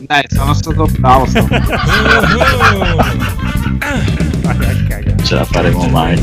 Dai, 0.00 0.24
sono 0.28 0.54
stato 0.54 0.86
bravo. 0.98 1.26
Sono... 1.26 1.48
Ce 5.22 5.34
la 5.34 5.44
faremo 5.44 5.86
mai. 5.88 6.16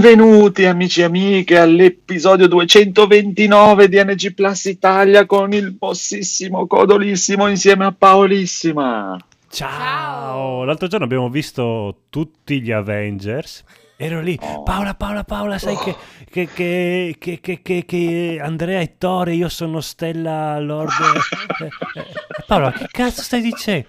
Benvenuti 0.00 0.64
amici 0.64 1.02
e 1.02 1.04
amiche 1.04 1.58
all'episodio 1.58 2.48
229 2.48 3.86
di 3.86 4.02
NG 4.02 4.32
Plus 4.32 4.64
Italia 4.64 5.26
con 5.26 5.52
il 5.52 5.72
bossissimo 5.72 6.66
Codolissimo 6.66 7.48
insieme 7.48 7.84
a 7.84 7.92
Paolissima. 7.92 9.18
Ciao. 9.50 9.68
Ciao. 9.68 10.64
L'altro 10.64 10.86
giorno 10.86 11.04
abbiamo 11.04 11.28
visto 11.28 12.04
tutti 12.08 12.62
gli 12.62 12.70
Avengers. 12.70 13.62
Ero 14.02 14.20
lì, 14.22 14.38
Oh. 14.40 14.62
Paola, 14.62 14.94
Paola, 14.94 15.24
Paola, 15.24 15.58
sai 15.58 15.76
che, 15.76 15.94
che, 16.30 16.48
che, 16.54 17.16
che, 17.18 17.38
che, 17.40 17.60
che- 17.62 17.84
che 17.86 18.38
Andrea 18.42 18.80
è 18.80 18.96
Tore, 18.96 19.34
io 19.34 19.50
sono 19.50 19.82
Stella 19.82 20.58
Lord. 20.58 20.88
eh, 20.90 21.64
eh, 21.64 21.66
eh, 22.00 22.44
Paola, 22.46 22.72
che 22.72 22.86
cazzo 22.90 23.20
stai 23.20 23.42
dicendo? 23.42 23.88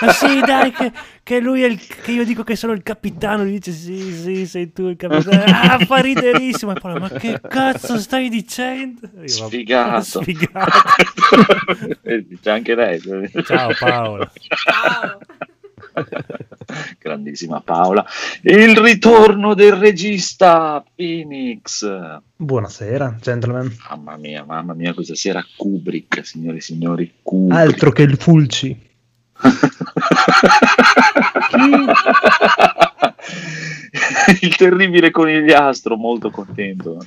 Ma 0.00 0.10
sì, 0.12 0.40
dai, 0.40 0.72
che, 0.72 0.90
che 1.22 1.38
lui 1.40 1.62
è 1.64 1.66
il. 1.66 1.78
che 1.78 2.12
io 2.12 2.24
dico 2.24 2.42
che 2.44 2.56
sono 2.56 2.72
il 2.72 2.82
capitano. 2.82 3.42
Lui 3.42 3.52
dice 3.52 3.72
sì, 3.72 4.12
sì, 4.14 4.46
sei 4.46 4.72
tu 4.72 4.86
il 4.88 4.96
capitano. 4.96 5.42
Ah, 5.44 5.78
fa 5.80 5.96
riderissimo. 5.98 6.72
E 6.74 6.80
Paola, 6.80 7.00
ma 7.00 7.08
che 7.10 7.38
cazzo 7.46 7.98
stai 7.98 8.30
dicendo? 8.30 9.00
Io, 9.20 9.28
Sfigato. 9.28 10.02
Sfigato. 10.22 10.78
Dice 12.26 12.50
anche 12.50 12.74
lei. 12.74 13.00
Ciao 13.44 13.70
Paola. 13.78 14.30
Ciao. 14.48 15.18
Grandissima 16.98 17.60
Paola. 17.60 18.04
Il 18.42 18.76
ritorno 18.76 19.54
del 19.54 19.72
regista 19.72 20.84
Phoenix. 20.94 21.86
Buonasera, 22.36 23.16
gentlemen. 23.20 23.74
Mamma 23.88 24.16
mia, 24.16 24.44
mamma 24.44 24.74
mia, 24.74 24.94
questa 24.94 25.14
sera 25.14 25.44
Kubrick, 25.56 26.24
signore 26.24 26.58
e 26.58 26.60
signori, 26.60 27.12
Kubrick. 27.22 27.60
Altro 27.60 27.90
che 27.90 28.02
il 28.02 28.16
Fulci. 28.16 28.90
il 34.40 34.56
terribile 34.56 35.10
conigliastro, 35.10 35.96
molto 35.96 36.30
contento. 36.30 36.98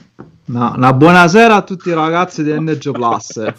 No, 0.48 0.74
una 0.76 0.94
buonasera 0.94 1.56
a 1.56 1.64
tutti 1.64 1.90
i 1.90 1.94
ragazzi 1.94 2.44
di 2.44 2.54
NG 2.54 2.92
Plus. 2.92 3.42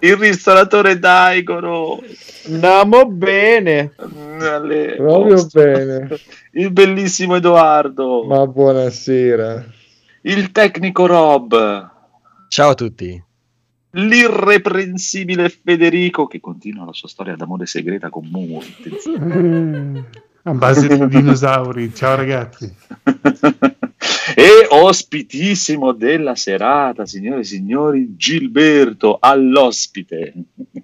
il 0.00 0.16
ristoratore 0.16 0.98
Daigoro. 0.98 2.02
Andiamo 2.46 3.06
bene, 3.06 3.92
Alle- 4.40 4.96
proprio 4.96 5.46
bene. 5.50 6.08
Il 6.52 6.70
bellissimo 6.70 7.36
Edoardo. 7.36 8.24
Ma 8.24 8.46
buonasera. 8.46 9.64
Il 10.22 10.52
tecnico 10.52 11.06
Rob. 11.06 11.90
Ciao 12.48 12.70
a 12.70 12.74
tutti. 12.74 13.23
L'irreprensibile 13.96 15.48
Federico 15.48 16.26
che 16.26 16.40
continua 16.40 16.84
la 16.84 16.92
sua 16.92 17.08
storia 17.08 17.36
d'amore 17.36 17.66
segreta 17.66 18.10
con. 18.10 18.28
Attenzione. 18.78 20.04
A 20.42 20.52
base 20.52 20.88
di 20.88 21.08
dinosauri. 21.08 21.94
Ciao 21.94 22.16
ragazzi. 22.16 22.74
e 24.34 24.66
ospitissimo 24.68 25.92
della 25.92 26.34
serata, 26.34 27.06
signore 27.06 27.40
e 27.40 27.44
signori, 27.44 28.14
Gilberto 28.16 29.18
all'ospite. 29.20 30.34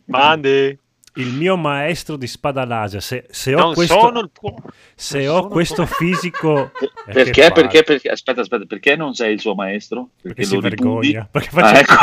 Mandi. 0.07 0.79
Il 1.15 1.33
mio 1.35 1.57
maestro 1.57 2.15
di 2.17 2.29
spada 2.29 2.65
laser. 2.65 3.03
Se, 3.03 3.27
se 3.31 3.53
ho 3.55 3.59
Non 3.59 3.75
questo, 3.75 3.99
sono 3.99 4.21
il 4.21 4.31
tuo. 4.33 4.55
se 4.95 5.27
ho 5.27 5.39
sono 5.39 5.49
questo 5.49 5.85
fisico. 5.87 6.71
Perché, 7.11 7.51
perché, 7.51 7.83
perché, 7.83 8.09
aspetta, 8.11 8.43
aspetta, 8.43 8.67
perché 8.67 8.95
non 8.95 9.15
sei 9.15 9.33
il 9.33 9.41
suo 9.41 9.55
maestro? 9.57 10.11
Perché 10.23 10.45
si 10.45 10.55
lo 10.55 10.61
ripugni? 10.69 11.11
vergogna. 11.13 11.29
Perché 11.29 11.61
Ah, 11.61 11.75
faccio 11.75 11.81
ecco. 11.81 11.95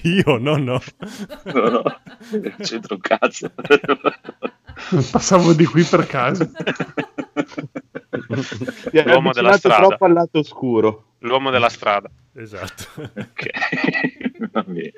Io 0.08 0.38
no, 0.38 0.56
no. 0.56 0.80
No, 1.44 1.68
no, 1.68 1.82
un 1.82 2.98
cazzo. 3.00 3.52
Passavo 5.10 5.52
di 5.52 5.66
qui 5.66 5.82
per 5.82 6.06
caso. 6.06 6.50
L'uomo 9.04 9.32
della 9.32 9.56
strada. 9.58 9.86
troppo 9.86 10.04
al 10.06 10.12
lato 10.12 10.38
oscuro. 10.38 11.04
L'uomo 11.18 11.50
della 11.50 11.68
strada. 11.68 12.08
Esatto. 12.34 12.84
Ok, 12.96 13.50
va 14.52 14.62
bene. 14.62 14.92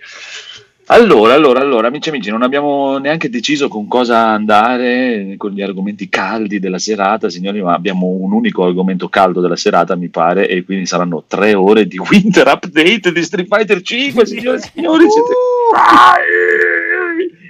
Allora, 0.91 1.35
allora, 1.35 1.61
allora, 1.61 1.89
amici 1.89 2.09
e 2.09 2.13
amici, 2.13 2.31
non 2.31 2.43
abbiamo 2.43 2.97
neanche 2.97 3.29
deciso 3.29 3.69
con 3.69 3.87
cosa 3.89 4.29
andare 4.29 5.35
con 5.37 5.51
gli 5.51 5.61
argomenti 5.61 6.09
caldi 6.09 6.59
della 6.59 6.79
serata, 6.79 7.29
signori, 7.29 7.61
ma 7.61 7.75
abbiamo 7.75 8.07
un 8.07 8.33
unico 8.33 8.65
argomento 8.65 9.09
caldo 9.11 9.43
della 9.43 9.57
serata, 9.57 9.97
mi 9.97 10.09
pare, 10.09 10.49
e 10.49 10.65
quindi 10.65 10.87
saranno 10.87 11.25
tre 11.27 11.53
ore 11.53 11.87
di 11.87 11.99
Winter 11.99 12.47
Update 12.47 13.13
di 13.13 13.23
Street 13.23 13.47
Fighter 13.55 13.83
5, 13.83 14.25
signore 14.27 14.57
e 14.57 14.61
signori. 14.61 15.11
siete- 15.11 15.35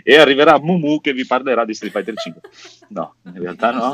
E 0.02 0.16
arriverà 0.16 0.58
Mumu 0.58 1.00
che 1.00 1.12
vi 1.12 1.24
parlerà 1.24 1.64
di 1.64 1.74
Street 1.74 1.92
Fighter 1.92 2.14
5. 2.16 2.40
No, 2.88 3.14
in 3.26 3.40
realtà 3.40 3.70
no. 3.70 3.92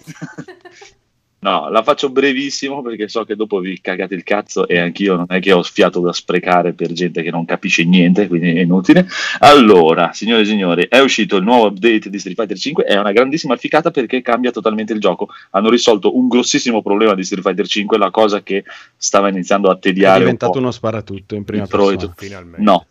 No, 1.40 1.68
la 1.70 1.84
faccio 1.84 2.10
brevissimo 2.10 2.82
perché 2.82 3.06
so 3.08 3.24
che 3.24 3.36
dopo 3.36 3.60
vi 3.60 3.80
cagate 3.80 4.14
il 4.14 4.24
cazzo 4.24 4.66
e 4.66 4.78
anch'io 4.78 5.14
non 5.14 5.26
è 5.28 5.38
che 5.38 5.52
ho 5.52 5.62
fiato 5.62 6.00
da 6.00 6.12
sprecare 6.12 6.72
per 6.72 6.92
gente 6.92 7.22
che 7.22 7.30
non 7.30 7.44
capisce 7.44 7.84
niente, 7.84 8.26
quindi 8.26 8.56
è 8.56 8.60
inutile. 8.60 9.06
Allora, 9.38 10.10
signore 10.12 10.42
e 10.42 10.46
signori, 10.46 10.86
è 10.88 10.98
uscito 10.98 11.36
il 11.36 11.44
nuovo 11.44 11.66
update 11.66 12.10
di 12.10 12.18
Street 12.18 12.36
Fighter 12.36 12.58
5, 12.58 12.84
è 12.84 12.98
una 12.98 13.12
grandissima 13.12 13.54
ficata 13.56 13.92
perché 13.92 14.20
cambia 14.20 14.50
totalmente 14.50 14.92
il 14.92 15.00
gioco. 15.00 15.28
Hanno 15.50 15.70
risolto 15.70 16.16
un 16.16 16.26
grossissimo 16.26 16.82
problema 16.82 17.14
di 17.14 17.22
Street 17.22 17.44
Fighter 17.44 17.68
5, 17.68 17.98
la 17.98 18.10
cosa 18.10 18.42
che 18.42 18.64
stava 18.96 19.28
iniziando 19.28 19.70
a 19.70 19.76
È 19.76 19.78
tediare 19.78 20.14
un 20.14 20.20
diventato 20.24 20.52
po'. 20.52 20.58
uno 20.58 20.70
sparatutto 20.72 21.36
in 21.36 21.44
prima 21.44 21.66
persona. 21.66 22.12
Finalmente. 22.16 22.62
No. 22.62 22.84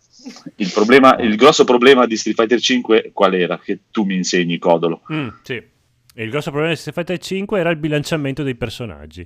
Il, 0.56 0.70
problema, 0.72 1.18
il 1.20 1.36
grosso 1.36 1.64
problema 1.64 2.06
di 2.06 2.16
Street 2.16 2.36
Fighter 2.36 2.60
5 2.60 3.10
qual 3.12 3.34
era? 3.34 3.58
Che 3.58 3.78
tu 3.90 4.04
mi 4.04 4.14
insegni, 4.14 4.56
Codolo. 4.58 5.02
Mm, 5.12 5.28
sì. 5.42 5.62
E 6.18 6.24
il 6.24 6.30
grosso 6.30 6.50
problema 6.50 6.72
di 6.74 6.78
Street 6.80 6.96
Fighter 6.96 7.18
5 7.24 7.60
era 7.60 7.70
il 7.70 7.76
bilanciamento 7.76 8.42
dei 8.42 8.56
personaggi. 8.56 9.24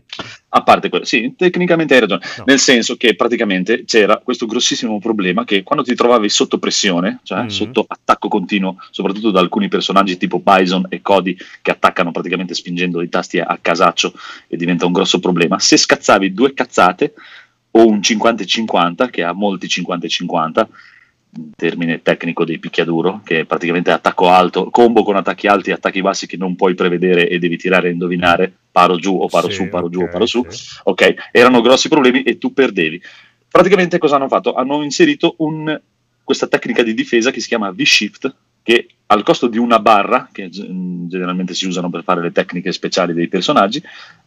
A 0.50 0.62
parte 0.62 0.91
quello, 0.91 1.06
sì, 1.06 1.32
tecnicamente 1.34 1.94
hai 1.94 2.00
ragione, 2.00 2.20
No. 2.36 2.44
nel 2.47 2.58
senso 2.58 2.97
che 2.98 3.16
praticamente 3.16 3.84
c'era 3.86 4.19
questo 4.19 4.44
grossissimo 4.44 4.98
problema 4.98 5.44
che 5.47 5.62
quando 5.62 5.82
ti 5.86 5.94
trovavi 5.94 6.28
sotto 6.28 6.58
pressione, 6.58 7.20
cioè 7.22 7.44
Mhm. 7.44 7.48
sotto 7.48 7.86
attacco 7.88 8.28
continuo, 8.28 8.76
soprattutto 8.91 9.31
da 9.31 9.41
alcuni 9.41 9.69
personaggi 9.69 10.19
tipo 10.19 10.38
Bison 10.41 10.84
e 10.91 11.00
Cody 11.00 11.34
che 11.62 11.70
attaccano 11.70 12.10
praticamente 12.10 12.52
spingendo 12.52 13.00
i 13.00 13.08
tasti 13.08 13.38
a, 13.38 13.47
a 13.47 13.56
casaccio 13.58 14.12
e 14.47 14.58
diventa 14.58 14.84
un 14.84 14.92
grosso 14.92 15.19
problema, 15.19 15.58
se 15.58 15.78
scazzavi 15.78 16.34
due 16.34 16.52
cazzate 16.52 17.14
o 17.70 17.86
un 17.86 18.00
50-50, 18.00 19.08
che 19.08 19.22
ha 19.22 19.32
molti 19.32 19.66
50-50, 19.66 20.69
termine 21.56 22.03
tecnico 22.03 22.44
dei 22.44 22.59
picchiaduro, 22.59 23.22
che 23.25 23.41
è 23.41 23.44
praticamente 23.44 23.91
attacco 23.91 24.28
alto, 24.28 24.70
combo 24.70 25.03
con 25.03 25.16
attacchi 25.16 25.47
alti 25.47 25.70
e 25.70 25.72
attacchi 25.72 26.03
bassi 26.03 26.26
che 26.26 26.37
non 26.37 26.54
puoi 26.56 26.75
prevedere 26.75 27.28
e 27.28 27.38
devi 27.38 27.56
tirare 27.56 27.88
e 27.88 27.93
indovinare, 27.93 28.53
paro 28.70 28.97
giù 28.97 29.19
o 29.20 29.28
paro 29.28 29.48
Sì, 29.48 29.54
su, 29.54 29.69
paro 29.69 29.88
giù 29.88 30.03
o 30.03 30.09
paro 30.09 30.26
su. 30.26 30.44
sì. 30.48 30.65
Ok, 30.84 31.15
erano 31.32 31.60
grossi 31.62 31.88
problemi 31.88 32.22
e 32.22 32.37
tu 32.38 32.53
perdevi. 32.53 33.00
Praticamente 33.48 33.98
cosa 33.98 34.16
hanno 34.16 34.28
fatto? 34.28 34.54
Hanno 34.54 34.82
inserito 34.82 35.34
un- 35.38 35.81
questa 36.22 36.47
tecnica 36.47 36.82
di 36.82 36.94
difesa 36.94 37.31
che 37.31 37.41
si 37.41 37.49
chiama 37.49 37.70
V-Shift, 37.72 38.34
che 38.62 38.87
al 39.06 39.22
costo 39.22 39.49
di 39.49 39.59
una 39.59 39.78
barra, 39.78 40.28
che 40.31 40.49
ge- 40.49 40.66
generalmente 40.69 41.53
si 41.54 41.66
usano 41.66 41.91
per 41.91 42.03
fare 42.04 42.22
le 42.22 42.32
tecniche 42.32 42.73
speciali 42.73 43.12
dei 43.12 43.29
personaggi, 43.29 43.82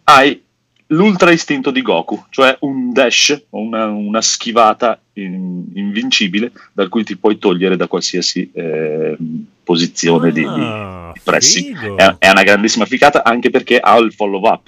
hai 0.05 0.41
l'ultra 0.87 1.31
istinto 1.31 1.71
di 1.71 1.81
Goku, 1.81 2.25
cioè 2.29 2.55
un 2.61 2.91
dash, 2.93 3.45
una, 3.51 3.85
una 3.87 4.21
schivata 4.21 4.99
in- 5.13 5.65
invincibile 5.73 6.51
da 6.73 6.87
cui 6.87 7.03
ti 7.03 7.17
puoi 7.17 7.37
togliere 7.37 7.75
da 7.75 7.87
qualsiasi 7.87 8.51
eh, 8.53 9.17
posizione 9.63 10.31
di, 10.31 10.41
di- 10.41 10.45
Ah, 10.47 11.11
di 11.13 11.19
pressing. 11.23 11.95
È, 11.95 12.15
è 12.19 12.29
una 12.29 12.43
grandissima 12.43 12.85
ficata 12.85 13.23
anche 13.23 13.49
perché 13.49 13.79
ha 13.79 13.97
il 13.97 14.13
follow 14.13 14.45
up, 14.47 14.67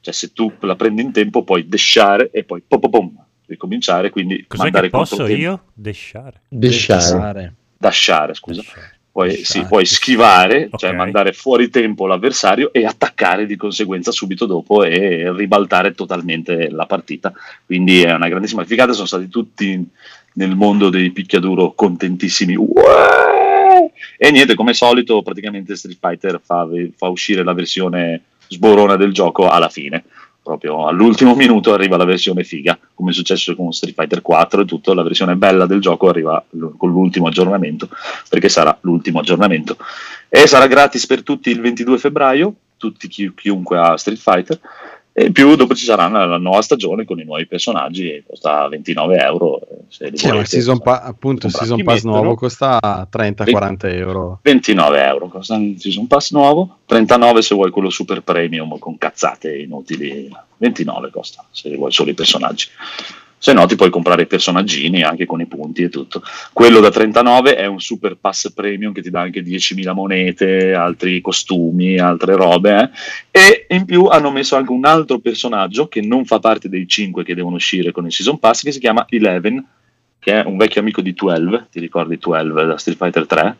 cioè 0.00 0.14
se 0.14 0.32
tu 0.32 0.52
la 0.60 0.76
prendi 0.76 1.02
in 1.02 1.12
tempo 1.12 1.42
puoi 1.44 1.68
dashare 1.68 2.30
e 2.30 2.44
poi 2.44 2.62
pom, 2.66 2.80
pom, 2.80 2.90
pom, 2.90 3.24
ricominciare, 3.46 4.10
quindi 4.10 4.44
Cos'è 4.46 4.62
mandare 4.62 4.90
che 4.90 4.96
posso 4.96 5.26
io? 5.26 5.64
Desciare. 5.74 6.42
Desciare. 6.48 7.54
Dashare, 7.76 8.34
scusa. 8.34 8.60
Desciare. 8.60 8.97
Puoi, 9.18 9.42
sì, 9.42 9.64
puoi 9.64 9.84
schivare, 9.84 10.70
cioè 10.76 10.90
Ok. 10.90 10.96
mandare 10.96 11.32
fuori 11.32 11.70
tempo 11.70 12.06
l'avversario 12.06 12.72
e 12.72 12.84
attaccare 12.84 13.46
di 13.46 13.56
conseguenza 13.56 14.12
subito 14.12 14.46
dopo 14.46 14.84
e 14.84 15.32
ribaltare 15.32 15.92
totalmente 15.92 16.70
la 16.70 16.86
partita. 16.86 17.32
Quindi 17.66 18.02
è 18.02 18.12
una 18.12 18.28
grandissima 18.28 18.64
figata, 18.64 18.92
sono 18.92 19.08
stati 19.08 19.28
tutti 19.28 19.84
nel 20.34 20.54
mondo 20.54 20.88
dei 20.88 21.10
picchiaduro 21.10 21.72
contentissimi. 21.72 22.54
Uè! 22.54 23.90
E 24.16 24.30
niente, 24.30 24.54
come 24.54 24.72
solito, 24.72 25.20
praticamente 25.22 25.74
Street 25.74 25.98
Fighter 26.00 26.40
fa, 26.40 26.68
fa 26.96 27.08
uscire 27.08 27.42
la 27.42 27.54
versione 27.54 28.22
sborona 28.46 28.94
del 28.94 29.12
gioco 29.12 29.48
alla 29.48 29.68
fine 29.68 30.04
proprio 30.48 30.86
all'ultimo 30.86 31.34
minuto 31.34 31.74
arriva 31.74 31.98
la 31.98 32.06
versione 32.06 32.42
figa, 32.42 32.78
come 32.94 33.10
è 33.10 33.12
successo 33.12 33.54
con 33.54 33.70
Street 33.70 33.94
Fighter 33.94 34.22
4 34.22 34.62
e 34.62 34.64
tutto, 34.64 34.94
la 34.94 35.02
versione 35.02 35.36
bella 35.36 35.66
del 35.66 35.80
gioco 35.80 36.08
arriva 36.08 36.42
l- 36.50 36.68
con 36.76 36.90
l'ultimo 36.90 37.26
aggiornamento, 37.26 37.88
perché 38.30 38.48
sarà 38.48 38.76
l'ultimo 38.80 39.20
aggiornamento. 39.20 39.76
E 40.28 40.46
sarà 40.46 40.66
gratis 40.66 41.06
per 41.06 41.22
tutti 41.22 41.50
il 41.50 41.60
22 41.60 41.98
febbraio, 41.98 42.54
tutti 42.78 43.08
chi- 43.08 43.32
chiunque 43.34 43.78
ha 43.78 43.96
Street 43.98 44.18
Fighter, 44.18 44.58
e 45.18 45.24
in 45.26 45.32
più 45.32 45.56
dopo 45.56 45.74
ci 45.74 45.84
sarà 45.84 46.06
la, 46.06 46.38
nuova 46.38 46.62
stagione 46.62 47.04
con 47.04 47.18
i 47.18 47.24
nuovi 47.24 47.44
personaggi, 47.48 48.22
costa 48.24 48.68
29 48.68 49.16
euro. 49.18 49.60
eh, 49.62 49.78
Se 49.88 50.10
Sì, 50.14 50.28
volete, 50.28 50.46
season, 50.46 50.78
pa- 50.80 51.02
appunto, 51.02 51.46
il 51.48 51.52
season 51.52 51.82
pass 51.82 52.04
mettono 52.04 52.22
nuovo 52.22 52.36
costa 52.36 53.08
30-40 53.10 53.92
euro. 53.96 54.38
29 54.42 55.02
euro 55.04 55.26
costa 55.26 55.56
il 55.56 55.80
season 55.80 56.06
pass 56.06 56.30
nuovo 56.30 56.78
39 56.86 57.42
se 57.42 57.56
vuoi 57.56 57.70
quello 57.72 57.90
super 57.90 58.22
premium 58.22 58.78
con 58.78 58.96
cazzate 58.96 59.56
inutili 59.56 60.30
29 60.58 61.10
costa 61.10 61.44
se 61.50 61.74
vuoi 61.76 61.90
solo 61.90 62.10
i 62.10 62.14
personaggi 62.14 62.68
se 63.38 63.52
no 63.52 63.66
ti 63.66 63.76
puoi 63.76 63.90
comprare 63.90 64.22
i 64.22 64.26
personaggini 64.26 65.02
anche 65.02 65.24
con 65.24 65.40
i 65.40 65.46
punti 65.46 65.82
e 65.82 65.88
tutto 65.88 66.22
quello 66.52 66.80
da 66.80 66.90
39 66.90 67.56
è 67.56 67.66
un 67.66 67.80
super 67.80 68.16
pass 68.16 68.52
premium 68.52 68.92
che 68.92 69.02
ti 69.02 69.10
dà 69.10 69.20
anche 69.20 69.42
10.000 69.42 69.92
monete 69.92 70.74
altri 70.74 71.20
costumi 71.20 71.98
altre 71.98 72.34
robe 72.34 72.90
eh. 73.30 73.66
e 73.66 73.66
in 73.68 73.84
più 73.84 74.06
hanno 74.06 74.30
messo 74.30 74.56
anche 74.56 74.72
un 74.72 74.84
altro 74.84 75.18
personaggio 75.20 75.88
che 75.88 76.00
non 76.00 76.24
fa 76.24 76.38
parte 76.38 76.68
dei 76.68 76.86
5 76.86 77.24
che 77.24 77.34
devono 77.34 77.56
uscire 77.56 77.92
con 77.92 78.04
il 78.04 78.12
season 78.12 78.38
pass 78.38 78.62
che 78.62 78.72
si 78.72 78.80
chiama 78.80 79.06
Eleven 79.08 79.64
che 80.18 80.42
è 80.42 80.44
un 80.44 80.56
vecchio 80.56 80.80
amico 80.80 81.00
di 81.00 81.14
12 81.14 81.66
ti 81.70 81.80
ricordi 81.80 82.18
12 82.18 82.66
da 82.66 82.76
Street 82.76 82.98
Fighter 82.98 83.26
3 83.26 83.56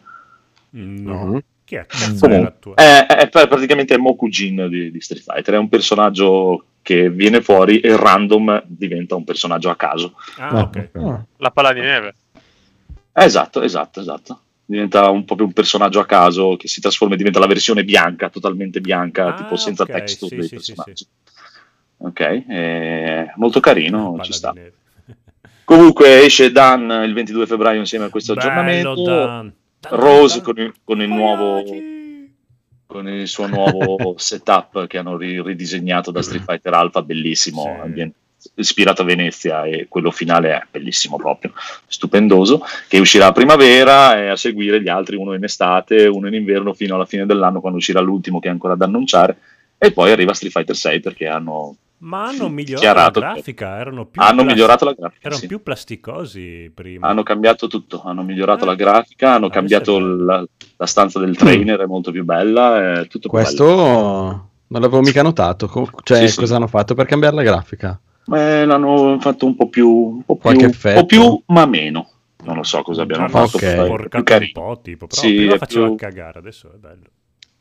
No. 0.71 1.41
Chi 1.65 1.75
è? 1.77 1.87
Comunque, 1.87 2.55
è, 2.75 3.07
è 3.07 3.29
pr- 3.29 3.49
praticamente 3.49 3.95
è 3.95 3.99
Mokujin 3.99 4.69
di, 4.69 4.91
di 4.91 5.01
Street 5.01 5.23
Fighter, 5.23 5.55
è 5.55 5.59
un 5.59 5.69
personaggio 5.69 6.65
che 6.89 7.11
viene 7.11 7.43
fuori 7.43 7.81
e 7.81 7.95
random 7.95 8.63
diventa 8.65 9.15
un 9.15 9.23
personaggio 9.23 9.69
a 9.69 9.77
caso. 9.77 10.15
Ah, 10.39 10.61
ok. 10.61 10.89
Ah. 10.95 11.23
La 11.37 11.51
palla 11.51 11.75
di 11.75 11.81
neve. 11.81 12.15
Eh, 13.13 13.25
esatto, 13.25 13.61
esatto, 13.61 14.01
esatto. 14.01 14.41
Diventa 14.65 15.11
un, 15.11 15.27
proprio 15.27 15.49
un 15.49 15.53
personaggio 15.53 16.01
a 16.01 16.07
caso 16.07 16.57
che 16.57 16.67
si 16.67 16.81
trasforma 16.81 17.13
e 17.13 17.19
diventa 17.19 17.41
la 17.41 17.47
versione 17.47 17.85
bianca, 17.85 18.31
totalmente 18.31 18.81
bianca, 18.81 19.27
Ah, 19.27 19.35
tipo 19.35 19.57
senza 19.57 19.83
ok, 19.83 19.91
texture 19.91 20.31
sì, 20.31 20.37
dei 20.37 20.49
sì, 20.49 20.59
sì, 20.65 20.73
personaggi. 20.73 21.07
Ok, 21.99 22.47
è 22.47 23.33
molto 23.37 23.61
carino, 23.61 24.13
Palla 24.13 24.23
ci 24.23 24.33
sta. 24.33 24.55
Comunque 25.65 26.25
esce 26.25 26.51
Dan 26.51 27.03
il 27.05 27.13
22 27.13 27.47
febbraio 27.47 27.81
insieme 27.81 28.07
a 28.07 28.09
questo 28.09 28.33
Bello, 28.33 28.49
aggiornamento. 28.49 29.05
Dan. 29.05 29.53
Dan, 29.79 30.01
Rose 30.01 30.37
Dan, 30.37 30.45
con 30.45 30.63
il, 30.63 30.75
con 30.83 31.03
il 31.03 31.09
nuovo. 31.09 31.63
Con 32.89 33.07
il 33.07 33.29
suo 33.29 33.47
nuovo 33.47 34.15
setup 34.19 34.87
che 34.87 34.97
hanno 34.97 35.17
ri- 35.19 35.43
ridisegnato 35.43 36.11
da 36.11 36.23
Street 36.23 36.43
Fighter 36.43 36.73
Alpha, 36.73 37.03
bellissimo, 37.03 37.79
Sì. 37.95 38.11
ispirato 38.55 39.03
a 39.03 39.05
Venezia 39.05 39.65
e 39.65 39.87
quello 39.89 40.11
finale 40.11 40.51
è 40.53 40.63
bellissimo 40.71 41.17
proprio, 41.17 41.53
stupendoso, 41.87 42.63
che 42.89 42.99
uscirà 42.99 43.27
a 43.27 43.33
primavera 43.33 44.17
e 44.19 44.29
a 44.29 44.37
seguire 44.37 44.81
gli 44.81 44.89
altri, 44.89 45.17
uno 45.17 45.35
in 45.35 45.45
estate, 45.45 46.07
uno 46.07 46.29
in 46.29 46.35
inverno 46.35 46.73
fino 46.73 46.95
alla 46.95 47.05
fine 47.05 47.27
dell'anno 47.27 47.61
quando 47.61 47.79
uscirà 47.79 48.01
l'ultimo 48.01 48.39
che 48.41 48.49
è 48.49 48.51
ancora 48.51 48.75
da 48.75 48.87
annunciare 48.87 49.37
e 49.77 49.93
poi 49.93 50.11
arriva 50.11 50.33
Street 50.33 50.53
Fighter 50.53 50.77
6 50.77 51.01
perché 51.01 51.27
hanno, 51.27 51.77
Ma 52.01 52.27
hanno 52.29 52.49
migliorato 52.49 53.19
la 53.21 53.27
che- 53.29 53.33
grafica, 53.35 53.77
erano 53.79 54.07
più 54.07 54.21
hanno 54.23 54.43
plas- 54.43 54.47
migliorato 54.47 54.85
la 54.85 54.93
grafica. 54.93 55.21
Erano 55.27 55.41
sì. 55.41 55.47
più 55.49 55.63
plasticosi 55.63 56.71
prima. 56.75 57.09
Hanno 57.09 57.23
cambiato 57.23 57.67
tutto, 57.67 58.03
hanno 58.05 58.23
migliorato 58.23 58.65
Eh. 58.65 58.67
la 58.69 58.75
grafica, 58.77 59.29
hanno 59.35 59.47
Adesso 59.47 59.59
cambiato 59.59 59.93
bello. 59.99 60.25
la, 60.25 60.45
la 60.77 60.87
stanza 60.87 61.19
del 61.19 61.37
trainer, 61.37 61.81
è 61.81 61.87
molto 61.87 62.11
più 62.13 62.25
bella, 62.25 63.01
è 63.01 63.07
tutto 63.09 63.29
Questo 63.29 63.65
non 64.71 64.81
l'avevo 64.81 65.01
mica 65.01 65.23
notato. 65.23 65.69
Cioè, 66.05 66.19
Sì, 66.19 66.29
sì. 66.29 66.39
cosa 66.39 66.57
hanno 66.57 66.67
fatto 66.69 66.95
per 66.95 67.07
cambiare 67.07 67.35
la 67.35 67.43
grafica? 67.43 67.99
Eh, 68.33 68.65
l'hanno 68.67 69.17
fatto 69.21 69.47
un 69.47 69.57
po' 69.57 69.69
più, 69.69 69.89
un 69.89 70.23
po' 70.25 70.35
più, 70.35 70.43
Qualche 70.43 70.65
un 70.65 70.71
effetto? 70.71 71.01
po' 71.01 71.07
più, 71.07 71.43
ma 71.47 71.67
meno. 71.67 72.11
Non 72.45 72.57
lo 72.57 72.63
so 72.63 72.83
cosa 72.83 73.03
abbiano 73.03 73.29
fatto. 73.29 73.57
Ok. 73.57 73.61
però 73.61 73.73
è 73.73 73.75
più 73.75 73.85
sporcato 74.07 74.35
un 74.45 74.51
po', 74.53 74.81
tipo, 74.83 75.07
però 75.09 75.21
Sì, 75.21 75.35
prima 75.35 75.57
faceva 75.57 75.87
più- 75.87 75.97
cagare, 75.97 76.39
adesso 76.39 76.71
è 76.73 76.77
bello. 76.77 77.07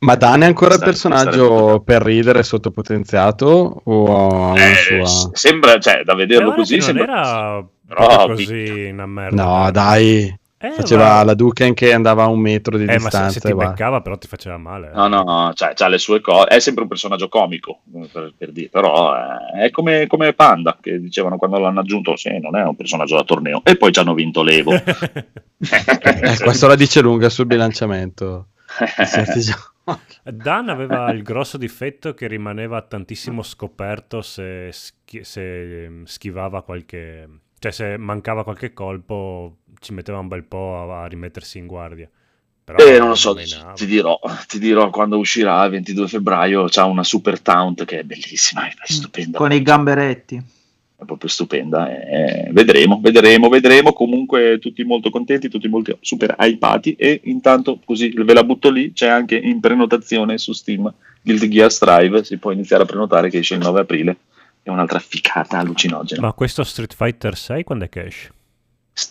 Ma 0.00 0.14
Dan 0.14 0.42
è 0.42 0.46
ancora 0.46 0.74
il 0.74 0.80
personaggio 0.80 1.80
per 1.84 2.02
ridere 2.02 2.42
sottopotenziato? 2.44 3.80
O 3.84 4.52
ha 4.52 4.58
Eh, 4.60 4.74
sua... 5.04 5.30
sembra, 5.32 5.78
cioè, 5.78 6.02
da 6.04 6.14
vederlo 6.14 6.52
Eh, 6.52 6.56
così 6.56 6.76
non 6.76 6.84
sembra... 6.84 7.04
era 7.04 7.66
Però, 7.86 8.26
così 8.26 8.88
una 8.92 9.06
merda. 9.06 9.42
No, 9.44 9.70
dai. 9.72 10.36
Eh, 10.60 10.70
Faceva 10.72 11.04
ma- 11.18 11.22
la 11.22 11.34
Duken 11.34 11.72
che 11.72 11.92
andava 11.92 12.24
a 12.24 12.26
un 12.26 12.40
metro 12.40 12.76
di 12.76 12.82
Eh, 12.82 12.86
ma 12.86 12.92
se, 12.94 13.04
distanza. 13.04 13.30
se 13.40 13.40
ti 13.40 13.52
va. 13.52 13.68
beccava 13.68 14.00
però 14.00 14.16
ti 14.18 14.26
faceva 14.26 14.56
male. 14.56 14.88
eh. 14.88 14.94
No, 14.94 15.06
no, 15.08 15.22
no, 15.22 15.52
cioè, 15.54 15.72
c'ha 15.74 15.86
le 15.88 15.98
sue 15.98 16.20
cose. 16.20 16.46
È 16.48 16.58
sempre 16.60 16.82
un 16.82 16.88
personaggio 16.88 17.28
comico, 17.28 17.80
per, 18.12 18.34
per 18.36 18.50
dire, 18.52 18.68
però 18.68 19.14
eh, 19.14 19.64
è 19.66 19.70
come, 19.70 20.06
come 20.08 20.32
Panda, 20.32 20.76
che 20.80 21.00
dicevano 21.00 21.36
quando 21.38 21.58
l'hanno 21.58 21.80
aggiunto, 21.80 22.16
sì, 22.16 22.38
non 22.40 22.56
è 22.56 22.62
un 22.64 22.74
personaggio 22.76 23.14
da 23.16 23.22
torneo. 23.24 23.62
E 23.64 23.76
poi 23.76 23.92
ci 23.92 23.98
hanno 24.00 24.14
vinto 24.14 24.42
l'Evo. 24.42 24.72
Eh, 25.60 26.36
questo 26.44 26.68
la 26.68 26.76
dice 26.76 27.00
lunga 27.00 27.28
sul 27.28 27.46
bilanciamento. 27.46 28.46
certi 29.10 29.40
giochi. 29.40 29.62
Dan 30.24 30.68
aveva 30.68 31.10
il 31.10 31.22
grosso 31.22 31.56
difetto 31.56 32.14
che 32.14 32.26
rimaneva 32.26 32.82
tantissimo 32.82 33.42
scoperto 33.42 34.22
se, 34.22 34.70
schi- 34.72 35.24
se, 35.24 35.84
ehm, 35.84 36.04
schivava 36.04 36.62
qualche... 36.62 37.28
Cioè 37.58 37.72
se 37.72 37.96
mancava 37.96 38.44
qualche 38.44 38.72
colpo 38.72 39.58
ci 39.80 39.92
metteva 39.92 40.18
un 40.18 40.28
bel 40.28 40.44
po' 40.44 40.76
a, 40.76 41.02
a 41.02 41.06
rimettersi 41.06 41.58
in 41.58 41.66
guardia. 41.66 42.08
Però 42.64 42.78
Eh, 42.78 42.98
non 42.98 43.08
lo 43.08 43.14
so, 43.14 43.34
ti 43.34 43.86
dirò, 43.86 44.20
ti 44.46 44.58
dirò 44.58 44.90
quando 44.90 45.16
uscirà 45.16 45.64
il 45.64 45.70
22 45.70 46.06
febbraio. 46.06 46.66
C'ha 46.68 46.84
una 46.84 47.02
super 47.02 47.40
taunt 47.40 47.84
che 47.86 48.00
è 48.00 48.02
bellissima, 48.04 48.68
è 48.68 48.74
stupenda. 48.84 49.38
Con 49.38 49.52
i 49.52 49.62
gamberetti. 49.62 50.56
È 51.00 51.04
proprio 51.04 51.30
stupenda. 51.30 51.88
eh, 51.90 52.48
vedremo, 52.52 52.98
vedremo, 53.00 53.48
vedremo. 53.48 53.92
Comunque, 53.92 54.58
tutti 54.58 54.82
molto 54.82 55.10
contenti, 55.10 55.48
tutti 55.48 55.68
molto 55.68 55.98
super 56.00 56.34
hypati. 56.38 56.94
E 56.94 57.20
intanto, 57.24 57.78
così 57.84 58.08
ve 58.10 58.34
la 58.34 58.42
butto 58.44 58.68
lì. 58.70 58.92
C'è 58.92 59.06
anche 59.06 59.36
in 59.36 59.60
prenotazione 59.60 60.38
su 60.38 60.52
Steam 60.52 60.92
Guilty 61.22 61.48
Gear 61.48 61.70
Strive. 61.70 62.24
Si 62.24 62.36
può 62.38 62.50
iniziare 62.50 62.82
a 62.82 62.86
prenotare 62.86 63.30
che 63.30 63.38
esce 63.38 63.54
il 63.54 63.60
9 63.60 63.80
aprile. 63.80 64.16
È 64.62 64.70
un'altra 64.70 64.98
ficata 64.98 65.58
allucinogena. 65.58 66.20
Ma 66.20 66.32
questo 66.32 66.64
Street 66.64 66.94
Fighter 66.94 67.36
6 67.36 67.62
quando 67.64 67.84
è 67.84 67.88
che 67.88 68.04
esce? 68.04 68.32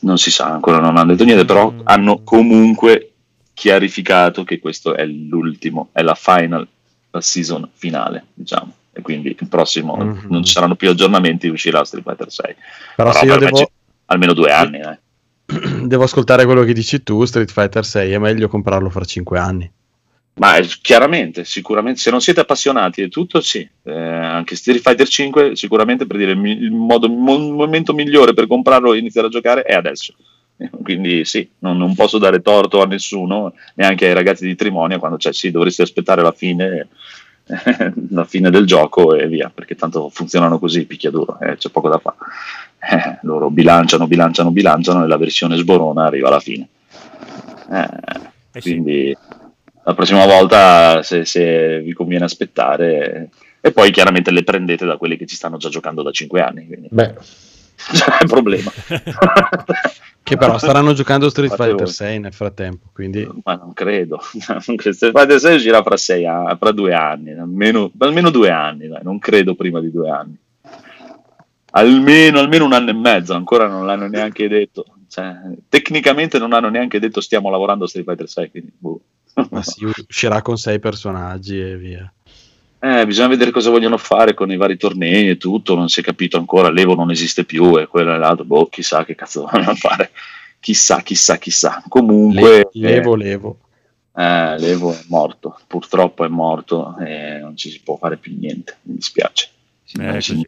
Non 0.01 0.18
si 0.18 0.30
sa, 0.31 0.48
ancora 0.51 0.80
non 0.80 0.98
hanno 0.98 1.12
detto 1.12 1.24
niente, 1.24 1.45
però 1.45 1.72
Mm. 1.72 1.80
hanno 1.86 2.22
comunque 2.24 3.13
chiarificato 3.54 4.44
che 4.44 4.60
questo 4.60 4.94
è 4.95 5.06
l'ultimo, 5.06 5.90
è 5.94 6.01
la 6.01 6.13
final, 6.13 6.68
la 7.10 7.22
season 7.22 7.68
finale, 7.74 8.25
diciamo. 8.33 8.73
E 8.97 9.01
quindi 9.04 9.35
il 9.39 9.47
prossimo 9.47 9.95
Mhm. 9.95 10.25
non 10.30 10.44
ci 10.44 10.54
saranno 10.54 10.75
più 10.75 10.89
aggiornamenti, 10.89 11.47
uscirà 11.47 11.83
Street 11.83 12.04
Fighter 12.04 12.31
6. 12.31 12.56
Però 12.95 13.11
se 13.11 13.19
per 13.19 13.27
io 13.27 13.37
devo, 13.37 13.71
almeno 14.06 14.33
due 14.33 14.51
anni, 14.51 14.80
eh. 14.80 14.99
devo 15.85 16.04
ascoltare 16.04 16.45
quello 16.45 16.63
che 16.63 16.73
dici 16.73 17.04
tu, 17.04 17.23
Street 17.23 17.51
Fighter 17.51 17.85
6 17.85 18.11
è 18.11 18.18
meglio 18.18 18.47
comprarlo 18.47 18.89
fra 18.89 19.06
5 19.06 19.37
anni. 19.37 19.71
Ma 20.39 20.56
eh, 20.57 20.68
chiaramente, 20.81 21.45
sicuramente, 21.45 21.99
se 21.99 22.09
non 22.09 22.21
siete 22.21 22.39
appassionati 22.39 23.01
e 23.01 23.09
tutto, 23.09 23.39
sì. 23.39 23.68
Eh, 23.83 23.92
anche 23.94 24.56
Street 24.56 24.81
Fighter 24.81 25.07
5, 25.07 25.56
sicuramente 25.56 26.07
per 26.07 26.18
dire 26.18 26.31
il, 26.31 26.71
modo, 26.71 27.06
il 27.06 27.13
mo- 27.13 27.35
il 27.37 27.54
momento 27.54 27.94
migliore 27.94 28.33
per 28.33 28.47
comprarlo 28.47 28.94
e 28.94 28.97
iniziare 28.97 29.27
a 29.27 29.31
giocare 29.31 29.61
è 29.61 29.73
adesso. 29.73 30.16
Quindi 30.83 31.23
sì, 31.23 31.47
non, 31.59 31.77
non 31.77 31.94
posso 31.94 32.18
dare 32.18 32.42
torto 32.42 32.81
a 32.81 32.85
nessuno, 32.85 33.54
neanche 33.75 34.07
ai 34.07 34.13
ragazzi 34.13 34.45
di 34.45 34.56
Trimonia, 34.56 34.97
quando 34.99 35.18
c'è 35.18 35.31
sì, 35.33 35.51
dovresti 35.51 35.81
aspettare 35.83 36.21
la 36.23 36.31
fine, 36.31 36.87
la 38.09 38.25
fine 38.25 38.49
del 38.49 38.66
gioco 38.66 39.16
e 39.16 39.27
via, 39.27 39.49
perché 39.54 39.75
tanto 39.75 40.09
funzionano 40.09 40.59
così, 40.59 40.85
picchiaduro, 40.85 41.39
eh, 41.39 41.57
c'è 41.57 41.69
poco 41.69 41.89
da 41.89 41.97
fare. 41.97 42.16
Eh, 42.80 43.19
loro 43.23 43.49
bilanciano, 43.49 44.07
bilanciano, 44.07 44.51
bilanciano 44.51 45.04
e 45.04 45.07
la 45.07 45.18
versione 45.18 45.57
sborona 45.57 46.06
arriva 46.06 46.27
alla 46.27 46.39
fine. 46.39 46.68
Eh, 47.71 47.89
Eh 48.54 48.61
sì. 48.61 48.71
quindi 48.71 49.16
la 49.83 49.94
prossima 49.94 50.25
volta 50.25 51.01
se, 51.04 51.25
se 51.25 51.80
vi 51.81 51.94
conviene 51.94 52.25
aspettare 52.25 53.30
e 53.61 53.71
poi 53.71 53.92
chiaramente 53.92 54.31
le 54.31 54.44
prendete 54.44 54.85
da 54.85 54.97
quelli 54.97 55.18
che 55.18 55.25
ci 55.25 55.35
stanno 55.35 55.57
già 55.57 55.69
giocando 55.69 56.01
da 56.01 56.11
5 56.11 56.42
anni 56.42 56.68
quindi 56.68 56.87
Beh, 56.92 57.13
non 57.92 58.18
è 58.19 58.24
un 58.24 58.28
problema 58.28 58.72
Che 60.28 60.36
però 60.36 60.57
staranno 60.57 60.92
giocando 60.92 61.30
Street 61.30 61.56
Fighter 61.56 61.76
voi. 61.76 61.88
6 61.88 62.19
nel 62.19 62.34
frattempo, 62.34 62.90
quindi 62.92 63.26
ma 63.44 63.56
non 63.56 63.72
credo 63.72 64.19
Street 64.60 64.96
Fighter 64.96 65.40
6 65.40 65.56
uscirà 65.56 65.81
fra, 65.84 65.96
sei 65.96 66.26
fra 66.60 66.72
due 66.72 66.94
anni 66.94 67.31
almeno, 67.31 67.90
almeno 68.00 68.30
due 68.30 68.50
anni 68.50 68.90
dai, 68.90 69.04
non 69.04 69.19
credo 69.19 69.56
prima 69.56 69.80
di 69.80 69.90
due 69.90 70.10
anni 70.10 70.38
almeno, 71.72 72.40
almeno 72.40 72.66
un 72.66 72.74
anno 72.74 72.90
e 72.90 72.94
mezzo 72.94 73.34
ancora 73.36 73.68
non 73.68 73.86
l'hanno 73.86 74.07
neanche 74.07 74.50
detto 74.50 74.84
Cioè, 75.07 75.34
tecnicamente 75.69 76.40
non 76.40 76.52
hanno 76.52 76.69
neanche 76.69 77.00
detto 77.00 77.22
stiamo 77.22 77.50
lavorando 77.50 77.86
a 77.86 77.88
Street 77.88 78.06
Fighter 78.06 78.28
6 78.28 78.52
quindi 78.52 78.74
boh. 78.78 79.00
ma 79.50 79.62
sì, 79.62 79.86
uscirà 79.86 80.42
con 80.42 80.57
6 80.57 80.80
personaggi 80.80 81.57
e 81.57 81.78
via. 81.78 82.12
Eh, 82.80 83.06
bisogna 83.06 83.28
vedere 83.30 83.52
cosa 83.52 83.69
vogliono 83.72 83.98
fare 83.98 84.34
con 84.36 84.52
i 84.52 84.57
vari 84.57 84.78
tornei 84.78 85.30
e 85.30 85.38
tutto, 85.38 85.74
non 85.76 85.90
si 85.90 86.00
è 86.00 86.04
capito 86.04 86.38
ancora, 86.38 86.69
l'Evo 86.69 86.94
non 86.96 87.10
esiste 87.10 87.44
più 87.44 87.78
e 87.80 87.88
quello 87.88 88.14
e 88.14 88.18
l'altro, 88.18 88.46
boh, 88.46 88.68
chissà 88.68 89.04
che 89.04 89.16
cazzo 89.16 89.48
vogliono 89.52 89.74
fare. 89.76 90.12
chissà, 90.60 91.02
chissà, 91.02 91.38
chissà. 91.38 91.84
Comunque, 91.88 92.69
Le- 92.72 92.90
levo, 92.90 93.16
levo. 93.16 93.60
eh, 94.16 94.57
Levo 94.60 94.92
è 94.94 95.00
morto, 95.07 95.57
purtroppo 95.66 96.24
è 96.24 96.28
morto 96.28 96.96
e 97.00 97.40
non 97.42 97.57
ci 97.57 97.69
si 97.72 97.81
può 97.81 97.98
fare 97.98 98.18
più 98.18 98.36
niente, 98.38 98.78
mi 98.84 98.96
dispiace. 98.96 99.50
Eh, 100.00 100.22
ci- 100.22 100.48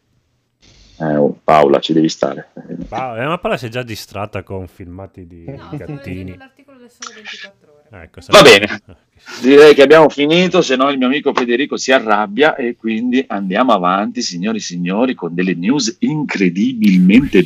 eh, 1.02 1.16
oh, 1.16 1.40
Paola, 1.44 1.80
ci 1.80 1.94
devi 1.94 2.10
stare. 2.10 2.50
Pa- 2.88 3.18
eh, 3.22 3.26
ma 3.26 3.38
Paola 3.40 3.58
si 3.58 3.66
è 3.68 3.70
già 3.70 3.82
distratta 3.84 4.44
con 4.44 4.68
filmati 4.68 5.26
di 5.26 5.46
No, 5.46 5.70
gattini. 5.72 6.36
l'articolo 6.38 6.78
del 6.78 6.92
Sole 6.92 7.16
24 7.16 7.72
Ore. 7.74 7.79
Ecco, 7.91 8.19
Va 8.29 8.41
bene. 8.41 8.81
Direi 9.41 9.74
che 9.75 9.81
abbiamo 9.81 10.10
finito, 10.10 10.62
se 10.62 10.75
no 10.75 10.89
il 10.89 10.98
mio 10.98 11.08
amico 11.08 11.34
Federico 11.34 11.75
si 11.77 11.91
arrabbia 11.91 12.55
e 12.55 12.75
quindi 12.77 13.24
andiamo 13.27 13.74
avanti, 13.74 14.22
signori 14.22 14.58
e 14.58 14.62
signori, 14.62 15.13
con 15.15 15.34
delle 15.36 15.53
news 15.55 15.98
incredibilmente 16.00 17.43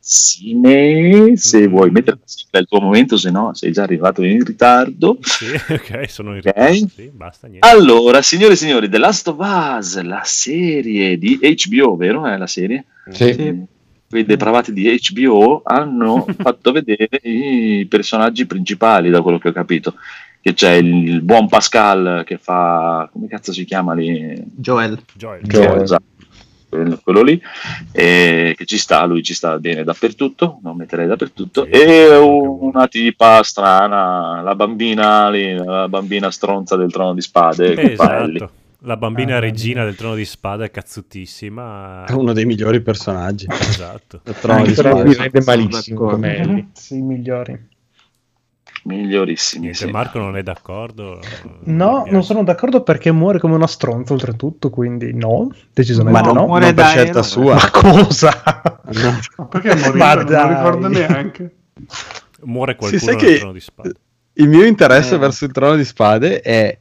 bellissime. 0.00 1.36
Se 1.36 1.66
Mm. 1.66 1.70
vuoi 1.70 1.90
mettere 1.90 2.16
la 2.18 2.22
sigla 2.26 2.58
al 2.58 2.66
tuo 2.66 2.80
momento, 2.80 3.16
se 3.16 3.30
no 3.30 3.54
sei 3.54 3.70
già 3.72 3.82
arrivato 3.82 4.22
in 4.24 4.42
ritardo. 4.44 5.18
Sì, 5.20 5.44
ok, 5.72 6.10
sono 6.10 6.34
in 6.34 6.40
ritardo. 6.42 6.88
Sì, 6.88 7.10
basta, 7.12 7.46
niente. 7.46 7.68
Allora, 7.68 8.20
signore 8.22 8.54
e 8.54 8.56
signori, 8.56 8.88
The 8.88 8.98
Last 8.98 9.28
of 9.28 9.36
Us, 9.38 10.00
la 10.00 10.22
serie 10.24 11.18
di 11.18 11.38
HBO, 11.40 11.96
vero? 11.96 12.26
È 12.26 12.36
la 12.36 12.46
serie? 12.46 12.86
Sì. 13.10 13.68
Quei 14.10 14.24
depravati 14.24 14.72
di 14.72 15.00
HBO 15.12 15.62
hanno 15.62 16.26
fatto 16.36 16.72
vedere 16.72 17.20
i 17.22 17.86
personaggi 17.88 18.44
principali, 18.44 19.08
da 19.08 19.22
quello 19.22 19.38
che 19.38 19.50
ho 19.50 19.52
capito. 19.52 19.94
Che 20.40 20.52
c'è 20.52 20.72
il, 20.72 21.08
il 21.08 21.22
buon 21.22 21.46
Pascal 21.46 22.24
che 22.26 22.36
fa. 22.36 23.08
come 23.12 23.28
cazzo 23.28 23.52
si 23.52 23.64
chiama 23.64 23.94
lì? 23.94 24.34
Joel. 24.56 25.00
Joel. 25.14 25.42
Joel. 25.42 25.82
Esatto, 25.82 26.02
quello, 26.68 26.98
quello 27.00 27.22
lì, 27.22 27.40
e 27.92 28.54
che 28.56 28.64
ci 28.64 28.78
sta, 28.78 29.04
lui 29.04 29.22
ci 29.22 29.34
sta 29.34 29.58
bene 29.58 29.84
dappertutto, 29.84 30.58
non 30.62 30.76
metterei 30.76 31.06
dappertutto, 31.06 31.64
Sì, 31.64 31.70
e 31.70 32.16
una 32.16 32.88
tipa 32.88 33.44
strana, 33.44 34.40
la 34.40 34.54
bambina 34.56 35.28
lì, 35.28 35.54
la 35.54 35.88
bambina 35.88 36.32
stronza 36.32 36.74
del 36.74 36.90
trono 36.90 37.14
di 37.14 37.20
spade, 37.20 37.92
esatto. 37.92 38.50
La 38.84 38.96
bambina 38.96 39.36
Ah, 39.36 39.40
regina 39.40 39.84
del 39.84 39.94
trono 39.94 40.14
di 40.14 40.24
spada 40.24 40.64
è 40.64 40.70
cazzutissima. 40.70 42.04
È 42.06 42.12
uno 42.12 42.32
dei 42.32 42.46
migliori 42.46 42.80
personaggi. 42.80 43.46
Esatto. 43.50 44.22
Il 44.24 44.34
trono 44.40 44.64
di 44.64 44.72
Però 44.72 44.96
Sono 44.96 45.12
rende 45.12 45.42
malissimo 45.44 46.08
come 46.08 46.36
Ellie. 46.38 46.68
Sì, 46.72 46.96
i 46.96 47.02
migliori. 47.02 47.68
migliorissimi. 48.84 49.64
Niente, 49.66 49.84
sì. 49.86 49.90
Marco 49.90 50.18
non 50.18 50.36
è 50.38 50.42
d'accordo. 50.42 51.20
No, 51.64 52.04
non 52.08 52.24
sono 52.24 52.42
d'accordo 52.42 52.82
perché 52.82 53.12
muore 53.12 53.38
come 53.38 53.54
una 53.54 53.66
stronza 53.66 54.14
oltretutto, 54.14 54.70
quindi 54.70 55.12
no, 55.12 55.50
decisamente 55.74 56.18
Ma 56.18 56.26
no, 56.26 56.32
no. 56.32 56.46
muore 56.46 56.64
non 56.66 56.74
per 56.74 56.84
da 56.84 56.90
scelta 56.90 57.10
eroe. 57.18 57.22
sua. 57.22 57.54
Ma 57.54 57.70
cosa? 57.70 58.42
No. 58.84 59.18
Ma 59.36 59.44
perché 59.46 59.74
morire? 59.74 59.92
Ma 59.98 60.14
non 60.14 60.24
dai. 60.24 60.42
lo 60.42 60.48
ricordo 60.48 60.88
neanche. 60.88 61.54
Muore 62.44 62.72
Sì, 62.72 62.78
qualcuno 62.78 63.00
sai 63.02 63.16
del 63.16 63.24
che 63.26 63.36
trono 63.38 63.52
di 63.52 63.60
spada. 63.60 63.90
il 64.32 64.48
mio 64.48 64.64
interesse 64.64 65.16
Eh. 65.16 65.18
verso 65.18 65.44
il 65.44 65.52
trono 65.52 65.76
di 65.76 65.84
spade 65.84 66.40
è 66.40 66.78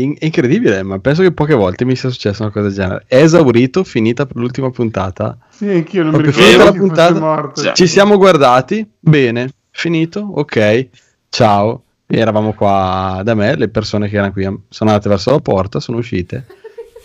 in- 0.00 0.16
è 0.18 0.24
incredibile, 0.26 0.82
ma 0.82 0.98
penso 0.98 1.22
che 1.22 1.32
poche 1.32 1.54
volte 1.54 1.84
mi 1.84 1.94
sia 1.96 2.08
successa 2.10 2.42
una 2.42 2.52
cosa 2.52 2.66
del 2.66 2.74
genere. 2.74 3.04
È 3.06 3.16
esaurito, 3.16 3.84
finita 3.84 4.26
per 4.26 4.36
l'ultima 4.36 4.70
puntata. 4.70 5.36
Sì, 5.50 5.68
anch'io 5.68 6.02
non 6.04 6.12
mi 6.14 6.22
Proprio 6.22 6.44
ricordo 6.46 6.72
finita 6.72 6.72
che 6.72 6.78
la 6.78 6.84
puntata. 6.86 7.20
morto. 7.20 7.60
Sì. 7.60 7.70
Ci 7.74 7.86
siamo 7.86 8.16
guardati, 8.16 8.88
bene, 8.98 9.50
finito, 9.70 10.20
ok, 10.20 10.88
ciao. 11.28 11.82
E 12.10 12.18
eravamo 12.18 12.54
qua 12.54 13.20
da 13.22 13.34
me, 13.34 13.54
le 13.56 13.68
persone 13.68 14.08
che 14.08 14.16
erano 14.16 14.32
qui 14.32 14.42
sono 14.42 14.90
andate 14.90 15.08
verso 15.10 15.30
la 15.30 15.40
porta, 15.40 15.78
sono 15.78 15.98
uscite. 15.98 16.46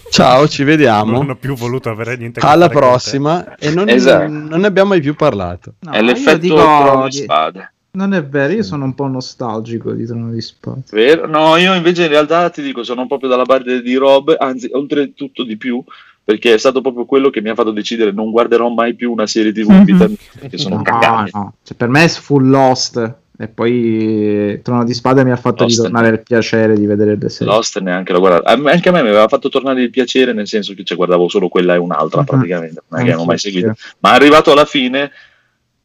Ciao, 0.10 0.48
ci 0.48 0.62
Non 0.62 0.70
vediamo. 0.72 1.20
hanno 1.20 1.36
più 1.36 1.56
voluto 1.56 1.90
avere 1.90 2.16
niente 2.16 2.40
a 2.40 2.44
che 2.44 2.48
Alla 2.48 2.68
fare 2.68 2.74
con 2.74 2.82
te. 2.84 2.88
prossima. 2.90 3.56
E 3.58 3.72
non, 3.74 3.90
Esatto. 3.90 4.28
non 4.30 4.60
ne 4.62 4.68
abbiamo 4.68 4.90
mai 4.90 5.02
più 5.02 5.16
parlato. 5.16 5.74
No, 5.80 5.92
È 5.92 6.02
l'effetto 6.04 6.38
dico 6.38 7.08
di- 7.10 7.18
spade. 7.18 7.73
Non 7.96 8.12
è 8.16 8.24
vero, 8.26 8.54
io 8.54 8.64
sono 8.64 8.86
un 8.86 8.96
po' 8.96 9.06
nostalgico 9.06 9.92
di 9.92 10.08
Trono 10.08 10.32
di 10.32 10.42
Spade. 10.42 10.82
Vero? 10.90 11.28
No, 11.28 11.58
io 11.58 11.76
invece 11.76 12.02
in 12.06 12.08
realtà 12.10 12.50
ti 12.50 12.64
dico, 12.64 12.84
sono 12.84 13.06
proprio 13.06 13.30
dalla 13.30 13.44
parte 13.44 13.84
di 13.84 13.94
Rob, 13.94 14.36
anzi, 14.40 14.68
oltretutto 14.74 15.44
di 15.44 15.58
più, 15.58 15.84
perché 16.24 16.56
è 16.56 16.58
stato 16.58 16.82
proprio 16.82 17.06
quello 17.06 17.30
che 17.30 17.40
mi 17.40 17.50
ha 17.50 17.54
fatto 17.54 17.70
decidere 17.70 18.12
non 18.12 18.32
guarderò 18.32 18.68
mai 18.70 18.96
più 18.96 19.12
una 19.12 19.28
serie 19.28 19.52
TV 19.52 19.70
in 19.70 19.84
vita 19.84 20.08
mia, 20.08 20.18
perché 20.40 20.58
sono 20.58 20.78
no, 20.78 20.82
cagate. 20.82 21.30
no. 21.34 21.54
Cioè, 21.62 21.78
per 21.78 21.88
me 21.90 22.04
è 22.04 22.08
full 22.08 22.50
Lost. 22.50 23.16
E 23.38 23.48
poi 23.48 24.60
Trono 24.64 24.84
di 24.86 24.94
Spade 24.96 25.24
mi 25.24 25.32
ha 25.32 25.36
fatto 25.36 25.64
Lost. 25.64 25.76
ritornare 25.78 26.08
il 26.10 26.24
piacere 26.24 26.76
di 26.76 26.88
vedere 26.88 27.16
le 27.16 27.30
serie. 27.30 27.54
Lost 27.54 27.78
neanche 27.80 28.12
l'ho 28.12 28.20
guardata. 28.20 28.50
A 28.52 28.56
me- 28.56 28.72
Anche 28.72 28.90
a 28.90 28.92
me 28.92 29.04
mi 29.04 29.10
aveva 29.10 29.28
fatto 29.28 29.50
tornare 29.50 29.84
il 29.84 29.92
piacere, 29.92 30.34
nel 30.34 30.48
senso 30.48 30.74
che 30.74 30.84
cioè, 30.84 30.98
guardavo 30.98 31.30
solo 31.30 31.48
quella 31.48 31.76
e 31.76 31.78
un'altra 31.78 32.22
Mhm. 32.22 32.26
praticamente, 32.26 32.82
non 32.88 33.02
è 33.02 33.04
che 33.04 33.12
non 33.12 33.20
ho 33.20 33.26
mai 33.26 33.38
seguito. 33.38 33.74
sì. 33.78 33.92
Ma 34.00 34.14
arrivato 34.14 34.52
alla 34.52 34.66
fine 34.66 35.12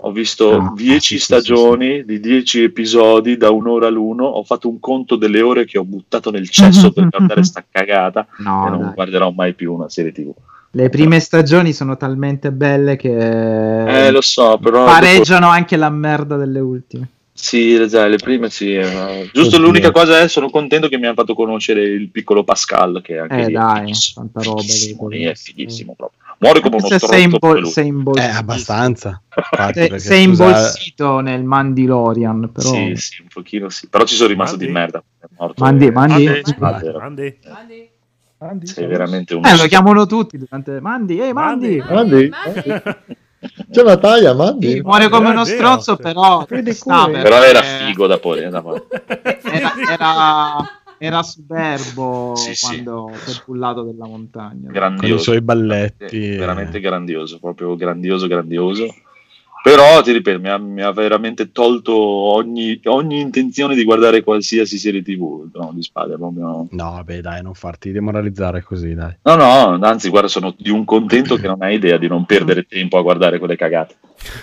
ho 0.01 0.13
visto 0.13 0.51
Ah, 0.57 0.73
10 0.75 1.01
sì, 1.01 1.15
sì, 1.19 1.19
stagioni 1.25 2.05
di 2.05 2.21
10 2.21 2.63
episodi 2.63 3.37
da 3.37 3.51
un'ora 3.51 3.89
l'uno, 3.89 4.25
ho 4.27 4.45
fatto 4.45 4.69
un 4.69 4.79
conto 4.79 5.17
delle 5.17 5.41
ore 5.41 5.65
che 5.65 5.77
ho 5.79 5.85
buttato 5.85 6.31
nel 6.31 6.49
cesso 6.49 6.93
per 6.93 7.09
guardare 7.11 7.43
sta 7.43 7.65
cagata 7.69 8.27
e 8.39 8.43
No, 8.43 8.69
non 8.69 8.81
dai. 8.81 8.95
guarderò 8.95 9.31
mai 9.31 9.55
più 9.55 9.75
una 9.75 9.89
serie 9.89 10.13
TV. 10.13 10.33
Le 10.73 10.89
prime 10.91 11.19
stagioni 11.19 11.73
sono 11.73 11.97
talmente 11.97 12.53
belle 12.53 12.97
che 12.97 14.07
Eh, 14.07 14.11
lo 14.11 14.21
so, 14.21 14.59
però... 14.59 14.81
dopo- 14.81 14.91
pareggiano 14.93 15.49
anche 15.49 15.77
la 15.77 15.91
merda 15.91 16.37
delle 16.37 16.61
ultime. 16.61 17.09
Sì, 17.33 17.77
le 17.79 18.17
prime 18.17 18.51
sì. 18.51 18.75
eh, 18.75 19.31
Giusto 19.33 19.57
Oddio. 19.57 19.67
l'unica 19.67 19.91
cosa 19.93 20.21
è, 20.21 20.29
sono 20.29 20.51
contento 20.51 20.89
che 20.89 20.99
mi 20.99 21.07
hanno 21.07 21.15
fatto 21.15 21.35
conoscere 21.35 21.83
il 21.85 22.09
piccolo 22.11 22.43
Pascal, 22.45 23.01
che 23.03 23.19
anche 23.19 23.35
Eh, 23.35 23.47
lì 23.47 23.53
è 23.53 23.57
dai, 23.57 23.79
fighissimo, 23.81 24.29
tanta 24.33 24.49
roba 24.49 24.63
lì 25.09 25.23
è 25.23 25.35
fighissimo 25.35 25.95
proprio. 25.97 26.19
Muore 26.41 26.61
come 26.61 26.77
uno 26.77 26.87
Se 26.87 26.99
sei, 27.01 27.25
imbol- 27.25 27.67
sei 27.67 27.87
imbolsito, 27.89 28.27
Eh, 28.27 28.31
abbastanza. 28.31 29.23
Infatti, 29.35 29.73
sei, 29.73 29.89
perché, 29.89 29.99
sei 30.05 30.25
scusa, 30.27 30.45
imbolsito 30.47 31.21
nel 31.21 31.43
Mandalorian, 31.43 32.51
però 32.53 32.69
Sì, 32.69 32.93
sì, 32.97 33.23
un 33.23 33.29
pochino 33.33 33.69
sì. 33.69 33.89
Però 33.89 34.05
ci 34.05 34.15
sono 34.15 34.29
rimasto 34.29 34.57
Mandi. 34.57 34.67
di 34.67 34.73
merda. 34.73 35.03
È 35.19 35.27
morto. 35.37 35.65
Mandi, 35.65 35.91
mandi. 35.91 36.25
Eh, 36.27 36.43
Mandi. 36.59 36.85
vero. 36.85 36.99
Mandi. 36.99 37.39
Mandi. 37.53 37.91
Andi, 38.41 38.67
Sei 38.69 38.87
veramente 38.87 39.35
un... 39.35 39.45
Eh, 39.45 39.57
lo 39.57 39.67
chiamano 39.67 40.07
tutti 40.07 40.39
durante 40.39 40.81
Mandi, 40.81 41.19
ehi 41.21 41.33
Mandi. 41.33 41.83
Mandi. 41.85 42.31
Mandi. 42.31 42.69
Mandi. 42.71 42.83
C'è 43.71 43.83
Natalia, 43.83 44.33
Mandi. 44.35 44.73
Sì, 44.73 44.81
muore 44.81 45.09
come 45.09 45.31
uno 45.31 45.43
Grande 45.43 45.51
stronzo, 45.55 45.93
idea, 45.99 46.13
però 46.13 46.47
Però 47.23 47.43
era 47.43 47.63
figo 47.63 48.07
da 48.07 48.19
poi. 48.19 48.49
da 48.49 48.63
poi. 48.63 48.81
Era, 49.43 49.73
era, 49.89 50.78
era 50.99 51.23
superbo 51.23 52.35
Sì, 52.37 52.55
sì. 52.55 52.67
quando 52.67 53.13
si 53.25 53.39
è 53.39 53.43
pullato 53.45 53.83
della 53.83 54.07
montagna. 54.07 54.67
con 54.67 54.71
i 54.71 54.73
Grandioso. 54.75 55.23
suoi 55.23 55.41
balletti. 55.41 56.07
Veramente, 56.19 56.37
veramente 56.39 56.81
grandioso, 56.81 57.39
proprio 57.39 57.77
grandioso, 57.77 58.27
grandioso. 58.27 58.87
Però 59.61 60.01
ti 60.03 60.13
ripeto, 60.13 60.39
mi 60.39 60.49
ha, 60.49 60.57
mi 60.57 60.83
ha 60.83 60.93
veramente 60.93 61.51
tolto 61.51 61.95
ogni, 61.95 62.81
ogni 62.85 63.19
intenzione 63.21 63.75
di 63.75 63.83
guardare 63.85 64.23
qualsiasi 64.23 64.79
serie 64.79 65.03
TV. 65.03 65.51
Trono 65.51 65.73
di 65.75 65.83
spade, 65.83 66.15
proprio... 66.17 66.69
No, 66.71 67.03
beh, 67.05 67.21
dai, 67.21 67.43
non 67.43 67.55
farti 67.55 67.91
demoralizzare 67.91 68.63
così, 68.63 68.95
dai. 68.95 69.17
No, 69.25 69.35
no, 69.35 69.79
anzi, 69.83 70.09
guarda, 70.11 70.29
sono 70.29 70.55
di 70.57 70.71
un 70.71 70.85
contento 70.85 71.37
che 71.37 71.49
non 71.49 71.61
hai 71.61 71.75
idea 71.75 71.99
di 71.99 72.07
non 72.07 72.25
perdere 72.25 72.67
tempo 72.67 72.99
a 72.99 73.03
guardare 73.03 73.39
quelle 73.41 73.57
cagate. 73.57 73.97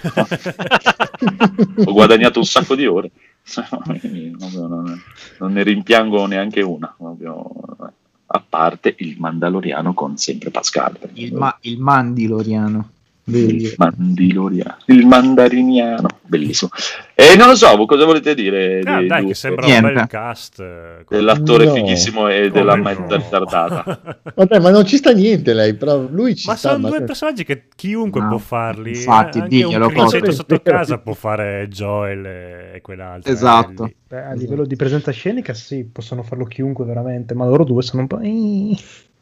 Ho 1.86 1.94
guadagnato 1.94 2.40
un 2.40 2.46
sacco 2.46 2.76
di 2.76 2.86
ore. 2.86 3.12
Non, 4.38 5.02
non 5.40 5.52
ne 5.54 5.64
rimpiango 5.64 6.26
neanche 6.26 6.62
una. 6.62 6.94
proprio, 6.98 7.66
a 8.28 8.44
parte 8.48 8.96
il 8.98 9.16
Mandaloriano 9.20 9.94
con 9.94 10.18
sempre 10.18 10.50
Pascal. 10.50 10.98
Il, 11.14 11.34
ma- 11.34 11.56
il 11.62 11.80
Mandiloriano. 11.80 12.90
Il 13.28 13.74
Mandiloriano, 13.78 14.78
il 14.86 15.06
Mandariniano, 15.08 16.08
bellissimo. 16.22 16.70
E 17.16 17.36
non 17.36 17.48
lo 17.48 17.56
so, 17.56 17.76
cosa 17.88 18.06
volete 18.06 18.36
dire 18.36 18.82
Ah, 18.86 19.00
di- 19.02 19.08
dai, 19.08 19.22
di- 19.22 19.28
che 19.30 19.34
sembra 19.34 19.66
Niente. 19.66 19.88
un 19.88 19.94
bel 19.96 20.08
cast. 20.08 20.60
eh, 20.60 21.04
dell'attore 21.10 21.66
No. 21.66 21.74
fighissimo 21.74 22.28
e 22.28 22.36
Come 22.38 22.50
della 22.52 22.76
no? 22.76 22.84
mezza 22.84 23.16
ritardata? 23.16 24.16
Vabbè, 24.36 24.60
ma 24.60 24.70
non 24.70 24.86
ci 24.86 24.98
sta 24.98 25.12
niente 25.12 25.54
lei, 25.54 25.74
però 25.74 26.06
lui 26.08 26.36
ci 26.36 26.48
Ma 26.48 26.56
sta. 26.56 26.70
sono 26.70 26.82
ma- 26.84 26.90
due 26.90 27.04
personaggi 27.04 27.44
che 27.44 27.64
chiunque 27.76 28.22
No, 28.22 28.28
può 28.30 28.38
farli. 28.38 28.90
infatti, 28.92 29.40
eh, 29.40 29.42
anche 29.42 29.56
diglielo, 29.56 29.88
un 29.88 30.32
sotto 30.32 30.60
casa 30.62 31.00
può 31.00 31.14
fare 31.14 31.68
Joel 31.68 32.26
e, 32.26 32.80
quell'altro. 32.84 33.32
Esatto. 33.32 33.92
Beh, 34.08 34.24
a 34.24 34.34
livello 34.34 34.66
di 34.68 34.76
presenza 34.76 35.10
scenica, 35.12 35.56
sì, 35.56 35.84
possono 35.84 36.22
farlo 36.22 36.46
chiunque 36.46 36.86
veramente, 36.86 37.34
ma 37.34 37.46
loro 37.48 37.64
due 37.64 37.82
sono 37.82 38.04
un 38.04 38.08
po'. 38.08 38.20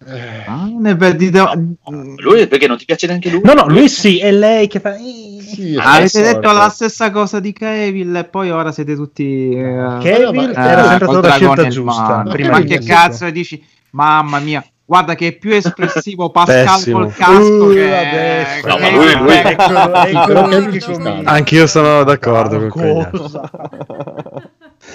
Eh. 0.07 0.43
Ah, 0.47 0.67
non 0.71 0.85
è 0.85 0.95
vero, 0.95 1.15
dite- 1.17 1.75
Lui 2.17 2.47
perché 2.47 2.67
non 2.67 2.77
ti 2.77 2.85
piace 2.85 3.07
neanche 3.07 3.29
lui? 3.29 3.41
No, 3.43 3.53
no, 3.53 3.67
lui 3.67 3.87
sì, 3.89 4.19
è 4.19 4.31
lei 4.31 4.67
che 4.67 4.79
fa. 4.79 4.95
eh. 4.95 5.31
Sì, 5.41 5.75
Avete 5.79 5.97
adesso- 5.97 6.21
detto 6.21 6.51
la 6.51 6.69
stessa 6.69 7.11
cosa 7.11 7.39
di 7.39 7.53
Cavill 7.53 8.15
e 8.15 8.23
poi 8.23 8.49
ora 8.49 8.71
siete 8.71 8.95
tutti 8.95 9.51
eh, 9.51 9.61
Cavill 10.01 10.33
ma- 10.33 10.51
era 10.51 10.83
eh, 10.85 10.87
sempre 10.89 11.07
stata 11.07 11.27
la 11.27 11.33
scelta 11.35 11.67
giusta. 11.67 12.23
Prima 12.27 12.49
ma 12.51 12.59
di 12.61 12.67
che 12.67 12.79
cazzo 12.83 13.25
e 13.27 13.31
dici 13.31 13.63
mamma 13.91 14.39
mia 14.39 14.65
guarda 14.85 15.13
che 15.15 15.27
è 15.27 15.31
più 15.33 15.51
espressivo 15.53 16.29
Pascal 16.31 16.65
Pessimo. 16.65 16.99
col 16.99 17.13
casco 17.13 17.63
Uh, 17.65 17.73
che 17.73 18.45
No, 18.65 18.77
ma 18.77 18.89
lui- 18.89 19.15
lui- 19.17 19.31
eccolo 19.35 20.47
che 20.49 20.59
lì 20.59 20.65
che 20.71 20.79
ci 20.81 20.93
sta. 20.93 21.01
comincia. 21.11 21.31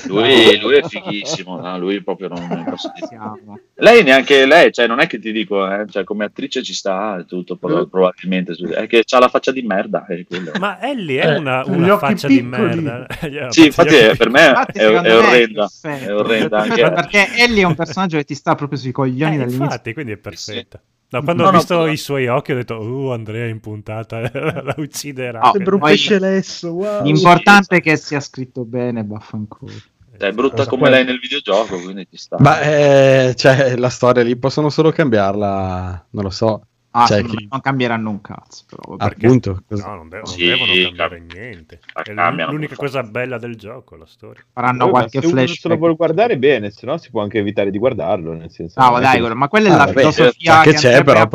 Lui, 0.07 0.59
lui 0.61 0.77
è 0.77 0.83
fighissimo, 0.83 1.61
no? 1.61 1.79
lui 1.79 2.03
proprio 2.03 2.29
non 2.29 2.65
posso 2.69 2.91
dire. 2.99 3.19
Lei 3.75 4.03
neanche 4.03 4.45
lei, 4.47 4.73
cioè 4.73 4.87
non 4.87 5.01
è 5.01 5.07
che 5.07 5.19
ti 5.19 5.33
dico, 5.33 5.67
eh, 5.71 5.87
cioè, 5.89 6.05
come 6.05 6.27
attrice 6.27 6.63
ci 6.63 6.75
sta 6.75 7.25
tutto, 7.27 7.57
però 7.57 7.87
probabilmente 7.87 8.53
è 8.75 8.87
che 8.87 9.03
ha 9.09 9.19
la 9.19 9.29
faccia 9.29 9.51
di 9.51 9.63
merda. 9.63 10.05
È 10.07 10.25
quello. 10.27 10.53
Ma 10.59 10.81
Ellie 10.81 11.21
è 11.23 11.33
Eh, 11.35 11.39
una, 11.39 11.63
una 11.67 11.99
faccia 11.99 12.29
di 12.29 12.43
merda. 12.43 13.07
Sì, 13.49 13.67
infatti 13.67 13.95
è- 13.95 14.17
per 14.17 14.31
me 14.31 14.49
Infatti, 14.49 14.79
è, 14.79 14.83
è 14.85 15.17
orrenda, 15.17 15.69
perfetto. 15.81 16.11
è 16.11 16.15
orrenda 16.15 16.59
anche. 16.63 16.91
Perché 16.91 17.27
Ellie 17.37 17.63
è 17.63 17.67
un 17.67 17.75
personaggio 17.75 18.17
che 18.19 18.25
ti 18.25 18.35
sta 18.35 18.55
proprio 18.55 18.79
sui 18.79 18.93
coglioni 18.93 19.35
Eh, 19.35 19.39
dall'inizio. 19.39 19.65
infatti, 19.65 19.93
quindi 19.95 20.13
è 20.13 20.17
perfetta. 20.17 20.81
No, 21.11 21.23
quando 21.23 21.43
No, 21.43 21.49
ho 21.49 21.53
no, 21.53 21.59
visto 21.59 21.77
però- 21.79 21.91
i 21.91 21.97
suoi 21.97 22.27
occhi 22.27 22.53
ho 22.53 22.55
detto, 22.55 22.79
uh, 22.81 23.09
Andrea 23.11 23.47
in 23.47 23.61
puntata, 23.61 24.21
la 24.63 24.75
ucciderà. 24.77 25.41
Oh, 25.49 25.53
Sembra 25.53 25.75
un 25.77 25.81
pesce 25.81 26.19
lesso, 26.19 26.73
wow. 26.73 27.03
L'importante 27.03 27.77
è 27.77 27.81
che 27.81 27.97
sia 27.97 28.21
scritto 28.21 28.65
bene, 28.65 29.05
vaffanculo. 29.07 29.73
Cioè, 30.19 30.29
è 30.29 30.33
brutta 30.33 30.57
Cosa 30.57 30.69
come 30.69 30.83
poi- 30.83 30.91
lei 30.91 31.05
nel 31.05 31.19
videogioco, 31.19 31.81
quindi 31.81 32.07
ci 32.11 32.17
sta. 32.19 32.37
Ma 32.41 32.61
eh, 32.61 33.35
cioè, 33.37 33.77
la 33.77 33.89
storia 33.89 34.23
lì 34.23 34.37
possono 34.37 34.69
solo 34.69 34.91
cambiarla, 34.93 36.07
non 36.11 36.25
lo 36.25 36.31
so. 36.31 36.63
Ah, 37.03 37.07
Cioè, 37.07 37.23
me 37.23 37.47
non 37.51 37.61
cambieranno 37.61 38.11
un 38.11 38.21
cazzo, 38.21 38.65
però. 38.69 38.83
vabbè. 38.97 39.05
Perché- 39.09 39.27
Appunto. 39.27 39.63
cosa- 39.69 39.87
No, 39.89 39.95
non, 39.97 40.09
de- 40.09 40.17
non 40.17 40.27
Sì, 40.27 40.45
devono 40.47 40.73
cambiare 40.73 41.17
cam- 41.19 41.33
niente. 41.39 41.81
È 42.03 42.13
l'unica 42.51 42.75
cosa 42.77 43.03
bella 43.03 43.39
del 43.39 43.57
gioco, 43.57 43.97
la 43.97 44.07
storia. 44.07 44.43
Faranno 44.53 44.85
ma 44.87 44.91
qualche 44.91 45.21
se 45.21 45.27
uno 45.27 45.47
se 45.47 45.69
lo 45.69 45.77
vuole 45.77 45.95
guardare 45.95 46.39
bene, 46.39 46.71
se 46.71 46.87
no 46.87 46.97
si 46.99 47.11
può 47.11 47.23
anche 47.23 47.39
evitare 47.39 47.71
di 47.71 47.79
guardarlo. 47.79 48.33
Nel 48.33 48.51
senso, 48.51 48.81
No, 48.81 48.91
non 48.91 48.99
è 48.99 49.03
dai, 49.03 49.21
che- 49.23 49.35
ma 49.35 49.49
quella 49.49 49.69
è 49.69 49.73
Ah, 49.73 49.77
la 49.77 49.85
vabbè, 49.87 49.99
filosofia 49.99 50.53
sa 50.55 50.61
che 50.63 50.71
che 50.71 50.77
c'è, 50.77 51.05
però 51.05 51.29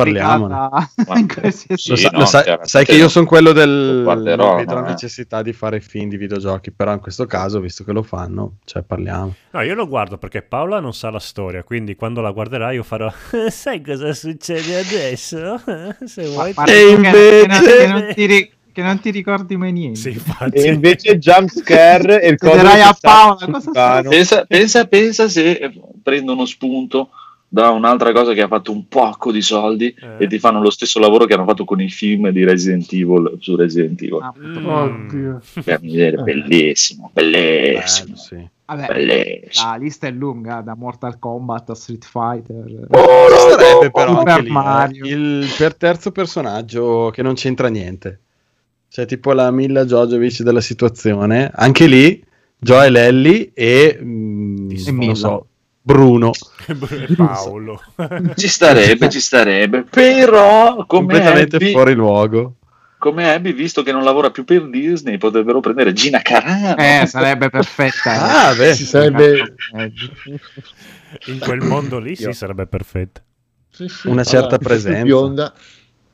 Sì, 1.52 1.96
sa- 1.98 2.10
no, 2.12 2.20
lo 2.20 2.26
sai, 2.66 2.86
che 2.86 2.96
io 2.96 3.08
sono 3.10 3.26
quello 3.26 3.52
del 3.52 3.98
Lo 3.98 4.04
guarderò, 4.04 4.48
non 4.48 4.56
vedo 4.58 4.74
no, 4.76 4.82
la 4.82 4.88
eh. 4.88 4.90
necessità 4.92 5.42
di 5.42 5.54
fare 5.54 5.80
film 5.80 6.10
di 6.10 6.18
videogiochi, 6.18 6.72
però 6.72 6.94
in 6.94 7.00
questo 7.00 7.26
caso, 7.26 7.60
visto 7.60 7.84
che 7.84 7.92
lo 7.92 8.04
fanno, 8.04 8.58
cioè 8.66 8.84
parliamo. 8.84 9.34
No, 9.52 9.62
io 9.62 9.76
lo 9.76 9.88
guardo 9.88 10.18
perché 10.18 10.42
Paola 10.42 10.80
non 10.80 10.94
sa 10.94 11.10
la 11.10 11.20
storia, 11.20 11.64
quindi 11.64 11.96
quando 11.96 12.22
la 12.22 12.32
guarderà 12.32 12.72
io 12.72 12.84
farò 12.84 13.12
sai 13.50 13.82
cosa 13.82 14.14
succede 14.14 14.80
adesso? 14.80 15.53
Se 16.06 16.26
vuoi 16.28 16.54
Ma 16.56 16.64
E 16.66 16.96
tu 16.96 17.02
che- 17.02 17.12
che, 17.12 17.46
non, 17.48 17.58
invece- 17.58 17.78
che 17.78 17.88
non 17.88 18.08
ti 18.14 18.26
ri- 18.26 18.52
che 18.74 18.82
non 18.82 19.00
ti 19.00 19.12
ricordi 19.12 19.56
mai 19.56 19.72
niente. 19.72 20.00
Sì. 20.00 20.22
E 20.52 20.68
invece 20.72 21.20
jump 21.20 21.50
scare 21.50 22.22
e 22.24 22.30
il 22.30 22.38
Chiederai 22.38 22.82
a 22.82 22.98
Paola 23.00 23.46
cosa. 23.46 24.02
Pensa, 24.02 24.46
pensa, 24.46 24.86
pensa 24.88 25.28
se 25.30 25.52
eh, 25.52 25.72
prendono 26.02 26.46
spunto 26.46 27.10
da 27.48 27.70
un'altra 27.70 28.12
cosa 28.12 28.34
che 28.34 28.42
ha 28.42 28.48
fatto 28.48 28.72
un 28.72 28.88
pocco 28.88 29.32
di 29.32 29.44
soldi 29.44 29.94
Eh. 29.96 30.24
e 30.24 30.28
ti 30.28 30.40
fanno 30.40 30.60
lo 30.60 30.72
stesso 30.72 30.98
lavoro 31.00 31.26
che 31.26 31.36
hanno 31.36 31.46
fatto 31.46 31.66
con 31.66 31.80
i 31.82 31.90
film 31.90 32.30
di 32.30 32.44
Resident 32.44 32.92
Evil 32.92 33.38
su 33.40 33.56
Resident 33.56 34.02
Evil. 34.02 34.22
Ah, 34.24 34.34
Mm. 34.40 34.66
Oddio. 34.66 35.42
Per 35.64 35.80
miseria, 35.84 36.22
bellissimo, 36.24 37.12
bellissimo, 37.14 38.06
Bello, 38.14 38.18
sì. 38.18 38.50
Vabbè, 38.66 38.88
bellissimo. 38.88 39.70
la 39.70 39.76
lista 39.76 40.08
è 40.08 40.12
lunga, 40.12 40.62
da 40.62 40.76
Mortal 40.76 41.20
Kombat 41.20 41.70
a 41.72 41.76
Street 41.76 42.06
Fighter. 42.06 42.88
Oh, 42.92 43.30
Ci 43.30 43.38
sarebbe 43.50 43.92
però 43.92 44.18
Super 44.18 44.28
anche 44.38 44.42
lì, 44.42 44.48
eh, 44.48 44.52
Mario. 44.52 45.06
il 45.06 45.54
per 45.58 45.76
terzo 45.76 46.12
personaggio 46.12 47.10
che 47.12 47.22
non 47.22 47.34
c'entra 47.36 47.68
niente. 47.68 48.20
Cioè 48.88 49.06
tipo 49.06 49.34
la 49.34 49.52
Milla 49.52 49.86
Jojovic 49.86 50.42
della 50.44 50.62
situazione, 50.62 51.52
anche 51.54 51.88
lì 51.88 52.24
Joel 52.58 52.96
Ellie 52.96 53.52
e, 53.54 54.00
mm, 54.02 54.70
Ti 54.70 54.84
non 54.86 54.96
Milla. 54.96 55.08
lo 55.12 55.16
so, 55.16 55.48
Bruno. 55.82 56.32
Paolo. 57.18 57.82
Ci 58.36 58.48
starebbe, 58.48 59.10
ci 59.10 59.20
starebbe, 59.20 59.84
però 59.84 60.74
come 60.76 60.86
completamente 60.88 61.58
Abby, 61.58 61.72
fuori 61.72 61.94
luogo. 61.94 62.56
Come 63.04 63.34
Abby, 63.34 63.52
visto 63.52 63.84
che 63.84 63.92
non 63.92 64.06
lavora 64.06 64.32
più 64.32 64.46
per 64.46 64.70
Disney, 64.70 65.18
potrebbero 65.18 65.60
prendere 65.60 65.92
Gina 65.92 66.22
Carano. 66.22 66.78
Eh, 66.78 67.06
sarebbe 67.06 67.50
perfetta. 67.50 68.12
Ah, 68.48 68.56
beh, 68.56 68.74
sarebbe... 68.76 69.56
In 71.26 71.40
quel 71.40 71.60
mondo 71.60 72.00
lì 72.00 72.16
sì, 72.16 72.32
sarebbe 72.32 72.66
perfetto. 72.66 73.22
Sì, 73.70 73.90
sì. 73.90 74.08
Una 74.08 74.24
certa 74.24 74.58
più 74.58 74.68
presenza. 74.68 75.04
Bionda. 75.04 75.54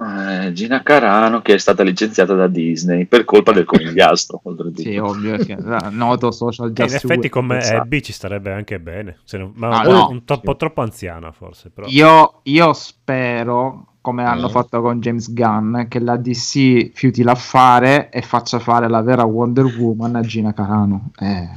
Eh, 0.01 0.51
Gina 0.53 0.81
Carano 0.81 1.41
che 1.43 1.53
è 1.53 1.57
stata 1.59 1.83
licenziata 1.83 2.33
da 2.33 2.47
Disney 2.47 3.05
per 3.05 3.23
colpa 3.23 3.51
del 3.51 3.65
conigliastro. 3.65 4.41
Sì, 4.75 4.97
ovvio, 4.97 5.35
eh, 5.35 5.57
noto 5.91 6.31
social 6.31 6.73
E 6.75 6.83
in 6.85 6.93
effetti 6.93 7.29
come. 7.29 7.59
Abby 7.59 8.01
ci 8.01 8.13
starebbe 8.13 8.51
anche 8.51 8.79
bene. 8.79 9.19
Se 9.25 9.37
non- 9.37 9.51
ma 9.55 9.81
Ah, 9.81 9.87
un, 9.87 9.93
no. 9.93 10.07
un 10.09 10.23
po' 10.23 10.55
troppo 10.55 10.81
anziana 10.81 11.31
forse. 11.31 11.69
Però. 11.69 11.85
Io, 11.87 12.39
io 12.43 12.73
spero, 12.73 13.88
come 14.01 14.23
hanno 14.23 14.47
Mm. 14.47 14.51
fatto 14.51 14.81
con 14.81 14.99
James 14.99 15.31
Gunn, 15.33 15.81
che 15.87 15.99
la 15.99 16.15
DC 16.17 16.91
fiuti 16.93 17.21
l'affare 17.23 18.09
e 18.09 18.21
faccia 18.21 18.59
fare 18.59 18.87
la 18.87 19.01
vera 19.01 19.23
Wonder 19.23 19.65
Woman 19.65 20.15
a 20.15 20.21
Gina 20.21 20.53
Carano. 20.53 21.11
Eh, 21.19 21.47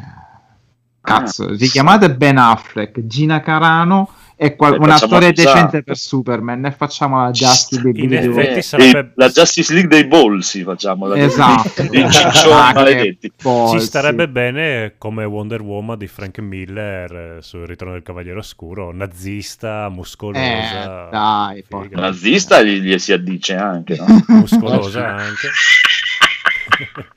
cazzo, 1.00 1.44
Ah, 1.44 1.55
richiamate 1.57 2.14
Ben 2.14 2.38
Affleck, 2.38 3.07
Gina 3.07 3.40
Carano 3.40 4.09
e 4.46 4.57
qual- 4.57 4.78
un 4.78 4.85
facciamo- 4.87 5.16
attore 5.16 5.35
sa- 5.35 5.42
decente 5.52 5.83
per 5.83 5.96
Superman 5.96 6.64
e 6.66 6.70
facciamo 6.72 7.22
la 7.22 7.31
Justice 7.31 7.83
League 7.83 8.02
In 8.02 8.09
di- 8.09 8.16
effetti 8.16 8.59
E 8.59 8.62
sarebbe... 8.62 9.12
la 9.16 9.28
Justice 9.28 9.72
League 9.72 9.88
dei 9.88 10.07
bolsi 10.07 10.62
facciamo 10.62 11.07
la- 11.07 11.16
Esatto. 11.16 11.83
i 11.90 12.11
ciccioni 12.11 12.72
maledetti 12.74 13.33
Ci 13.37 13.81
starebbe 13.81 14.28
bene 14.28 14.94
come 14.98 15.24
Wonder 15.24 15.61
Woman 15.62 15.98
di 15.98 16.07
Frank 16.07 16.38
Miller 16.38 17.12
eh, 17.12 17.37
sul 17.42 17.66
Ritorno 17.66 17.92
del 17.94 18.02
Cavaliere 18.02 18.38
Oscuro, 18.38 18.92
nazista, 18.92 19.88
muscolosa. 19.88 21.07
Eh, 21.07 21.11
dai, 21.11 21.64
figa. 21.68 22.00
nazista 22.00 22.62
gli, 22.62 22.81
gli 22.81 22.98
si 22.98 23.12
addice 23.12 23.55
anche 23.55 23.96
no? 23.96 24.07
muscolosa 24.38 25.07
anche. 25.16 25.48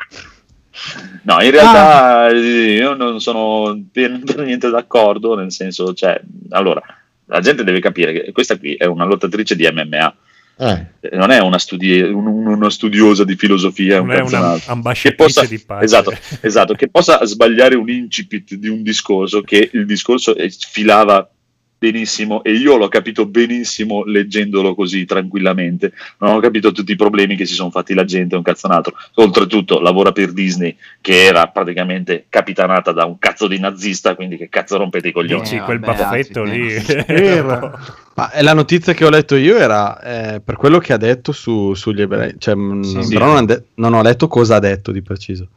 No, 1.23 1.41
in 1.41 1.49
realtà 1.51 2.27
eh, 2.29 2.73
io 2.75 2.93
non 2.93 3.19
sono 3.19 3.81
per, 3.91 4.19
per 4.23 4.45
niente 4.45 4.69
d'accordo, 4.69 5.33
nel 5.35 5.51
senso, 5.51 5.93
cioè, 5.93 6.19
allora, 6.49 6.81
la 7.25 7.39
gente 7.39 7.63
deve 7.63 7.79
capire 7.79 8.11
che 8.13 8.31
questa 8.31 8.57
qui 8.57 8.75
è 8.75 8.85
una 8.85 9.05
lottatrice 9.05 9.55
di 9.55 9.67
MMA, 9.71 10.15
Eh, 10.57 10.85
non 11.17 11.31
è 11.31 11.39
una, 11.41 11.57
studi- 11.59 11.99
un- 11.99 12.27
un- 12.27 12.47
una 12.47 12.69
studiosa 12.69 13.25
di 13.25 13.35
filosofia, 13.35 13.99
un 13.99 14.07
Non 14.07 14.15
è 14.15 14.19
cazzo 14.19 14.35
una 14.37 14.51
altro. 14.51 14.71
ambasciatrice 14.71 15.09
Che 15.09 15.33
possa- 15.33 15.45
di 15.45 15.59
pace. 15.59 15.83
Esatto, 15.83 16.13
esatto, 16.41 16.73
che 16.75 16.87
possa 16.87 17.25
sbagliare 17.25 17.75
un 17.75 17.89
incipit 17.89 18.53
di 18.55 18.69
un 18.69 18.81
discorso, 18.81 19.41
che 19.41 19.69
il 19.73 19.85
discorso 19.85 20.33
filava 20.71 21.29
benissimo 21.77 22.43
e 22.43 22.53
io 22.53 22.77
l'ho 22.77 22.87
capito 22.87 23.25
benissimo 23.25 24.03
leggendolo 24.05 24.73
così 24.75 25.05
tranquillamente, 25.05 25.93
non 26.19 26.35
ho 26.35 26.39
capito 26.39 26.71
tutti 26.71 26.93
i 26.93 26.95
problemi 26.95 27.35
che 27.35 27.45
si 27.45 27.53
sono 27.53 27.69
fatti 27.69 27.93
la 27.93 28.05
gente, 28.05 28.35
un 28.35 28.41
cazzo 28.41 28.67
un 28.67 28.73
altro. 28.73 28.93
Oltretutto 29.15 29.79
lavora 29.79 30.11
per 30.11 30.31
Disney 30.31 30.75
che 31.01 31.23
era 31.25 31.47
praticamente 31.47 32.25
capitanata 32.29 32.91
da 32.91 33.05
un 33.05 33.19
cazzo 33.19 33.47
di 33.47 33.59
nazista, 33.59 34.15
quindi 34.15 34.37
che 34.37 34.49
cazzo 34.49 34.77
rompete 34.77 35.09
i 35.09 35.11
coglioni. 35.11 35.41
Dici 35.43 35.55
Eh, 35.55 35.61
quel 35.61 35.79
vabbè, 35.79 35.97
baffetto 35.97 36.43
lì. 36.43 36.73
Era. 37.05 38.03
Ma 38.15 38.31
la 38.41 38.53
notizia 38.53 38.93
che 38.93 39.03
ho 39.03 39.09
letto 39.09 39.35
io 39.35 39.57
era 39.57 39.99
eh, 40.35 40.39
per 40.39 40.55
quello 40.55 40.79
che 40.79 40.93
ha 40.93 40.97
detto 40.97 41.33
su- 41.33 41.73
sugli 41.73 42.01
ebrei, 42.01 42.35
cioè, 42.37 42.55
Sì, 42.81 43.03
sì. 43.03 43.13
però 43.13 43.33
non, 43.33 43.45
de- 43.45 43.63
non 43.75 43.93
ho 43.93 44.01
letto 44.01 44.27
cosa 44.27 44.55
ha 44.55 44.59
detto 44.59 44.91
di 44.93 45.01
preciso. 45.01 45.49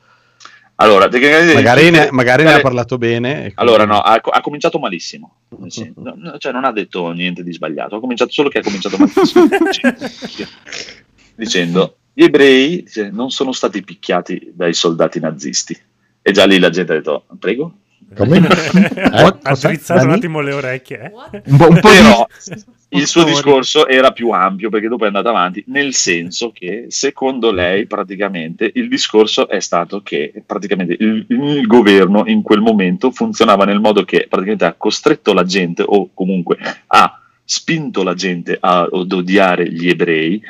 Allora, 0.80 1.08
tecnicamente- 1.08 1.54
Magari 1.54 1.90
ne, 1.90 2.08
magari 2.12 2.44
ne 2.44 2.52
ha 2.54 2.60
parlato 2.60 2.98
bene. 2.98 3.46
e 3.46 3.52
Allora, 3.56 3.84
no, 3.84 3.98
ha, 3.98 4.20
ha 4.22 4.40
cominciato 4.40 4.78
malissimo. 4.78 5.38
Senso, 5.66 5.92
no, 5.96 6.38
cioè, 6.38 6.52
non 6.52 6.64
ha 6.64 6.70
detto 6.72 7.10
niente 7.10 7.42
di 7.42 7.52
sbagliato, 7.52 7.96
ha 7.96 8.00
cominciato 8.00 8.30
solo 8.30 8.48
che 8.48 8.58
ha 8.58 8.62
cominciato 8.62 8.96
malissimo. 8.96 9.48
dicendo: 11.34 11.96
Gli 12.12 12.22
ebrei 12.24 12.82
dice, 12.84 13.10
non 13.10 13.30
sono 13.30 13.52
stati 13.52 13.82
picchiati 13.82 14.52
dai 14.54 14.72
soldati 14.74 15.18
nazisti. 15.20 15.76
E 16.22 16.30
già 16.32 16.44
lì 16.46 16.58
la 16.58 16.70
gente 16.70 16.92
ha 16.92 16.96
detto: 16.96 17.24
Prego. 17.38 17.72
Come? 18.16 18.38
ha 18.38 19.28
Eh? 19.50 19.54
drizzato 19.60 20.04
un 20.04 20.12
attimo 20.12 20.40
le 20.40 20.52
orecchie. 20.52 21.12
eh. 21.32 21.42
Un 21.46 21.56
po', 21.58 21.68
un 21.68 21.80
po' 21.80 21.88
Però 21.88 22.26
di... 22.46 22.64
il 22.90 23.07
suo 23.07 23.22
discorso 23.24 23.87
era 23.87 24.12
più 24.12 24.31
ampio 24.31 24.70
perché 24.70 24.88
dopo 24.88 25.05
è 25.05 25.09
andato 25.09 25.29
avanti, 25.29 25.62
nel 25.66 25.92
senso 25.94 26.53
che 26.53 26.87
secondo 26.88 27.51
lei 27.53 27.87
praticamente 27.87 28.70
il 28.74 28.88
discorso 28.88 29.46
è 29.48 29.61
stato 29.61 30.01
che 30.03 30.33
praticamente 30.46 30.96
il, 30.98 31.27
il 31.29 31.66
governo 31.66 32.24
in 32.27 32.40
quel 32.42 32.61
momento 32.61 33.11
funzionava 33.11 33.64
nel 33.64 33.81
modo 33.81 34.05
che 34.05 34.27
praticamente 34.29 34.64
ha 34.64 34.72
costretto 34.72 35.35
la 35.35 35.44
gente 35.44 35.83
o 35.87 36.09
comunque 36.14 36.57
ha 36.87 37.20
spinto 37.44 38.03
la 38.03 38.14
gente 38.14 38.57
a- 38.59 38.88
ad 38.90 39.12
odiare 39.12 39.70
gli 39.70 39.88
ebrei, 39.88 40.40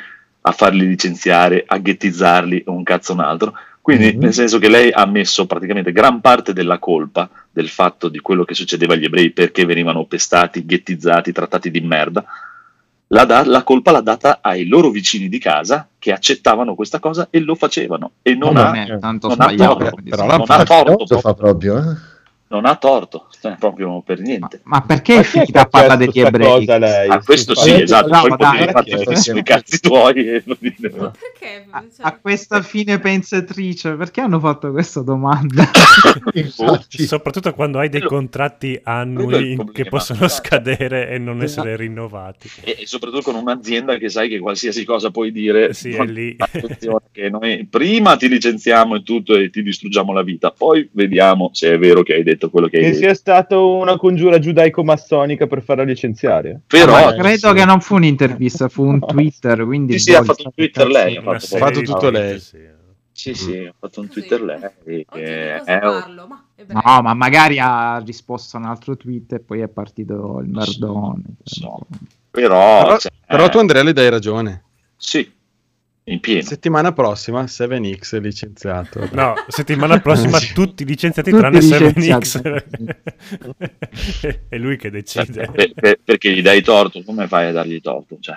a 0.41 0.51
farli 0.51 0.87
licenziare, 0.87 1.63
a 1.67 1.77
ghettizzarli 1.77 2.63
o 2.67 2.71
un 2.71 2.83
cazzo 2.83 3.13
un 3.13 3.19
altro. 3.19 3.53
Quindi, 3.81 4.13
Mhm. 4.13 4.19
nel 4.21 4.33
senso 4.33 4.59
che 4.59 4.69
lei 4.69 4.91
ha 4.91 5.05
messo 5.05 5.45
praticamente 5.45 5.91
gran 5.91 6.21
parte 6.21 6.53
della 6.53 6.77
colpa 6.79 7.29
del 7.51 7.69
fatto 7.69 8.09
di 8.09 8.19
quello 8.19 8.43
che 8.43 8.53
succedeva 8.53 8.93
agli 8.93 9.05
ebrei 9.05 9.31
perché 9.31 9.65
venivano 9.65 10.05
pestati, 10.05 10.65
ghettizzati, 10.65 11.31
trattati 11.31 11.71
di 11.71 11.81
merda. 11.81 12.23
La, 13.11 13.25
da- 13.25 13.43
la 13.45 13.63
colpa 13.63 13.91
l'ha 13.91 14.01
data 14.01 14.39
ai 14.41 14.67
loro 14.67 14.91
vicini 14.91 15.29
di 15.29 15.39
casa 15.39 15.87
che 15.97 16.11
accettavano 16.11 16.75
questa 16.75 16.99
cosa 16.99 17.27
e 17.31 17.39
lo 17.39 17.55
facevano. 17.55 18.11
E 18.21 18.35
non 18.35 18.55
ha, 18.55 18.65
Vabbè, 18.65 18.99
tanto 18.99 19.29
non 19.29 19.41
ha 19.41 19.53
torto. 19.55 19.95
però 20.07 20.25
non 20.27 20.43
ha 20.47 20.63
torto. 20.63 21.05
Lo 21.09 21.19
fa 21.19 21.33
proprio, 21.33 21.77
eh? 21.79 21.95
Non 22.51 22.65
ha 22.65 22.75
torto, 22.77 23.27
cioè, 23.39 23.55
proprio 23.59 24.01
per 24.01 24.19
niente. 24.19 24.61
Ma 24.63 24.81
perché 24.81 25.15
Ma 25.17 25.21
chi 25.21 25.27
è 25.37 25.39
che 25.41 25.45
Fita 25.45 25.61
ha 25.61 25.65
parla 25.67 25.95
chiesto 25.97 26.11
degli 26.13 26.25
ebrei? 26.25 26.65
cosa 26.65 26.77
lei? 26.79 27.09
Ah, 27.09 27.21
questo 27.23 27.55
Sì, 27.55 27.69
sì, 27.69 27.81
esatto, 27.81 28.07
No, 28.09 28.19
poi 28.21 28.29
potevi 28.29 28.57
dai, 28.57 28.67
fare 28.71 28.83
perché- 29.03 29.37
i 29.39 29.43
cazzi 29.43 29.79
tuoi 29.79 30.27
e 30.27 30.43
Ma 30.45 30.55
perché? 30.57 31.65
A, 31.69 31.81
Cioè, 31.95 32.05
a 32.07 32.17
questa 32.19 32.61
fine 32.63 32.99
pensatrice, 32.99 33.93
perché 33.93 34.21
hanno 34.21 34.39
fatto 34.39 34.71
questa 34.71 35.01
domanda? 35.01 35.69
Infatti, 36.33 37.05
Soprattutto 37.05 37.53
quando 37.53 37.77
hai 37.79 37.89
dei 37.89 38.01
contratti 38.01 38.79
annui 38.83 39.55
che 39.71 39.85
possono 39.85 40.19
Cioè, 40.21 40.29
scadere 40.29 41.09
e 41.09 41.17
non 41.19 41.41
essere 41.43 41.75
rinnovati. 41.75 42.49
e, 42.63 42.77
e 42.79 42.85
soprattutto 42.87 43.31
con 43.31 43.35
un'azienda 43.35 43.97
che 43.97 44.09
sai 44.09 44.27
che 44.27 44.39
qualsiasi 44.39 44.83
cosa 44.85 45.11
puoi 45.11 45.31
dire 45.31 45.73
Sì, 45.73 45.91
è 45.91 46.03
lì. 46.05 46.35
che 47.11 47.29
noi 47.29 47.67
prima 47.69 48.15
ti 48.15 48.27
licenziamo 48.27 48.95
e 48.95 49.03
tutto 49.03 49.35
e 49.35 49.49
ti 49.49 49.61
distruggiamo 49.61 50.13
la 50.13 50.23
vita 50.23 50.51
poi 50.51 50.89
vediamo 50.93 51.49
se 51.53 51.73
è 51.73 51.77
vero 51.77 52.01
che 52.03 52.13
hai 52.13 52.23
detto 52.23 52.38
quello 52.49 52.67
che 52.67 52.77
hai 52.77 52.83
Che 52.83 52.89
detto 52.91 53.01
sia 53.01 53.13
stato 53.13 53.75
una 53.75 53.97
congiura 53.97 54.39
giudaico-massonica 54.39 55.47
per 55.47 55.61
farla 55.61 55.83
licenziare. 55.83 56.61
però 56.65 56.93
Ma 56.93 57.13
Credo 57.15 57.49
sì. 57.49 57.53
che 57.55 57.65
non 57.65 57.81
fu 57.81 57.95
un'intervista, 57.95 58.69
fu 58.69 58.83
un 58.85 58.99
Twitter. 59.05 59.65
Quindi 59.65 59.99
Sì, 59.99 59.99
sì, 59.99 60.11
boh, 60.11 60.17
ha 60.19 60.23
fatto 60.23 60.43
un 60.45 60.53
Twitter 60.53 60.87
lei, 60.87 61.17
ha 61.17 61.21
fatto 61.21 61.57
fatto 61.57 61.81
tutto 61.81 62.09
lei. 62.09 62.39
sì. 62.39 62.57
sì 63.11 63.33
sì 63.33 63.57
ha 63.65 63.73
fatto 63.77 63.99
un 63.99 64.07
così. 64.07 64.19
Twitter 64.19 64.41
lei 64.41 65.05
che 65.11 65.55
è 65.63 65.79
parlo? 65.79 66.27
Ma. 66.27 66.43
No, 66.67 67.01
ma 67.01 67.13
magari 67.13 67.57
ha 67.59 68.01
risposto 68.05 68.57
a 68.57 68.59
un 68.61 68.65
altro 68.67 68.95
tweet 68.95 69.33
e 69.33 69.39
poi 69.39 69.59
è 69.61 69.67
partito 69.67 70.39
il 70.41 70.49
merdone. 70.49 71.23
so. 71.43 71.79
però, 72.31 72.83
Però, 72.83 72.97
cioè, 72.97 73.11
però 73.25 73.49
tu 73.49 73.57
Andrea 73.59 73.83
le 73.83 73.93
dai 73.93 74.09
ragione. 74.09 74.63
sì 74.95 75.29
in 76.11 76.19
pieno 76.19 76.41
Settimana 76.41 76.91
prossima 76.93 77.43
7X 77.43 78.19
licenziato. 78.19 79.07
No, 79.13 79.33
settimana 79.47 79.99
prossima 79.99 80.39
tutti 80.53 80.85
licenziati 80.85 81.29
Tutti 81.31 81.41
tranne 81.41 81.59
licenziati. 81.59 82.27
7X. 82.27 82.95
È 84.49 84.57
lui 84.57 84.77
che 84.77 84.89
decide. 84.89 85.49
per- 85.51 85.73
per- 85.73 85.99
perché 86.03 86.31
gli 86.33 86.41
dai 86.41 86.61
torto 86.61 87.01
come 87.03 87.27
fai 87.27 87.47
a 87.47 87.51
dargli 87.51 87.79
torto 87.81 88.17
cioè, 88.19 88.35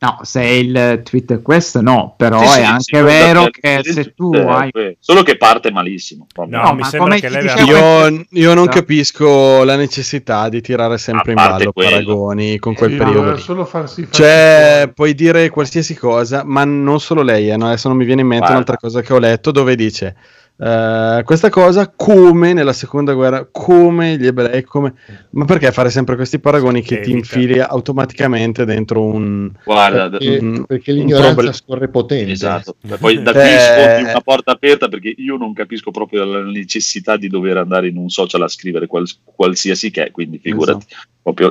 No, 0.00 0.20
se 0.22 0.44
il 0.44 1.00
tweet 1.02 1.32
è 1.32 1.42
questo, 1.42 1.80
no, 1.82 2.14
però 2.16 2.38
Sì, 2.38 2.46
è 2.46 2.50
sì, 2.50 2.62
anche 2.62 2.82
sì, 2.98 3.00
vero 3.02 3.48
che 3.50 3.82
il 3.84 3.92
se 3.92 4.14
tu 4.14 4.30
Twitter 4.30 4.46
è 4.46 4.52
hai... 4.84 4.96
solo 5.00 5.24
che 5.24 5.36
parte 5.36 5.72
malissimo. 5.72 6.26
No, 6.36 6.46
No, 6.46 6.72
mi 6.74 6.82
ma 6.82 6.86
sembra 6.86 7.16
che 7.16 7.28
lei 7.28 7.42
dicevo- 7.42 8.06
Io, 8.08 8.24
io 8.30 8.54
non 8.54 8.68
capisco 8.68 9.64
la 9.64 9.74
necessità 9.74 10.48
di 10.48 10.60
tirare 10.60 10.98
sempre 10.98 11.32
in 11.32 11.36
ballo 11.36 11.72
quello. 11.72 11.90
paragoni 11.90 12.58
con 12.58 12.74
quel 12.74 12.90
Sì, 12.92 12.96
periodo 12.96 13.36
solo 13.38 13.64
farsi 13.64 14.02
fare 14.02 14.12
Cioè, 14.14 14.92
puoi 14.94 15.14
dire 15.14 15.48
qualsiasi 15.50 15.96
cosa, 15.96 16.42
ma 16.44 16.62
non 16.64 17.00
solo 17.00 17.22
lei. 17.22 17.50
eh, 17.50 17.56
no? 17.56 17.66
Adesso 17.66 17.88
non 17.88 17.96
mi 17.96 18.04
viene 18.04 18.20
in 18.20 18.28
mente 18.28 18.44
Guarda. 18.52 18.54
un'altra 18.54 18.76
cosa 18.76 19.00
che 19.02 19.12
ho 19.12 19.18
letto 19.18 19.50
dove 19.50 19.74
dice 19.74 20.14
eh, 20.60 21.22
questa 21.24 21.50
cosa 21.50 21.92
come 21.94 22.52
nella 22.52 22.72
seconda 22.72 23.12
guerra, 23.14 23.46
come 23.50 24.16
gli 24.16 24.26
ebrei, 24.26 24.64
come... 24.64 24.94
Ma 25.30 25.44
perché 25.44 25.70
fare 25.70 25.88
sempre 25.88 26.16
questi 26.16 26.40
paragoni 26.40 26.82
che 26.82 26.96
ti 27.00 27.12
Evita. 27.12 27.16
infili 27.16 27.60
automaticamente 27.60 28.64
dentro 28.64 29.02
un... 29.04 29.50
guarda 29.64 30.08
perché, 30.10 30.42
Mm, 30.42 30.62
perché 30.64 30.90
un 30.90 30.98
l'ignoranza 30.98 31.32
problem- 31.32 31.54
scorre 31.54 31.88
potente. 31.88 32.32
Esatto, 32.32 32.76
poi 32.98 33.22
da 33.22 33.30
qui 33.32 33.40
Eh. 33.40 33.58
sfondi 33.58 34.10
una 34.10 34.20
porta 34.20 34.52
aperta 34.52 34.88
perché 34.88 35.14
io 35.16 35.36
non 35.36 35.52
capisco 35.52 35.90
proprio 35.92 36.24
la 36.24 36.42
necessità 36.42 37.16
di 37.16 37.28
dover 37.28 37.56
andare 37.58 37.86
in 37.88 37.96
un 37.96 38.08
social 38.08 38.42
a 38.42 38.48
scrivere 38.48 38.86
quals- 38.88 39.20
qualsiasi 39.24 39.90
che, 39.92 40.10
quindi 40.10 40.38
figurati 40.38 40.86
proprio 41.22 41.50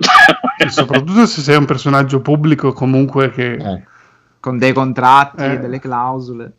E 0.58 0.70
soprattutto 0.70 1.26
se 1.28 1.42
sei 1.42 1.56
un 1.56 1.66
personaggio 1.66 2.20
pubblico 2.20 2.74
comunque 2.74 3.32
che... 3.32 3.54
Eh, 3.54 3.84
con 4.40 4.58
dei 4.58 4.74
contratti, 4.74 5.44
Eh. 5.44 5.60
delle 5.60 5.80
clausole. 5.80 6.52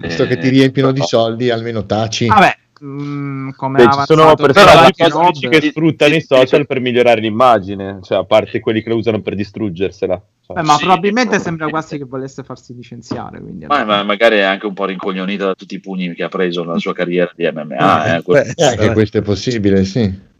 Visto 0.00 0.26
che 0.26 0.38
ti 0.38 0.46
Eh, 0.48 0.50
riempiono 0.50 0.88
di 0.92 1.00
però- 1.00 1.06
soldi, 1.06 1.50
almeno 1.50 1.86
taci. 1.86 2.26
Vabbè, 2.26 2.56
mm, 2.84 3.50
come 3.56 3.84
Beh, 3.84 3.90
ci 3.92 4.00
sono 4.04 4.34
personaggi 4.34 5.02
la 5.02 5.08
cosa- 5.08 5.24
pubblici 5.30 5.48
che 5.48 5.68
sfruttano 5.70 6.14
i 6.14 6.20
social 6.20 6.66
per 6.66 6.80
migliorare 6.80 7.20
l'immagine, 7.20 8.00
cioè 8.02 8.18
a 8.18 8.24
parte 8.24 8.60
quelli 8.60 8.82
che 8.82 8.88
lo 8.90 8.96
usano 8.96 9.20
per 9.22 9.34
distruggersela. 9.34 10.22
Cioè, 10.44 10.56
Beh, 10.56 10.62
ma 10.62 10.74
Sì, 10.74 10.84
probabilmente 10.84 11.38
sembra 11.38 11.68
quasi 11.68 11.96
che 11.96 12.04
volesse 12.04 12.42
farsi 12.42 12.74
licenziare. 12.74 13.40
Quindi 13.40 13.64
ma, 13.66 13.84
ma 13.84 14.02
magari 14.02 14.36
è 14.36 14.42
anche 14.42 14.66
un 14.66 14.74
po' 14.74 14.84
rincoglionito 14.84 15.46
da 15.46 15.54
tutti 15.54 15.74
i 15.76 15.80
pugni 15.80 16.12
che 16.14 16.24
ha 16.24 16.28
preso 16.28 16.64
nella 16.64 16.78
sua 16.78 16.92
carriera 16.92 17.30
di 17.34 17.48
MMA, 17.50 18.16
eh, 18.16 18.22
questo 18.22 18.52
Beh, 18.56 18.62
Eh, 18.62 18.66
anche 18.66 18.92
questo 18.92 19.18
è 19.18 19.22
possibile, 19.22 19.84
sì. 19.84 20.30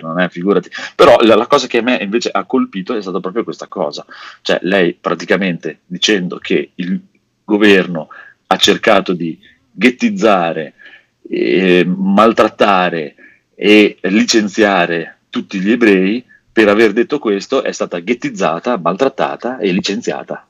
non 0.00 0.20
è, 0.20 0.28
figurati. 0.30 0.70
Però 0.94 1.16
la, 1.22 1.34
la 1.34 1.46
cosa 1.48 1.66
che 1.66 1.78
a 1.78 1.82
me 1.82 1.96
invece 2.00 2.30
ha 2.32 2.44
colpito 2.44 2.94
è 2.96 3.02
stata 3.02 3.18
proprio 3.18 3.42
questa 3.42 3.66
cosa, 3.66 4.06
cioè 4.42 4.60
lei 4.62 4.94
praticamente 4.94 5.80
dicendo 5.86 6.38
che 6.38 6.70
il 6.76 7.00
governo 7.44 8.08
ha 8.52 8.56
cercato 8.56 9.12
di 9.12 9.38
ghettizzare, 9.70 10.74
eh, 11.28 11.84
maltrattare 11.86 13.14
e 13.54 13.98
licenziare 14.02 15.18
tutti 15.30 15.60
gli 15.60 15.70
ebrei, 15.70 16.24
per 16.52 16.68
aver 16.68 16.92
detto 16.92 17.20
questo 17.20 17.62
è 17.62 17.70
stata 17.70 18.00
ghettizzata, 18.00 18.76
maltrattata 18.76 19.58
e 19.58 19.70
licenziata. 19.70 20.44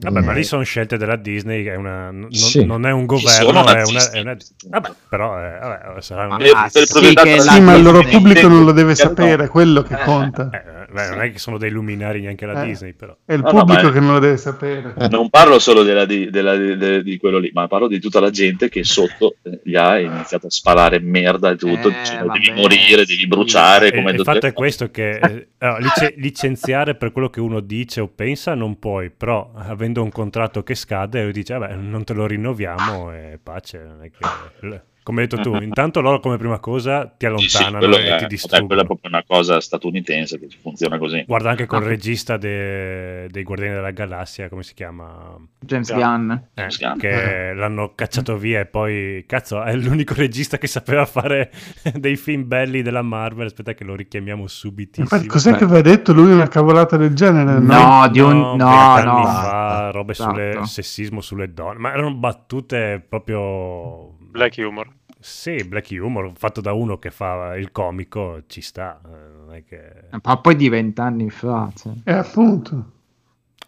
Vabbè, 0.00 0.20
ma 0.20 0.32
Eh. 0.32 0.34
lì 0.36 0.44
sono 0.44 0.62
scelte 0.62 0.96
della 0.98 1.16
Disney, 1.16 1.64
che 1.64 1.72
è 1.72 1.76
una, 1.76 2.10
non, 2.10 2.30
Sì. 2.30 2.64
non 2.64 2.84
è 2.86 2.92
un 2.92 3.06
sono 3.18 3.52
governo, 3.62 3.66
è 3.66 3.80
una, 3.88 4.10
è 4.12 4.20
una- 4.20 4.36
Vabbè, 4.68 4.90
però 5.08 5.38
eh, 5.42 5.58
vabbè, 5.58 6.00
sarà 6.02 6.26
un... 6.26 6.32
Ah, 6.32 6.36
le 6.36 6.68
sì, 6.68 7.40
Sì, 7.40 7.60
ma 7.60 7.74
il 7.74 7.82
loro 7.82 8.02
pubblico 8.04 8.46
non 8.46 8.64
lo 8.64 8.72
deve 8.72 8.92
Eh, 8.92 9.02
no. 9.02 9.08
sapere, 9.08 9.44
è 9.44 9.48
quello 9.48 9.82
che 9.82 9.94
Eh. 9.94 10.04
conta. 10.04 10.50
Eh, 10.52 10.77
beh, 10.90 11.08
non 11.10 11.20
è 11.22 11.32
che 11.32 11.38
sono 11.38 11.58
dei 11.58 11.70
luminari 11.70 12.20
neanche 12.20 12.46
la 12.46 12.62
Eh. 12.62 12.66
Disney, 12.66 12.92
però. 12.94 13.16
È 13.24 13.32
il 13.34 13.40
No, 13.40 13.50
no, 13.50 13.58
pubblico 13.60 13.88
è- 13.88 13.92
che 13.92 14.00
non 14.00 14.12
lo 14.14 14.18
deve 14.18 14.36
sapere. 14.36 14.94
Eh. 14.98 15.08
Non 15.08 15.30
parlo 15.30 15.58
solo 15.58 15.82
della- 15.82 16.04
di, 16.04 16.30
della- 16.30 16.56
di- 16.56 17.02
di 17.02 17.16
quello 17.18 17.38
lì, 17.38 17.50
ma 17.52 17.66
parlo 17.68 17.88
di 17.88 18.00
tutta 18.00 18.20
la 18.20 18.30
gente 18.30 18.68
che 18.68 18.84
sotto 18.84 19.36
eh, 19.42 19.60
gli 19.64 19.74
ha 19.76 19.98
iniziato 19.98 20.46
a 20.46 20.50
sparare 20.50 20.98
merda 21.00 21.50
e 21.50 21.56
tutto, 21.56 21.88
Eh, 21.88 21.92
dicendo 21.92 22.26
vabbè, 22.26 22.38
devi 22.38 22.60
morire, 22.60 23.04
sì. 23.04 23.14
devi 23.14 23.26
bruciare. 23.26 23.88
E- 23.88 23.94
come 23.94 24.10
e 24.10 24.14
il 24.14 24.22
fatto 24.22 24.46
è 24.46 24.52
questo 24.52 24.90
che 24.90 25.10
eh, 25.18 25.48
allora, 25.58 25.78
lice- 25.78 26.14
licenziare 26.18 26.94
per 26.94 27.12
quello 27.12 27.30
che 27.30 27.40
uno 27.40 27.60
dice 27.60 28.00
o 28.00 28.08
pensa 28.08 28.54
non 28.54 28.78
puoi, 28.78 29.10
però 29.10 29.50
avendo 29.54 30.02
un 30.02 30.10
contratto 30.10 30.62
che 30.62 30.74
scade 30.74 31.22
lui 31.22 31.32
dice 31.32 31.56
vabbè 31.56 31.74
non 31.74 32.04
te 32.04 32.12
lo 32.14 32.26
rinnoviamo 32.26 33.12
e 33.14 33.38
pace. 33.42 33.78
Non 33.86 34.02
è 34.04 34.10
che... 34.10 34.82
Come 35.08 35.22
hai 35.22 35.26
detto 35.26 35.40
tu, 35.40 35.56
intanto 35.56 36.02
loro 36.02 36.20
come 36.20 36.36
prima 36.36 36.58
cosa 36.58 37.06
ti 37.06 37.26
Sì, 37.38 37.48
sì, 37.48 37.56
allontanano 37.56 37.78
quello 37.78 37.96
e 37.96 37.98
è, 38.00 38.02
ti 38.04 38.10
vabbè, 38.10 38.26
distruggono. 38.26 38.66
quella 38.66 38.82
è 38.82 38.84
proprio 38.84 39.10
una 39.10 39.24
cosa 39.26 39.58
statunitense 39.58 40.38
che 40.38 40.48
funziona 40.60 40.98
così. 40.98 41.24
Guarda 41.26 41.48
anche 41.48 41.64
col 41.64 41.82
Ah. 41.82 41.86
regista 41.86 42.36
de- 42.36 43.26
dei 43.30 43.42
Guardiani 43.42 43.72
della 43.76 43.90
Galassia, 43.90 44.50
come 44.50 44.62
si 44.62 44.74
chiama? 44.74 45.34
James. 45.60 45.90
Gunn. 45.94 46.30
Eh, 46.52 46.66
che 46.98 47.52
l'hanno 47.54 47.94
cacciato 47.94 48.36
via 48.36 48.60
e 48.60 48.66
poi, 48.66 49.24
cazzo, 49.26 49.62
è 49.62 49.74
l'unico 49.74 50.12
regista 50.12 50.58
che 50.58 50.66
sapeva 50.66 51.06
fare 51.06 51.50
dei 51.94 52.16
film 52.16 52.46
belli 52.46 52.82
della 52.82 53.00
Marvel. 53.00 53.46
Aspetta 53.46 53.72
che 53.72 53.84
lo 53.84 53.94
richiamiamo 53.94 54.46
subitissimo. 54.46 55.04
Infatti, 55.04 55.26
cos'è 55.26 55.54
che 55.56 55.64
aveva 55.64 55.80
detto 55.80 56.12
lui 56.12 56.32
una 56.32 56.48
cavolata 56.48 56.98
del 56.98 57.14
genere? 57.14 57.58
No, 57.60 58.06
di 58.12 58.20
un... 58.20 58.36
No, 58.36 58.48
vent'anni 58.56 59.22
no. 59.22 59.26
fa, 59.26 59.90
robe 59.90 60.12
Esatto. 60.12 60.30
sulle 60.30 60.66
sessismo 60.66 61.22
sulle 61.22 61.50
donne, 61.54 61.78
ma 61.78 61.92
erano 61.92 62.12
battute 62.14 63.02
proprio... 63.08 64.14
Black 64.30 64.56
humor. 64.58 64.96
Sì, 65.20 65.62
black 65.64 65.90
humor, 65.90 66.32
fatto 66.36 66.60
da 66.60 66.72
uno 66.72 66.98
che 66.98 67.10
fa 67.10 67.56
il 67.56 67.70
comico, 67.72 68.42
ci 68.46 68.60
sta. 68.60 69.00
eh, 69.04 69.08
Non 69.08 69.54
è 69.54 69.64
che... 69.64 69.92
Ma 70.22 70.36
poi 70.38 70.54
di 70.54 70.68
vent'anni 70.68 71.30
fa. 71.30 71.72
cioè. 71.74 71.92
Eh, 72.04 72.12
appunto. 72.12 72.92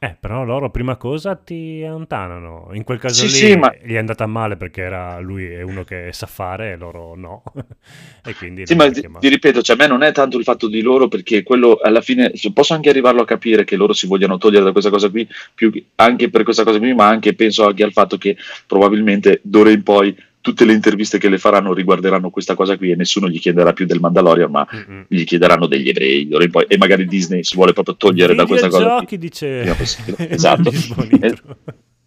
Eh, 0.03 0.17
però 0.19 0.45
loro 0.45 0.71
prima 0.71 0.97
cosa 0.97 1.37
ti 1.37 1.83
allontanano. 1.85 2.71
In 2.73 2.85
quel 2.85 2.99
caso 2.99 3.23
Sì, 3.23 3.29
lì 3.29 3.39
sì, 3.51 3.57
ma- 3.57 3.75
gli 3.83 3.93
è 3.93 3.99
andata 3.99 4.25
male 4.27 4.57
perché 4.57 4.81
era 4.81 5.19
lui 5.21 5.45
è 5.47 5.61
uno 5.61 5.85
che 5.85 6.09
sa 6.13 6.27
fare 6.27 6.73
e 6.73 6.77
loro 6.77 7.15
no. 7.15 7.43
e 8.25 8.35
quindi 8.35 8.65
Sì, 8.65 8.75
ma 8.77 8.89
ti, 8.91 9.07
ti 9.19 9.29
ripeto, 9.29 9.63
cioè, 9.63 9.77
a 9.77 9.79
me 9.79 9.87
non 9.89 10.03
è 10.03 10.13
tanto 10.13 10.39
il 10.39 10.45
fatto 10.45 10.69
di 10.69 10.81
loro, 10.81 11.09
perché 11.09 11.43
quello 11.43 11.79
alla 11.83 12.01
fine 12.01 12.33
posso 12.55 12.73
anche 12.73 12.89
arrivarlo 12.89 13.23
a 13.23 13.25
capire 13.27 13.65
che 13.65 13.77
loro 13.77 13.93
si 13.93 14.07
vogliano 14.07 14.39
togliere 14.39 14.65
da 14.65 14.73
questa 14.73 14.91
cosa 14.91 15.11
qui, 15.11 15.27
più 15.55 15.71
che- 15.73 15.87
anche 15.97 16.31
per 16.31 16.45
questa 16.45 16.63
cosa 16.65 16.79
qui, 16.79 16.95
ma 16.95 17.09
anche 17.09 17.35
penso 17.35 17.67
anche 17.67 17.83
al 17.83 17.93
fatto 17.93 18.17
che 18.17 18.37
probabilmente 18.67 19.41
d'ora 19.43 19.71
in 19.71 19.83
poi 19.83 20.17
tutte 20.40 20.64
le 20.64 20.72
interviste 20.72 21.18
che 21.18 21.29
le 21.29 21.38
faranno 21.38 21.72
riguarderanno 21.72 22.31
questa 22.31 22.55
cosa 22.55 22.76
qui 22.76 22.90
e 22.90 22.96
nessuno 22.96 23.29
gli 23.29 23.38
chiederà 23.38 23.72
più 23.72 23.87
del 23.87 24.00
Mandalorian, 24.00 24.50
ma 24.50 24.66
Mm-mm. 24.72 25.05
gli 25.09 25.24
chiederanno 25.24 25.66
degli 25.66 25.88
ebrei 25.88 26.29
e 26.68 26.76
magari 26.79 27.07
Disney 27.07 27.44
si 27.44 27.57
vuole 27.57 27.72
proprio 27.72 27.96
togliere 27.96 28.35
da 28.35 28.46
questa 28.46 28.68
cosa. 28.68 29.00
Videogiochi 29.00 29.18
dice. 29.18 29.76
Esatto. 30.31 30.70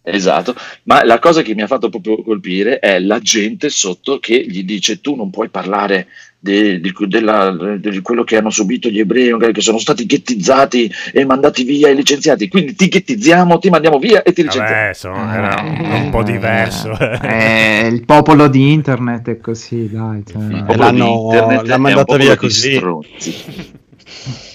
Esatto, 0.06 0.54
ma 0.82 1.02
la 1.02 1.18
cosa 1.18 1.40
che 1.40 1.54
mi 1.54 1.62
ha 1.62 1.66
fatto 1.66 1.88
proprio 1.88 2.22
colpire 2.22 2.78
è 2.78 3.00
la 3.00 3.20
gente 3.20 3.70
sotto 3.70 4.18
che 4.18 4.44
gli 4.46 4.62
dice 4.62 5.00
tu 5.00 5.14
non 5.14 5.30
puoi 5.30 5.48
parlare 5.48 6.08
de- 6.44 6.78
di, 6.80 6.92
della- 7.08 7.76
di 7.78 8.00
quello 8.02 8.22
che 8.22 8.36
hanno 8.36 8.50
subito 8.50 8.90
gli 8.90 8.98
ebrei, 8.98 9.30
magari 9.32 9.54
che 9.54 9.62
sono 9.62 9.78
stati 9.78 10.04
ghettizzati 10.04 10.90
e 11.12 11.24
mandati 11.24 11.64
via 11.64 11.88
e 11.88 11.94
licenziati, 11.94 12.48
quindi 12.48 12.74
ti 12.74 12.88
ghettizziamo, 12.88 13.58
ti 13.58 13.70
mandiamo 13.70 13.98
via 13.98 14.22
e 14.22 14.32
ti 14.34 14.42
licenziamo. 14.42 14.68
Vabbè, 14.68 14.88
insomma, 14.88 15.34
era 15.34 15.62
un 16.02 16.10
po' 16.10 16.22
diverso. 16.22 16.96
Eh, 17.22 17.88
il 17.90 18.04
popolo 18.04 18.48
di 18.48 18.72
internet 18.72 19.28
è 19.30 19.38
così, 19.40 19.88
dai. 19.90 20.22
cioè. 20.30 20.42
Il 20.42 20.54
E 20.56 20.58
popolo 20.60 20.78
l'hanno- 20.78 21.04
di 21.06 21.12
internet 21.36 21.66
l'ha 21.66 21.72
è 21.72 21.76
un 21.76 21.80
mandata 21.82 22.04
popolo 22.04 22.22
via 22.24 22.32
di 22.32 22.38
così. 22.38 22.74
stronzi. 22.74 23.34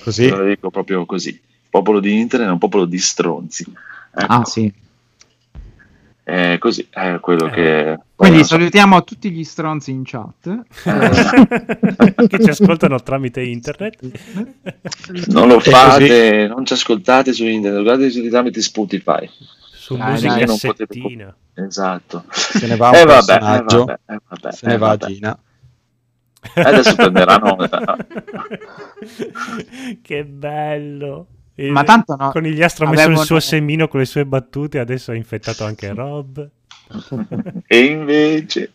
Così? 0.03 0.29
Te 0.29 0.35
lo 0.35 0.45
dico 0.45 0.69
proprio 0.69 1.05
così. 1.05 1.29
Il 1.29 1.39
popolo 1.69 1.99
di 1.99 2.19
internet 2.19 2.49
è 2.49 2.51
un 2.51 2.57
popolo 2.59 2.85
di 2.85 2.99
stronzi. 2.99 3.65
Ecco. 4.15 4.31
Ah, 4.33 4.45
sì. 4.45 4.71
È 6.29 6.57
così, 6.59 6.85
è 6.91 7.17
quello 7.19 7.47
Eh. 7.47 7.49
che... 7.49 7.99
Quindi 8.15 8.43
salutiamo 8.43 9.03
tutti 9.03 9.31
gli 9.31 9.43
stronzi 9.43 9.89
in 9.89 10.03
chat. 10.05 10.61
che 12.27 12.43
ci 12.43 12.49
ascoltano 12.49 13.01
tramite 13.01 13.41
internet. 13.41 13.97
Non 15.29 15.47
lo 15.47 15.59
fate, 15.59 16.45
non 16.47 16.65
ci 16.65 16.73
ascoltate 16.73 17.33
su 17.33 17.45
internet, 17.45 17.81
guardate 17.81 18.29
tramite 18.29 18.61
Spotify. 18.61 19.27
Su 19.73 19.97
Dai, 19.97 20.11
musica 20.11 20.35
dai, 20.35 20.45
non 20.45 20.57
potete-. 20.59 21.35
Esatto. 21.55 22.23
Se 22.29 22.67
ne 22.67 22.75
va 22.75 22.89
un 22.89 22.95
Eh 22.95 23.05
vabbè, 23.05 23.35
eh 23.35 23.39
vabbè, 23.39 23.99
eh 24.05 24.19
vabbè, 24.27 24.51
se 24.51 24.67
ne 24.67 24.73
eh 24.73 24.77
va 24.77 24.87
vabbè. 24.87 25.05
Gina. 25.07 25.39
Adesso 26.53 26.95
prenderanno... 26.95 27.57
che 30.03 30.25
bello. 30.25 31.27
E- 31.59 31.71
Ma 31.71 31.83
tanto 31.83 32.15
no. 32.15 32.31
Conigliastro 32.31 32.85
ha 32.85 32.89
messo 32.89 33.09
il 33.09 33.17
suo 33.17 33.39
semino 33.41 33.89
con 33.89 33.99
le 33.99 34.05
sue 34.05 34.25
battute, 34.25 34.79
adesso 34.79 35.11
ha 35.11 35.15
infettato 35.15 35.65
anche 35.65 35.93
Rob. 35.93 36.49
e 37.67 37.79
invece 37.83 38.71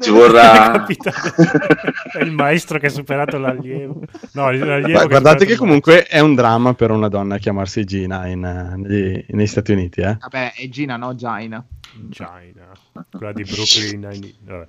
ci 0.00 0.10
vorrà... 0.10 0.86
È 0.86 2.22
il 2.22 2.30
maestro 2.30 2.78
che 2.78 2.86
ha 2.86 2.90
superato 2.90 3.38
l'allievo. 3.38 4.02
No, 4.34 4.52
l'allievo 4.52 5.00
Beh, 5.00 5.06
guardate 5.06 5.08
superato 5.08 5.44
che 5.46 5.52
il 5.52 5.58
comunque 5.58 6.06
è 6.06 6.20
un 6.20 6.36
dramma 6.36 6.74
per 6.74 6.92
una 6.92 7.08
donna 7.08 7.38
chiamarsi 7.38 7.84
Gina 7.84 8.28
in, 8.28 8.44
eh, 8.44 8.76
negli, 8.76 9.24
negli 9.30 9.46
Stati 9.48 9.72
Uniti. 9.72 10.00
Eh? 10.00 10.16
Vabbè, 10.20 10.52
è 10.54 10.68
Gina, 10.68 10.96
no 10.96 11.16
Gina. 11.16 11.64
China, 12.10 12.72
quella 13.10 13.32
di 13.32 13.42
Brooklyn. 13.42 14.08
Nine- 14.08 14.34
vabbè. 14.44 14.68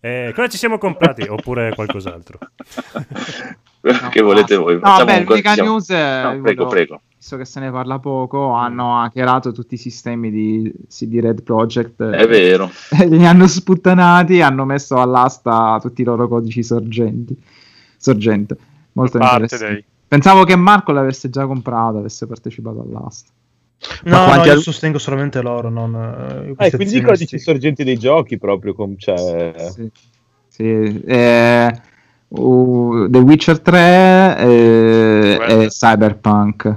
Eh, 0.00 0.32
cosa 0.34 0.48
ci 0.48 0.58
siamo 0.58 0.76
comprati? 0.76 1.22
Oppure 1.22 1.74
qualcos'altro? 1.74 2.38
che 4.10 4.20
volete 4.22 4.56
voi? 4.56 4.78
No, 4.80 4.96
un- 4.98 5.24
l'unica 5.26 5.50
diciamo- 5.50 5.70
news 5.70 5.90
è... 5.90 6.20
No, 6.22 6.28
prego, 6.30 6.42
volevo- 6.42 6.68
prego. 6.68 7.00
Visto 7.16 7.36
che 7.36 7.44
se 7.44 7.60
ne 7.60 7.70
parla 7.70 7.98
poco, 8.00 8.50
hanno 8.52 9.00
hackerato 9.00 9.52
tutti 9.52 9.74
i 9.74 9.78
sistemi 9.78 10.30
di 10.30 10.72
CD 10.88 11.20
Red 11.20 11.42
Project. 11.42 12.02
È 12.02 12.26
vero. 12.26 12.70
li 13.08 13.24
hanno 13.26 13.46
sputtanati, 13.46 14.40
hanno 14.40 14.64
messo 14.64 14.96
all'asta 15.00 15.78
tutti 15.80 16.02
i 16.02 16.04
loro 16.04 16.26
codici 16.28 16.62
sorgenti. 16.64 17.36
Sorgente. 17.96 18.56
Molto 18.92 19.18
Parte 19.18 19.34
interessante. 19.34 19.72
dei- 19.74 19.84
Pensavo 20.08 20.44
che 20.44 20.56
Marco 20.56 20.92
l'avesse 20.92 21.30
già 21.30 21.46
comprato, 21.46 21.98
avesse 21.98 22.26
partecipato 22.26 22.82
all'asta. 22.82 23.30
No, 24.04 24.26
no, 24.26 24.44
io 24.44 24.52
al- 24.52 24.60
sono 24.60 24.98
solamente 24.98 25.40
loro, 25.42 25.68
non... 25.70 25.94
eh, 25.94 26.50
Ah, 26.50 26.54
questi 26.54 26.74
e 26.74 26.76
quindi 26.78 26.96
i 26.98 27.00
codici 27.02 27.38
sorgenti 27.38 27.82
dei 27.84 27.98
giochi 27.98 28.36
proprio, 28.38 28.74
com- 28.74 28.96
cioè... 28.96 29.54
Sì. 29.72 29.90
Sì, 30.48 31.02
eh, 31.04 31.80
uh, 32.40 33.08
The 33.08 33.18
Witcher 33.18 33.60
3 33.60 34.36
eh, 34.38 35.36
Gwent. 35.36 35.50
e 35.62 35.68
Cyberpunk 35.68 36.76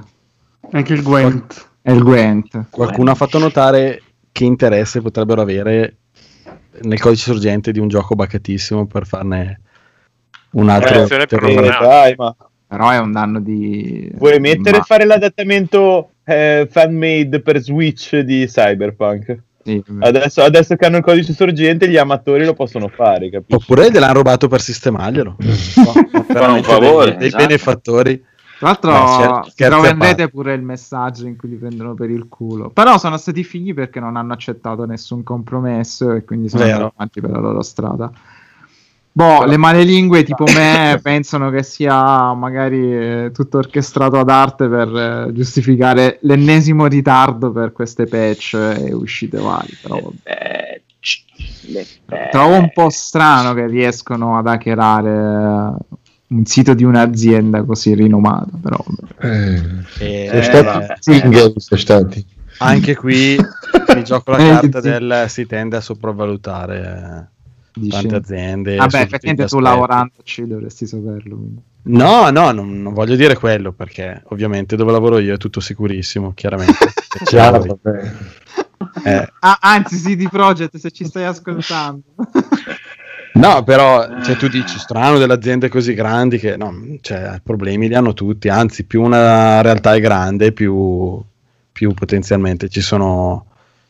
Anche 0.71 0.93
il 0.93 1.03
Gwent. 1.03 1.69
e 1.81 1.93
il 1.93 2.03
Gwent. 2.03 2.65
Qualcuno 2.69 3.11
ha 3.11 3.15
fatto 3.15 3.37
notare 3.37 4.01
che 4.31 4.43
interesse 4.43 5.01
potrebbero 5.01 5.41
avere 5.41 5.97
nel 6.81 6.99
codice 6.99 7.31
sorgente 7.31 7.71
di 7.71 7.79
un 7.79 7.87
gioco 7.87 8.15
baccatissimo 8.15 8.85
per 8.85 9.05
farne 9.05 9.61
un 10.51 10.69
altro. 10.69 11.03
Eh, 11.03 11.27
dai, 11.57 12.15
ma 12.17 12.35
Però 12.67 12.89
è 12.89 12.97
un 12.97 13.11
danno 13.11 13.39
di... 13.39 14.11
vuoi 14.15 14.39
mettere 14.39 14.77
ma- 14.77 14.83
e 14.83 14.85
fare 14.85 15.05
l'adattamento 15.05 16.09
eh, 16.25 16.67
fan-made 16.69 17.41
per 17.41 17.59
Switch 17.59 18.17
di 18.19 18.45
Cyberpunk? 18.47 19.37
Sì, 19.65 19.83
Adesso, 19.99 20.43
adesso 20.43 20.75
che 20.75 20.85
hanno 20.85 20.97
il 20.97 21.03
codice 21.03 21.33
sorgente, 21.33 21.89
gli 21.89 21.97
amatori 21.97 22.45
lo 22.45 22.53
possono 22.53 22.87
fare, 22.87 23.31
capisci? 23.31 23.55
Oppure 23.55 23.89
gliel'hanno 23.89 24.13
rubato 24.13 24.47
per 24.47 24.61
sistemarglielo. 24.61 25.37
un 26.53 26.63
favore, 26.63 27.09
dei, 27.09 27.17
dei 27.17 27.27
esatto. 27.29 27.45
benefattori. 27.45 28.23
Tra 28.59 28.67
l'altro 28.67 28.91
parte. 28.91 30.21
rete 30.21 30.29
pure 30.29 30.53
il 30.53 30.61
messaggio 30.61 31.25
in 31.25 31.35
cui 31.35 31.49
li 31.49 31.55
prendono 31.55 31.95
per 31.95 32.11
il 32.11 32.27
culo. 32.29 32.69
Però 32.69 32.99
sono 32.99 33.17
stati 33.17 33.43
fighi 33.43 33.73
perché 33.73 33.99
non 33.99 34.15
hanno 34.15 34.33
accettato 34.33 34.85
nessun 34.85 35.23
compromesso 35.23 36.11
e 36.11 36.23
quindi 36.23 36.47
sono 36.47 36.63
Vero. 36.63 36.75
andati 36.75 36.93
avanti 36.95 37.21
per 37.21 37.31
la 37.31 37.39
loro 37.39 37.61
strada. 37.63 38.11
Boh, 39.17 39.45
le 39.45 39.55
malelingue 39.55 40.23
tipo 40.23 40.43
me 40.53 40.99
pensano 41.01 41.49
che 41.49 41.63
sia 41.63 42.33
magari 42.33 42.79
eh, 42.79 43.31
tutto 43.33 43.59
orchestrato 43.59 44.19
ad 44.19 44.29
arte 44.29 44.67
per 44.67 44.93
eh, 44.93 45.31
giustificare 45.31 46.17
l'ennesimo 46.23 46.85
ritardo 46.87 47.53
per 47.53 47.71
queste 47.71 48.07
patch 48.07 48.55
e 48.55 48.93
uscite. 48.93 49.37
Però. 49.37 50.11
Eh, 50.23 50.81
c- 50.99 51.23
le- 51.67 51.85
eh, 52.09 52.27
trovo 52.29 52.55
un 52.57 52.69
po' 52.73 52.89
strano 52.89 53.53
che 53.53 53.67
riescono 53.67 54.37
ad 54.37 54.47
hackerare 54.47 55.77
un 56.27 56.45
sito 56.45 56.73
di 56.73 56.83
un'azienda 56.83 57.63
così 57.63 57.93
rinomata. 57.93 58.59
Però. 58.61 58.83
Eh, 59.21 59.57
sono 59.95 60.39
eh, 60.39 60.43
stati 60.43 61.31
sono 61.55 61.79
stati. 61.79 62.25
Anche 62.57 62.95
qui 62.97 63.37
mi 63.95 64.03
gioco 64.03 64.31
la 64.31 64.37
carta 64.59 64.81
del 64.81 65.25
si 65.29 65.45
tende 65.45 65.77
a 65.77 65.81
sopravvalutare 65.81 67.29
eh, 67.31 67.34
Dici- 67.75 67.89
tante 67.91 68.15
aziende. 68.15 68.75
Vabbè, 68.77 68.89
tutti 68.89 69.03
effettivamente 69.03 69.45
tu 69.47 69.57
aspetti. 69.57 69.63
lavorandoci 69.63 70.47
dovresti 70.47 70.87
saperlo. 70.87 71.35
quindi. 71.35 71.61
No, 71.87 72.29
no, 72.31 72.51
non, 72.51 72.81
non 72.81 72.93
voglio 72.93 73.15
dire 73.15 73.35
quello 73.35 73.71
perché 73.71 74.23
ovviamente 74.29 74.75
dove 74.75 74.91
lavoro 74.91 75.19
io 75.19 75.35
è 75.35 75.37
tutto 75.37 75.59
sicurissimo, 75.59 76.33
chiaramente. 76.33 76.73
Chiaro. 77.25 77.79
Eh, 79.03 79.27
Ah, 79.39 79.57
anzi, 79.61 79.97
CD 79.97 80.27
Projekt, 80.29 80.77
se 80.77 80.89
ci 80.91 81.05
stai 81.05 81.25
ascoltando. 81.25 82.01
no, 83.33 83.63
però 83.63 84.21
cioè, 84.23 84.35
tu 84.37 84.47
dici 84.47 84.79
strano 84.79 85.17
delle 85.17 85.33
aziende 85.33 85.69
così 85.69 85.93
grandi 85.93 86.37
che 86.39 86.57
no, 86.57 86.73
cioè, 87.01 87.39
problemi 87.43 87.87
li 87.87 87.95
hanno 87.95 88.13
tutti, 88.13 88.47
anzi 88.49 88.85
più 88.85 89.01
una 89.03 89.61
realtà 89.61 89.93
è 89.93 89.99
grande 89.99 90.51
più, 90.53 91.21
più 91.71 91.93
potenzialmente 91.93 92.69
ci 92.69 92.81
sono, 92.81 93.45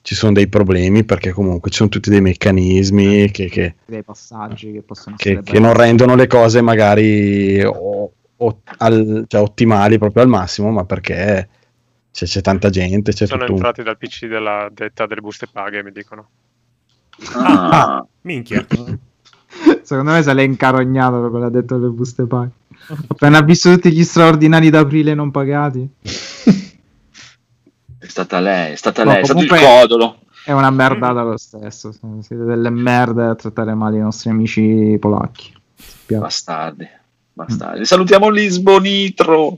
ci 0.05 0.13
sono 0.13 0.33
dei 0.33 0.47
problemi 0.47 1.03
perché 1.03 1.31
comunque 1.31 1.71
ci 1.71 1.77
sono 1.77 1.89
tutti 1.89 2.11
dei 2.11 2.21
meccanismi 2.21 3.31
che, 3.31 3.47
che- 3.49 3.73
Dei 3.87 4.03
passaggi 4.03 4.71
che 4.71 4.83
possono 4.83 5.15
che, 5.17 5.41
che 5.41 5.59
non 5.59 5.73
rendono 5.73 6.13
le 6.13 6.27
cose 6.27 6.61
magari 6.61 7.59
o- 7.63 8.11
o- 8.37 8.59
al- 8.77 9.25
cioè, 9.27 9.41
ottimali 9.41 9.97
proprio 9.97 10.21
al 10.21 10.29
massimo, 10.29 10.69
ma 10.69 10.85
perché 10.85 11.49
c'è, 12.11 12.25
c'è 12.27 12.41
tanta 12.41 12.69
gente, 12.69 13.13
c'è 13.13 13.25
Sono 13.25 13.45
un... 13.45 13.49
entrati 13.53 13.81
dal 13.81 13.97
PC 13.97 14.27
della 14.27 14.69
detta 14.71 15.07
delle 15.07 15.21
buste 15.21 15.47
paghe, 15.51 15.81
mi 15.83 15.91
dicono. 15.91 16.27
ah, 17.33 18.05
Minchia. 18.21 18.63
Secondo 19.81 20.11
me 20.11 20.21
se 20.21 20.33
l'è 20.35 20.43
incarognato 20.43 21.19
dopo 21.19 21.37
l'ha 21.37 21.49
detto 21.49 21.77
le 21.79 21.87
buste 21.87 22.25
paghe. 22.27 22.51
Appena 23.07 23.41
visto 23.41 23.71
tutti 23.73 23.91
gli 23.91 24.03
straordinari 24.03 24.69
d'aprile 24.69 25.15
non 25.15 25.31
pagati. 25.31 25.89
è 28.15 28.21
stata 28.21 28.39
lei, 28.39 28.71
è 28.71 28.75
stata 28.75 29.03
No, 29.03 29.11
lei, 29.11 29.21
è 29.21 29.25
stato 29.25 29.41
il 29.41 29.47
comunque- 29.49 29.77
codolo. 29.81 30.19
È 30.45 30.51
una 30.53 30.69
merdata 30.69 31.21
lo 31.23 31.35
stesso. 31.37 31.91
Siete 32.21 32.43
delle 32.45 32.69
merde 32.69 33.25
a 33.25 33.35
trattare 33.35 33.73
male 33.73 33.97
i 33.97 34.01
nostri 34.01 34.29
amici 34.29 34.95
polacchi. 34.99 35.51
Bastardi, 36.07 36.87
bastardi. 37.33 37.83
Salutiamo 37.83 38.29
Lisbonitro. 38.29 39.57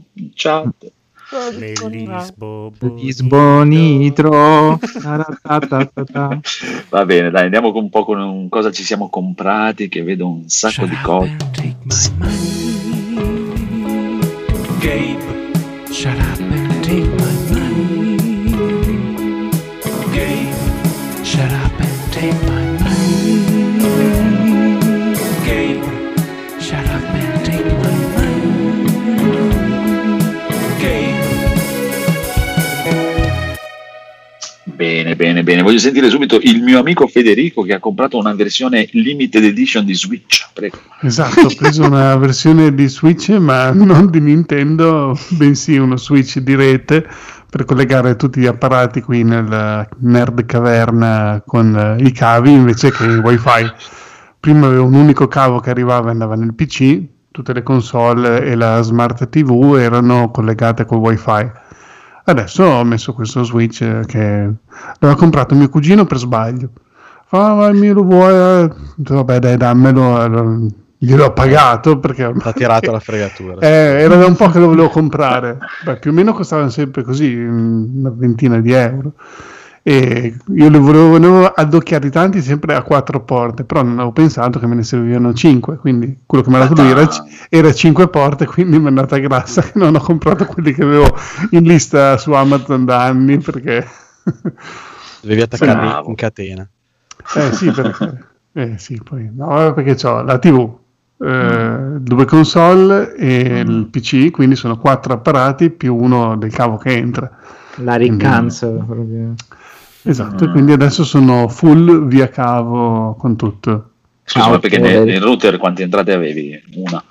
Lisbo, 1.57 2.71
Lisbonitro. 2.95 4.79
Va 6.89 7.05
bene, 7.05 7.29
dai, 7.31 7.43
andiamo 7.43 7.71
con 7.73 7.83
un 7.83 7.89
po' 7.89 8.05
con 8.05 8.19
un- 8.19 8.47
cosa 8.49 8.71
ci 8.71 8.83
siamo 8.83 9.09
comprati, 9.09 9.89
che 9.89 10.01
vedo 10.03 10.25
un 10.27 10.47
sacco 10.47 10.85
di 10.85 10.97
cose. 11.03 11.35
Gabe, 14.79 15.51
Bene, 35.07 35.15
bene, 35.15 35.43
bene. 35.43 35.61
Voglio 35.61 35.77
sentire 35.77 36.09
subito 36.09 36.37
il 36.41 36.61
mio 36.61 36.79
amico 36.79 37.07
Federico 37.07 37.61
che 37.61 37.73
ha 37.73 37.79
comprato 37.79 38.17
una 38.17 38.33
versione 38.33 38.89
limited 38.91 39.41
edition 39.41 39.85
di 39.85 39.95
Switch. 39.95 40.49
Prego. 40.53 40.79
Esatto, 41.01 41.45
ho 41.45 41.55
preso 41.55 41.85
una 41.85 42.15
versione 42.19 42.73
di 42.73 42.89
Switch, 42.89 43.29
ma 43.29 43.71
non 43.71 44.09
di 44.09 44.19
Nintendo, 44.19 45.17
bensì 45.29 45.77
uno 45.77 45.95
Switch 45.95 46.39
di 46.39 46.55
rete 46.55 47.07
per 47.49 47.63
collegare 47.63 48.17
tutti 48.17 48.41
gli 48.41 48.47
apparati 48.47 48.99
qui 48.99 49.23
nel 49.23 49.87
nerd 49.99 50.45
caverna 50.45 51.41
con 51.45 51.95
i 51.99 52.11
cavi 52.11 52.51
invece 52.51 52.91
che 52.91 53.05
il 53.05 53.19
wifi. 53.19 53.71
Prima 54.41 54.67
avevo 54.67 54.87
un 54.87 54.93
unico 54.93 55.29
cavo 55.29 55.59
che 55.61 55.69
arrivava 55.69 56.09
e 56.09 56.11
andava 56.11 56.35
nel 56.35 56.53
PC, 56.53 57.01
tutte 57.31 57.53
le 57.53 57.63
console 57.63 58.43
e 58.43 58.55
la 58.55 58.81
smart 58.81 59.29
TV 59.29 59.77
erano 59.79 60.31
collegate 60.31 60.83
col 60.83 60.97
wifi. 60.97 61.65
Adesso 62.29 62.63
ho 62.63 62.83
messo 62.83 63.13
questo 63.13 63.43
Switch 63.43 63.79
che 64.05 64.51
l'aveva 64.99 65.17
comprato 65.17 65.55
mio 65.55 65.69
cugino 65.69 66.05
per 66.05 66.17
sbaglio. 66.17 66.69
Fa, 67.25 67.53
ma 67.53 67.71
me 67.71 67.91
lo 67.93 68.03
vuoi? 68.03 68.33
eh?" 68.33 68.69
Vabbè, 68.97 69.39
dai, 69.39 69.55
dammelo. 69.55 70.67
Gliel'ho 70.99 71.31
pagato 71.31 71.99
perché 71.99 72.33
T'ha 72.37 72.51
tirato 72.53 72.91
la 72.91 72.99
fregatura. 72.99 73.61
Eh, 73.65 74.01
era 74.01 74.15
da 74.15 74.25
un 74.25 74.35
po' 74.35 74.49
che 74.49 74.59
lo 74.59 74.67
volevo 74.67 74.89
comprare. 74.89 75.57
Beh, 75.85 75.97
più 75.97 76.11
o 76.11 76.13
meno 76.13 76.33
costavano 76.33 76.69
sempre 76.69 77.03
così, 77.03 77.33
una 77.33 78.11
ventina 78.13 78.59
di 78.59 78.71
euro. 78.73 79.13
E 79.87 80.35
io 80.53 80.67
li 80.67 80.77
volevo, 80.77 81.07
volevo 81.11 81.53
tanti 82.11 82.41
sempre 82.41 82.75
a 82.75 82.81
quattro 82.81 83.23
porte, 83.23 83.63
però 83.63 83.83
non 83.83 83.93
avevo 83.93 84.11
pensato 84.11 84.59
che 84.59 84.67
me 84.67 84.75
ne 84.75 84.83
servivano 84.83 85.33
cinque, 85.33 85.77
quindi 85.77 86.23
quello 86.25 86.43
che 86.43 86.49
mi 86.49 86.57
ha 86.57 86.59
dato 86.59 86.73
lui 86.73 86.91
era, 86.91 87.07
era 87.47 87.71
cinque 87.71 88.09
porte, 88.09 88.45
quindi 88.45 88.79
mi 88.79 88.83
è 88.83 88.87
andata 88.89 89.17
grassa 89.17 89.61
che 89.61 89.71
non 89.75 89.95
ho 89.95 90.01
comprato 90.01 90.43
quelli 90.43 90.73
che 90.73 90.83
avevo 90.83 91.15
in 91.51 91.63
lista 91.63 92.17
su 92.17 92.33
Amazon 92.33 92.83
da 92.83 93.03
anni 93.03 93.37
perché... 93.37 93.87
Devi 95.23 95.39
attaccarli 95.39 95.87
Bravo. 95.87 96.09
in 96.09 96.15
catena. 96.15 96.67
Eh 97.35 97.53
sì, 97.53 97.71
perché, 97.71 98.25
eh, 98.51 98.77
sì, 98.77 98.99
poi, 99.01 99.31
no, 99.33 99.71
perché 99.71 100.05
ho 100.05 100.21
la 100.21 100.37
TV, 100.37 100.77
eh, 101.19 101.77
due 101.97 102.25
console 102.25 103.15
e 103.15 103.59
il 103.59 103.87
PC, 103.89 104.31
quindi 104.31 104.57
sono 104.57 104.77
quattro 104.77 105.13
apparati 105.13 105.69
più 105.69 105.95
uno 105.95 106.35
del 106.35 106.51
cavo 106.51 106.75
che 106.75 106.89
entra. 106.89 107.31
La 107.75 107.95
riccanza 107.95 108.67
proprio. 108.67 109.33
Esatto, 110.09 110.45
e 110.45 110.51
quindi 110.51 110.71
adesso 110.71 111.03
sono 111.03 111.47
full 111.47 112.07
via 112.07 112.29
cavo 112.29 113.15
con 113.15 113.35
tutto. 113.35 113.89
Scusa, 114.23 114.45
Ah, 114.45 114.49
ma 114.49 114.59
perché 114.59 114.77
nel, 114.77 115.03
nel 115.05 115.21
router 115.21 115.57
quante 115.57 115.83
entrate 115.83 116.13
avevi? 116.13 116.61
Una. 116.75 117.03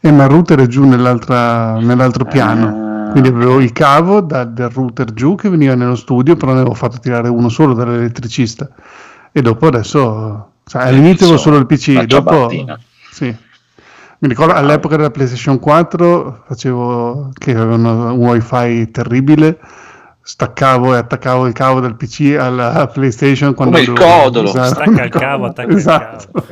E 0.00 0.10
ma 0.10 0.24
il 0.24 0.30
router 0.30 0.60
è 0.60 0.66
giù 0.66 0.84
nell'altra- 0.84 1.78
nell'altro 1.80 2.24
piano. 2.24 3.06
Ah. 3.06 3.10
Quindi 3.10 3.28
avevo 3.28 3.60
il 3.60 3.72
cavo 3.72 4.20
da- 4.20 4.44
del 4.44 4.70
router 4.70 5.12
giù 5.12 5.34
che 5.34 5.48
veniva 5.48 5.74
nello 5.74 5.94
studio, 5.96 6.34
però 6.36 6.52
ne 6.52 6.60
avevo 6.60 6.74
fatto 6.74 6.98
tirare 6.98 7.28
uno 7.28 7.48
solo 7.48 7.74
dall'elettricista. 7.74 8.68
E 9.30 9.42
dopo 9.42 9.66
adesso, 9.66 10.50
sai, 10.64 10.88
all'inizio 10.88 11.26
avevo 11.26 11.40
solo 11.40 11.56
il 11.58 11.66
PC, 11.66 12.02
dopo... 12.04 12.48
Sì. 13.10 13.26
Mi 14.18 14.28
ricordo 14.28 14.52
all'epoca 14.54 14.96
della 14.96 15.10
PlayStation 15.10 15.58
4 15.58 16.44
facevo 16.46 17.30
che 17.34 17.50
avevano 17.54 18.12
un 18.14 18.18
wifi 18.18 18.90
terribile, 18.92 19.58
staccavo 20.22 20.94
e 20.94 20.98
attaccavo 20.98 21.46
il 21.46 21.52
cavo 21.52 21.80
del 21.80 21.96
PC 21.96 22.36
alla 22.38 22.86
PlayStation 22.92 23.54
quando 23.54 23.76
Come 23.78 23.90
il 23.90 23.98
codolo. 23.98 24.48
usare- 24.48 24.68
Stacca 24.68 25.04
il 25.04 25.10
cavo, 25.12 25.44
attacca 25.46 25.70
il 25.70 25.76
Esatto. 25.76 26.46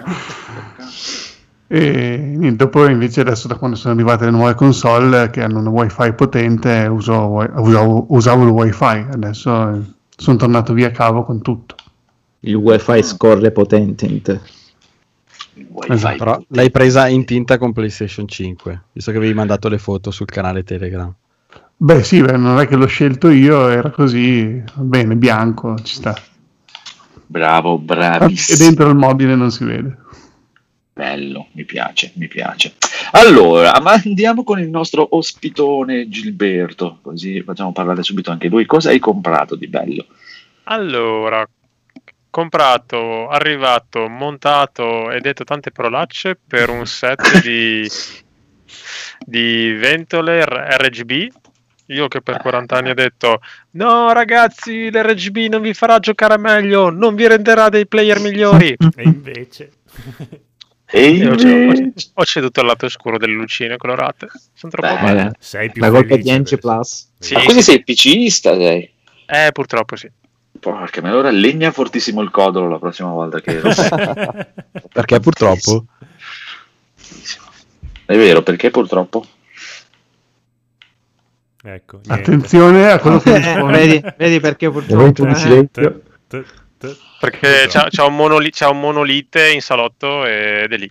E 1.73 2.17
niente, 2.37 2.57
dopo 2.65 2.85
invece 2.89 3.21
adesso 3.21 3.47
da 3.47 3.55
quando 3.55 3.77
sono 3.77 3.95
arrivate 3.95 4.25
le 4.25 4.33
nuove 4.33 4.55
console 4.55 5.31
che 5.31 5.41
hanno 5.41 5.61
un 5.61 5.69
wifi 5.69 6.13
potente 6.15 6.87
uso, 6.91 7.47
usavo, 7.55 8.07
usavo 8.09 8.43
il 8.43 8.49
wifi, 8.51 9.07
adesso 9.13 9.69
eh, 9.71 9.81
sono 10.17 10.37
tornato 10.37 10.73
via 10.73 10.91
cavo 10.91 11.23
con 11.23 11.41
tutto. 11.43 11.77
Il 12.41 12.57
wifi 12.57 13.03
scorre 13.05 13.53
potente 13.53 14.05
in 14.07 14.21
te. 14.21 14.41
Esatto. 15.89 16.17
Però 16.17 16.43
l'hai 16.49 16.71
presa 16.73 17.07
in 17.07 17.25
tinta 17.25 17.57
con 17.57 17.73
PlayStation 17.73 18.27
5, 18.27 18.83
visto 18.93 19.13
che 19.13 19.17
avevi 19.19 19.35
mandato 19.35 19.69
le 19.69 19.79
foto 19.79 20.11
sul 20.11 20.27
canale 20.27 20.65
Telegram. 20.65 21.15
Beh 21.83 22.03
sì, 22.05 22.21
beh, 22.23 22.37
non 22.37 22.61
è 22.61 22.67
che 22.67 22.77
l'ho 22.77 22.87
scelto 22.87 23.29
io, 23.31 23.69
era 23.69 23.91
così, 23.91 24.63
bene, 24.75 25.17
bianco, 25.17 25.79
ci 25.83 25.95
sta. 25.95 26.15
Bravo, 27.27 27.77
E 27.77 27.79
bravissimo. 27.79 28.59
dentro 28.59 28.89
il 28.89 28.97
mobile 28.97 29.35
non 29.35 29.51
si 29.51 29.65
vede. 29.65 29.97
Bello, 30.93 31.49
mi 31.53 31.65
piace, 31.65 32.13
mi 32.17 32.29
piace. 32.29 32.75
Allora, 33.13 33.81
ma 33.81 33.93
andiamo 34.05 34.45
con 34.45 34.59
il 34.59 34.69
nostro 34.69 35.17
ospitone 35.17 36.09
Gilberto, 36.09 36.99
così 37.01 37.43
facciamo 37.43 37.73
parlare 37.73 38.03
subito 38.03 38.31
anche 38.31 38.49
lui. 38.49 38.67
Cosa 38.67 38.91
hai 38.91 38.99
comprato 38.99 39.55
di 39.57 39.67
bello? 39.69 40.07
Allora, 40.65 41.49
comprato, 42.29 43.29
arrivato, 43.29 44.09
montato 44.09 45.11
e 45.11 45.21
detto 45.21 45.45
tante 45.45 45.71
parolacce 45.71 46.39
per 46.47 46.69
un 46.71 46.87
set 46.87 47.41
di, 47.41 47.89
di 49.25 49.73
ventole 49.73 50.45
RGB. 50.45 51.29
Io 51.91 52.07
che 52.09 52.21
per 52.21 52.39
40 52.39 52.77
anni 52.77 52.91
ho 52.91 52.95
detto 52.95 53.41
no 53.73 54.13
ragazzi 54.13 54.91
l'RGB 54.91 55.51
non 55.51 55.61
vi 55.61 55.75
farà 55.75 55.99
giocare 55.99 56.39
meglio, 56.39 56.91
non 56.91 57.15
vi 57.15 57.27
renderà 57.27 57.69
dei 57.69 57.87
player 57.87 58.21
migliori. 58.21 58.77
E 58.97 59.03
invece... 59.03 59.71
E 60.23 60.41
E 60.93 61.29
ho, 61.29 61.37
ceduto- 61.37 61.47
invece- 61.47 62.11
ho 62.15 62.25
ceduto 62.25 62.61
al 62.61 62.67
lato 62.67 62.87
oscuro 62.87 63.17
delle 63.17 63.33
lucine 63.35 63.77
colorate. 63.77 64.29
Sono 64.55 64.73
troppo 64.73 64.95
Beh, 64.95 65.01
belle. 65.01 65.33
Sei 65.39 65.71
più 65.71 65.83
La 65.83 65.91
colpa 65.91 66.17
di 66.17 66.31
NG. 66.33 66.59
Plus. 66.59 67.11
Sì, 67.19 67.35
Ma 67.35 67.45
quindi 67.45 67.63
sì. 67.63 67.71
sei 67.71 67.85
PCista, 67.85 68.55
sei? 68.55 68.91
Eh, 69.27 69.51
purtroppo 69.53 69.95
sì. 69.95 70.11
Porca, 70.59 71.01
ma 71.01 71.11
allora 71.11 71.31
legna 71.31 71.71
fortissimo 71.71 72.21
il 72.23 72.31
codolo 72.31 72.69
la 72.69 72.79
prossima 72.79 73.11
volta 73.11 73.41
che... 73.41 73.61
Perché 74.93 75.21
purtroppo 75.21 75.85
È 78.05 78.17
vero, 78.17 78.43
perché 78.43 78.71
purtroppo? 78.71 79.25
Ecco. 81.63 82.01
Attenzione 82.09 82.91
a 82.91 82.99
quello 82.99 83.19
che 83.19 83.37
risponde. 83.41 83.79
vedi, 83.79 84.03
vedi 84.17 84.41
perché 84.41 84.69
Momento 84.69 84.95
purtroppo... 84.95 85.25
di 85.25 85.31
eh, 85.31 85.35
silenzio. 85.35 86.03
T- 86.27 86.45
t- 86.79 86.97
Perché 87.21 87.67
c'ha, 87.69 87.89
c'ha 87.91 88.05
un 88.07 88.17
monoli- 88.17 88.51
c'ha 88.51 88.71
un 88.71 88.81
monolite 88.81 89.51
in 89.51 89.61
salotto 89.61 90.25
ed 90.25 90.73
è 90.73 90.77
lì. 90.77 90.91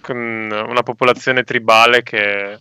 Con 0.00 0.16
una 0.16 0.82
popolazione 0.82 1.44
tribale 1.44 2.02
che... 2.02 2.58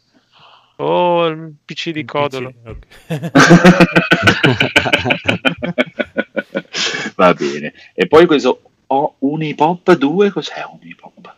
Oh, 0.78 1.26
il 1.28 1.54
PC 1.65 1.89
di 1.91 2.04
Codolo. 2.06 2.54
ok. 2.65 2.86
Va 7.15 7.34
bene. 7.34 7.73
E 7.93 8.08
poi 8.08 8.26
questo 8.26 8.62
ho 8.88 9.15
Unipop 9.19 9.93
2, 9.93 10.32
cos'è 10.32 10.63
Unipop? 10.80 11.33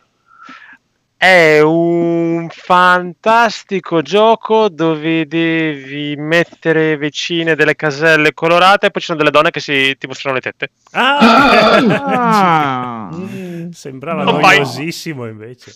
È 1.18 1.60
un 1.60 2.48
fantastico 2.50 4.02
gioco 4.02 4.68
dove 4.68 5.26
devi 5.26 6.14
mettere 6.16 6.98
vicine 6.98 7.54
delle 7.54 7.74
caselle 7.74 8.34
colorate 8.34 8.86
e 8.86 8.90
poi 8.90 9.00
ci 9.00 9.06
sono 9.06 9.18
delle 9.18 9.30
donne 9.30 9.50
che 9.50 9.60
si, 9.60 9.96
ti 9.98 10.06
mostrano 10.06 10.36
le 10.36 10.42
tette. 10.42 10.70
Ah! 10.90 13.08
Ah. 13.08 13.10
Sembrava 13.72 14.24
Oh, 14.24 14.40
noiosissimo 14.40 15.26
invece. 15.26 15.72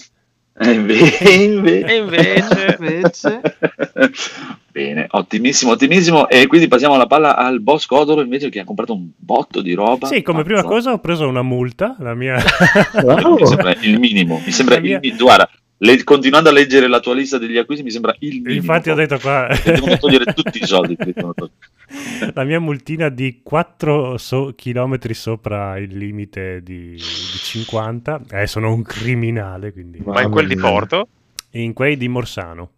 E 0.62 0.70
inve- 0.72 1.18
e 1.18 1.42
inve- 1.44 1.84
E 1.86 1.96
invece... 1.96 2.76
Invece... 2.80 3.40
Bene, 4.70 5.06
ottimissimo, 5.10 5.72
ottimissimo. 5.72 6.28
E 6.28 6.46
quindi 6.46 6.68
passiamo 6.68 6.96
la 6.96 7.06
palla 7.06 7.36
al 7.36 7.60
boss 7.60 7.86
Codolo 7.86 8.20
invece 8.22 8.50
che 8.50 8.60
ha 8.60 8.64
comprato 8.64 8.92
un 8.94 9.08
botto 9.16 9.62
di 9.62 9.72
roba. 9.74 10.06
Sì, 10.06 10.22
come 10.22 10.42
prima 10.44 10.60
Pazzo. 10.60 10.72
cosa 10.72 10.92
ho 10.92 10.98
preso 10.98 11.26
una 11.26 11.42
multa, 11.42 11.96
la 11.98 12.14
mia... 12.14 12.36
Mi 13.38 13.46
sembra 13.46 13.74
il 13.80 13.98
minimo. 13.98 14.40
Mi 14.44 14.52
sembra 14.52 14.76
La 14.76 14.80
mia- 14.80 14.98
il 15.02 15.12
mi- 15.12 15.18
Guarda, 15.18 15.48
le- 15.82 16.04
continuando 16.04 16.48
a 16.48 16.52
leggere 16.52 16.88
la 16.88 17.00
tua 17.00 17.14
lista 17.14 17.38
degli 17.38 17.56
acquisti, 17.56 17.82
mi 17.84 17.90
sembra 17.90 18.14
il 18.20 18.34
minimo. 18.42 18.52
Infatti 18.54 18.90
ho 18.90 18.94
detto 18.94 19.18
qua... 19.18 19.48
Devono 19.64 19.96
togliere 19.98 20.32
tutti 20.34 20.62
i 20.62 20.66
soldi. 20.66 20.96
la 22.34 22.44
mia 22.44 22.60
multina 22.60 23.08
di 23.08 23.40
4 23.42 24.16
chilometri 24.56 25.14
sopra 25.14 25.78
il 25.78 25.96
limite 25.96 26.62
di, 26.62 26.90
di 26.92 26.98
50. 26.98 28.20
Eh, 28.30 28.46
sono 28.46 28.72
un 28.72 28.82
criminale, 28.82 29.72
quindi... 29.72 30.00
Ma 30.04 30.22
in 30.22 30.30
quel 30.30 30.46
di 30.46 30.56
Porto? 30.56 31.08
In 31.52 31.72
quei 31.72 31.96
di 31.96 32.08
Morsano. 32.08 32.70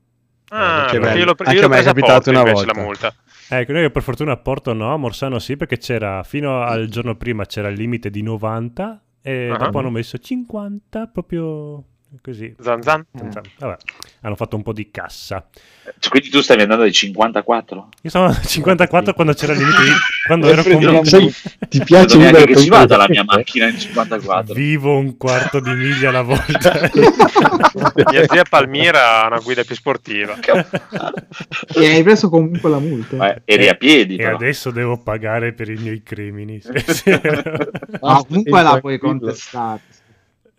Ah, 0.50 0.86
che 0.90 0.98
perché 0.98 1.00
bello. 1.00 1.18
io 1.18 1.24
l'ho, 1.24 1.34
pre- 1.34 1.46
Anche 1.46 1.58
io 1.58 1.64
a 1.64 1.68
l'ho 1.68 1.74
me 1.74 1.80
è 1.80 1.82
presa 1.82 1.90
a 1.90 1.94
capitato 1.94 2.22
Porto 2.22 2.30
una 2.30 2.38
invece 2.40 2.64
volta. 2.64 2.78
la 2.78 2.84
multa. 2.84 3.14
Ecco, 3.58 3.72
noi 3.72 3.90
per 3.90 4.02
fortuna 4.02 4.32
a 4.32 4.36
Porto 4.36 4.72
no, 4.72 4.92
a 4.92 4.96
Morsano 4.96 5.38
sì, 5.38 5.56
perché 5.56 5.76
c'era 5.78 6.22
fino 6.22 6.62
al 6.62 6.86
giorno 6.88 7.16
prima 7.16 7.44
c'era 7.46 7.68
il 7.68 7.76
limite 7.76 8.10
di 8.10 8.22
90 8.22 9.02
e 9.22 9.48
Ah. 9.50 9.56
dopo 9.56 9.78
hanno 9.78 9.90
messo 9.90 10.16
50 10.18 11.06
proprio 11.08 11.84
così. 12.20 12.54
Zan 12.60 12.82
zan. 12.82 13.06
Zan 13.16 13.32
zan. 13.32 13.42
Vabbè, 13.58 13.76
hanno 14.22 14.36
fatto 14.36 14.56
un 14.56 14.62
po' 14.62 14.72
di 14.72 14.90
cassa. 14.90 15.46
Cioè, 15.98 16.10
Quindi 16.10 16.28
tu 16.28 16.40
stavi 16.40 16.62
andando 16.62 16.84
ai 16.84 16.92
54? 16.92 17.88
Io 18.02 18.10
stavo 18.10 18.26
a 18.26 18.40
54 18.40 19.14
quando 19.14 19.32
c'era 19.32 19.52
il 19.52 19.58
limite 19.58 19.82
di... 19.82 19.90
quando 20.26 20.48
ero 20.48 20.62
convinto. 20.62 21.32
ti 21.68 21.82
piace 21.82 22.16
neanche 22.18 22.38
vivere 22.38 22.44
che 22.46 22.56
ci 22.56 22.68
vada 22.68 22.96
la 22.96 23.06
mia 23.08 23.24
macchina 23.24 23.66
in 23.66 23.78
54. 23.78 24.54
Vivo 24.54 24.96
un 24.96 25.16
quarto 25.16 25.60
di 25.60 25.72
miglia 25.72 26.10
alla 26.10 26.22
volta. 26.22 26.90
Mia 28.10 28.26
zia 28.28 28.44
Palmira 28.48 29.22
ha 29.22 29.26
una 29.26 29.40
guida 29.40 29.64
più 29.64 29.74
sportiva. 29.74 30.36
E 31.74 31.86
hai 31.86 32.02
preso 32.02 32.28
comunque 32.28 32.70
la 32.70 32.78
multa. 32.78 33.16
Ma 33.16 33.36
eri 33.44 33.68
a 33.68 33.74
piedi, 33.74 34.14
e 34.14 34.18
però. 34.24 34.36
adesso 34.36 34.70
devo 34.70 34.98
pagare 34.98 35.52
per 35.52 35.68
i 35.68 35.76
miei 35.76 36.02
crimini. 36.02 36.60
No, 38.02 38.24
comunque 38.24 38.62
la 38.62 38.80
puoi 38.80 38.98
contestare. 38.98 39.80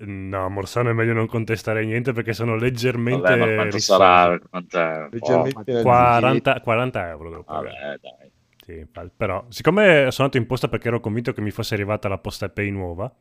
No, 0.06 0.50
Morsano 0.50 0.90
è 0.90 0.94
meglio 0.94 1.14
non 1.14 1.28
contestare 1.28 1.86
niente 1.86 2.12
perché 2.12 2.34
sono 2.34 2.56
leggermente... 2.56 3.22
Vabbè, 3.22 3.38
ma 3.38 3.56
quanto 3.56 3.80
sarà? 3.80 4.38
Quant'è? 4.50 5.08
Leggermente 5.12 5.72
nazista. 5.72 5.82
40, 5.82 6.60
40 6.62 7.08
euro 7.10 7.30
devo 7.30 7.44
Vabbè, 7.48 7.68
pagare. 7.70 8.00
dai. 8.02 8.32
Sì, 8.66 8.86
però 9.16 9.46
siccome 9.50 10.10
sono 10.12 10.28
andato 10.28 10.38
in 10.38 10.46
posta 10.46 10.68
perché 10.68 10.88
ero 10.88 11.00
convinto 11.00 11.34
che 11.34 11.42
mi 11.42 11.52
fosse 11.52 11.74
arrivata 11.74 12.08
la 12.08 12.18
posta 12.18 12.50
Pay 12.50 12.70
nuova, 12.72 13.14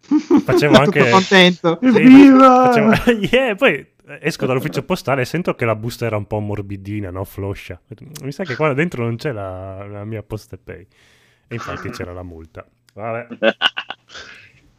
facevo 0.44 0.76
anche... 0.76 1.00
Tutto 1.00 1.10
contento. 1.12 1.78
Sì, 1.80 1.86
Evviva! 1.86 2.72
facevo- 2.72 3.18
Yeah, 3.30 3.54
poi 3.54 3.86
esco 4.20 4.46
dall'ufficio 4.46 4.82
postale 4.84 5.22
e 5.22 5.24
sento 5.24 5.54
che 5.54 5.64
la 5.64 5.76
busta 5.76 6.06
era 6.06 6.16
un 6.16 6.26
po' 6.26 6.40
morbidina, 6.40 7.10
no? 7.10 7.24
Floscia. 7.24 7.80
Mi 8.22 8.32
sa 8.32 8.44
che 8.44 8.56
qua 8.56 8.72
dentro 8.72 9.02
non 9.04 9.16
c'è 9.16 9.32
la, 9.32 9.86
la 9.86 10.04
mia 10.04 10.22
posta 10.22 10.58
Pay. 10.62 10.86
E 11.48 11.54
infatti 11.54 11.90
c'era 11.94 12.12
la 12.12 12.22
multa. 12.24 12.66
Vabbè. 12.94 13.26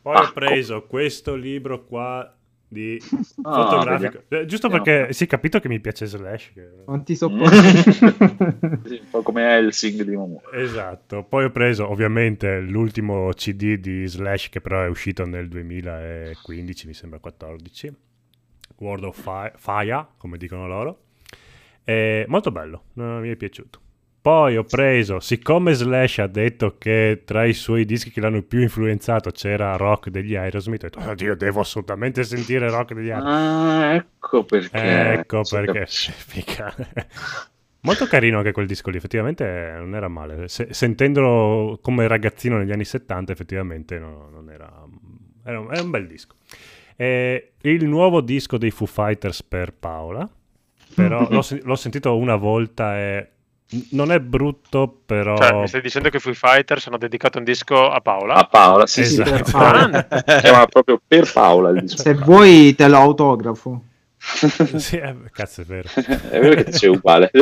Poi 0.01 0.15
ho 0.15 0.31
preso 0.33 0.83
questo 0.87 1.35
libro 1.35 1.85
qua 1.85 2.35
di 2.67 2.97
Ah, 3.43 3.53
fotografico. 3.53 4.23
Eh, 4.29 4.45
giusto 4.45 4.67
Vediamo. 4.69 4.83
perché 4.83 5.13
si 5.13 5.25
è 5.25 5.27
capito 5.27 5.59
che 5.59 5.67
mi 5.67 5.79
piace 5.81 6.05
Slash. 6.05 6.51
che- 6.53 6.69
Non 6.87 7.03
ti 7.03 7.15
sopporto. 7.15 7.49
Sì, 8.87 8.99
un 9.01 9.09
po' 9.09 9.21
come 9.21 9.43
Helsing 9.43 10.03
di 10.03 10.15
Momo. 10.15 10.41
Esatto, 10.53 11.23
poi 11.23 11.43
ho 11.45 11.51
preso 11.51 11.89
ovviamente 11.89 12.59
l'ultimo 12.61 13.29
CD 13.33 13.75
di 13.75 14.07
Slash 14.07 14.49
che 14.49 14.61
però 14.61 14.83
è 14.83 14.87
uscito 14.87 15.25
nel 15.25 15.47
2015, 15.49 16.87
mi 16.87 16.93
sembra 16.93 17.19
14, 17.19 17.93
World 18.77 19.03
of 19.03 19.19
Fi- 19.21 19.51
Fire, 19.57 20.07
come 20.17 20.37
dicono 20.37 20.65
loro. 20.67 21.03
È 21.83 22.23
molto 22.27 22.51
bello, 22.51 22.83
no, 22.93 23.19
mi 23.19 23.29
è 23.29 23.35
piaciuto. 23.35 23.79
Poi 24.21 24.55
ho 24.55 24.63
preso, 24.63 25.19
siccome 25.19 25.73
Slash 25.73 26.19
ha 26.19 26.27
detto 26.27 26.75
che 26.77 27.23
tra 27.25 27.43
i 27.43 27.53
suoi 27.53 27.85
dischi 27.85 28.11
che 28.11 28.21
l'hanno 28.21 28.43
più 28.43 28.61
influenzato 28.61 29.31
c'era 29.31 29.75
rock 29.77 30.09
degli 30.09 30.35
Aerosmith, 30.35 30.83
ho 30.83 30.89
detto, 30.89 31.09
oddio, 31.09 31.35
devo 31.35 31.61
assolutamente 31.61 32.23
sentire 32.23 32.69
rock 32.69 32.93
degli 32.93 33.09
Aerosmith. 33.09 33.33
Ah, 33.33 33.93
ecco 33.95 34.43
perché. 34.43 35.11
Ecco 35.13 35.43
Sì, 35.43 35.55
perché. 35.55 35.85
Figa. 35.87 36.75
Molto 37.83 38.05
carino 38.05 38.37
anche 38.37 38.51
quel 38.51 38.67
disco 38.67 38.91
lì, 38.91 38.97
effettivamente 38.97 39.73
non 39.79 39.95
era 39.95 40.07
male. 40.07 40.47
Se- 40.47 40.67
sentendolo 40.71 41.79
come 41.81 42.07
ragazzino 42.07 42.59
negli 42.59 42.71
anni 42.71 42.85
70, 42.85 43.31
effettivamente 43.31 43.97
no- 43.97 44.29
non 44.31 44.51
era... 44.51 44.71
Era 45.43 45.59
un, 45.59 45.73
era 45.73 45.81
un 45.81 45.89
bel 45.89 46.05
disco. 46.05 46.35
E 46.95 47.53
il 47.61 47.87
nuovo 47.87 48.21
disco 48.21 48.59
dei 48.59 48.69
Foo 48.69 48.85
Fighters 48.85 49.41
per 49.41 49.73
Paola, 49.73 50.29
però 50.93 51.25
l'ho, 51.31 51.41
l'ho 51.63 51.75
sentito 51.75 52.15
una 52.15 52.35
volta 52.35 52.99
e 52.99 53.29
non 53.91 54.11
è 54.11 54.19
brutto, 54.19 55.01
però... 55.05 55.37
Cioè, 55.37 55.53
mi 55.53 55.67
stai 55.67 55.81
dicendo 55.81 56.09
che 56.09 56.19
Foo 56.19 56.33
Fighters 56.33 56.87
hanno 56.87 56.97
dedicato 56.97 57.37
un 57.37 57.43
disco 57.43 57.89
a 57.89 58.01
Paola? 58.01 58.35
A 58.35 58.45
Paola, 58.45 58.85
sì, 58.85 59.05
sì, 59.05 59.21
Esatto. 59.21 59.31
per 59.31 59.51
Paola. 59.51 60.07
Si 60.09 60.35
chiama 60.41 60.65
proprio 60.67 61.01
per 61.05 61.31
Paola 61.31 61.69
il 61.69 61.81
disco. 61.81 62.01
Se 62.01 62.13
vuoi 62.13 62.75
te 62.75 62.87
lo 62.87 62.97
autografo. 62.97 63.83
Sì, 64.77 64.97
eh, 64.97 65.15
cazzo 65.31 65.61
è 65.61 65.65
vero. 65.65 65.89
È 65.95 66.39
vero 66.39 66.63
che 66.63 66.71
sei 66.71 66.89
uguale. 66.89 67.31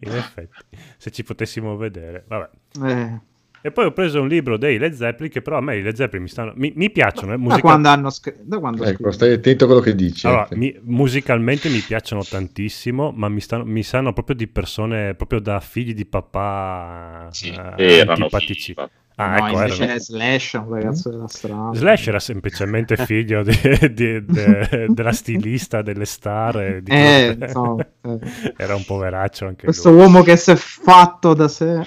In 0.00 0.14
effetti, 0.14 0.76
se 0.98 1.10
ci 1.10 1.22
potessimo 1.22 1.76
vedere. 1.76 2.24
Vabbè. 2.26 2.48
Eh, 2.84 3.20
E 3.60 3.72
poi 3.72 3.86
ho 3.86 3.92
preso 3.92 4.20
un 4.20 4.28
libro 4.28 4.56
dei 4.56 4.78
Led 4.78 4.92
Zeppelin 4.94 5.30
che 5.32 5.42
però 5.42 5.58
a 5.58 5.60
me 5.60 5.76
i 5.76 5.82
Led 5.82 5.94
Zeppelin 5.96 6.22
mi, 6.22 6.28
stanno, 6.28 6.52
mi, 6.56 6.72
mi 6.76 6.90
piacciono. 6.90 7.32
Eh, 7.32 7.36
da 7.36 7.42
musica- 7.42 7.60
quando 7.60 7.88
hanno 7.88 8.10
scritto? 8.10 8.38
Da 8.44 8.58
quando 8.58 8.84
Ecco, 8.84 9.10
stai 9.10 9.32
attento 9.32 9.64
a 9.64 9.66
quello 9.66 9.82
che 9.82 9.94
dici. 9.94 10.26
Allora, 10.26 10.46
eh. 10.48 10.56
mi- 10.56 10.78
musicalmente 10.82 11.68
mi 11.68 11.80
piacciono 11.80 12.22
tantissimo, 12.22 13.12
ma 13.14 13.28
mi, 13.28 13.40
stanno, 13.40 13.64
mi 13.64 13.82
sanno 13.82 14.12
proprio 14.12 14.36
di 14.36 14.46
persone, 14.46 15.14
proprio 15.14 15.40
da 15.40 15.58
figli 15.60 15.92
di 15.94 16.06
papà 16.06 17.28
Sì, 17.30 17.48
eh, 17.48 17.74
erano 17.98 18.12
antipatici. 18.12 18.74
figli. 18.74 18.86
Ah, 19.20 19.30
no, 19.30 19.36
ecco, 19.48 19.56
invece 19.58 19.82
erano- 19.82 19.98
Slash 19.98 20.52
un 20.52 20.68
ragazzo 20.74 21.10
della 21.10 21.26
strada. 21.26 21.74
Slash 21.76 22.06
era 22.06 22.20
semplicemente 22.20 22.96
figlio 22.96 23.42
di- 23.42 23.58
di- 23.92 24.24
de- 24.24 24.86
della 24.88 25.12
stilista 25.12 25.82
delle 25.82 26.04
star. 26.04 26.60
e 26.60 26.82
di 26.84 26.90
Eh, 26.92 27.36
insomma, 27.40 27.84
eh. 28.02 28.18
Era 28.56 28.76
un 28.76 28.84
poveraccio 28.84 29.46
anche 29.46 29.64
Questo 29.64 29.90
lui. 29.90 29.98
uomo 30.02 30.22
che 30.22 30.36
si 30.36 30.52
è 30.52 30.54
fatto 30.54 31.34
da 31.34 31.48
sé. 31.48 31.82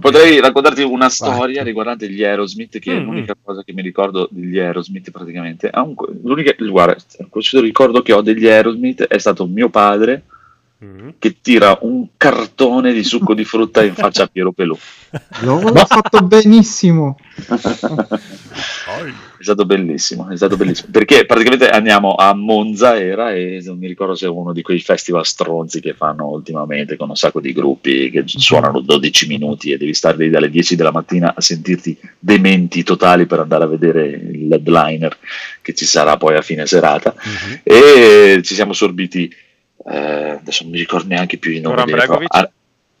Potrei 0.00 0.40
raccontarti 0.40 0.82
una 0.82 1.08
storia 1.08 1.62
riguardante 1.62 2.10
gli 2.10 2.24
Aerosmith, 2.24 2.78
che 2.78 2.96
è 2.96 3.00
Mm, 3.00 3.04
l'unica 3.04 3.34
cosa 3.40 3.62
che 3.62 3.72
mi 3.72 3.82
ricordo 3.82 4.28
degli 4.30 4.58
Aerosmith 4.58 5.10
praticamente. 5.10 5.70
Un- 5.74 5.94
l'unica, 6.22 6.54
guarda, 6.58 6.96
questo 7.28 7.60
ricordo 7.60 8.02
che 8.02 8.12
ho 8.12 8.20
degli 8.22 8.46
Aerosmith 8.46 9.02
è 9.04 9.18
stato 9.18 9.46
mio 9.46 9.68
padre 9.70 10.24
Mm. 10.84 11.08
che 11.18 11.36
tira 11.40 11.78
un 11.80 12.08
cartone 12.18 12.92
di 12.92 13.02
succo 13.02 13.32
di 13.32 13.44
frutta 13.44 13.82
in 13.82 13.94
faccia 13.94 14.24
a 14.24 14.26
Piero 14.26 14.52
Pelù. 14.52 14.76
L'ho, 15.40 15.60
l'ho 15.60 15.86
fatto 15.86 16.20
benissimo. 16.20 17.16
È 19.38 19.42
stato 19.42 19.64
bellissimo, 19.64 20.28
è 20.28 20.36
stato 20.36 20.56
bellissimo. 20.56 20.88
Perché 20.90 21.24
praticamente 21.24 21.68
andiamo 21.68 22.14
a 22.14 22.34
Monza 22.34 22.98
era 22.98 23.32
e 23.32 23.62
non 23.64 23.78
mi 23.78 23.86
ricordo 23.86 24.14
se 24.14 24.26
è 24.26 24.28
uno 24.28 24.52
di 24.52 24.62
quei 24.62 24.80
festival 24.80 25.24
stronzi 25.24 25.80
che 25.80 25.94
fanno 25.94 26.28
ultimamente 26.28 26.96
con 26.96 27.08
un 27.08 27.16
sacco 27.16 27.40
di 27.40 27.52
gruppi 27.52 28.10
che 28.10 28.24
suonano 28.26 28.80
12 28.80 29.26
minuti 29.26 29.70
e 29.70 29.78
devi 29.78 29.94
stare 29.94 30.16
lì 30.16 30.30
dalle 30.30 30.50
10 30.50 30.76
della 30.76 30.92
mattina 30.92 31.34
a 31.36 31.40
sentirti 31.40 31.98
dementi 32.18 32.82
totali 32.82 33.26
per 33.26 33.40
andare 33.40 33.64
a 33.64 33.68
vedere 33.68 34.06
il 34.06 34.52
headliner 34.52 35.16
che 35.60 35.74
ci 35.74 35.84
sarà 35.84 36.16
poi 36.16 36.36
a 36.36 36.42
fine 36.42 36.66
serata. 36.66 37.14
Mhm. 37.16 37.60
E 37.62 38.40
ci 38.42 38.54
siamo 38.54 38.72
sorbiti, 38.72 39.34
eh, 39.86 40.30
adesso 40.40 40.62
non 40.62 40.72
mi 40.72 40.78
ricordo 40.78 41.08
neanche 41.08 41.36
più 41.38 41.50
i 41.52 41.60
nomi, 41.60 41.76
dei- 41.84 41.94
ar- 42.28 42.50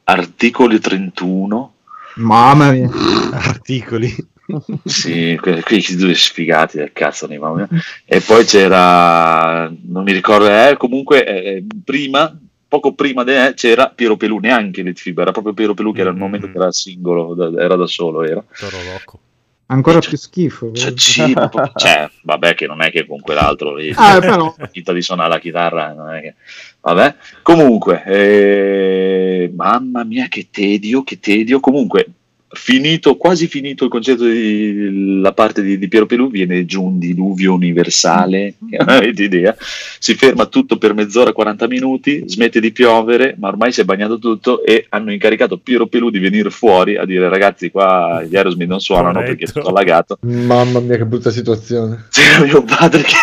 articoli 0.04 0.78
31. 0.80 1.72
Mamma 2.16 2.70
mia. 2.70 2.88
Articoli. 3.32 4.14
Sì, 4.84 5.38
que- 5.40 5.62
quei 5.62 5.82
due 5.96 6.14
sfigati 6.14 6.76
del 6.76 6.92
cazzo 6.92 7.26
nei 7.26 7.38
mamma 7.38 7.66
mia. 7.66 7.68
E 8.04 8.20
poi 8.20 8.44
c'era, 8.44 9.72
non 9.86 10.02
mi 10.04 10.12
ricordo, 10.12 10.46
eh, 10.50 10.76
comunque 10.76 11.24
eh, 11.24 11.64
prima, 11.82 12.38
poco 12.68 12.92
prima 12.92 13.24
di 13.24 13.30
me 13.32 13.54
c'era 13.56 13.88
Piero 13.88 14.18
Pelù, 14.18 14.38
neanche 14.40 14.82
Letfiba, 14.82 15.22
era 15.22 15.32
proprio 15.32 15.54
Piero 15.54 15.72
Pelù 15.72 15.94
che 15.94 16.02
era 16.02 16.10
il 16.10 16.16
momento 16.16 16.50
che 16.50 16.58
era 16.58 16.70
singolo, 16.72 17.32
da- 17.34 17.58
era 17.62 17.74
da 17.76 17.86
solo, 17.86 18.22
era. 18.22 18.44
Toro 18.58 18.76
Rocco. 18.92 19.18
Ancora 19.66 19.98
più 19.98 20.16
schifo. 20.16 20.72
Cioè, 20.72 20.92
sì, 20.96 21.34
cioè, 21.76 22.10
vabbè 22.22 22.54
che 22.54 22.66
non 22.66 22.82
è 22.82 22.90
che 22.90 23.06
con 23.06 23.20
quell'altro 23.20 23.74
lì, 23.74 23.92
Ah, 23.96 24.18
però. 24.20 24.54
la 24.58 24.68
finta 24.70 24.92
di 24.92 25.00
suonare 25.02 25.28
la 25.30 25.38
chitarra, 25.38 25.92
non 25.92 26.12
è 26.12 26.20
che... 26.20 26.34
Vabbè, 26.80 27.14
comunque, 27.42 28.02
eh, 28.04 29.50
mamma 29.54 30.04
mia 30.04 30.28
che 30.28 30.48
tedio, 30.50 31.02
che 31.02 31.18
tedio, 31.18 31.60
comunque 31.60 32.06
finito, 32.54 33.16
quasi 33.16 33.46
finito 33.46 33.84
il 33.84 33.90
concerto 33.90 34.24
di 34.24 35.20
la 35.20 35.32
parte 35.32 35.62
di, 35.62 35.78
di 35.78 35.88
Piero 35.88 36.06
Pelù, 36.06 36.30
viene 36.30 36.64
giù 36.64 36.82
un 36.82 36.98
diluvio 36.98 37.54
universale, 37.54 38.54
non 38.58 38.88
avete 38.88 39.24
idea, 39.24 39.54
si 39.98 40.14
ferma 40.14 40.46
tutto 40.46 40.76
per 40.76 40.94
mezz'ora, 40.94 41.32
40 41.32 41.66
minuti, 41.68 42.22
smette 42.26 42.60
di 42.60 42.72
piovere, 42.72 43.36
ma 43.38 43.48
ormai 43.48 43.72
si 43.72 43.80
è 43.80 43.84
bagnato 43.84 44.18
tutto 44.18 44.64
e 44.64 44.86
hanno 44.90 45.12
incaricato 45.12 45.58
Piero 45.58 45.86
Pelù 45.86 46.10
di 46.10 46.18
venire 46.18 46.50
fuori 46.50 46.96
a 46.96 47.04
dire 47.04 47.28
ragazzi 47.28 47.70
qua 47.70 48.22
gli 48.28 48.36
Aerosmith 48.36 48.68
non 48.68 48.80
suonano 48.80 49.20
perché 49.20 49.32
è 49.32 49.36
Corretto. 49.36 49.52
tutto 49.60 49.68
allagato. 49.68 50.18
Mamma 50.22 50.80
mia, 50.80 50.96
che 50.96 51.06
brutta 51.06 51.30
situazione. 51.30 52.06
C'era 52.10 52.44
mio 52.44 52.62
padre 52.62 53.02
che 53.02 53.14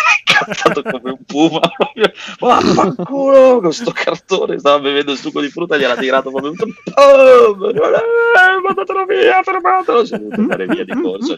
è 0.44 0.48
incazzato 0.48 0.82
come 0.82 1.10
un 1.10 1.24
puma, 1.24 1.60
vaffanculo, 2.38 3.60
con 3.60 3.72
sto 3.72 3.92
cartone, 3.92 4.58
stava 4.58 4.80
bevendo 4.80 5.12
il 5.12 5.18
succo 5.18 5.40
di 5.40 5.48
frutta, 5.48 5.76
gliel'ha 5.76 5.96
tirato 5.96 6.30
proprio 6.30 6.52
tutto, 6.52 6.66
"Oh, 6.94 7.70
eh, 7.70 8.60
mandatelo 8.62 9.04
via, 9.04 9.42
fermatelo, 9.42 10.04
si 10.04 10.14
è 10.14 10.18
dovuto 10.18 10.40
andare 10.40 10.66
via 10.66 10.84
di 10.84 10.92
corsa. 11.00 11.34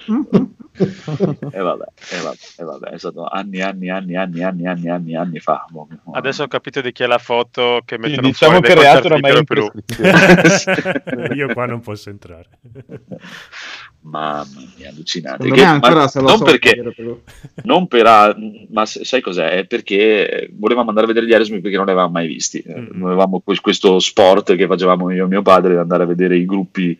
E 0.77 1.61
vabbè, 1.61 1.85
e 2.11 2.21
vabbè, 2.21 2.37
e 2.57 2.65
vabbè, 2.65 2.89
è 2.89 2.99
stato 2.99 3.25
anni, 3.27 3.61
anni, 3.61 3.91
anni, 3.91 4.17
anni, 4.17 4.43
anni, 4.43 4.67
anni, 4.67 4.89
anni, 4.89 5.15
anni 5.15 5.39
fa. 5.39 5.65
Boh, 5.69 5.87
Adesso 6.13 6.43
ho 6.43 6.49
capito 6.49 6.81
di 6.81 6.91
chi 6.91 7.05
è 7.05 7.07
la 7.07 7.19
foto 7.19 7.81
che 7.85 7.95
Sì, 7.95 8.01
mettono 8.01 8.27
diciamo 8.27 8.53
fuori 8.55 8.67
che 8.69 8.75
Reato 8.75 9.09
Piero 9.09 9.39
in 9.39 9.45
prescrizione. 9.45 11.35
Io 11.35 11.53
qua 11.53 11.67
non 11.67 11.81
posso 11.81 12.11
entrare. 12.11 12.49
Mamma 14.07 14.47
mia, 14.77 14.91
allucinante. 14.91 15.51
Che- 15.51 15.63
ancora 15.63 16.11
ma 16.15 16.21
non 16.21 16.43
perché, 16.43 16.93
Pelù. 16.95 17.21
non 17.65 17.87
per 17.87 18.37
ma 18.71 18.85
sai 18.85 19.23
cos'è? 19.23 19.51
È 19.61 19.65
perché 19.67 20.51
volevamo 20.53 20.91
andare 20.91 21.07
a 21.07 21.09
vedere 21.09 21.27
gli 21.27 21.33
Aerosmith 21.33 21.63
perché 21.63 21.77
non 21.77 21.87
li 21.87 21.93
avevamo 21.93 22.13
mai 22.13 22.27
visti. 22.27 22.59
Eh, 22.59 22.81
Mm. 22.81 22.87
non 22.93 23.07
avevamo 23.07 23.41
que- 23.41 23.59
questo 23.63 23.99
sport 24.01 24.57
che 24.57 24.67
facevamo 24.67 25.11
io 25.11 25.25
e 25.25 25.29
mio 25.29 25.41
padre 25.43 25.73
di 25.73 25.79
andare 25.79 26.03
a 26.03 26.07
vedere 26.07 26.37
i 26.37 26.45
gruppi 26.45 26.99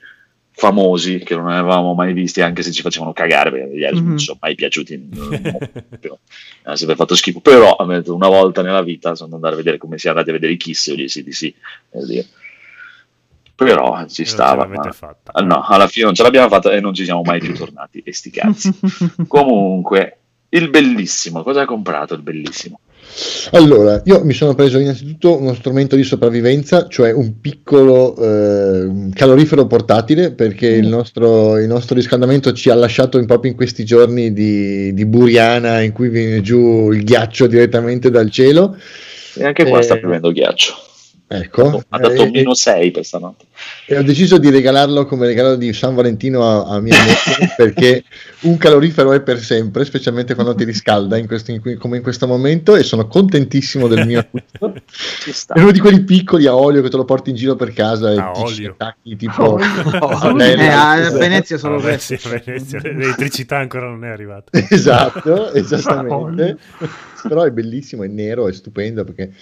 famosi 0.57 1.19
che 1.19 1.35
non 1.35 1.49
avevamo 1.51 1.95
mai 1.95 2.13
visti, 2.15 2.41
anche 2.41 2.63
se 2.63 2.71
ci 2.73 2.81
facevano 2.81 3.13
cagare 3.13 3.51
perché 3.51 3.77
gli 3.77 3.83
Aerosmith 3.85 4.03
Mhm. 4.05 4.09
non 4.11 4.19
sono 4.21 4.39
mai 4.41 4.55
piaciuti. 4.55 5.09
non- 5.13 5.29
non- 5.43 6.19
hanno 6.63 6.77
sempre 6.77 6.97
fatto 6.97 7.15
schifo. 7.15 7.41
Però 7.41 7.77
me, 7.85 8.03
una 8.07 8.29
volta 8.29 8.63
nella 8.63 8.83
vita 8.83 9.15
sono 9.15 9.35
andato 9.35 9.53
a 9.55 9.57
vedere 9.59 9.77
come 9.77 9.99
si 9.99 10.07
è 10.07 10.11
andati 10.11 10.31
a 10.31 10.33
vedere 10.33 10.53
i 10.53 10.57
Kiss. 10.57 10.95
Dissi 10.95 11.23
di 11.23 11.33
sì. 11.33 11.55
devo 11.91 12.07
dire. 12.07 12.27
Però 13.57 14.05
ci 14.09 14.25
stava. 14.25 14.67
ma- 14.67 14.91
fatta. 14.93 15.33
Ah, 15.33 15.43
No, 15.43 15.65
alla 15.67 15.87
fine 15.87 16.07
non 16.07 16.15
ce 16.15 16.23
l'abbiamo 16.23 16.49
fatta 16.49 16.73
e 16.73 16.81
non 16.81 16.93
ci 16.95 17.05
siamo 17.05 17.23
mai 17.23 17.39
più 17.41 17.55
tornati. 17.55 18.03
E 18.05 18.13
sti 18.13 18.31
cazzi. 18.31 18.73
Comunque, 19.29 20.17
il 20.51 20.71
bellissimo, 20.71 21.43
cosa 21.43 21.61
hai 21.61 21.67
comprato 21.67 22.15
il 22.15 22.23
bellissimo? 22.23 22.81
Allora, 23.53 24.01
io 24.07 24.25
mi 24.25 24.33
sono 24.33 24.55
preso 24.55 24.79
innanzitutto 24.79 25.39
uno 25.39 25.55
strumento 25.55 25.95
di 25.95 26.03
sopravvivenza, 26.03 26.89
cioè 26.89 27.13
un 27.13 27.39
piccolo 27.41 28.17
eh, 28.17 29.11
calorifero 29.15 29.67
portatile, 29.67 30.33
perché 30.33 30.67
il 30.69 30.89
nostro, 30.89 31.59
il 31.59 31.69
nostro 31.69 31.95
riscaldamento 31.95 32.53
ci 32.53 32.71
ha 32.71 32.75
lasciato 32.75 33.19
in- 33.19 33.27
proprio 33.27 33.51
in 33.53 33.57
questi 33.57 33.85
giorni 33.85 34.33
di, 34.33 34.93
di 34.95 35.05
Buriana, 35.07 35.81
in 35.83 35.93
cui 35.93 36.09
viene 36.09 36.41
giù 36.41 36.91
il 36.91 37.05
ghiaccio 37.05 37.47
direttamente 37.47 38.11
dal 38.11 38.31
cielo. 38.31 38.77
E 39.37 39.45
anche 39.45 39.65
qua 39.69 39.79
Eh, 39.79 39.83
sta 39.83 39.97
piovendo 39.97 40.33
ghiaccio. 40.33 40.75
Ecco, 41.37 41.83
Ha 41.89 41.99
dato 41.99 42.23
eh, 42.23 42.31
meno 42.31 42.55
6 42.55 42.91
per 42.91 43.05
stanotte. 43.05 43.45
e 43.87 43.97
ho 43.99 44.03
deciso 44.03 44.39
di 44.39 44.51
regalarlo 44.51 45.05
come 45.07 45.27
regalo 45.27 45.57
di 45.57 45.73
San 45.73 45.95
Valentino 45.95 46.43
a, 46.49 46.75
a 46.75 46.81
mia 46.81 46.97
moglie 46.97 47.55
perché 47.57 48.05
un 48.41 48.57
calorifero 48.57 49.13
è 49.13 49.21
per 49.23 49.41
sempre, 49.41 49.85
specialmente 49.85 50.35
quando 50.35 50.55
ti 50.55 50.65
riscalda 50.65 51.17
in 51.17 51.27
questo- 51.27 51.51
in 51.51 51.77
come 51.79 51.97
in 51.97 52.03
questo 52.03 52.27
momento 52.27 52.77
e 52.77 52.83
sono 52.83 53.07
contentissimo 53.07 53.87
del 53.89 54.07
mio 54.07 54.21
acquisto. 54.21 54.75
Ci 55.23 55.33
sta. 55.33 55.55
È 55.55 55.61
uno 55.61 55.71
di 55.71 55.81
quelli 55.81 56.03
piccoli 56.05 56.47
a 56.47 56.55
olio 56.55 56.83
che 56.83 56.89
te 56.91 56.97
lo 56.97 57.05
porti 57.05 57.31
in 57.31 57.37
giro 57.37 57.57
per 57.57 57.73
casa 57.73 58.13
e 58.13 58.17
A 58.19 58.31
ti 58.33 58.67
attacchi 58.67 59.17
tipo 59.17 59.59
Eh, 60.45 60.67
a 60.69 61.11
Venezia 61.11 61.59
solo 61.59 61.77
Vabbè, 61.77 61.89
questo. 61.89 62.17
sì, 62.17 62.27
a 62.27 62.41
Venezia, 62.45 62.81
l'elettricità 62.83 63.57
ancora 63.59 63.87
non 63.87 64.05
è 64.05 64.09
arrivata. 64.09 64.51
esatto, 64.71 65.53
esattamente. 65.55 66.59
Però 67.27 67.43
è 67.43 67.51
bellissimo, 67.51 68.03
è 68.05 68.09
nero, 68.09 68.49
è 68.49 68.53
stupendo 68.53 69.03
perché 69.05 69.33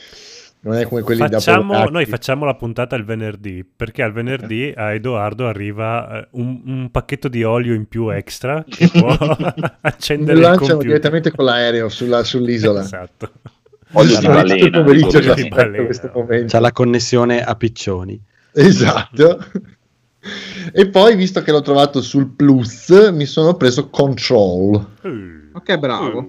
non 0.64 0.74
è 0.76 0.86
come 0.86 1.02
quelli 1.02 1.20
da 1.20 1.28
Facciamo, 1.40 1.72
Polacchi. 1.72 1.92
noi 1.92 2.06
facciamo 2.06 2.44
la 2.44 2.54
puntata 2.54 2.94
il 2.96 3.04
venerdì 3.04 3.64
perché 3.64 4.02
al 4.02 4.12
venerdì 4.12 4.72
a 4.76 4.92
Edoardo 4.92 5.46
arriva 5.48 6.20
eh, 6.20 6.28
un, 6.32 6.62
un 6.64 6.90
pacchetto 6.90 7.28
di 7.28 7.42
olio 7.42 7.74
in 7.74 7.86
più 7.88 8.10
extra 8.10 8.64
che 8.68 8.88
può 8.88 9.08
accendere 9.82 10.32
Lo 10.34 10.38
il 10.38 10.44
lanciano 10.44 10.58
computer. 10.74 10.86
direttamente 10.86 11.30
con 11.32 11.44
l'aereo 11.46 11.88
sulla- 11.88 12.22
sull'isola. 12.24 12.80
Esatto. 12.80 13.30
Olio 13.94 14.18
di 14.18 14.26
balena. 14.26 14.70
pomeriggio 14.82 15.18
così. 15.18 15.28
aspetto 15.28 16.22
balena. 16.24 16.46
C'ha 16.48 16.60
la 16.60 16.72
connessione 16.72 17.42
a 17.44 17.54
piccioni. 17.56 18.18
Esatto. 18.52 19.44
E 20.72 20.88
poi, 20.88 21.16
visto 21.16 21.42
che 21.42 21.50
l'ho 21.50 21.62
trovato 21.62 22.00
sul 22.00 22.28
Plus, 22.28 23.10
mi 23.12 23.26
sono 23.26 23.54
preso 23.56 23.90
Control. 23.90 24.86
Ok, 25.52 25.76
bravo. 25.78 26.28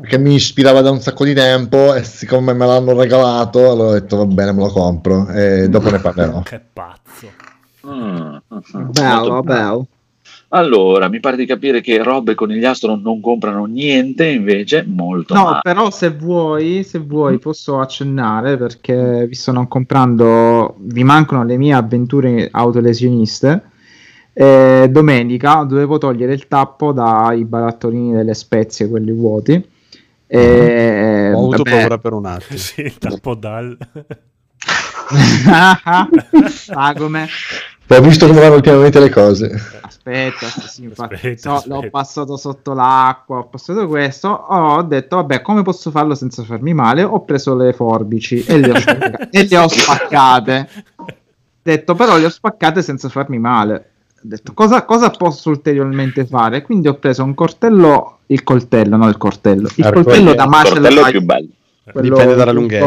Perché 0.00 0.18
mi 0.18 0.34
ispirava 0.34 0.80
da 0.82 0.90
un 0.90 1.00
sacco 1.00 1.24
di 1.24 1.34
tempo 1.34 1.94
e 1.94 2.04
siccome 2.04 2.52
me 2.52 2.66
l'hanno 2.66 2.98
regalato, 2.98 3.70
allora 3.70 3.88
ho 3.90 3.92
detto 3.92 4.16
va 4.16 4.26
bene, 4.26 4.52
me 4.52 4.60
lo 4.60 4.68
compro 4.68 5.28
e 5.28 5.68
dopo 5.68 5.90
ne 5.90 5.98
parlerò. 5.98 6.42
che 6.42 6.60
pazzo. 6.72 7.30
Mm, 7.86 7.90
mm, 7.92 8.36
mm. 8.76 8.90
Bello, 8.90 9.40
bello. 9.42 9.86
Allora, 10.50 11.08
mi 11.08 11.20
pare 11.20 11.36
di 11.36 11.44
capire 11.44 11.82
che 11.82 12.02
Rob 12.02 12.28
e 12.30 12.34
Conigliastro 12.34 12.96
non 12.96 13.20
comprano 13.20 13.66
niente, 13.66 14.26
invece 14.26 14.82
molto 14.86 15.34
No, 15.34 15.44
male. 15.44 15.60
però 15.62 15.90
se 15.90 16.08
vuoi, 16.10 16.82
se 16.84 16.98
vuoi 17.00 17.38
posso 17.38 17.78
accennare 17.80 18.56
perché 18.56 19.26
vi 19.26 19.34
sto 19.34 19.52
non 19.52 19.68
comprando, 19.68 20.76
vi 20.78 21.04
mancano 21.04 21.44
le 21.44 21.58
mie 21.58 21.74
avventure 21.74 22.48
autolesioniste. 22.50 23.62
Eh, 24.40 24.86
domenica 24.88 25.64
dovevo 25.64 25.98
togliere 25.98 26.32
il 26.32 26.46
tappo 26.46 26.92
dai 26.92 27.44
barattolini 27.44 28.12
delle 28.12 28.34
spezie, 28.34 28.88
quelli 28.88 29.10
vuoti. 29.10 29.68
Eh, 30.28 31.32
Ho 31.34 31.38
avuto 31.38 31.64
vabbè. 31.64 31.70
paura 31.80 31.98
per 31.98 32.12
un 32.12 32.24
attimo. 32.26 32.56
Sì, 32.56 32.82
il 32.82 32.98
tappo 32.98 33.34
dal... 33.34 33.76
ah, 35.48 36.94
come? 36.96 37.26
Ho 37.88 38.00
visto 38.00 38.28
come 38.28 38.38
vanno 38.38 38.54
ultimamente 38.54 39.00
le 39.00 39.08
cose. 39.10 39.60
Aspetta, 39.80 40.46
sì, 40.46 40.68
sì, 40.68 40.82
infatti, 40.84 41.14
Aspetta, 41.14 41.48
no, 41.50 41.56
aspetta. 41.56 41.74
l'ho 41.74 41.90
passato 41.90 42.36
sotto 42.36 42.74
l'acqua, 42.74 43.38
ho 43.38 43.48
passato 43.48 43.88
questo, 43.88 44.28
ho 44.28 44.82
detto, 44.82 45.16
vabbè, 45.16 45.42
come 45.42 45.62
posso 45.62 45.90
farlo 45.90 46.14
senza 46.14 46.44
farmi 46.44 46.74
male? 46.74 47.02
Ho 47.02 47.24
preso 47.24 47.56
le 47.56 47.72
forbici 47.72 48.44
e 48.44 48.58
le 48.58 48.70
ho, 48.70 48.78
spacca- 48.78 49.30
e 49.30 49.48
le 49.48 49.58
ho 49.58 49.66
spaccate. 49.66 50.68
Ho 50.94 51.06
detto, 51.74 51.94
però 51.96 52.16
le 52.16 52.26
ho 52.26 52.30
spaccate 52.30 52.82
senza 52.82 53.08
farmi 53.08 53.38
male. 53.40 53.90
Ho 54.20 54.20
detto, 54.22 54.52
cosa, 54.52 54.84
cosa 54.84 55.10
posso 55.10 55.48
ulteriormente 55.50 56.26
fare? 56.26 56.62
Quindi 56.62 56.88
ho 56.88 56.94
preso 56.94 57.22
un 57.22 57.34
coltello, 57.34 58.18
il 58.26 58.42
coltello, 58.42 58.96
no 58.96 59.08
il 59.08 59.16
coltello, 59.16 59.68
il 59.74 59.90
coltello 59.92 60.34
da 60.34 60.44
Il 60.44 60.48
è 60.50 61.02
fight, 61.02 61.10
più 61.10 61.22
bello. 61.22 61.48
quello 61.92 62.08
Dipende 62.16 62.34
dalla 62.34 62.52
lunghezza. 62.52 62.84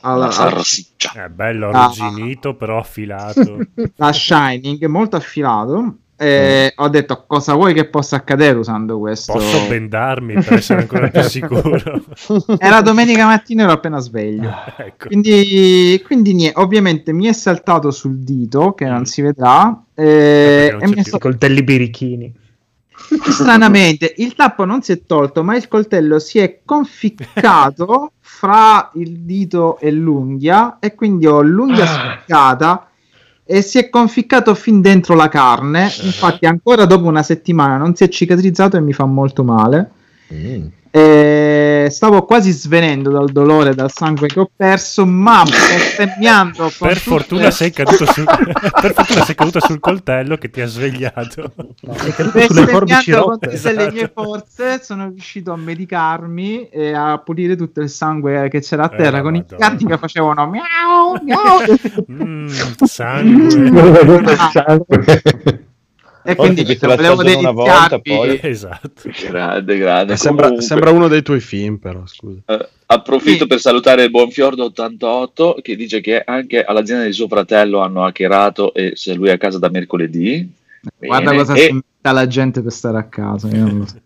alla- 0.00 0.24
La 0.26 0.30
salsiccia. 0.32 1.12
È 1.24 1.28
bello, 1.28 1.70
Ah. 1.70 1.84
arrugginito, 1.84 2.54
però 2.56 2.78
affilato. 2.78 3.58
da 3.96 4.12
Shining, 4.12 4.84
molto 4.86 5.14
affilato. 5.16 5.96
E 6.24 6.72
ho 6.76 6.88
detto 6.88 7.24
cosa 7.26 7.52
vuoi 7.54 7.74
che 7.74 7.84
possa 7.84 8.16
accadere 8.16 8.56
usando 8.58 8.98
questo? 8.98 9.32
Posso 9.34 9.66
bendarmi 9.68 10.34
per 10.34 10.54
essere 10.54 10.80
ancora 10.80 11.08
più 11.08 11.20
sicuro. 11.22 12.02
Era 12.58 12.80
domenica 12.80 13.26
mattina, 13.26 13.64
ero 13.64 13.72
appena 13.72 13.98
sveglio. 13.98 14.50
ecco. 14.76 15.06
Quindi, 15.08 16.00
quindi 16.06 16.32
niente, 16.34 16.58
ovviamente 16.60 17.12
mi 17.12 17.26
è 17.26 17.32
saltato 17.32 17.90
sul 17.90 18.18
dito 18.20 18.72
che 18.72 18.86
non 18.86 19.04
si 19.04 19.20
vedrà. 19.20 19.82
eh, 19.94 20.68
non 20.72 20.82
e 20.82 20.86
mi 20.86 20.92
è 20.92 20.94
più. 20.94 21.04
sta- 21.04 21.16
I 21.16 21.20
coltelli 21.20 21.62
birichini. 21.62 22.34
stranamente 23.30 24.14
il 24.18 24.34
tappo 24.34 24.64
non 24.64 24.80
si 24.82 24.92
è 24.92 25.02
tolto, 25.04 25.42
ma 25.44 25.56
il 25.56 25.68
coltello 25.68 26.18
si 26.18 26.38
è 26.38 26.60
conficcato 26.64 28.12
fra 28.20 28.90
il 28.94 29.20
dito 29.20 29.78
e 29.78 29.90
l'unghia. 29.90 30.78
E 30.80 30.94
quindi 30.94 31.26
ho 31.26 31.42
l'unghia 31.42 31.86
spiccata 31.86 32.88
e 33.44 33.62
si 33.62 33.78
è 33.78 33.90
conficcato 33.90 34.54
fin 34.54 34.80
dentro 34.80 35.14
la 35.14 35.28
carne. 35.28 35.84
Infatti, 36.02 36.46
ancora 36.46 36.86
dopo 36.86 37.06
una 37.06 37.22
settimana 37.22 37.76
non 37.76 37.94
si 37.94 38.04
è 38.04 38.08
cicatrizzato 38.08 38.76
e 38.76 38.80
mi 38.80 38.92
fa 38.92 39.04
molto 39.04 39.44
male. 39.44 39.90
Mm. 40.32 40.66
E 40.96 41.88
stavo 41.90 42.24
quasi 42.24 42.52
svenendo 42.52 43.10
dal 43.10 43.28
dolore 43.32 43.74
dal 43.74 43.90
sangue 43.90 44.28
che 44.28 44.38
ho 44.38 44.48
perso, 44.54 45.04
ma 45.04 45.42
bestemmiando 45.42 46.70
con 46.78 46.86
Per 46.86 46.98
tutte- 46.98 47.00
fortuna, 47.00 47.50
sei 47.50 47.72
caduto 47.72 48.06
sul... 48.12 48.22
per 48.80 48.92
fortuna 48.94 49.24
sei 49.24 49.34
caduto 49.34 49.58
sul 49.60 49.80
coltello 49.80 50.36
che 50.36 50.50
ti 50.50 50.60
ha 50.60 50.66
svegliato. 50.68 51.52
Hai 51.88 52.12
caduto 52.14 52.38
sulle 52.42 52.66
forbici 52.68 53.10
bestemmiando 53.10 53.22
con 53.22 53.30
rotte. 53.32 53.48
tutte 53.48 53.72
le 53.72 53.78
esatto. 53.80 53.92
mie 53.92 54.10
forze 54.14 54.80
sono 54.84 55.08
riuscito 55.08 55.50
a 55.52 55.56
medicarmi 55.56 56.68
e 56.68 56.92
a 56.94 57.18
pulire 57.18 57.56
tutto 57.56 57.80
il 57.80 57.88
sangue 57.90 58.48
che 58.48 58.60
c'era 58.60 58.84
a 58.84 58.90
Eh, 58.92 58.96
terra 58.96 59.20
con 59.20 59.34
i 59.34 59.38
Madonna. 59.38 59.68
gatti 59.68 59.84
che 59.86 59.98
facevano 59.98 60.46
miau 60.46 61.18
miau 61.24 61.58
Mm, 62.08 62.46
sangue. 62.84 64.36
E 66.24 66.34
Poi 66.34 66.52
quindi 66.54 66.76
la 66.80 66.94
volevo 66.96 67.38
una 67.38 67.50
volta, 67.50 67.98
poi- 67.98 68.38
Esatto. 68.42 69.02
Grande, 69.28 69.76
grande. 69.76 70.16
Sembra, 70.16 70.60
sembra 70.60 70.90
uno 70.90 71.06
dei 71.08 71.22
tuoi 71.22 71.40
film, 71.40 71.76
però, 71.76 72.02
scusa. 72.06 72.40
eh, 72.46 72.68
approfitto 72.86 73.42
Sì. 73.42 73.46
per 73.46 73.60
salutare 73.60 74.04
il 74.04 74.10
Buonfiordo88 74.10 75.60
che 75.62 75.76
dice 75.76 76.00
che 76.00 76.22
anche 76.24 76.64
all'azienda 76.64 77.04
di 77.04 77.12
suo 77.12 77.28
fratello 77.28 77.80
hanno 77.80 78.04
hackerato 78.04 78.72
e 78.74 78.92
se 78.94 79.14
lui 79.14 79.28
è 79.28 79.32
a 79.32 79.38
casa 79.38 79.58
da 79.58 79.68
mercoledì. 79.68 80.50
guarda 80.98 81.30
Bene. 81.30 81.42
cosa 81.42 81.54
E 81.54 81.60
si 81.60 81.80
la 82.00 82.26
gente 82.26 82.62
per 82.62 82.72
stare 82.72 82.98
a 82.98 83.04
casa 83.04 83.48
io 83.48 83.56
non 83.58 83.78
lo 83.78 83.86
so. 83.86 83.96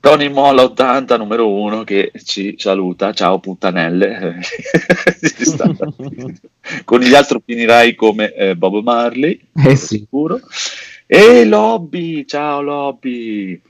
Tony 0.00 0.28
Molla 0.30 0.62
80 0.62 1.16
numero 1.18 1.52
1 1.52 1.84
che 1.84 2.10
ci 2.24 2.54
saluta. 2.58 3.12
Ciao 3.12 3.38
puttanelle. 3.38 4.38
Con 6.84 7.00
gli 7.00 7.14
altri 7.14 7.38
finirai 7.44 7.94
come 7.94 8.32
eh, 8.34 8.56
Bob 8.56 8.82
Marley. 8.82 9.38
eh 9.64 9.76
sì 9.76 9.96
sicuro. 9.98 10.40
E 11.12 11.44
Lobby, 11.44 12.24
ciao 12.24 12.60
Lobby. 12.60 13.60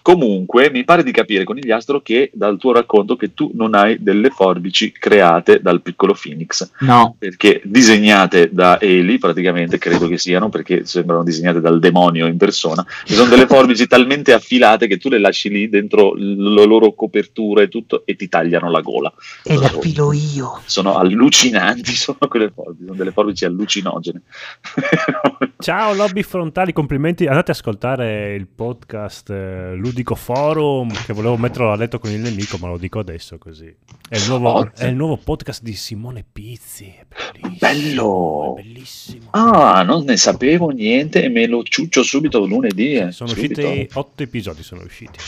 Comunque, 0.00 0.70
mi 0.70 0.84
pare 0.84 1.02
di 1.02 1.10
capire, 1.10 1.42
Conigliastro, 1.42 2.02
che 2.02 2.30
dal 2.34 2.56
tuo 2.56 2.72
racconto 2.72 3.16
che 3.16 3.34
tu 3.34 3.50
non 3.54 3.74
hai 3.74 4.00
delle 4.00 4.30
forbici 4.30 4.92
create 4.92 5.60
dal 5.60 5.82
piccolo 5.82 6.14
Phoenix, 6.14 6.70
no 6.80 7.16
perché 7.18 7.62
disegnate 7.64 8.50
da 8.52 8.78
Eli, 8.78 9.18
praticamente 9.18 9.78
credo 9.78 10.06
che 10.06 10.18
siano, 10.18 10.50
perché 10.50 10.84
sembrano 10.84 11.24
disegnate 11.24 11.60
dal 11.60 11.80
demonio 11.80 12.26
in 12.26 12.36
persona, 12.36 12.86
e 13.04 13.12
sono 13.12 13.30
delle 13.30 13.46
forbici 13.46 13.88
talmente 13.88 14.32
affilate 14.32 14.86
che 14.86 14.98
tu 14.98 15.08
le 15.08 15.18
lasci 15.18 15.48
lì 15.48 15.68
dentro 15.68 16.14
la 16.16 16.64
loro 16.64 16.92
copertura 16.92 17.62
e 17.62 17.68
tutto 17.68 18.02
e 18.04 18.14
ti 18.14 18.28
tagliano 18.28 18.70
la 18.70 18.82
gola. 18.82 19.12
E 19.42 19.56
la 19.56 19.68
filo 19.68 20.12
io. 20.12 20.60
Sono 20.66 20.96
allucinanti, 20.96 21.90
sono 21.96 22.18
quelle 22.28 22.52
forbici, 22.54 22.84
sono 22.84 22.96
delle 22.96 23.10
forbici 23.10 23.46
allucinogene. 23.46 24.20
Ciao 25.64 25.94
lobby 25.94 26.22
frontali, 26.22 26.74
complimenti. 26.74 27.24
Andate 27.24 27.52
ad 27.52 27.56
ascoltare 27.56 28.34
il 28.34 28.46
podcast 28.46 29.30
eh, 29.30 29.72
Ludico 29.74 30.14
Forum 30.14 30.92
che 31.06 31.14
volevo 31.14 31.38
metterlo 31.38 31.72
a 31.72 31.74
letto 31.74 31.98
con 31.98 32.10
il 32.10 32.20
nemico, 32.20 32.58
ma 32.58 32.68
lo 32.68 32.76
dico 32.76 32.98
adesso 32.98 33.38
così. 33.38 33.74
È 34.06 34.14
il 34.14 34.24
nuovo, 34.28 34.70
è 34.76 34.84
il 34.84 34.94
nuovo 34.94 35.16
podcast 35.16 35.62
di 35.62 35.72
Simone 35.72 36.22
Pizzi. 36.30 36.94
È 36.94 37.06
bellissimo. 37.08 37.56
Bello! 37.58 38.56
è 38.58 38.62
bellissimo. 38.62 39.28
Ah, 39.30 39.82
non 39.84 40.04
ne 40.04 40.18
sapevo 40.18 40.68
niente 40.68 41.22
e 41.22 41.30
me 41.30 41.46
lo 41.46 41.62
ciuccio 41.62 42.02
subito 42.02 42.44
lunedì. 42.44 42.96
eh, 42.96 43.12
sono 43.12 43.30
subito. 43.30 43.66
usciti 43.66 43.88
otto 43.94 44.22
episodi, 44.22 44.62
sono 44.62 44.82
usciti. 44.82 45.18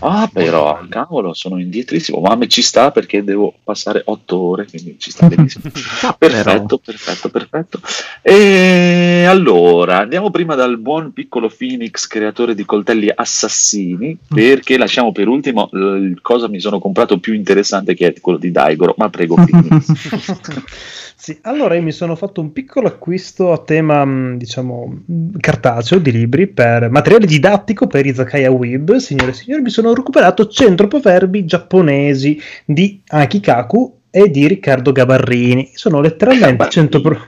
Ah, 0.00 0.28
però, 0.30 0.84
cavolo, 0.88 1.32
sono 1.32 1.58
indietrissimo, 1.58 2.20
ma 2.20 2.38
ci 2.46 2.60
sta 2.60 2.90
perché 2.90 3.24
devo 3.24 3.54
passare 3.64 4.02
otto 4.04 4.38
ore, 4.38 4.66
quindi 4.66 4.96
ci 4.98 5.10
sta 5.10 5.26
benissimo. 5.26 5.70
perfetto, 6.18 6.78
perfetto, 6.78 7.28
perfetto. 7.30 7.80
E 8.20 9.24
allora, 9.26 10.00
andiamo 10.00 10.30
prima 10.30 10.54
dal 10.54 10.78
buon 10.78 11.12
piccolo 11.12 11.48
Phoenix, 11.48 12.06
creatore 12.06 12.54
di 12.54 12.64
coltelli 12.64 13.10
assassini, 13.14 14.18
perché 14.28 14.76
lasciamo 14.76 15.12
per 15.12 15.28
ultimo 15.28 15.70
il 15.72 16.18
cosa 16.20 16.48
mi 16.48 16.60
sono 16.60 16.78
comprato 16.78 17.18
più 17.18 17.32
interessante 17.32 17.94
che 17.94 18.08
è 18.08 18.20
quello 18.20 18.38
di 18.38 18.50
Daigoro, 18.50 18.94
ma 18.98 19.08
prego 19.08 19.36
Phoenix. 19.36 21.04
Sì, 21.18 21.38
allora 21.42 21.74
io 21.74 21.82
mi 21.82 21.92
sono 21.92 22.14
fatto 22.14 22.42
un 22.42 22.52
piccolo 22.52 22.88
acquisto 22.88 23.50
a 23.50 23.58
tema, 23.58 24.04
mh, 24.04 24.36
diciamo, 24.36 25.02
cartaceo 25.40 25.98
di 25.98 26.12
libri 26.12 26.46
per 26.46 26.90
materiale 26.90 27.24
didattico 27.24 27.86
per 27.86 28.04
Izakaya 28.04 28.50
Weeb. 28.50 28.96
Signore 28.96 29.30
e 29.30 29.34
signori, 29.34 29.62
mi 29.62 29.70
sono 29.70 29.94
recuperato 29.94 30.46
100 30.46 30.86
proverbi 30.86 31.46
giapponesi 31.46 32.38
di 32.66 33.00
Akikaku 33.06 34.00
e 34.10 34.30
di 34.30 34.46
Riccardo 34.46 34.92
Gabarrini. 34.92 35.70
Sono 35.72 36.02
letteralmente 36.02 36.68
100 36.68 37.00
pro- 37.00 37.26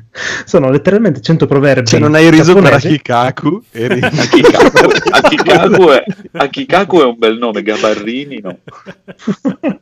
sono 0.46 0.70
letteralmente 0.70 1.20
100 1.20 1.46
proverbi. 1.46 1.86
Se 1.86 1.98
non 1.98 2.14
hai 2.14 2.30
riso 2.30 2.54
per 2.54 2.62
giapponesi. 2.62 2.86
Akikaku, 2.86 3.62
eri... 3.72 4.00
Akikaku, 4.00 4.90
Akikaku 5.10 5.88
è, 5.88 6.04
Akikaku 6.32 7.00
è 7.00 7.04
un 7.04 7.18
bel 7.18 7.36
nome, 7.36 7.62
Gabarrini 7.62 8.40
no. 8.40 8.58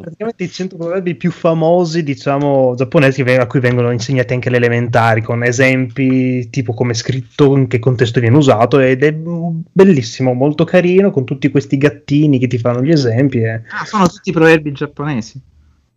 praticamente 0.00 0.44
i 0.44 0.50
100 0.50 0.76
proverbi 0.76 1.14
più 1.14 1.30
famosi, 1.30 2.02
diciamo, 2.02 2.74
giapponesi 2.76 3.22
a 3.22 3.46
cui 3.46 3.60
vengono 3.60 3.90
insegnati 3.90 4.34
anche 4.34 4.50
le 4.50 4.56
elementari, 4.56 5.22
con 5.22 5.42
esempi 5.44 6.48
tipo 6.50 6.74
come 6.74 6.92
è 6.92 6.94
scritto, 6.94 7.56
in 7.56 7.66
che 7.68 7.78
contesto 7.78 8.20
viene 8.20 8.36
usato, 8.36 8.78
ed 8.80 9.02
è 9.02 9.12
bellissimo, 9.12 10.32
molto 10.32 10.64
carino, 10.64 11.10
con 11.10 11.24
tutti 11.24 11.50
questi 11.50 11.78
gattini 11.78 12.38
che 12.38 12.46
ti 12.48 12.58
fanno 12.58 12.82
gli 12.82 12.90
esempi. 12.90 13.38
e- 13.38 13.62
Ah, 13.70 13.84
sono 13.84 14.06
tutti 14.08 14.32
proverbi 14.32 14.72
giapponesi. 14.72 15.40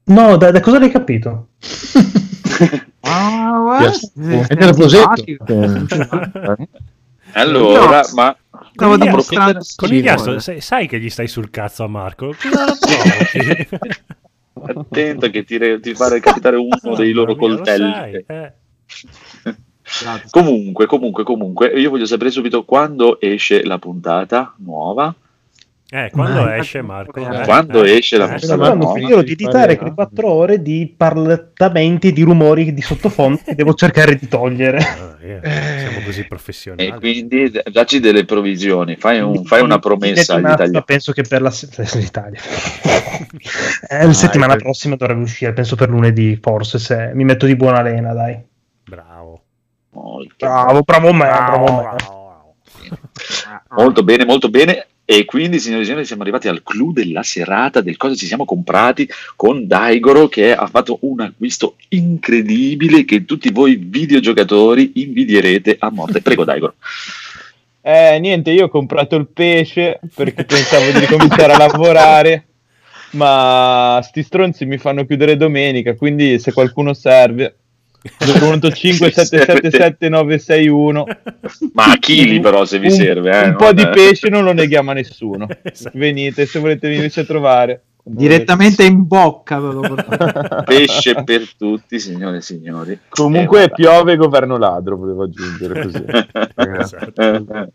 No, 0.07 0.37
da, 0.37 0.51
da 0.51 0.59
cosa 0.59 0.79
l'hai 0.79 0.91
capito? 0.91 1.47
Ah, 3.07 3.59
guarda, 3.59 4.47
È 4.47 4.55
del 4.55 4.73
Rosetto. 4.73 5.15
simpatico. 5.15 5.45
Allora, 7.33 8.01
ma 8.13 8.35
Stavo 8.75 8.97
dimostrando 8.97 9.59
Conigliastro, 9.75 10.39
schifo. 10.39 10.39
sai, 10.39 10.61
sai 10.61 10.87
che 10.87 10.99
gli 10.99 11.09
stai 11.09 11.27
sul 11.27 11.49
cazzo 11.49 11.83
a 11.83 11.87
Marco? 11.87 12.35
Cosa 12.37 12.65
lo 12.65 12.77
provochi? 12.77 13.67
attento 14.71 15.29
che 15.29 15.43
ti, 15.43 15.57
re- 15.57 15.79
ti 15.79 15.93
fa 15.93 16.09
recapitare 16.09 16.57
uno 16.57 16.95
dei 16.95 17.11
loro 17.11 17.35
mia, 17.35 17.47
lo 17.47 17.55
coltelli. 17.55 17.93
sai, 17.93 18.25
eh. 18.27 18.53
Comunque, 20.29 20.87
comunque, 20.87 21.23
comunque, 21.23 21.67
io 21.67 21.89
voglio 21.89 22.05
sapere 22.05 22.31
subito 22.31 22.65
quando 22.65 23.19
esce 23.21 23.63
la 23.63 23.77
puntata 23.77 24.53
nuova. 24.57 25.13
Eh, 25.87 26.09
quando 26.11 26.41
Ma- 26.41 26.57
esce 26.57 26.81
Marco? 26.81 27.19
Eh, 27.19 27.41
Eh, 27.41 27.45
quando 27.45 27.83
eh, 27.83 27.97
esce 27.97 28.17
la 28.17 28.25
eh, 28.25 28.39
puntata 28.39 28.65
Sto 28.65 28.73
nuova? 28.73 28.93
finendo 28.95 29.21
di 29.21 29.31
editare 29.33 29.77
quelle 29.77 29.93
4 29.93 30.27
ore 30.31 30.61
di 30.63 30.91
parlettamenti, 30.97 32.11
di 32.11 32.23
rumori 32.23 32.73
di 32.73 32.81
sottofondo 32.81 33.39
che 33.45 33.53
devo 33.53 33.75
cercare 33.75 34.15
di 34.15 34.27
togliere. 34.27 34.79
Ah, 34.79 35.17
eh, 35.21 35.39
siamo 35.87 36.03
così 36.03 36.25
professionali. 36.25 36.89
E 36.89 36.93
quindi 36.95 37.51
dacci 37.71 37.99
delle 37.99 38.25
provisioni, 38.25 38.95
fai, 38.95 39.19
un- 39.21 39.45
fai 39.45 39.61
una 39.61 39.77
promessa 39.77 40.35
agli 40.35 40.49
italiani. 40.49 40.83
Penso 40.83 41.11
che 41.11 41.21
per 41.21 41.41
la 41.43 41.51
se- 41.51 41.69
l'Italia. 41.99 42.39
Eh, 43.87 44.05
la 44.05 44.13
settimana 44.13 44.53
ecco. 44.53 44.63
prossima 44.63 44.95
dovrebbe 44.95 45.21
uscire, 45.21 45.53
penso 45.53 45.75
per 45.75 45.89
lunedì, 45.89 46.37
forse 46.41 46.79
se 46.79 47.11
mi 47.13 47.23
metto 47.23 47.45
di 47.45 47.55
buona 47.55 47.81
lena, 47.81 48.11
dai. 48.13 48.37
Bravo. 48.83 49.43
Molto, 49.91 50.35
Bravo, 50.39 50.81
bravo 50.81 51.13
me, 51.13 51.19
bravo 51.25 51.73
me. 51.75 51.81
bravo. 51.95 52.55
molto 53.69 54.03
bene, 54.03 54.25
molto 54.25 54.49
bene. 54.49 54.87
E 55.07 55.23
quindi, 55.25 55.59
signori 55.59 55.83
e 55.83 55.85
signori, 55.85 56.05
siamo 56.05 56.23
arrivati 56.23 56.47
al 56.47 56.63
clou 56.63 56.91
della 56.91 57.21
serata 57.21 57.81
del 57.81 57.95
cosa 57.95 58.15
ci 58.15 58.25
siamo 58.25 58.43
comprati 58.43 59.07
con 59.35 59.67
Daigoro 59.67 60.27
che 60.27 60.55
ha 60.55 60.65
fatto 60.65 60.97
un 61.01 61.21
acquisto 61.21 61.75
incredibile 61.89 63.05
che 63.05 63.23
tutti 63.23 63.51
voi 63.51 63.75
videogiocatori 63.75 64.93
invidierete 64.95 65.75
a 65.79 65.91
morte. 65.91 66.21
Prego, 66.21 66.43
Daigoro. 66.43 66.75
Eh, 67.87 68.17
niente, 68.17 68.49
io 68.49 68.65
ho 68.65 68.69
comprato 68.69 69.15
il 69.15 69.27
pesce 69.27 69.99
perché 70.15 70.43
pensavo 70.43 70.89
di 70.89 70.97
ricominciare 70.97 71.53
a 71.53 71.57
lavorare, 71.57 72.47
ma 73.11 73.99
sti 74.01 74.23
stronzi 74.23 74.65
mi 74.65 74.79
fanno 74.79 75.05
chiudere 75.05 75.37
domenica, 75.37 75.93
quindi 75.93 76.39
se 76.39 76.51
qualcuno 76.51 76.95
serve, 76.95 77.57
5777961 78.05 81.03
Ma 81.73 81.85
a 81.85 81.97
chili, 81.97 82.39
però, 82.39 82.63
se 82.65 82.77
vi 82.79 82.87
un, 82.87 82.93
serve. 82.93 83.31
eh, 83.31 83.47
un 83.47 83.55
po' 83.55 83.71
di 83.73 83.87
pesce 83.89 84.29
non 84.29 84.43
lo 84.43 84.53
neghiamo 84.53 84.91
a 84.91 84.93
nessuno. 84.93 85.47
Esatto. 85.61 85.97
Venite 85.97 86.45
se 86.45 86.59
volete 86.59 86.87
venirci 86.89 87.19
a 87.21 87.25
trovare. 87.25 87.83
Direttamente 88.07 88.83
in 88.83 89.07
bocca. 89.07 89.59
ve 89.59 89.73
lo 89.73 89.79
portate. 89.81 90.61
Pesce 90.65 91.23
per 91.23 91.55
tutti, 91.57 91.99
signore 91.99 92.37
e 92.37 92.41
signori. 92.41 92.99
Comunque 93.09 93.63
Eh, 93.63 93.71
piove 93.71 94.15
governo 94.15 94.57
ladro, 94.57 94.95
volevo 94.95 95.23
aggiungere 95.23 95.81
così. 95.81 96.05
Esatto. 96.79 97.13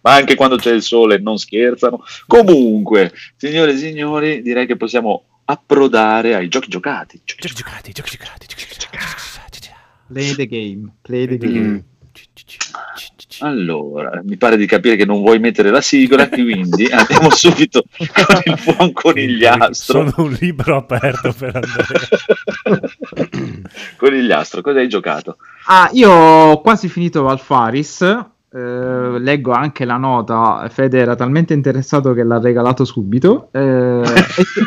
Ma 0.00 0.14
anche 0.14 0.36
quando 0.36 0.56
c'è 0.56 0.72
il 0.72 0.80
sole 0.80 1.18
non 1.18 1.36
scherzano. 1.36 2.02
Comunque, 2.26 3.12
signore 3.36 3.72
e 3.72 3.76
signori, 3.76 4.40
direi 4.40 4.64
che 4.66 4.76
possiamo 4.76 5.24
approdare 5.44 6.34
ai 6.34 6.48
giochi 6.48 6.68
giocati. 6.68 7.20
Giochi 7.22 7.48
Giochi 7.48 7.62
giocati, 7.62 7.92
giochi 7.92 8.10
giocati, 8.16 8.46
giochi 8.46 8.64
giocati, 8.64 8.78
giochi 8.78 8.78
giocati. 8.78 9.31
Play 10.12 10.34
the 10.34 10.46
game. 10.46 10.92
Play 11.02 11.26
the 11.26 11.38
game. 11.38 11.58
Mm. 11.58 11.78
Allora, 13.40 14.20
mi 14.22 14.36
pare 14.36 14.56
di 14.56 14.66
capire 14.66 14.96
che 14.96 15.06
non 15.06 15.20
vuoi 15.22 15.38
mettere 15.38 15.70
la 15.70 15.80
sigla, 15.80 16.28
quindi 16.30 16.86
andiamo 16.86 17.30
subito 17.30 17.82
con 17.96 18.42
il 18.44 18.58
buon 18.64 18.92
conigliastro. 18.92 20.10
Sono 20.10 20.28
un 20.28 20.36
libro 20.38 20.76
aperto 20.76 21.32
per 21.32 21.56
Andrea. 21.56 22.90
Conigliastro, 23.96 24.60
cosa 24.60 24.78
hai 24.78 24.88
giocato? 24.88 25.38
Ah, 25.66 25.88
io 25.92 26.10
ho 26.10 26.60
quasi 26.60 26.88
finito 26.88 27.22
Valfaris. 27.22 28.30
Eh, 28.54 29.18
leggo 29.18 29.52
anche 29.52 29.84
la 29.84 29.96
nota. 29.96 30.66
Fede 30.70 30.98
era 30.98 31.14
talmente 31.14 31.54
interessato 31.54 32.12
che 32.12 32.22
l'ha 32.24 32.38
regalato 32.38 32.84
subito. 32.84 33.48
eh, 33.52 34.02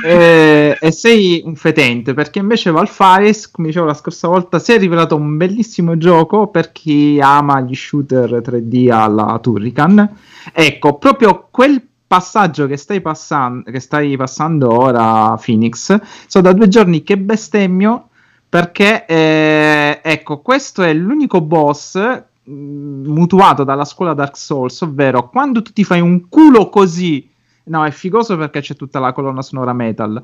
e, 0.04 0.10
e- 0.10 0.78
e 0.80 0.92
sei 0.92 1.42
un 1.46 1.56
fetente 1.56 2.14
perché 2.14 2.40
invece 2.40 2.72
Valfaris, 2.72 3.52
come 3.52 3.68
dicevo 3.68 3.86
la 3.86 3.94
scorsa 3.94 4.28
volta, 4.28 4.60
si 4.60 4.74
è 4.74 4.78
rivelato 4.80 5.16
un 5.16 5.38
bellissimo 5.38 5.98
gioco 5.98 6.48
per 6.48 6.72
chi 6.72 7.20
ama 7.22 7.62
gli 7.62 7.76
shooter 7.76 8.42
3D 8.42 8.90
alla 8.92 9.38
Turrican. 9.42 10.10
Ecco, 10.54 10.98
proprio 10.98 11.48
quel 11.52 11.82
passaggio 12.08 12.68
che 12.68 12.78
stai, 12.78 13.02
passan- 13.02 13.64
che 13.64 13.80
stai 13.80 14.16
passando 14.16 14.72
ora, 14.72 15.36
Phoenix, 15.44 15.98
so 16.28 16.42
da 16.42 16.54
due 16.54 16.68
giorni 16.68 17.04
che 17.04 17.18
bestemmio 17.18 18.10
perché 18.48 19.06
eh, 19.06 20.00
ecco 20.04 20.40
questo 20.40 20.82
è 20.84 20.94
l'unico 20.94 21.42
boss 21.42 22.00
mutuato 22.46 23.64
dalla 23.64 23.86
scuola 23.86 24.14
Dark 24.14 24.38
Souls 24.38 24.82
ovvero 24.82 25.30
quando 25.30 25.62
tu 25.62 25.72
ti 25.72 25.84
fai 25.84 26.00
un 26.00 26.30
culo 26.30 26.70
così 26.70 27.28
no 27.66 27.86
è 27.86 27.92
figoso 27.92 28.38
perché 28.38 28.62
c'è 28.62 28.76
tutta 28.76 29.00
la 29.00 29.14
colonna 29.14 29.42
sonora 29.42 29.74
metal 29.74 30.24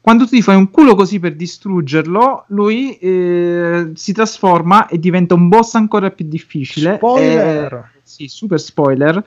quando 0.00 0.24
tu 0.24 0.30
ti 0.30 0.42
fai 0.42 0.56
un 0.56 0.70
culo 0.70 0.94
così 0.94 1.18
per 1.18 1.36
distruggerlo 1.36 2.44
lui 2.48 2.96
eh, 2.96 3.90
si 3.94 4.12
trasforma 4.12 4.86
e 4.86 4.98
diventa 4.98 5.34
un 5.34 5.48
boss 5.48 5.74
ancora 5.74 6.10
più 6.10 6.26
difficile 6.26 6.96
Spoiler! 6.96 7.72
Eh, 7.74 8.00
sì 8.02 8.28
super 8.28 8.58
spoiler 8.58 9.22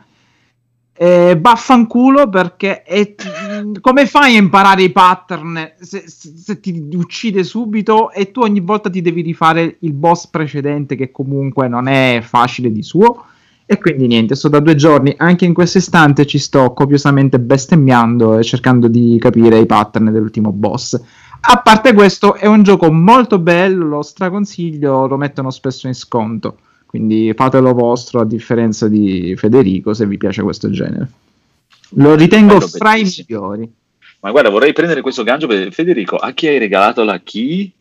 eh, 0.96 1.38
vaffanculo 1.39 2.30
perché 2.30 2.84
è- 2.84 3.16
come 3.82 4.06
fai 4.06 4.36
a 4.36 4.39
imparare 4.39 4.84
i 4.84 4.91
pattern? 4.91 5.74
Se, 5.80 6.04
se- 6.08 6.34
se 6.36 6.60
ti 6.60 6.88
uccide 6.94 7.44
subito 7.44 8.12
e 8.12 8.32
tu 8.32 8.41
ogni 8.41 8.60
volta 8.60 8.89
ti 8.89 9.02
devi 9.02 9.22
rifare 9.22 9.78
il 9.80 9.94
boss 9.94 10.28
precedente 10.28 10.96
che 10.96 11.12
comunque 11.12 11.68
non 11.68 11.88
è 11.88 12.22
facile 12.24 12.72
di 12.72 12.84
suo. 12.84 13.26
E 13.66 13.80
quindi 13.80 14.08
niente, 14.08 14.36
sto 14.36 14.50
da 14.50 14.60
due 14.60 14.76
giorni. 14.76 15.14
Anche 15.18 15.46
in 15.46 15.54
questo 15.54 15.78
istante 15.80 16.26
ci 16.26 16.38
sto 16.38 16.74
copiosamente 16.74 17.39
bestemmiando 17.39 18.38
e 18.38 18.44
cercando 18.44 18.88
di 18.88 19.18
capire 19.20 19.58
i 19.60 19.66
pattern 19.66 20.12
dell'ultimo 20.12 20.52
boss. 20.52 21.00
A 21.46 21.58
parte 21.62 21.94
questo 21.94 22.36
è 22.36 22.46
un 22.46 22.64
gioco 22.64 22.91
molto 22.91 23.39
bello 23.39 23.86
lo 23.86 24.02
straconsiglio 24.02 25.08
lo 25.08 25.18
mettono 25.18 25.50
spesso 25.50 25.88
in 25.88 25.94
sconto 25.94 26.58
quindi 26.94 27.34
fatelo 27.34 27.74
vostro 27.74 28.20
a 28.20 28.24
differenza 28.24 28.88
di 28.88 29.34
Federico 29.36 29.96
se 29.96 30.06
vi 30.06 30.20
piace 30.20 30.44
questo 30.44 30.70
genere. 30.70 31.10
Lo 31.96 32.14
ritengo 32.14 32.58
Bello, 32.60 32.68
fra 32.68 32.96
i 32.96 33.02
migliori. 33.02 33.74
Ma 34.20 34.30
guarda, 34.30 34.52
vorrei 34.52 34.74
prendere 34.74 35.02
questo 35.02 35.24
gancio 35.24 35.48
per 35.48 35.74
Federico. 35.74 36.18
A 36.18 36.34
chi 36.34 36.46
hai 36.46 36.60
regalato 36.60 37.04
la 37.04 37.20
key? 37.20 37.74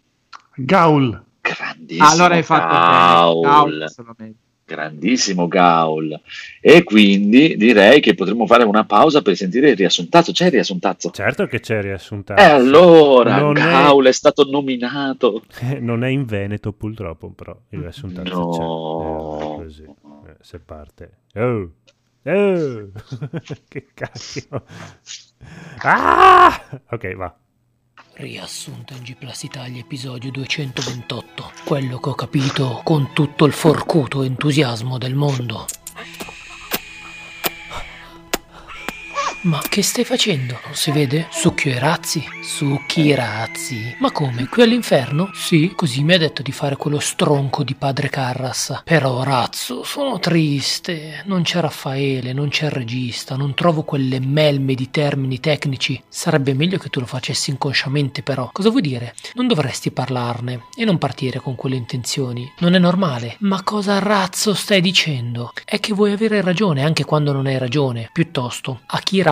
Gaul. 0.54 1.22
Grandissimo 1.42 2.08
allora 2.08 2.36
hai 2.36 2.42
fatto 2.42 3.40
Gaul. 3.40 3.42
Gaul. 3.42 4.34
Grandissimo 4.64 5.48
Gaul. 5.48 6.18
E 6.60 6.82
quindi 6.84 7.56
direi 7.56 8.00
che 8.00 8.14
potremmo 8.14 8.46
fare 8.46 8.64
una 8.64 8.84
pausa 8.84 9.20
per 9.22 9.36
sentire 9.36 9.70
il 9.70 9.76
riassuntazzo. 9.76 10.32
C'è 10.32 10.46
il 10.46 10.52
riassuntazzo? 10.52 11.10
Certo 11.10 11.46
che 11.46 11.60
c'è 11.60 11.80
riassuntato. 11.82 12.40
E 12.40 12.44
allora, 12.44 13.38
Non 13.38 13.56
è- 13.56 13.60
Gaul 13.60 14.06
è... 14.06 14.12
stato 14.12 14.44
nominato. 14.48 15.42
Eh, 15.60 15.78
Non 15.80 16.04
è 16.04 16.08
in 16.08 16.24
Veneto 16.24 16.72
purtroppo, 16.72 17.30
però 17.30 17.56
il 17.70 17.80
riassuntato 17.80 18.28
No. 18.38 18.50
c'è. 19.38 19.44
Eh, 19.44 19.56
così, 19.64 19.82
eh, 19.84 20.36
se 20.40 20.58
parte. 20.60 21.18
Oh. 21.34 21.70
Oh. 22.24 22.90
che 23.68 23.88
cacchio. 23.92 24.64
Ah! 25.82 26.80
Ok, 26.90 27.14
va. 27.16 27.36
Riassunto 28.14 28.92
in 28.92 29.02
G 29.02 29.16
Plus 29.16 29.42
Italia 29.44 29.80
episodio 29.80 30.30
228. 30.30 31.52
Quello 31.64 31.98
che 31.98 32.08
ho 32.10 32.14
capito 32.14 32.82
con 32.84 33.12
tutto 33.14 33.46
il 33.46 33.52
forcuto 33.52 34.22
entusiasmo 34.22 34.98
del 34.98 35.14
mondo. 35.14 35.64
Ma 39.44 39.60
che 39.68 39.82
stai 39.82 40.04
facendo? 40.04 40.60
Non 40.64 40.76
si 40.76 40.92
vede? 40.92 41.26
Succhio 41.32 41.72
i 41.72 41.78
razzi? 41.78 42.24
Succhi 42.44 43.06
i 43.06 43.14
razzi? 43.14 43.92
Ma 43.98 44.12
come? 44.12 44.46
Qui 44.46 44.62
all'inferno? 44.62 45.30
Sì, 45.34 45.72
così 45.74 46.04
mi 46.04 46.14
ha 46.14 46.18
detto 46.18 46.42
di 46.42 46.52
fare 46.52 46.76
quello 46.76 47.00
stronco 47.00 47.64
di 47.64 47.74
padre 47.74 48.08
Carras. 48.08 48.82
Però, 48.84 49.24
razzo, 49.24 49.82
sono 49.82 50.20
triste. 50.20 51.24
Non 51.26 51.42
c'è 51.42 51.58
Raffaele, 51.58 52.32
non 52.32 52.50
c'è 52.50 52.66
il 52.66 52.70
regista, 52.70 53.34
non 53.34 53.54
trovo 53.54 53.82
quelle 53.82 54.20
melme 54.20 54.74
di 54.74 54.92
termini 54.92 55.40
tecnici. 55.40 56.00
Sarebbe 56.08 56.54
meglio 56.54 56.78
che 56.78 56.88
tu 56.88 57.00
lo 57.00 57.06
facessi 57.06 57.50
inconsciamente, 57.50 58.22
però. 58.22 58.48
Cosa 58.52 58.70
vuoi 58.70 58.82
dire? 58.82 59.12
Non 59.34 59.48
dovresti 59.48 59.90
parlarne 59.90 60.66
e 60.76 60.84
non 60.84 60.98
partire 60.98 61.40
con 61.40 61.56
quelle 61.56 61.74
intenzioni. 61.74 62.48
Non 62.58 62.74
è 62.74 62.78
normale. 62.78 63.38
Ma 63.40 63.64
cosa 63.64 63.98
razzo 63.98 64.54
stai 64.54 64.80
dicendo? 64.80 65.52
È 65.64 65.80
che 65.80 65.92
vuoi 65.92 66.12
avere 66.12 66.42
ragione 66.42 66.84
anche 66.84 67.04
quando 67.04 67.32
non 67.32 67.46
hai 67.46 67.58
ragione. 67.58 68.08
Piuttosto, 68.12 68.82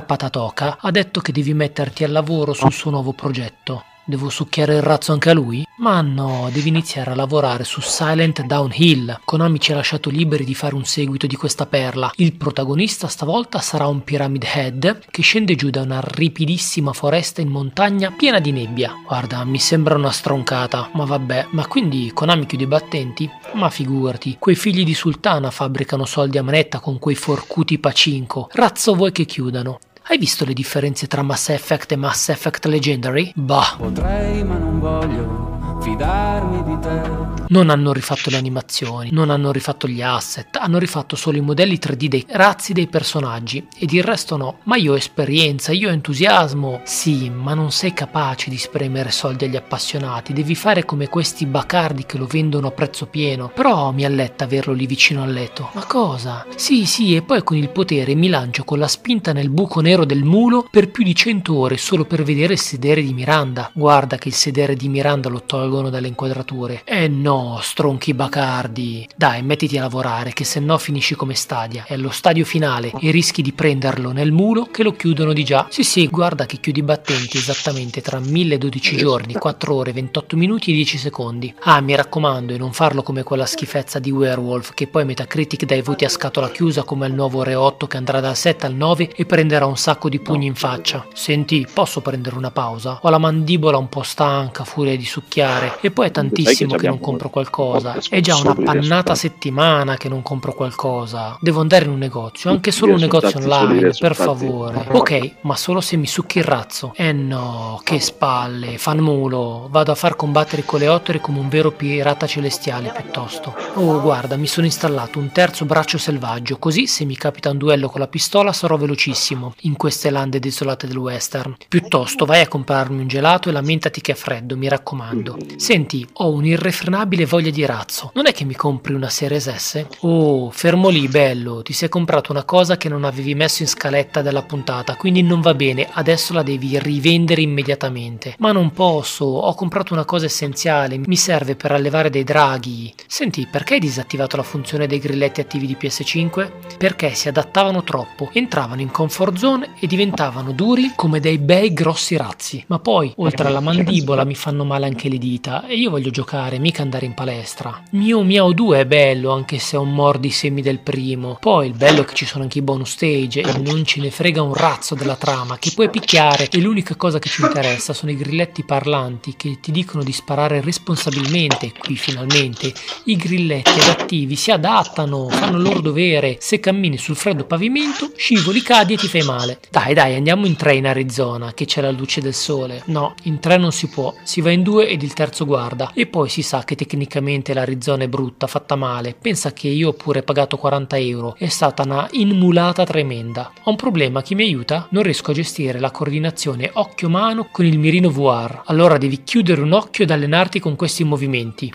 Akira 0.01 0.03
Patatoka 0.03 0.78
ha 0.80 0.90
detto 0.90 1.20
che 1.20 1.32
devi 1.32 1.53
metterti 1.53 2.05
al 2.05 2.12
lavoro 2.12 2.53
sul 2.53 2.72
suo 2.72 2.90
nuovo 2.90 3.12
progetto. 3.12 3.84
Devo 4.03 4.28
succhiare 4.28 4.74
il 4.74 4.82
razzo 4.82 5.12
anche 5.12 5.30
a 5.30 5.34
lui? 5.34 5.64
Ma 5.78 6.01
no, 6.01 6.48
devi 6.51 6.68
iniziare 6.68 7.12
a 7.12 7.14
lavorare 7.14 7.62
su 7.62 7.80
Silent 7.80 8.42
Downhill. 8.42 9.20
Konami 9.24 9.61
ci 9.61 9.70
ha 9.70 9.76
lasciato 9.76 10.11
liberi 10.11 10.44
di 10.44 10.55
fare 10.55 10.74
un 10.74 10.84
seguito 10.84 11.28
di 11.28 11.36
questa 11.36 11.66
perla. 11.66 12.11
Il 12.16 12.32
protagonista 12.32 13.07
stavolta 13.07 13.61
sarà 13.61 13.86
un 13.86 14.03
Pyramid 14.03 14.42
Head 14.42 15.05
che 15.11 15.22
scende 15.22 15.55
giù 15.55 15.70
da 15.70 15.82
una 15.82 16.01
ripidissima 16.03 16.92
foresta 16.92 17.40
in 17.40 17.48
montagna 17.48 18.11
piena 18.11 18.40
di 18.40 18.51
nebbia. 18.51 18.94
Guarda, 19.07 19.44
mi 19.44 19.59
sembra 19.59 19.94
una 19.94 20.11
stroncata, 20.11 20.90
ma 20.94 21.05
vabbè. 21.05 21.48
Ma 21.51 21.66
quindi 21.68 22.11
Konami 22.12 22.46
chiude 22.46 22.64
i 22.64 22.68
battenti? 22.68 23.30
Ma 23.53 23.70
figurati, 23.70 24.36
quei 24.40 24.57
figli 24.57 24.82
di 24.82 24.94
sultana 24.94 25.53
fabbricano 25.53 26.05
soldi 26.05 26.38
a 26.38 26.42
manetta 26.42 26.80
con 26.80 26.98
quei 26.98 27.14
forcuti 27.14 27.78
pacinco. 27.78 28.48
Razzo 28.53 28.94
vuoi 28.94 29.12
che 29.12 29.24
chiudano? 29.24 29.78
Hai 30.11 30.18
visto 30.18 30.44
le 30.44 30.54
differenze 30.54 31.06
tra 31.06 31.22
Mass 31.22 31.50
Effect 31.50 31.92
e 31.92 31.96
Mass 31.96 32.30
Effect 32.30 32.64
Legendary? 32.64 33.30
Bah. 33.36 33.76
Potrei 33.78 34.42
ma 34.42 34.58
non 34.58 34.80
voglio 34.80 35.70
fidarmi 35.81 36.62
di 36.64 36.78
te. 36.81 37.28
Non 37.49 37.68
hanno 37.68 37.93
rifatto 37.93 38.31
le 38.31 38.37
animazioni, 38.37 39.09
non 39.11 39.28
hanno 39.28 39.51
rifatto 39.51 39.89
gli 39.89 40.03
asset, 40.03 40.55
hanno 40.57 40.78
rifatto 40.78 41.16
solo 41.16 41.37
i 41.37 41.41
modelli 41.41 41.81
3D 41.83 42.07
dei 42.07 42.24
razzi 42.28 42.72
dei 42.72 42.87
personaggi 42.87 43.66
ed 43.76 43.93
il 43.93 44.05
resto 44.05 44.37
no. 44.37 44.59
Ma 44.64 44.76
io 44.76 44.93
ho 44.93 44.97
esperienza, 44.97 45.72
io 45.72 45.89
ho 45.89 45.93
entusiasmo. 45.93 46.81
Sì, 46.85 47.28
ma 47.28 47.55
non 47.55 47.72
sei 47.72 47.93
capace 47.93 48.51
di 48.51 48.57
spremere 48.57 49.11
soldi 49.11 49.47
agli 49.47 49.57
appassionati, 49.57 50.33
devi 50.33 50.55
fare 50.55 50.85
come 50.85 51.09
questi 51.09 51.45
bacardi 51.45 52.07
che 52.07 52.18
lo 52.18 52.26
vendono 52.26 52.68
a 52.68 52.70
prezzo 52.70 53.07
pieno. 53.07 53.51
Però 53.53 53.91
mi 53.91 54.05
alletta 54.05 54.45
averlo 54.45 54.72
lì 54.72 54.87
vicino 54.87 55.24
al 55.24 55.33
letto. 55.33 55.70
Ma 55.72 55.85
cosa? 55.87 56.47
Sì, 56.55 56.87
sì, 56.87 57.16
e 57.16 57.22
poi 57.22 57.43
con 57.43 57.57
il 57.57 57.70
potere 57.70 58.14
mi 58.14 58.28
lancio 58.28 58.62
con 58.62 58.78
la 58.78 58.87
spinta 58.87 59.33
nel 59.33 59.51
buco 59.51 59.81
nero 59.81 60.05
del 60.05 60.22
mulo 60.22 60.68
per 60.70 60.91
più 60.91 61.03
di 61.03 61.16
100 61.16 61.53
ore 61.53 61.76
solo 61.78 62.05
per 62.05 62.22
vedere 62.22 62.53
il 62.53 62.61
sedere 62.61 63.03
di 63.03 63.12
Miranda. 63.12 63.72
Guarda 63.74 64.18
che 64.18 64.28
il 64.28 64.35
sedere 64.35 64.76
di 64.76 64.89
Miranda 64.89 65.28
lo 65.28 65.43
tolgono 65.71 65.89
dalle 65.89 66.09
inquadrature. 66.09 66.83
Eh 66.85 67.07
no, 67.07 67.61
stronchi 67.62 68.12
bacardi. 68.12 69.09
Dai, 69.14 69.43
mettiti 69.43 69.79
a 69.79 69.83
lavorare, 69.83 70.33
che 70.33 70.43
se 70.43 70.59
no 70.59 70.77
finisci 70.79 71.14
come 71.14 71.35
stadia. 71.35 71.85
È 71.87 71.95
allo 71.95 72.11
stadio 72.11 72.45
finale 72.45 72.91
e 73.01 73.12
rischi 73.12 73.41
di 73.41 73.53
prenderlo 73.53 74.11
nel 74.11 74.33
mulo 74.33 74.64
che 74.64 74.83
lo 74.83 74.93
chiudono 74.93 75.33
di 75.33 75.45
già. 75.45 75.68
Sì, 75.71 75.85
sì, 75.85 76.09
guarda 76.09 76.47
che 76.47 76.59
chiudi 76.59 76.81
i 76.81 76.83
battenti 76.83 77.37
esattamente 77.37 78.01
tra 78.01 78.18
1012 78.18 78.97
giorni, 78.97 79.35
4 79.35 79.75
ore, 79.75 79.93
28 79.93 80.37
minuti 80.37 80.73
e 80.73 80.75
10 80.75 80.99
secondi. 80.99 81.55
Ah, 81.61 81.81
mi 81.81 81.95
raccomando, 81.95 82.53
e 82.53 82.59
non 82.59 82.73
farlo 82.73 83.05
come 83.05 83.23
quella 83.23 83.47
schifezza 83.47 84.01
di 84.01 84.11
Werewolf, 84.11 84.75
che 84.75 84.89
poi 84.89 85.05
Metacritic 85.05 85.64
dà 85.64 85.77
i 85.77 85.83
voti 85.83 86.05
a 86.05 86.09
scatola 86.09 86.51
chiusa 86.51 86.83
come 86.83 87.07
il 87.07 87.14
nuovo 87.14 87.45
Re 87.45 87.55
8 87.55 87.87
che 87.87 87.97
andrà 87.97 88.18
dal 88.18 88.37
7 88.37 88.66
al 88.66 88.75
9 88.75 89.12
e 89.14 89.25
prenderà 89.25 89.66
un 89.66 89.77
sacco 89.77 90.09
di 90.09 90.18
pugni 90.18 90.47
in 90.47 90.57
faccia. 90.57 91.07
Senti, 91.14 91.64
posso 91.73 92.01
prendere 92.01 92.35
una 92.35 92.51
pausa? 92.51 92.99
Ho 93.03 93.09
la 93.09 93.18
mandibola 93.18 93.77
un 93.77 93.89
po' 93.89 94.03
stanca, 94.03 94.64
furia 94.64 94.97
di 94.97 95.05
succhiare. 95.05 95.59
E 95.80 95.90
poi 95.90 96.06
è 96.08 96.11
tantissimo 96.11 96.76
che 96.76 96.86
non 96.86 97.00
compro 97.00 97.30
qualcosa. 97.30 97.96
È 98.08 98.20
già 98.20 98.36
una 98.36 98.54
pannata 98.54 99.14
settimana 99.14 99.96
che 99.96 100.08
non 100.08 100.22
compro 100.22 100.54
qualcosa. 100.54 101.36
Devo 101.40 101.61
andare 101.61 101.84
in 101.84 101.90
un 101.90 101.98
negozio, 101.98 102.50
anche 102.50 102.70
solo 102.70 102.94
un 102.94 103.00
negozio 103.00 103.38
online, 103.38 103.92
per 103.98 104.14
favore. 104.14 104.86
Ok, 104.90 105.36
ma 105.42 105.56
solo 105.56 105.80
se 105.80 105.96
mi 105.96 106.06
succhi 106.06 106.38
il 106.38 106.44
razzo. 106.44 106.92
Eh 106.96 107.12
no, 107.12 107.80
che 107.84 108.00
spalle, 108.00 108.78
fanmulo. 108.78 109.68
Vado 109.70 109.92
a 109.92 109.94
far 109.94 110.16
combattere 110.16 110.62
i 110.62 110.64
coleotteri 110.64 111.20
come 111.20 111.38
un 111.38 111.48
vero 111.48 111.70
pirata 111.70 112.26
celestiale 112.26 112.92
piuttosto. 112.94 113.54
Oh, 113.74 114.00
guarda, 114.00 114.36
mi 114.36 114.46
sono 114.46 114.66
installato 114.66 115.18
un 115.18 115.30
terzo 115.32 115.64
braccio 115.64 115.98
selvaggio, 115.98 116.58
così 116.58 116.86
se 116.86 117.04
mi 117.04 117.16
capita 117.16 117.50
un 117.50 117.58
duello 117.58 117.88
con 117.88 118.00
la 118.00 118.08
pistola 118.08 118.52
sarò 118.52 118.76
velocissimo 118.76 119.54
in 119.61 119.76
queste 119.76 120.11
lande 120.11 120.38
desolate 120.38 120.86
del 120.86 120.96
western. 120.96 121.56
Piuttosto 121.68 122.24
vai 122.24 122.40
a 122.40 122.48
comprarmi 122.48 123.00
un 123.00 123.08
gelato 123.08 123.48
e 123.48 123.52
lamentati 123.52 124.00
che 124.00 124.12
è 124.12 124.14
freddo, 124.14 124.56
mi 124.56 124.68
raccomando. 124.68 125.36
Senti, 125.57 126.07
ho 126.14 126.30
un'irrefrenabile 126.30 127.26
voglia 127.26 127.51
di 127.51 127.64
razzo. 127.64 128.11
Non 128.14 128.26
è 128.26 128.32
che 128.32 128.44
mi 128.44 128.55
compri 128.55 128.94
una 128.94 129.09
Series 129.09 129.55
S? 129.55 129.86
Oh, 130.01 130.51
fermo 130.51 130.88
lì, 130.88 131.09
bello. 131.09 131.62
Ti 131.62 131.72
sei 131.72 131.88
comprato 131.88 132.32
una 132.32 132.44
cosa 132.44 132.76
che 132.76 132.88
non 132.88 133.05
avevi 133.05 133.34
messo 133.34 133.62
in 133.62 133.68
scaletta 133.68 134.22
della 134.22 134.42
puntata, 134.42 134.96
quindi 134.96 135.22
non 135.22 135.40
va 135.40 135.55
bene. 135.55 135.88
Adesso 135.90 136.32
la 136.32 136.42
devi 136.42 136.78
rivendere 136.78 137.42
immediatamente. 137.42 138.36
Ma 138.38 138.53
non 138.53 138.72
posso. 138.72 139.24
Ho 139.24 139.55
comprato 139.55 139.92
una 139.92 140.05
cosa 140.05 140.26
essenziale. 140.26 140.98
Mi 140.98 141.16
serve 141.16 141.57
per 141.57 141.72
allevare 141.72 142.11
dei 142.11 142.24
draghi. 142.24 142.92
Senti, 143.07 143.46
perché 143.51 143.74
hai 143.74 143.80
disattivato 143.80 144.36
la 144.36 144.42
funzione 144.42 144.86
dei 144.86 144.98
grilletti 144.98 145.40
attivi 145.40 145.66
di 145.66 145.76
PS5? 145.78 146.51
Perché 146.78 147.14
si 147.14 147.28
adattavano 147.28 147.82
troppo, 147.82 148.30
entravano 148.32 148.80
in 148.80 148.90
comfort 148.90 149.36
zone 149.36 149.74
e 149.78 149.86
diventavano 149.86 150.53
duri 150.53 150.92
come 150.94 151.20
dei 151.20 151.38
bei 151.38 151.72
grossi 151.72 152.16
razzi. 152.16 152.64
Ma 152.68 152.78
poi, 152.78 153.12
oltre 153.16 153.48
alla 153.48 153.61
mandibola, 153.61 154.24
mi 154.24 154.34
fanno 154.34 154.64
male 154.64 154.86
anche 154.86 155.09
le 155.09 155.18
dita 155.18 155.39
e 155.41 155.74
io 155.74 155.91
voglio 155.91 156.11
giocare, 156.11 156.59
mica 156.59 156.82
andare 156.82 157.07
in 157.07 157.14
palestra. 157.14 157.82
Mio 157.91 158.22
Miao 158.22 158.53
2 158.53 158.80
è 158.80 158.86
bello, 158.86 159.32
anche 159.32 159.59
se 159.59 159.76
ho 159.76 159.80
un 159.82 159.95
mordi 159.95 160.30
semi 160.30 160.61
del 160.61 160.80
primo. 160.80 161.38
Poi 161.41 161.66
il 161.66 161.74
bello 161.74 162.03
è 162.03 162.05
che 162.05 162.14
ci 162.14 162.26
sono 162.26 162.43
anche 162.43 162.59
i 162.59 162.62
bonus 162.62 162.91
stage 162.91 163.41
e 163.41 163.59
non 163.59 163.84
ce 163.84 164.01
ne 164.01 164.11
frega 164.11 164.43
un 164.43 164.55
razzo 164.55 164.95
della 164.95 165.16
trama, 165.16 165.59
che 165.59 165.72
puoi 165.74 165.88
picchiare 165.88 166.49
e 166.51 166.61
l'unica 166.61 166.95
cosa 166.95 167.18
che 167.18 167.28
ci 167.28 167.43
interessa 167.43 167.93
sono 167.95 168.11
i 168.11 168.16
grilletti 168.16 168.64
parlanti 168.64 169.34
che 169.36 169.59
ti 169.61 169.72
dicono 169.72 170.03
di 170.03 170.12
sparare 170.12 170.61
responsabilmente. 170.61 171.72
Qui 171.78 171.97
finalmente 171.97 172.72
i 173.05 173.16
grilletti 173.16 173.80
adattivi 173.80 174.36
si 174.36 174.51
adattano, 174.51 175.28
fanno 175.28 175.57
il 175.57 175.62
loro 175.62 175.80
dovere. 175.80 176.36
Se 176.41 176.61
cammini 176.61 176.99
sul 176.99 177.16
freddo 177.16 177.45
pavimento, 177.45 178.12
scivoli, 178.16 178.61
cadi 178.62 178.95
e 178.95 178.97
ti 178.97 179.09
fai 179.09 179.22
male. 179.22 179.61
Dai, 179.70 179.95
dai, 179.95 180.14
andiamo 180.14 180.47
in 180.47 180.57
tre 180.57 180.74
in 180.74 180.86
Arizona, 180.86 181.55
che 181.55 181.64
c'è 181.64 181.80
la 181.80 181.91
luce 181.91 182.20
del 182.20 182.34
sole. 182.34 182.82
No, 182.86 183.14
in 183.24 183.41
tre 183.41 183.57
non 183.57 183.72
si 183.72 183.88
può, 183.88 184.14
si 184.22 184.41
va 184.41 184.51
in 184.51 184.62
due 184.62 184.88
ed 184.88 185.03
il 185.03 185.14
terzo 185.21 185.45
guarda. 185.45 185.91
E 185.93 186.07
poi 186.07 186.31
si 186.31 186.41
sa 186.41 186.64
che 186.64 186.75
tecnicamente 186.75 187.53
l'Arizona 187.53 188.05
è 188.05 188.09
brutta, 188.09 188.47
fatta 188.47 188.75
male. 188.75 189.14
Pensa 189.21 189.53
che 189.53 189.68
io 189.68 189.91
ho 189.91 189.93
pure 189.93 190.23
pagato 190.23 190.57
40 190.57 190.97
euro, 190.97 191.35
è 191.37 191.49
stata 191.49 191.83
una 191.83 192.09
inmulata 192.12 192.85
tremenda. 192.85 193.53
Ho 193.64 193.71
un 193.71 193.77
problema, 193.77 194.23
chi 194.23 194.35
mi 194.35 194.45
aiuta? 194.45 194.87
Non 194.91 195.03
riesco 195.03 195.33
a 195.33 195.35
gestire 195.35 195.79
la 195.79 195.91
coordinazione 195.91 196.71
occhio-mano 196.73 197.49
con 197.53 197.66
il 197.66 197.79
mirino 197.79 198.09
VR. 198.09 198.62
Allora 198.64 198.97
devi 198.97 199.23
chiudere 199.23 199.61
un 199.61 199.73
occhio 199.73 200.05
ed 200.05 200.11
allenarti 200.11 200.59
con 200.59 200.75
questi 200.75 201.05
movimenti. 201.05 201.71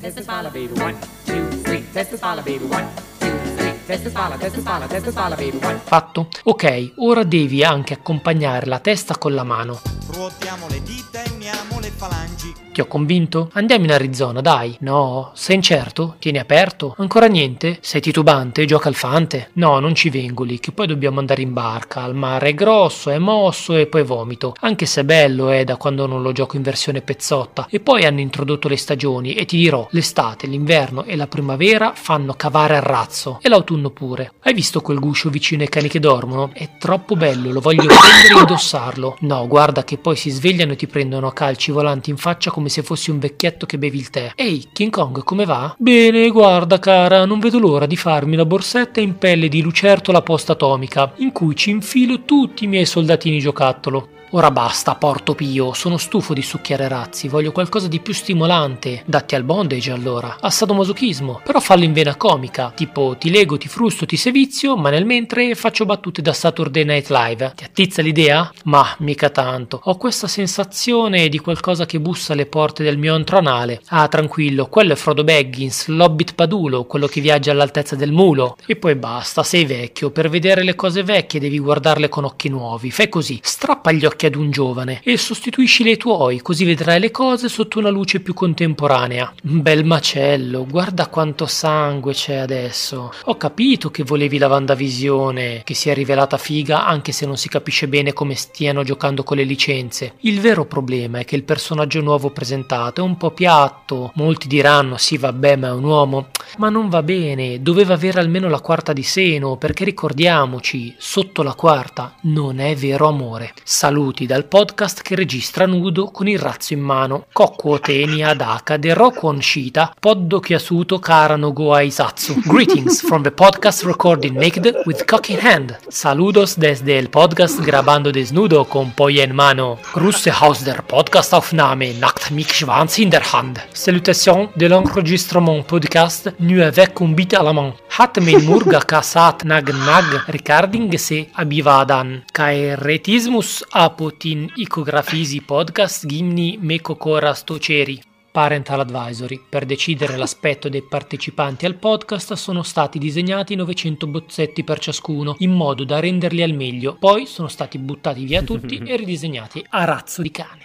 Testa 0.00 0.22
spalla 0.22 0.48
baby, 0.50 0.80
one, 0.80 0.96
two, 1.24 1.48
three. 1.62 1.84
Testa 1.90 2.14
spalla 2.14 2.42
baby, 2.42 2.68
one, 2.70 2.86
two, 3.18 3.56
three. 3.56 3.74
Testa 3.84 4.08
spalla, 4.10 4.36
testa 4.36 4.60
spalla, 4.60 4.86
testa 4.86 5.10
spalla 5.10 5.34
baby, 5.34 5.58
one. 5.60 5.80
Fatto? 5.82 6.28
Ok, 6.44 6.92
ora 6.98 7.24
devi 7.24 7.64
anche 7.64 7.94
accompagnare 7.94 8.66
la 8.66 8.78
testa 8.78 9.18
con 9.18 9.34
la 9.34 9.42
mano. 9.42 9.80
Ruotiamo 10.12 10.68
le 10.68 10.80
dita 10.84 11.24
e 11.24 11.30
uniamo 11.32 11.80
le 11.80 11.90
falangi. 11.90 12.55
Ti 12.76 12.82
ho 12.82 12.86
convinto? 12.88 13.48
Andiamo 13.54 13.86
in 13.86 13.92
Arizona, 13.92 14.42
dai. 14.42 14.76
No, 14.80 15.30
sei 15.32 15.56
incerto? 15.56 16.16
Tieni 16.18 16.36
aperto? 16.36 16.94
Ancora 16.98 17.24
niente? 17.24 17.78
Sei 17.80 18.02
titubante? 18.02 18.66
Gioca 18.66 18.90
al 18.90 18.94
fante? 18.94 19.48
No, 19.54 19.78
non 19.78 19.94
ci 19.94 20.10
vengo 20.10 20.44
lì, 20.44 20.60
che 20.60 20.72
poi 20.72 20.86
dobbiamo 20.86 21.18
andare 21.18 21.40
in 21.40 21.54
barca. 21.54 22.04
Il 22.04 22.12
mare 22.12 22.50
è 22.50 22.54
grosso, 22.54 23.08
è 23.08 23.16
mosso 23.16 23.74
e 23.76 23.86
poi 23.86 24.02
vomito. 24.02 24.54
Anche 24.60 24.84
se 24.84 25.00
è 25.00 25.04
bello, 25.04 25.48
è 25.48 25.64
da 25.64 25.78
quando 25.78 26.06
non 26.06 26.20
lo 26.20 26.32
gioco 26.32 26.56
in 26.56 26.62
versione 26.62 27.00
pezzotta. 27.00 27.66
E 27.70 27.80
poi 27.80 28.04
hanno 28.04 28.20
introdotto 28.20 28.68
le 28.68 28.76
stagioni 28.76 29.32
e 29.32 29.46
ti 29.46 29.56
dirò, 29.56 29.88
l'estate, 29.92 30.46
l'inverno 30.46 31.04
e 31.04 31.16
la 31.16 31.28
primavera 31.28 31.92
fanno 31.94 32.34
cavare 32.34 32.76
al 32.76 32.82
razzo. 32.82 33.38
E 33.40 33.48
l'autunno 33.48 33.88
pure. 33.88 34.32
Hai 34.40 34.52
visto 34.52 34.82
quel 34.82 34.98
guscio 34.98 35.30
vicino 35.30 35.62
ai 35.62 35.70
cani 35.70 35.88
che 35.88 35.98
dormono? 35.98 36.50
È 36.52 36.76
troppo 36.78 37.16
bello, 37.16 37.52
lo 37.52 37.60
voglio 37.60 37.86
prendere 37.88 38.34
e 38.34 38.38
indossarlo. 38.38 39.16
No, 39.20 39.46
guarda 39.46 39.82
che 39.82 39.96
poi 39.96 40.16
si 40.16 40.28
svegliano 40.28 40.72
e 40.72 40.76
ti 40.76 40.86
prendono 40.86 41.26
a 41.26 41.32
calci 41.32 41.70
volanti 41.70 42.10
in 42.10 42.18
faccia 42.18 42.50
come 42.50 42.64
se 42.68 42.82
fossi 42.82 43.10
un 43.10 43.18
vecchietto 43.18 43.66
che 43.66 43.78
bevi 43.78 43.98
il 43.98 44.10
tè. 44.10 44.32
Ehi, 44.34 44.68
King 44.72 44.90
Kong, 44.90 45.22
come 45.22 45.44
va? 45.44 45.74
Bene, 45.78 46.28
guarda 46.30 46.78
cara, 46.78 47.24
non 47.24 47.40
vedo 47.40 47.58
l'ora 47.58 47.86
di 47.86 47.96
farmi 47.96 48.36
la 48.36 48.44
borsetta 48.44 49.00
in 49.00 49.18
pelle 49.18 49.48
di 49.48 49.62
lucertola 49.62 50.22
post-atomica, 50.22 51.12
in 51.16 51.32
cui 51.32 51.54
ci 51.56 51.70
infilo 51.70 52.22
tutti 52.22 52.64
i 52.64 52.68
miei 52.68 52.86
soldatini 52.86 53.38
giocattolo. 53.38 54.08
Ora 54.36 54.50
basta, 54.50 54.96
porto 54.96 55.34
pio, 55.34 55.72
sono 55.72 55.96
stufo 55.96 56.34
di 56.34 56.42
succhiare 56.42 56.88
razzi, 56.88 57.26
voglio 57.26 57.52
qualcosa 57.52 57.88
di 57.88 58.00
più 58.00 58.12
stimolante. 58.12 59.02
Datti 59.06 59.34
al 59.34 59.44
bondage 59.44 59.90
allora, 59.90 60.36
a 60.38 60.50
sadomasochismo, 60.50 61.40
però 61.42 61.58
fallo 61.58 61.84
in 61.84 61.94
vena 61.94 62.16
comica, 62.16 62.70
tipo 62.76 63.16
ti 63.18 63.30
lego, 63.30 63.56
ti 63.56 63.66
frusto, 63.66 64.04
ti 64.04 64.18
sevizio, 64.18 64.76
ma 64.76 64.90
nel 64.90 65.06
mentre 65.06 65.54
faccio 65.54 65.86
battute 65.86 66.20
da 66.20 66.34
Saturday 66.34 66.84
Night 66.84 67.08
Live. 67.08 67.52
Ti 67.56 67.64
attizza 67.64 68.02
l'idea? 68.02 68.52
Ma 68.64 68.94
mica 68.98 69.30
tanto. 69.30 69.80
Ho 69.84 69.96
questa 69.96 70.26
sensazione 70.26 71.30
di 71.30 71.38
qualcosa 71.38 71.86
che 71.86 71.98
bussa 71.98 72.34
alle 72.34 72.44
porte 72.44 72.82
del 72.82 72.98
mio 72.98 73.14
antro 73.14 73.38
anale. 73.38 73.80
Ah, 73.86 74.06
tranquillo, 74.08 74.66
quello 74.66 74.92
è 74.92 74.96
Frodo 74.96 75.24
Baggins, 75.24 75.86
l'hobbit 75.86 76.34
padulo, 76.34 76.84
quello 76.84 77.06
che 77.06 77.22
viaggia 77.22 77.52
all'altezza 77.52 77.96
del 77.96 78.12
mulo. 78.12 78.58
E 78.66 78.76
poi 78.76 78.96
basta, 78.96 79.42
sei 79.42 79.64
vecchio, 79.64 80.10
per 80.10 80.28
vedere 80.28 80.62
le 80.62 80.74
cose 80.74 81.02
vecchie 81.02 81.40
devi 81.40 81.58
guardarle 81.58 82.10
con 82.10 82.24
occhi 82.24 82.50
nuovi. 82.50 82.90
Fai 82.90 83.08
così, 83.08 83.40
strappa 83.42 83.92
gli 83.92 84.04
occhi 84.04 84.24
ad 84.26 84.34
un 84.34 84.50
giovane 84.50 85.00
e 85.02 85.16
sostituiscili 85.16 85.90
ai 85.90 85.96
tuoi, 85.96 86.40
così 86.42 86.64
vedrai 86.64 87.00
le 87.00 87.10
cose 87.10 87.48
sotto 87.48 87.78
una 87.78 87.88
luce 87.88 88.20
più 88.20 88.34
contemporanea. 88.34 89.32
Bel 89.42 89.84
macello, 89.84 90.66
guarda 90.66 91.06
quanto 91.08 91.46
sangue 91.46 92.12
c'è 92.12 92.34
adesso. 92.36 93.12
Ho 93.24 93.36
capito 93.36 93.90
che 93.90 94.02
volevi 94.02 94.38
la 94.38 94.48
Vandavisione, 94.48 95.62
che 95.64 95.74
si 95.74 95.90
è 95.90 95.94
rivelata 95.94 96.36
figa 96.36 96.86
anche 96.86 97.12
se 97.12 97.26
non 97.26 97.36
si 97.36 97.48
capisce 97.48 97.88
bene 97.88 98.12
come 98.12 98.34
stiano 98.34 98.82
giocando 98.82 99.22
con 99.22 99.36
le 99.36 99.44
licenze. 99.44 100.14
Il 100.20 100.40
vero 100.40 100.64
problema 100.66 101.18
è 101.18 101.24
che 101.24 101.36
il 101.36 101.44
personaggio 101.44 102.00
nuovo 102.00 102.30
presentato 102.30 103.00
è 103.00 103.04
un 103.04 103.16
po' 103.16 103.30
piatto. 103.30 104.12
Molti 104.14 104.48
diranno 104.48 104.96
sì 104.96 105.16
vabbè 105.16 105.56
ma 105.56 105.68
è 105.68 105.72
un 105.72 105.84
uomo. 105.84 106.28
Ma 106.58 106.68
non 106.68 106.88
va 106.88 107.02
bene, 107.02 107.60
doveva 107.60 107.94
avere 107.94 108.20
almeno 108.20 108.48
la 108.48 108.60
quarta 108.60 108.92
di 108.92 109.02
seno, 109.02 109.56
perché 109.56 109.84
ricordiamoci, 109.84 110.94
sotto 110.96 111.42
la 111.42 111.54
quarta 111.54 112.14
non 112.22 112.60
è 112.60 112.74
vero 112.74 113.08
amore. 113.08 113.52
Saluti 113.62 114.26
dal 114.26 114.46
podcast 114.46 115.02
che 115.02 115.14
registra 115.14 115.66
nudo 115.66 116.06
con 116.06 116.28
il 116.28 116.38
razzo 116.38 116.72
in 116.72 116.80
mano. 116.80 117.26
Kokko 117.32 117.80
teni 117.80 118.22
adaka 118.22 118.76
de 118.76 118.94
rokon 118.94 119.40
shita 119.40 119.94
poddo 119.98 120.40
chiasuto 120.40 120.98
karano 120.98 121.52
go 121.52 121.74
aisatsu. 121.74 122.40
Greetings 122.44 123.00
from 123.00 123.22
the 123.22 123.30
podcast 123.30 123.84
recording 123.84 124.34
naked 124.36 124.82
with 124.84 125.04
cock 125.04 125.28
in 125.28 125.38
hand. 125.40 125.78
Saludos 125.88 126.58
desde 126.58 126.96
el 126.98 127.08
podcast 127.10 127.60
grabando 127.60 128.10
desnudo 128.10 128.64
con 128.64 128.92
polla 128.94 129.22
en 129.22 129.34
mano. 129.34 129.78
Grusse 129.92 130.30
aus 130.30 130.62
der 130.62 130.82
Podcastaufnahme 130.82 131.92
nackt 131.98 132.30
mich 132.30 132.52
Schwanz 132.52 132.98
in 132.98 133.10
der 133.10 133.32
Hand. 133.32 133.66
Salutation 133.72 134.48
de 134.54 134.68
l'enregistrement 134.68 135.64
podcast 135.66 136.32
nu 136.38 136.62
avec 136.62 137.00
un 137.00 137.14
bit 137.14 137.34
à 137.34 137.42
la 137.42 137.52
main. 137.52 137.74
Hat 137.98 138.18
min 138.20 138.44
murga 138.44 138.80
kasat 138.80 139.42
nag 139.50 139.68
nag 139.68 140.24
recording 140.26 140.96
se 140.96 141.28
abivadan. 141.32 142.24
Caeretismus 142.32 143.64
apotin 143.70 144.50
icografisi 144.54 145.40
podcast 145.40 146.06
gimni 146.06 146.58
mecocora 146.60 147.34
stoceri. 147.34 148.00
Parental 148.32 148.80
Advisory. 148.80 149.40
Per 149.48 149.64
decidere 149.64 150.16
l'aspetto 150.16 150.68
dei 150.68 150.82
partecipanti 150.82 151.64
al 151.64 151.76
podcast 151.76 152.34
sono 152.34 152.62
stati 152.62 152.98
disegnati 152.98 153.54
900 153.54 154.06
bozzetti 154.06 154.62
per 154.62 154.78
ciascuno, 154.78 155.36
in 155.38 155.52
modo 155.52 155.84
da 155.84 156.00
renderli 156.00 156.42
al 156.42 156.52
meglio. 156.52 156.96
Poi 156.98 157.24
sono 157.24 157.48
stati 157.48 157.78
buttati 157.78 158.24
via 158.24 158.42
tutti 158.42 158.76
e 158.76 158.96
ridisegnati 158.96 159.64
a 159.70 159.84
razzo 159.84 160.20
di 160.20 160.30
cane. 160.30 160.64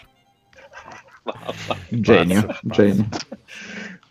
Genio, 1.90 2.58
genio. 2.62 3.08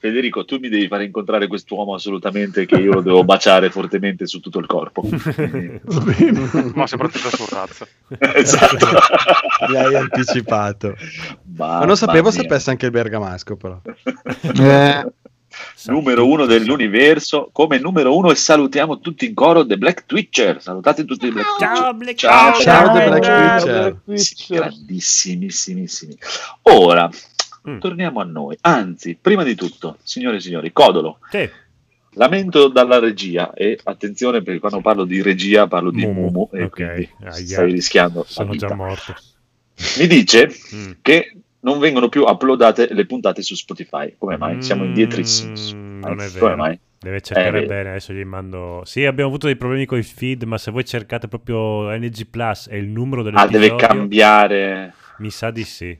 Federico, 0.01 0.47
tu 0.47 0.57
mi 0.59 0.71
devi 0.71 0.89
fare 0.89 1.05
incontrare 1.05 1.47
quest'uomo 1.47 1.93
assolutamente 1.93 2.65
che 2.65 2.77
io 2.77 2.95
lo 2.95 3.03
devo 3.03 3.23
baciare 3.23 3.69
fortemente 3.69 4.27
su 4.27 4.41
tutto 4.41 4.59
il 4.59 4.65
corpo. 4.65 5.03
Ma 6.75 6.87
soprattutto 6.87 7.29
sul 7.29 7.47
razzo. 7.51 7.87
esatto. 8.19 8.87
Mi 9.69 9.77
hai 9.77 9.95
anticipato. 9.97 10.97
Mamma 11.55 11.81
Ma 11.81 11.85
non 11.85 11.99
sapevo 11.99 12.31
mia. 12.31 12.41
sapesse 12.41 12.71
anche 12.71 12.87
il 12.87 12.93
bergamasco, 12.93 13.57
però. 13.57 13.79
Eh, 14.59 15.05
numero 15.87 16.27
uno 16.27 16.47
dell'universo 16.47 17.51
come 17.53 17.79
numero 17.79 18.17
uno 18.17 18.31
e 18.31 18.37
salutiamo 18.37 19.01
tutti 19.01 19.27
in 19.27 19.35
coro 19.35 19.67
The 19.67 19.77
Black 19.77 20.07
Twitcher 20.07 20.63
salutaate 20.63 21.05
tutti 21.05 21.27
i 21.27 21.31
Black 21.33 21.59
Ciao, 21.59 21.93
Twitcher 21.93 21.95
Black 21.97 22.17
ciao, 22.17 22.53
Twitcher. 22.53 22.73
Ciao, 22.73 22.93
The 22.95 23.05
Black 23.09 23.25
Ciao, 23.25 24.01
Twitcher. 24.05 24.19
Sì, 24.19 24.55
grandissimissimi 24.55 26.17
ora 26.63 27.11
Mm. 27.69 27.79
torniamo 27.79 28.21
a 28.21 28.25
noi 28.25 28.57
anzi 28.63 29.19
prima 29.21 29.43
di 29.45 29.55
tutto 29.55 29.99
signore 30.03 30.37
e 30.37 30.41
signori 30.41 30.73
Codolo 30.73 31.19
Sì. 31.31 31.47
lamento 32.15 32.69
dalla 32.69 32.99
regia 32.99 33.53
e 33.53 33.79
attenzione 33.85 34.43
perché 34.43 34.61
quando 34.61 34.81
parlo 34.81 35.05
di 35.05 35.21
regia 35.23 35.67
parlo 35.67 35.91
di 35.91 36.01
Mumu, 36.05 36.23
Mumu 36.31 36.49
e 36.53 36.63
ok. 36.65 36.71
quindi 36.71 37.09
Aia. 37.23 37.33
stai 37.33 37.73
rischiando 37.73 38.25
Sono 38.27 38.55
già 38.57 38.75
morto. 38.75 39.15
mi 39.99 40.07
dice 40.07 40.51
Mm. 40.75 40.91
che 41.03 41.35
non 41.61 41.79
vengono 41.79 42.09
più 42.09 42.23
uploadate 42.25 42.93
le 42.95 43.05
puntate 43.05 43.43
su 43.43 43.55
Spotify 43.55 44.15
come 44.17 44.39
mai? 44.39 44.63
siamo 44.63 44.85
indietrissimi 44.85 45.53
Mm, 45.75 46.01
non 46.01 46.13
è 46.21 46.29
come 46.29 46.29
vero. 46.41 46.57
mai? 46.57 46.79
Deve 46.99 47.21
cercare 47.23 47.51
vero. 47.51 47.67
bene, 47.67 47.89
adesso 47.91 48.13
gli 48.13 48.25
mando... 48.25 48.83
Sì, 48.85 49.05
abbiamo 49.07 49.29
avuto 49.31 49.47
dei 49.47 49.57
problemi 49.57 49.87
con 49.87 49.97
i 49.97 50.03
feed, 50.03 50.43
ma 50.43 50.59
se 50.59 50.71
voi 50.71 50.85
cercate 50.85 51.29
proprio 51.29 51.91
NG 51.97 52.27
Plus 52.27 52.67
e 52.71 52.77
il 52.77 52.89
numero 52.89 53.27
Ah, 53.33 53.47
deve 53.47 53.75
cambiare 53.77 54.93
mi 55.19 55.31
sa 55.31 55.51
di 55.51 55.65
sì. 55.65 55.99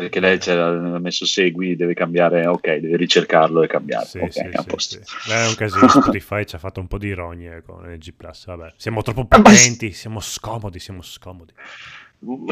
Perché 0.00 0.20
lei 0.20 0.38
c'era 0.38 0.98
messo 0.98 1.24
segui, 1.26 1.76
deve 1.76 1.94
cambiare, 1.94 2.46
ok, 2.46 2.76
deve 2.76 2.96
ricercarlo 2.96 3.62
e 3.62 3.66
cambiare. 3.66 4.06
Sì, 4.06 4.18
ok, 4.18 4.32
sì, 4.32 4.40
a 4.52 4.60
sì, 4.62 4.66
posto. 4.66 4.98
sì. 5.02 5.28
Beh, 5.28 5.44
è 5.44 5.48
un 5.48 5.54
casino, 5.54 5.88
Spotify 5.88 6.44
ci 6.44 6.54
ha 6.54 6.58
fatto 6.58 6.80
un 6.80 6.86
po' 6.88 6.98
di 6.98 7.12
rogne 7.12 7.62
con 7.64 7.84
NG 7.84 8.12
Plus, 8.16 8.46
vabbè. 8.46 8.72
Siamo 8.76 9.02
troppo 9.02 9.24
potenti, 9.26 9.92
siamo 9.92 10.20
scomodi, 10.20 10.78
siamo 10.78 11.02
scomodi. 11.02 11.52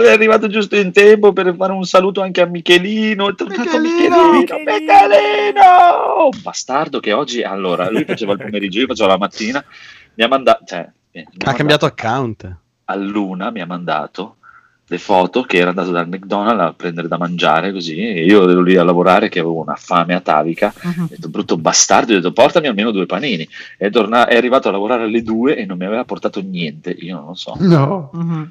È 0.03 0.09
arrivato 0.11 0.49
giusto 0.49 0.77
in 0.77 0.93
tempo 0.93 1.33
per 1.35 1.55
fare 1.55 1.73
un 1.73 1.85
saluto 1.85 2.23
anche 2.23 2.41
a 2.41 2.47
Michelino. 2.47 3.29
È 3.29 3.35
tornato 3.35 3.61
Michelino! 3.61 4.33
Michelino, 4.33 4.73
Michelino! 4.79 6.25
Un 6.33 6.41
bastardo 6.43 7.01
che 7.01 7.13
oggi, 7.13 7.43
allora, 7.43 7.91
lui 7.91 8.05
faceva 8.05 8.33
il 8.33 8.39
pomeriggio, 8.39 8.81
io 8.81 8.87
facevo 8.87 9.09
la 9.09 9.19
mattina, 9.19 9.65
mi 10.15 10.25
ha 10.25 10.29
mandato, 10.29 10.65
cioè, 10.65 10.91
Ha 11.45 11.53
cambiato 11.53 11.85
account. 11.87 12.57
a 12.85 12.95
luna, 12.97 13.51
mi 13.51 13.61
ha 13.61 13.67
mandato 13.67 14.38
le 14.91 14.99
foto 14.99 15.43
che 15.43 15.59
era 15.59 15.69
andato 15.71 15.91
dal 15.91 16.09
McDonald's 16.09 16.63
a 16.63 16.73
prendere 16.73 17.09
da 17.09 17.19
mangiare 17.19 17.73
così 17.73 17.99
e 17.99 18.25
io 18.25 18.49
ero 18.49 18.63
lì 18.63 18.77
a 18.77 18.85
lavorare 18.85 19.29
che 19.29 19.39
avevo 19.39 19.61
una 19.61 19.77
fame 19.77 20.15
atavica 20.15 20.73
ho 20.83 21.07
detto 21.09 21.29
brutto 21.29 21.57
bastardo 21.59 22.13
ho 22.13 22.17
detto 22.17 22.33
portami 22.33 22.69
almeno 22.69 22.91
due 22.91 23.05
panini 23.07 23.47
è, 23.77 23.91
torna- 23.91 24.27
è 24.27 24.37
arrivato 24.37 24.69
a 24.69 24.73
lavorare 24.73 25.05
alle 25.05 25.23
due 25.23 25.57
e 25.57 25.67
non 25.67 25.77
mi 25.79 25.85
aveva 25.85 26.05
portato 26.05 26.41
niente 26.41 26.91
io 26.91 27.17
non 27.17 27.27
lo 27.27 27.35
so 27.35 27.55
No. 27.59 28.11
mhm. 28.15 28.49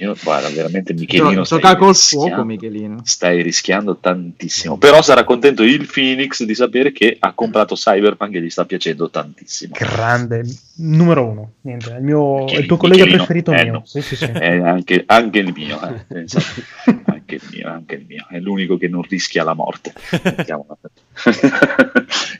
Io 0.00 0.16
guarda 0.22 0.48
veramente 0.48 0.94
Michelino 0.94 1.42
Gioca 1.42 1.76
col 1.76 1.88
rischiando- 1.88 2.28
fuoco, 2.28 2.44
Michelino. 2.44 3.00
stai 3.04 3.42
rischiando 3.42 3.96
tantissimo 3.96 4.78
però 4.78 5.02
sarà 5.02 5.24
contento 5.24 5.62
il 5.62 5.88
Phoenix 5.92 6.42
di 6.44 6.54
sapere 6.54 6.92
che 6.92 7.16
ha 7.18 7.32
comprato 7.32 7.74
Cyberpunk 7.74 8.34
e 8.34 8.42
gli 8.42 8.50
sta 8.50 8.64
piacendo 8.64 9.10
tantissimo 9.10 9.74
Grande, 9.76 10.42
numero 10.76 11.26
uno. 11.26 11.52
Niente, 11.62 11.90
il, 11.90 12.02
mio, 12.02 12.46
è 12.46 12.56
il 12.56 12.66
tuo 12.66 12.76
Michelino, 12.76 12.78
collega 12.78 13.04
preferito 13.16 13.52
eh, 13.52 13.62
mio. 13.62 13.72
no. 13.72 13.82
Sì, 13.84 14.00
sì, 14.00 14.16
sì. 14.16 14.24
Eh, 14.24 14.60
anche, 14.62 15.02
anche 15.06 15.38
il 15.38 15.52
mio, 15.54 15.80
eh, 15.82 16.04
pensa. 16.06 16.40
anche 17.06 17.34
il 17.36 17.42
mio, 17.50 17.68
anche 17.68 17.94
il 17.96 18.04
mio, 18.06 18.26
è 18.28 18.38
l'unico 18.38 18.76
che 18.76 18.88
non 18.88 19.02
rischia 19.02 19.44
la 19.44 19.54
morte. 19.54 19.92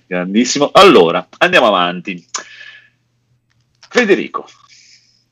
Grandissimo. 0.07 0.71
Allora, 0.73 1.27
andiamo 1.39 1.67
avanti. 1.67 2.25
Federico, 3.89 4.47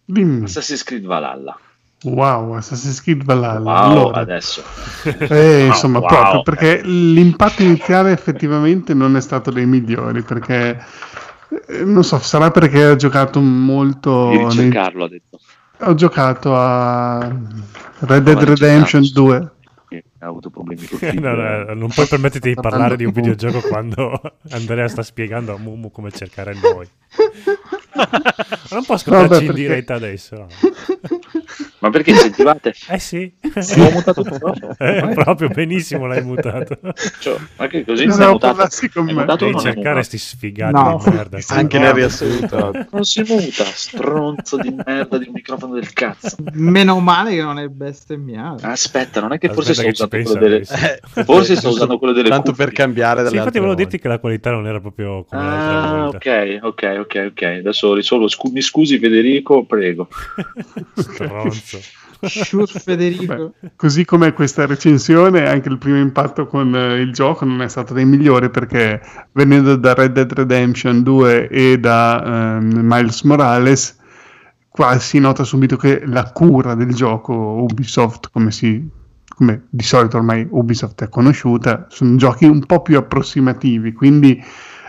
Dimmi. 0.04 0.44
Assassin's 0.44 0.82
Creed 0.82 1.04
Valhalla. 1.04 1.58
Wow, 2.04 2.54
Assassin's 2.54 3.02
Creed 3.02 3.24
Valhalla. 3.24 3.58
Wow, 3.86 3.90
allora, 3.90 4.18
adesso. 4.20 4.62
eh, 5.04 5.66
insomma, 5.66 5.98
Wow. 5.98 6.08
proprio 6.08 6.42
perché 6.42 6.80
l'impatto 6.84 7.62
iniziale 7.62 8.12
effettivamente 8.12 8.94
non 8.94 9.16
è 9.16 9.20
stato 9.20 9.50
dei 9.50 9.66
migliori. 9.66 10.22
Perché 10.22 10.78
eh, 11.66 11.84
non 11.84 12.04
so, 12.04 12.18
sarà 12.20 12.50
perché 12.52 12.86
ho 12.86 12.96
giocato 12.96 13.40
molto. 13.40 14.30
Di 14.30 14.36
nei- 14.36 14.44
ricercarlo, 14.48 15.04
ha 15.04 15.08
detto. 15.08 15.40
Ho 15.80 15.94
giocato 15.94 16.54
a 16.56 17.18
Red 18.00 18.22
Dead 18.22 18.42
Redemption 18.42 19.00
ricercarlo. 19.02 19.38
2. 19.38 19.50
Che 19.88 20.04
Ha 20.18 20.26
avuto 20.26 20.50
problemi 20.50 20.84
con 20.86 20.98
No, 21.18 21.34
no, 21.34 21.74
non 21.74 21.88
puoi 21.88 22.06
permetterti 22.06 22.48
di 22.50 22.54
parlare 22.54 22.96
di 22.96 23.04
un 23.04 23.12
videogioco 23.12 23.60
quando 23.60 24.20
Andrea 24.50 24.86
sta 24.88 25.02
spiegando 25.02 25.54
a 25.54 25.58
Mumu 25.58 25.90
come 25.90 26.10
cercare 26.12 26.52
noi. 26.54 26.86
non 28.70 28.84
può 28.84 28.94
ascoltarci 28.96 29.28
Vabbè, 29.28 29.40
in 29.40 29.46
perché- 29.46 29.52
diretta 29.62 29.94
adesso. 29.94 30.36
no. 30.36 30.46
Ma 31.80 31.90
perché 31.90 32.10
incentivate? 32.10 32.74
Eh 32.90 32.98
sì. 32.98 33.32
Ho 33.42 33.90
mutato 33.90 34.22
tutto. 34.24 34.54
Eh, 34.78 35.10
proprio 35.14 35.48
benissimo 35.48 36.06
l'hai 36.06 36.22
mutato. 36.24 36.78
Cioè, 37.20 37.36
ma 37.56 37.66
che 37.68 37.84
così 37.84 38.04
Non 38.06 38.18
devo 38.18 38.32
mutato? 38.32 38.56
con 38.92 39.08
È 39.08 39.12
me. 39.12 39.24
Devi 39.24 39.50
non 39.52 39.60
è 39.60 39.62
cercare 39.62 40.02
sti 40.02 40.18
sfigati 40.18 40.72
No. 40.72 41.00
di 41.04 41.10
merda. 41.10 41.38
Anche 41.48 41.78
nel 41.78 41.92
riassunto. 41.92 42.72
Non 42.90 43.04
si 43.04 43.22
muta, 43.26 43.64
stronzo 43.64 44.56
di 44.56 44.74
merda 44.84 45.18
di 45.18 45.26
un 45.26 45.32
microfono 45.34 45.74
del 45.74 45.92
cazzo. 45.92 46.36
Meno 46.52 46.98
male 47.00 47.34
che 47.34 47.42
non 47.42 47.58
è 47.58 47.68
bestemmiato. 47.68 48.66
Aspetta, 48.66 49.20
non 49.20 49.32
è 49.32 49.38
che 49.38 49.48
forse 49.52 49.74
sto 49.74 49.86
Aspetta 49.86 50.04
usando 50.06 50.16
che 50.16 50.24
ci 50.24 50.32
quello 50.32 50.40
delle. 50.48 50.56
pensa, 50.66 51.20
Eh, 51.20 51.24
Forse 51.24 51.56
sto 51.56 51.68
usando 51.68 51.98
quello 51.98 52.12
delle 52.12 52.28
Tanto 52.28 52.50
cuffie. 52.50 52.64
per 52.64 52.74
cambiare 52.74 53.16
dalle 53.18 53.28
Sì, 53.30 53.36
infatti 53.36 53.58
volevo 53.58 53.76
dirti 53.76 53.98
che 53.98 54.08
la 54.08 54.18
qualità 54.18 54.50
non 54.50 54.66
era 54.66 54.80
proprio 54.80 55.24
come 55.24 55.42
Ah, 55.42 56.08
ok, 56.08 56.58
ok, 56.62 56.96
ok, 57.00 57.26
ok. 57.30 57.42
Adesso 57.42 57.94
risolvo. 57.94 58.26
Scu- 58.28 58.52
mi 58.52 58.60
scusi, 58.62 58.98
Federico, 58.98 59.64
prego. 59.64 60.08
Stronzo. 60.94 61.67
Sure, 62.20 62.66
Federico. 62.80 63.54
Beh, 63.60 63.70
così 63.76 64.04
come 64.04 64.32
questa 64.32 64.64
recensione, 64.66 65.46
anche 65.46 65.68
il 65.68 65.78
primo 65.78 65.98
impatto 65.98 66.46
con 66.46 66.74
eh, 66.74 67.00
il 67.00 67.12
gioco 67.12 67.44
non 67.44 67.60
è 67.60 67.68
stato 67.68 67.92
dei 67.92 68.06
migliori 68.06 68.50
perché 68.50 69.00
venendo 69.32 69.76
da 69.76 69.94
Red 69.94 70.12
Dead 70.12 70.32
Redemption 70.32 71.02
2 71.02 71.48
e 71.48 71.78
da 71.78 72.56
ehm, 72.56 72.80
Miles 72.82 73.22
Morales, 73.22 73.96
qua 74.68 74.98
si 74.98 75.18
nota 75.18 75.44
subito 75.44 75.76
che 75.76 76.02
la 76.06 76.30
cura 76.32 76.74
del 76.74 76.94
gioco 76.94 77.34
Ubisoft, 77.34 78.30
come, 78.32 78.50
si, 78.50 78.88
come 79.36 79.66
di 79.68 79.84
solito 79.84 80.16
ormai 80.16 80.46
Ubisoft 80.50 81.02
è 81.04 81.08
conosciuta, 81.08 81.86
sono 81.90 82.16
giochi 82.16 82.46
un 82.46 82.64
po' 82.64 82.80
più 82.80 82.96
approssimativi, 82.96 83.92
quindi 83.92 84.42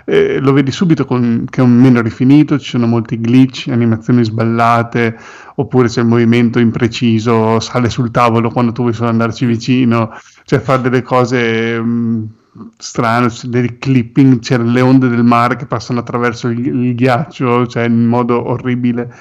eh, 0.10 0.40
lo 0.40 0.54
vedi 0.54 0.72
subito 0.72 1.06
con, 1.06 1.46
che 1.48 1.62
è 1.62 1.64
un 1.64 1.76
meno 1.76 2.02
rifinito, 2.02 2.58
ci 2.58 2.70
sono 2.70 2.88
molti 2.88 3.20
glitch, 3.22 3.68
animazioni 3.70 4.24
sballate, 4.24 5.16
oppure 5.56 5.88
c'è 5.88 6.02
il 6.02 6.08
movimento 6.08 6.58
impreciso, 6.58 7.60
sale 7.60 7.90
sul 7.90 8.10
tavolo 8.10 8.50
quando 8.50 8.72
tu 8.72 8.82
vuoi 8.82 8.94
solo 8.94 9.10
andarci 9.10 9.46
vicino, 9.46 10.12
cioè 10.46 10.60
fa 10.60 10.78
delle 10.78 11.04
cose 11.04 11.80
mh, 11.80 12.30
strane, 12.78 13.28
c'è 13.28 13.48
dei 13.48 13.78
clipping, 13.78 14.40
c'erano 14.40 14.72
le 14.72 14.82
onde 14.82 15.10
del 15.10 15.24
mare 15.24 15.56
che 15.56 15.68
passano 15.68 16.00
attraverso 16.00 16.48
il, 16.48 16.66
il 16.66 16.96
ghiaccio, 16.96 17.68
cioè 17.68 17.84
in 17.84 18.06
modo 18.06 18.50
orribile. 18.50 19.14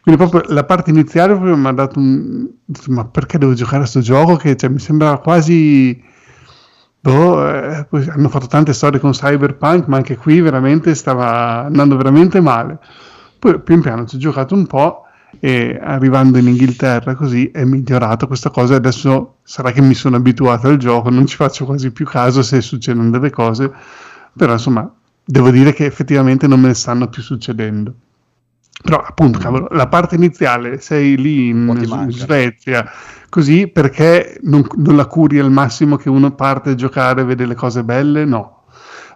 Quindi 0.00 0.24
proprio 0.24 0.54
la 0.54 0.62
parte 0.62 0.90
iniziale 0.90 1.36
mi 1.36 1.66
ha 1.66 1.72
dato 1.72 1.98
un... 1.98 2.46
ma 2.86 3.04
perché 3.06 3.38
devo 3.38 3.54
giocare 3.54 3.78
a 3.78 3.80
questo 3.80 4.00
gioco 4.00 4.36
che 4.36 4.54
cioè, 4.54 4.70
mi 4.70 4.78
sembra 4.78 5.18
quasi 5.18 6.00
Boh, 7.06 7.48
eh, 7.48 7.86
hanno 8.08 8.28
fatto 8.28 8.48
tante 8.48 8.72
storie 8.72 8.98
con 8.98 9.12
Cyberpunk, 9.12 9.86
ma 9.86 9.96
anche 9.96 10.16
qui 10.16 10.40
veramente 10.40 10.92
stava 10.96 11.64
andando 11.66 11.96
veramente 11.96 12.40
male. 12.40 12.80
Poi 13.38 13.60
pian 13.60 13.80
piano 13.80 14.06
ci 14.06 14.16
ho 14.16 14.18
giocato 14.18 14.56
un 14.56 14.66
po' 14.66 15.02
e 15.38 15.78
arrivando 15.80 16.38
in 16.38 16.48
Inghilterra 16.48 17.14
così 17.14 17.48
è 17.52 17.62
migliorato 17.64 18.26
questa 18.26 18.50
cosa 18.50 18.72
e 18.72 18.78
adesso 18.78 19.36
sarà 19.44 19.70
che 19.70 19.82
mi 19.82 19.94
sono 19.94 20.16
abituato 20.16 20.66
al 20.66 20.78
gioco, 20.78 21.08
non 21.10 21.26
ci 21.26 21.36
faccio 21.36 21.64
quasi 21.64 21.92
più 21.92 22.06
caso 22.06 22.42
se 22.42 22.60
succedono 22.60 23.10
delle 23.10 23.30
cose, 23.30 23.72
però 24.36 24.54
insomma 24.54 24.90
devo 25.24 25.50
dire 25.50 25.72
che 25.72 25.84
effettivamente 25.84 26.48
non 26.48 26.58
me 26.58 26.68
ne 26.68 26.74
stanno 26.74 27.08
più 27.08 27.22
succedendo. 27.22 27.94
Però 28.82 28.98
appunto, 29.00 29.38
cavolo, 29.38 29.68
la 29.70 29.88
parte 29.88 30.14
iniziale, 30.16 30.78
sei 30.80 31.16
lì 31.16 31.48
in. 31.48 31.64
Svezia, 32.12 32.90
così 33.28 33.68
perché 33.68 34.38
non, 34.42 34.64
non 34.76 34.96
la 34.96 35.06
curi 35.06 35.38
al 35.38 35.50
massimo 35.50 35.96
che 35.96 36.08
uno 36.08 36.32
parte 36.34 36.70
a 36.70 36.74
giocare 36.74 37.22
e 37.22 37.24
vede 37.24 37.46
le 37.46 37.54
cose 37.54 37.82
belle? 37.82 38.24
No. 38.24 38.52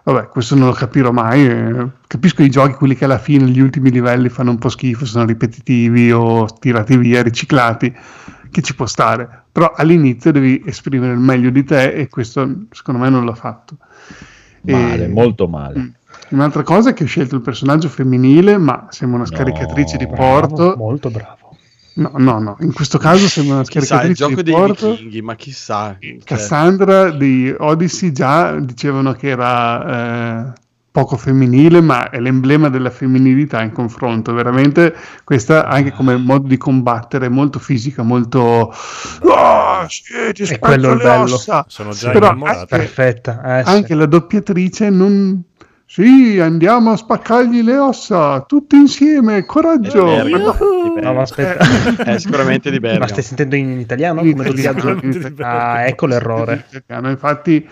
Vabbè, 0.03 0.29
questo 0.29 0.55
non 0.55 0.67
lo 0.67 0.73
capirò 0.73 1.11
mai. 1.11 1.47
eh, 1.47 1.87
capisco 2.07 2.41
i 2.41 2.49
giochi, 2.49 2.73
quelli 2.73 2.95
che 2.95 3.05
alla 3.05 3.19
fine, 3.19 3.45
gli 3.45 3.59
ultimi 3.59 3.91
livelli 3.91 4.29
fanno 4.29 4.49
un 4.49 4.57
po' 4.57 4.69
schifo, 4.69 5.05
sono 5.05 5.25
ripetitivi 5.25 6.11
o 6.11 6.47
tirati 6.59 6.97
via, 6.97 7.21
riciclati, 7.21 7.93
che 8.49 8.61
ci 8.63 8.73
può 8.73 8.87
stare. 8.87 9.43
Però 9.51 9.71
all'inizio 9.75 10.31
devi 10.31 10.63
esprimere 10.65 11.13
il 11.13 11.19
meglio 11.19 11.51
di 11.51 11.63
te 11.63 11.91
e 11.93 12.09
questo 12.09 12.49
secondo 12.71 12.99
me 13.01 13.09
non 13.09 13.25
l'ho 13.25 13.35
fatto. 13.35 13.77
Male, 14.63 15.05
E- 15.05 15.07
molto 15.07 15.47
male. 15.47 15.93
Un'altra 16.31 16.63
cosa 16.63 16.89
è 16.91 16.93
che 16.93 17.03
ho 17.03 17.07
scelto 17.07 17.35
il 17.35 17.41
personaggio 17.41 17.89
femminile, 17.89 18.57
ma 18.57 18.87
sembra 18.89 19.17
una 19.19 19.27
scaricatrice 19.27 19.97
di 19.97 20.07
porto. 20.07 20.75
molto 20.77 21.09
bravo. 21.09 21.39
No, 21.93 22.11
no, 22.15 22.39
no, 22.39 22.57
in 22.61 22.71
questo 22.73 22.97
caso 22.97 23.27
sembra 23.27 23.55
una 23.55 23.63
Chissà, 23.63 24.03
il 24.05 24.15
scaricatrice 24.15 24.23
gioco 24.29 24.35
di 24.41 24.43
dei 24.43 24.53
porto. 24.53 24.91
vichinghi, 24.91 25.21
ma 25.21 25.35
chissà. 25.35 25.97
cioè, 25.99 26.17
Cassandra 26.23 27.09
di 27.11 27.53
Odyssey 27.57 28.11
già 28.13 28.57
dicevano 28.59 29.11
che 29.11 29.27
era 29.27 30.47
eh, 30.49 30.53
poco 30.89 31.17
femminile, 31.17 31.81
ma 31.81 32.09
è 32.09 32.19
l'emblema 32.21 32.69
della 32.69 32.89
femminilità 32.91 33.61
in 33.61 33.73
confronto. 33.73 34.31
Veramente 34.33 34.95
questa 35.25 35.67
anche 35.67 35.91
come 35.91 36.15
modo 36.15 36.47
di 36.47 36.55
combattere 36.57 37.25
è 37.25 37.29
molto 37.29 37.59
fisica, 37.59 38.03
molto 38.03 38.73
"Ah, 39.35 39.85
sì, 39.89 40.03
ti 40.33 40.43
È 40.43 40.59
quello 40.59 40.91
il 40.93 40.97
bello. 40.97 41.33
ossa". 41.35 41.65
Sono 41.67 41.91
già 41.91 42.11
Però 42.11 42.27
innamorato. 42.27 42.59
anche, 42.59 42.75
Perfetta. 42.77 43.59
eh, 43.59 43.63
sì. 43.65 43.69
anche 43.69 43.95
la 43.95 44.05
doppiatrice 44.05 44.89
non 44.89 45.43
sì, 45.91 46.39
andiamo 46.39 46.91
a 46.91 46.95
spaccargli 46.95 47.61
le 47.61 47.77
ossa 47.77 48.45
tutti 48.47 48.77
insieme, 48.77 49.43
coraggio. 49.43 50.05
Ma 50.05 51.01
no, 51.01 51.13
ma 51.13 51.21
aspetta. 51.23 51.65
È 52.01 52.17
sicuramente 52.17 52.71
di 52.71 52.79
Ma 52.79 52.87
Bergamo. 52.87 53.07
stai 53.09 53.23
sentendo 53.23 53.57
in 53.57 53.77
italiano? 53.77 54.21
In 54.21 54.37
Come 54.37 54.49
italiano, 54.51 54.99
in. 55.01 55.35
Ah, 55.39 55.85
ecco 55.85 56.05
l'errore. 56.05 56.65
Italiano, 56.71 57.09
Infatti, 57.09 57.67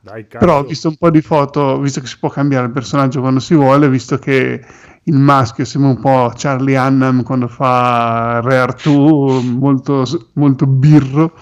Dai, 0.00 0.24
però 0.24 0.58
ho 0.58 0.64
visto 0.64 0.88
un 0.88 0.96
po' 0.96 1.10
di 1.10 1.20
foto, 1.20 1.78
visto 1.78 2.00
che 2.00 2.08
si 2.08 2.18
può 2.18 2.28
cambiare 2.28 2.66
il 2.66 2.72
personaggio 2.72 3.20
quando 3.20 3.38
si 3.38 3.54
vuole, 3.54 3.88
visto 3.88 4.18
che 4.18 4.60
il 5.04 5.16
maschio 5.16 5.64
sembra 5.64 5.90
un 5.90 6.00
po' 6.00 6.32
Charlie 6.34 6.76
Hunnam 6.76 7.22
quando 7.22 7.46
fa 7.46 8.40
Re 8.42 8.58
Artù, 8.58 9.40
molto, 9.42 10.04
molto 10.32 10.66
birro 10.66 11.34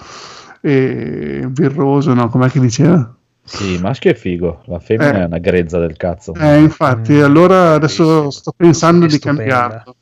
e 0.61 1.47
birroso, 1.49 2.13
no? 2.13 2.29
Com'è 2.29 2.51
che 2.51 2.61
diceva? 2.61 3.18
Sì, 3.49 3.73
il 3.73 3.81
maschio 3.81 4.11
è 4.11 4.15
figo, 4.15 4.63
la 4.67 4.79
femmina 4.79 5.19
Eh. 5.19 5.23
è 5.23 5.25
una 5.25 5.39
grezza 5.39 5.79
del 5.79 5.97
cazzo. 5.97 6.35
Eh, 6.35 6.59
infatti, 6.59 7.13
Mm, 7.15 7.23
allora 7.23 7.73
adesso 7.75 8.05
bellissimo. 8.05 8.31
sto 8.31 8.53
pensando 8.57 9.07
di 9.07 9.13
stupenda. 9.13 9.41
cambiarlo. 9.43 9.97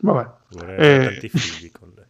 Vabbè. 0.00 0.26
Eh, 0.60 0.64
avere 0.94 1.04
tanti 1.10 1.28
figli 1.28 1.70
con 1.70 1.92
lei. 1.94 2.04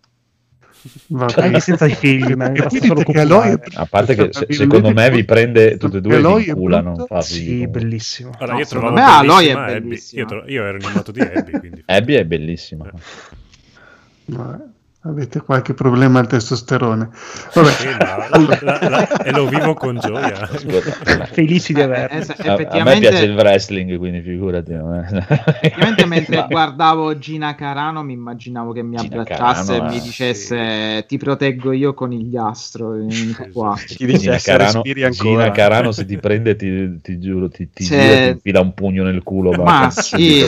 vabbè. 1.09 1.41
Anche 1.43 1.61
senza 1.61 1.87
i 1.87 1.95
figli, 1.95 2.33
ma 2.35 2.53
solo 2.69 3.03
che 3.03 3.21
Aloy. 3.21 3.55
A 3.75 3.87
parte 3.87 4.15
che 4.15 4.29
se- 4.31 4.47
secondo 4.51 4.93
me 4.93 5.11
vi 5.11 5.25
prende 5.25 5.77
tutte 5.77 5.97
e 5.97 6.01
due 6.01 6.15
e 6.15 6.17
Aloy 6.19 6.55
vi 6.55 7.05
fa 7.07 7.21
Sì, 7.21 7.67
bellissimo. 7.67 8.31
Allora, 8.39 8.53
No, 8.53 8.59
io 8.61 8.65
secondo 8.65 8.95
trovavo 8.95 9.11
me 9.11 9.19
Aloy 9.33 9.47
è 9.47 9.81
bellissima 9.81 10.23
Abby. 10.23 10.35
Io, 10.35 10.41
tro- 10.43 10.49
io 10.51 10.65
ero 10.65 10.77
innamorato 10.79 11.11
di 11.13 11.21
Abby, 11.21 11.51
quindi... 11.59 11.83
Abby 11.85 12.15
è 12.15 12.25
bellissima. 12.25 12.91
Vabbè, 14.27 14.65
Avete 15.03 15.41
qualche 15.43 15.75
problema 15.75 16.19
al 16.19 16.27
testosterone. 16.27 17.09
Vabbè. 17.55 17.71
Sì, 17.71 17.87
ma 17.87 18.29
la- 18.37 18.59
la- 18.61 18.89
la- 18.89 19.09
e 19.23 19.31
lo 19.31 19.47
vivo 19.47 19.73
con 19.75 19.97
gioia. 20.01 20.45
Felici 21.31 21.73
di 21.73 21.81
averlo. 21.81 22.19
Eh, 22.35 22.67
A, 22.69 22.83
me 22.83 22.99
piace 22.99 23.25
il 23.25 23.35
wrestling, 23.37 23.97
quindi 23.97 24.21
figurati. 24.23 24.73
effettivamente 24.73 26.05
mentre 26.05 26.37
Ma- 26.39 26.47
guardavo 26.49 27.17
Gina 27.17 27.55
Carano 27.55 28.03
mi 28.03 28.15
immaginavo 28.15 28.73
che 28.73 28.83
mi 28.83 28.97
Gina 28.97 29.21
abbracciasse 29.21 29.73
Carano, 29.75 29.87
e 29.87 29.91
mi 29.93 29.99
eh, 29.99 30.03
dicesse 30.03 31.05
ti 31.07 31.17
proteggo 31.17 31.71
io 31.71 31.95
con 31.95 32.13
il 32.13 32.29
ghiastro. 32.29 32.91
vieni 32.95 33.37
qua." 33.53 33.77
Ti 33.87 33.95
Gina 33.97 34.13
dicesse 34.13 34.51
Carano. 34.51 34.83
Gina 35.11 35.51
Carano 35.53 35.93
se 35.93 36.05
ti 36.07 36.19
prende 36.19 36.57
ti, 36.57 37.01
ti 37.01 37.21
giuro 37.21 37.49
ti, 37.49 37.71
ti, 37.73 37.85
Cioè- 37.85 37.99
e 37.99 38.23
ti 38.25 38.31
infila 38.31 38.61
un 38.63 38.75
pugno 38.75 39.05
nel 39.05 39.23
culo 39.23 39.53
Ma 39.53 39.63
basta. 39.63 40.17
sì, 40.17 40.43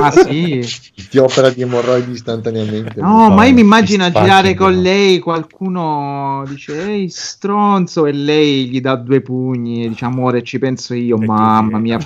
ma 0.00 0.10
sì. 0.10 0.60
Ti 1.08 1.18
opera 1.18 1.50
di 1.50 1.62
emorroidi 1.62 2.10
istantaneamente. 2.10 3.00
No, 3.00 3.30
ma 3.30 3.44
io 3.44 3.54
mi 3.54 3.60
immagino 3.60 3.90
a 4.00 4.10
Ti 4.10 4.18
girare 4.20 4.54
con 4.54 4.80
lei, 4.80 5.18
qualcuno 5.18 6.44
dice 6.48 6.80
ehi 6.90 7.08
stronzo 7.08 8.06
e 8.06 8.12
lei 8.12 8.66
gli 8.68 8.80
dà 8.80 8.96
due 8.96 9.20
pugni 9.20 9.84
e 9.84 9.88
dice 9.88 10.04
amore 10.04 10.42
ci 10.42 10.58
penso 10.58 10.94
io, 10.94 11.20
E 11.20 11.24
mamma 11.24 11.78
mia. 11.78 11.98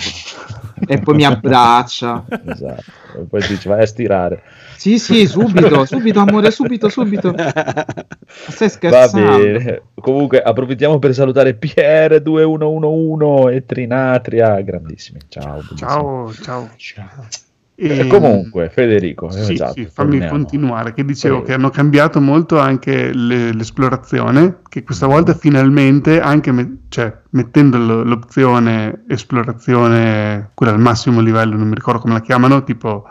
e 0.87 0.99
poi 0.99 1.15
mi 1.15 1.23
abbraccia. 1.25 2.25
Esatto. 2.45 2.83
E 3.17 3.21
poi 3.29 3.41
dice 3.47 3.69
vai 3.69 3.81
a 3.81 3.85
stirare. 3.85 4.43
Sì, 4.77 4.99
sì, 4.99 5.25
subito, 5.25 5.85
subito 5.85 6.19
amore, 6.19 6.51
subito, 6.51 6.87
subito. 6.89 7.33
Stai 7.35 8.67
Va 8.67 8.69
scherzando? 8.69 9.37
bene. 9.37 9.81
Comunque 9.99 10.39
approfittiamo 10.41 10.99
per 10.99 11.15
salutare 11.15 11.57
Pierre2111 11.59 13.53
e 13.53 13.65
Trinatria, 13.65 14.61
grandissimi. 14.61 15.19
Ciao. 15.29 15.63
bellissimo. 15.63 16.33
Ciao, 16.43 16.69
ciao. 16.77 17.27
E 17.79 17.99
E- 17.99 18.07
comunque, 18.07 18.69
Federico, 18.69 19.29
Sì, 19.29 19.53
esatto, 19.53 19.73
sì, 19.73 19.85
fammi 19.85 20.17
torniamo. 20.17 20.31
continuare. 20.31 20.93
Che 20.93 21.05
dicevo 21.05 21.35
Prego. 21.35 21.47
che 21.47 21.53
hanno 21.53 21.69
cambiato 21.69 22.19
molto 22.19 22.57
anche 22.57 23.13
le- 23.13 23.53
l'esplorazione, 23.53 24.61
che 24.67 24.81
questa 24.83 25.05
volta 25.05 25.35
finalmente, 25.35 26.19
anche 26.19 26.51
me- 26.51 26.77
cioè, 26.89 27.15
mettendo 27.31 27.77
l'opzione 28.03 29.03
esplorazione, 29.07 30.49
quella 30.55 30.71
al 30.73 30.79
massimo 30.79 31.21
livello, 31.21 31.55
non 31.55 31.67
mi 31.67 31.75
ricordo 31.75 31.99
come 31.99 32.13
la 32.13 32.21
chiamano, 32.21 32.63
tipo 32.63 33.03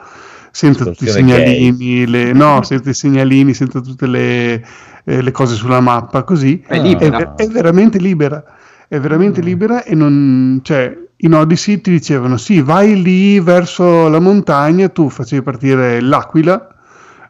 senza 0.51 0.85
tutti 0.85 1.05
i 1.05 1.09
segnalini, 1.09 2.07
le- 2.07 2.33
no, 2.35 2.63
senza 2.63 2.91
i 2.91 2.95
segnalini, 2.95 3.55
senza 3.55 3.81
tutte 3.81 4.07
le, 4.09 4.65
eh, 5.05 5.23
le 5.23 5.31
cose 5.31 5.55
sulla 5.55 5.81
mappa, 5.81 6.25
così, 6.25 6.63
È 6.67 6.79
libera. 6.81 7.35
è, 7.37 7.45
è 7.45 7.47
veramente 7.47 7.99
libera. 7.99 8.43
È 8.89 8.99
veramente 8.99 9.41
libera 9.41 9.83
e 9.85 9.95
non, 9.95 10.61
cioè, 10.63 10.97
in 11.19 11.35
Odyssey 11.35 11.81
ti 11.81 11.91
dicevano 11.91 12.37
sì, 12.37 12.61
vai 12.61 13.01
lì 13.03 13.41
verso 13.41 14.09
la 14.09 14.21
montagna, 14.21 14.89
tu 14.89 15.09
facevi 15.09 15.43
partire 15.43 16.01
l'aquila, 16.01 16.69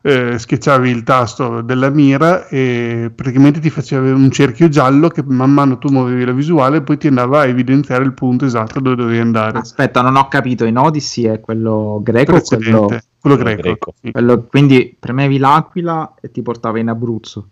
eh, 0.02 0.38
schiacciavi 0.38 0.88
il 0.90 1.02
tasto 1.02 1.62
della 1.62 1.90
mira 1.90 2.46
e 2.48 3.10
praticamente 3.14 3.58
ti 3.60 3.70
faceva 3.70 4.12
un 4.14 4.30
cerchio 4.30 4.68
giallo 4.68 5.08
che 5.08 5.22
man 5.24 5.50
mano 5.52 5.78
tu 5.78 5.88
muovevi 5.88 6.24
la 6.24 6.32
visuale 6.32 6.80
poi 6.82 6.96
ti 6.96 7.08
andava 7.08 7.40
a 7.40 7.46
evidenziare 7.46 8.04
il 8.04 8.12
punto 8.12 8.44
esatto 8.44 8.78
dove 8.80 8.96
dovevi 8.96 9.18
andare. 9.18 9.58
Aspetta, 9.58 10.02
non 10.02 10.14
ho 10.16 10.28
capito, 10.28 10.64
in 10.64 10.78
Odyssey 10.78 11.24
è 11.24 11.40
quello 11.40 12.00
greco 12.02 12.36
o 12.36 12.40
quello... 12.40 12.86
Quello 12.86 13.02
Quello 13.42 13.56
greco. 13.56 13.62
greco. 13.62 13.94
sì. 14.00 14.12
quello- 14.12 14.42
Quindi 14.44 14.96
premevi 14.96 15.38
l'aquila 15.38 16.14
e 16.20 16.30
ti 16.30 16.42
portava 16.42 16.78
in 16.78 16.88
Abruzzo. 16.88 17.48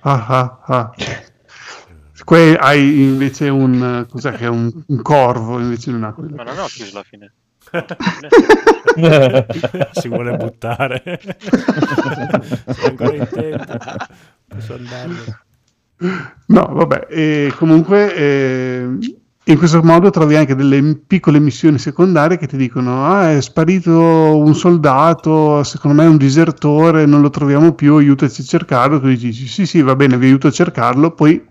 Ah, 0.00 0.24
ah, 0.26 0.58
ah. 0.64 0.90
Qui 2.24 2.54
hai 2.54 3.02
invece 3.02 3.48
un, 3.48 4.06
cos'è 4.08 4.32
che 4.32 4.44
è 4.44 4.48
un, 4.48 4.70
un 4.86 5.02
corvo 5.02 5.58
invece 5.58 5.90
di 5.90 5.96
un'aquila. 5.96 6.36
Ma 6.36 6.44
non 6.44 6.58
ho 6.58 6.66
chiuso 6.66 6.92
alla 6.92 7.02
fine. 7.02 7.32
si 9.92 10.08
vuole 10.08 10.36
buttare. 10.36 11.02
Sono 12.66 12.86
ancora 12.86 13.14
in 13.14 13.28
tempo. 13.30 13.72
Posso 14.48 14.74
andare. 14.74 15.44
No, 16.46 16.66
vabbè, 16.72 17.06
e 17.08 17.52
comunque 17.56 18.14
eh, 18.14 18.88
in 19.44 19.58
questo 19.58 19.82
modo 19.82 20.10
trovi 20.10 20.36
anche 20.36 20.54
delle 20.54 20.96
piccole 21.06 21.38
missioni 21.38 21.78
secondarie 21.78 22.38
che 22.38 22.46
ti 22.46 22.56
dicono: 22.56 23.06
Ah, 23.06 23.32
è 23.32 23.40
sparito 23.40 24.36
un 24.36 24.54
soldato, 24.54 25.62
secondo 25.64 26.00
me 26.00 26.06
è 26.06 26.10
un 26.10 26.16
disertore, 26.16 27.06
non 27.06 27.20
lo 27.20 27.30
troviamo 27.30 27.72
più, 27.72 27.96
aiutaci 27.96 28.42
a 28.42 28.44
cercarlo. 28.44 29.00
Tu 29.00 29.08
dici: 29.08 29.46
Sì, 29.46 29.64
sì, 29.64 29.80
va 29.80 29.94
bene, 29.96 30.18
vi 30.18 30.26
aiuto 30.26 30.48
a 30.48 30.52
cercarlo. 30.52 31.12
Poi 31.12 31.42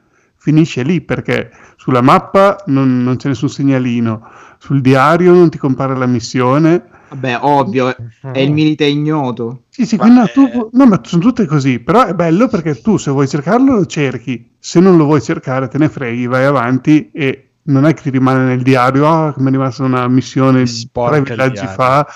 finisce 0.41 0.81
lì 0.81 1.01
perché 1.01 1.51
sulla 1.75 2.01
mappa 2.01 2.63
non, 2.65 3.03
non 3.03 3.15
c'è 3.15 3.27
nessun 3.27 3.47
segnalino, 3.47 4.27
sul 4.57 4.81
diario 4.81 5.33
non 5.33 5.51
ti 5.51 5.59
compare 5.59 5.95
la 5.95 6.07
missione. 6.07 6.83
Vabbè, 7.09 7.37
ovvio, 7.41 7.95
è 8.21 8.39
il 8.39 8.51
milite 8.51 8.85
ignoto. 8.85 9.65
Sì, 9.69 9.85
sì, 9.85 9.97
quindi 9.97 10.17
no, 10.19 10.27
tu- 10.27 10.69
no, 10.71 10.85
ma 10.87 10.99
sono 11.03 11.21
tutte 11.21 11.45
così, 11.45 11.79
però 11.79 12.05
è 12.05 12.15
bello 12.15 12.47
perché 12.47 12.81
tu 12.81 12.97
se 12.97 13.11
vuoi 13.11 13.27
cercarlo 13.27 13.75
lo 13.75 13.85
cerchi, 13.85 14.49
se 14.57 14.79
non 14.79 14.97
lo 14.97 15.05
vuoi 15.05 15.21
cercare 15.21 15.67
te 15.67 15.77
ne 15.77 15.89
freghi, 15.89 16.25
vai 16.25 16.45
avanti 16.45 17.11
e 17.13 17.49
non 17.63 17.85
è 17.85 17.93
che 17.93 18.01
ti 18.01 18.09
rimane 18.09 18.43
nel 18.43 18.63
diario, 18.63 19.07
ah, 19.07 19.33
che 19.33 19.41
mi 19.41 19.49
è 19.49 19.51
rimasta 19.51 19.83
una 19.83 20.07
missione 20.07 20.65
sporca 20.65 21.09
tre 21.11 21.19
il 21.19 21.23
villaggi 21.51 21.67
fa 21.67 22.07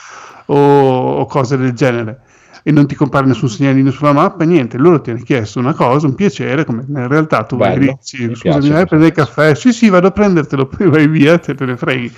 o, 0.47 0.55
o 0.55 1.25
cose 1.27 1.57
del 1.57 1.73
genere 1.73 2.21
e 2.67 2.71
non 2.71 2.87
ti 2.87 2.95
compare 2.95 3.27
nessun 3.27 3.47
segnalino 3.47 3.91
sulla 3.91 4.11
mappa, 4.11 4.43
niente, 4.43 4.77
loro 4.77 4.99
ti 4.99 5.11
hanno 5.11 5.21
chiesto 5.21 5.59
una 5.59 5.73
cosa, 5.73 6.07
un 6.07 6.15
piacere, 6.15 6.65
come 6.65 6.83
in 6.87 7.07
realtà 7.07 7.43
tu 7.43 7.57
vai 7.57 7.73
Bello, 7.73 7.79
lì, 7.79 7.95
dici, 7.99 8.25
mi 8.27 8.33
scusami, 8.35 8.69
vai 8.69 8.81
a 8.81 8.85
prendere 8.85 9.11
il 9.11 9.15
caffè, 9.15 9.53
sì 9.53 9.71
sì, 9.71 9.87
vado 9.89 10.07
a 10.07 10.11
prendertelo, 10.11 10.65
poi 10.67 10.89
vai 10.89 11.07
via, 11.07 11.37
te, 11.37 11.53
te 11.53 11.65
ne 11.65 11.77
freghi. 11.77 12.11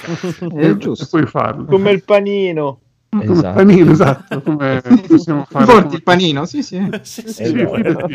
È 0.56 0.62
E 0.62 0.78
giusto. 0.78 1.06
puoi 1.10 1.26
farlo. 1.28 1.66
Come 1.66 1.92
il 1.92 2.04
panino. 2.04 2.80
Come 3.10 3.34
Esatto. 3.34 3.64
panino, 3.64 3.92
esatto, 3.92 4.42
come 4.42 4.82
possiamo 5.08 5.46
fare. 5.50 5.66
Porti 5.66 5.96
il 5.96 6.04
panino, 6.04 6.46
sì, 6.46 6.62
sì. 6.64 6.78
Sì, 7.04 7.44
Esatto. 7.44 7.74
fidati. 7.74 8.14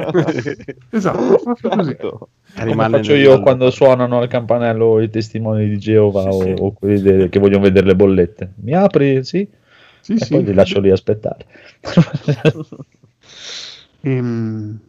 Esatto, 0.91 1.39
proprio 1.43 1.70
così. 1.70 1.97
Come 1.97 2.24
Rimane 2.64 2.99
faccio 2.99 3.14
io 3.14 3.41
quando 3.41 3.70
suonano 3.70 4.18
al 4.18 4.28
campanello 4.28 5.01
i 5.01 5.09
testimoni 5.11 5.68
di 5.68 5.78
Geova 5.78 6.33
o, 6.33 6.66
o 6.66 6.72
quelli 6.72 7.01
de- 7.01 7.28
che 7.28 7.39
vogliono 7.39 7.62
vedere 7.64 7.87
le 7.87 7.97
bollette. 7.97 8.53
Mi 8.62 8.74
apri? 8.74 9.24
Sì? 9.24 9.49
Sì, 10.03 10.19
e 10.19 10.25
sì. 10.25 10.29
poi 10.29 10.45
li 10.45 10.55
lascio 10.55 10.81
lì 10.81 10.91
aspettare. 10.91 11.47
Ehm, 14.05 14.81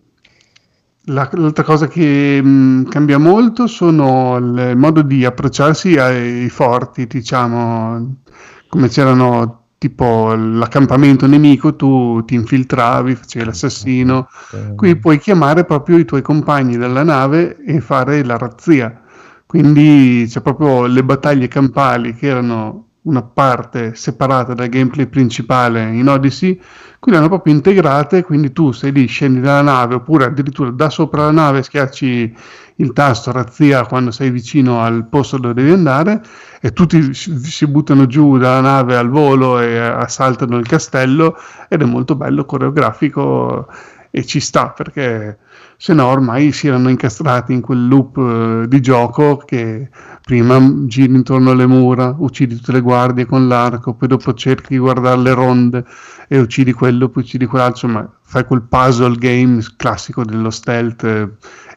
la- 1.07 1.29
l'altra 1.33 1.63
cosa 1.63 1.87
che 1.87 2.41
mh, 2.41 2.87
cambia 2.89 3.17
molto 3.17 3.67
sono 3.67 4.37
il 4.37 4.73
modo 4.77 5.01
di 5.01 5.25
approcciarsi 5.25 5.97
ai 5.97 6.49
forti, 6.49 7.05
diciamo, 7.07 8.21
come 8.67 8.87
c'erano 8.87 9.59
tipo 9.77 10.33
l'accampamento 10.33 11.27
nemico, 11.27 11.75
tu 11.75 12.23
ti 12.23 12.35
infiltravi, 12.35 13.15
facevi 13.15 13.45
l'assassino, 13.45 14.29
qui 14.75 14.95
puoi 14.97 15.19
chiamare 15.19 15.65
proprio 15.65 15.97
i 15.97 16.05
tuoi 16.05 16.21
compagni 16.21 16.77
della 16.77 17.03
nave 17.03 17.57
e 17.65 17.81
fare 17.81 18.23
la 18.23 18.37
razzia. 18.37 19.01
Quindi 19.45 20.25
c'è 20.27 20.41
proprio 20.41 20.85
le 20.85 21.03
battaglie 21.03 21.47
campali 21.49 22.15
che 22.15 22.27
erano 22.27 22.87
una 23.03 23.21
parte 23.21 23.95
separata 23.95 24.53
dal 24.53 24.69
gameplay 24.69 25.07
principale 25.07 25.91
in 25.91 26.07
Odyssey, 26.07 26.59
qui 26.99 27.11
le 27.11 27.17
hanno 27.17 27.27
proprio 27.27 27.53
integrate, 27.53 28.23
quindi 28.23 28.53
tu 28.53 28.71
sei 28.71 28.91
lì, 28.91 29.05
scendi 29.07 29.41
dalla 29.41 29.61
nave 29.61 29.95
oppure 29.95 30.25
addirittura 30.25 30.69
da 30.71 30.89
sopra 30.89 31.25
la 31.25 31.31
nave 31.31 31.63
schiacci 31.63 32.35
il 32.77 32.93
tasto 32.93 33.31
razzia 33.31 33.85
quando 33.85 34.11
sei 34.11 34.31
vicino 34.31 34.81
al 34.81 35.07
posto 35.07 35.37
dove 35.37 35.53
devi 35.53 35.71
andare 35.71 36.21
e 36.59 36.71
tutti 36.71 37.13
si 37.13 37.67
buttano 37.67 38.07
giù 38.07 38.37
dalla 38.37 38.61
nave 38.61 38.95
al 38.95 39.09
volo 39.09 39.59
e 39.59 39.77
assaltano 39.77 40.57
il 40.57 40.65
castello 40.65 41.35
ed 41.67 41.81
è 41.81 41.85
molto 41.85 42.15
bello, 42.15 42.45
coreografico 42.45 43.67
e 44.15 44.23
ci 44.27 44.39
sta 44.39 44.69
perché 44.69 45.39
se 45.75 45.91
no 45.95 46.05
ormai 46.05 46.51
si 46.51 46.67
erano 46.67 46.89
incastrati 46.89 47.51
in 47.51 47.61
quel 47.61 47.87
loop 47.87 48.17
eh, 48.17 48.67
di 48.67 48.79
gioco 48.79 49.37
che 49.37 49.89
prima 50.23 50.61
giri 50.85 51.15
intorno 51.15 51.49
alle 51.49 51.65
mura, 51.65 52.15
uccidi 52.19 52.57
tutte 52.57 52.73
le 52.73 52.81
guardie 52.81 53.25
con 53.25 53.47
l'arco, 53.47 53.95
poi 53.95 54.07
dopo 54.07 54.35
cerchi 54.35 54.73
di 54.73 54.77
guardare 54.77 55.19
le 55.19 55.33
ronde 55.33 55.85
e 56.27 56.37
uccidi 56.39 56.73
quello, 56.73 57.09
poi 57.09 57.23
uccidi 57.23 57.47
quell'altro, 57.47 57.87
insomma 57.87 58.13
fai 58.21 58.45
quel 58.45 58.61
puzzle 58.61 59.15
game 59.15 59.63
classico 59.75 60.23
dello 60.23 60.51
stealth 60.51 61.03
eh, 61.05 61.29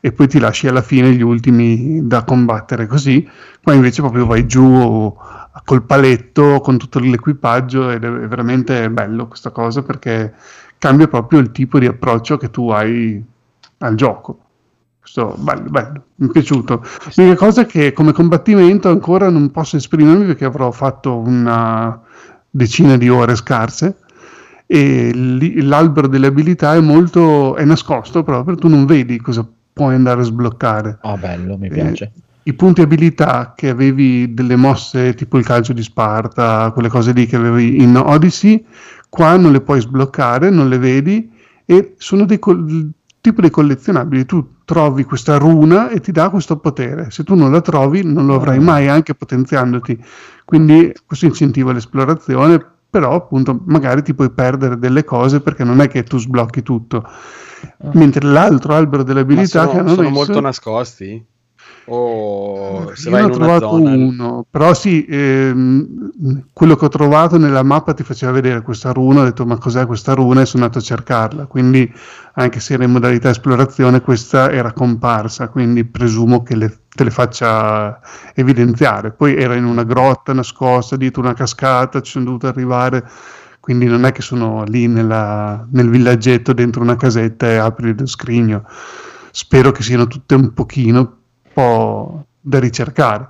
e 0.02 0.12
poi 0.12 0.28
ti 0.28 0.38
lasci 0.38 0.68
alla 0.68 0.82
fine 0.82 1.12
gli 1.12 1.22
ultimi 1.22 2.06
da 2.06 2.22
combattere 2.22 2.86
così, 2.86 3.26
qua 3.62 3.72
invece 3.72 4.02
proprio 4.02 4.26
vai 4.26 4.46
giù 4.46 5.16
col 5.64 5.82
paletto 5.84 6.60
con 6.60 6.76
tutto 6.76 6.98
l'equipaggio 6.98 7.88
ed 7.90 8.04
è 8.04 8.10
veramente 8.10 8.90
bello 8.90 9.26
questa 9.26 9.50
cosa 9.50 9.82
perché 9.82 10.34
cambia 10.78 11.08
proprio 11.08 11.38
il 11.40 11.50
tipo 11.52 11.78
di 11.78 11.86
approccio 11.86 12.36
che 12.36 12.50
tu 12.50 12.68
hai 12.70 13.22
al 13.78 13.94
gioco. 13.94 14.38
Questo 15.00 15.36
bello, 15.38 15.70
bello, 15.70 16.04
mi 16.16 16.28
è 16.28 16.30
piaciuto. 16.32 16.84
L'unica 17.14 17.36
cosa 17.36 17.62
è 17.62 17.66
che 17.66 17.92
come 17.92 18.12
combattimento 18.12 18.88
ancora 18.88 19.30
non 19.30 19.50
posso 19.50 19.76
esprimermi 19.76 20.24
perché 20.26 20.44
avrò 20.44 20.70
fatto 20.72 21.16
una 21.18 22.00
decina 22.50 22.96
di 22.96 23.08
ore 23.08 23.36
scarse 23.36 23.98
e 24.66 25.12
l'albero 25.62 26.08
delle 26.08 26.26
abilità 26.26 26.74
è 26.74 26.80
molto 26.80 27.54
è 27.54 27.64
nascosto 27.64 28.24
proprio, 28.24 28.56
tu 28.56 28.66
non 28.68 28.84
vedi 28.84 29.20
cosa 29.20 29.46
puoi 29.72 29.94
andare 29.94 30.22
a 30.22 30.24
sbloccare. 30.24 30.98
Ah, 31.02 31.16
bello, 31.16 31.56
mi 31.56 31.66
Eh, 31.66 31.70
piace. 31.70 32.12
I 32.48 32.54
punti 32.54 32.80
abilità 32.80 33.54
che 33.56 33.68
avevi 33.68 34.32
delle 34.32 34.54
mosse 34.54 35.14
tipo 35.14 35.36
il 35.36 35.44
calcio 35.44 35.72
di 35.72 35.82
Sparta, 35.82 36.70
quelle 36.70 36.88
cose 36.88 37.10
lì 37.10 37.26
che 37.26 37.34
avevi 37.34 37.82
in 37.82 37.96
Odyssey, 37.96 38.64
qua 39.08 39.36
non 39.36 39.50
le 39.50 39.60
puoi 39.60 39.80
sbloccare, 39.80 40.48
non 40.48 40.68
le 40.68 40.78
vedi 40.78 41.28
e 41.64 41.94
sono 41.98 42.24
dei 42.24 42.38
col- 42.38 42.88
tipo 43.20 43.40
dei 43.40 43.50
collezionabili. 43.50 44.26
Tu 44.26 44.58
trovi 44.64 45.02
questa 45.02 45.38
runa 45.38 45.88
e 45.88 45.98
ti 45.98 46.12
dà 46.12 46.30
questo 46.30 46.58
potere. 46.58 47.10
Se 47.10 47.24
tu 47.24 47.34
non 47.34 47.50
la 47.50 47.60
trovi, 47.60 48.04
non 48.04 48.26
lo 48.26 48.36
avrai 48.36 48.60
mai, 48.60 48.86
anche 48.86 49.16
potenziandoti. 49.16 49.98
Quindi 50.44 50.92
questo 51.04 51.26
incentiva 51.26 51.72
l'esplorazione, 51.72 52.64
però 52.88 53.14
appunto 53.14 53.60
magari 53.66 54.02
ti 54.02 54.14
puoi 54.14 54.30
perdere 54.30 54.78
delle 54.78 55.02
cose 55.02 55.40
perché 55.40 55.64
non 55.64 55.80
è 55.80 55.88
che 55.88 56.04
tu 56.04 56.16
sblocchi 56.16 56.62
tutto. 56.62 57.02
Mentre 57.94 58.24
l'altro 58.24 58.74
albero 58.74 59.02
delle 59.02 59.20
abilità 59.20 59.64
che 59.64 59.70
sono, 59.70 59.80
hanno 59.80 59.88
sono 59.88 60.02
messo- 60.02 60.14
molto 60.14 60.40
nascosti? 60.40 61.26
O 61.88 62.90
se 62.94 63.10
io 63.10 63.10
vai 63.10 63.20
ne 63.22 63.26
in 63.28 63.32
ho 63.32 63.36
trovato 63.36 63.70
zona... 63.70 63.90
uno, 63.92 64.44
però 64.50 64.74
sì, 64.74 65.06
ehm, 65.08 66.10
quello 66.52 66.74
che 66.74 66.84
ho 66.84 66.88
trovato 66.88 67.38
nella 67.38 67.62
mappa 67.62 67.94
ti 67.94 68.02
faceva 68.02 68.32
vedere 68.32 68.62
questa 68.62 68.90
runa, 68.90 69.20
ho 69.20 69.24
detto 69.24 69.46
ma 69.46 69.56
cos'è 69.56 69.86
questa 69.86 70.12
runa 70.12 70.40
e 70.40 70.46
sono 70.46 70.64
andato 70.64 70.80
a 70.80 70.84
cercarla, 70.84 71.46
quindi 71.46 71.88
anche 72.34 72.58
se 72.58 72.74
era 72.74 72.82
in 72.82 72.90
modalità 72.90 73.30
esplorazione 73.30 74.00
questa 74.00 74.50
era 74.50 74.72
comparsa, 74.72 75.48
quindi 75.48 75.84
presumo 75.84 76.42
che 76.42 76.56
le- 76.56 76.78
te 76.88 77.04
le 77.04 77.10
faccia 77.10 78.00
evidenziare. 78.34 79.12
Poi 79.12 79.36
era 79.36 79.54
in 79.54 79.64
una 79.64 79.84
grotta 79.84 80.32
nascosta 80.32 80.96
dietro 80.96 81.22
una 81.22 81.34
cascata, 81.34 82.00
ci 82.00 82.10
sono 82.10 82.24
dovuto 82.24 82.48
arrivare, 82.48 83.08
quindi 83.60 83.86
non 83.86 84.04
è 84.04 84.10
che 84.10 84.22
sono 84.22 84.64
lì 84.64 84.88
nella- 84.88 85.64
nel 85.70 85.88
villaggetto 85.88 86.52
dentro 86.52 86.82
una 86.82 86.96
casetta 86.96 87.46
e 87.46 87.56
apri 87.58 87.94
lo 87.96 88.06
scrigno. 88.06 88.64
Spero 89.30 89.70
che 89.70 89.82
siano 89.84 90.06
tutte 90.08 90.34
un 90.34 90.52
pochino 90.52 91.16
po' 91.56 92.26
da 92.38 92.58
ricercare. 92.58 93.28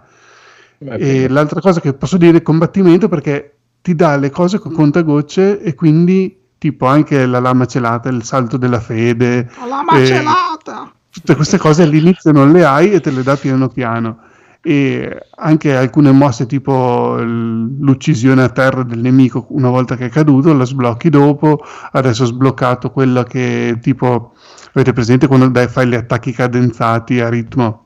E 0.79 1.29
l'altra 1.29 1.61
cosa 1.61 1.81
che 1.81 1.95
posso 1.95 2.17
dire 2.17 2.39
è 2.39 2.43
combattimento 2.43 3.09
perché 3.09 3.55
ti 3.83 3.95
dà 3.95 4.17
le 4.17 4.31
cose 4.31 4.59
con 4.59 4.73
contagocce 4.73 5.61
e 5.61 5.75
quindi 5.75 6.37
tipo 6.59 6.87
anche 6.87 7.25
la 7.25 7.39
lama 7.39 7.67
celata, 7.67 8.09
il 8.09 8.25
salto 8.25 8.57
della 8.57 8.81
fede, 8.81 9.49
La 9.69 9.81
eh, 9.81 9.85
macelata! 9.85 10.93
tutte 11.09 11.37
queste 11.37 11.57
cose 11.57 11.85
all'inizio 11.85 12.33
non 12.33 12.51
le 12.51 12.65
hai 12.65 12.91
e 12.91 13.01
te 13.01 13.13
le 13.13 13.23
dà 13.23 13.37
piano 13.37 13.69
piano. 13.69 14.19
E 14.61 15.29
anche 15.37 15.77
alcune 15.77 16.11
mosse 16.11 16.47
tipo 16.47 17.17
l'uccisione 17.21 18.43
a 18.43 18.49
terra 18.49 18.83
del 18.83 18.99
nemico 18.99 19.47
una 19.51 19.71
volta 19.71 19.95
che 19.97 20.07
è 20.07 20.09
caduto, 20.11 20.53
la 20.53 20.65
sblocchi 20.65 21.09
dopo. 21.09 21.61
Adesso 21.93 22.25
ho 22.25 22.27
sbloccato 22.27 22.91
quella 22.91 23.23
che 23.23 23.79
tipo 23.81 24.35
avete 24.73 24.93
presente 24.93 25.29
quando 25.29 25.49
dai, 25.49 25.69
fai 25.69 25.87
gli 25.87 25.95
attacchi 25.95 26.33
cadenzati 26.33 27.21
a 27.21 27.29
ritmo. 27.29 27.86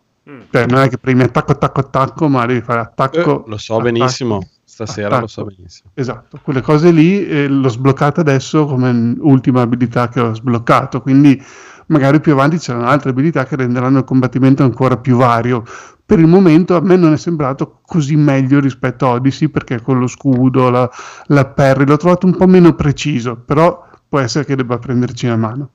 Cioè, 0.50 0.66
non 0.66 0.82
è 0.82 0.88
che 0.88 0.98
premi 0.98 1.22
attacco, 1.22 1.52
attacco, 1.52 1.80
attacco, 1.80 2.28
ma 2.28 2.46
devi 2.46 2.60
fare 2.60 2.80
attacco. 2.80 3.44
Eh, 3.44 3.48
lo 3.48 3.56
so 3.58 3.74
attacco, 3.74 3.90
benissimo, 3.90 4.48
stasera 4.64 5.18
lo 5.18 5.26
so 5.26 5.42
attacco. 5.42 5.56
benissimo. 5.56 5.90
Esatto, 5.94 6.38
quelle 6.42 6.60
cose 6.60 6.90
lì 6.90 7.26
eh, 7.26 7.48
l'ho 7.48 7.68
sbloccato 7.68 8.20
adesso 8.20 8.66
come 8.66 9.14
ultima 9.18 9.62
abilità 9.62 10.08
che 10.08 10.20
ho 10.20 10.34
sbloccato, 10.34 11.00
quindi 11.00 11.42
magari 11.86 12.20
più 12.20 12.32
avanti 12.32 12.58
c'erano 12.58 12.86
altre 12.86 13.10
abilità 13.10 13.44
che 13.44 13.56
renderanno 13.56 13.98
il 13.98 14.04
combattimento 14.04 14.62
ancora 14.62 14.96
più 14.96 15.16
vario. 15.16 15.64
Per 16.04 16.18
il 16.18 16.26
momento 16.26 16.76
a 16.76 16.80
me 16.80 16.96
non 16.96 17.12
è 17.12 17.16
sembrato 17.16 17.80
così 17.86 18.16
meglio 18.16 18.58
rispetto 18.58 19.06
a 19.06 19.10
Odyssey 19.10 19.48
perché 19.48 19.80
con 19.80 20.00
lo 20.00 20.08
scudo, 20.08 20.68
la, 20.68 20.90
la 21.26 21.46
parry 21.46 21.86
l'ho 21.86 21.96
trovato 21.96 22.26
un 22.26 22.36
po' 22.36 22.46
meno 22.46 22.74
preciso, 22.74 23.36
però 23.36 23.86
può 24.08 24.18
essere 24.18 24.44
che 24.44 24.56
debba 24.56 24.78
prenderci 24.78 25.26
una 25.26 25.36
mano. 25.36 25.70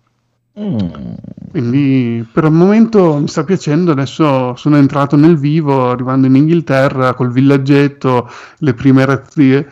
Quindi 0.58 2.26
per 2.32 2.45
il 2.45 2.51
momento 2.51 3.18
mi 3.18 3.28
sta 3.28 3.43
piacendo, 3.43 3.91
adesso 3.91 4.56
sono 4.56 4.78
entrato 4.78 5.18
nel 5.18 5.38
vivo, 5.38 5.89
arrivando 5.89 6.28
in 6.28 6.36
Inghilterra 6.36 7.14
col 7.14 7.34
villaggetto, 7.34 8.30
le 8.60 8.74
prime 8.74 9.03
razzie 9.03 9.70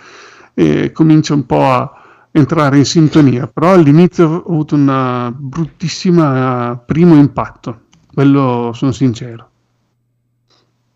e 0.54 0.92
comincio 0.92 1.36
un 1.36 1.46
po' 1.46 1.64
a 1.64 1.90
entrare 2.32 2.78
in 2.78 2.86
sintonia, 2.86 3.48
però 3.48 3.72
all'inizio 3.72 4.28
ho 4.28 4.50
avuto 4.50 4.76
un 4.76 5.34
bruttissimo 5.38 6.84
primo 6.86 7.16
impatto, 7.16 7.84
quello 8.14 8.72
sono 8.74 8.92
sincero. 8.92 9.50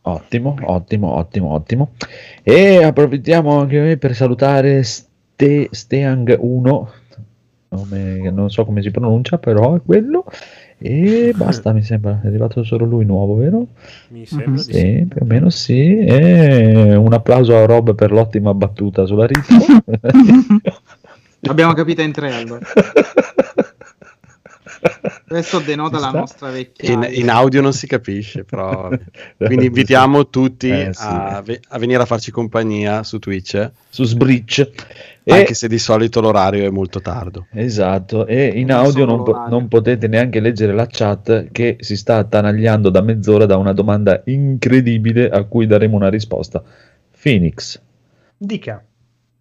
Ottimo, 0.01 0.55
ottimo, 0.63 1.15
ottimo, 1.15 1.53
ottimo. 1.53 1.91
E 2.43 2.83
approfittiamo 2.83 3.59
anche 3.59 3.79
noi 3.79 3.97
per 3.97 4.15
salutare 4.15 4.83
Ste, 4.83 5.69
Steang1, 5.71 6.85
nome 7.77 8.19
che 8.21 8.31
non 8.31 8.49
so 8.49 8.65
come 8.65 8.81
si 8.81 8.91
pronuncia, 8.91 9.37
però 9.37 9.75
è 9.75 9.81
quello. 9.85 10.25
E 10.79 11.33
basta, 11.37 11.73
mi 11.73 11.81
sembra. 11.83 12.19
È 12.23 12.27
arrivato 12.27 12.63
solo 12.63 12.85
lui 12.85 13.05
nuovo, 13.05 13.35
vero? 13.35 13.67
Mi 14.09 14.25
sembra 14.25 14.51
di 14.63 14.73
Sì, 14.73 15.05
più 15.09 15.21
o 15.21 15.25
meno 15.25 15.49
sì. 15.49 15.97
E 15.97 16.95
un 16.95 17.13
applauso 17.13 17.55
a 17.55 17.65
Rob 17.65 17.95
per 17.95 18.11
l'ottima 18.11 18.53
battuta 18.53 19.05
sulla 19.05 19.25
ritmo. 19.25 19.83
L'abbiamo 21.41 21.73
capita 21.77 22.01
in 22.01 22.11
tre 22.11 22.33
allora. 22.33 22.65
Questo 25.27 25.59
denota 25.59 25.99
la 25.99 26.11
nostra 26.11 26.49
vecchia. 26.49 26.93
In, 26.93 27.07
in 27.11 27.29
audio 27.29 27.61
non 27.61 27.73
si 27.73 27.85
capisce, 27.87 28.43
però. 28.43 28.89
Quindi 29.37 29.65
invitiamo 29.65 30.29
tutti 30.29 30.69
Eh, 30.69 30.93
sì. 30.93 31.03
a, 31.05 31.41
ve- 31.43 31.59
a 31.69 31.77
venire 31.79 32.01
a 32.01 32.05
farci 32.05 32.31
compagnia 32.31 33.03
su 33.03 33.19
Twitch. 33.19 33.71
Su 33.89 34.03
Sbridge. 34.05 34.71
Anche 35.33 35.53
se 35.53 35.67
di 35.67 35.77
solito 35.77 36.21
l'orario 36.21 36.65
è 36.65 36.69
molto 36.69 37.01
tardo. 37.01 37.47
Esatto, 37.51 38.25
e 38.25 38.45
in 38.47 38.67
Non 38.67 38.77
audio 38.77 39.05
non, 39.05 39.23
po- 39.23 39.47
non 39.47 39.67
potete 39.67 40.07
neanche 40.07 40.39
leggere 40.39 40.73
la 40.73 40.87
chat 40.89 41.49
che 41.51 41.77
si 41.79 41.97
sta 41.97 42.17
attanagliando 42.17 42.89
da 42.89 43.01
mezz'ora 43.01 43.45
da 43.45 43.57
una 43.57 43.73
domanda 43.73 44.21
incredibile 44.25 45.29
a 45.29 45.43
cui 45.43 45.65
daremo 45.65 45.95
una 45.95 46.09
risposta. 46.09 46.63
Phoenix, 47.21 47.81
Dica. 48.37 48.83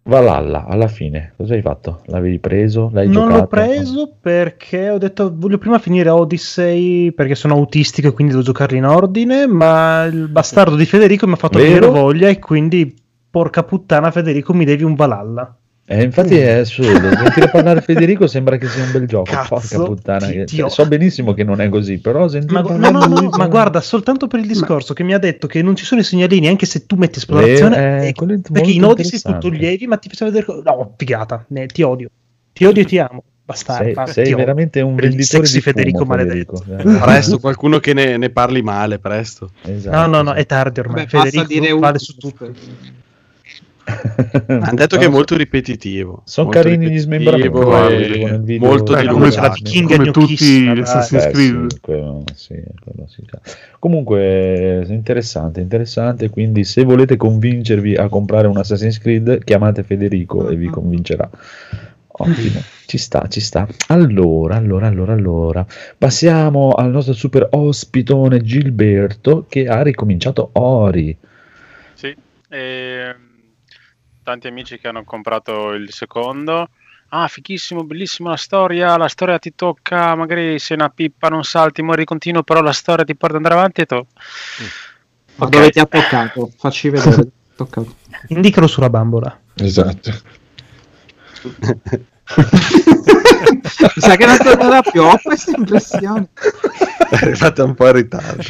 Valhalla, 0.03 0.65
alla 0.65 0.87
fine, 0.87 1.33
cosa 1.35 1.53
hai 1.53 1.61
fatto? 1.61 2.01
L'avevi 2.05 2.39
preso? 2.39 2.89
L'hai 2.93 3.07
non 3.07 3.27
giocato? 3.27 3.37
l'ho 3.39 3.47
preso 3.47 4.13
perché 4.21 4.89
ho 4.89 4.97
detto 4.97 5.33
voglio 5.35 5.57
prima 5.57 5.79
finire 5.79 6.09
Odyssey 6.09 7.11
perché 7.11 7.35
sono 7.35 7.55
autistico 7.55 8.07
e 8.07 8.13
quindi 8.13 8.31
devo 8.31 8.45
giocarli 8.45 8.77
in 8.77 8.85
ordine, 8.85 9.47
ma 9.47 10.05
il 10.05 10.29
bastardo 10.29 10.75
di 10.75 10.85
Federico 10.85 11.27
mi 11.27 11.33
ha 11.33 11.35
fatto 11.35 11.59
Vero? 11.59 11.69
venire 11.69 11.87
voglia 11.87 12.29
e 12.29 12.39
quindi 12.39 12.95
porca 13.29 13.63
puttana 13.63 14.09
Federico 14.11 14.53
mi 14.53 14.63
devi 14.63 14.83
un 14.83 14.95
Valhalla. 14.95 15.57
Eh, 15.89 16.03
infatti 16.03 16.35
è 16.35 16.51
assurdo, 16.57 17.15
sentire 17.15 17.49
parlare 17.49 17.79
Federico 17.81 18.27
sembra 18.27 18.57
che 18.57 18.67
sia 18.67 18.83
un 18.83 18.91
bel 18.91 19.07
gioco, 19.07 19.31
Cazzo, 19.31 19.47
porca 19.55 19.83
puttana. 19.83 20.27
ti- 20.27 20.33
che- 20.33 20.43
ti 20.43 20.61
ho- 20.61 20.67
So 20.67 20.85
benissimo 20.85 21.33
che 21.33 21.45
non 21.45 21.61
è 21.61 21.69
così, 21.69 21.99
però 21.99 22.27
sentire 22.27 22.53
Ma, 22.53 22.61
parlare 22.61 22.91
no, 22.91 22.99
no, 22.99 23.07
lui 23.07 23.23
no, 23.23 23.29
ma 23.37 23.47
guarda, 23.47 23.79
soltanto 23.79 24.27
per 24.27 24.41
il 24.41 24.47
discorso 24.47 24.93
che 24.93 25.03
mi 25.03 25.13
ha 25.13 25.17
detto 25.17 25.47
che 25.47 25.61
non 25.61 25.77
ci 25.77 25.85
sono 25.85 26.01
i 26.01 26.03
segnalini 26.03 26.49
anche 26.49 26.65
se 26.65 26.85
tu 26.85 26.97
metti 26.97 27.19
esplorazione, 27.19 28.01
eh, 28.03 28.07
e- 28.09 28.13
quello 28.13 28.33
è 28.33 28.39
perché 28.51 28.71
in 28.71 28.83
Odyssey 28.83 29.19
tu 29.21 29.37
toglievi, 29.37 29.87
ma 29.87 29.95
ti 29.95 30.09
faceva 30.09 30.29
vedere... 30.29 30.61
No, 30.61 30.93
figata, 30.97 31.45
ne- 31.47 31.67
ti 31.67 31.81
odio. 31.83 32.09
Ti 32.51 32.65
odio 32.65 32.81
e 32.81 32.85
ti 32.85 32.97
amo. 32.99 33.23
Bastardo. 33.45 33.83
Sei, 33.85 33.93
ma 33.93 34.07
sei 34.07 34.33
veramente 34.35 34.81
un 34.81 34.95
venditore 34.95 35.45
sexy 35.45 35.53
di 35.53 35.61
fumo, 35.61 35.73
Federico 35.73 36.05
Federico. 36.05 36.63
maledetto. 36.67 36.99
Presto, 37.05 37.39
qualcuno 37.39 37.79
che 37.79 37.93
ne, 37.93 38.17
ne 38.17 38.29
parli 38.29 38.61
male, 38.61 38.99
presto. 38.99 39.51
Esatto. 39.61 39.95
No, 39.95 40.05
no, 40.07 40.21
no, 40.21 40.33
è 40.33 40.45
tardi 40.45 40.81
ormai. 40.81 41.05
Vabbè, 41.09 41.29
Federico 41.29 41.45
dire 41.47 41.71
vale 41.71 41.93
un- 41.93 41.99
su 41.99 42.15
tutto. 42.17 42.51
Hanno 44.47 44.73
detto 44.75 44.97
che 44.97 45.05
è 45.05 45.09
molto 45.09 45.37
ripetitivo. 45.37 46.21
Sono 46.25 46.47
molto 46.47 46.61
carini 46.61 46.89
gli 46.89 46.97
smembramenti, 46.97 47.47
e 47.47 48.59
molto 48.59 48.97
Eh, 48.97 49.01
di 49.01 49.07
come. 49.07 49.29
King 49.63 49.95
come 49.95 50.11
tutti 50.11 50.35
gli. 50.35 50.79
Assassin's 50.79 51.23
Eh, 51.25 51.31
Creed. 51.31 51.71
sì, 51.71 51.79
quello, 51.79 52.23
sì, 52.33 52.61
quello 52.83 53.07
sì, 53.07 53.23
già. 53.25 53.39
Comunque 53.79 54.83
interessante, 54.87 55.61
interessante. 55.61 56.29
Quindi, 56.29 56.65
se 56.65 56.83
volete 56.83 57.15
convincervi 57.15 57.95
a 57.95 58.09
comprare 58.09 58.47
un 58.47 58.57
Assassin's 58.57 58.99
Creed, 58.99 59.43
chiamate 59.45 59.83
Federico 59.83 60.49
e 60.49 60.55
vi 60.57 60.67
convincerà. 60.67 61.29
Ottimo, 62.19 62.61
ci 62.87 62.97
sta, 62.97 63.27
ci 63.27 63.39
sta. 63.39 63.67
Allora, 63.87 64.55
allora, 64.55 64.87
allora, 64.87 65.13
allora, 65.13 65.65
passiamo 65.97 66.71
al 66.71 66.89
nostro 66.89 67.13
super 67.13 67.47
ospitone 67.51 68.41
Gilberto 68.41 69.45
che 69.47 69.67
ha 69.67 69.81
ricominciato 69.83 70.49
Ori. 70.53 71.15
Sì, 71.93 72.15
e 72.49 73.15
tanti 74.27 74.47
amici 74.47 74.77
che 74.77 74.89
hanno 74.89 75.05
comprato 75.05 75.71
il 75.71 75.93
secondo. 75.93 76.69
Ah, 77.09 77.29
fighissimo, 77.29 77.85
bellissima 77.85 78.31
la 78.31 78.35
storia, 78.35 78.97
la 78.97 79.07
storia 79.07 79.39
ti 79.39 79.55
tocca, 79.55 80.15
magari 80.15 80.59
sei 80.59 80.75
una 80.75 80.89
pippa, 80.89 81.29
non 81.29 81.45
salti, 81.45 81.81
muori 81.81 82.03
continuo, 82.03 82.43
però 82.43 82.59
la 82.61 82.73
storia 82.73 83.05
ti 83.05 83.15
porta 83.15 83.37
ad 83.37 83.45
andare 83.45 83.55
avanti 83.57 83.81
e 83.81 83.85
tu... 83.85 84.05
Ma 85.35 85.45
Ok. 85.45 85.49
dove 85.51 85.69
ti 85.69 85.79
ha 85.79 85.85
toccato? 85.85 86.51
Facci 86.57 86.89
vedere. 86.89 87.29
toccato. 87.55 87.95
Indicalo 88.27 88.67
sulla 88.67 88.89
bambola. 88.89 89.39
Esatto. 89.55 90.11
Mi 93.95 94.01
sa 94.01 94.15
che 94.17 94.25
non 94.25 94.37
tornerà 94.39 94.81
più. 94.81 95.03
Ho 95.03 95.17
questa 95.23 95.51
impressione. 95.55 96.27
È 97.09 97.15
arrivata 97.15 97.63
un 97.63 97.75
po' 97.75 97.85
in 97.87 97.93
ritardo. 97.93 98.43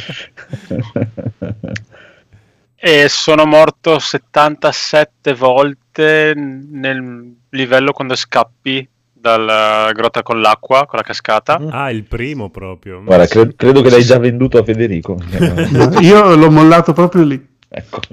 E 2.80 3.08
sono 3.08 3.44
morto 3.44 3.98
77 3.98 5.34
volte 5.34 6.32
nel 6.36 7.34
livello 7.50 7.90
quando 7.92 8.14
scappi 8.14 8.88
dalla 9.12 9.90
grotta 9.92 10.22
con 10.22 10.40
l'acqua, 10.40 10.86
con 10.86 10.96
la 10.98 11.04
cascata. 11.04 11.58
Ah, 11.70 11.90
il 11.90 12.04
primo 12.04 12.50
proprio. 12.50 13.02
Guarda, 13.02 13.26
cre- 13.26 13.54
credo 13.56 13.82
che 13.82 13.90
l'hai 13.90 14.04
già 14.04 14.18
venduto 14.18 14.58
a 14.58 14.62
Federico. 14.64 15.18
Io 16.00 16.36
l'ho 16.36 16.50
mollato 16.52 16.92
proprio 16.92 17.24
lì. 17.24 17.46
ecco. 17.68 18.00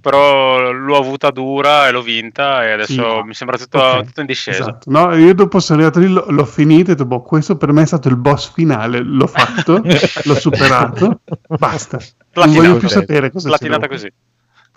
Però 0.00 0.70
l'ho 0.70 0.96
avuta 0.96 1.30
dura 1.32 1.88
e 1.88 1.90
l'ho 1.90 2.02
vinta 2.02 2.64
e 2.64 2.70
adesso 2.70 2.92
Sì. 3.20 3.26
mi 3.26 3.34
sembra 3.34 3.56
tutto, 3.58 3.78
Ok, 3.78 4.04
tutto 4.04 4.20
in 4.20 4.26
discesa. 4.26 4.60
Esatto. 4.60 4.88
No, 4.90 5.12
io 5.16 5.34
dopo 5.34 5.58
sono 5.58 5.80
arrivato 5.80 5.98
lì, 5.98 6.06
l'ho, 6.06 6.26
l'ho 6.28 6.44
finito 6.44 6.90
e 6.90 6.92
ho 6.92 6.94
detto, 6.94 7.06
boh, 7.06 7.22
questo 7.22 7.56
per 7.56 7.72
me 7.72 7.82
è 7.82 7.86
stato 7.86 8.06
il 8.06 8.16
boss 8.16 8.52
finale, 8.52 9.00
l'ho 9.02 9.26
fatto, 9.26 9.82
l'ho 10.22 10.34
superato, 10.36 11.22
basta. 11.58 11.98
Non 12.42 12.52
Platinata. 12.52 12.68
voglio 12.68 12.76
più 12.76 12.88
sapere 12.88 13.30
cosa 13.30 13.48
Platinata 13.48 13.88
così. 13.88 14.12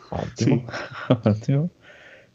Ottimo, 0.10 0.66
ottimo. 1.24 1.70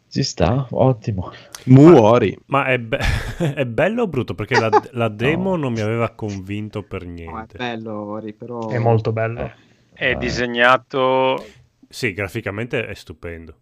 Ci 0.08 0.22
sta, 0.22 0.66
ottimo. 0.70 1.32
Muori. 1.64 2.36
Ma 2.46 2.66
è, 2.66 2.78
be- 2.78 2.98
è 3.56 3.64
bello 3.66 4.02
o 4.02 4.06
brutto? 4.08 4.34
Perché 4.34 4.58
la, 4.58 4.68
la 4.92 5.08
demo 5.08 5.56
non 5.56 5.72
mi 5.72 5.80
aveva 5.80 6.10
convinto 6.10 6.82
per 6.84 7.04
No, 7.26 7.40
è 7.42 7.46
niente. 7.46 7.58
bello, 7.58 7.92
Ori, 8.10 8.32
però... 8.34 8.68
È 8.68 8.78
molto 8.78 9.12
bello. 9.12 9.50
È 9.92 10.14
disegnato 10.16 11.44
Sì, 11.88 12.12
graficamente 12.12 12.86
è 12.86 12.94
stupendo. 12.94 13.58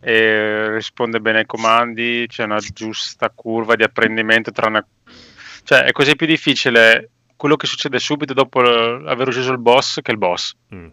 e 0.00 0.72
risponde 0.74 1.20
bene 1.20 1.38
ai 1.40 1.46
comandi, 1.46 2.24
c'è 2.28 2.44
una 2.44 2.58
giusta 2.58 3.30
curva 3.30 3.74
di 3.76 3.82
apprendimento 3.82 4.52
tra 4.52 4.68
una... 4.68 4.84
Cioè, 5.64 5.84
è 5.84 5.92
così 5.92 6.16
più 6.16 6.26
difficile 6.26 7.10
quello 7.38 7.54
che 7.56 7.68
succede 7.68 8.00
subito 8.00 8.34
dopo 8.34 8.58
aver 8.58 9.28
ucciso 9.28 9.52
il 9.52 9.58
boss 9.58 10.00
che 10.02 10.10
il 10.10 10.18
boss. 10.18 10.54
Mm. 10.74 10.88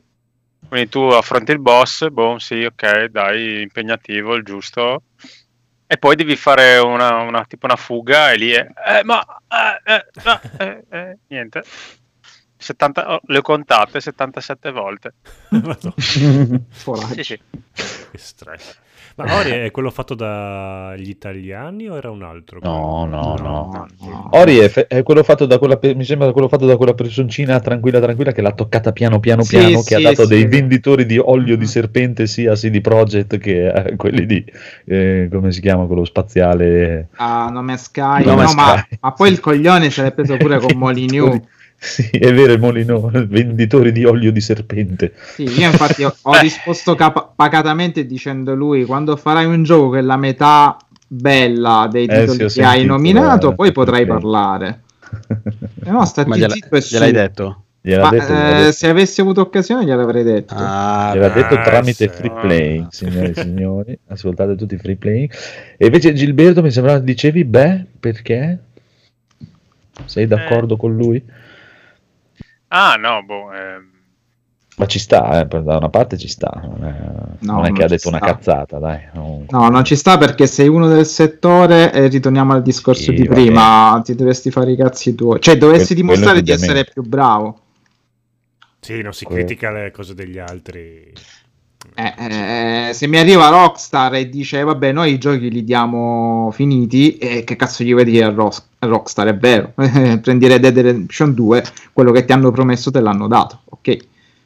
Quindi 0.68 0.90
tu 0.90 1.00
affronti 1.00 1.52
il 1.52 1.60
boss, 1.60 2.08
boh, 2.10 2.38
sì, 2.40 2.64
ok, 2.64 3.06
dai, 3.06 3.62
impegnativo, 3.64 4.36
il 4.36 4.44
giusto. 4.44 5.02
E 5.88 5.98
poi 5.98 6.16
devi 6.16 6.36
fare 6.36 6.78
una, 6.78 7.18
una- 7.22 7.46
tipo 7.46 7.66
una 7.66 7.76
fuga 7.76 8.32
e 8.32 8.38
lì 8.38 8.52
è... 8.52 8.68
Eh, 8.88 9.04
ma... 9.04 9.24
eh, 9.50 9.94
eh, 9.94 10.06
no, 10.24 10.42
eh, 10.60 10.84
eh, 10.90 11.18
niente. 11.28 11.64
70, 12.58 13.14
oh, 13.14 13.22
le 13.26 13.38
ho 13.40 13.42
contate 13.42 14.00
77 14.00 14.72
volte. 14.72 15.14
Sì, 17.14 17.24
sì. 17.24 17.40
che 18.12 18.18
stress. 18.18 18.80
Ma 19.16 19.36
Ori 19.38 19.52
è 19.52 19.72
quello 19.72 19.92
fatto 19.92 20.14
dagli 20.16 21.10
italiani 21.10 21.88
o 21.88 21.96
era 21.96 22.10
un 22.10 22.24
altro? 22.24 22.60
No, 22.62 23.06
no, 23.06 23.36
no. 23.36 23.70
No, 23.72 23.88
no. 24.00 24.30
Ori 24.34 24.58
è, 24.58 24.68
fe- 24.70 24.88
è 24.88 25.04
quello 25.04 25.24
fatto 25.24 25.46
da 25.46 25.58
quella, 25.58 25.78
pe- 25.78 25.96
mi 25.96 26.04
sembra 26.04 26.32
quello 26.32 26.48
fatto 26.48 26.66
da 26.66 26.76
quella 26.78 26.94
personcina 26.94 27.60
tranquilla 27.60 28.00
tranquilla 28.00 28.32
che 28.32 28.42
l'ha 28.42 28.52
toccata 28.54 28.92
piano 28.92 29.20
piano 29.20 29.44
Sì, 29.44 29.58
piano, 29.58 29.84
che 29.84 29.96
ha 29.96 29.98
sì, 29.98 30.04
dato 30.04 30.24
sì. 30.24 30.28
dei 30.28 30.46
venditori 30.48 31.06
di 31.06 31.18
olio 31.18 31.56
di 31.58 31.66
serpente 31.68 32.28
sia 32.28 32.54
CD 32.54 32.82
Projekt 32.82 33.38
che 33.38 33.68
eh, 33.68 33.96
quelli 33.96 34.26
di, 34.26 34.44
eh, 34.86 35.28
come 35.32 35.52
si 35.52 35.62
chiama, 35.62 35.86
quello 35.86 36.06
spaziale. 36.06 37.08
Ah, 37.18 37.50
Nome 37.50 37.78
Sky. 37.78 38.24
No 38.26 38.36
No, 38.36 38.36
Man's 38.36 38.54
ma, 38.54 38.78
Sky. 38.78 39.00
ma 39.00 39.14
poi 39.14 39.30
il 39.32 39.40
coglione 39.40 39.90
se 39.90 40.02
l'è 40.04 40.12
preso 40.14 40.38
pure 40.38 40.60
con 40.60 40.74
Molyneux. 40.78 41.42
Sì, 41.78 42.10
è 42.10 42.34
vero, 42.34 42.54
il 42.54 42.60
Molino, 42.60 43.10
venditori 43.28 43.92
di 43.92 44.06
olio 44.06 44.32
di 44.32 44.42
serpente. 44.42 45.14
Sì, 45.34 45.44
io 45.44 45.70
infatti 45.70 46.04
ho, 46.04 46.16
ho 46.24 46.38
risposto 46.40 46.96
capa- 46.96 47.32
pacatamente 47.36 48.06
dicendo 48.06 48.56
lui 48.56 48.86
quando 48.86 49.16
farai 49.16 49.46
un 49.46 49.64
gioco 49.64 49.92
che 49.92 50.00
è 50.00 50.02
la 50.02 50.18
metà 50.18 50.78
bella 51.08 51.88
dei 51.92 52.06
Eh, 52.06 52.20
titoli 52.20 52.38
sì, 52.38 52.44
ho 52.44 52.50
che 52.50 52.64
hai 52.64 52.86
nominato, 52.86 53.52
eh, 53.52 53.56
poi 53.56 53.72
potrai 53.72 54.02
ok. 54.02 54.08
parlare. 54.08 54.82
Eh 55.84 55.92
no, 55.92 56.04
stati 56.06 56.30
Ma 56.30 56.38
gliela- 56.38 56.54
zitto 56.54 56.76
e 56.76 56.82
su. 56.82 56.94
gliel'hai 56.96 57.12
detto? 57.12 57.60
Ma, 57.86 58.10
detto, 58.10 58.34
eh, 58.34 58.56
detto. 58.56 58.72
se 58.72 58.88
avessi 58.90 59.22
avuto 59.22 59.42
occasione 59.42 59.86
gliel'avrei 59.86 60.24
detto. 60.24 60.56
Ah, 60.56 61.12
Gliel'ha 61.14 61.30
detto 61.30 61.62
tramite 61.62 62.08
sì. 62.08 62.14
free 62.16 62.32
play, 62.32 62.88
signori 62.90 63.30
e 63.30 63.36
signori, 63.36 64.00
ascoltate 64.08 64.56
tutti 64.56 64.76
free 64.78 64.96
play. 64.96 65.30
E 65.78 65.86
invece 65.86 66.14
Gilberto 66.14 66.64
mi 66.64 66.72
sembrava, 66.72 66.98
dicevi, 66.98 67.44
beh, 67.46 67.86
perché? 68.00 68.58
Sei 70.06 70.26
d'accordo 70.28 70.78
con 70.78 70.96
lui? 70.96 71.24
Ah, 72.78 72.96
no, 72.98 73.24
boh. 73.24 73.54
ehm, 73.54 73.90
Ma 74.78 74.86
ci 74.88 75.00
sta, 75.00 75.40
eh, 75.40 75.46
da 75.46 75.78
una 75.78 75.88
parte 75.90 76.18
ci 76.18 76.28
sta. 76.28 76.52
Non 76.62 76.84
è, 76.84 76.96
No, 77.46 77.54
non 77.54 77.64
è 77.64 77.68
non 77.70 77.78
che 77.78 77.84
ha 77.86 77.88
detto 77.88 78.10
una 78.10 78.18
sta. 78.18 78.26
cazzata, 78.34 78.78
dai. 78.80 79.00
non- 79.14 79.46
No, 79.50 79.70
non 79.70 79.86
ci 79.86 79.96
sta 79.96 80.18
perché 80.18 80.46
sei 80.48 80.68
uno 80.68 80.88
del 80.90 81.06
settore 81.06 81.94
e 81.94 82.08
ritorniamo 82.10 82.52
al 82.52 82.62
discorso 82.62 83.04
Sì, 83.04 83.14
di 83.14 83.26
prima, 83.26 84.02
ti 84.04 84.14
dovresti 84.16 84.52
fare 84.52 84.72
i 84.74 84.76
cazzi 84.76 85.16
tuoi, 85.16 85.40
cioè 85.40 85.58
dovresti 85.58 85.94
Que- 85.94 85.96
dimostrare 86.04 86.42
di 86.42 86.52
essere 86.52 86.84
più 86.84 87.04
bravo. 87.04 87.60
Sì, 88.82 89.02
non 89.02 89.14
si 89.14 89.24
Que- 89.24 89.36
critica 89.36 89.72
le 89.72 89.92
cose 89.92 90.14
degli 90.14 90.38
altri. 90.38 91.14
Eh, 91.94 92.90
eh, 92.90 92.94
se 92.94 93.08
mi 93.08 93.18
arriva 93.18 93.50
Rockstar 93.50 94.16
e 94.16 94.30
dice 94.30 94.64
vabbè 94.64 94.92
noi 94.92 95.14
i 95.14 95.18
giochi 95.18 95.50
li 95.50 95.64
diamo 95.64 96.50
finiti 96.52 97.18
e 97.18 97.44
che 97.44 97.56
cazzo 97.56 97.84
gli 97.84 97.92
vuoi 97.92 98.06
dire 98.06 98.26
a 98.26 98.52
Rockstar? 98.80 99.28
È 99.28 99.38
vero. 99.38 99.74
Prendi 100.22 100.48
Red 100.48 100.62
Dead 100.62 100.78
Redemption 100.78 101.34
2 101.34 101.64
quello 101.94 102.12
che 102.12 102.26
ti 102.26 102.32
hanno 102.34 102.52
promesso 102.52 102.92
te 102.92 103.00
l'hanno 103.00 103.28
dato 103.28 103.62
ok 103.70 103.98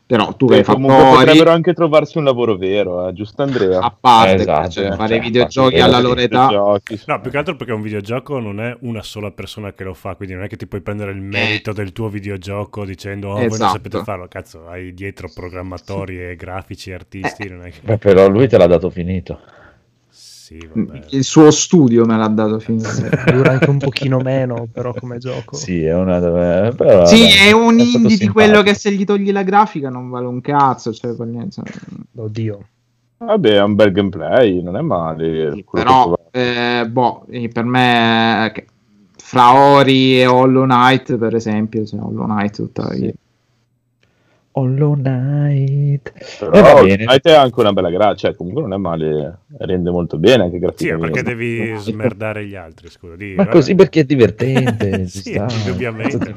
però 0.09 0.33
tu 0.33 0.47
hai 0.47 0.63
fatto 0.63 0.79
comunque 0.79 1.03
Ori, 1.03 1.17
potrebbero 1.17 1.51
anche 1.51 1.71
trovarsi 1.75 2.17
un 2.17 2.23
lavoro 2.23 2.57
vero, 2.57 3.07
eh, 3.07 3.13
giusto 3.13 3.43
Andrea? 3.43 3.79
a 3.79 3.95
parte 3.95 4.33
Esatto, 4.33 4.69
cioè, 4.71 4.87
cioè, 4.87 4.95
fare 4.95 5.19
a 5.19 5.21
videogiochi 5.21 5.79
alla 5.79 5.99
loro 5.99 6.19
età 6.19 6.47
No, 6.49 7.21
più 7.21 7.29
che 7.29 7.37
altro 7.37 7.55
perché 7.55 7.73
un 7.73 7.83
videogioco 7.83 8.39
non 8.39 8.59
è 8.59 8.75
una 8.79 9.03
sola 9.03 9.29
persona 9.29 9.71
che 9.71 9.83
lo 9.83 9.93
fa, 9.93 10.15
quindi 10.15 10.33
non 10.33 10.45
è 10.45 10.47
che 10.47 10.57
ti 10.57 10.65
puoi 10.65 10.81
prendere 10.81 11.11
il 11.11 11.21
merito 11.21 11.73
del 11.73 11.91
tuo 11.91 12.09
videogioco 12.09 12.85
dicendo 12.85 13.27
oh, 13.27 13.33
voi 13.33 13.43
non 13.43 13.51
Esatto. 13.51 13.71
sapete 13.73 14.01
farlo, 14.01 14.27
cazzo, 14.27 14.67
hai 14.67 14.95
dietro 14.95 15.29
programmatori 15.31 16.19
e 16.19 16.35
grafici 16.35 16.89
e 16.89 16.93
artisti, 16.95 17.47
non 17.47 17.67
è 17.67 17.69
che... 17.69 17.81
Beh, 17.83 17.99
però 17.99 18.27
lui 18.27 18.47
te 18.47 18.57
l'ha 18.57 18.65
dato 18.65 18.89
finito. 18.89 19.39
Sì, 20.49 20.67
vabbè. 20.73 21.01
il 21.09 21.23
suo 21.23 21.51
studio 21.51 22.05
me 22.05 22.17
l'ha 22.17 22.27
dato 22.27 22.57
finire 22.57 22.89
Dura 23.31 23.51
anche 23.51 23.69
un 23.69 23.77
pochino 23.77 24.17
meno, 24.17 24.67
però 24.71 24.95
come 24.95 25.19
gioco. 25.19 25.55
Sì, 25.55 25.83
è 25.83 25.93
una. 25.93 26.17
eh, 26.17 26.73
Però, 26.73 27.05
sì 27.05 27.19
dai, 27.19 27.49
è 27.49 27.51
un 27.51 27.77
è 27.77 27.83
indie 27.83 28.17
di 28.17 28.27
quello 28.29 28.63
che 28.63 28.73
se 28.73 28.91
gli 28.91 29.03
togli 29.03 29.31
la 29.31 29.43
grafica 29.43 29.89
non 29.89 30.09
vale 30.09 30.25
un 30.25 30.41
cazzo 30.41 30.91
cioè, 30.91 31.13
per 31.13 31.27
niente. 31.27 31.61
Oddio. 32.15 32.67
Vabbè, 33.17 33.57
è 33.57 33.61
un 33.61 33.75
bel 33.75 33.91
gameplay, 33.91 34.63
non 34.63 34.75
è 34.75 34.81
male. 34.81 35.51
che 35.53 35.65
però 35.69 36.17
eh, 36.31 36.87
boh, 36.89 37.25
eh, 37.29 37.49
per 37.49 37.65
me 37.65 38.51
eh, 38.51 38.65
fra 39.17 39.53
Ori 39.53 40.19
e 40.19 40.25
Hollow 40.25 40.63
Knight 40.63 41.15
per 41.17 41.35
esempio 41.35 41.85
cioè, 41.85 41.99
Hollow 41.99 42.25
Knight 42.25 42.55
tutta 42.55 42.87
la 42.87 42.95
vita. 42.95 43.13
Hollow 44.51 44.95
Knight. 44.95 46.11
Però 46.39 46.51
Eh, 46.51 46.61
va 46.61 46.81
bene. 46.81 47.05
Knight 47.05 47.27
è 47.27 47.33
anche 47.33 47.59
una 47.59 47.71
bella 47.73 47.89
grafica, 47.89 48.15
cioè 48.15 48.35
comunque 48.35 48.61
non 48.63 48.73
è 48.73 48.77
male, 48.77 49.39
rende 49.57 49.89
molto 49.91 50.17
bene 50.17 50.43
anche 50.43 50.55
Sì, 50.55 50.59
graficamente. 50.59 51.09
perché 51.11 51.23
devi 51.23 51.73
smerdare 51.79 52.45
gli 52.45 52.55
altri, 52.55 52.89
scusa. 52.89 53.15
Di, 53.15 53.33
Ma 53.35 53.47
così 53.47 53.75
perché 53.75 54.01
è 54.01 54.03
divertente. 54.03 55.07
Sì, 55.19 55.33
indubbiamente. 55.65 56.35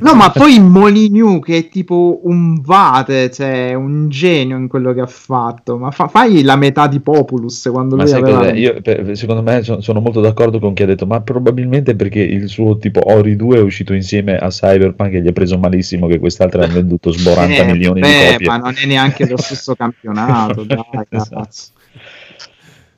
no 0.00 0.14
ma 0.14 0.30
poi 0.30 0.58
Molyneux 0.60 1.44
che 1.44 1.56
è 1.58 1.68
tipo 1.68 2.20
un 2.24 2.60
vate 2.60 3.30
cioè 3.30 3.74
un 3.74 4.08
genio 4.08 4.56
in 4.56 4.68
quello 4.68 4.92
che 4.92 5.00
ha 5.00 5.06
fatto 5.06 5.76
ma 5.78 5.90
fa- 5.90 6.08
fai 6.08 6.42
la 6.42 6.56
metà 6.56 6.86
di 6.88 7.00
Populus 7.00 7.68
quando 7.70 7.96
Ma 7.96 8.04
lui 8.04 8.12
aveva? 8.12 8.52
Io, 8.52 8.80
per- 8.80 9.16
secondo 9.16 9.42
me 9.42 9.62
son- 9.62 9.82
sono 9.82 10.00
molto 10.00 10.20
d'accordo 10.20 10.58
con 10.58 10.72
chi 10.74 10.82
ha 10.82 10.86
detto, 10.86 11.06
ma 11.06 11.20
probabilmente 11.20 11.94
perché 11.94 12.20
il 12.20 12.48
suo 12.48 12.76
tipo 12.78 13.00
Ori 13.12 13.36
2 13.36 13.58
è 13.58 13.60
uscito 13.60 13.92
insieme 13.94 14.36
a 14.36 14.48
Cyberpunk 14.48 15.12
e 15.14 15.20
gli 15.22 15.28
è 15.28 15.32
preso 15.32 15.58
malissimo 15.58 16.06
che 16.06 16.18
quest'altro 16.18 16.62
ha 16.62 16.66
venduto 16.66 17.12
sboranta 17.18 17.62
Eh, 17.62 17.64
milioni 17.72 18.00
vabbè, 18.00 18.26
di 18.26 18.32
copie. 18.32 18.46
ma 18.46 18.56
non 18.58 18.74
è 18.76 18.86
neanche 18.86 19.28
lo 19.28 19.36
stesso 19.36 19.74
campionato 19.76 20.64
dai 20.64 20.82
Esatto. 21.08 21.48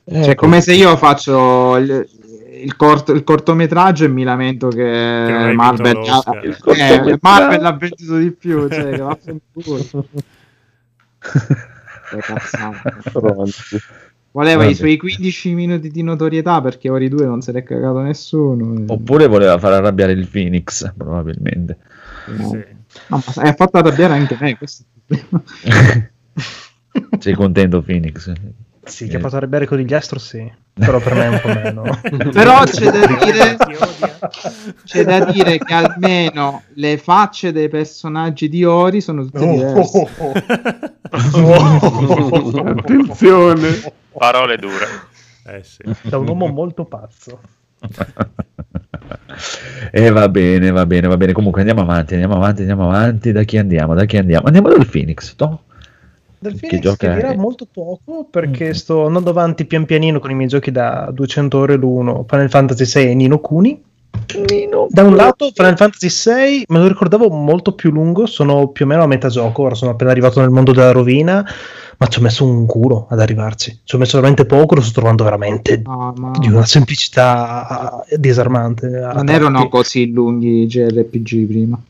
Eh, 0.04 0.22
Cioè, 0.24 0.34
come 0.34 0.60
se 0.60 0.72
io 0.74 0.96
faccio 0.96 1.76
il, 1.76 2.08
il 2.62 2.76
corto- 2.76 3.12
il 3.12 3.24
cortometraggio 3.24 4.04
e 4.04 4.08
mi 4.08 4.22
lamento 4.22 4.68
che, 4.68 4.82
non 4.84 5.42
hai 5.48 5.54
Marvel, 5.54 5.94
vinto 5.94 6.10
l'Oscar. 6.64 7.08
eh. 7.08 7.18
Marvel 7.20 7.64
ha 7.64 7.72
venduto 7.72 8.16
di 8.16 8.30
più. 8.30 8.68
Cioè, 8.68 8.90
che 8.90 8.96
vaffanculo. 8.98 9.84
Che. 12.08 13.80
Voleva 14.30 14.58
Vabbè. 14.58 14.70
i 14.70 14.74
suoi 14.74 14.96
15 14.98 15.54
minuti 15.54 15.88
di 15.90 16.02
notorietà 16.02 16.60
perché 16.60 16.90
Ori 16.90 17.08
2 17.08 17.24
non 17.24 17.40
se 17.40 17.52
l'è 17.52 17.62
cagato 17.62 18.00
nessuno. 18.00 18.84
Oppure 18.86 19.26
voleva 19.28 19.58
far 19.58 19.72
arrabbiare 19.72 20.12
il 20.12 20.28
Phoenix, 20.28 20.92
probabilmente. 20.94 21.78
No. 22.26 22.50
Sì. 22.50 22.64
No, 23.08 23.22
ma 23.34 23.42
ha 23.42 23.52
fatto 23.52 23.78
arrabbiare 23.78 24.14
anche 24.14 24.36
me. 24.40 24.56
Questo 24.56 24.84
è 24.84 25.14
il 25.14 25.24
problema. 25.26 26.10
Sei 27.18 27.34
contento, 27.34 27.82
Phoenix? 27.82 28.32
Sì, 28.84 29.08
che 29.08 29.16
ha 29.16 29.20
fatto 29.20 29.36
arrabbiare 29.36 29.66
con 29.66 29.78
gli 29.78 29.92
astro, 29.92 30.18
sì. 30.18 30.50
Però 30.72 31.00
per 31.00 31.14
me 31.14 31.24
è 31.24 31.28
un 31.28 31.40
po' 31.40 31.48
meno. 31.48 31.82
Però 32.30 32.62
c'è 32.64 32.90
da 32.90 33.06
dire, 33.06 33.56
c'è 34.84 35.04
da 35.04 35.24
dire 35.24 35.58
che 35.58 35.74
almeno 35.74 36.62
le 36.74 36.96
facce 36.98 37.50
dei 37.50 37.68
personaggi 37.68 38.48
di 38.48 38.64
Ori 38.64 39.00
sono 39.00 39.24
tutte 39.24 39.48
diverse. 39.48 40.08
Attenzione. 42.64 43.92
Parole 44.12 44.56
dure. 44.56 44.86
Eh 45.46 45.62
sì. 45.64 45.82
Da 46.02 46.18
un 46.18 46.28
uomo 46.28 46.46
molto 46.46 46.84
pazzo. 46.84 47.40
E 49.92 50.10
va 50.10 50.28
bene, 50.28 50.70
va 50.70 50.86
bene, 50.86 51.06
va 51.08 51.16
bene. 51.16 51.32
Comunque 51.32 51.60
andiamo 51.60 51.82
avanti, 51.82 52.14
andiamo 52.14 52.34
avanti, 52.36 52.60
andiamo 52.62 52.84
avanti. 52.88 53.32
Da 53.32 53.42
chi 53.44 53.58
andiamo? 53.58 53.94
Da 53.94 54.04
chi 54.04 54.16
andiamo? 54.18 54.46
Andiamo 54.46 54.68
dal 54.68 54.86
Phoenix, 54.86 55.34
no? 55.38 55.62
Del 56.38 56.56
Che 56.60 56.78
Phoenix 56.78 56.80
gioca 56.80 57.08
che 57.08 57.14
dirà 57.14 57.30
è? 57.30 57.34
molto 57.34 57.66
poco 57.70 58.26
perché 58.30 58.74
sto 58.74 59.06
andando 59.06 59.30
avanti 59.30 59.64
pian 59.66 59.84
pianino 59.86 60.20
con 60.20 60.30
i 60.30 60.34
miei 60.34 60.48
giochi 60.48 60.70
da 60.70 61.10
200 61.12 61.58
ore 61.58 61.76
l'uno 61.76 62.24
Final 62.28 62.50
Fantasy 62.50 62.84
6 62.84 63.10
e 63.10 63.14
Nino 63.14 63.38
Kuni 63.40 63.82
da 64.88 65.02
un 65.02 65.14
lato 65.16 65.50
Final 65.54 65.76
Fantasy 65.76 66.08
6 66.08 66.64
me 66.68 66.78
lo 66.78 66.88
ricordavo 66.88 67.28
molto 67.30 67.74
più 67.74 67.90
lungo 67.90 68.26
sono 68.26 68.68
più 68.68 68.84
o 68.84 68.88
meno 68.88 69.02
a 69.02 69.06
metà 69.06 69.28
gioco 69.28 69.62
ora 69.62 69.74
sono 69.74 69.92
appena 69.92 70.10
arrivato 70.10 70.40
nel 70.40 70.50
mondo 70.50 70.72
della 70.72 70.92
rovina 70.92 71.46
ma 71.98 72.06
ci 72.08 72.18
ho 72.18 72.22
messo 72.22 72.44
un 72.44 72.66
culo 72.66 73.06
ad 73.08 73.20
arrivarci 73.20 73.80
ci 73.84 73.94
ho 73.94 73.98
messo 73.98 74.16
veramente 74.16 74.44
poco 74.44 74.74
lo 74.74 74.80
sto 74.82 74.92
trovando 74.92 75.24
veramente 75.24 75.82
No, 75.84 76.12
ma 76.16 76.32
di 76.38 76.48
una 76.48 76.66
semplicità 76.66 78.04
disarmante 78.16 78.86
a 78.98 79.12
non 79.12 79.28
erano 79.28 79.50
tratti. 79.58 79.68
così 79.68 80.10
lunghi 80.10 80.62
i 80.62 80.66
JRPG 80.66 81.46
prima. 81.46 81.80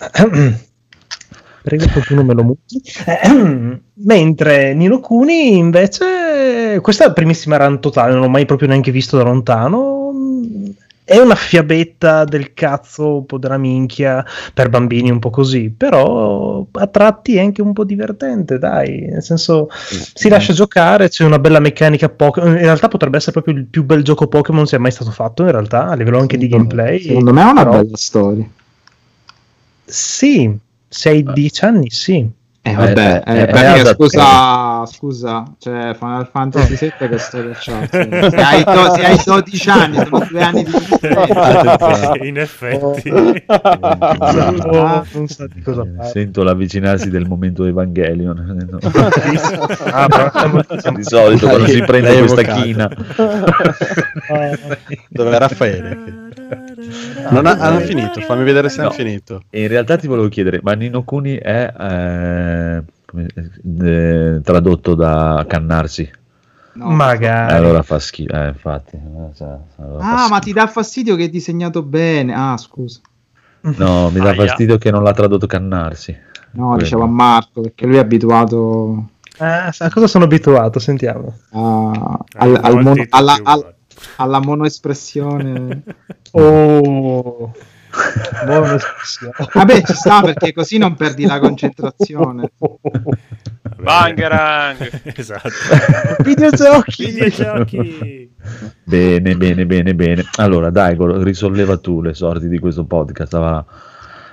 Prego, 1.62 1.84
qualcuno 1.92 2.24
me 2.24 2.32
lo 2.34 2.42
muti. 2.42 2.80
Mentre 3.92 4.72
Nino 4.72 4.98
Kuni, 5.00 5.58
invece, 5.58 6.78
questa 6.80 7.04
è 7.04 7.06
la 7.08 7.12
primissima 7.12 7.58
run 7.58 7.80
totale, 7.80 8.12
non 8.12 8.22
l'ho 8.22 8.28
mai 8.30 8.46
proprio 8.46 8.68
neanche 8.68 8.90
visto 8.90 9.18
da 9.18 9.24
lontano. 9.24 10.09
È 11.10 11.18
una 11.18 11.34
fiabetta 11.34 12.22
del 12.22 12.54
cazzo, 12.54 13.16
un 13.16 13.26
po' 13.26 13.38
della 13.38 13.58
minchia, 13.58 14.24
per 14.54 14.68
bambini 14.68 15.10
un 15.10 15.18
po' 15.18 15.30
così, 15.30 15.68
però 15.76 16.64
a 16.70 16.86
tratti 16.86 17.34
è 17.34 17.40
anche 17.40 17.62
un 17.62 17.72
po' 17.72 17.82
divertente, 17.82 18.58
dai, 18.58 19.08
nel 19.10 19.20
senso 19.20 19.68
si 19.72 20.28
lascia 20.28 20.52
giocare, 20.52 21.08
c'è 21.08 21.24
una 21.24 21.40
bella 21.40 21.58
meccanica 21.58 22.08
Pokémon, 22.08 22.50
in 22.50 22.58
realtà 22.58 22.86
potrebbe 22.86 23.16
essere 23.16 23.32
proprio 23.32 23.54
il 23.54 23.64
più 23.64 23.82
bel 23.82 24.04
gioco 24.04 24.28
Pokémon 24.28 24.68
sia 24.68 24.78
mai 24.78 24.92
stato 24.92 25.10
fatto, 25.10 25.42
in 25.42 25.50
realtà, 25.50 25.88
a 25.88 25.94
livello 25.96 26.20
anche 26.20 26.38
di 26.38 26.46
gameplay. 26.46 27.00
Secondo 27.00 27.32
me 27.32 27.40
è 27.42 27.44
una 27.44 27.64
però- 27.64 27.82
bella 27.82 27.96
storia. 27.96 28.48
Sì, 29.84 30.56
6-10 30.88 31.64
anni, 31.64 31.90
sì. 31.90 32.30
Eh, 32.70 32.74
vabbè, 32.74 33.22
Eh, 33.26 33.32
eh, 33.32 33.40
eh, 33.42 33.46
perché, 33.46 33.80
eh, 33.80 33.94
scusa, 33.94 34.86
scusa, 34.86 35.44
cioè 35.58 35.94
Final 35.98 36.28
Fantasy 36.30 36.76
VII 36.98 37.08
che 37.08 37.18
storia 37.18 37.52
c'ha? 37.58 37.86
Cioè, 37.90 38.30
se, 38.30 38.36
hai 38.36 38.64
do- 38.64 38.94
se 38.94 39.04
hai 39.04 39.20
12 39.24 39.70
anni, 39.70 39.96
sono 39.96 40.26
due 40.30 40.42
anni 40.42 40.64
di 40.64 40.70
differenza. 40.70 42.12
in 42.24 42.38
effetti. 42.38 43.10
Ah, 43.46 45.04
non 45.12 45.26
sa 45.28 45.46
di 45.46 45.60
cosa 45.62 45.82
Eh, 45.82 45.86
parla. 45.86 46.10
Sento 46.10 46.42
l'avvicinarsi 46.42 47.10
del 47.10 47.26
momento 47.26 47.64
Evangelion. 47.64 48.68
No. 48.70 48.78
Ah, 49.92 50.08
siamo- 50.78 50.96
Di 50.96 51.04
solito 51.04 51.48
quando 51.48 51.66
si 51.66 51.82
prende 51.82 52.18
questa 52.18 52.42
china. 52.42 52.88
Dove 55.08 55.30
è 55.34 55.38
Raffaele? 55.38 55.98
Non 57.30 57.46
ha, 57.46 57.52
hanno 57.58 57.80
finito, 57.80 58.20
fammi 58.20 58.44
vedere 58.44 58.68
se 58.68 58.80
No. 58.80 58.86
hanno 58.88 58.94
finito. 58.94 59.42
In 59.50 59.68
realtà 59.68 59.96
ti 59.96 60.06
volevo 60.06 60.28
chiedere, 60.28 60.60
ma 60.62 60.72
Nino 60.72 61.02
Kuni 61.04 61.36
è 61.36 61.72
eh, 61.78 62.82
come- 63.06 63.26
eh, 63.82 64.40
tradotto 64.42 64.94
da 64.94 65.44
cannarsi? 65.48 66.10
No. 66.72 66.90
Magari. 66.90 67.52
Allora 67.54 67.82
fa 67.82 67.98
schifo, 67.98 68.32
eh, 68.32 68.48
infatti. 68.48 68.96
eh, 68.96 69.34
cioè, 69.36 69.56
allora 69.78 70.00
fa 70.02 70.08
Ah, 70.10 70.14
ma 70.14 70.24
schifo. 70.26 70.40
ti 70.40 70.52
dà 70.52 70.66
fastidio 70.66 71.16
che 71.16 71.24
è 71.24 71.28
disegnato 71.28 71.82
bene. 71.82 72.32
Ah, 72.34 72.56
scusa. 72.56 73.00
No, 73.62 74.08
mi 74.10 74.20
dà 74.20 74.32
fastidio 74.32 74.78
che 74.78 74.90
non 74.90 75.02
l'ha 75.02 75.12
tradotto 75.12 75.46
cannarsi. 75.46 76.16
No, 76.52 76.68
Quello. 76.68 76.82
dicevo 76.82 77.02
a 77.02 77.06
Marco, 77.08 77.60
perché 77.60 77.86
lui 77.86 77.96
è 77.96 78.00
abituato 78.00 79.10
Ah, 79.38 79.66
a 79.76 79.90
cosa 79.90 80.06
sono 80.06 80.24
abituato? 80.24 80.78
Sentiamo. 80.78 81.34
a- 81.52 82.18
al- 82.38 82.58
al 82.62 82.82
volti 82.82 83.06
alla, 83.10 83.38
al-. 83.42 83.74
Alla 84.16 84.40
monoespressione. 84.40 85.82
Oh. 86.32 87.52
Vabbè, 89.52 89.82
ci 89.82 89.94
sta 89.94 90.20
perché 90.22 90.52
così 90.52 90.78
non 90.78 90.94
perdi 90.94 91.26
la 91.26 91.40
concentrazione. 91.40 92.52
Bangerang! 93.80 95.00
esatto. 95.16 95.48
Videogiochi! 96.22 97.06
Videogiochi! 97.06 98.30
Bene, 98.84 99.34
bene, 99.34 99.66
bene, 99.66 99.94
bene. 99.96 100.22
Allora, 100.36 100.70
dai, 100.70 100.96
risolleva 101.24 101.78
tu 101.78 102.00
le 102.00 102.14
sorti 102.14 102.46
di 102.46 102.60
questo 102.60 102.84
podcast. 102.84 103.36
va. 103.36 103.64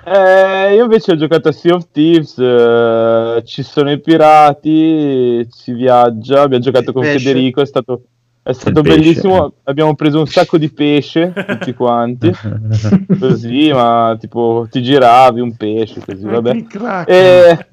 Eh, 0.04 0.74
io 0.74 0.84
invece 0.84 1.12
ho 1.12 1.16
giocato 1.16 1.48
a 1.48 1.52
Sea 1.52 1.74
of 1.74 1.88
Thieves, 1.92 2.38
eh, 2.38 3.42
ci 3.44 3.62
sono 3.62 3.90
i 3.90 4.00
pirati, 4.00 5.46
si 5.50 5.72
viaggia, 5.72 6.42
abbiamo 6.42 6.62
giocato 6.62 6.92
con. 6.92 7.02
Federico, 7.02 7.60
è 7.60 7.66
stato, 7.66 8.04
è 8.48 8.54
stato 8.54 8.80
bellissimo, 8.80 9.56
abbiamo 9.64 9.94
preso 9.94 10.20
un 10.20 10.26
sacco 10.26 10.56
di 10.56 10.70
pesce 10.70 11.34
tutti 11.34 11.74
quanti, 11.74 12.32
così, 13.20 13.70
ma 13.70 14.16
tipo 14.18 14.66
ti 14.70 14.80
giravi 14.80 15.40
un 15.40 15.54
pesce, 15.54 16.00
così, 16.00 16.24
vabbè. 16.24 16.64
E, 17.06 17.66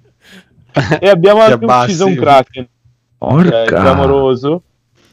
e 0.99 1.07
abbiamo 1.07 1.39
anche 1.39 1.53
abbassi. 1.53 1.85
ucciso 1.85 2.05
un 2.07 2.15
kraken, 2.15 2.67
Porca. 3.17 3.49
cioè, 3.49 3.65
clamoroso, 3.67 4.63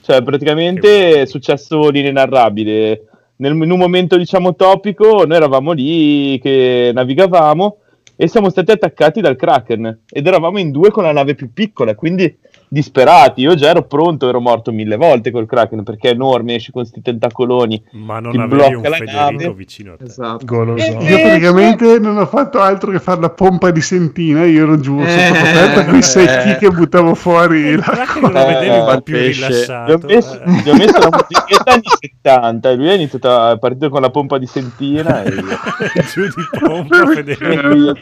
cioè 0.00 0.20
praticamente 0.22 1.20
è 1.20 1.26
successo 1.26 1.90
l'inenarrabile. 1.90 3.06
Nel, 3.36 3.54
in 3.54 3.70
un 3.70 3.78
momento 3.78 4.16
diciamo 4.16 4.56
topico, 4.56 5.24
noi 5.24 5.36
eravamo 5.36 5.70
lì 5.70 6.40
che 6.42 6.90
navigavamo 6.92 7.76
e 8.16 8.26
siamo 8.26 8.50
stati 8.50 8.72
attaccati 8.72 9.20
dal 9.20 9.36
kraken 9.36 10.00
ed 10.08 10.26
eravamo 10.26 10.58
in 10.58 10.72
due 10.72 10.90
con 10.90 11.04
la 11.04 11.12
nave 11.12 11.36
più 11.36 11.52
piccola, 11.52 11.94
quindi 11.94 12.36
disperati. 12.72 13.42
Io 13.42 13.54
già 13.54 13.68
ero 13.68 13.82
pronto, 13.82 14.28
ero 14.28 14.40
morto 14.40 14.72
mille 14.72 14.96
volte 14.96 15.30
col 15.30 15.44
kraken 15.46 15.82
perché 15.82 16.08
è 16.08 16.12
enorme, 16.12 16.54
esce 16.54 16.72
con 16.72 16.80
questi 16.82 17.02
tentacoloni. 17.02 17.82
Ma 17.92 18.18
non 18.18 18.32
Ti 18.32 18.38
avevi 18.38 18.52
un 18.74 18.80
blocca 18.80 18.88
la 18.88 18.96
Federico 18.96 19.20
nave. 19.20 19.52
vicino 19.54 19.92
a 19.92 19.96
te. 19.96 20.04
Esatto. 20.04 20.44
Goloso. 20.46 20.82
Eh, 20.84 21.04
Io 21.04 21.20
praticamente 21.20 21.98
non 21.98 22.16
ho 22.16 22.26
fatto 22.26 22.60
altro 22.60 22.90
che 22.90 22.98
fare 22.98 23.20
la 23.20 23.28
pompa 23.30 23.70
di 23.70 23.82
sentina. 23.82 24.44
Io 24.44 24.62
ero 24.62 24.80
giù 24.80 24.98
Eh. 25.00 25.06
sotto 25.06 25.38
coperta 25.38 25.84
con 25.84 25.94
i 25.96 26.02
secchi 26.02 26.56
che 26.58 26.70
buttavo 26.70 27.14
fuori 27.14 27.58
Il 27.58 27.76
l'acqua. 27.76 28.30
Kraken 28.30 28.32
lo 28.32 28.46
vedevi 28.46 28.68
un 28.68 28.88
Eh, 28.88 28.94
po' 28.94 29.00
più 29.02 29.14
pesce. 29.14 29.40
Gli 29.40 29.44
ho 29.44 29.46
rilassato. 29.48 30.06
messo, 30.06 30.40
eh. 30.40 30.50
gli 30.64 30.68
ho 30.70 30.74
messo 30.74 30.98
la 30.98 31.08
musichetta 31.12 31.72
anni 31.72 31.82
70 32.00 32.70
e 32.70 32.74
lui 32.76 32.88
è 32.88 32.92
iniziato 32.94 33.30
a 33.30 33.56
partire 33.58 33.88
con 33.90 34.00
la 34.00 34.10
pompa 34.10 34.38
di 34.38 34.46
sentina. 34.46 35.22
E... 35.22 35.30
Giù 36.12 36.22
di 36.22 36.58
pompa, 36.58 37.06
Federico. 37.06 37.98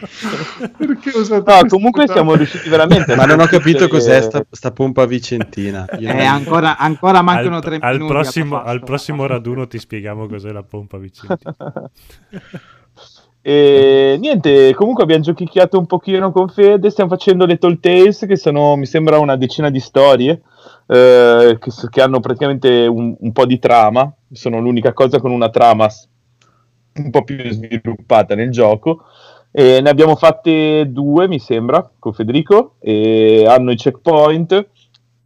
Perché 0.76 1.10
ho 1.14 1.20
usato 1.20 1.50
No, 1.50 1.66
comunque 1.68 2.06
siamo 2.06 2.34
riusciti 2.34 2.68
veramente 2.68 3.12
a 3.12 3.16
Ma 3.16 3.24
non 3.24 3.40
ho 3.40 3.46
capito 3.46 3.88
cos'è 3.88 4.20
sta, 4.20 4.44
sta 4.60 4.72
pompa 4.72 5.06
vicentina. 5.06 5.86
Io 5.98 6.10
Eh, 6.10 6.22
ancora, 6.22 6.76
ancora 6.76 7.22
mancano 7.22 7.56
al, 7.56 7.62
tre 7.62 7.78
al 7.80 7.92
minuti. 7.94 8.12
prossimo, 8.12 8.62
al 8.62 8.82
prossimo 8.82 9.24
raduno 9.24 9.66
ti 9.66 9.78
spieghiamo 9.78 10.26
cos'è 10.26 10.52
la 10.52 10.62
pompa 10.62 10.98
vicino. 10.98 11.34
E 13.42 14.18
niente, 14.20 14.74
comunque 14.74 15.02
abbiamo 15.02 15.22
giochicchiato 15.22 15.78
un 15.78 15.86
pochino 15.86 16.30
con 16.30 16.50
Fede, 16.50 16.90
stiamo 16.90 17.08
facendo 17.08 17.46
le 17.46 17.56
Tall 17.56 17.80
Tales 17.80 18.26
che 18.28 18.36
sono, 18.36 18.76
mi 18.76 18.84
sembra, 18.84 19.18
una 19.18 19.34
decina 19.36 19.70
di 19.70 19.80
storie 19.80 20.42
eh, 20.86 21.56
che, 21.58 21.70
che 21.88 22.02
hanno 22.02 22.20
praticamente 22.20 22.84
un, 22.86 23.16
un 23.18 23.32
po' 23.32 23.46
di 23.46 23.58
trama, 23.58 24.12
sono 24.30 24.60
l'unica 24.60 24.92
cosa 24.92 25.20
con 25.20 25.30
una 25.30 25.48
trama 25.48 25.88
un 26.96 27.08
po' 27.10 27.24
più 27.24 27.42
sviluppata 27.50 28.34
nel 28.34 28.50
gioco. 28.50 29.04
E 29.52 29.80
ne 29.80 29.90
abbiamo 29.90 30.14
fatte 30.16 30.90
due, 30.92 31.26
mi 31.26 31.38
sembra, 31.38 31.90
con 31.98 32.12
Federico, 32.12 32.76
hanno 32.82 33.72
i 33.72 33.76
checkpoint, 33.76 34.68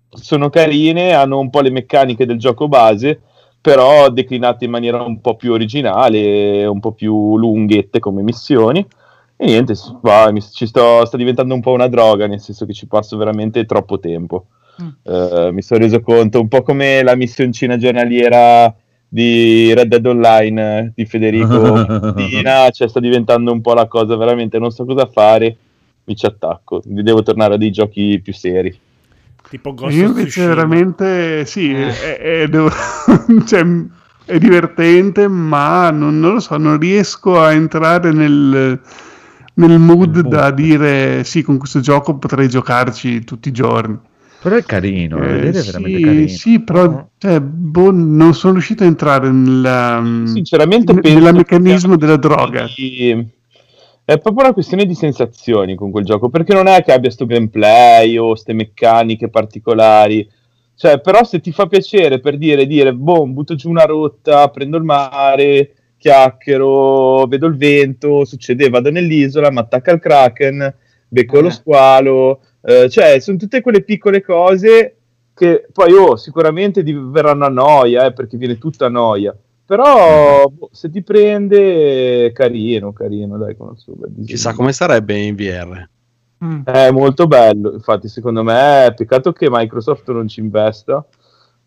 sono 0.09 0.49
carine, 0.49 1.13
hanno 1.13 1.39
un 1.39 1.51
po' 1.51 1.61
le 1.61 1.71
meccaniche 1.71 2.25
del 2.25 2.39
gioco 2.39 2.69
base, 2.69 3.21
però 3.61 4.09
declinate 4.11 4.65
in 4.65 4.71
maniera 4.71 5.03
un 5.03 5.21
po' 5.21 5.37
più 5.37 5.53
originale, 5.53 6.65
un 6.67 6.81
po' 6.81 6.93
più 6.93 7.37
lunghette 7.37 7.99
come 7.99 8.23
missioni. 8.23 8.87
E 9.37 9.47
niente, 9.47 9.75
va, 10.01 10.31
mi- 10.31 10.41
ci 10.41 10.67
sto, 10.67 11.05
sta 11.05 11.17
diventando 11.17 11.55
un 11.55 11.61
po' 11.61 11.73
una 11.73 11.89
droga, 11.89 12.27
nel 12.27 12.41
senso 12.41 12.67
che 12.67 12.73
ci 12.73 12.87
passo 12.87 13.17
veramente 13.17 13.65
troppo 13.67 13.99
tempo. 13.99 14.47
Eh, 15.03 15.51
mi 15.53 15.63
sono 15.63 15.81
reso 15.81 16.01
conto 16.01 16.41
un 16.41 16.49
po' 16.49 16.63
come 16.63 17.03
la 17.03 17.15
missioncina 17.15 17.77
giornaliera 17.77 18.75
di 19.15 19.73
Red 19.73 19.87
Dead 19.87 20.05
Online 20.07 20.79
eh, 20.79 20.93
di 20.93 21.07
Federico 21.07 21.87
Medina, 22.17 22.69
cioè 22.71 22.89
sta 22.89 22.99
diventando 22.99 23.53
un 23.53 23.61
po' 23.61 23.73
la 23.73 23.87
cosa 23.87 24.17
veramente 24.17 24.59
non 24.59 24.73
so 24.73 24.85
cosa 24.85 25.07
fare, 25.07 25.57
mi 26.03 26.17
ci 26.17 26.27
attacco, 26.27 26.83
devo 26.85 27.23
tornare 27.23 27.55
a 27.55 27.57
dei 27.57 27.71
giochi 27.71 28.21
più 28.21 28.33
seri. 28.33 28.77
tipo 29.49 29.73
Ghost 29.73 29.97
Io 29.97 30.07
invece 30.09 30.45
veramente 30.49 31.47
sì, 31.47 31.73
è, 31.73 32.17
è- 32.19 32.49
devo- 32.49 32.73
cioè, 33.47 33.65
è 34.25 34.37
divertente, 34.39 35.29
ma 35.29 35.91
non, 35.91 36.19
non 36.19 36.33
lo 36.33 36.41
so, 36.41 36.57
non 36.57 36.77
riesco 36.77 37.41
a 37.41 37.53
entrare 37.53 38.11
nel, 38.11 38.81
nel 39.55 39.79
mood 39.79 40.23
da 40.23 40.51
dire 40.51 41.23
sì, 41.23 41.43
con 41.43 41.57
questo 41.57 41.79
gioco 41.79 42.17
potrei 42.17 42.49
giocarci 42.49 43.23
tutti 43.23 43.49
i 43.49 43.53
giorni. 43.53 43.97
Però 44.45 44.57
è 44.57 44.63
carino, 44.63 45.17
Eh, 45.25 45.27
vedere 45.27 45.59
è 45.59 45.63
sì, 45.63 45.67
veramente 45.67 46.01
carino. 46.01 46.29
sì, 46.29 46.61
però 46.61 47.09
cioè, 47.17 47.41
boh, 47.41 47.91
non 47.91 48.35
sono 48.35 48.53
riuscito 48.55 48.83
a 48.83 48.87
entrare 48.87 49.31
nella, 49.31 50.01
Sinceramente 50.25 50.93
n- 50.93 51.01
nel 51.03 51.35
meccanismo 51.35 51.97
della 51.97 52.17
droga. 52.19 52.67
di- 52.77 53.27
È 54.07 54.19
proprio 54.19 54.45
una 54.45 54.53
questione 54.53 54.85
di 54.85 54.95
sensazioni 54.95 55.75
con 55.75 55.91
quel 55.91 56.05
gioco, 56.05 56.29
perché 56.29 56.53
non 56.53 56.67
è 56.67 56.83
che 56.83 56.93
abbia 56.93 57.11
sto 57.11 57.25
gameplay 57.25 58.19
o 58.19 58.35
ste 58.35 58.53
meccaniche 58.53 59.31
particolari. 59.31 60.29
Cioè, 60.77 61.01
però 61.01 61.25
se 61.25 61.41
ti 61.41 61.53
fa 61.53 61.67
piacere 61.67 62.21
per 62.21 62.37
dire, 62.37 62.67
dire, 62.67 62.93
boh, 62.93 63.27
butto 63.27 63.55
giù 63.55 63.71
una 63.71 63.85
rotta, 63.85 64.49
prendo 64.51 64.77
il 64.77 64.83
mare, 64.85 65.73
chiacchiero, 65.97 67.27
vedo 67.27 67.47
il 67.47 67.57
vento, 67.57 68.25
succede, 68.27 68.69
vado 68.69 68.91
nell'isola, 68.91 69.51
mi 69.51 69.59
attacca 69.59 69.93
il 69.93 70.01
kraken, 70.01 70.75
becco 71.09 71.41
lo 71.41 71.49
squalo, 71.51 72.41
eh, 72.67 72.89
cioè, 72.89 73.21
sono 73.21 73.37
tutte 73.37 73.61
quelle 73.61 73.83
piccole 73.83 74.23
cose 74.23 74.97
che 75.35 75.67
poi, 75.73 75.93
oh, 75.93 76.17
sicuramente 76.17 76.83
diverranno 76.83 77.45
a 77.45 77.51
noia, 77.51 78.07
eh, 78.07 78.13
perché 78.13 78.37
viene 78.37 78.57
tutta 78.57 78.87
a 78.87 78.91
noia. 78.91 79.37
Però 79.67 80.47
boh, 80.47 80.69
se 80.73 80.91
ti 80.91 81.03
prende, 81.03 82.33
carino, 82.33 82.93
carino, 82.93 83.37
dai, 83.37 83.57
con 83.57 83.73
il 83.73 83.79
suo 83.79 83.95
bel 83.95 84.11
disegno. 84.11 84.27
Chissà 84.27 84.55
come 84.55 84.73
sarebbe 84.73 85.17
in 85.17 85.35
VR. 85.35 85.89
È 86.65 86.91
molto 86.91 87.27
bello, 87.27 87.73
infatti 87.73 88.09
secondo 88.09 88.43
me 88.43 88.87
è 88.87 88.95
peccato 88.95 89.33
che 89.33 89.49
Microsoft 89.51 90.11
non 90.11 90.29
ci 90.29 90.41
investa 90.41 91.03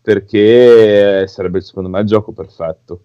perché 0.00 1.26
sarebbe 1.26 1.60
secondo 1.60 1.88
me 1.88 2.00
il 2.00 2.06
gioco 2.06 2.32
perfetto. 2.32 3.00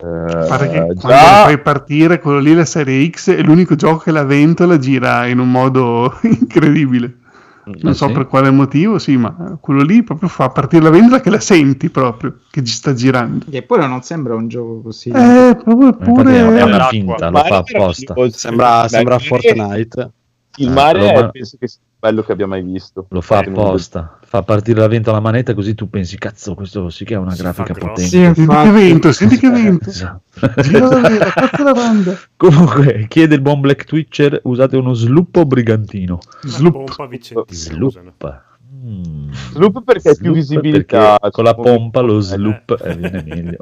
Eh, 0.00 0.04
Pare 0.46 0.68
che 0.68 0.78
quando 0.78 0.94
lo 0.94 0.94
già, 0.94 1.42
fai 1.44 1.58
partire 1.60 2.20
quello 2.20 2.38
lì 2.38 2.54
la 2.54 2.64
serie 2.64 3.08
X 3.10 3.32
è 3.34 3.42
l'unico 3.42 3.74
gioco 3.74 3.98
che 4.04 4.12
la 4.12 4.24
ventola 4.24 4.78
gira 4.78 5.26
in 5.26 5.40
un 5.40 5.50
modo 5.50 6.16
incredibile. 6.22 7.16
Non 7.64 7.92
Ah, 7.92 7.94
so 7.94 8.06
sì? 8.06 8.12
per 8.14 8.26
quale 8.28 8.50
motivo, 8.50 8.98
sì, 8.98 9.16
ma 9.18 9.58
quello 9.60 9.82
lì 9.82 10.02
proprio 10.02 10.28
fa 10.30 10.48
partire 10.48 10.84
la 10.84 10.88
ventola 10.90 11.20
che 11.20 11.28
la 11.28 11.40
senti 11.40 11.90
proprio, 11.90 12.38
che 12.50 12.64
ci 12.64 12.72
sta 12.72 12.94
girando. 12.94 13.44
Poi 13.66 13.78
non 13.86 14.00
sembra 14.02 14.34
un 14.34 14.48
gioco 14.48 14.80
così. 14.82 15.10
Eh, 15.10 15.58
proprio 15.62 15.92
pure... 15.94 16.38
è 16.38 16.42
una 16.62 16.64
L'acqua. 16.64 16.88
finta, 16.88 17.28
lo 17.28 17.38
fa 17.40 17.56
apposta. 17.58 18.14
Sembra, 18.30 18.88
sembra 18.88 19.18
Fortnite. 19.18 20.10
Il 20.56 20.68
Eh, 20.68 20.70
mare 20.70 20.98
lo 21.00 21.06
è- 21.08 21.30
penso 21.30 21.56
che 21.58 21.68
sia 21.68 21.80
bello 21.98 22.22
che 22.22 22.32
abbia 22.32 22.46
mai 22.46 22.62
visto. 22.62 23.06
Lo 23.10 23.20
fa 23.20 23.38
apposta, 23.38 24.18
fa 24.22 24.42
partire 24.42 24.80
la 24.80 24.86
vento 24.86 25.10
alla 25.10 25.20
manetta 25.20 25.54
così 25.54 25.74
tu 25.74 25.90
pensi, 25.90 26.16
cazzo, 26.16 26.54
questo 26.54 26.90
sì 26.90 27.04
che 27.04 27.14
è 27.14 27.16
una 27.16 27.32
Si 27.32 27.42
grafica 27.42 27.74
potente. 27.74 28.02
Sì, 28.02 28.08
Senti 28.08 28.46
che 28.46 28.70
vento, 28.70 29.12
senti 29.12 29.38
che 29.38 29.50
vento. 29.50 29.90
Esatto. 29.90 30.62
Gira 30.62 30.88
la 30.88 31.08
vela, 31.08 31.30
cazzo 31.30 31.62
la 31.64 31.72
banda. 31.72 32.18
Comunque, 32.36 33.06
chiede 33.08 33.34
il 33.34 33.40
buon 33.40 33.60
Black 33.60 33.84
Twitcher, 33.84 34.40
usate 34.44 34.76
uno 34.76 34.94
sloop 34.94 35.36
o 35.36 35.46
brigantino? 35.46 36.18
Sloop. 36.42 36.88
usano. 36.88 37.44
Sloop. 37.48 38.42
Mm. 38.84 39.32
Sloop 39.52 39.82
perché 39.82 40.10
hai 40.10 40.16
più 40.16 40.32
Sloop 40.32 40.36
visibilità, 40.36 41.18
perché 41.18 41.30
Con 41.30 41.44
la 41.44 41.54
pompa 41.54 42.00
lo 42.00 42.18
eh. 42.18 42.22
sloop 42.22 42.80
eh, 42.84 42.96
viene 42.96 43.24
meglio. 43.26 43.58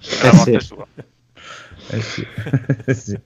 È 0.00 0.26
la 0.26 0.32
morte 0.34 0.60
sua. 0.60 0.86
Eh 1.90 2.00
sì. 2.00 2.26
Eh 2.84 2.94
sì. 2.94 3.18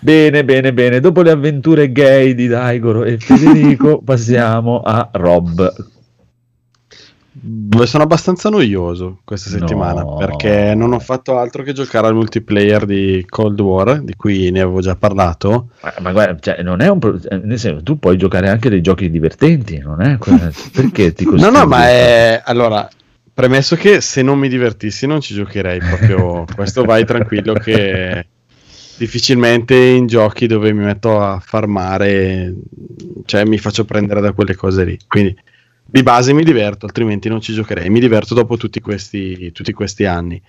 Bene, 0.00 0.44
bene, 0.44 0.72
bene. 0.72 1.00
Dopo 1.00 1.22
le 1.22 1.30
avventure 1.30 1.90
gay 1.92 2.34
di 2.34 2.46
Daigoro 2.46 3.04
e 3.04 3.18
Federico, 3.18 4.00
passiamo 4.04 4.80
a 4.80 5.08
Rob. 5.12 5.86
Dove 7.40 7.86
sono 7.86 8.02
abbastanza 8.02 8.48
noioso 8.48 9.20
questa 9.24 9.50
No. 9.50 9.58
settimana 9.58 10.04
perché 10.16 10.74
non 10.74 10.92
ho 10.92 10.98
fatto 10.98 11.38
altro 11.38 11.62
che 11.62 11.72
giocare 11.72 12.08
al 12.08 12.14
multiplayer 12.14 12.84
di 12.84 13.24
Cold 13.28 13.60
War, 13.60 14.00
di 14.02 14.16
cui 14.16 14.50
ne 14.50 14.60
avevo 14.60 14.80
già 14.80 14.96
parlato. 14.96 15.68
Ma, 15.82 15.94
ma 16.00 16.12
guarda, 16.12 16.36
cioè, 16.40 16.62
non 16.62 16.80
è 16.80 16.88
un 16.88 16.98
pro- 16.98 17.20
eh, 17.28 17.36
nel 17.36 17.58
senso, 17.58 17.82
tu 17.84 17.98
puoi 18.00 18.16
giocare 18.16 18.48
anche 18.48 18.68
dei 18.68 18.80
giochi 18.80 19.08
divertenti, 19.08 19.78
non 19.78 20.00
è? 20.00 20.18
Perché 20.72 21.12
ti 21.12 21.24
No, 21.24 21.30
costringi? 21.30 21.58
no, 21.58 21.66
ma 21.66 21.88
è 21.88 22.42
allora. 22.44 22.88
Premesso 23.32 23.76
che 23.76 24.00
se 24.00 24.22
non 24.22 24.36
mi 24.36 24.48
divertissi 24.48 25.06
non 25.06 25.20
ci 25.20 25.32
giocherei 25.34 25.78
proprio. 25.78 26.44
Questo 26.56 26.82
vai 26.82 27.04
tranquillo 27.04 27.52
che 27.52 28.26
difficilmente 28.98 29.76
in 29.76 30.06
giochi 30.06 30.46
dove 30.46 30.72
mi 30.72 30.84
metto 30.84 31.20
a 31.20 31.40
farmare, 31.40 32.54
cioè 33.24 33.44
mi 33.44 33.58
faccio 33.58 33.84
prendere 33.84 34.20
da 34.20 34.32
quelle 34.32 34.56
cose 34.56 34.84
lì. 34.84 34.98
Quindi 35.06 35.36
di 35.90 36.02
base 36.02 36.32
mi 36.34 36.42
diverto, 36.44 36.84
altrimenti 36.84 37.28
non 37.28 37.40
ci 37.40 37.54
giocherei. 37.54 37.88
Mi 37.88 38.00
diverto 38.00 38.34
dopo 38.34 38.56
tutti 38.56 38.80
questi, 38.80 39.52
tutti 39.52 39.72
questi 39.72 40.04
anni. 40.04 40.40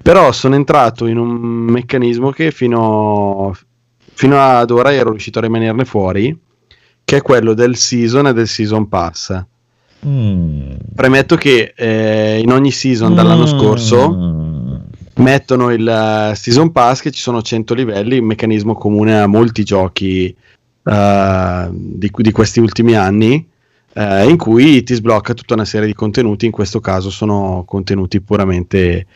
Però 0.00 0.30
sono 0.32 0.54
entrato 0.54 1.06
in 1.06 1.16
un 1.16 1.30
meccanismo 1.30 2.30
che 2.30 2.50
fino, 2.50 3.56
fino 4.12 4.38
ad 4.38 4.70
ora 4.70 4.92
ero 4.92 5.10
riuscito 5.10 5.38
a 5.38 5.42
rimanerne 5.42 5.84
fuori, 5.84 6.38
che 7.04 7.16
è 7.16 7.22
quello 7.22 7.54
del 7.54 7.76
season 7.76 8.26
e 8.28 8.32
del 8.32 8.46
season 8.46 8.88
pass. 8.88 9.42
Mm. 10.06 10.72
Premetto 10.94 11.36
che 11.36 11.72
eh, 11.74 12.38
in 12.42 12.52
ogni 12.52 12.70
season 12.70 13.14
dall'anno 13.14 13.44
Mm. 13.44 13.58
scorso 13.58 14.43
mettono 15.16 15.70
il 15.70 15.86
eh, 15.86 16.34
season 16.34 16.72
pass 16.72 17.00
che 17.00 17.10
ci 17.10 17.20
sono 17.20 17.42
100 17.42 17.74
livelli, 17.74 18.18
un 18.18 18.26
meccanismo 18.26 18.74
comune 18.74 19.20
a 19.20 19.26
molti 19.26 19.64
giochi 19.64 20.34
eh, 20.84 21.68
di, 21.70 22.10
di 22.12 22.32
questi 22.32 22.60
ultimi 22.60 22.94
anni, 22.94 23.46
eh, 23.92 24.28
in 24.28 24.36
cui 24.36 24.82
ti 24.82 24.94
sblocca 24.94 25.34
tutta 25.34 25.54
una 25.54 25.64
serie 25.64 25.86
di 25.86 25.94
contenuti, 25.94 26.46
in 26.46 26.52
questo 26.52 26.80
caso 26.80 27.10
sono 27.10 27.64
contenuti 27.66 28.20
puramente 28.20 29.06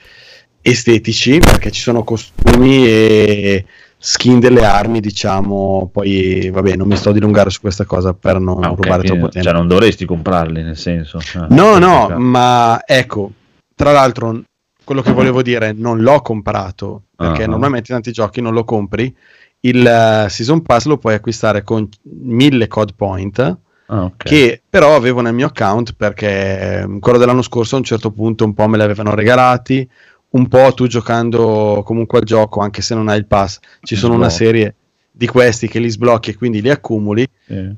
estetici, 0.61 1.39
perché 1.39 1.71
ci 1.71 1.81
sono 1.81 2.05
costumi 2.05 2.87
e 2.87 3.65
skin 4.01 4.39
delle 4.39 4.65
armi, 4.65 5.01
diciamo, 5.01 5.91
poi 5.93 6.51
vabbè, 6.51 6.77
non 6.77 6.87
mi 6.87 6.97
sto 6.97 7.11
a 7.11 7.13
dilungare 7.13 7.51
su 7.51 7.61
questa 7.61 7.85
cosa 7.85 8.15
per 8.15 8.39
non 8.39 8.63
Ah, 8.63 8.71
ok, 8.71 8.83
rubare 8.83 9.03
troppo 9.03 9.29
tempo. 9.29 9.49
Cioè, 9.49 9.53
non 9.53 9.67
dovresti 9.67 10.05
comprarli, 10.05 10.63
nel 10.63 10.77
senso. 10.77 11.19
Ah, 11.35 11.47
No, 11.51 11.79
no, 11.79 12.07
cioè, 12.09 12.17
ma 12.17 12.81
ecco, 12.87 13.33
tra 13.75 13.93
l'altro, 13.93 14.43
quello 14.89 15.03
che 15.03 15.13
volevo 15.13 15.43
dire, 15.43 15.73
non 15.75 16.01
l'ho 16.01 16.23
comprato, 16.23 17.03
perché 17.15 17.43
Ah. 17.43 17.47
normalmente 17.47 17.93
tanti 17.93 18.11
giochi 18.11 18.41
non 18.41 18.55
lo 18.55 18.65
compri. 18.65 19.15
Il 19.61 19.87
eh, 19.87 20.31
Season 20.31 20.63
Pass 20.63 20.87
lo 20.87 20.97
puoi 20.97 21.13
acquistare 21.13 21.63
con 21.63 21.87
1000 22.05 22.67
code 22.69 22.95
point, 22.97 23.39
ah, 23.87 24.05
ok. 24.05 24.17
che 24.17 24.63
però 24.67 24.97
avevo 24.97 25.21
nel 25.21 25.35
mio 25.35 25.49
account 25.49 25.93
perché 25.95 26.81
eh, 26.85 26.99
quello 27.01 27.19
dell'anno 27.19 27.43
scorso 27.43 27.75
a 27.75 27.79
un 27.79 27.85
certo 27.85 28.11
punto 28.13 28.47
un 28.47 28.55
po' 28.55 28.67
me 28.67 28.79
li 28.79 28.83
avevano 28.83 29.15
regalati, 29.15 29.87
un 30.31 30.49
po' 30.49 30.73
tu 30.75 30.87
giocando 30.87 31.83
comunque 31.85 32.19
al 32.21 32.25
gioco, 32.25 32.61
anche 32.61 32.81
se 32.81 32.95
non 32.95 33.09
hai 33.09 33.19
il 33.19 33.27
pass, 33.27 33.59
ci 33.83 33.95
sono 33.95 34.15
una 34.15 34.31
Sblocchi. 34.31 34.45
serie 34.45 34.75
di 35.19 35.27
questi 35.27 35.67
che 35.67 35.81
li 35.81 35.91
sblocchi 35.91 36.31
e 36.31 36.37
quindi 36.37 36.63
li 36.63 36.71
accumuli. 36.71 37.27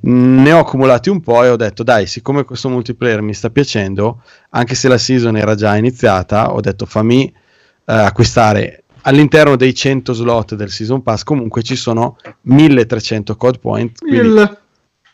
Mm, 0.06 0.42
Ne 0.42 0.52
ho 0.52 0.58
accumulati 0.58 1.08
un 1.08 1.20
po' 1.22 1.42
e 1.42 1.48
ho 1.48 1.56
detto, 1.56 1.82
dai, 1.82 2.06
siccome 2.06 2.44
questo 2.44 2.68
multiplayer 2.68 3.22
mi 3.22 3.32
sta 3.32 3.48
piacendo, 3.48 4.22
anche 4.50 4.74
se 4.74 4.88
la 4.88 4.98
season 4.98 5.38
era 5.38 5.54
già 5.54 5.74
iniziata, 5.76 6.52
ho 6.52 6.60
detto 6.60 6.84
fammi 6.84 7.24
eh, 7.24 7.32
acquistare 7.94 8.84
all'interno 9.02 9.56
dei 9.56 9.74
100 9.74 10.12
slot 10.12 10.54
del 10.54 10.68
season 10.70 11.02
pass. 11.02 11.22
Comunque 11.22 11.62
ci 11.62 11.76
sono 11.76 12.16
1300 12.42 13.36
code 13.36 13.58
point. 13.58 13.98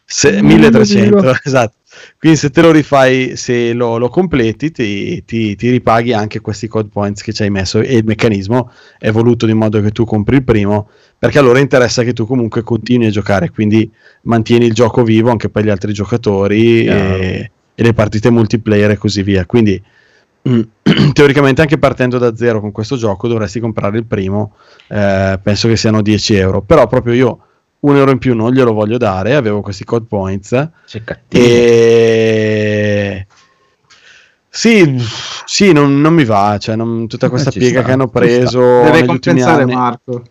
se- 0.05 0.31
Mille 0.43 0.71
1300, 0.71 1.21
Dio. 1.21 1.33
esatto. 1.45 1.75
Quindi 2.19 2.39
se 2.39 2.51
te 2.51 2.61
lo 2.61 2.71
rifai, 2.73 3.37
se 3.37 3.73
lo, 3.73 3.97
lo 3.97 4.09
completi, 4.09 4.71
ti, 4.71 5.25
ti- 5.25 5.57
ti 5.57 5.71
ripaghi 5.71 6.13
anche 6.13 6.41
questi 6.41 6.69
code 6.69 6.91
points 6.93 7.23
che 7.23 7.33
ci 7.33 7.43
hai 7.43 7.51
messo 7.51 7.79
e 7.81 7.97
il 7.97 8.05
meccanismo 8.05 8.71
è 8.99 9.11
voluto 9.11 9.47
in 9.49 9.57
modo 9.57 9.81
che 9.81 9.91
tu 9.93 10.05
compri 10.05 10.37
il 10.37 10.45
primo, 10.45 10.91
perché 11.19 11.39
allora 11.39 11.59
interessa 11.59 12.03
che 12.03 12.13
tu 12.13 12.27
comunque 12.27 12.63
continui 12.63 13.07
a 13.07 13.11
giocare, 13.11 13.51
quindi 13.51 13.91
mantieni 14.23 14.67
il 14.67 14.75
gioco 14.75 15.03
vivo 15.03 15.31
anche 15.31 15.49
per 15.49 15.65
gli 15.65 15.71
altri 15.71 15.93
giocatori 15.93 16.85
e, 16.87 17.51
e 17.75 17.83
le 17.83 17.93
partite 17.95 18.31
multiplayer 18.31 18.91
e 18.91 18.97
così 18.99 19.23
via. 19.23 19.47
Quindi 19.47 19.81
mm, 20.49 20.61
teoricamente 21.13 21.61
anche 21.63 21.79
partendo 21.79 22.19
da 22.19 22.37
zero 22.37 22.61
con 22.61 22.73
questo 22.73 22.97
gioco 22.97 23.29
dovresti 23.29 23.61
comprare 23.61 23.99
il 23.99 24.05
primo, 24.05 24.55
eh, 24.89 25.39
penso 25.43 25.69
che 25.69 25.77
siano 25.77 26.03
10 26.03 26.35
euro, 26.37 26.61
però 26.63 26.87
proprio 26.87 27.15
io 27.15 27.39
un 27.81 27.97
euro 27.97 28.11
in 28.11 28.19
più 28.19 28.35
non 28.35 28.53
glielo 28.53 28.73
voglio 28.73 28.97
dare, 28.99 29.35
avevo 29.35 29.61
questi 29.61 29.85
code 29.85 30.07
points 30.09 30.69
e 31.29 33.27
sì, 34.49 34.97
sì 35.45 35.73
non, 35.73 36.01
non 36.01 36.15
mi 36.15 36.25
va, 36.25 36.57
cioè 36.59 36.77
non- 36.77 37.07
tutta 37.07 37.29
questa 37.29 37.51
Eh, 37.51 37.53
ci 37.53 37.59
piega 37.59 37.79
sta, 37.81 37.87
che 37.87 37.93
hanno 37.93 38.09
preso 38.09 38.59
Deve 38.83 39.05
compensare 39.05 39.63
anni. 39.63 39.75
Marco. 39.75 40.23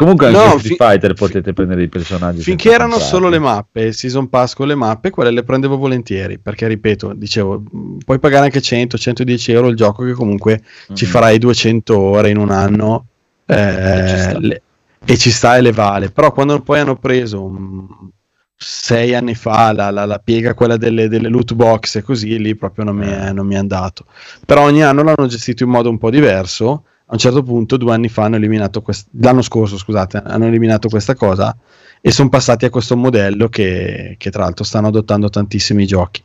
Comunque 0.00 0.26
anche 0.28 0.38
No, 0.38 0.44
in 0.54 0.58
Street 0.60 0.76
fi- 0.78 0.84
Fighter 0.84 1.12
potete 1.12 1.52
prendere 1.52 1.82
i 1.82 1.88
personaggi. 1.88 2.40
Finché 2.40 2.68
erano 2.70 2.92
comprarli. 2.92 3.08
solo 3.14 3.28
le 3.28 3.38
mappe, 3.38 3.92
season 3.92 4.28
pass 4.30 4.54
con 4.54 4.66
le 4.66 4.74
mappe, 4.74 5.10
quelle 5.10 5.30
le 5.30 5.42
prendevo 5.42 5.76
volentieri, 5.76 6.38
perché 6.38 6.66
ripeto, 6.68 7.12
dicevo, 7.12 7.60
mh, 7.70 7.96
puoi 8.06 8.18
pagare 8.18 8.44
anche 8.46 8.62
100, 8.62 8.96
110 8.96 9.52
euro 9.52 9.68
il 9.68 9.76
gioco 9.76 10.02
che 10.04 10.12
comunque 10.12 10.62
ci 10.94 11.04
Mhm. 11.04 11.10
farai 11.10 11.38
200 11.38 11.98
ore 11.98 12.30
in 12.30 12.38
un 12.38 12.50
anno 12.50 13.04
eh, 13.44 13.54
E 13.54 14.08
ci 14.08 14.16
sta. 14.16 14.38
le- 14.38 14.62
e 15.04 15.16
ci 15.18 15.30
sta 15.30 15.56
e 15.56 15.60
le 15.60 15.72
vale. 15.72 16.10
Però 16.10 16.32
quando 16.32 16.60
poi 16.60 16.78
hanno 16.78 16.96
preso 16.96 17.46
mh, 17.48 18.10
sei 18.56 19.14
anni 19.14 19.34
fa 19.34 19.72
la, 19.72 19.90
la- 19.90 20.04
la 20.06 20.18
piega 20.18 20.54
quella 20.54 20.76
delle, 20.76 21.08
delle 21.08 21.28
loot 21.28 21.54
box 21.54 21.96
e 21.96 22.02
così, 22.02 22.38
lì 22.38 22.54
proprio 22.54 22.84
non 22.84 22.96
mi, 22.96 23.06
è, 23.06 23.32
non 23.32 23.46
mi 23.46 23.54
è 23.54 23.58
andato. 23.58 24.04
Però 24.46 24.62
ogni 24.64 24.82
anno 24.82 25.02
l'hanno 25.02 25.26
gestito 25.26 25.64
in 25.64 25.70
modo 25.70 25.88
un 25.90 25.98
po' 25.98 26.10
diverso. 26.10 26.84
A 27.10 27.14
un 27.14 27.18
certo 27.18 27.42
punto, 27.42 27.76
due 27.76 27.92
anni 27.92 28.08
fa, 28.08 28.24
hanno 28.24 28.36
eliminato 28.36 28.82
quest- 28.82 29.08
l'anno 29.20 29.42
scorso, 29.42 29.76
scusate, 29.76 30.22
hanno 30.24 30.46
eliminato 30.46 30.88
questa 30.88 31.16
cosa 31.16 31.56
e 32.00 32.12
sono 32.12 32.28
passati 32.28 32.66
a 32.66 32.70
questo 32.70 32.96
modello 32.96 33.48
che, 33.48 34.14
che 34.16 34.30
tra 34.30 34.44
l'altro 34.44 34.62
stanno 34.62 34.86
adottando 34.86 35.28
tantissimi 35.28 35.86
giochi. 35.86 36.22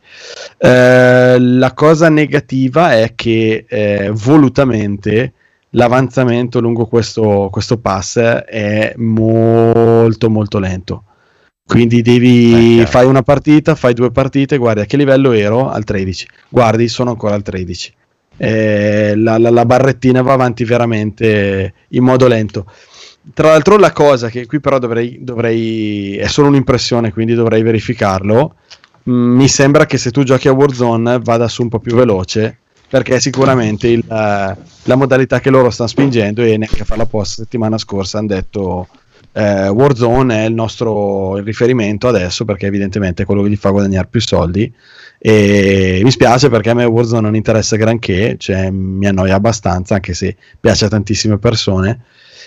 Eh, 0.58 1.36
la 1.40 1.72
cosa 1.74 2.08
negativa 2.08 2.94
è 2.94 3.14
che 3.16 3.66
eh, 3.68 4.10
volutamente 4.14 5.32
l'avanzamento 5.70 6.60
lungo 6.60 6.86
questo, 6.86 7.48
questo 7.50 7.78
pass 7.78 8.18
è 8.18 8.94
molto 8.96 10.30
molto 10.30 10.60
lento. 10.60 11.02
Quindi 11.66 12.00
devi 12.00 12.82
Eh, 12.82 12.86
fai 12.86 13.06
una 13.06 13.22
partita, 13.22 13.74
fai 13.74 13.92
due 13.92 14.12
partite, 14.12 14.56
guardi 14.56 14.82
a 14.82 14.84
che 14.84 14.96
livello 14.96 15.32
ero 15.32 15.68
al 15.68 15.82
13, 15.82 16.28
guardi 16.48 16.86
sono 16.86 17.10
ancora 17.10 17.34
al 17.34 17.42
13. 17.42 17.92
Eh, 18.36 19.14
la, 19.16 19.38
la- 19.38 19.50
la 19.50 19.64
barrettina 19.64 20.22
va 20.22 20.32
avanti 20.32 20.64
veramente 20.64 21.72
in 21.88 22.04
modo 22.04 22.26
lento. 22.26 22.66
Tra 23.34 23.48
l'altro, 23.48 23.76
la 23.76 23.92
cosa 23.92 24.28
che 24.28 24.46
qui 24.46 24.60
però 24.60 24.78
dovrei, 24.78 25.18
dovrei 25.20 26.16
è 26.16 26.26
solo 26.28 26.48
un'impressione, 26.48 27.12
quindi 27.12 27.34
dovrei 27.34 27.62
verificarlo. 27.62 28.54
Mm, 29.10 29.36
mi 29.36 29.48
sembra 29.48 29.86
che 29.86 29.98
se 29.98 30.10
tu 30.10 30.22
giochi 30.22 30.48
a 30.48 30.52
Warzone 30.52 31.18
vada 31.20 31.48
su 31.48 31.62
un 31.62 31.68
po' 31.68 31.78
più 31.78 31.94
veloce 31.94 32.58
perché 32.88 33.18
sicuramente 33.20 33.88
il, 33.88 33.98
eh, 34.00 34.56
la 34.84 34.94
modalità 34.94 35.40
che 35.40 35.50
loro 35.50 35.70
stanno 35.70 35.88
spingendo 35.88 36.42
e 36.42 36.56
neanche 36.56 36.82
a 36.82 36.84
farla 36.84 37.02
apposta 37.04 37.42
settimana 37.42 37.78
scorsa 37.78 38.18
hanno 38.18 38.28
detto 38.28 38.88
eh, 39.32 39.68
Warzone 39.68 40.44
è 40.44 40.48
il 40.48 40.54
nostro 40.54 41.36
riferimento 41.38 42.06
adesso 42.08 42.44
perché 42.44 42.66
evidentemente 42.66 43.22
è 43.22 43.26
quello 43.26 43.42
che 43.42 43.50
gli 43.50 43.56
fa 43.56 43.70
guadagnare 43.70 44.06
più 44.08 44.20
soldi 44.20 44.72
e 45.28 46.02
mi 46.04 46.12
spiace 46.12 46.48
perché 46.48 46.70
a 46.70 46.74
me 46.74 46.84
Warzone 46.84 47.22
non 47.22 47.34
interessa 47.34 47.74
granché 47.74 48.36
cioè 48.38 48.70
mi 48.70 49.08
annoia 49.08 49.34
abbastanza 49.34 49.96
anche 49.96 50.14
se 50.14 50.36
piace 50.60 50.84
a 50.84 50.88
tantissime 50.88 51.36
persone. 51.38 52.04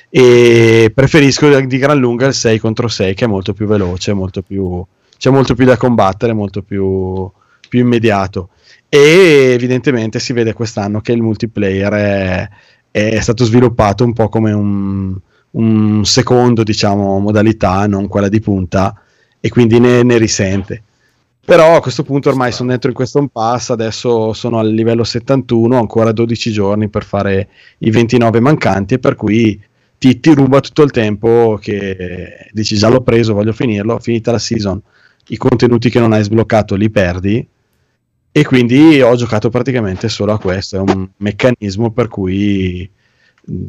E 0.10 0.90
preferisco 0.96 1.60
di 1.60 1.78
gran 1.78 1.98
lunga 2.00 2.28
il 2.28 2.34
6 2.34 2.58
contro 2.58 2.88
6 2.88 3.14
che 3.16 3.26
è 3.26 3.28
molto 3.28 3.52
più 3.52 3.68
veloce 3.68 4.14
molto 4.14 4.42
più 4.42 4.82
c'è 5.18 5.30
molto 5.30 5.56
più 5.56 5.66
da 5.66 5.76
combattere 5.76 6.32
molto 6.32 6.62
più, 6.62 7.30
più 7.68 7.80
immediato. 7.82 8.52
E 8.88 9.52
evidentemente 9.52 10.20
si 10.20 10.32
vede 10.32 10.54
quest'anno 10.54 11.02
che 11.02 11.12
il 11.12 11.22
multiplayer 11.22 11.92
è, 11.92 12.50
è 12.92 13.20
stato 13.20 13.44
sviluppato 13.44 14.06
un 14.06 14.14
po' 14.14 14.30
come 14.30 14.54
un, 14.54 15.18
un 15.52 16.06
secondo 16.06 16.64
diciamo 16.64 17.20
modalità 17.20 17.88
non 17.88 18.08
quella 18.08 18.30
di 18.30 18.40
punta 18.40 19.02
e 19.38 19.50
quindi 19.50 19.80
ne, 19.82 20.02
ne 20.04 20.18
risente 20.18 20.84
però 21.50 21.76
a 21.76 21.82
questo 21.82 22.04
punto 22.04 22.30
ormai 22.30 22.52
sono 22.52 22.70
dentro 22.70 22.90
in 22.90 22.96
questo 22.96 23.28
pass 23.28 23.72
adesso 23.72 24.34
sono 24.34 24.60
al 24.60 24.72
livello 24.72 25.04
71 25.04 25.76
ho 25.76 25.80
ancora 25.80 26.12
12 26.12 26.52
giorni 26.52 26.90
per 26.90 27.04
fare 27.04 27.50
i 27.80 27.90
29 27.90 28.40
mancanti 28.40 28.94
e 28.94 29.00
per 29.00 29.16
cui 29.16 29.60
ti, 29.98 30.20
ti 30.20 30.34
ruba 30.34 30.60
tutto 30.60 30.84
il 30.84 30.92
tempo 30.92 31.58
che 31.60 32.50
dici 32.52 32.78
già 32.78 32.88
l'ho 32.88 33.02
preso 33.02 33.34
voglio 33.34 33.52
finirlo 33.52 34.00
finita 34.00 34.32
la 34.32 34.38
season 34.38 34.80
i 35.30 35.38
contenuti 35.38 35.90
che 35.90 36.00
non 36.00 36.14
hai 36.14 36.24
sbloccato 36.24 36.76
li 36.76 36.90
perdi. 36.90 37.48
E 38.32 38.46
quindi 38.46 39.02
ho 39.02 39.16
giocato 39.16 39.50
praticamente 39.50 40.08
solo 40.08 40.34
a 40.34 40.40
questo 40.40 40.78
è 40.78 40.80
un 40.80 41.10
meccanismo 41.18 41.92
per 41.92 42.08
cui 42.08 42.90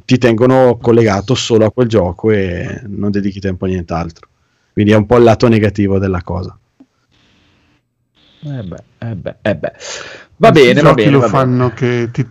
ti 0.05 0.19
tengono 0.19 0.79
collegato 0.81 1.35
solo 1.35 1.65
a 1.65 1.71
quel 1.71 1.89
gioco 1.89 2.31
e 2.31 2.83
non 2.87 3.11
dedichi 3.11 3.41
tempo 3.41 3.65
a 3.65 3.69
nient'altro. 3.69 4.29
Quindi 4.73 4.93
è 4.93 4.97
un 4.97 5.07
po' 5.07 5.17
il 5.17 5.25
lato 5.25 5.49
negativo 5.49 5.99
della 5.99 6.23
cosa 6.23 6.57
Eh 8.43 8.63
beh, 8.65 8.85
eh 8.99 9.15
beh, 9.17 9.37
eh 9.43 9.55
beh. 9.57 9.73
Va 10.37 10.51
Questi 10.51 10.53
bene, 10.53 10.83
va 10.83 10.95
bene. 10.95 11.11
lo 11.11 11.19
va 11.19 11.29
bene. 11.29 11.49
fanno 11.49 11.73
che 11.73 12.09
ti- 12.13 12.27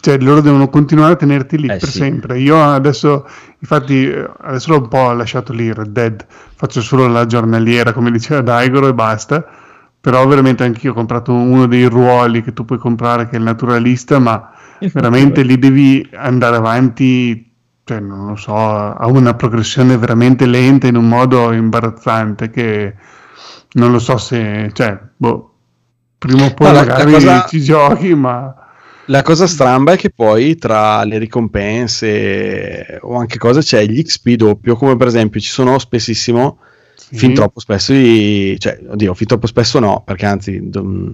cioè, 0.00 0.18
loro 0.18 0.40
devono 0.40 0.68
continuare 0.70 1.12
a 1.12 1.16
tenerti 1.16 1.58
lì 1.58 1.66
Eh, 1.66 1.78
per 1.78 1.90
sì. 1.90 1.98
sempre. 1.98 2.38
Io 2.40 2.60
adesso, 2.62 3.26
infatti, 3.58 4.10
adesso 4.38 4.70
l'ho 4.72 4.78
un 4.80 4.88
po' 4.88 5.12
lasciato 5.12 5.52
lì 5.52 5.70
Red 5.72 5.88
Dead, 5.90 6.26
faccio 6.56 6.80
solo 6.80 7.06
la 7.06 7.26
giornaliera, 7.26 7.92
come 7.92 8.10
diceva 8.10 8.40
Daigoro, 8.40 8.88
e 8.88 8.94
basta. 8.94 9.44
Però 10.00 10.26
veramente 10.26 10.64
anch'io 10.64 10.92
ho 10.92 10.94
comprato 10.94 11.34
uno 11.34 11.66
dei 11.66 11.84
ruoli 11.84 12.42
che 12.42 12.54
tu 12.54 12.64
puoi 12.64 12.78
comprare, 12.78 13.26
che 13.28 13.32
è 13.32 13.38
il 13.38 13.44
naturalista, 13.44 14.18
ma 14.18 14.50
veramente 14.92 15.42
lì 15.42 15.58
devi 15.58 16.08
andare 16.14 16.56
avanti, 16.56 17.52
cioè, 17.84 18.00
non 18.00 18.28
lo 18.28 18.36
so, 18.36 18.54
a 18.56 19.06
una 19.06 19.34
progressione 19.34 19.98
veramente 19.98 20.46
lenta 20.46 20.86
in 20.86 20.96
un 20.96 21.06
modo 21.06 21.52
imbarazzante 21.52 22.48
che 22.48 22.94
non 23.72 23.92
lo 23.92 23.98
so 23.98 24.16
se, 24.16 24.70
cioè, 24.72 24.98
boh, 25.16 25.49
prima 26.20 26.44
o 26.44 26.54
poi 26.54 26.66
No, 26.68 26.72
magari 26.74 27.12
cosa- 27.12 27.46
ci 27.48 27.60
giochi, 27.62 28.14
ma... 28.14 28.54
La 29.06 29.22
cosa 29.22 29.48
stramba 29.48 29.94
è 29.94 29.96
che 29.96 30.10
poi 30.10 30.54
tra 30.56 31.02
le 31.02 31.18
ricompense 31.18 32.98
o 33.02 33.16
anche 33.16 33.38
cose 33.38 33.60
c'è 33.60 33.84
gli 33.86 34.02
XP 34.02 34.30
doppio, 34.34 34.76
come 34.76 34.96
per 34.96 35.06
esempio 35.08 35.40
ci 35.40 35.48
sono 35.50 35.78
spessissimo, 35.78 36.58
fin 36.94 37.34
troppo 37.34 37.58
spesso, 37.60 37.92
i- 37.92 38.54
cioè, 38.58 38.78
oddio, 38.88 39.14
fin 39.14 39.26
troppo 39.26 39.46
spesso 39.48 39.78
no, 39.80 40.02
perché 40.04 40.26
anzi, 40.26 40.60
dom- 40.68 41.12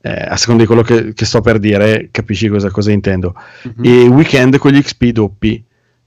eh, 0.00 0.10
a 0.28 0.36
seconda 0.36 0.62
di 0.62 0.66
quello 0.66 0.82
che, 0.82 1.12
che 1.14 1.24
sto 1.24 1.40
per 1.40 1.58
dire, 1.58 2.08
capisci 2.10 2.48
cosa, 2.48 2.70
cosa 2.70 2.90
intendo. 2.90 3.34
I 3.82 4.08
weekend 4.08 4.56
con 4.58 4.72
gli 4.72 4.82
XP 4.82 5.04
doppi. 5.10 5.62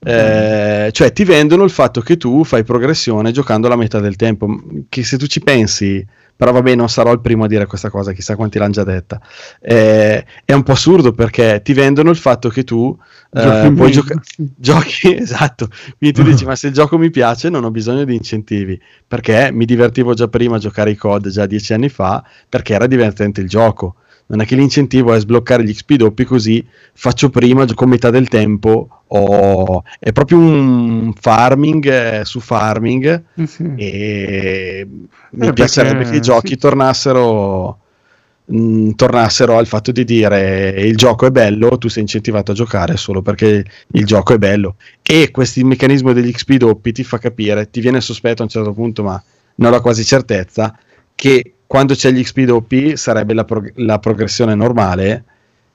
Eh, 0.06 0.90
cioè 0.92 1.12
ti 1.14 1.24
vendono 1.24 1.64
il 1.64 1.70
fatto 1.70 2.02
che 2.02 2.18
tu 2.18 2.44
fai 2.44 2.62
progressione 2.62 3.30
giocando 3.32 3.68
la 3.68 3.76
metà 3.76 4.00
del 4.00 4.16
tempo 4.16 4.62
che 4.90 5.02
se 5.02 5.16
tu 5.16 5.24
ci 5.26 5.40
pensi 5.40 6.04
però 6.36 6.52
vabbè 6.52 6.74
non 6.74 6.88
sarò 6.88 7.12
il 7.12 7.20
primo 7.20 7.44
a 7.44 7.46
dire 7.46 7.66
questa 7.66 7.90
cosa 7.90 8.12
chissà 8.12 8.36
quanti 8.36 8.58
l'hanno 8.58 8.72
già 8.72 8.84
detta. 8.84 9.20
Eh, 9.60 10.24
è 10.44 10.52
un 10.52 10.62
po' 10.62 10.72
assurdo 10.72 11.12
perché 11.12 11.60
ti 11.62 11.72
vendono 11.72 12.10
il 12.10 12.16
fatto 12.16 12.48
che 12.48 12.64
tu 12.64 12.96
eh, 13.32 13.40
puoi 13.42 13.70
meglio, 13.70 13.90
gioca- 13.90 14.20
giochi 14.36 15.14
esatto. 15.18 15.68
Quindi 15.98 16.16
tu 16.16 16.22
dici 16.28 16.44
ma 16.44 16.56
se 16.56 16.68
il 16.68 16.72
gioco 16.72 16.98
mi 16.98 17.10
piace 17.10 17.48
non 17.50 17.64
ho 17.64 17.70
bisogno 17.70 18.04
di 18.04 18.14
incentivi. 18.14 18.80
Perché 19.06 19.50
mi 19.52 19.64
divertivo 19.64 20.14
già 20.14 20.28
prima 20.28 20.56
a 20.56 20.58
giocare 20.58 20.90
i 20.90 20.96
COD 20.96 21.28
già 21.28 21.46
dieci 21.46 21.72
anni 21.72 21.88
fa 21.88 22.24
perché 22.48 22.74
era 22.74 22.86
divertente 22.86 23.40
il 23.40 23.48
gioco 23.48 23.96
non 24.26 24.40
è 24.40 24.46
che 24.46 24.54
l'incentivo 24.56 25.12
è 25.12 25.20
sbloccare 25.20 25.62
gli 25.64 25.72
XP 25.72 25.94
doppi 25.94 26.24
così 26.24 26.64
faccio 26.94 27.28
prima, 27.30 27.64
gioco 27.66 27.86
metà 27.86 28.10
del 28.10 28.28
tempo 28.28 29.02
o- 29.06 29.82
è 29.98 30.12
proprio 30.12 30.38
un 30.38 31.12
farming 31.18 31.86
eh, 32.20 32.24
su 32.24 32.40
farming 32.40 33.22
Sì, 33.36 33.46
sì. 33.46 33.72
e 33.76 34.86
mi 35.30 35.46
Eh, 35.48 35.52
piacerebbe 35.52 35.96
perché- 35.98 36.10
che 36.12 36.16
i 36.16 36.20
giochi 36.22 36.48
sì. 36.48 36.56
tornassero 36.56 37.78
mh, 38.46 38.90
tornassero 38.92 39.56
al 39.58 39.66
fatto 39.66 39.90
di 39.92 40.04
dire 40.04 40.68
il 40.78 40.96
gioco 40.96 41.26
è 41.26 41.30
bello, 41.30 41.78
tu 41.78 41.88
sei 41.88 42.02
incentivato 42.02 42.52
a 42.52 42.54
giocare 42.54 42.96
solo 42.96 43.22
perché 43.22 43.64
il 43.92 44.04
gioco 44.04 44.34
è 44.34 44.38
bello 44.38 44.76
e 45.02 45.30
questo 45.30 45.64
meccanismo 45.64 46.12
degli 46.12 46.30
XP 46.32 46.54
doppi 46.54 46.92
ti 46.92 47.04
fa 47.04 47.18
capire, 47.18 47.70
ti 47.70 47.80
viene 47.80 48.00
sospetto 48.00 48.40
a 48.42 48.44
un 48.44 48.50
certo 48.50 48.72
punto 48.72 49.02
ma 49.02 49.22
non 49.56 49.72
ho 49.72 49.80
quasi 49.80 50.04
certezza 50.04 50.76
che 51.14 51.52
quando 51.74 51.94
c'è 51.94 52.12
gli 52.12 52.22
XP 52.22 52.42
doppi 52.42 52.96
sarebbe 52.96 53.34
la, 53.34 53.42
prog- 53.42 53.72
la 53.78 53.98
progressione 53.98 54.54
normale 54.54 55.24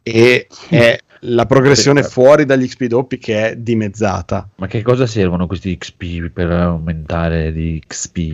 e 0.02 0.48
è 0.70 0.98
la 1.24 1.46
progressione 1.46 2.04
fuori 2.04 2.46
dagli 2.46 2.66
XP 2.66 2.86
doppi 2.86 3.18
che 3.18 3.50
è 3.50 3.56
dimezzata. 3.58 4.48
Ma 4.56 4.68
che 4.68 4.82
cosa 4.82 5.06
servono 5.06 5.46
questi 5.46 5.78
XP 5.78 6.30
per 6.30 6.50
aumentare 6.52 7.52
di 7.52 7.84
XP? 7.86 8.34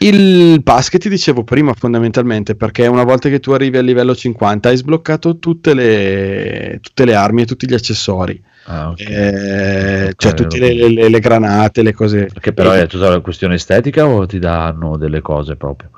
Il 0.00 0.62
pass 0.62 0.90
che 0.90 0.98
ti 0.98 1.08
dicevo 1.08 1.44
prima 1.44 1.72
fondamentalmente 1.72 2.54
perché 2.56 2.86
una 2.86 3.04
volta 3.04 3.30
che 3.30 3.40
tu 3.40 3.52
arrivi 3.52 3.78
al 3.78 3.86
livello 3.86 4.14
50 4.14 4.68
hai 4.68 4.76
sbloccato 4.76 5.38
tutte 5.38 5.72
le, 5.72 6.78
tutte 6.82 7.06
le 7.06 7.14
armi 7.14 7.40
e 7.40 7.46
tutti 7.46 7.66
gli 7.66 7.72
accessori. 7.72 8.38
Ah, 8.66 8.90
ok. 8.90 9.00
Eh, 9.00 10.04
Ok, 10.08 10.14
cioè 10.16 10.34
tutte 10.34 10.58
le, 10.58 10.88
le- 10.90 11.08
le 11.08 11.20
granate, 11.20 11.82
le 11.82 11.94
cose. 11.94 12.28
Che 12.38 12.52
però 12.52 12.74
E- 12.74 12.82
è 12.82 12.86
tutta 12.86 13.08
una 13.08 13.20
questione 13.20 13.54
estetica 13.54 14.06
o 14.06 14.26
ti 14.26 14.38
danno 14.38 14.98
delle 14.98 15.22
cose 15.22 15.56
proprio? 15.56 15.88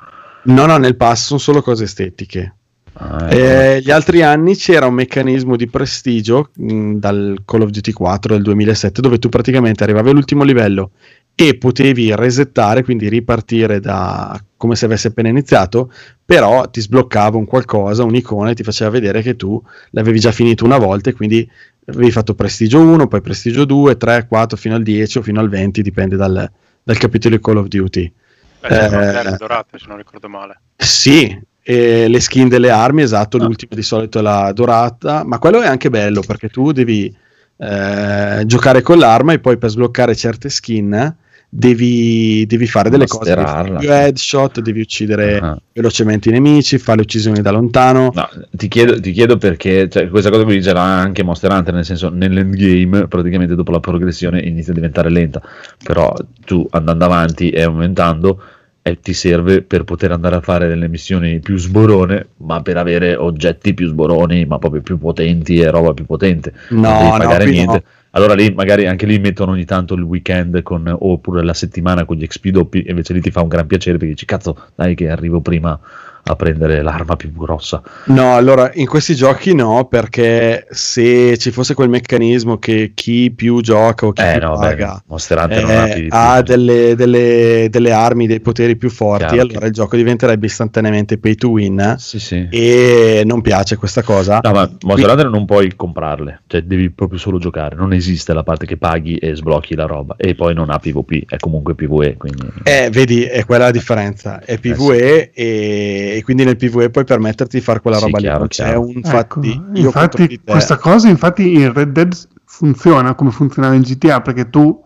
No, 0.45 0.67
no, 0.67 0.77
nel 0.79 0.97
pass 0.97 1.27
sono 1.27 1.39
solo 1.39 1.62
cose 1.62 1.85
estetiche. 1.85 2.55
Ah, 2.95 3.29
ecco. 3.31 3.35
Eh, 3.35 3.81
gli 3.83 3.91
altri 3.91 4.23
anni 4.23 4.57
c'era 4.57 4.87
un 4.87 4.95
meccanismo 4.95 5.57
di 5.57 5.69
prestigio 5.69 6.51
mh, 6.55 6.95
dal 6.95 7.43
Call 7.45 7.62
of 7.62 7.71
Duty 7.71 7.93
4 7.93 8.35
del 8.35 8.43
2007 8.43 9.01
dove 9.01 9.19
tu 9.19 9.29
praticamente 9.29 9.85
arrivavi 9.85 10.11
all'ultimo 10.11 10.43
livello 10.43 10.91
e 11.35 11.57
potevi 11.57 12.15
resettare, 12.15 12.83
quindi 12.83 13.09
ripartire 13.09 13.81
da 13.81 14.39
come 14.57 14.77
se 14.77 14.85
avessi 14.85 15.07
appena 15.07 15.29
iniziato, 15.29 15.91
però 16.23 16.69
ti 16.69 16.83
sbloccava 16.83 17.39
un 17.39 17.47
qualcosa, 17.47 18.05
un'icona 18.05 18.51
e 18.51 18.55
ti 18.55 18.62
faceva 18.62 18.91
vedere 18.91 19.23
che 19.23 19.37
tu 19.37 19.62
l'avevi 19.93 20.19
già 20.19 20.33
finito 20.33 20.67
una 20.67 20.77
volta 20.77 21.09
e 21.09 21.15
quindi 21.15 21.49
avevi 21.87 22.11
fatto 22.11 22.35
prestigio 22.35 22.81
1, 22.81 23.09
poi 23.09 23.23
prestigio 23.23 23.65
2, 23.65 23.97
3, 23.97 24.27
4 24.29 24.57
fino 24.59 24.75
al 24.75 24.83
10 24.83 25.19
o 25.19 25.23
fino 25.23 25.41
al 25.41 25.49
20, 25.49 25.81
dipende 25.81 26.17
dal, 26.17 26.51
dal 26.83 26.99
capitolo 26.99 27.37
di 27.37 27.43
Call 27.43 27.57
of 27.57 27.69
Duty. 27.69 28.12
Beh, 28.61 28.69
c'erano 28.69 29.35
Eh, 29.35 29.37
dorate, 29.39 29.78
se 29.78 29.87
non 29.89 29.97
ricordo 29.97 30.28
male. 30.28 30.61
sì, 30.77 31.39
e 31.62 32.09
le 32.09 32.20
skin 32.20 32.49
delle 32.49 32.70
armi, 32.70 33.03
esatto, 33.03 33.39
l'ultima 33.39 33.74
di 33.74 33.82
solito 33.82 34.19
è 34.19 34.23
la 34.23 34.53
dorata, 34.53 35.24
ma 35.24 35.39
quello 35.39 35.61
è 35.61 35.66
anche 35.66 35.91
bello 35.91 36.20
perché 36.23 36.49
tu 36.49 36.73
devi 36.73 37.15
eh, 37.59 38.43
giocare 38.47 38.82
con 38.82 38.99
l'arma 38.99 39.32
e 39.32 39.39
poi 39.39 39.57
per 39.59 39.70
sbloccare 39.70 40.15
certe 40.16 40.49
skin 40.49 41.16
devi, 41.52 42.47
devi 42.47 42.66
fare 42.66 42.89
delle 42.90 43.09
cose, 43.09 43.35
devi 43.35 43.47
fare 43.47 43.72
più 43.77 43.90
headshot, 43.90 44.60
devi 44.60 44.81
uccidere 44.81 45.39
Ah. 45.39 45.60
velocemente 45.72 46.28
i 46.28 46.32
nemici, 46.32 46.78
fare 46.78 46.98
le 46.98 47.02
uccisioni 47.02 47.40
da 47.43 47.51
lontano. 47.51 48.12
No, 48.14 48.28
ti 48.52 48.68
chiedo, 48.68 49.01
ti 49.01 49.10
chiedo 49.10 49.36
perché 49.36 49.89
cioè, 49.89 50.09
questa 50.09 50.31
cosa 50.31 50.44
qui 50.44 50.62
ce 50.62 50.72
l'ha 50.72 51.01
anche 51.01 51.24
Monster 51.24 51.51
Hunter, 51.51 51.74
nel 51.74 51.85
senso 51.85 52.09
nell'endgame 52.09 53.09
praticamente 53.09 53.56
dopo 53.56 53.72
la 53.72 53.81
progressione 53.81 54.40
inizia 54.40 54.72
a 54.72 54.77
diventare 54.77 55.10
lenta, 55.10 55.43
però 55.82 56.12
tu 56.44 56.66
andando 56.70 57.05
avanti 57.05 57.51
e 57.51 57.62
aumentando 57.62 58.40
e 58.82 58.98
ti 59.01 59.12
serve 59.12 59.60
per 59.62 59.85
poter 59.85 60.10
andare 60.12 60.36
a 60.36 60.40
fare 60.40 60.66
delle 60.68 60.89
missioni 60.89 61.40
più 61.40 61.59
sborone, 61.59 62.28
ma 62.39 62.62
per 62.62 62.77
avere 62.78 63.14
oggetti 63.16 63.74
più 63.74 63.86
sboroni, 63.89 64.47
ma 64.47 64.59
proprio 64.59 64.81
più 64.82 64.98
potenti 64.98 65.59
e 65.59 65.70
roba 65.70 65.93
più 65.93 66.06
potente. 66.06 66.52
No, 66.70 66.81
non 66.81 66.93
devi 66.98 67.10
no, 67.10 67.16
pagare 67.18 67.44
qui 67.44 67.52
niente. 67.52 67.72
no. 67.72 67.82
Allora 68.12 68.35
lì 68.35 68.53
magari 68.53 68.87
anche 68.87 69.07
lì 69.07 69.19
mettono 69.19 69.53
ogni 69.53 69.65
tanto 69.65 69.95
il 69.95 70.03
weekend 70.03 70.62
con, 70.62 70.93
oppure 70.99 71.45
la 71.45 71.55
settimana 71.55 72.05
con 72.05 72.16
gli 72.16 72.27
XP 72.27 72.49
doppi, 72.49 72.82
e 72.82 72.91
invece 72.91 73.12
lì 73.12 73.20
ti 73.20 73.31
fa 73.31 73.41
un 73.43 73.49
gran 73.49 73.66
piacere 73.66 73.99
perché 73.99 74.15
dici 74.15 74.27
cazzo, 74.27 74.57
dai 74.74 74.95
che 74.95 75.09
arrivo 75.09 75.41
prima 75.41 75.78
a 76.22 76.36
prendere 76.36 76.82
l'arma 76.82 77.16
più 77.16 77.32
grossa. 77.32 77.82
No, 78.06 78.34
allora 78.34 78.70
in 78.74 78.86
questi 78.86 79.14
giochi 79.14 79.55
no, 79.55 79.86
perché 79.86 80.66
se 80.70 81.36
ci 81.38 81.51
fosse 81.51 81.74
quel 81.74 81.88
meccanismo 81.88 82.59
che 82.59 82.92
chi 82.94 83.30
più 83.30 83.60
gioca 83.60 84.06
o 84.06 84.12
chi 84.12 84.22
Eh 84.22 84.38
più 84.38 84.47
no, 84.47 84.59
paga 84.59 85.02
beh, 85.06 85.14
eh, 85.55 85.74
ha 85.74 85.86
più 85.88 86.06
ha 86.10 86.42
delle, 86.42 86.94
delle- 86.94 87.68
delle 87.70 87.92
armi, 87.92 88.26
dei 88.26 88.40
poteri 88.40 88.76
più 88.76 88.90
forti, 88.90 89.34
Chiaro, 89.34 89.40
allora 89.48 89.66
il 89.66 89.72
gioco 89.72 89.97
diventerebbe 89.97 90.47
istantaneamente 90.47 91.18
pay 91.18 91.34
to 91.34 91.51
win 91.51 91.94
Sì, 91.98 92.18
sì. 92.18 92.47
e 92.51 93.22
non 93.24 93.40
piace 93.40 93.76
questa 93.76 94.02
cosa. 94.02 94.40
No, 94.42 94.52
ma 94.52 94.70
Monster 94.82 95.10
Hunter 95.10 95.28
non 95.30 95.44
puoi 95.47 95.74
comprarle, 95.74 96.42
cioè 96.47 96.62
devi 96.62 96.90
proprio 96.90 97.18
solo 97.18 97.38
giocare, 97.38 97.76
non 97.76 97.92
esiste 97.92 98.32
la 98.32 98.42
parte 98.42 98.66
che 98.66 98.76
paghi 98.76 99.16
e 99.16 99.34
sblocchi 99.34 99.74
la 99.74 99.86
roba 99.86 100.14
e 100.16 100.34
poi 100.34 100.55
non 100.55 100.70
ha 100.70 100.78
PvP, 100.78 101.28
è 101.28 101.36
comunque 101.38 101.74
PvE, 101.74 102.16
quindi 102.16 102.47
Eh, 102.62 102.88
vedi, 102.90 103.24
è 103.24 103.44
quella 103.44 103.64
la 103.64 103.70
differenza, 103.70 104.40
è 104.40 104.59
PvE 104.59 105.30
e, 105.32 106.10
e 106.16 106.23
quindi 106.23 106.45
nel 106.45 106.57
PvE 106.57 106.91
puoi 106.91 107.05
permetterti 107.05 107.59
di 107.59 107.62
fare 107.62 107.81
quella 107.81 107.97
Sì, 107.97 108.05
roba 108.05 108.19
lì, 108.19 108.24
chiaro, 108.24 108.39
non 108.39 108.49
c'è 108.49 108.74
un 108.74 108.93
infatti 108.97 109.49
io 109.74 109.93
contro 109.93 110.19
infatti 110.19 110.27
di 110.27 110.43
te. 110.43 110.51
questa 110.51 110.77
cosa 110.78 111.09
infatti 111.09 111.55
in 111.55 111.73
Red 111.73 111.91
Dead 111.93 112.15
funziona 112.45 113.15
come 113.15 113.31
funzionava 113.31 113.74
in 113.74 113.82
GTA 113.82 114.20
perché 114.20 114.49
tu 114.51 114.82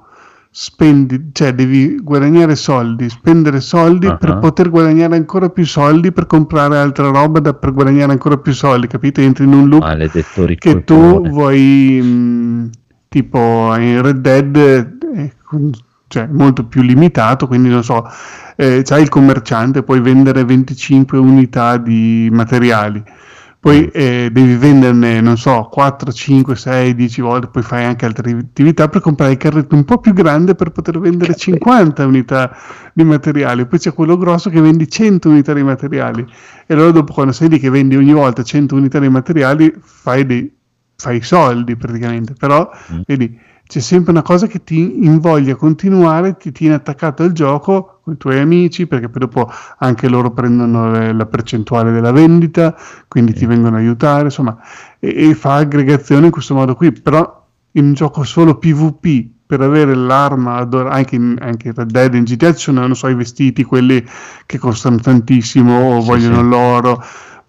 spendi, 0.51 1.31
cioè 1.33 1.53
devi 1.55 1.97
guadagnare 2.01 2.55
soldi, 2.55 3.09
spendere 3.11 3.61
soldi 3.61 4.07
Ah, 4.07 4.17
per 4.17 4.39
poter 4.39 4.71
guadagnare 4.71 5.17
ancora 5.17 5.49
più 5.51 5.65
soldi 5.67 6.13
per 6.13 6.27
comprare 6.27 6.79
altra 6.79 7.11
roba 7.11 7.41
da- 7.41 7.55
per 7.55 7.73
guadagnare 7.73 8.13
ancora 8.13 8.37
più 8.39 8.53
soldi, 8.53 8.87
capito? 8.87 9.21
Entri 9.21 9.45
in 9.45 9.53
un 9.53 9.69
loop 9.69 9.83
maledetto 9.83 10.45
che 10.59 10.85
tu 10.85 11.29
vuoi 11.29 12.01
mh, 12.03 12.71
tipo 13.09 13.75
in 13.77 14.01
Red 14.03 14.19
Dead 14.19 14.57
eh, 14.57 15.33
cioè 16.15 16.28
molto 16.31 16.65
più 16.65 16.82
limitato 16.82 17.47
quindi 17.49 17.69
non 17.69 17.82
so 17.82 18.07
eh, 18.57 18.82
c'hai 18.85 19.03
il 19.03 19.09
commerciante 19.09 19.82
puoi 19.82 20.01
vendere 20.01 20.45
25 20.45 21.19
unità 21.19 21.77
di 21.77 22.28
materiali 22.31 23.03
poi 23.59 23.89
eh, 23.89 24.28
devi 24.31 24.57
venderne 24.57 25.23
non 25.23 25.39
so 25.39 25.69
4, 25.73 26.12
5, 26.12 26.55
6, 26.55 26.95
10 26.95 27.20
volte 27.23 27.47
poi 27.49 27.62
fai 27.62 27.85
anche 27.85 28.05
altre 28.05 28.31
attività 28.32 28.89
per 28.89 29.01
comprare 29.01 29.32
il 29.32 29.39
carretto 29.39 29.74
un 29.74 29.85
po' 29.85 29.99
più 29.99 30.12
grande 30.12 30.55
per 30.55 30.69
poter 30.70 31.01
vendere 31.01 31.35
50 31.35 32.05
unità 32.05 32.55
di 32.93 33.05
materiali. 33.05 33.65
Poi 33.65 33.78
c'è 33.78 33.95
quello 33.95 34.19
grosso 34.19 34.51
che 34.51 34.61
vendi 34.61 34.86
100 34.86 35.31
unità 35.31 35.55
di 35.55 35.62
materiali. 35.62 36.27
E 36.66 36.74
allora 36.74 36.91
dopo 36.91 37.15
quando 37.15 37.32
sei 37.32 37.49
lì 37.49 37.59
che 37.59 37.70
vendi 37.70 37.97
ogni 37.97 38.12
volta 38.12 38.43
100 38.43 38.74
unità 38.74 38.99
di 38.99 39.09
materiali 39.09 39.73
fai 39.81 40.27
dei 40.27 40.53
fai 40.97 41.23
soldi 41.23 41.74
praticamente, 41.74 42.35
però 42.39 42.70
Mm. 42.93 43.01
vedi, 43.07 43.39
c'è 43.66 43.81
sempre 43.81 44.12
una 44.12 44.23
cosa 44.23 44.47
che 44.47 44.62
ti 44.62 45.05
invoglia 45.05 45.53
a 45.55 45.57
continuare, 45.57 46.36
ti 46.36 46.53
tiene 46.53 46.74
attaccato 46.74 47.23
al 47.23 47.32
gioco 47.32 48.01
con 48.05 48.15
i 48.15 48.16
tuoi 48.19 48.39
amici, 48.39 48.86
perché 48.86 49.09
poi 49.09 49.20
dopo 49.20 49.51
anche 49.78 50.09
loro 50.09 50.32
prendono 50.32 50.91
le- 50.91 51.12
la 51.12 51.27
percentuale 51.27 51.91
della 51.91 52.12
vendita, 52.12 52.77
quindi 53.09 53.32
ti 53.32 53.47
vengono 53.47 53.77
a 53.77 53.78
aiutare, 53.78 54.24
insomma, 54.24 54.57
e, 54.99 55.31
e 55.31 55.35
fa 55.35 55.57
aggregazione 55.57 56.27
in 56.27 56.32
questo 56.32 56.55
modo 56.55 56.74
qui, 56.74 56.93
però 56.93 57.43
in 57.73 57.86
un 57.86 57.95
gioco 57.95 58.23
solo 58.23 58.57
PvP 58.59 59.31
per 59.47 59.61
avere 59.61 59.95
l'arma, 59.95 60.57
ador- 60.57 60.91
anche 60.93 61.16
in, 61.16 61.36
anche 61.41 61.73
Red 61.74 61.91
Dead, 61.91 62.15
in 62.15 62.24
GTA 62.24 62.55
ci 62.55 62.61
sono, 62.65 62.81
non 62.81 62.95
so, 62.97 63.09
i 63.09 63.15
vestiti, 63.15 63.65
quelli 63.65 64.05
che 64.47 64.59
costano 64.59 64.97
tantissimo 64.97 65.97
o 65.97 66.01
Sì, 66.01 66.07
vogliono 66.07 66.43
sì. 66.43 66.43
l'oro, 66.43 67.03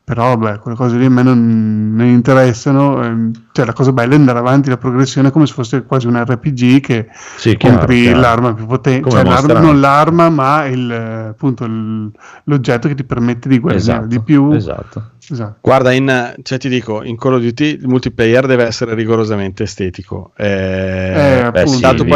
però 0.04 0.38
beh, 0.38 0.60
quelle 0.60 0.78
cose 0.78 0.98
lì 0.98 1.06
a 1.06 1.10
me 1.10 1.24
non, 1.24 1.94
non 1.96 2.08
interessano. 2.08 3.04
ehm, 3.04 3.32
cioè 3.56 3.66
la 3.66 3.72
cosa 3.72 3.94
bella 3.94 4.16
è 4.16 4.18
andare 4.18 4.38
avanti 4.40 4.68
la 4.68 4.76
progressione 4.76 5.32
come 5.32 5.46
se 5.48 5.54
fosse 5.54 5.84
quasi 5.86 6.08
un 6.08 6.22
RPG 6.22 6.82
che 6.82 7.08
Sì, 7.38 7.56
chiaro, 7.56 7.78
compri 7.78 8.02
chiaro. 8.02 8.20
l'arma 8.20 8.54
più 8.54 8.66
potente, 8.66 9.10
cioè 9.10 9.24
l'arma- 9.24 9.60
non 9.62 9.80
l'arma 9.80 10.30
ma 10.30 10.66
il, 10.66 10.92
eh, 10.92 11.28
appunto 11.30 11.64
il- 11.64 12.12
l'oggetto 12.44 12.90
che 12.90 12.96
ti 12.96 13.06
permette 13.06 13.48
di 13.48 13.60
guadagnare 13.60 14.00
Esatto, 14.00 14.08
di 14.08 14.20
più. 14.22 14.52
esatto. 14.52 15.10
Esatto. 15.28 15.58
Guarda, 15.62 15.92
in, 15.92 16.36
cioè 16.44 16.58
ti 16.60 16.70
dico, 16.70 17.02
in 17.02 17.18
Call 17.18 17.34
of 17.36 17.42
Duty 17.42 17.66
il 17.82 17.88
multiplayer 17.88 18.46
deve 18.46 18.64
essere 18.66 18.94
rigorosamente 18.94 19.64
estetico. 19.64 20.34
Eh, 20.38 20.46
Eh, 20.46 21.42
capitato 21.52 22.04
sì, 22.04 22.10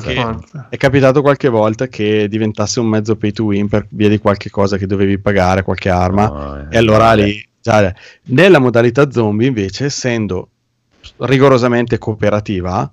che, 0.00 0.36
è 0.68 0.76
capitato 0.76 1.22
qualche 1.22 1.48
volta 1.48 1.86
che 1.86 2.26
diventasse 2.28 2.80
un 2.80 2.88
mezzo 2.88 3.16
pay 3.16 3.30
to 3.32 3.44
win 3.44 3.68
per 3.68 3.86
via 3.90 4.10
di 4.10 4.18
qualche 4.18 4.50
cosa 4.50 4.76
che 4.76 4.84
dovevi 4.86 5.18
pagare, 5.18 5.62
qualche 5.62 5.88
arma. 5.88 6.26
No, 6.26 6.56
eh, 6.58 6.74
e 6.74 6.76
allora 6.76 7.04
vabbè. 7.06 7.22
lì, 7.22 7.48
già, 7.62 7.90
nella 8.24 8.58
modalità 8.58 9.10
zombie 9.10 9.46
invece, 9.48 9.86
essendo 9.86 10.48
rigorosamente 11.18 11.98
cooperativa, 11.98 12.90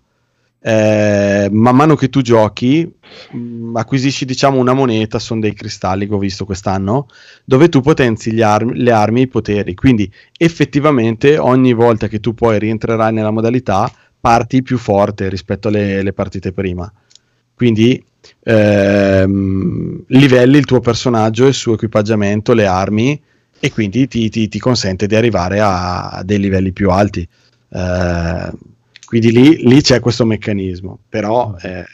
eh, 0.62 1.48
man 1.52 1.76
mano 1.76 1.96
che 1.96 2.10
tu 2.10 2.22
giochi, 2.22 2.90
mh, 3.32 3.76
acquisisci 3.78 4.26
diciamo 4.26 4.58
una 4.60 4.74
moneta, 4.74 5.20
sono 5.20 5.40
dei 5.40 5.54
cristalli 5.54 6.08
che 6.08 6.14
ho 6.14 6.18
visto 6.18 6.46
quest'anno, 6.46 7.08
dove 7.46 7.70
tu 7.70 7.82
potenzi 7.82 8.40
armi- 8.42 8.78
le 8.78 8.92
armi 8.92 9.22
e 9.22 9.24
i 9.24 9.28
poteri. 9.28 9.74
Quindi 9.76 10.12
effettivamente 10.38 11.38
ogni 11.38 11.74
volta 11.74 12.08
che 12.08 12.20
tu 12.20 12.34
poi 12.34 12.60
rientrerai 12.60 13.14
nella 13.14 13.32
modalità, 13.32 13.92
parti 14.20 14.62
più 14.62 14.78
forte 14.78 15.30
rispetto 15.30 15.70
alle 15.70 16.00
alle 16.00 16.14
partite 16.14 16.52
prima. 16.52 16.92
Quindi 17.54 18.04
ehm, 18.44 20.04
livelli 20.08 20.58
il 20.58 20.66
tuo 20.66 20.80
personaggio, 20.80 21.48
il 21.48 21.54
suo 21.54 21.74
equipaggiamento, 21.74 22.54
le 22.54 22.66
armi 22.66 23.22
e 23.60 23.72
quindi 23.72 24.08
ti, 24.08 24.30
ti- 24.30 24.48
ti 24.48 24.60
consente 24.60 25.08
di 25.08 25.16
arrivare 25.16 25.60
a, 25.60 26.10
a 26.10 26.24
dei 26.24 26.40
livelli 26.40 26.72
più 26.72 26.90
alti. 26.90 27.28
Eh, 27.70 28.52
quindi 29.06 29.32
lì, 29.32 29.68
lì 29.68 29.82
c'è 29.82 30.00
questo 30.00 30.26
meccanismo, 30.26 31.00
però 31.08 31.56
eh, 31.62 31.86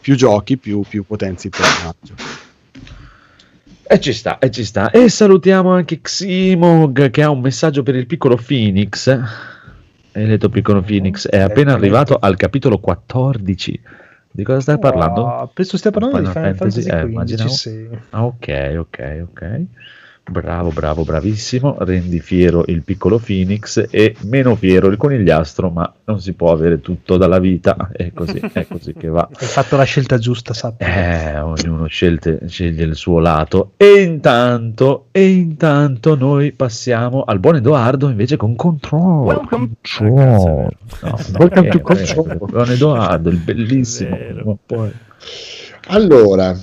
più 0.00 0.16
giochi 0.16 0.56
più, 0.56 0.82
più 0.88 1.04
potenzi 1.04 1.46
il 1.48 1.54
personaggio. 1.56 2.14
E 3.90 4.00
ci 4.00 4.12
sta, 4.12 4.38
e 4.38 4.50
ci 4.50 4.64
sta. 4.64 4.90
E 4.90 5.08
salutiamo 5.08 5.72
anche 5.72 6.00
Ximog 6.00 7.10
che 7.10 7.22
ha 7.22 7.30
un 7.30 7.40
messaggio 7.40 7.82
per 7.82 7.94
il 7.94 8.06
piccolo 8.06 8.36
Phoenix. 8.36 9.08
Hai 9.08 10.26
letto 10.26 10.48
piccolo 10.48 10.82
Phoenix? 10.82 11.26
È 11.26 11.38
appena 11.38 11.72
arrivato 11.72 12.16
al 12.20 12.36
capitolo 12.36 12.78
14. 12.78 13.80
Di 14.30 14.42
cosa 14.44 14.60
stai 14.60 14.78
parlando? 14.78 15.26
Ah, 15.26 15.48
penso 15.52 15.76
stia 15.76 15.90
parlando 15.90 16.18
di 16.18 16.26
Final 16.26 16.54
Final 16.54 16.56
Fantasy, 16.56 16.88
eh, 16.88 17.00
15, 17.00 17.12
immaginavo. 17.12 17.48
sì. 17.50 17.88
Ah, 18.10 18.24
ok, 18.24 18.74
ok, 18.78 19.26
ok. 19.30 19.60
Bravo, 20.30 20.70
bravo, 20.70 21.04
bravissimo. 21.04 21.76
Rendi 21.80 22.20
fiero 22.20 22.64
il 22.66 22.82
piccolo 22.82 23.18
Phoenix 23.18 23.86
e 23.90 24.14
meno 24.24 24.54
fiero 24.56 24.88
il 24.88 24.96
conigliastro, 24.96 25.70
ma 25.70 25.90
non 26.04 26.20
si 26.20 26.34
può 26.34 26.52
avere 26.52 26.80
tutto 26.80 27.16
dalla 27.16 27.38
vita. 27.38 27.88
È 27.92 28.12
così, 28.12 28.38
è 28.52 28.66
così 28.66 28.92
che 28.92 29.08
va. 29.08 29.28
Hai 29.32 29.46
fatto 29.46 29.76
la 29.76 29.84
scelta 29.84 30.18
giusta, 30.18 30.52
sappi. 30.52 30.84
Eh, 30.84 31.38
ognuno 31.40 31.86
scelte- 31.86 32.40
sceglie 32.46 32.84
il 32.84 32.94
suo 32.94 33.18
lato. 33.20 33.72
E 33.78 34.02
intanto, 34.02 35.06
e 35.12 35.28
intanto 35.30 36.14
noi 36.14 36.52
passiamo 36.52 37.22
al 37.24 37.38
buon 37.38 37.56
Edoardo 37.56 38.08
invece 38.10 38.36
con 38.36 38.54
Control. 38.54 39.46
Control. 39.48 40.10
No, 40.10 41.18
Welcome 41.38 41.68
to 41.68 41.80
Control. 41.80 42.36
Buon 42.36 42.70
Edoardo, 42.70 43.30
il 43.30 43.38
bellissimo. 43.38 44.16
Ma 44.44 44.54
poi- 44.66 44.92
Allora, 45.88 46.54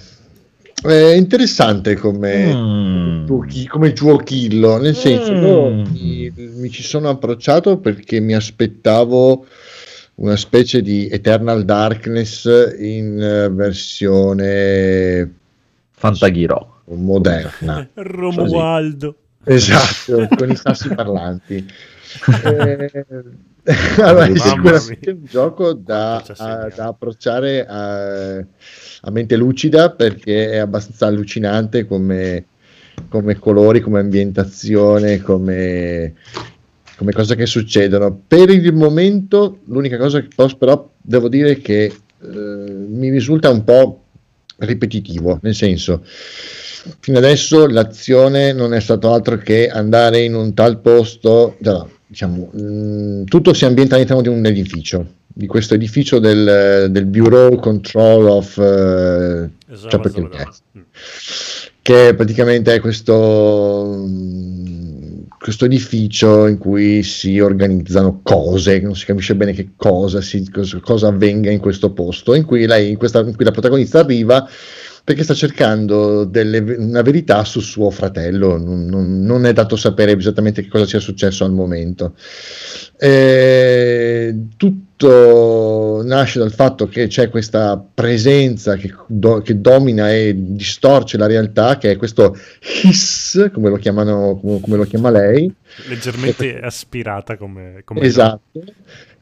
è 0.87 1.13
interessante 1.15 1.95
come, 1.95 2.53
Mm. 2.53 3.25
giochi- 3.25 3.67
come 3.67 3.93
giochillo, 3.93 4.77
nel 4.77 4.95
senso, 4.95 5.33
Mm. 5.33 5.43
io 5.43 5.69
mi, 5.91 6.33
mi 6.55 6.69
ci 6.69 6.83
sono 6.83 7.09
approcciato 7.09 7.77
perché 7.77 8.19
mi 8.19 8.33
aspettavo 8.33 9.45
una 10.15 10.35
specie 10.37 10.81
di 10.81 11.07
Eternal 11.09 11.65
Darkness 11.65 12.45
in 12.79 13.21
eh, 13.21 13.49
versione 13.49 15.33
Fantaghiro. 15.91 16.81
moderna. 16.87 17.87
Romualdo. 17.95 19.15
Esatto, 19.43 20.27
con 20.37 20.49
i 20.51 20.55
sassi 20.55 20.89
parlanti. 20.93 21.65
Eh, 22.45 22.89
allora, 23.97 24.25
è 24.25 24.37
sicuramente 24.37 25.09
un 25.09 25.25
gioco 25.25 25.73
da, 25.73 26.17
a- 26.17 26.71
da 26.75 26.87
approcciare 26.87 27.65
a, 27.65 28.37
a 28.37 29.11
mente 29.11 29.35
lucida 29.35 29.89
perché 29.91 30.51
è 30.51 30.57
abbastanza 30.57 31.07
allucinante 31.07 31.87
come, 31.87 32.45
come 33.09 33.39
colori, 33.39 33.81
come 33.81 33.99
ambientazione, 33.99 35.19
come, 35.21 36.13
come 36.95 37.11
cose 37.11 37.35
che 37.35 37.47
succedono. 37.47 38.21
Per 38.27 38.49
il 38.51 38.71
momento, 38.73 39.61
l'unica 39.65 39.97
cosa 39.97 40.21
che 40.21 40.27
posso, 40.35 40.57
però, 40.57 40.87
devo 41.01 41.27
dire 41.27 41.57
che 41.57 41.85
eh, 41.85 42.27
mi 42.27 43.09
risulta 43.09 43.49
un 43.49 43.63
po' 43.63 44.03
ripetitivo, 44.57 45.39
nel 45.41 45.55
senso, 45.55 46.03
fino 46.99 47.17
adesso 47.17 47.67
l'azione 47.67 48.53
non 48.53 48.73
è 48.73 48.79
stato 48.79 49.11
altro 49.13 49.37
che 49.37 49.69
andare 49.69 50.21
in 50.21 50.35
un 50.35 50.53
tal 50.53 50.79
posto, 50.79 51.55
no, 51.59 51.89
diciamo, 52.07 52.49
mh, 52.51 53.23
tutto 53.25 53.53
si 53.53 53.65
ambienta 53.65 53.95
all'interno 53.95 54.21
di 54.21 54.27
un 54.29 54.45
edificio, 54.45 55.05
di 55.27 55.47
questo 55.47 55.73
edificio 55.73 56.19
del, 56.19 56.87
del 56.91 57.05
Bureau 57.05 57.57
Control 57.57 58.27
of 58.27 58.57
eh, 58.57 59.49
Esatto, 59.67 59.89
cioè 59.89 59.99
perché- 59.99 60.21
esatto. 60.21 60.53
che 61.81 62.13
praticamente 62.15 62.73
è 62.73 62.79
questo, 62.79 64.03
mm, 64.07 65.23
questo 65.39 65.65
edificio 65.65 66.47
in 66.47 66.57
cui 66.57 67.03
si 67.03 67.39
organizzano 67.39 68.21
cose, 68.23 68.79
non 68.79 68.95
si 68.95 69.05
capisce 69.05 69.35
bene 69.35 69.53
che 69.53 69.71
cosa, 69.75 70.21
si- 70.21 70.49
cosa 70.81 71.07
avvenga 71.07 71.51
in 71.51 71.59
questo 71.59 71.91
posto, 71.91 72.33
in 72.33 72.45
cui, 72.45 72.65
lei, 72.65 72.91
in, 72.91 72.97
questa, 72.97 73.19
in 73.19 73.35
cui 73.35 73.43
la 73.45 73.51
protagonista 73.51 73.99
arriva 73.99 74.47
perché 75.05 75.21
sta 75.21 75.35
cercando 75.35 76.23
delle- 76.23 76.57
una 76.77 77.03
verità 77.03 77.43
su 77.43 77.59
suo 77.59 77.91
fratello, 77.91 78.57
non, 78.57 78.87
non- 78.87 79.45
è 79.45 79.53
dato 79.53 79.75
sapere 79.75 80.13
esattamente 80.17 80.63
che 80.63 80.67
cosa 80.67 80.87
sia 80.87 80.99
successo 80.99 81.45
al 81.45 81.51
momento. 81.51 82.15
Eh, 82.97 84.35
tutto 84.57 86.01
nasce 86.03 86.39
dal 86.39 86.51
fatto 86.51 86.87
che 86.87 87.05
c'è 87.05 87.29
questa 87.29 87.77
presenza 87.93 88.77
che, 88.77 88.95
do- 89.05 89.41
che 89.41 89.61
domina 89.61 90.11
e 90.11 90.33
distorce 90.35 91.17
la 91.17 91.27
realtà, 91.27 91.77
che 91.77 91.91
è 91.91 91.97
questo 91.97 92.35
hiss, 92.83 93.51
come 93.51 93.69
lo, 93.69 93.75
chiamano, 93.75 94.39
come, 94.41 94.59
come 94.59 94.75
lo 94.75 94.85
chiama 94.85 95.11
lei. 95.11 95.53
Leggermente 95.87 96.59
aspirata 96.59 97.37
come, 97.37 97.81
come 97.85 97.99
Esatto. 97.99 98.63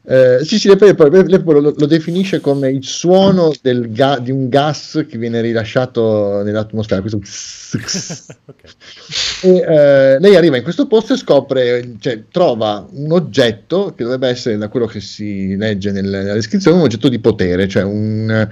Eh, 0.06 0.40
sì, 0.44 0.58
sì, 0.58 0.68
lei 0.68 0.94
poi 0.94 1.60
lo, 1.60 1.72
lo 1.76 1.86
definisce 1.86 2.40
come 2.40 2.68
il 2.70 2.84
suono 2.84 3.52
del 3.62 3.90
ga- 3.90 4.18
di 4.18 4.30
un 4.30 4.50
gas 4.50 5.02
che 5.08 5.16
viene 5.16 5.40
rilasciato 5.40 6.42
nell'atmosfera. 6.42 7.00
Questo 7.00 7.18
e, 9.42 9.56
eh, 9.56 10.18
lei 10.20 10.36
arriva 10.36 10.56
in 10.58 10.62
questo 10.62 10.86
posto 10.86 11.14
e 11.14 11.16
scopre, 11.16 11.94
cioè, 12.00 12.24
trova 12.30 12.86
un 12.90 13.12
oggetto 13.12 13.94
che 13.96 14.02
dovrebbe 14.04 14.28
essere, 14.28 14.56
da 14.58 14.68
quello 14.68 14.86
che 14.86 15.00
si 15.00 15.56
legge 15.56 15.90
nel- 15.90 16.04
nella 16.04 16.34
descrizione, 16.34 16.76
un 16.76 16.82
oggetto 16.84 17.08
di 17.08 17.18
potere, 17.18 17.66
cioè 17.66 17.82
un- 17.82 18.48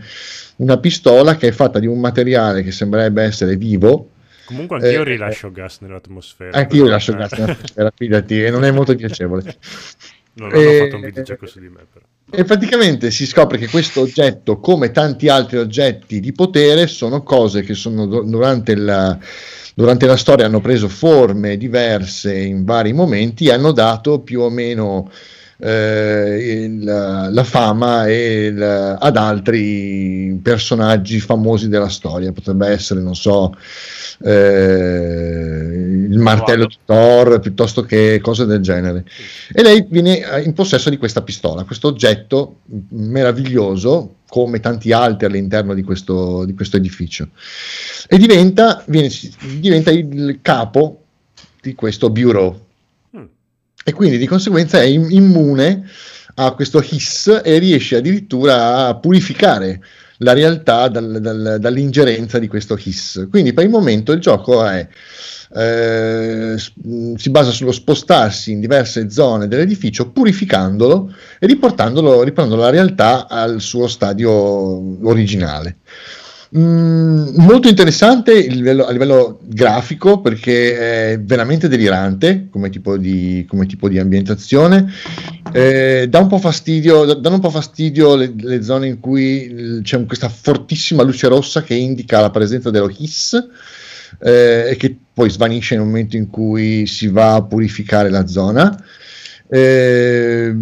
una 0.56 0.78
pistola 0.78 1.36
che 1.36 1.48
è 1.48 1.52
fatta 1.52 1.78
di 1.78 1.86
un 1.86 1.98
materiale 2.00 2.62
che 2.62 2.70
sembrerebbe 2.72 3.22
essere 3.24 3.56
vivo. 3.56 4.08
Comunque 4.46 4.76
anch'io 4.76 5.02
Eh, 5.02 5.04
rilascio 5.04 5.50
gas 5.52 5.78
nell'atmosfera. 5.80 6.56
Anche 6.56 6.76
io 6.76 6.84
perché- 6.86 6.90
lascio 6.96 7.12
gas 7.14 7.32
nell'atmosfera, 7.32 7.92
fidati, 7.94 8.42
e 8.42 8.50
non 8.50 8.64
è 8.64 8.70
molto 8.70 8.94
piacevole. 8.94 9.42
Non 10.34 10.54
hanno 10.54 10.72
Eh, 10.72 10.76
fatto 10.76 10.96
un 10.96 11.02
videogioco 11.02 11.46
su 11.46 11.58
di 11.60 11.68
me, 11.68 11.86
però. 11.92 12.04
E 12.34 12.44
praticamente 12.44 13.10
si 13.10 13.26
scopre 13.26 13.58
che 13.58 13.68
questo 13.68 14.00
oggetto, 14.00 14.58
come 14.58 14.90
tanti 14.90 15.28
altri 15.28 15.58
oggetti 15.58 16.18
di 16.20 16.32
potere, 16.32 16.86
sono 16.86 17.22
cose 17.22 17.62
che 17.62 17.74
sono 17.74 18.06
du- 18.06 18.24
durante 18.28 18.74
la, 18.74 19.18
durante 19.74 20.06
la 20.06 20.16
storia 20.16 20.46
hanno 20.46 20.60
preso 20.60 20.88
forme 20.88 21.56
diverse 21.58 22.34
in 22.34 22.64
vari 22.64 22.92
momenti 22.94 23.46
e 23.46 23.52
hanno 23.52 23.72
dato 23.72 24.20
più 24.20 24.40
o 24.40 24.48
meno 24.50 25.10
eh, 25.62 26.64
il- 26.64 26.82
la 26.84 27.44
fama 27.44 28.10
il- 28.10 28.96
ad 28.98 29.16
altri 29.16 30.38
personaggi 30.42 31.20
famosi 31.20 31.68
della 31.68 31.88
storia. 31.88 32.32
Potrebbe 32.32 32.66
essere, 32.66 33.00
non 33.00 33.14
so, 33.14 33.54
eh, 34.24 36.06
il 36.10 36.18
martello 36.18 36.66
di 36.66 36.76
Thor 36.84 37.38
piuttosto 37.40 37.82
che 37.82 38.18
cose 38.20 38.44
del 38.44 38.60
genere. 38.60 39.04
E 39.52 39.62
lei 39.62 39.86
viene 39.88 40.18
eh, 40.18 40.42
in 40.42 40.52
possesso 40.52 40.90
di 40.90 40.96
questa 40.96 41.22
pistola, 41.22 41.64
questo 41.64 41.88
oggetto 41.88 42.56
meraviglioso, 42.90 44.16
come 44.28 44.60
tanti 44.60 44.92
altri 44.92 45.26
all'interno 45.26 45.74
di 45.74 45.82
questo, 45.82 46.44
di 46.44 46.54
questo 46.54 46.76
edificio, 46.76 47.28
e 48.08 48.18
diventa, 48.18 48.82
viene- 48.86 49.10
diventa 49.60 49.90
il 49.90 50.38
capo 50.42 51.02
di 51.60 51.74
questo 51.74 52.10
bureau. 52.10 52.58
E 53.84 53.92
quindi 53.92 54.18
di 54.18 54.26
conseguenza 54.26 54.80
è 54.80 54.84
im- 54.84 55.10
immune 55.10 55.88
a 56.34 56.52
questo 56.52 56.82
hiss 56.88 57.40
e 57.44 57.58
riesce 57.58 57.96
addirittura 57.96 58.86
a 58.86 58.96
purificare 58.96 59.82
la 60.18 60.32
realtà 60.32 60.88
dal- 60.88 61.20
dal- 61.20 61.56
dall'ingerenza 61.58 62.38
di 62.38 62.46
questo 62.46 62.78
hiss. 62.80 63.26
Quindi 63.28 63.52
per 63.52 63.64
il 63.64 63.70
momento 63.70 64.12
il 64.12 64.20
gioco 64.20 64.64
è, 64.64 64.86
eh, 65.54 66.54
mh, 66.54 67.14
si 67.14 67.30
basa 67.30 67.50
sullo 67.50 67.72
spostarsi 67.72 68.52
in 68.52 68.60
diverse 68.60 69.10
zone 69.10 69.48
dell'edificio, 69.48 70.10
purificandolo 70.10 71.12
e 71.38 71.46
riportandolo, 71.46 72.22
riportando 72.22 72.56
la 72.56 72.70
realtà 72.70 73.26
al 73.28 73.60
suo 73.60 73.88
stadio 73.88 74.30
originale. 75.06 75.78
Mm, 76.54 77.36
molto 77.36 77.68
interessante 77.68 78.32
il 78.32 78.56
livello- 78.56 78.84
a 78.84 78.92
livello 78.92 79.40
grafico 79.42 80.20
perché 80.20 81.12
è 81.12 81.18
veramente 81.18 81.66
delirante 81.66 82.48
come 82.50 82.68
tipo 82.68 82.98
di, 82.98 83.46
come 83.48 83.64
tipo 83.64 83.88
di 83.88 83.98
ambientazione. 83.98 84.92
Eh, 85.50 86.06
dà 86.10 86.18
un 86.18 86.28
po' 86.28 86.36
fastidio, 86.36 87.14
danno 87.14 87.36
un 87.36 87.40
po' 87.40 87.48
fastidio 87.48 88.16
le, 88.16 88.34
le 88.36 88.62
zone 88.62 88.86
in 88.86 89.00
cui 89.00 89.80
c'è 89.82 90.04
questa 90.04 90.28
fortissima 90.28 91.02
luce 91.02 91.28
rossa 91.28 91.62
che 91.62 91.74
indica 91.74 92.20
la 92.20 92.30
presenza 92.30 92.70
dello 92.70 92.92
hiss 92.94 93.32
eh, 94.20 94.68
e 94.70 94.76
che 94.76 94.94
poi 95.14 95.30
svanisce 95.30 95.74
nel 95.76 95.86
momento 95.86 96.16
in 96.16 96.28
cui 96.28 96.86
si 96.86 97.08
va 97.08 97.36
a 97.36 97.42
purificare 97.42 98.10
la 98.10 98.26
zona. 98.26 98.78
Eh, 99.48 100.54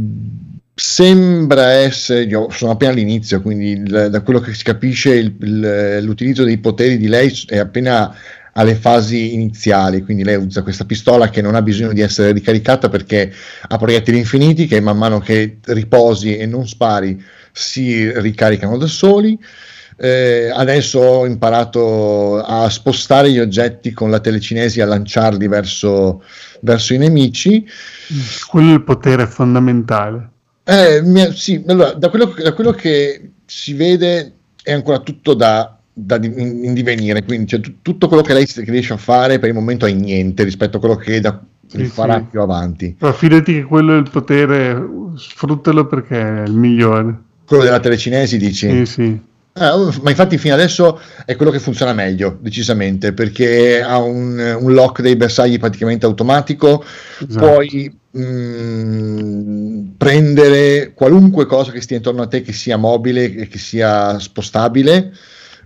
sembra 0.82 1.73
essere, 1.73 2.23
io 2.23 2.48
sono 2.51 2.73
appena 2.73 2.93
all'inizio, 2.93 3.43
quindi 3.43 3.73
il- 3.73 4.09
da 4.11 4.23
quello 4.23 4.40
che 4.40 4.55
si 4.55 4.65
capisce 4.65 5.15
il- 5.15 5.36
il- 5.39 5.98
l'utilizzo 6.02 6.43
dei 6.43 6.57
poteri 6.57 6.97
di 6.97 7.07
lei 7.07 7.31
è 7.47 7.59
appena 7.59 8.15
alle 8.55 8.74
fasi 8.74 9.35
iniziali, 9.35 10.02
quindi 10.02 10.24
lei 10.24 10.36
usa 10.36 10.62
questa 10.62 10.86
pistola 10.86 11.28
che 11.28 11.43
non 11.43 11.55
ha 11.55 11.61
bisogno 11.61 11.93
di 11.93 12.01
essere 12.01 12.32
ricaricata 12.32 12.89
perché 12.89 13.31
ha 13.69 13.77
proiettili 13.77 14.16
infiniti 14.16 14.66
che 14.66 14.81
man 14.81 14.97
mano 14.97 15.20
che 15.20 15.59
riposi 15.66 16.36
e 16.36 16.47
non 16.47 16.66
spari 16.66 17.23
si 17.52 18.11
ricaricano 18.19 18.78
da 18.78 18.86
soli. 18.86 19.39
Eh, 19.98 20.51
adesso 20.51 20.98
ho 20.98 21.27
imparato 21.27 22.43
a 22.43 22.70
spostare 22.70 23.31
gli 23.31 23.39
oggetti 23.39 23.93
con 23.93 24.11
la 24.11 24.19
telecinesi 24.19 24.81
a 24.81 24.86
lanciarli 24.86 25.47
verso, 25.47 26.23
verso 26.62 26.94
i 26.94 26.98
nemici. 26.98 27.66
Quello 28.48 28.70
è 28.70 28.74
il 28.74 28.82
potere 28.82 29.27
fondamentale. 29.27 30.31
Eh, 30.70 31.02
mi- 31.02 31.32
sì, 31.32 31.62
allora, 31.66 31.92
da 31.94 32.09
quello, 32.10 32.32
da 32.40 32.52
quello 32.52 32.70
che 32.70 33.30
si 33.44 33.72
vede 33.74 34.32
è 34.62 34.72
ancora 34.72 35.01
tutto 35.01 35.34
da, 35.34 35.76
da 35.92 36.16
in, 36.22 36.64
in 36.64 36.74
divenire, 36.74 37.24
quindi 37.24 37.47
cioè, 37.48 37.60
tu- 37.60 37.76
tutto 37.82 38.06
quello 38.06 38.22
che 38.22 38.34
lei 38.34 38.47
che 38.47 38.62
riesce 38.70 38.92
a 38.92 38.97
fare 38.97 39.38
per 39.40 39.48
il 39.48 39.55
momento 39.55 39.86
è 39.86 39.92
niente 39.92 40.44
rispetto 40.44 40.76
a 40.76 40.80
quello 40.80 40.97
che 40.97 41.18
da- 41.20 41.42
Sì, 41.66 41.84
farà 41.84 42.18
sì. 42.18 42.26
più 42.30 42.40
avanti. 42.40 42.94
Però 42.98 43.12
fidati 43.12 43.52
che 43.55 43.62
quello 43.64 43.94
è 43.94 43.98
il 43.98 44.09
potere, 44.10 44.80
sfruttalo 45.16 45.86
perché 45.86 46.20
è 46.20 46.42
il 46.47 46.55
migliore. 46.55 47.18
Quello 47.44 47.64
della 47.64 47.80
telecinesi 47.80 48.38
dici? 48.38 48.68
Sì, 48.68 48.86
sì. 48.86 49.20
Uff, 49.52 49.98
ma 49.98 50.10
infatti 50.10 50.39
fino 50.39 50.55
adesso 50.55 51.01
è 51.24 51.35
quello 51.35 51.51
che 51.51 51.59
funziona 51.59 51.93
meglio, 51.93 52.39
decisamente, 52.40 53.12
perché 53.12 53.82
ha 53.82 53.98
un, 53.98 54.39
un 54.59 54.72
lock 54.72 55.02
dei 55.02 55.16
bersagli 55.16 55.59
praticamente 55.59 56.06
automatico, 56.06 56.85
Esatto. 57.18 57.47
puoi 57.47 57.93
mm, 58.16 59.89
prendere 59.97 60.93
qualunque 60.94 61.47
cosa 61.47 61.72
che 61.72 61.81
stia 61.81 61.97
intorno 61.97 62.22
a 62.22 62.28
te 62.28 62.43
che 62.43 62.52
sia 62.52 62.77
mobile 62.77 63.24
e 63.24 63.48
che 63.48 63.59
sia 63.59 64.18
spostabile, 64.20 65.12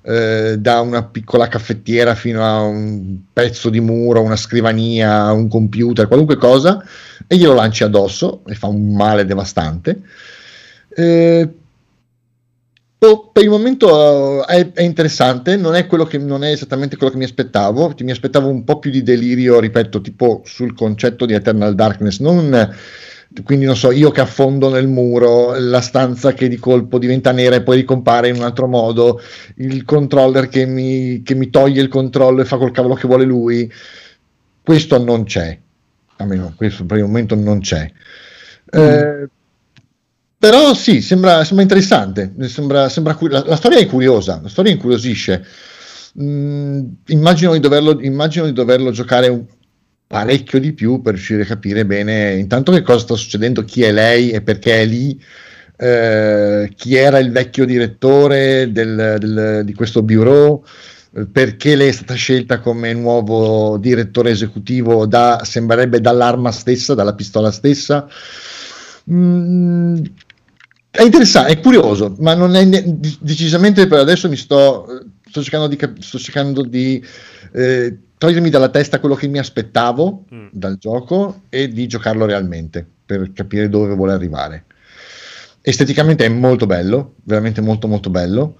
eh, 0.02 0.56
da 0.58 0.80
una 0.80 1.04
piccola 1.04 1.48
caffettiera 1.48 2.14
fino 2.14 2.42
a 2.42 2.62
un 2.62 3.18
pezzo 3.32 3.68
di 3.68 3.80
muro, 3.80 4.22
una 4.22 4.36
scrivania, 4.36 5.30
un 5.30 5.46
computer, 5.48 6.06
qualunque 6.08 6.36
cosa, 6.36 6.82
e 7.26 7.36
glielo 7.36 7.54
lanci 7.54 7.84
addosso 7.84 8.42
e 8.46 8.54
fa 8.54 8.66
un 8.66 8.94
male 8.94 9.26
devastante. 9.26 10.00
Eh, 10.88 11.48
per 13.32 13.42
il 13.42 13.50
momento 13.50 14.46
eh, 14.46 14.60
è, 14.60 14.72
è 14.72 14.82
interessante, 14.82 15.56
non 15.56 15.74
è, 15.74 15.86
quello 15.86 16.04
che, 16.04 16.18
non 16.18 16.44
è 16.44 16.50
esattamente 16.50 16.96
quello 16.96 17.12
che 17.12 17.18
mi 17.18 17.24
aspettavo, 17.24 17.94
mi 18.00 18.10
aspettavo 18.10 18.48
un 18.48 18.64
po' 18.64 18.78
più 18.78 18.90
di 18.90 19.02
delirio, 19.02 19.60
ripeto, 19.60 20.00
tipo 20.00 20.42
sul 20.44 20.74
concetto 20.74 21.26
di 21.26 21.34
Eternal 21.34 21.74
Darkness, 21.74 22.20
non, 22.20 22.74
quindi 23.42 23.64
non 23.64 23.76
so, 23.76 23.90
io 23.90 24.10
che 24.10 24.20
affondo 24.20 24.70
nel 24.70 24.86
muro, 24.86 25.58
la 25.58 25.80
stanza 25.80 26.32
che 26.32 26.48
di 26.48 26.56
colpo 26.56 26.98
diventa 26.98 27.32
nera 27.32 27.56
e 27.56 27.62
poi 27.62 27.76
ricompare 27.76 28.28
in 28.28 28.36
un 28.36 28.42
altro 28.42 28.68
modo, 28.68 29.20
il 29.56 29.84
controller 29.84 30.48
che 30.48 30.64
mi, 30.66 31.22
che 31.22 31.34
mi 31.34 31.50
toglie 31.50 31.82
il 31.82 31.88
controllo 31.88 32.40
e 32.40 32.44
fa 32.44 32.58
col 32.58 32.70
cavolo 32.70 32.94
che 32.94 33.06
vuole 33.06 33.24
lui, 33.24 33.70
questo 34.62 35.02
non 35.02 35.24
c'è, 35.24 35.58
almeno 36.16 36.52
questo 36.56 36.84
per 36.84 36.98
il 36.98 37.04
momento 37.04 37.34
non 37.34 37.60
c'è. 37.60 37.90
Eh, 38.70 39.28
però 40.38 40.74
sì, 40.74 41.00
sembra, 41.00 41.42
sembra 41.44 41.62
interessante, 41.62 42.34
sembra, 42.48 42.88
sembra 42.88 43.16
la, 43.20 43.44
la 43.46 43.56
storia 43.56 43.78
è 43.78 43.86
curiosa, 43.86 44.40
la 44.42 44.48
storia 44.48 44.72
incuriosisce. 44.72 45.44
Mm, 46.20 46.84
immagino, 47.08 47.52
di 47.52 47.60
doverlo, 47.60 48.00
immagino 48.00 48.44
di 48.44 48.52
doverlo 48.52 48.90
giocare 48.90 49.28
un 49.28 49.44
parecchio 50.06 50.60
di 50.60 50.72
più 50.72 51.00
per 51.00 51.14
riuscire 51.14 51.42
a 51.42 51.46
capire 51.46 51.86
bene 51.86 52.34
intanto 52.34 52.70
che 52.72 52.82
cosa 52.82 52.98
sta 52.98 53.14
succedendo, 53.16 53.64
chi 53.64 53.82
è 53.82 53.90
lei 53.92 54.30
e 54.30 54.42
perché 54.42 54.82
è 54.82 54.84
lì, 54.86 55.18
eh, 55.76 56.70
chi 56.76 56.94
era 56.94 57.18
il 57.18 57.32
vecchio 57.32 57.64
direttore 57.64 58.70
del- 58.70 59.16
del- 59.18 59.62
di 59.64 59.74
questo 59.74 60.02
bureau, 60.02 60.62
eh, 61.16 61.26
perché 61.26 61.74
lei 61.74 61.88
è 61.88 61.92
stata 61.92 62.14
scelta 62.14 62.60
come 62.60 62.92
nuovo 62.92 63.76
direttore 63.78 64.30
esecutivo 64.30 65.06
da, 65.06 65.40
sembrerebbe 65.44 66.00
dall'arma 66.00 66.52
stessa, 66.52 66.94
dalla 66.94 67.14
pistola 67.14 67.50
stessa. 67.50 68.06
Mm, 69.10 69.96
è 70.96 71.02
interessante, 71.02 71.52
è 71.52 71.60
curioso, 71.60 72.14
ma 72.20 72.34
non 72.34 72.54
è 72.54 72.64
ne- 72.64 72.98
decisamente 73.20 73.86
per 73.88 73.98
adesso 73.98 74.28
mi 74.28 74.36
sto, 74.36 74.86
sto 75.28 75.42
cercando 75.42 75.66
di, 75.66 75.76
cap- 75.76 75.98
sto 75.98 76.18
cercando 76.18 76.62
di 76.62 77.04
eh, 77.52 77.98
togliermi 78.16 78.48
dalla 78.48 78.68
testa 78.68 79.00
quello 79.00 79.16
che 79.16 79.26
mi 79.26 79.38
aspettavo 79.38 80.24
Mm. 80.32 80.46
dal 80.52 80.76
gioco 80.78 81.42
e 81.48 81.68
di 81.68 81.86
giocarlo 81.88 82.26
realmente 82.26 82.86
per 83.04 83.32
capire 83.32 83.68
dove 83.68 83.94
vuole 83.94 84.12
arrivare. 84.12 84.64
Esteticamente 85.60 86.24
è 86.24 86.28
molto 86.28 86.66
bello, 86.66 87.14
veramente 87.24 87.60
molto 87.60 87.88
molto 87.88 88.10
bello. 88.10 88.58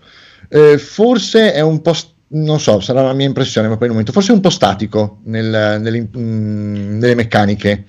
Eh, 0.49 0.79
forse 0.79 1.53
è 1.53 1.61
un 1.61 1.83
po', 1.83 1.93
st- 1.93 2.13
non 2.29 2.59
so, 2.59 2.81
sarà 2.81 3.03
la 3.03 3.13
mia 3.13 3.27
impressione, 3.27 3.69
ma 3.69 3.75
per 3.77 3.85
il 3.85 3.91
momento 3.91 4.13
forse 4.13 4.33
è 4.33 4.35
un 4.35 4.41
po' 4.41 4.51
statico 4.51 5.21
nel- 5.25 5.81
nelle, 5.81 6.09
mm, 6.17 6.99
nelle 6.99 7.15
meccaniche. 7.15 7.85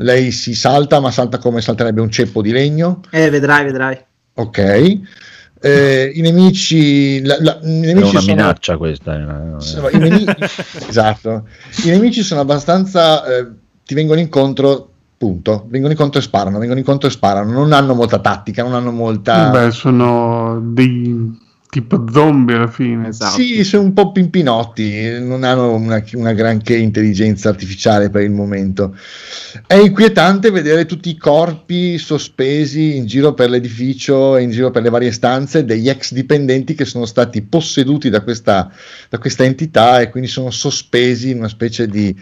Lei 0.00 0.30
si 0.30 0.54
salta, 0.54 1.00
ma 1.00 1.10
salta 1.10 1.38
come 1.38 1.60
salterebbe 1.60 2.00
un 2.00 2.10
ceppo 2.10 2.40
di 2.40 2.52
legno. 2.52 3.00
Eh, 3.10 3.30
vedrai, 3.30 3.64
vedrai. 3.64 3.98
Ok. 4.34 4.98
Eh, 5.60 6.12
I 6.14 6.20
nemici, 6.20 7.20
la- 7.24 7.36
la- 7.40 7.58
i 7.62 7.80
È 7.80 7.86
nemici 7.86 8.10
una 8.10 8.20
sono, 8.20 8.34
minaccia 8.36 8.76
questa. 8.76 9.14
una- 9.16 9.54
sono- 9.58 9.88
i 9.88 9.98
nemici- 9.98 10.36
esatto. 10.88 11.48
I 11.84 11.88
nemici 11.90 12.22
sono 12.22 12.40
abbastanza. 12.40 13.24
eh, 13.26 13.46
ti 13.84 13.94
vengono 13.94 14.20
incontro, 14.20 14.88
punto. 15.16 15.64
Vengono 15.68 15.92
incontro 15.92 16.20
e 16.20 16.22
sparano, 16.22 16.58
vengono 16.58 16.78
incontro 16.78 17.08
e 17.08 17.10
sparano. 17.10 17.50
Non 17.50 17.72
hanno 17.72 17.94
molta 17.94 18.20
tattica, 18.20 18.62
non 18.62 18.74
hanno 18.74 18.92
molta. 18.92 19.50
Beh, 19.50 19.70
sono 19.72 20.60
dei 20.62 21.36
tipo 21.70 22.04
zombie 22.10 22.56
alla 22.56 22.66
fine. 22.66 23.12
Sì, 23.12 23.62
sono 23.62 23.82
un 23.84 23.92
po' 23.92 24.10
pimpinotti, 24.10 25.18
non 25.20 25.44
hanno 25.44 25.74
una, 25.74 26.02
una 26.14 26.32
granché 26.32 26.76
intelligenza 26.76 27.50
artificiale 27.50 28.08
per 28.08 28.22
il 28.22 28.30
momento. 28.30 28.96
È 29.66 29.74
inquietante 29.74 30.50
vedere 30.50 30.86
tutti 30.86 31.10
i 31.10 31.16
corpi 31.16 31.98
sospesi 31.98 32.96
in 32.96 33.06
giro 33.06 33.34
per 33.34 33.50
l'edificio 33.50 34.36
e 34.36 34.42
in 34.42 34.50
giro 34.50 34.70
per 34.70 34.82
le 34.82 34.90
varie 34.90 35.12
stanze 35.12 35.64
degli 35.64 35.88
ex 35.88 36.12
dipendenti 36.12 36.74
che 36.74 36.84
sono 36.84 37.04
stati 37.04 37.42
posseduti 37.42 38.08
da 38.08 38.22
questa, 38.22 38.70
da 39.08 39.18
questa 39.18 39.44
entità 39.44 40.00
e 40.00 40.08
quindi 40.08 40.28
sono 40.28 40.50
sospesi 40.50 41.30
in 41.30 41.38
una 41.38 41.48
specie 41.48 41.86
di 41.86 42.14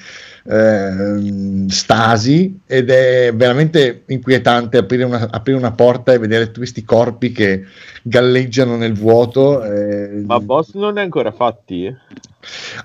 ehm, 0.48 1.66
stasi 1.68 2.60
ed 2.66 2.90
è 2.90 3.32
veramente 3.34 4.02
inquietante 4.06 4.78
aprire 4.78 5.04
una, 5.04 5.28
aprire 5.30 5.58
una 5.58 5.72
porta 5.72 6.12
e 6.12 6.18
vedere 6.18 6.46
tutti 6.46 6.58
questi 6.58 6.84
corpi 6.84 7.32
che 7.32 7.64
galleggiano 8.02 8.76
nel 8.76 8.94
vuoto. 8.94 9.35
Eh, 9.64 10.22
Ma 10.24 10.40
boss 10.40 10.74
non 10.74 10.98
ha 10.98 11.02
ancora 11.02 11.32
fatti? 11.32 11.94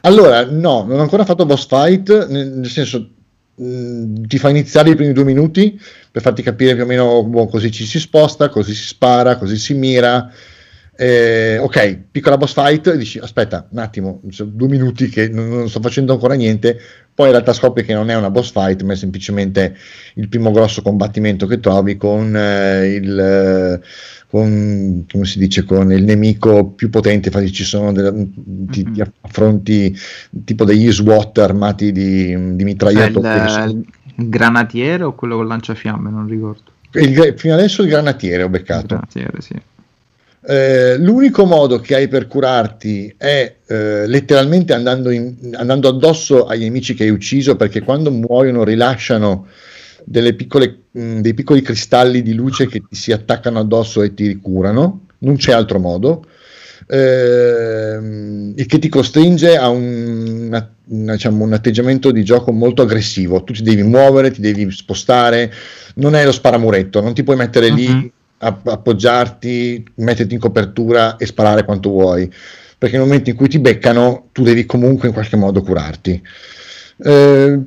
allora, 0.02 0.46
no, 0.46 0.84
non 0.88 1.00
ho 1.00 1.02
ancora 1.02 1.26
fatto 1.26 1.46
boss 1.46 1.68
fight, 1.68 2.28
nel, 2.28 2.66
senso 2.68 3.10
mh, 3.56 4.24
ti 4.24 4.38
fa 4.38 4.50
iniziare 4.50 4.92
i 4.92 4.96
primi 4.96 5.14
due 5.14 5.24
minuti 5.24 5.80
per 6.12 6.22
farti 6.22 6.42
capire 6.42 6.74
più 6.74 6.84
o 6.84 6.88
meno 6.88 7.24
boh, 7.24 7.48
così 7.48 7.72
ci 7.72 7.86
si 7.86 8.00
sposta, 8.00 8.50
così 8.50 8.74
si 8.74 8.86
spara, 8.86 9.38
così 9.38 9.58
si 9.58 9.74
mira. 9.74 10.32
Eh, 10.94 11.58
ok, 11.58 12.00
piccola 12.12 12.38
boss 12.38 12.54
fight, 12.54 12.94
dici 12.96 13.18
aspetta 13.18 13.68
un 13.72 13.80
attimo, 13.80 14.22
sono 14.30 14.52
due 14.54 14.68
minuti 14.68 15.10
che 15.10 15.30
non, 15.30 15.50
non 15.50 15.70
sto 15.70 15.80
facendo 15.80 16.14
ancora 16.14 16.36
niente, 16.36 16.80
poi 17.14 17.28
in 17.28 17.32
realtà 17.34 17.54
scopri 17.54 17.84
che 17.84 17.94
non 17.94 18.10
è 18.10 18.16
una 18.16 18.30
boss 18.30 18.52
fight, 18.52 18.82
ma 18.84 18.94
è 18.94 18.96
semplicemente 18.96 19.76
il 20.16 20.28
primo 20.30 20.52
grosso 20.52 20.82
combattimento 20.82 21.46
che 21.46 21.60
trovi 21.60 21.98
con 21.98 22.36
eh, 22.36 22.88
il 22.88 23.20
eh, 23.20 23.82
con, 24.32 25.06
come 25.12 25.26
si 25.26 25.40
dice, 25.40 25.66
con 25.66 25.92
il 25.92 26.06
nemico 26.06 26.68
più 26.68 26.90
potente, 26.90 27.28
infatti 27.28 27.52
ci 27.52 27.66
sono 27.66 27.92
delle, 27.92 28.30
ti, 28.70 28.90
ti 28.90 29.04
affronti 29.22 29.94
tipo 30.46 30.64
degli 30.64 30.90
SWAT 30.90 31.38
armati 31.40 31.92
di, 31.92 32.56
di 32.56 32.64
mitragliatori. 32.64 33.28
il, 33.28 33.86
il 34.16 34.30
granatiere 34.30 35.04
o 35.04 35.16
quello 35.16 35.36
con 35.36 35.48
lanciafiamme? 35.48 36.10
Non 36.10 36.28
ricordo. 36.28 36.72
il 36.94 37.34
fino 37.36 37.56
adesso 37.56 37.82
il 37.82 37.90
granatiere 37.90 38.44
ho 38.44 38.50
beccato. 38.50 38.86
Granatiere, 38.88 39.42
sì. 39.42 39.56
Eh, 40.44 40.98
l'unico 40.98 41.46
modo 41.46 41.80
che 41.80 41.94
hai 41.96 42.08
per 42.08 42.26
curarti 42.28 43.14
è 43.16 43.58
eh, 43.68 44.08
letteralmente 44.08 44.74
andando, 44.74 45.12
in- 45.12 45.52
andando 45.54 45.88
addosso 45.88 46.46
agli 46.46 46.64
nemici 46.64 46.96
che 46.96 47.04
hai 47.04 47.10
ucciso, 47.12 47.56
perché 47.56 47.82
quando 47.82 48.10
muoiono 48.12 48.64
rilasciano 48.64 49.48
piccole, 50.36 50.86
mh, 50.92 51.20
dei 51.20 51.34
piccoli 51.36 51.62
cristalli 51.62 52.24
di 52.24 52.34
luce 52.34 52.66
che 52.68 52.80
ti 52.80 52.96
si 52.96 53.12
attaccano 53.12 53.60
addosso 53.60 54.02
e 54.02 54.14
ti 54.16 54.26
ricurano. 54.28 55.06
Non 55.20 55.36
c'è 55.36 55.52
altro 55.52 55.78
modo. 55.80 56.26
Ehm, 56.88 58.54
il 58.56 58.66
che 58.66 58.80
ti 58.80 58.90
costringe 58.90 59.56
a 59.58 59.70
un, 59.70 60.48
una- 60.48 60.74
una- 60.88 61.14
diciamo, 61.14 61.44
un 61.44 61.54
atteggiamento 61.54 62.12
di 62.12 62.24
gioco 62.24 62.52
molto 62.52 62.82
aggressivo. 62.82 63.44
Tu 63.44 63.54
ti 63.54 63.62
devi 63.64 63.84
muovere, 63.84 64.32
ti 64.32 64.42
devi 64.42 64.70
spostare, 64.72 65.52
non 65.96 66.16
è 66.16 66.26
lo 66.26 66.32
sparamuretto, 66.32 67.00
non 67.02 67.14
ti 67.14 67.24
puoi 67.24 67.36
mettere 67.38 67.70
lì, 67.70 67.88
Mhm. 67.88 68.12
Appoggiarti, 68.42 69.84
metterti 69.96 70.34
in 70.34 70.40
copertura 70.40 71.16
e 71.18 71.26
sparare 71.26 71.64
quanto 71.64 71.90
vuoi. 71.90 72.32
Perché 72.78 72.98
nel 72.98 73.06
momento 73.06 73.30
in 73.30 73.36
cui 73.36 73.48
ti 73.48 73.60
beccano, 73.60 74.30
tu 74.32 74.44
devi 74.44 74.66
comunque 74.66 75.08
in 75.08 75.14
qualche 75.14 75.36
modo 75.36 75.62
curarti. 75.62 76.22
Eh, 76.98 77.60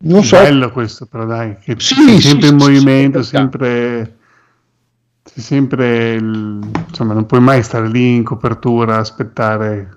non 0.00 0.24
so, 0.24 0.36
Bello 0.36 0.70
questo, 0.70 1.06
però 1.06 1.24
dai, 1.24 1.56
che 1.58 1.74
Sì, 1.78 2.20
sempre 2.20 2.46
sì, 2.46 2.52
in 2.52 2.56
movimento, 2.56 3.22
sì, 3.22 3.30
sempre... 3.30 4.16
sempre 5.22 6.14
il- 6.14 6.60
insomma, 6.88 7.14
non 7.14 7.26
puoi 7.26 7.40
mai 7.40 7.62
stare 7.62 7.88
lì 7.88 8.16
in 8.16 8.24
copertura 8.24 8.96
a 8.96 9.00
aspettare. 9.00 9.96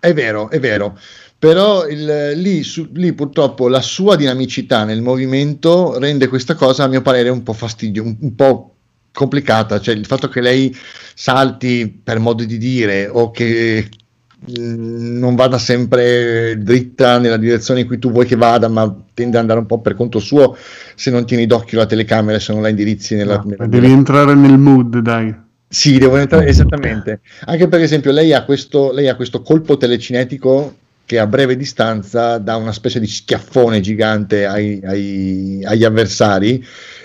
È 0.00 0.12
vero, 0.14 0.50
è 0.50 0.58
vero, 0.58 0.98
però 1.38 1.86
il- 1.86 2.32
lì, 2.36 2.64
su- 2.64 2.88
lì 2.94 3.12
purtroppo 3.12 3.68
la 3.68 3.80
sua 3.80 4.16
dinamicità 4.16 4.82
nel 4.84 5.00
movimento 5.00 5.96
rende 5.98 6.26
questa 6.26 6.56
cosa 6.56 6.84
a 6.84 6.88
mio 6.88 7.02
parere 7.02 7.28
un 7.28 7.44
po' 7.44 7.52
fastidio, 7.52 8.02
un, 8.02 8.16
un 8.20 8.34
po' 8.34 8.71
complicata, 9.12 9.80
cioè 9.80 9.94
il 9.94 10.06
fatto 10.06 10.28
che 10.28 10.40
lei 10.40 10.74
salti 11.14 12.00
per 12.02 12.18
modo 12.18 12.44
di 12.44 12.56
dire 12.58 13.08
o 13.08 13.30
che 13.30 13.88
mm, 14.58 15.18
non 15.18 15.34
vada 15.34 15.58
sempre 15.58 16.56
dritta 16.58 17.18
nella 17.18 17.36
direzione 17.36 17.80
in 17.80 17.86
cui 17.86 17.98
tu 17.98 18.10
vuoi 18.10 18.26
che 18.26 18.36
vada, 18.36 18.68
ma 18.68 18.84
tende 19.14 19.36
ad 19.36 19.42
andare 19.42 19.60
un 19.60 19.66
po' 19.66 19.80
per 19.80 19.94
conto 19.94 20.18
suo 20.18 20.56
se 20.94 21.10
non 21.10 21.26
tieni 21.26 21.46
d'occhio 21.46 21.78
la 21.78 21.86
telecamera, 21.86 22.38
se 22.38 22.52
non 22.52 22.62
la 22.62 22.68
indirizzi 22.68 23.14
nella, 23.14 23.36
No, 23.36 23.44
nella 23.44 23.66
devi 23.66 23.90
entrare 23.90 24.34
nel 24.34 24.58
mood, 24.58 24.98
dai. 24.98 25.34
sì, 25.68 25.98
devo 25.98 26.16
entrare 26.16 26.46
esattamente. 26.46 27.20
Anche 27.46 27.68
per 27.68 27.80
esempio, 27.80 28.10
lei 28.12 28.32
ha 28.32 28.44
questo, 28.44 28.92
lei 28.92 29.08
ha 29.08 29.14
questo 29.16 29.42
colpo 29.42 29.76
telecinetico 29.76 30.76
che 31.04 31.18
a 31.18 31.26
breve 31.26 31.56
distanza 31.56 32.38
dà 32.38 32.56
una 32.56 32.72
specie 32.72 33.00
di 33.00 33.06
schiaffone 33.06 33.80
gigante 33.80 34.46
ai- 34.46 34.80
ai- 34.84 35.64
agli 35.64 35.84
avversari. 35.84 36.64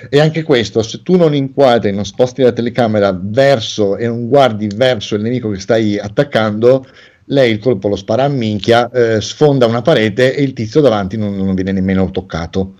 E 0.09 0.19
anche 0.19 0.43
questo, 0.43 0.81
se 0.83 1.01
tu 1.03 1.17
non 1.17 1.33
inquadri, 1.33 1.91
non 1.91 2.05
sposti 2.05 2.41
la 2.41 2.51
telecamera 2.51 3.17
verso 3.19 3.97
e 3.97 4.07
non 4.07 4.27
guardi 4.27 4.69
verso 4.73 5.15
il 5.15 5.21
nemico 5.21 5.49
che 5.49 5.59
stai 5.59 5.97
attaccando, 5.97 6.85
lei 7.25 7.51
il 7.51 7.59
colpo 7.59 7.87
lo 7.89 7.95
spara 7.95 8.23
a 8.23 8.29
minchia, 8.29 8.89
eh, 8.89 9.19
sfonda 9.21 9.65
una 9.65 9.81
parete 9.81 10.35
e 10.35 10.43
il 10.43 10.53
tizio 10.53 10.81
davanti 10.81 11.17
non, 11.17 11.35
non 11.35 11.55
viene 11.55 11.71
nemmeno 11.71 12.09
toccato. 12.11 12.75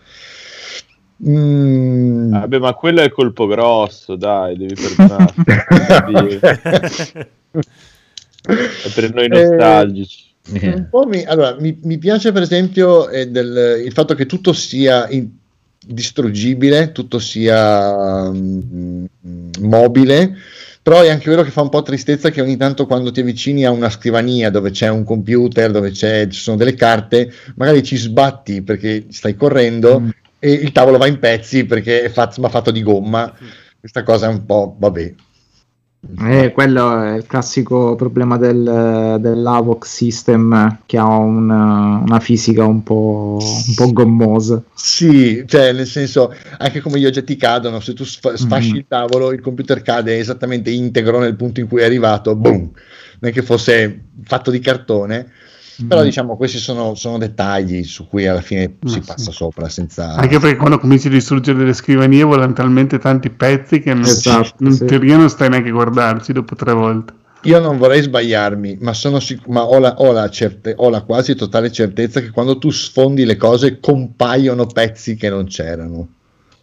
Mm. 1.27 2.31
Vabbè, 2.31 2.59
ma 2.59 2.73
quello 2.73 3.01
è 3.01 3.05
il 3.05 3.11
colpo 3.11 3.47
grosso, 3.47 4.15
dai, 4.15 4.55
devi 4.55 4.75
perdonarti. 4.75 5.43
è 8.47 8.89
per 8.93 9.13
noi 9.13 9.27
nostalgici. 9.27 10.23
Eh, 10.23 10.26
mi, 11.07 11.23
allora, 11.23 11.55
mi, 11.59 11.77
mi 11.83 11.97
piace 11.97 12.31
per 12.31 12.41
esempio 12.41 13.09
eh, 13.09 13.27
del- 13.27 13.81
il 13.85 13.91
fatto 13.91 14.15
che 14.15 14.25
tutto 14.25 14.53
sia 14.53 15.07
in- 15.09 15.29
distruggibile, 15.85 16.91
tutto 16.91 17.19
sia 17.19 18.29
mm, 18.31 19.05
mobile, 19.61 20.35
però 20.81 21.01
è 21.01 21.09
anche 21.09 21.29
vero 21.29 21.43
che 21.43 21.51
fa 21.51 21.61
un 21.61 21.69
po' 21.69 21.81
tristezza 21.81 22.29
che 22.29 22.41
ogni 22.41 22.57
tanto 22.57 22.85
quando 22.85 23.11
ti 23.11 23.19
avvicini 23.21 23.65
a 23.65 23.71
una 23.71 23.89
scrivania 23.89 24.49
dove 24.49 24.71
c'è 24.71 24.89
un 24.89 25.03
computer, 25.03 25.71
dove 25.71 25.91
c'è- 25.91 26.27
ci 26.27 26.39
sono 26.39 26.57
delle 26.57 26.73
carte, 26.75 27.31
magari 27.55 27.83
ci 27.83 27.95
sbatti 27.97 28.61
perché 28.61 29.05
stai 29.09 29.35
correndo 29.35 30.09
e 30.39 30.51
il 30.51 30.71
tavolo 30.71 30.97
va 30.97 31.07
in 31.07 31.19
pezzi 31.19 31.65
perché 31.65 32.03
è 32.03 32.09
fatto, 32.09 32.41
ma 32.41 32.49
fatto 32.49 32.71
di 32.71 32.83
gomma. 32.83 33.33
Questa 33.79 34.03
cosa 34.03 34.27
è 34.27 34.29
un 34.29 34.45
po', 34.45 34.75
vabbè, 34.77 35.13
Eh, 36.19 36.51
quello 36.53 37.01
è 37.01 37.15
il 37.17 37.25
classico 37.25 37.95
problema 37.95 38.37
del, 38.37 39.17
dell'Avox 39.19 39.87
System 39.87 40.79
che 40.85 40.97
ha 40.97 41.05
una, 41.17 42.01
una 42.05 42.19
fisica 42.19 42.65
un 42.65 42.81
po', 42.81 43.37
un 43.39 43.73
po' 43.75 43.91
gommosa. 43.91 44.63
Sì, 44.73 45.43
cioè 45.45 45.73
nel 45.73 45.85
senso, 45.85 46.33
anche 46.57 46.79
come 46.79 46.99
gli 46.99 47.05
oggetti 47.05 47.35
cadono, 47.35 47.79
se 47.79 47.93
tu 47.93 48.03
sfa- 48.05 48.37
sfasci 48.37 48.71
Mhm. 48.71 48.77
il 48.77 48.85
tavolo, 48.87 49.31
il 49.31 49.41
computer 49.41 49.81
cade 49.81 50.17
esattamente 50.17 50.69
integro 50.69 51.19
nel 51.19 51.35
punto 51.35 51.59
in 51.59 51.67
cui 51.67 51.81
è 51.81 51.85
arrivato, 51.85 52.35
boom, 52.35 52.71
non 53.19 53.29
è 53.29 53.31
che 53.31 53.41
fosse 53.41 54.05
fatto 54.23 54.49
di 54.49 54.59
cartone, 54.59 55.31
però 55.85 55.99
Mhm. 55.99 56.05
diciamo 56.05 56.37
questi 56.37 56.57
sono, 56.57 56.95
sono 56.95 57.17
dettagli 57.17 57.83
su 57.83 58.07
cui 58.07 58.25
alla 58.25 58.41
fine 58.41 58.75
Ma 58.79 58.89
si 58.89 58.95
sì. 58.95 59.01
passa 59.05 59.31
sopra 59.31 59.69
senza... 59.69 60.15
Anche 60.15 60.39
perché 60.39 60.55
quando 60.55 60.79
cominci 60.79 61.07
a 61.07 61.09
distruggere 61.11 61.63
le 61.65 61.73
scrivanie 61.73 62.23
volano 62.23 62.53
talmente 62.53 62.97
tanti 62.99 63.29
pezzi 63.29 63.79
che 63.79 63.93
non, 63.93 64.03
Esatto, 64.03 64.63
in 64.63 64.71
sì. 64.71 64.85
teoria 64.85 65.17
non 65.17 65.29
stai 65.29 65.49
neanche 65.49 65.69
a 65.69 65.73
guardarci 65.73 66.33
dopo 66.33 66.55
tre 66.55 66.73
volte. 66.73 67.13
Io 67.43 67.59
non 67.59 67.77
vorrei 67.77 68.01
sbagliarmi, 68.01 68.77
ma, 68.81 68.93
sono 68.93 69.19
sic- 69.19 69.45
ma 69.47 69.63
ho, 69.63 69.77
la, 69.79 69.95
ho 69.99 70.11
la 70.11 70.27
certe- 70.29 70.73
ho 70.75 70.89
la 70.89 71.01
quasi 71.03 71.35
totale 71.35 71.71
certezza 71.71 72.19
che 72.19 72.31
quando 72.31 72.57
tu 72.57 72.71
sfondi 72.71 73.25
le 73.25 73.37
cose 73.37 73.79
compaiono 73.79 74.65
pezzi 74.65 75.15
che 75.15 75.29
non 75.29 75.45
c'erano. 75.45 76.07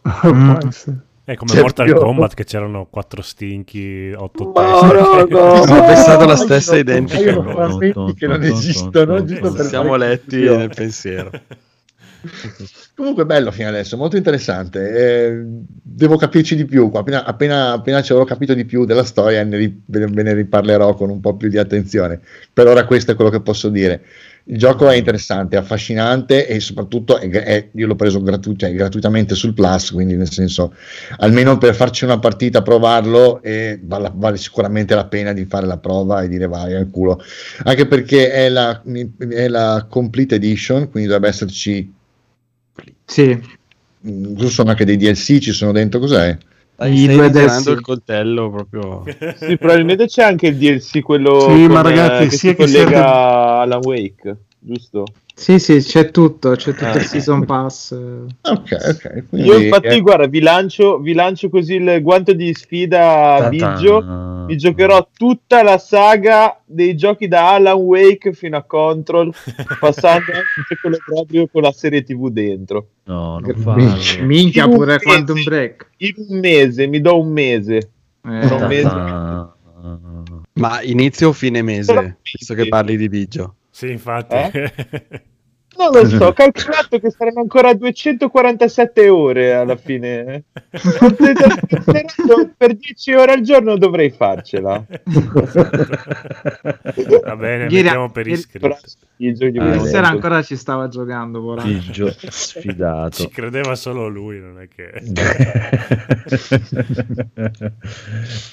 Essere. 0.69 1.04
È 1.27 1.35
come 1.37 1.51
Cioè, 1.53 1.61
Mortal 1.63 1.87
più- 1.87 1.95
Kombat 1.97 2.35
che 2.35 2.45
c'erano 2.45 2.87
quattro 2.91 3.23
stinchi, 3.23 4.13
otto 4.15 4.53
teste. 4.53 4.93
no, 4.95 5.25
no, 5.25 5.61
Ho 5.81 5.85
pensato 5.87 6.27
la 6.27 6.37
stessa 6.37 6.77
identica. 6.77 7.33
compaiono 7.35 7.51
frammenti 7.79 8.15
che 8.15 8.27
non 8.27 8.43
esistono, 8.43 9.25
Siamo 9.63 9.97
letti 9.97 10.37
nel 10.43 10.71
pensiero. 10.75 11.31
Comunque 12.95 13.27
bello 13.27 13.51
fino 13.51 13.69
adesso, 13.69 13.97
molto 13.97 14.17
interessante. 14.17 14.91
Eh, 14.91 15.43
devo 15.83 16.17
capirci 16.17 16.57
di 16.57 16.65
più. 16.65 16.91
Appena, 16.95 17.25
appena, 17.25 17.73
appena 17.73 18.03
ci 18.03 18.13
avrò 18.13 18.25
capito 18.25 18.55
di 18.55 18.65
più 18.65 18.85
della 18.85 19.05
storia, 19.05 19.43
ne 19.45 19.81
ve 19.87 20.23
ne 20.23 20.33
riparlerò 20.35 20.95
con 20.95 21.11
un 21.11 21.21
po' 21.21 21.37
più 21.37 21.49
di 21.49 21.59
attenzione. 21.59 22.21
Per 22.53 22.67
ora 22.67 22.85
questo 22.87 23.13
è 23.13 23.15
quello 23.15 23.31
che 23.31 23.41
posso 23.41 23.69
dire. 23.69 24.03
Il 24.47 24.59
gioco 24.59 24.91
è 24.91 24.97
interessante, 24.97 25.57
è 25.57 25.59
affascinante 25.59 26.47
e 26.47 26.61
soprattutto 26.61 27.19
è- 27.19 27.31
è- 27.31 27.71
io 27.75 27.87
l'ho 27.87 27.95
preso 27.97 28.21
gratu- 28.23 28.57
cioè, 28.59 28.75
gratuitamente 28.75 29.35
sul 29.35 29.55
Plus, 29.55 29.91
quindi 29.91 30.17
nel 30.17 30.31
senso, 30.31 30.75
almeno 31.19 31.57
per 31.57 31.75
farci 31.75 32.05
una 32.05 32.19
partita, 32.19 32.61
provarlo, 32.61 33.41
e 33.43 33.81
vale, 33.83 34.13
vale 34.15 34.37
sicuramente 34.37 34.95
la 34.95 35.07
pena 35.07 35.33
di 35.33 35.47
fare 35.47 35.65
la 35.67 35.79
prova 35.79 36.23
e 36.23 36.29
dire 36.29 36.47
vai 36.47 36.75
al 36.75 36.91
culo. 36.91 37.23
Anche 37.65 37.87
perché 37.87 38.31
è 38.33 38.49
la, 38.51 38.83
è 39.31 39.49
la 39.49 39.87
Complete 39.89 40.35
Edition, 40.35 40.91
quindi 40.91 41.09
dovrebbe 41.09 41.29
esserci 41.29 41.91
Sì, 43.07 43.41
Mm, 44.07 44.37
sono 44.49 44.71
anche 44.71 44.85
dei 44.85 44.97
DLC, 44.97 45.39
ci 45.39 45.53
sono 45.53 45.73
dentro 45.73 45.99
cos'è? 45.99 46.37
Stai, 46.75 46.93
I 47.03 47.07
due 47.09 47.31
dessi. 47.31 47.71
il 47.71 47.81
coltello 47.81 48.51
proprio. 48.51 49.03
Sì, 49.39 49.57
probabilmente 49.57 50.07
c'è 50.07 50.25
anche 50.25 50.49
il 50.49 50.57
DLC, 50.57 51.01
quello 51.03 51.41
Sì, 51.41 51.67
ma 51.69 51.83
con, 51.83 51.93
eh, 51.93 51.95
ragazzi, 51.97 52.29
che 52.29 52.37
sia 52.37 52.51
si 52.51 52.57
che 52.57 52.67
sia 52.67 52.83
collega 52.85 52.99
del- 53.01 53.07
a 53.07 53.61
Alan 53.61 53.81
Wake, 53.85 54.37
giusto? 54.59 55.05
Sì, 55.35 55.59
sì, 55.59 55.79
c'è 55.79 56.11
tutto, 56.11 56.53
c'è 56.53 56.73
tutto 56.73 56.93
Eh. 56.93 56.97
il 56.99 57.03
Season 57.03 57.45
Pass. 57.45 57.93
Ok, 57.93 58.71
ok. 58.71 59.25
Quindi, 59.29 59.49
Io 59.49 59.59
infatti, 59.59 59.87
eh, 59.89 60.01
guarda, 60.01 60.27
vi 60.27 60.41
lancio, 60.41 60.99
vi 60.99 61.13
lancio 61.13 61.49
così 61.49 61.75
il 61.75 62.01
guanto 62.03 62.33
di 62.33 62.55
sfida 62.55 63.35
a. 63.37 63.49
Biggio. 63.49 64.03
Mi 64.47 64.57
giocherò 64.57 65.09
tutta 65.17 65.63
la 65.63 65.79
saga 65.79 66.61
dei 66.65 66.95
giochi 66.97 67.27
da 67.29 67.55
Alan 67.55 67.77
Wake 67.79 68.33
fino 68.35 68.57
a 68.59 68.63
Control, 68.63 69.33
passando 69.81 70.33
anche 70.33 70.77
quello 70.81 70.99
proprio 71.05 71.49
con 71.51 71.63
la 71.63 71.73
serie 71.73 72.03
TV 72.03 72.29
dentro. 72.29 72.89
No, 73.05 73.39
non 73.39 73.43
Minchia. 73.43 73.63
farlo. 73.63 74.27
Minchia 74.27 74.65
In 74.65 74.71
un 74.71 74.77
pure 74.77 74.93
mese. 74.93 75.05
Quantum 75.05 75.43
Break. 75.43 75.91
In 75.97 76.15
un 76.29 76.39
mese, 76.39 76.87
mi 76.87 77.01
do 77.01 77.19
un 77.19 77.33
mese. 77.33 77.77
Eh, 77.77 78.41
Tra 78.47 78.55
un 78.57 78.67
mese. 78.67 79.53
Ma 80.55 80.81
inizio 80.83 81.29
o 81.31 81.33
fine 81.33 81.63
mese, 81.63 82.19
visto 82.33 82.55
che 82.55 82.69
parli 82.69 82.97
di 82.97 83.09
Biggio. 83.09 83.55
Sì, 83.75 83.91
infatti. 83.91 84.37
Eh? 84.37 85.23
Non 85.77 85.91
lo 85.93 86.07
so, 86.09 86.27
ho 86.27 86.33
calcolato 86.33 86.99
che 86.99 87.11
saranno 87.11 87.41
ancora 87.41 87.75
247 87.75 89.09
ore 89.09 89.55
alla 89.55 89.77
fine. 89.77 90.45
Per 92.57 92.77
10 92.77 93.13
ore 93.15 93.33
al 93.33 93.41
giorno 93.41 93.77
dovrei 93.77 94.11
farcela. 94.11 94.85
Va 97.25 97.37
bene, 97.37 97.63
Ieri- 97.65 97.83
mettiamo 97.83 98.11
per 98.11 98.27
iscritto. 98.29 98.67
Ah, 98.67 98.79
Ieri 99.17 99.59
momento. 99.59 99.85
sera 99.87 100.09
ancora 100.09 100.43
ci 100.43 100.57
stava 100.57 100.89
giocando. 100.89 101.55
Biggio 101.63 102.11
Ci 102.13 102.29
sfidato. 102.31 103.29
credeva 103.33 103.75
solo 103.75 104.07
lui, 104.09 104.41
non 104.41 104.61
è 104.61 104.69
che... 104.69 104.93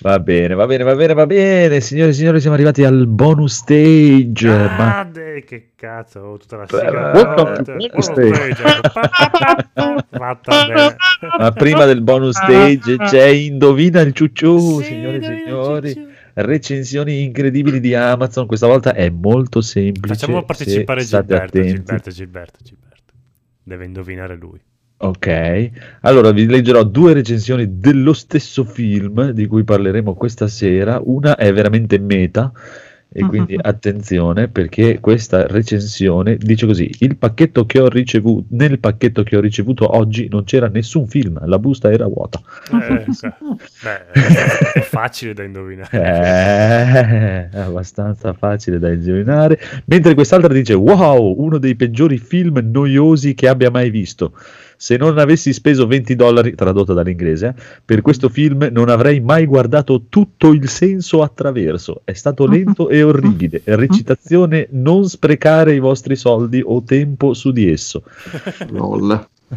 va 0.01 0.19
bene, 0.19 0.53
va 0.53 0.65
bene, 0.65 0.83
va 0.83 0.95
bene, 0.95 1.13
va 1.13 1.25
bene. 1.25 1.79
Signore 1.81 2.11
e 2.11 2.13
signori, 2.13 2.39
siamo 2.39 2.55
arrivati 2.55 2.83
al 2.83 3.07
bonus 3.07 3.55
stage. 3.55 4.47
Ma- 4.49 5.07
Ah, 5.41 5.43
de- 5.43 5.43
che 5.43 5.71
cazzo, 5.75 6.19
ho 6.19 6.37
tutta 6.37 6.57
la 6.57 6.67
sigla. 6.67 7.11
Ma 11.37 11.51
prima 11.51 11.85
del 11.85 12.01
bonus 12.01 12.35
stage 12.35 12.97
c'è 12.97 13.25
Indovina 13.25 14.01
il 14.01 14.13
ciucciù, 14.13 14.81
signore 14.81 15.17
e 15.17 15.23
signori. 15.23 16.09
Recensioni 16.33 17.23
incredibili 17.23 17.79
di 17.79 17.93
Amazon. 17.93 18.45
Questa 18.45 18.67
volta 18.67 18.93
è 18.93 19.09
molto 19.09 19.61
semplice. 19.61 20.15
Facciamo 20.15 20.43
partecipare 20.43 21.03
Gilberto. 21.03 21.61
Gilberto, 21.61 22.09
Gilberto, 22.11 22.59
Gilberto. 22.63 23.13
Deve 23.63 23.85
indovinare 23.85 24.35
lui. 24.35 24.59
Ok, 25.03 25.71
allora 26.01 26.29
vi 26.31 26.45
leggerò 26.45 26.83
due 26.83 27.13
recensioni 27.13 27.79
dello 27.79 28.13
stesso 28.13 28.63
film 28.63 29.31
di 29.31 29.47
cui 29.47 29.63
parleremo 29.63 30.13
questa 30.13 30.47
sera. 30.47 31.01
Una 31.03 31.35
è 31.35 31.51
veramente 31.51 31.97
meta 31.97 32.51
e 33.13 33.25
quindi 33.25 33.57
attenzione 33.61 34.47
perché 34.47 35.01
questa 35.01 35.45
recensione 35.45 36.37
dice 36.37 36.65
così: 36.65 36.89
il 36.99 37.17
pacchetto 37.17 37.65
che 37.65 37.81
ho 37.81 37.89
ricevuto 37.89 38.45
nel 38.51 38.79
pacchetto 38.79 39.23
che 39.23 39.35
ho 39.35 39.41
ricevuto 39.41 39.97
oggi 39.97 40.29
non 40.29 40.45
c'era 40.45 40.69
nessun 40.69 41.07
film, 41.07 41.37
la 41.45 41.59
busta 41.59 41.91
era 41.91 42.07
vuota. 42.07 42.41
Eh, 42.71 43.05
beh, 43.83 44.11
è 44.73 44.79
facile 44.79 45.33
da 45.33 45.43
indovinare. 45.43 45.89
Eh, 45.91 47.49
è 47.49 47.59
abbastanza 47.59 48.31
facile 48.31 48.79
da 48.79 48.89
indovinare. 48.89 49.59
Mentre 49.85 50.13
quest'altra 50.13 50.53
dice: 50.53 50.73
Wow, 50.73 51.35
uno 51.37 51.57
dei 51.57 51.75
peggiori 51.75 52.17
film 52.17 52.59
noiosi 52.71 53.33
che 53.33 53.49
abbia 53.49 53.69
mai 53.69 53.89
visto. 53.89 54.31
Se 54.81 54.97
non 54.97 55.19
avessi 55.19 55.53
speso 55.53 55.85
20 55.85 56.15
dollari, 56.15 56.55
tradotto 56.55 56.95
dall'inglese, 56.95 57.49
eh, 57.49 57.53
per 57.85 58.01
questo 58.01 58.29
film 58.29 58.67
non 58.71 58.89
avrei 58.89 59.19
mai 59.19 59.45
guardato 59.45 60.05
tutto 60.09 60.53
il 60.53 60.67
senso 60.69 61.21
attraverso. 61.21 62.01
È 62.03 62.13
stato 62.13 62.47
lento 62.47 62.89
e 62.89 63.03
orribile. 63.03 63.61
Recitazione: 63.77 64.69
non 64.71 65.07
sprecare 65.07 65.75
i 65.75 65.79
vostri 65.79 66.15
soldi 66.15 66.63
o 66.65 66.81
tempo 66.81 67.35
su 67.35 67.51
di 67.51 67.71
esso. 67.71 68.01
LOL. 68.71 69.27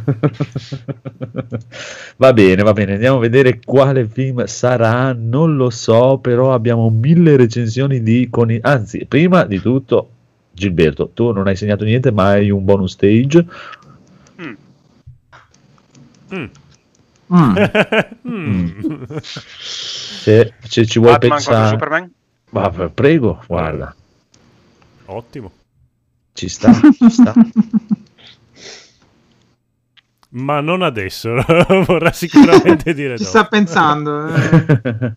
va 2.19 2.33
bene, 2.35 2.63
va 2.63 2.73
bene, 2.75 2.93
andiamo 2.93 3.17
a 3.17 3.21
vedere 3.21 3.61
quale 3.65 4.07
film 4.07 4.45
sarà, 4.45 5.15
non 5.19 5.57
lo 5.57 5.71
so, 5.71 6.19
però 6.19 6.53
abbiamo 6.53 6.91
mille 6.91 7.39
recensioni 7.39 8.03
di 8.03 8.29
coni... 8.29 8.59
Anzi, 8.61 9.07
prima 9.07 9.45
di 9.45 9.59
tutto, 9.59 10.11
Gilberto, 10.53 11.13
tu 11.15 11.33
non 11.33 11.47
hai 11.47 11.57
segnato 11.57 11.85
niente, 11.85 12.13
ma 12.13 12.33
hai 12.33 12.51
un 12.51 12.65
bonus 12.65 12.93
stage. 12.93 13.47
Mm. 16.35 16.45
Mm. 17.33 17.57
Mm. 18.29 19.03
Se, 19.23 20.53
se 20.63 20.87
ci 20.87 20.99
vuoi 20.99 21.13
Batman 21.13 21.31
pensare... 21.39 21.69
Superman? 21.69 22.13
Ma 22.51 22.69
p- 22.71 22.91
prego, 22.91 23.43
guarda, 23.47 23.95
Ottimo. 25.07 25.51
ci 26.35 26.49
sta, 26.49 26.73
ci 26.73 27.11
sta. 27.11 27.33
Ma 30.37 30.61
non 30.61 30.83
adesso, 30.83 31.31
vorrà 31.87 32.13
sicuramente 32.13 32.93
dire 32.93 33.17
Ci 33.17 33.23
dopo. 33.25 33.37
sta 33.39 33.47
pensando. 33.47 34.27
eh. 34.35 35.13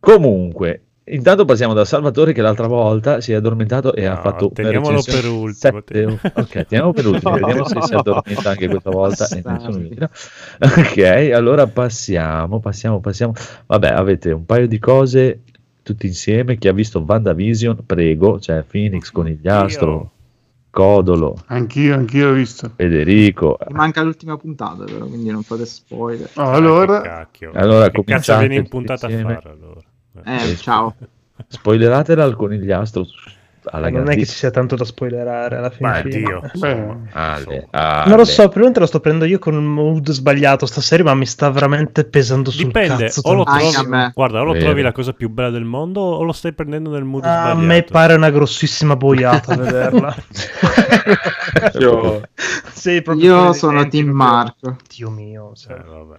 Comunque, 0.00 0.82
intanto 1.10 1.44
passiamo 1.44 1.74
da 1.74 1.84
Salvatore 1.84 2.32
che 2.32 2.40
l'altra 2.42 2.66
volta 2.66 3.20
si 3.20 3.32
è 3.32 3.36
addormentato 3.36 3.94
e 3.94 4.04
ha 4.06 4.14
No, 4.14 4.20
fatto 4.20 4.44
una 4.46 4.54
teniamolo 4.54 5.02
per 5.02 5.24
ultimo, 5.26 5.52
sette- 5.52 5.82
teniamo- 5.92 6.18
Ok, 6.34 6.66
teniamo 6.66 6.92
per 6.92 7.06
ultimo, 7.06 7.30
No. 7.36 7.46
vediamo 7.46 7.68
se 7.68 7.82
si 7.82 7.94
addormenta 7.94 8.50
anche 8.50 8.68
questa 8.68 8.90
volta. 8.90 9.26
Ok, 10.58 11.30
allora 11.34 11.66
passiamo, 11.66 12.60
passiamo, 12.60 13.00
passiamo. 13.00 13.32
Vabbè, 13.66 13.88
avete 13.88 14.30
un 14.32 14.44
paio 14.44 14.66
di 14.66 14.78
cose 14.78 15.40
tutti 15.82 16.06
insieme. 16.06 16.56
Chi 16.58 16.68
ha 16.68 16.72
visto 16.72 17.04
WandaVision, 17.06 17.78
prego, 17.86 18.38
c'è 18.38 18.62
Phoenix, 18.62 19.10
Conigliastro, 19.10 19.90
Io. 19.92 20.10
Codolo, 20.70 21.42
Anch'io, 21.46 21.94
anch'io 21.94 22.28
ho 22.28 22.32
visto. 22.32 22.70
Federico. 22.76 23.56
Mi 23.68 23.74
manca 23.74 24.02
l'ultima 24.02 24.36
puntata, 24.36 24.84
però, 24.84 25.06
quindi 25.06 25.30
non 25.30 25.42
fate 25.42 25.64
spoiler. 25.66 26.28
Allora, 26.34 27.26
che. 27.32 27.46
Allora, 27.54 27.86
cazzo 27.90 28.02
cominciate 28.02 28.38
viene 28.40 28.54
in 28.56 28.60
tutti 28.64 28.76
puntata 28.76 29.06
a 29.06 29.10
insieme. 29.10 29.34
fare 29.34 29.50
allora? 29.50 29.80
Eh, 30.24 30.56
ciao. 30.56 30.94
Spoileratela 31.46 32.24
al 32.24 32.34
Conigliastro 32.36 33.06
alla 33.70 33.90
non 33.90 34.08
è 34.08 34.14
che 34.14 34.24
ci 34.24 34.32
sia 34.34 34.50
tanto 34.50 34.76
da 34.76 34.84
spoilerare 34.84 35.56
alla 35.56 35.68
fine. 35.68 35.88
Ma 35.90 35.94
fine. 35.96 36.08
Dio. 36.08 36.40
beh, 36.54 36.68
Ale, 37.12 37.44
Non 37.44 37.68
ale. 37.72 38.16
lo 38.16 38.24
so, 38.24 38.42
probabilmente 38.42 38.80
lo 38.80 38.86
sto 38.86 39.00
prendendo 39.00 39.28
io 39.30 39.38
con 39.38 39.54
un 39.54 39.64
mood 39.66 40.10
sbagliato 40.10 40.64
stasera, 40.64 41.02
ma 41.02 41.14
mi 41.14 41.26
sta 41.26 41.50
veramente 41.50 42.04
pesando 42.04 42.50
sul 42.50 42.64
Dipende, 42.66 43.04
cazzo. 43.06 43.20
o 43.24 43.34
lo 43.34 43.42
a 43.42 43.58
trovi, 43.58 43.88
me. 43.88 44.10
guarda, 44.14 44.40
o 44.40 44.44
lo 44.44 44.52
Vero. 44.52 44.64
trovi 44.64 44.80
la 44.80 44.92
cosa 44.92 45.12
più 45.12 45.28
bella 45.28 45.50
del 45.50 45.64
mondo 45.64 46.00
o 46.00 46.22
lo 46.22 46.32
stai 46.32 46.54
prendendo 46.54 46.90
nel 46.90 47.04
mood 47.04 47.24
A 47.26 47.40
sbagliato. 47.50 47.58
me 47.58 47.82
pare 47.82 48.14
una 48.14 48.30
grossissima 48.30 48.96
boiata 48.96 49.54
vederla. 49.56 50.14
Io- 51.78 52.22
Sì, 52.72 53.02
Io 53.16 53.52
sono 53.52 53.86
team 53.88 54.08
Marco. 54.08 54.76
Dio 54.94 55.10
mio. 55.10 55.52
cioè. 55.54 55.74
Eh, 55.74 55.82
vabbè. 55.82 56.16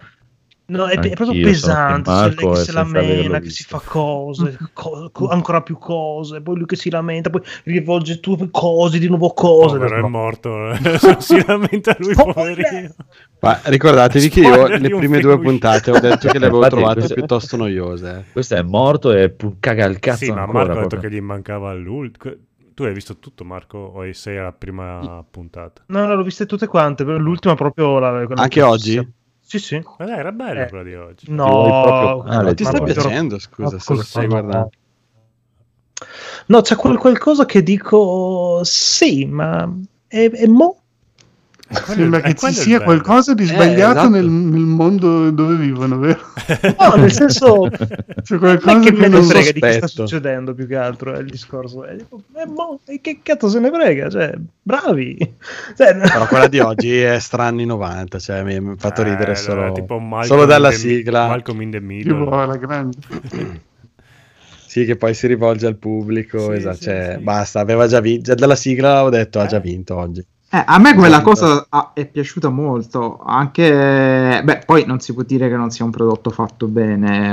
No, 0.70 0.86
è, 0.86 0.98
è 0.98 1.14
proprio 1.14 1.42
pesante. 1.42 2.10
lei 2.10 2.20
Marco 2.20 2.50
che 2.52 2.60
e 2.60 2.62
se 2.64 2.72
la 2.72 2.84
mena, 2.84 3.38
che 3.38 3.44
visto. 3.46 3.62
si 3.62 3.68
fa 3.68 3.80
cose, 3.84 4.56
co- 4.72 5.10
co- 5.12 5.28
ancora 5.28 5.62
più 5.62 5.76
cose, 5.78 6.40
poi 6.40 6.56
lui 6.58 6.66
che 6.66 6.76
si 6.76 6.90
lamenta, 6.90 7.28
poi 7.28 7.40
rivolge 7.64 8.20
tu 8.20 8.48
cose, 8.50 8.98
di 8.98 9.08
nuovo 9.08 9.32
cose. 9.32 9.76
Povero 9.78 9.96
è 9.96 10.00
No. 10.00 10.08
morto, 10.08 10.70
eh. 10.70 10.78
si 11.18 11.44
lamenta 11.44 11.96
lui, 11.98 12.14
poverino. 12.14 12.94
Ma 13.40 13.58
ricordatevi 13.64 14.28
che 14.28 14.40
io 14.40 14.66
le 14.66 14.88
prime 14.88 15.18
due 15.20 15.38
puntate 15.40 15.90
ho 15.90 15.98
detto 15.98 16.28
che 16.28 16.38
le 16.38 16.46
avevo 16.46 16.66
trovate 16.68 16.94
questo- 16.98 17.14
piuttosto 17.14 17.56
noiose. 17.56 18.10
eh. 18.18 18.32
Questo 18.32 18.54
è 18.54 18.62
morto 18.62 19.12
e 19.12 19.30
pu- 19.30 19.56
caga 19.58 19.86
il 19.86 19.98
cazzo 19.98 20.24
Sì, 20.24 20.30
ma 20.30 20.42
ancora. 20.42 20.64
Marco 20.66 20.78
ha 20.78 20.82
detto 20.82 20.98
che 20.98 21.10
gli 21.10 21.20
mancava 21.20 21.72
l'ultimo. 21.74 22.34
Tu 22.74 22.84
hai 22.86 22.94
visto 22.94 23.18
tutto, 23.18 23.44
Marco? 23.44 23.76
O 23.78 24.10
sei 24.12 24.38
alla 24.38 24.52
prima 24.52 25.22
puntata? 25.28 25.82
No, 25.86 26.06
no, 26.06 26.14
l'ho 26.14 26.22
viste 26.22 26.46
tutte 26.46 26.66
quante, 26.66 27.04
però 27.04 27.18
l'ultima 27.18 27.54
proprio 27.54 27.98
la, 27.98 28.20
Anche 28.20 28.48
che- 28.48 28.62
oggi? 28.62 29.12
Sì, 29.50 29.58
sì. 29.58 29.82
Ma 29.98 30.04
dai, 30.04 30.18
era 30.20 30.30
bella 30.30 30.62
Eh. 30.64 30.68
quella 30.68 30.84
di 30.84 30.94
oggi. 30.94 31.24
No, 31.28 31.44
Ti 31.64 31.70
proprio- 31.88 32.22
Ah, 32.22 32.54
Ti 32.54 32.64
sta 32.64 32.80
piacendo, 32.80 33.36
scusa, 33.40 33.80
se 33.80 33.94
lo 33.94 34.02
stai 34.04 34.22
no. 34.22 34.28
guardando. 34.28 34.70
No, 36.46 36.60
c'è 36.60 36.76
quel 36.76 36.98
qualcosa 36.98 37.46
che 37.46 37.60
dico 37.64 38.60
sì, 38.62 39.24
ma 39.26 39.68
è, 40.06 40.30
è 40.30 40.46
mo. 40.46 40.79
Sembra 41.78 42.20
è 42.22 42.22
che 42.22 42.34
ci 42.34 42.52
sia 42.52 42.80
bello. 42.80 42.82
qualcosa 42.82 43.34
di 43.34 43.44
sbagliato 43.44 44.06
esatto. 44.06 44.08
nel, 44.08 44.26
nel 44.28 44.60
mondo 44.64 45.30
dove 45.30 45.56
vivono, 45.56 45.98
vero? 45.98 46.20
No, 46.78 46.94
nel 46.96 47.12
senso, 47.12 47.68
C'è 48.22 48.38
qualcosa 48.38 48.78
che 48.78 48.92
che 48.92 48.92
me 48.92 49.08
ne 49.08 49.08
non 49.08 49.24
frega 49.24 49.52
di 49.52 49.60
che 49.62 49.72
sta 49.72 49.86
sospetto. 49.86 50.06
succedendo 50.06 50.54
più 50.54 50.66
che 50.66 50.76
altro 50.76 51.14
è 51.14 51.18
il 51.20 51.28
discorso. 51.30 51.84
È, 51.84 51.96
tipo, 51.96 52.24
eh, 52.36 52.46
mo, 52.46 52.80
e 52.86 53.00
che 53.00 53.20
cazzo 53.22 53.48
se 53.48 53.60
ne 53.60 53.70
frega? 53.70 54.08
Cioè, 54.10 54.34
bravi. 54.62 55.16
Cioè, 55.76 55.96
Però 56.10 56.26
quella 56.26 56.48
di 56.48 56.58
oggi 56.60 56.98
è 57.00 57.18
stra 57.20 57.44
anni 57.44 57.64
90, 57.66 58.18
cioè 58.18 58.42
mi 58.42 58.60
mi 58.60 58.72
ha 58.72 58.76
fatto 58.76 59.02
Eh, 59.02 59.04
ridere 59.04 59.34
solo, 59.36 59.72
tipo 59.72 59.98
Malcolm 59.98 60.22
solo 60.24 60.44
dalla 60.46 60.70
sigla. 60.72 61.26
Malcolm 61.28 61.60
in 61.62 61.70
the 61.70 61.80
Middle. 61.80 62.14
buona, 62.14 62.56
grande. 62.56 62.96
Sì, 64.70 64.84
che 64.84 64.96
poi 64.96 65.14
si 65.14 65.26
rivolge 65.26 65.66
al 65.66 65.76
pubblico, 65.78 66.52
Sì, 66.52 66.52
esatto, 66.52 66.76
sì, 66.76 66.82
cioè, 66.84 67.14
sì. 67.18 67.22
basta, 67.24 67.58
aveva 67.60 67.86
già 67.88 68.00
vinto, 68.00 68.22
già 68.22 68.34
dalla 68.34 68.54
sigla 68.54 69.02
ho 69.04 69.08
detto 69.10 69.40
ha 69.40 69.46
già 69.46 69.58
vinto 69.58 69.96
oggi. 69.96 70.24
Eh, 70.52 70.64
a 70.66 70.78
me 70.78 70.94
quella 70.94 71.22
Esatto. 71.22 71.66
cosa 71.68 71.90
è 71.94 72.06
piaciuta 72.06 72.48
molto, 72.48 73.20
anche... 73.24 74.40
Beh, 74.42 74.62
poi 74.66 74.84
non 74.84 74.98
si 74.98 75.14
può 75.14 75.22
dire 75.22 75.48
che 75.48 75.54
non 75.56 75.70
sia 75.70 75.84
un 75.84 75.92
prodotto 75.92 76.30
fatto 76.30 76.66
bene. 76.66 77.32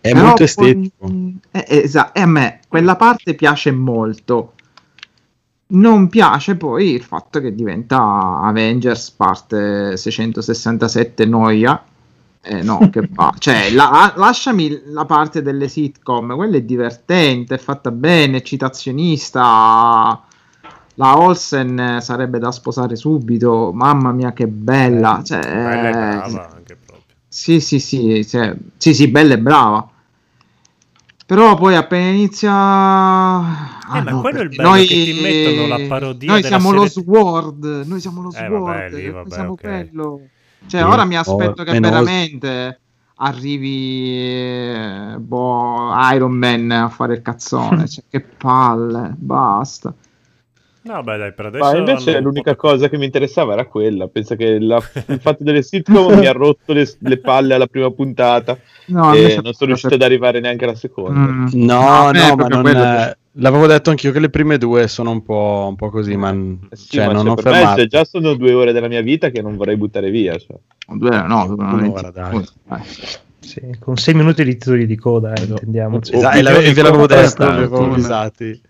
eh, 0.00 0.10
È 0.10 0.14
molto 0.14 0.36
poi- 0.36 0.44
estetico. 0.46 1.12
Eh, 1.50 1.64
esatto, 1.68 2.18
e 2.18 2.22
a 2.22 2.26
me 2.26 2.60
quella 2.66 2.96
parte 2.96 3.34
piace 3.34 3.70
molto. 3.72 4.54
Non 5.72 6.08
piace 6.08 6.56
poi 6.56 6.94
il 6.94 7.02
fatto 7.02 7.40
che 7.40 7.54
diventa 7.54 8.40
Avengers 8.42 9.10
parte 9.10 9.96
667 9.98 11.26
noia. 11.26 11.84
Eh, 12.42 12.62
no, 12.62 12.88
che 12.90 13.06
va. 13.12 13.34
Cioè, 13.38 13.70
la- 13.70 14.14
lasciami 14.16 14.80
la 14.86 15.04
parte 15.04 15.42
delle 15.42 15.68
sitcom, 15.68 16.34
quella 16.34 16.56
è 16.56 16.62
divertente, 16.62 17.56
è 17.56 17.58
fatta 17.58 17.90
bene, 17.90 18.38
è 18.38 18.42
citazionista. 18.42 20.22
La 20.94 21.18
Olsen 21.18 21.78
eh, 21.78 22.00
sarebbe 22.00 22.38
da 22.38 22.52
sposare 22.52 22.94
subito. 22.96 23.72
Mamma 23.72 24.12
mia, 24.12 24.32
che 24.32 24.46
bella! 24.48 25.22
Cioè, 25.24 25.40
Bella 25.40 25.90
e 25.90 25.92
eh, 25.92 25.92
brava 26.06 26.50
anche 26.54 26.76
proprio. 26.76 27.16
sì, 27.28 27.60
sì, 27.60 27.78
sì, 27.80 28.26
cioè, 28.26 28.56
sì, 28.76 28.94
sì, 28.94 29.08
bella 29.08 29.34
e 29.34 29.38
brava. 29.40 29.90
Però 31.26 31.54
poi 31.54 31.76
appena 31.76 32.08
inizia... 32.10 32.50
Ah, 32.52 33.98
Eh, 33.98 34.02
ma 34.02 34.10
no, 34.10 34.20
quello 34.20 34.38
è 34.40 34.42
il 34.42 34.50
bello, 34.50 34.82
che 34.84 34.98
ti 34.98 35.12
mettono 35.12 35.66
la 35.66 35.80
parodia 35.80 36.28
Noi 36.32 36.42
della 36.42 36.58
siamo 36.58 36.72
lo 36.72 36.86
serie- 36.86 36.88
Sword, 36.88 37.64
noi 37.86 38.00
siamo 38.00 38.22
lo 38.22 38.32
Eh, 38.32 38.36
Sword, 38.46 38.88
vabbè, 38.88 38.90
lì, 38.90 39.10
noi 39.10 39.12
vabbè, 39.12 39.30
siamo 39.30 39.52
ok. 39.52 39.60
quello. 39.60 40.30
Cioè, 40.66 40.84
ora 40.84 41.04
mi 41.04 41.16
oh, 41.16 41.20
aspetto 41.20 41.62
che 41.64 41.74
menoso. 41.74 42.10
veramente 42.10 42.80
arrivi 43.16 44.18
eh, 44.34 45.16
boh, 45.18 45.92
Iron 46.14 46.32
Man 46.32 46.70
a 46.70 46.88
fare 46.88 47.14
il 47.14 47.22
cazzone. 47.22 47.86
cioè, 47.88 48.04
che 48.08 48.20
palle, 48.20 49.14
basta. 49.16 49.94
No, 50.82 51.02
beh, 51.02 51.16
dai, 51.18 51.34
per 51.34 51.46
adesso. 51.46 51.64
Ma 51.64 51.76
invece 51.76 52.20
l'unica 52.20 52.56
cosa 52.56 52.88
che 52.88 52.96
mi 52.96 53.04
interessava 53.04 53.52
era 53.52 53.66
quella. 53.66 54.08
Penso 54.08 54.34
che 54.34 54.58
la- 54.58 54.82
il 55.08 55.20
fatto 55.20 55.44
delle 55.44 55.62
sitcom 55.62 56.18
mi 56.18 56.26
ha 56.26 56.32
rotto 56.32 56.72
le, 56.72 56.90
le 57.00 57.18
palle 57.18 57.54
alla 57.54 57.66
prima 57.66 57.90
puntata 57.90 58.58
No, 58.86 59.12
e 59.14 59.38
non 59.42 59.52
sono 59.52 59.66
riuscito 59.68 59.94
ad 59.94 60.02
arrivare 60.02 60.40
neanche 60.40 60.64
alla 60.64 60.74
seconda. 60.74 61.20
Mm. 61.20 61.46
No, 61.52 62.10
No, 62.10 62.10
no, 62.12 62.34
ma 62.36 62.46
non, 62.48 62.62
quello 62.62 63.14
L'avevo 63.34 63.66
detto 63.66 63.90
anch'io 63.90 64.10
che 64.10 64.18
le 64.18 64.28
prime 64.30 64.58
due 64.58 64.88
sono 64.88 65.10
un 65.12 65.22
po', 65.22 65.66
un 65.68 65.76
po' 65.76 65.88
così, 65.90 66.16
ma, 66.16 66.30
Eh 66.30 66.74
Sì, 66.76 66.96
cioè, 66.96 67.06
ma 67.06 67.12
non 67.12 67.22
cioè, 67.22 67.30
ho 67.30 67.34
per 67.36 67.44
me, 67.44 67.52
fermato. 67.58 67.76
cioè, 67.78 67.86
già 67.86 68.04
sono 68.04 68.34
due 68.34 68.52
ore 68.52 68.72
della 68.72 68.88
mia 68.88 69.02
vita 69.02 69.28
che 69.30 69.40
non 69.40 69.56
vorrei 69.56 69.76
buttare 69.76 70.10
via. 70.10 70.36
Cioè. 70.36 70.56
Due, 70.88 71.22
no, 71.26 71.44
Un'ora, 71.56 72.10
20. 72.10 72.10
dai. 72.12 72.44
Vai. 72.66 72.82
Sì, 73.38 73.60
con 73.78 73.96
6 73.96 74.14
minuti 74.14 74.42
di 74.44 74.56
titoli 74.56 74.84
di 74.84 74.96
coda, 74.96 75.32
eh, 75.34 75.44
intendiamoci. 75.44 76.14
Esatto, 76.14 76.38
e 76.38 76.42
la- 76.42 76.50
ve 76.52 76.74
l'avevo 76.74 77.06
detto, 77.06 77.36
contrastanti. 77.36 77.52
avevo 77.54 77.84
avvisati. 77.84 78.60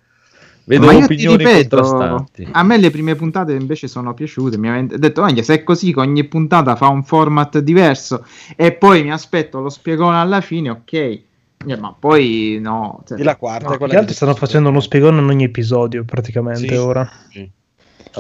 Vedo 0.65 0.87
Ma 0.87 0.93
io 0.93 0.99
ti 0.99 1.05
opinioni 1.05 1.37
ripeto, 1.39 1.77
contrastanti. 1.81 2.49
a 2.53 2.63
me 2.63 2.79
le 2.79 2.91
prime 2.91 3.15
puntate 3.17 3.53
invece 3.55 3.89
sono 3.89 4.15
piaciute. 4.15 4.57
Mi 4.59 4.69
avete 4.69 4.99
detto, 4.99 5.25
"Minchia, 5.25 5.43
se 5.43 5.55
è 5.55 5.63
così 5.65 5.93
che 5.93 6.01
ogni 6.01 6.25
puntata 6.25 6.77
fa 6.77 6.89
un 6.89 7.03
format 7.03 7.59
diverso 7.59 8.25
e 8.57 8.73
poi 8.73 9.03
mi 9.03 9.11
aspetto 9.13 9.61
lo 9.61 9.69
spiegone 9.69 10.17
alla 10.19 10.41
fine, 10.41 10.71
ok. 10.71 10.93
Eh, 10.93 11.77
Ma 11.79 11.95
poi 11.99 12.59
no. 12.61 13.03
cioè- 13.07 13.19
E 13.21 13.23
la 13.23 13.37
quarta 13.37 13.69
No, 13.69 13.75
è 13.75 13.79
quella 13.79 13.93
gli 13.95 13.97
altri 13.97 14.15
stanno 14.15 14.35
facendo 14.35 14.69
uno 14.71 14.81
spiegone 14.81 15.21
in 15.21 15.29
ogni 15.29 15.45
episodio, 15.45 16.05
praticamente, 16.05 16.69
Sì. 16.69 16.75
ora. 16.75 17.07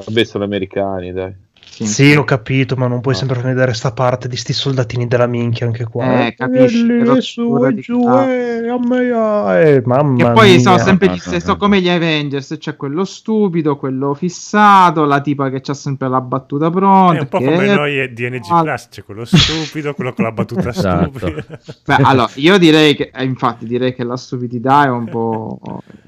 Vabbè, 0.05 0.25
sono 0.25 0.45
americani, 0.45 1.12
dai. 1.12 1.33
Sì. 1.62 1.87
Sì, 1.87 2.15
ho 2.15 2.24
capito, 2.24 2.77
ma 2.77 2.87
non 2.89 3.01
puoi 3.01 3.15
No. 3.15 3.20
sempre 3.20 3.41
vedere 3.41 3.73
sta 3.73 3.93
parte 3.93 4.28
di 4.28 4.37
sti 4.37 4.53
soldatini 4.53 5.07
della 5.07 5.27
minchia 5.27 5.65
anche 5.65 5.85
qua. 5.85 6.27
Eh, 6.27 6.35
capisci, 6.35 6.87
lì, 6.87 6.99
però 6.99 7.19
su 7.20 7.65
e 7.65 7.74
giù, 7.77 8.05
ah. 8.07 8.27
eh, 8.27 8.69
a 8.69 8.78
me, 8.78 9.11
ah, 9.12 9.55
eh, 9.57 9.82
mamma 9.87 10.16
Che 10.27 10.31
poi 10.32 10.51
mia. 10.51 10.59
sono 10.59 10.77
sempre 10.78 11.09
gli 11.09 11.16
stessi, 11.19 11.35
no. 11.37 11.41
sono 11.41 11.57
come 11.57 11.81
gli 11.81 11.89
Avengers, 11.89 12.57
c'è 12.59 12.77
quello 12.77 13.07
stupido, 13.07 13.78
quello 13.78 14.12
fissato, 14.12 15.07
la 15.07 15.23
tipa 15.23 15.49
che 15.49 15.62
c'ha 15.62 15.73
sempre 15.73 16.09
la 16.11 16.20
battuta 16.20 16.69
pronta. 16.70 17.16
È 17.16 17.20
un 17.23 17.28
po' 17.28 17.39
che- 17.39 17.45
come 17.47 17.74
noi 17.74 18.12
di 18.12 18.28
NG 18.28 18.47
Ah, 18.51 18.62
Plus, 18.62 18.89
c'è 18.91 19.03
quello 19.05 19.24
stupido, 19.24 19.95
quello 19.95 20.12
con 20.12 20.24
la 20.27 20.32
battuta 20.32 20.69
Esatto. 20.69 21.19
stupida. 21.19 21.45
Beh, 21.87 21.95
allora, 22.03 22.28
io 22.35 22.59
direi 22.59 22.95
che, 22.95 23.11
eh, 23.15 23.24
infatti, 23.24 23.65
direi 23.65 23.95
che 23.95 24.05
la 24.05 24.19
stupidità 24.19 24.85
è 24.85 24.91
un 24.91 25.07
po' 25.09 25.59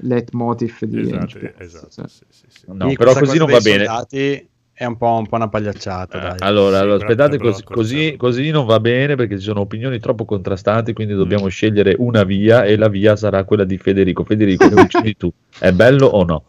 leitmotiv 0.01 0.83
di 0.83 0.99
esatto, 1.01 1.37
NG+, 1.39 1.53
esatto, 1.57 1.87
cioè. 1.89 2.05
sì, 2.07 2.23
sì, 2.29 2.45
sì. 2.47 2.65
No, 2.67 2.93
però 2.93 3.13
così 3.15 3.39
non 3.39 3.49
va 3.49 3.59
bene. 3.59 3.85
soldati 3.85 4.47
È 4.75 4.85
un 4.85 4.97
po', 4.97 5.17
un 5.17 5.27
po' 5.27 5.35
una 5.35 5.49
pagliacciata, 5.49 6.17
Eh, 6.17 6.21
dai. 6.21 6.37
Allora, 6.39 6.77
Sì, 6.77 6.81
allora, 6.81 6.95
aspettate, 6.95 7.37
così, 7.37 7.63
così, 7.63 8.15
così 8.17 8.49
non 8.49 8.65
va 8.65 8.79
bene 8.79 9.15
perché 9.15 9.37
ci 9.37 9.43
sono 9.43 9.59
opinioni 9.61 9.99
troppo 9.99 10.25
contrastanti, 10.25 10.93
quindi 10.93 11.13
Mm. 11.13 11.17
dobbiamo 11.17 11.47
scegliere 11.47 11.95
una 11.99 12.23
via 12.23 12.63
e 12.65 12.75
la 12.75 12.87
via 12.89 13.15
sarà 13.15 13.43
quella 13.43 13.65
di 13.65 13.77
Federico. 13.77 14.23
Federico, 14.23 14.67
che 14.69 14.75
decidi 14.75 15.15
tu? 15.17 15.31
È 15.59 15.71
bello 15.71 16.07
o 16.07 16.23
no? 16.23 16.43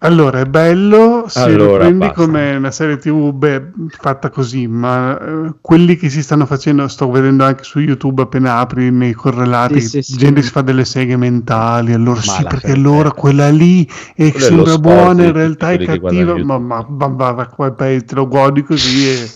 Allora, 0.00 0.38
è 0.40 0.44
bello 0.44 1.24
se 1.26 1.54
lo 1.56 1.64
Allora, 1.64 1.78
prendi 1.78 1.98
basta. 1.98 2.14
come 2.14 2.54
una 2.54 2.70
serie 2.70 2.98
TV 2.98 3.32
beh, 3.32 3.72
fatta 3.88 4.30
così, 4.30 4.68
ma 4.68 5.18
eh, 5.18 5.54
quelli 5.60 5.96
che 5.96 6.08
si 6.08 6.22
stanno 6.22 6.46
facendo, 6.46 6.86
sto 6.86 7.10
vedendo 7.10 7.42
anche 7.42 7.64
su 7.64 7.80
YouTube 7.80 8.22
appena 8.22 8.58
apri 8.58 8.92
nei 8.92 9.12
correlati, 9.12 9.80
Sì, 9.80 9.88
sì, 9.88 10.02
sì. 10.02 10.16
gente 10.16 10.42
si 10.42 10.50
fa 10.50 10.62
delle 10.62 10.84
seghe 10.84 11.16
mentali, 11.16 11.92
allora 11.92 12.20
sì, 12.20 12.42
la 12.42 12.48
perché 12.48 12.68
per- 12.68 12.76
allora 12.76 13.10
quella 13.10 13.48
lì 13.48 13.88
è, 14.14 14.30
lo 14.34 14.38
sembra 14.38 14.78
buona, 14.78 15.24
in 15.24 15.32
realtà 15.32 15.72
è 15.72 15.78
cattiva, 15.80 16.36
ma, 16.38 16.58
ma, 16.58 16.86
ma, 16.88 17.08
ma, 17.08 17.32
ma 17.32 17.70
te 17.74 18.04
lo 18.14 18.28
godi 18.28 18.62
così 18.62 19.08
e, 19.08 19.34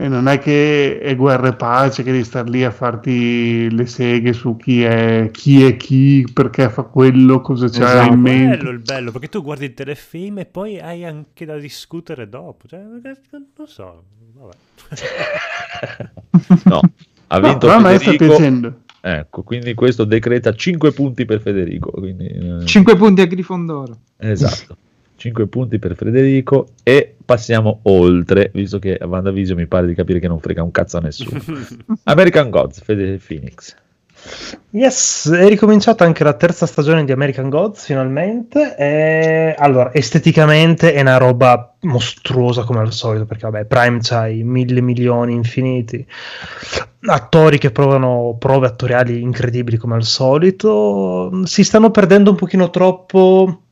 e 0.00 0.06
non 0.06 0.28
è 0.28 0.38
che 0.38 1.00
è 1.00 1.16
guerra 1.16 1.48
e 1.48 1.54
pace 1.56 2.04
che 2.04 2.12
devi 2.12 2.22
star 2.22 2.48
lì 2.48 2.62
a 2.62 2.70
farti 2.70 3.68
le 3.74 3.84
seghe 3.86 4.32
su 4.32 4.54
chi 4.56 4.84
è 4.84 5.28
chi, 5.32 5.64
è 5.64 5.76
chi 5.76 6.24
perché 6.32 6.68
fa 6.70 6.84
quello, 6.84 7.40
cosa 7.40 7.68
c'ha 7.68 7.78
Esatto. 8.04 8.12
in 8.12 8.20
mente. 8.20 8.56
Bello 8.58 8.70
il 8.70 8.78
bello, 8.78 9.10
perché 9.10 9.28
tu 9.28 9.42
guardi 9.42 9.64
il 9.64 9.74
telefilm 9.74 10.38
e 10.38 10.46
poi 10.46 10.78
hai 10.78 11.04
anche 11.04 11.44
da 11.44 11.58
discutere 11.58 12.28
dopo. 12.28 12.68
Cioè, 12.68 12.78
non 12.80 13.00
so, 13.66 14.04
vabbè. 14.34 14.54
No, 16.64 16.80
ha 17.26 17.38
No, 17.38 17.48
vinto 17.48 17.66
però 17.66 17.74
a 17.74 17.80
me 17.80 17.98
sta 17.98 18.10
Federico. 18.12 18.24
piacendo. 18.36 18.80
Ecco, 19.00 19.42
quindi 19.42 19.74
questo 19.74 20.04
decreta 20.04 20.54
5 20.54 20.92
punti 20.92 21.24
per 21.24 21.40
Federico. 21.40 21.90
Quindi, 21.90 22.26
eh, 22.26 22.64
5 22.64 22.96
punti 22.96 23.20
a 23.20 23.26
Grifondoro. 23.26 23.98
Esatto. 24.16 24.76
5 25.18 25.46
punti 25.48 25.78
per 25.80 25.96
Federico 25.96 26.68
e 26.84 27.16
passiamo 27.24 27.80
oltre, 27.82 28.50
visto 28.54 28.78
che 28.78 28.96
a 28.96 29.06
WandaVision 29.06 29.58
mi 29.58 29.66
pare 29.66 29.88
di 29.88 29.94
capire 29.94 30.20
che 30.20 30.28
non 30.28 30.38
frega 30.38 30.62
un 30.62 30.70
cazzo 30.70 30.98
a 30.98 31.00
nessuno. 31.00 31.42
American 32.04 32.50
Gods, 32.50 32.80
Fede 32.82 33.18
Phoenix. 33.18 33.74
Yes, 34.70 35.30
è 35.30 35.48
ricominciata 35.48 36.04
anche 36.04 36.24
la 36.24 36.34
terza 36.34 36.66
stagione 36.66 37.04
di 37.04 37.12
American 37.12 37.48
Gods 37.48 37.84
finalmente. 37.84 38.76
E... 38.76 39.54
Allora, 39.58 39.92
esteticamente 39.92 40.92
è 40.92 41.00
una 41.00 41.16
roba 41.16 41.74
mostruosa 41.80 42.64
come 42.64 42.80
al 42.80 42.92
solito, 42.92 43.24
perché 43.24 43.48
vabbè, 43.48 43.64
Prime 43.64 43.98
c'hai 44.00 44.42
mille 44.42 44.80
milioni 44.80 45.34
infiniti, 45.34 46.06
attori 47.06 47.58
che 47.58 47.70
provano 47.70 48.36
prove 48.38 48.66
attoriali 48.66 49.20
incredibili 49.20 49.76
come 49.76 49.94
al 49.94 50.04
solito. 50.04 51.44
Si 51.44 51.64
stanno 51.64 51.90
perdendo 51.90 52.30
un 52.30 52.36
pochino 52.36 52.70
troppo. 52.70 53.62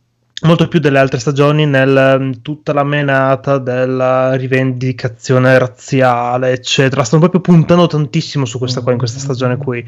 Molto 0.43 0.69
più 0.69 0.81
delle 0.81 0.99
altre 0.99 1.19
stagioni 1.19 1.65
nel 1.65 2.41
tutta 2.43 2.75
la 2.75 2.85
menata 2.85 3.57
della 3.57 4.35
rivendicazione 4.35 5.57
razziale, 5.57 6.53
eccetera. 6.53 7.05
Stanno 7.05 7.23
proprio 7.23 7.41
puntando 7.41 7.87
tantissimo 7.87 8.45
su 8.45 8.59
questa 8.59 8.83
qua 8.83 8.93
in 8.93 8.99
questa 8.99 9.19
stagione 9.19 9.57
qui 9.57 9.83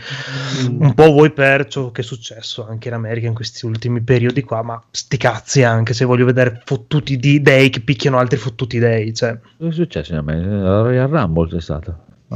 un 0.70 0.94
po' 0.94 1.12
voi 1.12 1.32
per 1.32 1.66
ciò 1.66 1.90
che 1.90 2.00
è 2.00 2.04
successo 2.04 2.66
anche 2.66 2.88
in 2.88 2.94
America 2.94 3.26
in 3.26 3.34
questi 3.34 3.66
ultimi 3.66 4.00
periodi 4.00 4.42
qua, 4.42 4.62
ma 4.62 4.82
sti 4.90 5.16
cazzi 5.18 5.62
anche 5.64 5.92
se 5.92 6.06
voglio 6.06 6.24
vedere 6.24 6.62
fottuti 6.64 7.18
di 7.18 7.42
dei 7.42 7.68
che 7.68 7.80
picchiano 7.80 8.16
altri 8.16 8.38
fottuti 8.38 8.78
dei, 8.78 9.12
cioè. 9.12 9.38
Cosa 9.58 9.70
è 9.70 9.74
successo 9.74 10.16
a 10.16 10.22
me? 10.22 10.42
La 10.42 10.80
Royal 10.80 11.08
Rumble 11.08 11.48
c'è 11.50 11.60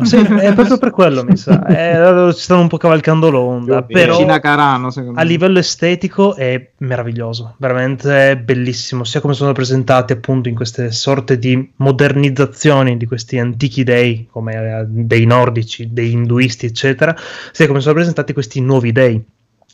Sì, 0.01 0.16
è 0.16 0.55
proprio 0.55 0.78
per 0.78 0.90
quello 0.90 1.23
mi 1.23 1.36
sa, 1.36 1.66
Eh, 1.66 2.32
ci 2.32 2.40
stanno 2.40 2.62
un 2.62 2.69
po' 2.69 2.78
cavalcando 2.78 3.28
l'onda, 3.31 3.82
però 3.82 4.24
Carano, 4.40 4.90
secondo 4.90 5.20
a 5.20 5.23
me. 5.23 5.28
livello 5.28 5.59
estetico 5.59 6.35
è 6.35 6.70
meraviglioso, 6.78 7.56
veramente 7.59 8.39
bellissimo, 8.39 9.05
sia 9.05 9.20
come 9.20 9.35
sono 9.35 9.52
presentati 9.52 10.14
appunto 10.14 10.48
in 10.48 10.55
queste 10.55 10.90
sorte 10.93 11.39
di 11.39 11.73
modernizzazioni 11.77 12.97
di 12.97 13.06
questi 13.06 13.39
antichi 13.39 13.85
dei, 13.85 14.27
come 14.31 14.55
eh, 14.81 14.85
dei 14.89 15.27
nordici, 15.27 15.93
dei 15.93 16.12
induisti, 16.12 16.64
eccetera, 16.64 17.14
sia 17.52 17.66
come 17.66 17.81
sono 17.81 17.94
presentati 17.94 18.32
questi 18.32 18.60
nuovi 18.62 18.93
dei 18.93 19.23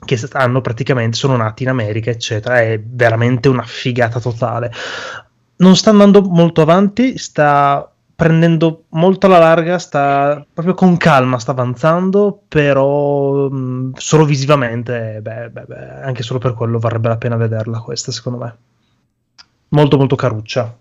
che 0.05 0.17
stanno 0.17 0.61
praticamente 0.61 1.17
sono 1.17 1.37
nati 1.37 1.63
in 1.63 1.69
America, 1.69 2.11
eccetera, 2.11 2.61
è 2.61 2.81
veramente 2.81 3.49
una 3.49 3.65
figata 3.65 4.21
totale. 4.21 4.73
Non 5.57 5.77
sta 5.77 5.91
andando 5.91 6.23
molto 6.23 6.61
avanti, 6.63 7.19
sta 7.19 7.93
prendendo 8.19 8.87
molto 8.89 9.27
alla 9.27 9.39
larga, 9.39 9.79
sta 9.79 10.45
proprio 10.53 10.75
con 10.75 10.97
calma, 10.97 11.39
sta 11.39 11.53
avanzando, 11.53 12.43
però 12.49 13.49
mh, 13.49 13.93
solo 13.95 14.25
visivamente, 14.25 15.21
beh, 15.23 15.51
beh, 15.51 15.65
beh, 15.65 16.01
anche 16.03 16.25
solo 16.25 16.41
per 16.41 16.55
quello 16.55 16.81
varrebbe 16.81 17.07
la 17.07 17.17
pena 17.17 17.37
vederla 17.37 17.79
questa, 17.79 18.11
secondo 18.11 18.39
me. 18.41 18.57
Molto 19.69 19.99
molto 19.99 20.17
caruccia. 20.17 20.77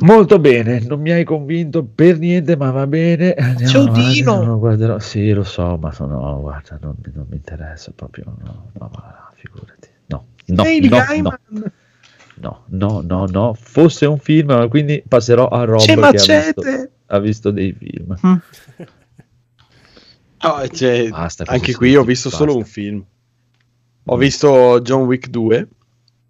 Molto 0.00 0.40
bene, 0.40 0.80
non 0.80 1.00
mi 1.00 1.12
hai 1.12 1.22
convinto 1.22 1.84
per 1.84 2.18
niente, 2.18 2.56
ma 2.56 2.72
va 2.72 2.88
bene. 2.88 3.34
Andiamo 3.34 3.82
avanti, 3.82 4.00
Odino! 4.00 4.42
non 4.42 4.58
guarderò. 4.58 4.98
Sì, 4.98 5.30
lo 5.32 5.44
so, 5.44 5.78
ma 5.80 5.94
no, 6.00 6.40
guarda, 6.40 6.78
non, 6.80 6.96
non 7.12 7.26
mi 7.30 7.36
interessa 7.36 7.92
proprio. 7.94 8.24
No, 8.42 8.70
no, 8.72 8.90
ma 8.92 9.30
figurati. 9.36 9.88
No, 10.06 10.24
no, 10.46 10.62
Neil 10.64 10.88
no, 10.90 11.38
no! 11.48 11.70
No, 12.36 12.64
no, 12.68 13.00
no, 13.04 13.26
no. 13.26 13.54
Fosse 13.60 14.06
un 14.06 14.18
film, 14.18 14.68
quindi 14.68 15.02
passerò 15.06 15.48
a 15.48 15.64
Rob 15.64 15.80
C'è 15.80 15.94
che 15.94 16.00
ha 16.00 16.10
visto, 16.10 16.32
Macete! 16.32 16.90
ha 17.06 17.18
visto 17.18 17.50
dei 17.50 17.72
film. 17.72 18.16
No, 20.44 20.66
cioè, 20.72 21.08
Basta 21.08 21.44
anche 21.46 21.74
qui 21.74 21.94
ho 21.94 22.02
visto 22.02 22.28
basta. 22.28 22.44
solo 22.44 22.56
un 22.58 22.64
film. 22.64 23.04
Ho 24.06 24.16
visto 24.16 24.80
John 24.82 25.02
Wick 25.04 25.28
2 25.28 25.68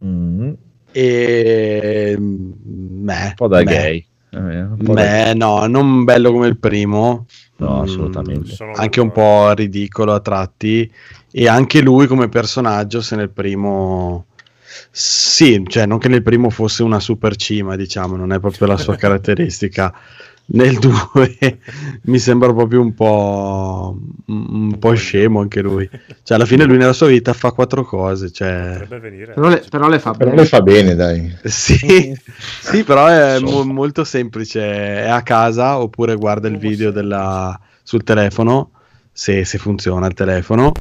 Mm, 0.04 0.52
e... 0.90 2.16
Meh, 2.18 3.26
un 3.26 3.32
po' 3.36 3.46
da 3.48 3.58
meh. 3.58 3.64
gay. 3.64 4.06
Eh, 4.30 4.38
un 4.62 4.76
po' 4.82 4.94
da 4.94 5.02
Beh, 5.02 5.34
no, 5.34 5.64
non 5.66 6.02
bello 6.04 6.32
come 6.32 6.48
il 6.48 6.58
primo. 6.58 7.26
No, 7.56 7.78
Mm, 7.78 7.82
assolutamente. 7.82 8.52
Sono 8.52 8.72
Anche 8.72 9.00
un 9.00 9.12
po' 9.12 9.52
ridicolo 9.52 10.12
a 10.12 10.20
tratti. 10.20 10.90
E 11.30 11.48
anche 11.48 11.80
lui 11.80 12.06
come 12.08 12.28
personaggio, 12.28 13.00
se 13.00 13.14
nel 13.16 13.30
primo... 13.30 14.26
Sì, 14.90 15.62
cioè 15.66 15.86
non 15.86 15.98
che 15.98 16.08
nel 16.08 16.22
primo 16.22 16.50
fosse 16.50 16.82
una 16.82 17.00
super 17.00 17.36
cima, 17.36 17.76
diciamo, 17.76 18.16
non 18.16 18.32
è 18.32 18.40
proprio 18.40 18.66
la 18.68 18.76
sua 18.76 18.96
caratteristica. 18.96 19.92
Nel 20.44 20.76
2 20.78 21.58
mi 22.04 22.18
sembra 22.18 22.52
proprio 22.52 22.80
un 22.80 22.92
po', 22.94 23.96
un 24.26 24.76
po' 24.78 24.92
scemo 24.94 25.40
anche 25.40 25.62
lui. 25.62 25.88
Cioè 26.24 26.36
alla 26.36 26.46
fine 26.46 26.64
lui 26.64 26.76
nella 26.76 26.92
sua 26.92 27.06
vita 27.06 27.32
fa 27.32 27.52
quattro 27.52 27.84
cose, 27.84 28.30
cioè... 28.30 28.84
Venire. 28.88 29.32
Però 29.34 29.48
le, 29.48 29.64
però 29.70 29.88
le 29.88 29.98
fa 29.98 30.12
Però 30.12 30.30
bene. 30.30 30.42
le 30.42 30.48
fa 30.48 30.60
bene, 30.62 30.94
dai. 30.94 31.36
Sì, 31.44 32.12
sì, 32.60 32.84
però 32.84 33.06
è 33.06 33.38
mo- 33.40 33.64
molto 33.64 34.04
semplice. 34.04 34.60
È 35.04 35.08
a 35.08 35.22
casa 35.22 35.78
oppure 35.78 36.16
guarda 36.16 36.48
il 36.48 36.58
video 36.58 36.90
della- 36.90 37.58
sul 37.82 38.02
telefono, 38.04 38.72
se, 39.12 39.44
se 39.44 39.58
funziona 39.58 40.06
il 40.06 40.14
telefono, 40.14 40.72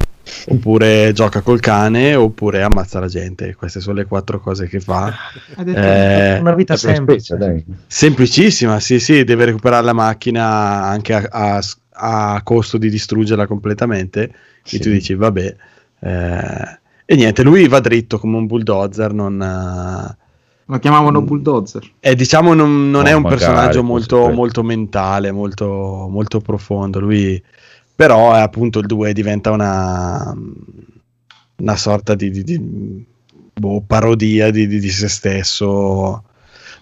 oppure 0.48 1.12
gioca 1.12 1.40
col 1.42 1.60
cane, 1.60 2.14
oppure 2.14 2.62
ammazza 2.62 2.98
la 3.00 3.08
gente. 3.08 3.54
Queste 3.54 3.80
sono 3.80 3.96
le 3.96 4.06
quattro 4.06 4.40
cose 4.40 4.66
che 4.68 4.80
fa. 4.80 5.12
Ha 5.56 5.62
detto- 5.64 5.78
Eh, 5.78 6.38
Una 6.40 6.54
vita 6.54 6.76
semplice. 6.76 7.36
dai. 7.36 7.62
semplicissima, 7.86 8.80
sì, 8.80 8.98
sì, 9.00 9.24
deve 9.24 9.44
recuperare 9.46 9.84
la 9.84 9.92
macchina 9.92 10.44
anche 10.84 11.14
a, 11.14 11.28
a- 11.30 11.62
a 12.34 12.40
costo 12.42 12.78
di 12.78 12.88
distruggerla 12.90 13.46
completamente. 13.46 14.32
Sì. 14.62 14.76
E 14.76 14.78
tu 14.80 14.90
dici, 14.90 15.14
vabbè, 15.14 15.56
eh, 16.00 16.78
E 17.04 17.14
niente, 17.16 17.42
lui 17.42 17.68
va 17.68 17.80
dritto 17.80 18.18
come 18.18 18.36
un 18.38 18.46
bulldozer, 18.46 19.12
non... 19.12 19.42
eh, 19.42 20.16
Lo 20.64 20.78
chiamavano 20.78 21.20
bulldozer. 21.20 21.82
eh, 22.00 22.14
diciamo 22.14 22.54
non, 22.54 22.90
non 22.90 23.02
Oh, 23.04 23.08
è 23.08 23.12
un 23.12 23.22
magari, 23.22 23.40
personaggio 23.40 23.82
molto, 23.82 24.30
molto 24.30 24.62
mentale, 24.62 25.30
molto, 25.32 26.06
molto 26.08 26.40
profondo. 26.40 27.00
Lui, 27.00 27.42
però, 28.02 28.34
è 28.34 28.40
appunto 28.40 28.80
il 28.80 28.86
2 28.86 29.12
diventa 29.12 29.52
una, 29.52 30.36
una 31.58 31.76
sorta 31.76 32.16
di, 32.16 32.30
di- 32.30 32.42
di, 32.42 33.04
boh, 33.54 33.80
parodia 33.86 34.50
di, 34.50 34.66
di- 34.66 34.90
se 34.90 35.06
stesso. 35.08 36.24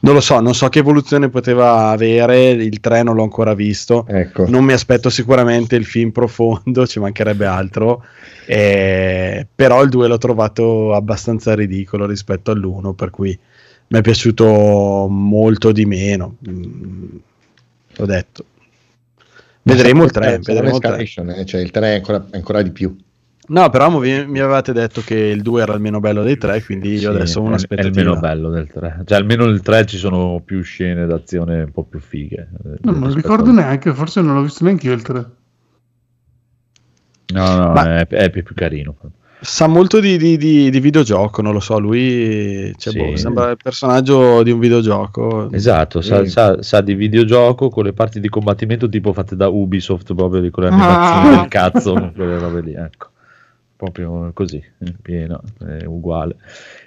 Non 0.03 0.15
lo 0.15 0.21
so, 0.21 0.41
non 0.41 0.55
so 0.55 0.71
che 0.71 0.79
evoluzione 0.79 1.29
poteva 1.29 1.91
avere. 1.91 2.53
Il 2.53 2.81
3 2.81 3.03
non 3.03 3.17
l'ho 3.17 3.23
ancora 3.23 3.53
visto. 3.53 4.07
Ecco. 4.09 4.49
Non 4.49 4.65
mi 4.65 4.73
aspetto 4.73 5.11
sicuramente 5.11 5.77
il 5.77 5.85
film 5.85 6.11
profondo, 6.11 6.87
ci 6.89 6.99
mancherebbe 7.01 7.45
altro. 7.45 8.03
Eh, 8.47 9.47
però 9.55 9.83
il 9.83 9.91
2 9.91 10.09
l'ho 10.09 10.17
trovato 10.17 10.95
abbastanza 10.95 11.55
ridicolo 11.55 12.07
rispetto 12.07 12.51
all'1, 12.51 12.95
per 12.95 13.11
cui 13.11 13.39
mi 13.89 13.99
è 13.99 14.01
piaciuto 14.01 15.07
molto 15.07 15.71
di 15.71 15.85
meno. 15.85 16.37
Mm, 16.49 17.17
L'ho 17.97 18.07
detto. 18.07 18.45
Vedremo 19.63 20.05
il 20.05 20.11
3. 20.11 20.23
Sarà 20.25 20.39
Vedremo 20.39 20.75
il 20.77 20.81
3. 20.81 20.89
un'escalation, 20.95 21.31
eh, 21.41 21.45
cioè 21.45 21.61
il 21.61 21.71
3 21.71 21.87
è 21.87 21.95
ancora, 21.97 22.25
ancora 22.33 22.63
di 22.63 22.71
più. 22.71 22.97
No, 23.49 23.69
però 23.69 23.91
mi, 23.91 24.27
mi 24.29 24.39
avevate 24.39 24.73
detto 24.73 25.01
che 25.01 25.17
il 25.17 25.43
2 25.43 25.63
era 25.63 25.75
il 25.75 25.81
meno 25.81 25.99
bello 25.99 26.23
dei 26.23 26.39
tre, 26.39 26.63
quindi 26.63 26.93
io 26.93 26.99
Sì, 27.01 27.07
adesso 27.07 27.41
ho 27.41 27.53
è- 27.53 27.59
È 27.67 27.81
il 27.83 27.93
meno 27.93 28.17
bello 28.17 28.49
del 28.49 28.69
3. 28.71 29.03
Cioè, 29.05 29.19
almeno 29.19 29.45
nel 29.47 29.61
3 29.61 29.87
ci 29.87 29.97
sono 29.97 30.41
più 30.45 30.63
scene 30.63 31.05
d'azione 31.05 31.63
un 31.65 31.71
po' 31.73 31.83
più 31.83 31.99
fighe. 31.99 32.49
eh, 32.65 32.79
Non 32.83 32.95
me 32.99 33.09
lo 33.09 33.15
ricordo 33.15 33.49
al- 33.51 33.57
neanche, 33.57 33.93
forse 33.93 34.21
non 34.21 34.35
l'ho 34.37 34.43
visto 34.43 34.63
neanche 34.65 34.87
io 34.87 34.93
il 34.93 35.03
3. 35.03 35.27
No, 37.33 37.55
no, 37.57 37.73
Ma- 37.73 37.99
è, 37.99 38.07
è 38.07 38.31
più, 38.31 38.43
più 38.45 38.55
carino. 38.55 38.95
Sa 39.43 39.67
molto 39.67 40.01
di, 40.01 40.19
di- 40.19 40.37
di- 40.37 40.69
di 40.71 40.81
videogioco, 40.81 41.41
non 41.41 41.53
lo 41.55 41.61
so, 41.61 41.79
lui 41.79 42.75
cioè, 42.77 42.93
Sì. 42.93 42.99
boh, 42.99 43.17
sembra 43.17 43.51
il 43.51 43.57
personaggio 43.63 44.43
di 44.43 44.51
un 44.51 44.59
videogioco. 44.59 45.51
Esatto, 45.53 46.03
sa, 46.03 46.27
sa- 46.27 46.63
sa 46.63 46.81
di 46.83 46.95
videogioco 46.95 47.71
con 47.71 47.85
le 47.85 47.93
parti 47.95 48.21
di 48.21 48.29
combattimento 48.29 48.89
tipo 48.89 49.13
fatte 49.15 49.37
da 49.37 49.49
Ubisoft, 49.49 50.15
proprio 50.15 50.41
di- 50.43 50.51
con 50.51 50.65
le 50.65 50.69
Ah. 50.71 50.73
animazioni 50.75 51.37
del 51.37 51.49
cazzo, 51.49 51.93
quelle 52.15 52.39
robe 52.39 52.61
lì, 52.61 52.75
ecco. 52.75 53.09
Proprio 53.81 54.31
così, 54.35 54.63
in 54.81 54.95
pieno, 55.01 55.41
è 55.59 55.87
uguale. 55.87 56.37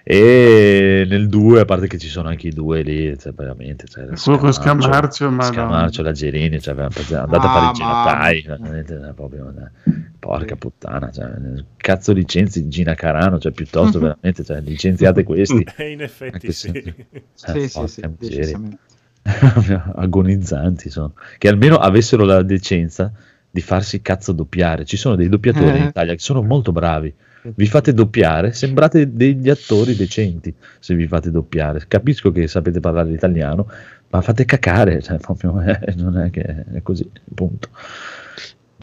E 0.04 1.06
nel 1.10 1.28
2, 1.28 1.62
a 1.62 1.66
parte 1.66 1.88
che 1.88 1.98
ci 1.98 2.08
sono 2.08 2.30
anche 2.30 2.50
i 2.50 2.52
due 2.52 2.84
lì, 2.84 3.18
cioè 3.18 3.34
veramente... 3.34 3.88
Cioè, 3.88 4.06
Quello 4.16 4.38
con 4.38 4.54
Scamarcio, 4.54 5.32
ma 5.32 5.42
Scamarcio, 5.42 6.04
la 6.04 6.12
Gerini, 6.12 6.62
cioè, 6.62 6.76
veramente, 6.76 7.16
andate 7.16 7.48
a 7.48 7.50
Ah, 7.50 7.52
fare 7.52 7.66
i 7.66 7.72
mamma 7.72 7.74
ginatai, 7.74 8.42
cioè, 8.44 9.14
proprio, 9.16 9.50
eh, 9.58 9.92
porca 10.20 10.56
puttana, 10.56 11.10
cioè, 11.10 11.32
cazzo 11.78 12.14
licenzi 12.14 12.68
Gina 12.68 12.94
Carano, 12.94 13.40
cioè 13.40 13.54
piuttosto 13.54 13.98
veramente, 14.00 14.44
cioè, 14.44 14.62
licenziate 14.62 15.24
questi. 15.24 15.66
E 15.76 15.90
in 15.90 16.02
effetti 16.02 16.52
sì. 16.52 16.70
se- 16.72 17.06
Sì, 17.34 17.58
Eh, 17.58 17.68
sì, 17.70 17.88
sì, 17.88 18.78
agonizzanti 19.96 20.90
sono 20.90 21.14
che 21.38 21.48
almeno 21.48 21.78
avessero 21.78 22.26
la 22.26 22.44
decenza 22.44 23.12
di 23.54 23.62
farsi 23.62 24.02
cazzo 24.02 24.32
doppiare. 24.32 24.84
Ci 24.84 24.98
sono 24.98 25.16
dei 25.16 25.30
doppiatori 25.30 25.78
in 25.78 25.84
Eh. 25.84 25.88
Italia 25.90 26.14
che 26.14 26.20
sono 26.20 26.42
molto 26.42 26.72
bravi. 26.72 27.14
Vi 27.44 27.68
fate 27.68 27.94
doppiare? 27.94 28.52
Sembrate 28.52 29.14
degli 29.14 29.48
attori 29.48 29.96
decenti 29.96 30.52
se 30.80 30.96
vi 30.96 31.06
fate 31.06 31.30
doppiare. 31.30 31.84
Capisco 31.88 32.32
che 32.32 32.48
sapete 32.48 32.80
parlare 32.80 33.10
l'italiano 33.10 33.70
ma 34.10 34.22
fate 34.22 34.46
cacare 34.46 35.02
cioè, 35.04 35.18
proprio, 35.20 35.62
eh, 35.62 35.94
non 35.98 36.18
è 36.18 36.32
che 36.32 36.42
è 36.42 36.82
così 36.82 37.08
punto 37.36 37.70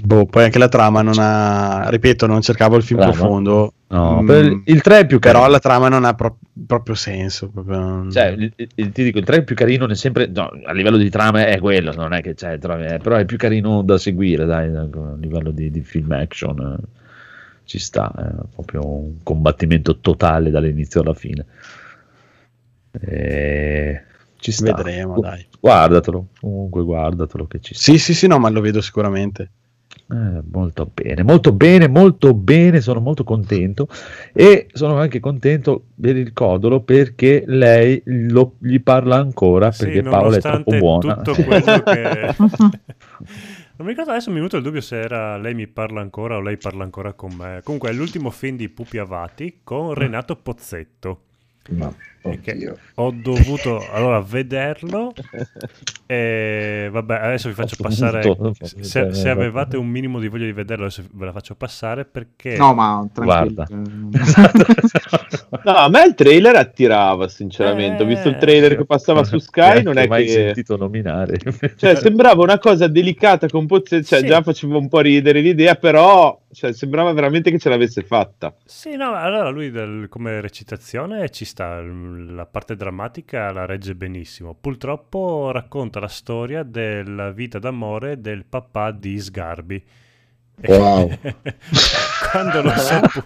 Boh, 0.03 0.25
poi 0.27 0.45
anche 0.45 0.59
la 0.59 0.69
trama 0.69 1.03
non 1.03 1.15
ha, 1.19 1.89
ripeto, 1.91 2.27
non 2.27 2.41
cercavo 2.41 2.77
il 2.77 2.83
film 2.83 3.01
Trama? 3.01 3.15
profondo. 3.15 3.73
no 3.89 4.23
Mm, 4.23 4.63
il 4.65 4.81
3 4.83 5.01
è 5.01 5.07
più 5.07 5.19
però 5.19 5.41
carino 5.41 5.51
la 5.53 5.59
trama 5.59 5.89
non 5.89 6.05
ha 6.05 6.15
pro- 6.15 6.39
proprio 6.67 6.95
senso. 6.95 7.49
proprio 7.51 8.11
Cioè, 8.11 8.27
il- 8.29 8.53
il- 8.57 8.93
ti 8.93 9.03
dico, 9.05 9.19
il 9.19 9.25
3 9.25 9.39
è 9.39 9.43
più 9.45 9.55
carino 9.55 9.87
nel 9.87 9.97
sempre, 9.97 10.27
no, 10.27 10.51
a 10.65 10.73
livello 10.73 10.97
di 10.97 11.11
trama 11.11 11.47
è 11.47 11.59
quello, 11.59 11.93
non 11.93 12.13
è 12.13 12.23
che 12.23 12.35
c'è, 12.35 12.55
eh, 12.55 12.99
però 12.99 13.17
è 13.17 13.25
più 13.25 13.37
carino 13.37 13.83
da 13.83 13.99
seguire, 13.99 14.45
dai, 14.47 14.75
a 14.75 14.89
livello 15.19 15.51
di, 15.51 15.71
di 15.71 15.81
film 15.83 16.13
action 16.13 16.79
eh, 16.81 16.99
ci 17.65 17.79
sta, 17.79 18.13
è 18.17 18.45
proprio 18.55 18.87
un 18.87 19.23
combattimento 19.23 19.99
totale 19.99 20.51
dall'inizio 20.51 21.03
alla 21.03 21.15
fine. 21.15 21.45
E 23.01 24.03
ci 24.39 24.53
sta. 24.53 24.73
Vedremo, 24.75 25.21
dai. 25.21 25.47
Guardatelo, 25.61 26.29
comunque 26.41 26.83
guardatelo 26.83 27.47
che 27.47 27.61
ci 27.61 27.75
sta. 27.75 27.93
Sì, 27.93 27.99
sì, 27.99 28.15
sì, 28.15 28.27
no, 28.27 28.39
ma 28.39 28.49
lo 28.49 28.61
vedo 28.61 28.81
sicuramente. 28.81 29.51
Eh, 30.13 30.43
molto 30.51 30.91
bene, 30.93 31.23
molto 31.23 31.53
bene, 31.53 31.87
molto 31.89 32.35
bene, 32.35 32.81
sono 32.81 33.01
molto 33.01 33.23
contento 33.23 33.87
e 34.33 34.67
sono 34.73 34.97
anche 34.99 35.21
contento 35.21 35.85
per 36.01 36.17
il 36.17 36.33
Codolo 36.33 36.81
perché 36.81 37.45
lei 37.47 38.03
lo- 38.07 38.55
gli 38.59 38.81
parla 38.81 39.17
ancora 39.17 39.71
Sì, 39.71 39.85
perché 39.85 40.03
Paola 40.03 40.37
è 40.37 40.41
troppo 40.41 40.71
nonostante 40.73 40.79
buona. 40.79 41.15
tutto 41.17 41.43
quello 41.45 41.83
che... 41.83 42.35
Non 43.81 43.89
mi 43.89 43.95
ricordo 43.95 44.11
adesso 44.11 44.29
mi 44.29 44.35
è 44.35 44.39
venuto 44.39 44.59
il 44.59 44.63
dubbio 44.63 44.83
se 44.83 45.01
era 45.01 45.39
lei 45.39 45.55
mi 45.55 45.67
parla 45.67 46.03
ancora 46.03 46.37
o 46.37 46.41
lei 46.43 46.59
parla 46.59 46.85
ancora 46.85 47.15
con 47.15 47.33
me. 47.33 47.61
Comunque 47.65 47.89
è 47.89 47.93
l'ultimo 47.95 48.29
film 48.31 48.57
di 48.59 48.69
Pupi 48.69 48.99
Avati 48.99 49.61
con 49.65 49.95
Renato 49.95 50.37
Pozzetto. 50.37 51.23
Ma, 51.71 51.91
Oddio. 52.23 52.77
ho 52.97 53.11
dovuto 53.15 53.83
allora 53.93 54.21
vederlo 54.21 55.13
e 56.07 56.89
vabbè 56.91 57.15
adesso 57.15 57.49
vi 57.49 57.55
faccio 57.55 57.77
passare 57.81 58.23
se, 58.81 59.13
se 59.15 59.29
avevate 59.29 59.77
un 59.77 59.87
minimo 59.87 60.19
di 60.19 60.29
voglia 60.29 60.45
di 60.45 60.53
vederlo 60.53 60.85
adesso 60.85 61.05
ve 61.13 61.25
la 61.25 61.33
faccio 61.33 61.55
passare 61.55 62.05
perché 62.05 62.57
No, 62.57 62.75
ma 62.75 63.09
tranquillo. 63.13 63.55
Guarda. 63.55 63.67
No, 65.65 65.73
a 65.75 65.89
me 65.89 66.05
il 66.07 66.15
trailer 66.15 66.55
attirava, 66.57 67.29
sinceramente. 67.29 68.03
Ho 68.03 68.07
visto 68.07 68.29
il 68.29 68.37
trailer 68.37 68.77
che 68.77 68.87
passava 68.87 69.25
su 69.25 69.39
Sky, 69.39 69.83
non 69.83 69.99
è 69.99 70.07
mai 70.07 70.25
che... 70.25 70.31
sentito 70.33 70.77
nominare. 70.77 71.39
Cioè, 71.77 71.97
sembrava 71.97 72.43
una 72.43 72.59
cosa 72.59 72.87
delicata 72.87 73.49
con 73.49 73.67
Pozzetto, 73.67 74.07
cioè 74.07 74.21
Sì. 74.21 74.27
già 74.27 74.43
faceva 74.43 74.77
un 74.79 74.89
po' 74.89 75.01
ridere 75.01 75.41
l'idea, 75.41 75.75
però 75.75 76.41
cioè, 76.53 76.73
sembrava 76.73 77.13
veramente 77.13 77.51
che 77.51 77.59
ce 77.59 77.69
l'avesse 77.69 78.03
fatta. 78.03 78.55
Sì, 78.65 78.97
no, 78.97 79.13
allora 79.15 79.49
lui 79.51 79.71
del- 79.71 80.07
come 80.09 80.41
recitazione 80.41 81.29
ci 81.31 81.45
sta, 81.45 81.81
la 82.35 82.47
parte 82.47 82.77
drammatica 82.77 83.53
la 83.53 83.67
regge 83.67 83.95
benissimo. 83.95 84.55
Purtroppo 84.55 85.51
racconta 85.51 86.01
la 86.01 86.09
storia 86.09 86.63
della 86.63 87.31
vita 87.31 87.59
d'amore 87.59 88.21
del 88.21 88.45
papà 88.45 88.91
di 88.91 89.19
Sgarbi. 89.19 89.85
Wow. 90.63 91.09
Quando 92.31 92.63
lo 92.63 92.71
sapu- 92.71 93.23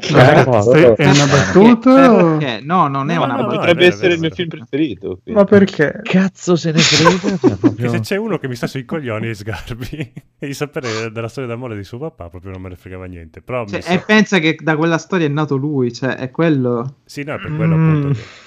Stai- 0.00 0.94
è 0.96 1.06
una 1.06 1.26
battuta? 1.26 2.12
o- 2.12 2.36
Perché? 2.38 2.60
No, 2.64 2.88
non 2.88 3.10
è 3.10 3.14
No, 3.14 3.24
una 3.24 3.34
no, 3.34 3.42
battuta. 3.42 3.56
Potrebbe 3.58 3.86
essere 3.86 4.02
vero, 4.08 4.14
il 4.14 4.20
mio 4.20 4.30
film 4.30 4.48
preferito. 4.48 5.06
quindi. 5.22 5.32
Ma 5.40 5.44
perché? 5.44 6.00
Cazzo 6.02 6.56
se 6.56 6.72
ne 6.72 6.78
frega. 6.82 7.38
cioè, 7.38 7.56
proprio- 7.56 7.88
se 7.90 8.00
c'è 8.00 8.16
uno 8.16 8.38
che 8.38 8.48
mi 8.48 8.56
sta 8.56 8.66
sui 8.66 8.84
coglioni 8.84 9.28
è 9.28 9.34
Sgarbi 9.34 10.12
e 10.38 10.46
di 10.46 10.54
sapere 10.54 11.10
della 11.12 11.28
storia 11.28 11.48
d'amore 11.48 11.76
di 11.76 11.84
suo 11.84 11.98
papà 11.98 12.28
proprio 12.28 12.50
non 12.52 12.60
me 12.60 12.70
ne 12.70 12.76
fregava 12.76 13.06
niente. 13.06 13.40
Però 13.40 13.64
Cioè, 13.66 13.80
sa- 13.80 13.92
e 13.92 13.98
pensa 14.00 14.38
che 14.38 14.56
da 14.60 14.76
quella 14.76 14.98
storia 14.98 15.26
è 15.26 15.30
nato 15.30 15.56
lui, 15.56 15.92
cioè 15.92 16.16
è 16.16 16.30
quello. 16.30 16.96
Sì, 17.04 17.22
no, 17.22 17.34
è 17.34 17.38
per 17.40 17.54
quello 17.54 17.76
Mm. 17.76 17.96
appunto. 17.98 18.18
che- 18.18 18.40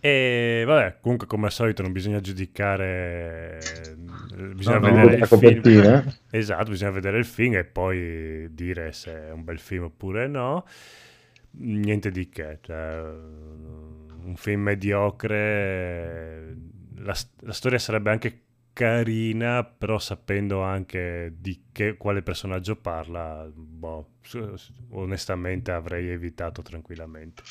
E 0.00 0.62
vabbè, 0.64 0.98
comunque 1.00 1.26
come 1.26 1.46
al 1.46 1.52
solito 1.52 1.82
non 1.82 1.90
bisogna 1.92 2.20
giudicare, 2.20 3.58
bisogna 4.54 4.78
No, 4.78 4.80
vedere 4.80 5.16
il 5.16 5.24
film. 5.24 5.62
copertina. 5.62 6.04
Esatto, 6.30 6.70
bisogna 6.70 6.90
vedere 6.90 7.18
il 7.18 7.24
film 7.24 7.54
e 7.54 7.64
poi 7.64 8.48
dire 8.54 8.92
se 8.92 9.28
è 9.28 9.30
un 9.32 9.44
bel 9.44 9.58
film 9.58 9.84
oppure 9.84 10.26
no. 10.28 10.64
Niente 11.58 12.10
di 12.10 12.28
che, 12.28 12.58
cioè, 12.60 13.00
un 13.00 14.34
film 14.36 14.62
mediocre, 14.62 16.54
la, 16.96 17.14
la 17.40 17.52
storia 17.52 17.78
sarebbe 17.78 18.10
anche 18.10 18.42
carina, 18.74 19.64
però 19.64 19.98
sapendo 19.98 20.60
anche 20.62 21.32
di 21.38 21.68
che, 21.72 21.96
quale 21.96 22.20
personaggio 22.22 22.76
parla, 22.76 23.48
boh, 23.54 24.10
onestamente 24.90 25.72
avrei 25.72 26.08
evitato 26.10 26.60
tranquillamente. 26.60 27.42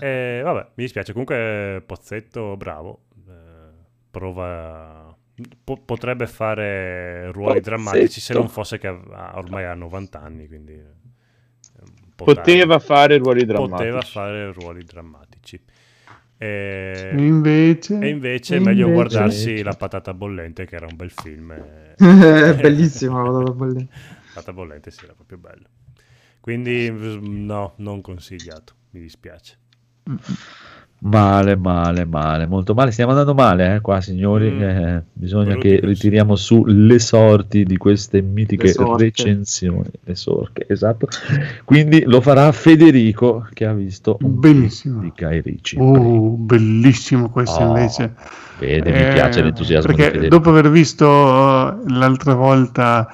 E 0.00 0.40
vabbè, 0.44 0.60
mi 0.74 0.84
dispiace, 0.84 1.12
comunque 1.12 1.82
Pozzetto 1.86 2.56
bravo, 2.56 3.06
eh, 3.28 3.72
prova... 4.10 5.07
po- 5.64 5.80
potrebbe 5.84 6.26
fare 6.26 7.30
ruoli 7.32 7.60
Pozzetto. 7.60 7.68
drammatici 7.70 8.20
se 8.20 8.34
non 8.34 8.48
fosse 8.48 8.78
che 8.78 8.86
ha- 8.88 9.32
ormai 9.36 9.64
ha 9.64 9.74
90 9.74 10.20
anni, 10.20 10.46
quindi... 10.48 10.82
po' 12.14 12.24
Poteva 12.24 12.78
fare 12.78 13.16
ruoli 13.18 13.44
drammatici. 13.44 13.76
Poteva 13.76 14.00
fare 14.02 14.52
ruoli 14.52 14.84
drammatici. 14.84 15.60
E, 16.40 17.12
invece? 17.16 17.98
e 17.98 18.08
invece 18.08 18.56
è 18.56 18.58
meglio 18.60 18.86
invece- 18.86 18.92
guardarsi 18.92 19.62
La 19.62 19.74
patata 19.74 20.14
bollente, 20.14 20.66
che 20.66 20.76
era 20.76 20.86
un 20.86 20.96
bel 20.96 21.10
film. 21.10 21.50
e- 21.52 21.94
Bellissima 22.60 23.22
la 23.22 23.30
patata 23.30 23.52
bollente. 23.52 23.88
Patata 24.34 24.52
bollente, 24.52 24.90
sì, 24.90 25.04
era 25.04 25.14
proprio 25.14 25.38
bello. 25.38 25.66
Quindi 26.40 26.88
mm, 26.90 27.44
no, 27.44 27.74
non 27.78 28.00
consigliato, 28.00 28.74
mi 28.90 29.00
dispiace. 29.00 29.58
Male, 31.00 31.54
male, 31.56 32.04
male, 32.04 32.46
molto 32.48 32.74
male. 32.74 32.90
Stiamo 32.90 33.12
andando 33.12 33.32
male, 33.32 33.76
eh, 33.76 33.80
qua, 33.80 34.00
signori. 34.00 34.50
Mm. 34.50 34.62
Eh, 34.62 35.04
bisogna 35.12 35.52
Brutti 35.52 35.68
che 35.68 35.74
così. 35.80 35.86
ritiriamo 35.86 36.34
su 36.34 36.64
le 36.66 36.98
sorti 36.98 37.62
di 37.64 37.76
queste 37.76 38.20
mitiche 38.20 38.74
Le 38.76 38.96
recensioni. 38.96 39.88
Le 40.02 40.14
sorche, 40.16 40.66
esatto. 40.68 41.06
Quindi 41.64 42.02
lo 42.04 42.20
farà 42.20 42.50
Federico, 42.50 43.46
che 43.52 43.64
ha 43.66 43.72
visto 43.74 44.16
film 44.18 45.00
di 45.00 45.40
Ritchie. 45.40 45.80
Uh, 45.80 46.34
bellissimo 46.36 47.30
questo 47.30 47.60
Oh, 47.60 47.66
invece. 47.68 48.14
Vede, 48.58 48.90
mi 48.90 48.98
Eh, 48.98 49.12
piace 49.12 49.40
l'entusiasmo 49.42 49.90
di 49.90 49.96
Perché 49.96 50.10
Federico. 50.10 50.34
dopo 50.36 50.50
aver 50.50 50.68
visto 50.68 51.06
uh, 51.06 51.86
l'altra 51.92 52.34
volta 52.34 53.06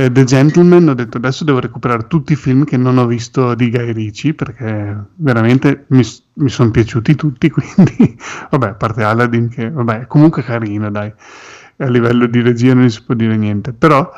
eh, 0.00 0.10
The 0.10 0.24
Gentleman, 0.24 0.88
ho 0.88 0.94
detto 0.94 1.18
adesso 1.18 1.44
devo 1.44 1.60
recuperare 1.60 2.06
tutti 2.06 2.32
i 2.32 2.36
film 2.36 2.64
che 2.64 2.78
non 2.78 2.96
ho 2.96 3.06
visto 3.06 3.54
di 3.54 3.70
Guy 3.70 3.92
Ritchie 3.92 4.32
perché 4.32 4.96
veramente 5.16 5.84
mi, 5.88 6.02
mi 6.34 6.48
sono 6.48 6.70
piaciuti 6.70 7.14
tutti. 7.14 7.50
Quindi, 7.52 8.18
vabbè, 8.50 8.68
a 8.68 8.74
parte 8.74 9.02
Aladdin, 9.02 9.50
che 9.50 9.70
vabbè, 9.70 10.00
è 10.00 10.06
comunque 10.06 10.42
carino, 10.42 10.90
dai. 10.90 11.12
A 11.76 11.88
livello 11.88 12.26
di 12.26 12.40
regia 12.40 12.72
non 12.72 12.88
si 12.88 13.02
può 13.02 13.14
dire 13.14 13.36
niente. 13.36 13.72
Però 13.72 14.10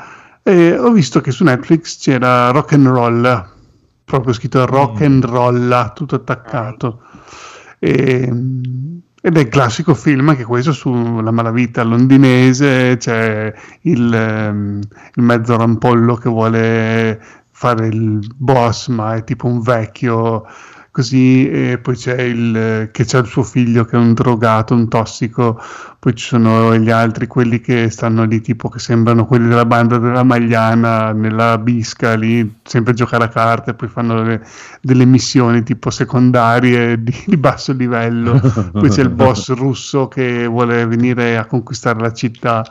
eh, 0.43 0.79
ho 0.79 0.91
visto 0.93 1.21
che 1.21 1.33
su 1.33 1.43
Netflix 1.43 1.99
c'era 1.99 2.51
Rock 2.51 2.75
and 2.75 2.87
Roll, 2.87 3.49
proprio 4.05 4.33
scritto 4.33 4.65
Rock 4.67 5.03
and 5.03 5.25
Roll, 5.25 5.93
tutto 5.95 6.15
attaccato. 6.15 7.03
E, 7.81 8.31
ed 9.25 9.37
è 9.37 9.41
il 9.41 9.49
classico 9.49 9.95
film 9.95 10.31
anche 10.31 10.43
questo 10.43 10.73
sulla 10.73 11.31
malavita 11.31 11.85
londinese, 11.85 12.97
c'è 12.97 13.55
il, 13.83 14.13
ehm, 14.13 14.81
il 15.15 15.23
mezzo 15.23 15.57
rampollo 15.57 16.17
che 16.17 16.29
vuole 16.29 17.23
fare 17.53 17.87
il 17.87 18.29
boss, 18.35 18.89
ma 18.89 19.15
è 19.15 19.23
tipo 19.23 19.47
un 19.47 19.61
vecchio 19.61 20.45
così, 20.93 21.49
e 21.49 21.79
poi 21.79 21.97
c'è 21.97 22.21
il 22.21 22.91
che 22.93 23.05
c'è 23.07 23.19
il 23.19 23.27
suo 23.27 23.43
figlio 23.43 23.87
che 23.87 23.97
è 23.97 23.99
un 23.99 24.13
drogato, 24.13 24.75
un 24.75 24.89
tossico, 24.89 25.59
poi 25.99 26.15
ci 26.15 26.27
sono 26.27 26.77
gli 26.77 26.91
altri, 26.91 27.27
quelli 27.27 27.61
che 27.63 27.89
stanno 27.89 28.25
lì, 28.25 28.43
tipo 28.43 28.69
che 28.69 28.79
sembrano 28.79 29.25
quelli 29.25 29.49
della 29.49 29.65
banda 29.65 29.97
della 29.97 30.23
Magliana, 30.23 31.13
nella 31.13 31.57
bisca 31.57 32.15
lì, 32.15 32.57
sempre 32.63 32.93
a 32.93 32.95
giocare 32.95 33.25
a 33.25 33.29
carte, 33.29 33.73
poi 33.73 33.89
fanno 33.89 34.23
le- 34.23 34.47
delle 34.83 35.07
missioni 35.07 35.63
tipo 35.63 35.89
secondarie 35.89 37.03
di, 37.03 37.25
di 37.27 37.37
basso 37.39 37.73
livello, 37.73 38.39
poi 38.73 38.91
c'è 38.91 39.01
il 39.01 39.11
boss 39.11 39.51
russo 39.55 40.09
che 40.09 40.47
vuole 40.47 40.85
venire 40.87 41.39
a 41.39 41.47
conquistare 41.47 42.01
la 42.01 42.13
città. 42.13 42.63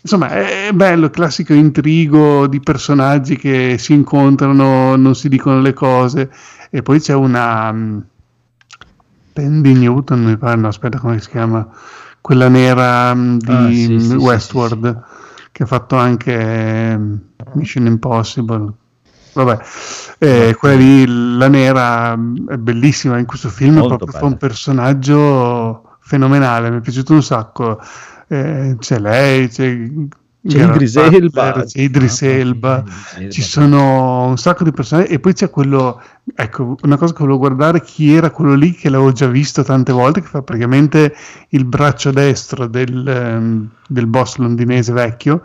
Insomma, 0.00 0.30
è 0.30 0.70
bello, 0.72 1.04
il 1.04 1.10
classico 1.10 1.52
intrigo 1.52 2.46
di 2.46 2.60
personaggi 2.60 3.36
che 3.36 3.76
si 3.78 3.92
incontrano, 3.92 4.96
non 4.96 5.14
si 5.14 5.28
dicono 5.28 5.60
le 5.60 5.74
cose, 5.74 6.30
e 6.70 6.82
poi 6.82 7.00
c'è 7.00 7.14
una... 7.14 7.72
mm, 7.72 7.98
Tandy 9.32 9.72
Newton, 9.74 10.24
mi 10.24 10.36
pare, 10.36 10.56
no, 10.56 10.68
aspetta 10.68 10.98
come 10.98 11.20
si 11.20 11.28
chiama, 11.30 11.66
quella 12.20 12.48
nera 12.48 13.14
mm, 13.14 13.38
di 13.38 13.52
Ah, 13.52 13.70
sì, 13.72 13.98
sì, 13.98 14.14
mm, 14.14 14.16
sì, 14.16 14.16
Westworld, 14.16 15.04
che 15.52 15.62
ha 15.62 15.66
fatto 15.66 15.96
anche 15.96 16.96
mm, 16.98 17.14
Mission 17.52 17.86
Impossible. 17.86 18.72
Vabbè, 19.32 19.58
eh, 20.18 20.56
quella 20.58 20.74
lì, 20.76 21.06
la 21.36 21.48
nera, 21.48 22.12
è 22.14 22.56
bellissima 22.56 23.18
in 23.18 23.26
questo 23.26 23.48
film, 23.50 23.76
Molto 23.76 23.94
proprio 23.96 24.08
fa 24.08 24.18
bella. 24.18 24.26
un 24.26 24.36
personaggio 24.36 25.98
fenomenale, 26.00 26.70
mi 26.70 26.78
è 26.78 26.80
piaciuto 26.80 27.12
un 27.12 27.22
sacco. 27.22 27.80
Eh, 28.26 28.76
c'è 28.78 28.98
lei, 28.98 29.48
c'è, 29.48 29.88
Idris 30.56 30.94
Butler, 30.94 31.14
Elba. 31.14 31.64
c'è 31.64 31.80
Idris 31.80 32.22
Elba, 32.22 32.84
ci 33.28 33.42
sono 33.42 34.24
un 34.24 34.38
sacco 34.38 34.64
di 34.64 34.72
personaggi 34.72 35.12
e 35.12 35.18
poi 35.18 35.32
c'è 35.34 35.50
quello, 35.50 36.00
ecco, 36.34 36.76
una 36.82 36.96
cosa 36.96 37.12
che 37.12 37.18
volevo 37.20 37.38
guardare, 37.38 37.82
chi 37.82 38.14
era 38.14 38.30
quello 38.30 38.54
lì 38.54 38.72
che 38.72 38.88
l'avevo 38.88 39.12
già 39.12 39.26
visto 39.26 39.62
tante 39.62 39.92
volte, 39.92 40.20
che 40.22 40.28
fa 40.28 40.42
praticamente 40.42 41.14
il 41.50 41.64
braccio 41.64 42.10
destro 42.10 42.66
del, 42.66 43.06
ehm, 43.06 43.68
del 43.86 44.06
boss 44.06 44.36
londinese 44.36 44.92
vecchio, 44.92 45.42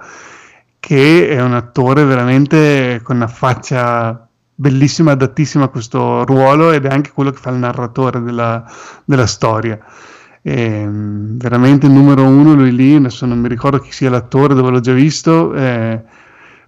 che 0.80 1.30
è 1.30 1.42
un 1.42 1.54
attore 1.54 2.04
veramente 2.04 3.00
con 3.04 3.18
una 3.18 3.28
faccia 3.28 4.28
bellissima, 4.56 5.12
adattissima 5.12 5.66
a 5.66 5.70
questo 5.70 6.24
ruolo 6.26 6.72
ed 6.72 6.86
è 6.86 6.90
anche 6.90 7.12
quello 7.12 7.32
che 7.32 7.40
fa 7.40 7.50
il 7.50 7.58
narratore 7.58 8.22
della, 8.22 8.64
della 9.06 9.26
storia. 9.26 9.80
Ehm, 10.46 11.38
veramente 11.38 11.86
il 11.86 11.94
numero 11.94 12.24
uno 12.26 12.54
lui 12.54 12.76
lì, 12.76 12.96
adesso 12.96 13.26
non 13.26 13.40
mi 13.40 13.48
ricordo 13.48 13.80
chi 13.80 13.92
sia 13.92 14.10
l'attore, 14.10 14.54
dove 14.54 14.70
l'ho 14.72 14.82
già 14.82 14.92
visto, 14.94 15.54
eh, 15.54 16.02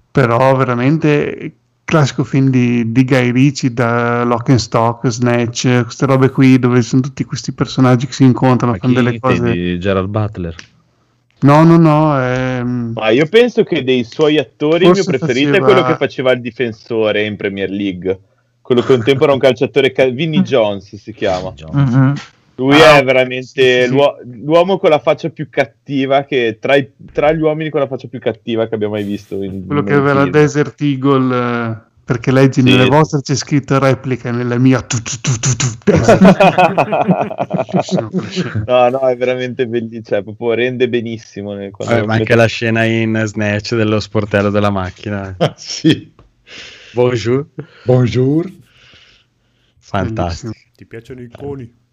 però 0.10 0.56
veramente 0.56 1.54
classico 1.84 2.24
film 2.24 2.50
di, 2.50 2.92
di 2.92 3.04
Guy 3.04 3.32
Ritchie 3.32 3.74
da 3.74 4.24
Lock 4.24 4.50
and 4.50 4.60
Stock, 4.60 5.08
Snatch, 5.08 5.84
queste 5.84 6.06
robe 6.06 6.30
qui 6.30 6.58
dove 6.58 6.82
sono 6.82 7.02
tutti 7.02 7.24
questi 7.26 7.52
personaggi 7.54 8.08
che 8.08 8.14
si 8.14 8.24
incontrano, 8.24 8.74
Ma 8.74 8.78
fanno 8.80 8.94
chi 8.94 9.00
delle 9.00 9.20
cose. 9.20 9.36
intendi? 9.36 9.80
Gerald 9.80 10.10
Butler. 10.10 10.56
No, 11.42 11.64
no, 11.64 11.78
no, 11.78 12.20
ehm, 12.20 12.94
Ma 12.96 13.10
io 13.10 13.28
penso 13.28 13.64
che 13.64 13.84
dei 13.84 14.04
suoi 14.06 14.38
attori 14.40 14.86
Forse 14.86 15.02
il 15.02 15.08
mio 15.10 15.18
preferito 15.20 15.50
faceva- 15.50 15.58
è 15.58 15.74
quello 15.74 15.88
che 15.88 15.96
faceva 15.98 16.32
il 16.32 16.42
difensore 16.42 17.26
in 17.26 17.36
Premier 17.36 17.70
League. 17.70 18.20
Quello 18.62 18.82
che 18.82 18.94
un 18.94 19.04
tempo 19.04 19.26
era 19.26 19.34
un 19.34 19.40
calciatore, 19.40 19.92
ca- 19.92 20.08
Vinnie 20.08 20.42
Jones 20.42 20.96
si 20.96 21.14
chiama. 21.14 21.54
Mhm. 21.72 22.14
Lui 22.58 22.76
Ah, 22.82 23.00
è 23.00 23.04
veramente 23.04 23.82
sì, 23.82 23.88
sì. 23.88 23.90
l'uo- 23.90 24.18
l'uomo 24.24 24.78
con 24.78 24.90
la 24.90 25.00
faccia 25.00 25.30
più 25.30 25.50
cattiva 25.50 26.24
che 26.24 26.58
tra, 26.60 26.76
i- 26.76 26.90
tra 27.12 27.34
gli 27.34 27.42
uomini 27.42 27.70
con 27.70 27.82
la 27.82 27.88
faccia 27.88 28.08
più 28.08 28.20
cattiva 28.20 28.68
che 28.70 28.76
abbiamo 28.76 28.94
mai 28.94 29.04
visto. 29.04 29.44
In, 29.44 29.66
quello 29.66 29.82
in 29.82 29.88
che 29.88 29.94
aveva 29.94 30.14
la. 30.14 30.30
Desert 30.30 30.80
Eagle, 30.82 31.36
eh, 31.36 31.78
perché 32.06 32.32
leggi 32.32 32.62
Sì. 32.62 32.70
nelle 32.70 32.86
vostre 32.86 33.20
c'è 33.22 33.36
scritto 33.36 33.78
replica, 33.78 34.32
nella 34.32 34.58
mia 34.58 34.80
tu, 34.82 34.98
tu, 35.02 35.18
tu, 35.20 35.32
tu, 35.38 35.54
tu, 35.56 35.66
Desert 35.84 36.22
Eagle. 37.92 38.64
no, 38.66 38.90
no, 38.90 39.00
è 39.08 39.18
veramente 39.18 39.68
bellissimo. 39.68 40.02
Cioè, 40.04 40.24
proprio 40.24 40.54
rende 40.54 40.88
benissimo. 40.88 41.54
nel- 41.56 41.72
Eh, 41.90 42.06
ma 42.06 42.14
anche 42.14 42.36
la 42.36 42.46
scena 42.46 42.86
in 42.86 43.22
Snatch 43.26 43.76
dello 43.76 44.00
sportello 44.00 44.50
della 44.50 44.70
macchina. 44.70 45.36
sì. 45.58 46.14
Bonjour. 46.94 47.48
Bonjour. 47.84 48.50
Fantastico. 49.78 50.54
Ti 50.76 50.86
piacciono 50.86 51.22
i 51.22 51.30
coni? 51.30 51.84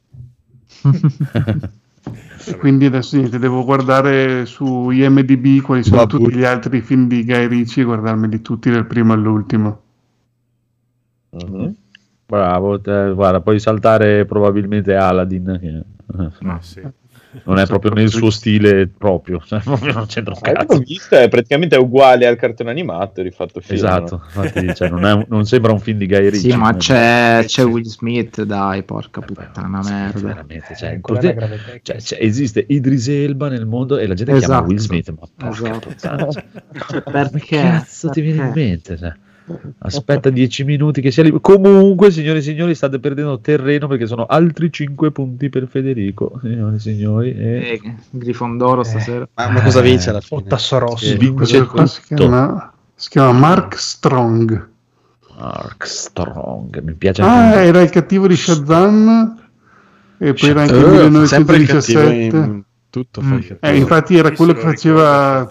E 2.44 2.56
quindi 2.56 2.86
adesso 2.86 3.16
niente, 3.16 3.38
devo 3.38 3.64
guardare 3.64 4.44
su 4.46 4.90
IMDb 4.90 5.60
quali 5.62 5.84
sono 5.84 5.98
Ma 5.98 6.06
tutti 6.06 6.24
pure. 6.24 6.36
gli 6.36 6.44
altri 6.44 6.80
film 6.80 7.06
di 7.06 7.24
Guy 7.24 7.46
Ritchie 7.46 7.82
e 7.82 7.86
guardarmeli 7.86 8.42
tutti 8.42 8.70
dal 8.70 8.86
primo 8.86 9.12
all'ultimo. 9.12 9.80
Mhm. 11.30 11.74
Bravo, 12.26 12.80
te- 12.80 13.12
guarda, 13.14 13.40
puoi 13.40 13.60
saltare 13.60 14.24
probabilmente 14.24 14.94
Aladdin, 14.94 15.58
che 15.60 15.84
Ah, 16.44 16.58
sì. 16.60 16.80
Non 17.44 17.58
è 17.58 17.66
proprio 17.66 17.92
nel 17.92 18.10
suo 18.10 18.30
stile 18.30 18.86
proprio, 18.88 19.40
cioè, 19.46 19.60
proprio 19.60 19.92
non 19.92 20.06
c'entra 20.06 20.34
un 20.34 20.40
cazzo. 20.40 20.78
visto, 20.78 21.16
è 21.16 21.28
praticamente 21.28 21.76
uguale 21.76 22.26
al 22.26 22.36
cartone 22.36 22.70
animato 22.70 23.22
rifatto 23.22 23.60
film. 23.60 23.78
Esatto, 23.78 24.22
infatti, 24.24 24.74
cioè, 24.74 24.88
non, 24.90 25.04
è 25.06 25.24
non 25.28 25.44
sembra 25.46 25.72
un 25.72 25.80
film 25.80 25.98
di 25.98 26.06
Guy 26.06 26.28
Ritchie. 26.30 26.50
Sì, 26.50 26.56
ma 26.56 26.70
eh. 26.72 26.76
c'è, 26.76 27.42
c'è 27.46 27.64
Will 27.64 27.84
Smith, 27.84 28.42
dai, 28.42 28.82
porca 28.82 29.20
puttana 29.22 29.82
Sì, 29.82 29.92
merda. 29.92 30.20
veramente, 30.20 30.74
cioè, 30.76 31.00
Quella 31.00 31.20
è 31.20 31.22
la 31.24 31.32
pote- 31.32 31.46
gravettecca. 31.46 31.80
cioè, 31.82 32.00
cioè, 32.00 32.18
esiste 32.22 32.64
Idris 32.68 33.08
Elba 33.08 33.48
nel 33.48 33.66
mondo 33.66 33.96
e 33.98 34.06
la 34.06 34.14
gente 34.14 34.32
chiama 34.36 34.54
Esatto. 34.54 34.68
Will 34.68 34.78
Smith, 34.78 35.10
ma 35.10 35.26
porca 35.36 35.48
Esatto. 35.68 35.88
puttana, 35.88 36.30
cioè, 36.30 36.44
che 36.86 37.02
perché? 37.02 37.56
cazzo 37.60 38.08
ti 38.10 38.20
viene 38.20 38.46
in 38.46 38.52
mente? 38.54 38.96
cioè? 38.98 39.12
Aspetta 39.78 40.30
10 40.30 40.64
minuti 40.64 41.00
che 41.00 41.10
sia 41.10 41.22
libero. 41.22 41.40
Comunque, 41.40 42.10
signori 42.10 42.38
e 42.38 42.42
signori, 42.42 42.74
state 42.74 42.98
perdendo 43.00 43.40
terreno 43.40 43.86
perché 43.88 44.06
sono 44.06 44.24
altri 44.26 44.70
5 44.72 45.10
punti 45.10 45.48
per 45.48 45.66
Federico. 45.68 46.38
Signori 46.40 46.76
e 46.76 46.78
signori, 46.78 47.34
e 47.34 47.80
Eh, 47.82 47.94
Grifondoro 48.10 48.82
stasera. 48.82 49.28
Ma, 49.34 49.48
ma 49.50 49.62
cosa 49.62 49.80
vince 49.80 50.10
alla 50.10 50.20
fine? 50.20 50.40
O 50.40 50.44
tasso 50.44 50.78
rosso. 50.78 51.04
Sì. 51.04 51.16
Questo 51.16 51.56
vince 51.58 51.66
qua 51.66 51.86
si 51.86 52.00
tutto. 52.02 52.14
chiama, 52.14 52.72
si 52.94 53.08
chiama 53.10 53.32
Mark 53.38 53.78
Strong. 53.78 54.68
Mark 55.38 55.86
Strong, 55.86 56.80
mi 56.82 56.92
piace 56.94 57.22
Ah, 57.22 57.46
anche 57.46 57.58
era 57.58 57.80
il 57.80 57.90
cattivo 57.90 58.28
di 58.28 58.36
Shazam 58.36 59.36
e 60.18 60.34
poi 60.34 60.48
era 60.50 60.60
anche 60.62 60.74
il 60.74 61.22
Eh, 61.22 61.26
sempre 61.26 61.56
il 61.56 61.66
cattivo 61.66 62.00
1917. 62.00 62.36
in 62.36 62.62
tutto. 62.90 63.22
Mm. 63.22 63.38
Eh, 63.58 63.76
infatti 63.76 64.16
era 64.16 64.30
quello 64.32 64.52
che 64.52 64.60
faceva 64.60 65.48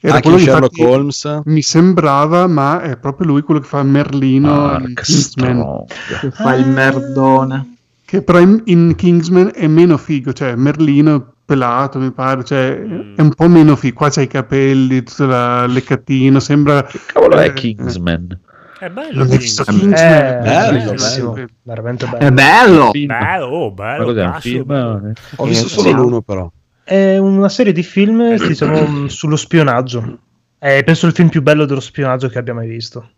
era 0.00 0.14
Anche 0.16 0.28
quello 0.28 0.42
Sherlock 0.44 0.78
infatti 0.78 0.94
Holmes. 0.94 1.40
mi 1.44 1.62
sembrava, 1.62 2.46
ma 2.46 2.80
è 2.80 2.96
proprio 2.96 3.26
lui 3.26 3.42
quello 3.42 3.60
che 3.60 3.66
fa 3.66 3.82
Merlino 3.82 4.78
in 4.78 4.94
Kingsman. 4.94 5.84
Che 6.20 6.30
fa 6.30 6.54
il 6.54 6.66
merdone. 6.68 7.74
Che 8.04 8.22
però 8.22 8.38
in, 8.40 8.62
in 8.66 8.94
Kingsman 8.96 9.50
è 9.54 9.66
meno 9.66 9.96
figo, 9.98 10.32
cioè 10.32 10.54
Merlino 10.54 11.16
è 11.16 11.22
pelato, 11.44 11.98
mi 11.98 12.10
pare, 12.12 12.44
cioè 12.44 12.78
Mm. 12.78 13.16
è 13.16 13.20
un 13.20 13.34
po' 13.34 13.48
meno 13.48 13.76
figo. 13.76 13.96
Qua 13.96 14.08
c'ha 14.10 14.22
i 14.22 14.26
capelli, 14.28 15.02
tutto 15.02 15.26
la, 15.26 15.66
lecatino, 15.66 16.38
sembra... 16.40 16.84
Che 16.84 17.00
cavolo 17.06 17.36
è 17.36 17.46
eh, 17.46 17.52
Kingsman? 17.52 18.40
È 18.78 18.88
bello. 18.88 19.24
Non 19.24 19.30
hai 19.32 19.38
visto 19.38 19.64
Kingsman. 19.64 19.88
Kingsman? 19.92 20.12
Eh, 20.14 20.38
bello, 20.42 20.84
bellissimo, 20.92 21.32
bello. 21.32 21.46
veramente 21.62 22.06
bello. 22.06 22.18
È 22.18 22.30
bello! 22.30 22.90
Film. 22.92 23.06
Bello, 23.08 23.44
oh, 23.46 23.68
Ma 23.68 23.74
bello. 23.74 24.04
cos'è 24.04 24.24
un 24.24 24.30
cazzo, 24.30 24.40
film? 24.40 24.64
bello. 24.64 25.12
Ho 25.36 25.44
visto 25.44 25.66
Eh, 25.66 25.68
solo 25.68 25.88
sì. 25.88 25.94
l'uno, 25.94 26.20
però. 26.22 26.50
È 26.88 27.18
una 27.18 27.50
serie 27.50 27.74
di 27.74 27.82
film, 27.82 28.34
diciamo, 28.46 29.08
sullo 29.10 29.36
spionaggio. 29.36 30.20
È 30.58 30.82
penso 30.82 31.06
il 31.06 31.12
film 31.12 31.28
più 31.28 31.42
bello 31.42 31.66
dello 31.66 31.80
spionaggio 31.80 32.28
che 32.28 32.38
abbia 32.38 32.54
mai 32.54 32.66
visto. 32.66 33.10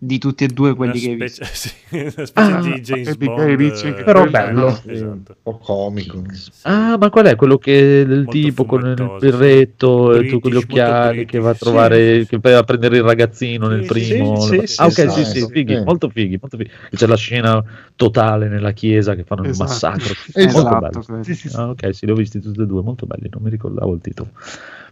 Di 0.00 0.18
tutti 0.18 0.44
e 0.44 0.46
due 0.46 0.74
quelli 0.76 1.04
Una 1.04 1.16
che 1.16 1.24
hai 1.24 1.28
specie- 1.30 1.44
visto. 1.44 1.68
sì, 1.88 1.98
una 2.16 2.26
specie 2.26 2.52
Ah, 2.52 2.60
di 2.60 2.80
James 2.80 3.16
Bond. 3.16 3.56
Che 3.56 3.88
eh, 3.88 4.04
però 4.04 4.26
bello. 4.28 4.80
esatto. 4.86 5.06
Un 5.08 5.24
po' 5.42 5.58
comico. 5.58 6.22
Ah, 6.62 6.96
ma 6.98 7.10
qual 7.10 7.26
è 7.26 7.34
quello 7.36 7.58
che 7.58 8.04
del 8.06 8.18
Molto 8.24 8.30
tipo 8.30 8.64
con 8.64 8.86
il 8.86 9.16
berretto 9.18 10.14
e 10.14 10.26
tu 10.26 10.38
con 10.38 10.52
gli 10.52 10.56
occhiali 10.56 11.24
che 11.24 11.38
va 11.40 11.50
a 11.50 11.54
trovare, 11.54 12.26
che 12.26 12.38
va 12.40 12.58
a 12.58 12.62
prendere 12.62 12.98
il 12.98 13.02
ragazzino 13.02 13.66
nel 13.68 13.80
Sì, 13.82 13.86
primo. 13.86 14.40
sì, 14.40 14.62
sì, 14.66 14.80
ah, 14.80 14.86
ok, 14.86 14.92
sì, 14.92 15.00
sì, 15.08 15.08
sì, 15.10 15.24
sì, 15.24 15.40
sì. 15.40 15.46
fighi, 15.50 15.74
Sì. 15.74 15.82
molto 15.82 16.08
fighi, 16.10 16.38
molto 16.40 16.56
fighi. 16.56 16.70
C'è 16.94 17.06
la 17.06 17.16
scena 17.16 17.64
totale 17.96 18.48
nella 18.48 18.72
chiesa 18.72 19.14
che 19.16 19.24
fanno 19.24 19.42
il 19.42 19.48
Esatto. 19.50 19.68
massacro. 19.70 20.12
Esatto, 20.32 20.52
molto 20.52 20.78
bello. 21.08 21.22
Sì, 21.24 21.34
sì, 21.34 21.48
sì. 21.48 21.56
Ah, 21.56 21.70
ok, 21.70 21.94
sì, 21.94 22.06
li 22.06 22.12
ho 22.12 22.14
visti 22.14 22.40
tutti 22.40 22.60
e 22.60 22.66
due, 22.66 22.82
molto 22.82 23.06
belli, 23.06 23.28
non 23.30 23.42
mi 23.42 23.50
ricordavo 23.50 23.94
il 23.94 24.00
titolo. 24.00 24.30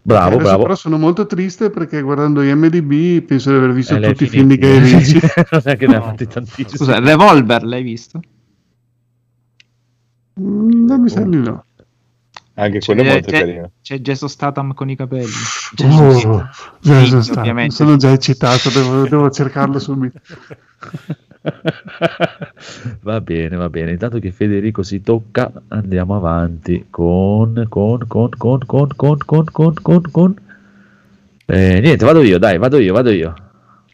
Bravo, 0.06 0.36
bravo. 0.36 0.62
però 0.62 0.74
sono 0.76 0.98
molto 0.98 1.26
triste 1.26 1.68
perché 1.70 2.00
guardando 2.00 2.40
IMDb 2.40 3.24
penso 3.24 3.50
di 3.50 3.56
aver 3.56 3.72
visto 3.72 3.96
Eh, 3.96 4.00
tutti 4.00 4.22
i 4.24 4.28
film 4.28 4.46
di. 4.48 4.56
Guy 4.58 4.78
Ritchie. 4.78 5.20
non 5.50 5.60
è 5.64 5.76
che 5.76 5.86
ne 5.88 5.96
ha 5.96 6.02
fatti 6.02 6.26
tantissimi. 6.28 6.68
Scusa, 6.68 6.98
Revolver 7.00 7.64
l'hai 7.64 7.82
visto? 7.82 8.20
Mm, 10.40 10.86
non 10.86 11.00
mi 11.00 11.08
sa 11.08 11.22
di 11.22 11.36
no. 11.38 11.64
Anche 12.58 12.78
C'è, 12.78 12.94
quello 12.94 13.02
è 13.08 13.12
molto 13.12 13.30
c'è- 13.30 13.38
carino. 13.40 13.70
c'è 13.82 13.98
Jason 13.98 14.28
Statham 14.28 14.72
con 14.74 14.88
i 14.90 14.96
capelli. 14.96 15.26
Oh, 15.84 16.48
Jason 16.80 17.22
Statham. 17.22 17.66
Sono 17.68 17.96
già 17.96 18.12
eccitato, 18.12 18.70
devo, 18.70 19.08
devo 19.08 19.30
cercarlo 19.30 19.78
subito. 19.78 20.20
va 23.02 23.20
bene, 23.20 23.56
va 23.56 23.68
bene. 23.68 23.92
Intanto 23.92 24.18
che 24.18 24.32
Federico 24.32 24.82
si 24.82 25.00
tocca, 25.00 25.50
andiamo 25.68 26.16
avanti 26.16 26.86
con 26.90 27.66
con 27.68 28.06
con 28.06 28.30
con 28.36 28.58
con 28.66 28.88
con 28.96 29.18
con 29.18 29.44
con 29.44 29.74
con 29.74 30.02
con 30.10 30.34
Eh, 31.46 31.80
niente, 31.80 32.04
vado 32.04 32.22
io, 32.22 32.38
dai, 32.38 32.58
vado 32.58 32.78
io, 32.78 32.92
vado 32.92 33.10
io. 33.10 33.34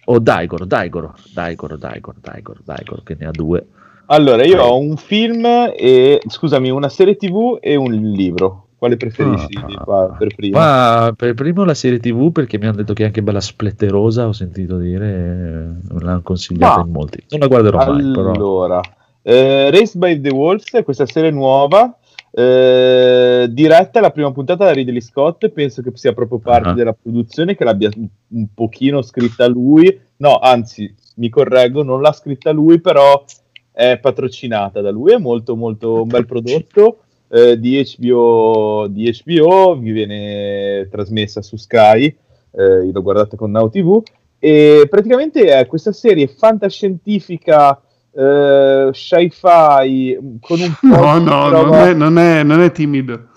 O 0.06 0.18
Daigoro, 0.18 0.64
Daigoro, 0.64 1.14
Daigoro, 1.32 1.76
Daigoro, 1.76 2.18
Daigoro, 2.20 2.60
Daigoro 2.64 3.02
che 3.02 3.16
ne 3.18 3.26
ha 3.26 3.30
due. 3.30 3.66
Allora, 4.06 4.44
io 4.44 4.60
ho 4.62 4.78
un 4.78 4.96
film 4.96 5.44
e, 5.76 6.20
scusami, 6.26 6.70
una 6.70 6.88
serie 6.88 7.16
tv 7.16 7.58
e 7.60 7.76
un 7.76 7.92
libro. 7.92 8.68
Quale 8.82 8.96
preferisci 8.96 9.56
Ah. 9.86 10.16
per 10.18 10.34
prima? 10.34 10.58
Ma 10.58 11.12
per 11.16 11.34
primo 11.34 11.62
la 11.62 11.72
serie 11.72 12.00
TV 12.00 12.32
perché 12.32 12.58
mi 12.58 12.66
hanno 12.66 12.78
detto 12.78 12.94
che 12.94 13.04
è 13.04 13.06
anche 13.06 13.22
bella 13.22 13.40
spletterosa, 13.40 14.26
ho 14.26 14.32
sentito 14.32 14.76
dire, 14.76 15.76
eh, 15.94 16.00
l'hanno 16.04 16.22
consigliata 16.22 16.78
Ma- 16.78 16.84
in 16.84 16.90
molti. 16.90 17.22
Non 17.28 17.38
la 17.38 17.46
guarderò 17.46 17.76
mai, 17.92 18.10
però. 18.10 18.32
Allora, 18.32 18.80
eh, 19.22 19.70
Race 19.70 19.96
by 19.96 20.20
the 20.20 20.30
Wolves 20.30 20.72
è 20.72 20.82
questa 20.82 21.06
serie 21.06 21.30
nuova, 21.30 21.96
eh, 22.32 23.46
diretta 23.52 24.00
la 24.00 24.10
prima 24.10 24.32
puntata 24.32 24.64
da 24.64 24.72
Ridley 24.72 25.00
Scott, 25.00 25.48
penso 25.50 25.80
che 25.80 25.92
sia 25.94 26.12
proprio 26.12 26.38
parte 26.40 26.70
Ah. 26.70 26.72
della 26.72 26.92
produzione, 26.92 27.54
che 27.54 27.62
l'abbia 27.62 27.88
un, 27.96 28.08
un 28.30 28.46
pochino 28.52 29.00
scritta 29.02 29.46
lui, 29.46 29.96
no, 30.16 30.38
anzi, 30.38 30.92
mi 31.18 31.28
correggo, 31.28 31.84
non 31.84 32.00
l'ha 32.00 32.10
scritta 32.12 32.50
lui, 32.50 32.80
però 32.80 33.24
è 33.70 33.96
patrocinata 34.02 34.80
da 34.80 34.90
lui, 34.90 35.12
è 35.12 35.18
molto 35.18 35.54
molto 35.54 36.02
un 36.02 36.08
bel 36.08 36.26
prodotto. 36.26 36.96
Eh, 37.32 37.58
di, 37.58 37.82
HBO, 37.96 38.86
di 38.90 39.10
HBO, 39.24 39.74
vi 39.76 39.90
viene 39.90 40.86
trasmessa 40.90 41.40
su 41.40 41.56
Sky, 41.56 42.04
eh, 42.04 42.84
io 42.84 42.90
l'ho 42.92 43.02
guardata 43.02 43.36
con 43.36 43.50
Now 43.50 43.70
TV, 43.70 44.02
e 44.38 44.86
praticamente 44.90 45.46
è 45.46 45.66
questa 45.66 45.92
serie 45.92 46.26
fantascientifica 46.26 47.80
eh, 48.14 48.90
sci-fi 48.92 50.18
con 50.40 50.60
un 50.60 50.74
po' 50.78 50.86
No, 50.88 51.18
no, 51.18 51.48
roba- 51.48 51.68
non 51.68 51.74
è, 51.88 51.94
non 51.94 52.18
è- 52.18 52.42
non 52.42 52.60
è 52.60 52.70
timido. 52.70 53.28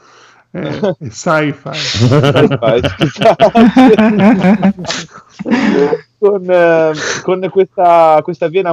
È, 0.52 0.60
è 0.60 1.10
sci-fi. 1.10 1.74
Sci-fi, 1.74 2.82
con, 6.18 6.50
eh, 6.50 6.92
con 7.24 7.48
questa, 7.50 8.20
questa 8.24 8.50
che 8.50 8.60
è 8.60 8.68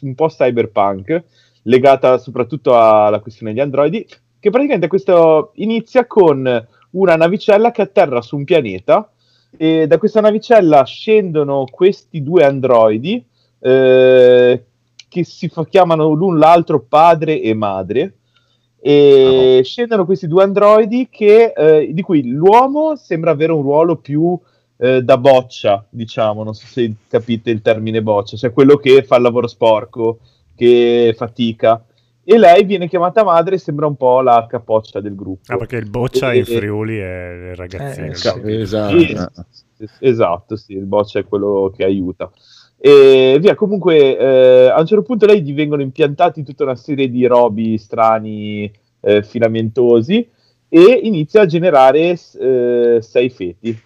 un 0.00 0.14
po' 0.14 0.28
cyberpunk 0.28 1.22
legata 1.62 2.18
soprattutto 2.18 2.78
alla 2.78 3.20
questione 3.20 3.52
degli 3.52 3.62
androidi 3.62 4.06
che 4.44 4.50
praticamente 4.50 4.88
questo 4.88 5.52
inizia 5.54 6.06
con 6.06 6.66
una 6.90 7.16
navicella 7.16 7.70
che 7.70 7.80
atterra 7.80 8.20
su 8.20 8.36
un 8.36 8.44
pianeta 8.44 9.10
e 9.56 9.86
da 9.86 9.96
questa 9.96 10.20
navicella 10.20 10.84
scendono 10.84 11.64
questi 11.70 12.22
due 12.22 12.44
androidi 12.44 13.24
eh, 13.58 14.64
che 15.08 15.24
si 15.24 15.48
fa- 15.48 15.64
chiamano 15.64 16.12
l'un 16.12 16.38
l'altro 16.38 16.84
padre 16.86 17.40
e 17.40 17.54
madre 17.54 18.16
e 18.82 19.62
scendono 19.64 20.04
questi 20.04 20.28
due 20.28 20.42
androidi 20.42 21.08
che, 21.10 21.54
eh, 21.56 21.88
di 21.94 22.02
cui 22.02 22.28
l'uomo 22.28 22.96
sembra 22.96 23.30
avere 23.30 23.52
un 23.52 23.62
ruolo 23.62 23.96
più 23.96 24.38
eh, 24.76 25.02
da 25.02 25.16
boccia, 25.16 25.86
diciamo, 25.88 26.44
non 26.44 26.52
so 26.52 26.66
se 26.66 26.92
capite 27.08 27.50
il 27.50 27.62
termine 27.62 28.02
boccia, 28.02 28.36
cioè 28.36 28.52
quello 28.52 28.76
che 28.76 29.04
fa 29.04 29.16
il 29.16 29.22
lavoro 29.22 29.46
sporco, 29.46 30.18
che 30.54 31.14
fatica. 31.16 31.82
E 32.26 32.38
lei 32.38 32.64
viene 32.64 32.88
chiamata 32.88 33.22
madre 33.22 33.56
e 33.56 33.58
sembra 33.58 33.86
un 33.86 33.96
po' 33.96 34.20
la 34.22 34.46
capoccia 34.48 35.00
del 35.00 35.14
gruppo. 35.14 35.52
Ah, 35.52 35.56
perché 35.58 35.76
il 35.76 35.90
boccia 35.90 36.32
E- 36.32 36.38
in 36.38 36.44
Friuli 36.46 36.96
è 36.98 37.50
il 37.50 37.54
ragazzino. 37.54 38.06
Eh, 38.06 38.14
sì, 38.14 38.38
il- 38.38 38.60
esatto. 38.60 39.46
Sì, 39.76 39.86
esatto, 40.00 40.56
sì, 40.56 40.72
il 40.72 40.86
boccia 40.86 41.18
è 41.18 41.24
quello 41.24 41.72
che 41.76 41.84
aiuta. 41.84 42.30
E 42.78 43.36
via, 43.40 43.54
comunque, 43.54 44.16
eh, 44.16 44.68
a 44.68 44.78
un 44.80 44.86
certo 44.86 45.04
punto 45.04 45.26
lei 45.26 45.42
gli 45.42 45.54
vengono 45.54 45.82
impiantati 45.82 46.42
tutta 46.42 46.64
una 46.64 46.76
serie 46.76 47.10
di 47.10 47.26
robi 47.26 47.76
strani, 47.78 48.70
eh, 49.00 49.22
filamentosi, 49.22 50.26
e 50.68 51.00
inizia 51.02 51.42
a 51.42 51.46
generare 51.46 52.16
eh, 52.38 52.98
sei 53.00 53.30
feti, 53.30 53.78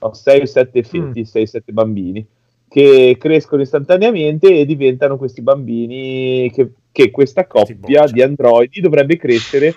no, 0.00 0.12
sei 0.12 0.42
o 0.42 0.46
sette 0.46 0.82
feti, 0.82 1.24
sei 1.24 1.42
o 1.42 1.46
sette 1.46 1.72
bambini, 1.72 2.24
che 2.68 3.16
crescono 3.18 3.62
istantaneamente 3.62 4.48
e 4.58 4.64
diventano 4.66 5.16
questi 5.16 5.40
bambini 5.42 6.50
che, 6.52 6.70
che 6.96 7.10
questa 7.10 7.46
coppia 7.46 8.06
di 8.06 8.22
androidi 8.22 8.80
dovrebbe 8.80 9.18
crescere 9.18 9.74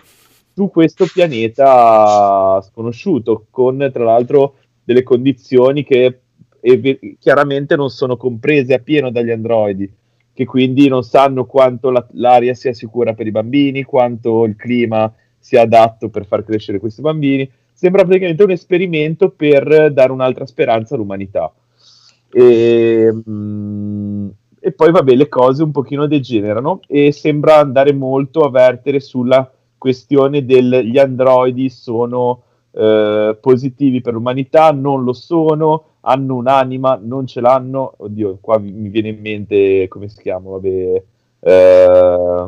su 0.54 0.70
questo 0.70 1.06
pianeta 1.06 2.62
sconosciuto, 2.62 3.48
con 3.50 3.90
tra 3.91 4.06
l'altro 4.06 4.56
delle 4.82 5.04
condizioni 5.04 5.84
che 5.84 6.20
ev- 6.62 7.18
chiaramente 7.20 7.76
non 7.76 7.90
sono 7.90 8.16
comprese 8.16 8.74
appieno 8.74 9.12
dagli 9.12 9.32
androidi, 9.32 9.91
che 10.32 10.46
quindi 10.46 10.88
non 10.88 11.04
sanno 11.04 11.44
quanto 11.44 11.90
la- 11.90 12.08
l'aria 12.14 12.54
sia 12.54 12.72
sicura 12.72 13.12
per 13.12 13.28
i 13.28 13.32
bambini, 13.32 13.84
quanto 13.84 14.46
il 14.46 14.56
clima 14.56 15.14
sia 15.38 15.64
adatto 15.64 16.08
per 16.08 16.26
far 16.26 16.46
crescere 16.46 16.80
questi 16.80 17.02
bambini. 17.02 17.52
Sembra 17.74 18.06
praticamente 18.06 18.44
un 18.44 18.52
esperimento 18.52 19.30
per 19.30 19.91
dare 19.91 20.14
un'altra 20.14 20.46
speranza 20.46 20.96
all'umanità. 20.96 21.54
E, 22.32 23.12
mm, 23.30 24.30
e 24.60 24.72
poi, 24.72 24.91
vabbè, 24.91 25.15
le 25.15 25.27
cose 25.27 25.64
un 25.64 25.72
pochino 25.72 26.06
degenerano 26.06 26.81
e 26.88 27.11
sembra 27.11 27.57
andare 27.57 27.94
molto 27.94 28.41
a 28.41 28.49
vertere 28.49 28.99
sulla 28.99 29.49
questione 29.77 30.45
degli 30.45 30.98
androidi 30.98 31.69
sono 31.69 32.44
eh, 32.72 33.38
positivi 33.40 34.02
per 34.02 34.14
l'umanità, 34.14 34.72
non 34.72 35.03
lo 35.03 35.14
sono, 35.14 35.86
hanno 36.02 36.36
un'anima, 36.36 36.99
non 37.02 37.26
ce 37.26 37.41
l'hanno. 37.41 37.94
Oddio, 37.98 38.38
qua 38.41 38.60
mi 38.60 38.90
viene 38.90 39.10
in 39.10 39.19
mente 39.19 39.88
come 39.88 40.10
si 40.10 40.22
chiama, 40.22 40.52
vabbè, 40.52 41.03
eh, 41.40 42.48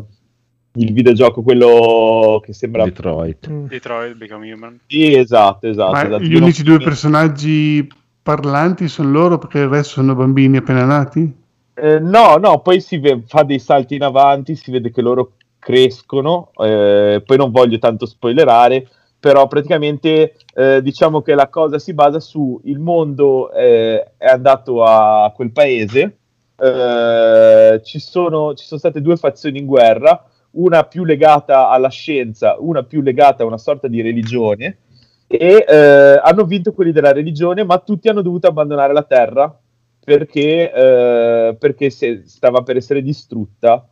il 0.73 0.93
videogioco, 0.93 1.41
quello 1.41 2.41
che 2.43 2.53
sembra 2.53 2.83
Detroit. 2.83 3.49
Detroit 3.49 4.15
Become 4.15 4.53
Human. 4.53 4.79
Sì, 4.87 5.15
esatto, 5.15 5.67
esatto. 5.67 5.91
Ma 5.91 6.05
esatto. 6.05 6.23
gli 6.23 6.35
unici 6.35 6.63
due 6.63 6.77
personaggi 6.77 7.87
parlanti 8.21 8.87
sono 8.87 9.09
loro 9.09 9.37
perché 9.37 9.59
il 9.59 9.67
resto 9.67 9.93
sono 9.93 10.15
bambini 10.15 10.57
appena 10.57 10.85
nati? 10.85 11.39
Eh, 11.83 11.97
no, 11.99 12.35
no, 12.37 12.61
poi 12.61 12.79
si 12.79 12.99
ve- 12.99 13.23
fa 13.25 13.41
dei 13.41 13.57
salti 13.57 13.95
in 13.95 14.03
avanti, 14.03 14.55
si 14.55 14.69
vede 14.69 14.91
che 14.91 15.01
loro 15.01 15.31
crescono, 15.57 16.51
eh, 16.57 17.23
poi 17.25 17.37
non 17.37 17.49
voglio 17.49 17.79
tanto 17.79 18.05
spoilerare, 18.05 18.87
però 19.19 19.47
praticamente 19.47 20.35
eh, 20.53 20.79
diciamo 20.83 21.23
che 21.23 21.33
la 21.33 21.47
cosa 21.49 21.79
si 21.79 21.93
basa 21.95 22.19
su 22.19 22.59
il 22.65 22.77
mondo 22.77 23.51
eh, 23.51 24.11
è 24.15 24.27
andato 24.27 24.83
a 24.83 25.31
quel 25.35 25.51
paese, 25.51 26.17
eh, 26.55 27.81
ci, 27.83 27.99
sono, 27.99 28.53
ci 28.53 28.65
sono 28.65 28.79
state 28.79 29.01
due 29.01 29.17
fazioni 29.17 29.57
in 29.57 29.65
guerra, 29.65 30.23
una 30.51 30.83
più 30.83 31.03
legata 31.03 31.69
alla 31.69 31.89
scienza, 31.89 32.57
una 32.59 32.83
più 32.83 33.01
legata 33.01 33.41
a 33.41 33.47
una 33.47 33.57
sorta 33.57 33.87
di 33.87 34.01
religione, 34.01 34.77
e 35.25 35.65
eh, 35.67 36.19
hanno 36.21 36.43
vinto 36.43 36.73
quelli 36.73 36.91
della 36.91 37.11
religione, 37.11 37.63
ma 37.63 37.79
tutti 37.79 38.07
hanno 38.07 38.21
dovuto 38.21 38.45
abbandonare 38.45 38.93
la 38.93 39.03
terra 39.03 39.59
perché, 40.03 40.71
eh, 40.71 41.55
perché 41.57 41.89
se- 41.89 42.23
stava 42.25 42.61
per 42.63 42.77
essere 42.77 43.01
distrutta 43.01 43.87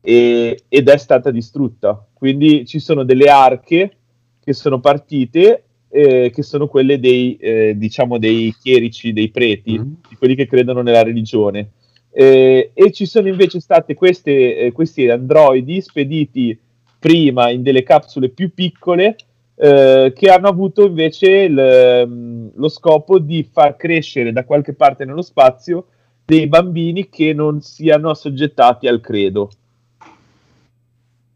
e- 0.00 0.62
ed 0.68 0.88
è 0.88 0.96
stata 0.96 1.30
distrutta. 1.30 2.04
Quindi 2.12 2.64
ci 2.66 2.78
sono 2.78 3.02
delle 3.04 3.28
arche 3.28 3.96
che 4.42 4.52
sono 4.52 4.80
partite, 4.80 5.64
eh, 5.88 6.30
che 6.34 6.42
sono 6.42 6.66
quelle 6.68 6.98
dei, 6.98 7.36
eh, 7.36 7.74
diciamo, 7.76 8.18
dei 8.18 8.54
chierici, 8.60 9.12
dei 9.12 9.30
preti, 9.30 9.76
di 10.08 10.16
quelli 10.16 10.34
che 10.34 10.46
credono 10.46 10.82
nella 10.82 11.02
religione. 11.02 11.70
Eh, 12.10 12.70
e 12.74 12.92
ci 12.92 13.06
sono 13.06 13.28
invece 13.28 13.58
state 13.60 13.94
queste, 13.94 14.56
eh, 14.58 14.72
questi 14.72 15.08
androidi 15.08 15.80
spediti 15.80 16.58
prima 16.98 17.50
in 17.50 17.62
delle 17.62 17.82
capsule 17.82 18.28
più 18.28 18.52
piccole 18.52 19.16
eh, 19.54 20.12
che 20.14 20.30
hanno 20.30 20.48
avuto 20.48 20.86
invece 20.86 21.30
il, 21.30 22.04
mm, 22.06 22.48
lo 22.54 22.68
scopo 22.68 23.18
di 23.18 23.48
far 23.50 23.76
crescere 23.76 24.32
da 24.32 24.44
qualche 24.44 24.72
parte 24.74 25.04
nello 25.04 25.22
spazio 25.22 25.86
dei 26.24 26.46
bambini 26.46 27.08
che 27.08 27.32
non 27.32 27.60
siano 27.60 28.10
assoggettati 28.10 28.86
al 28.86 29.00
credo. 29.00 29.50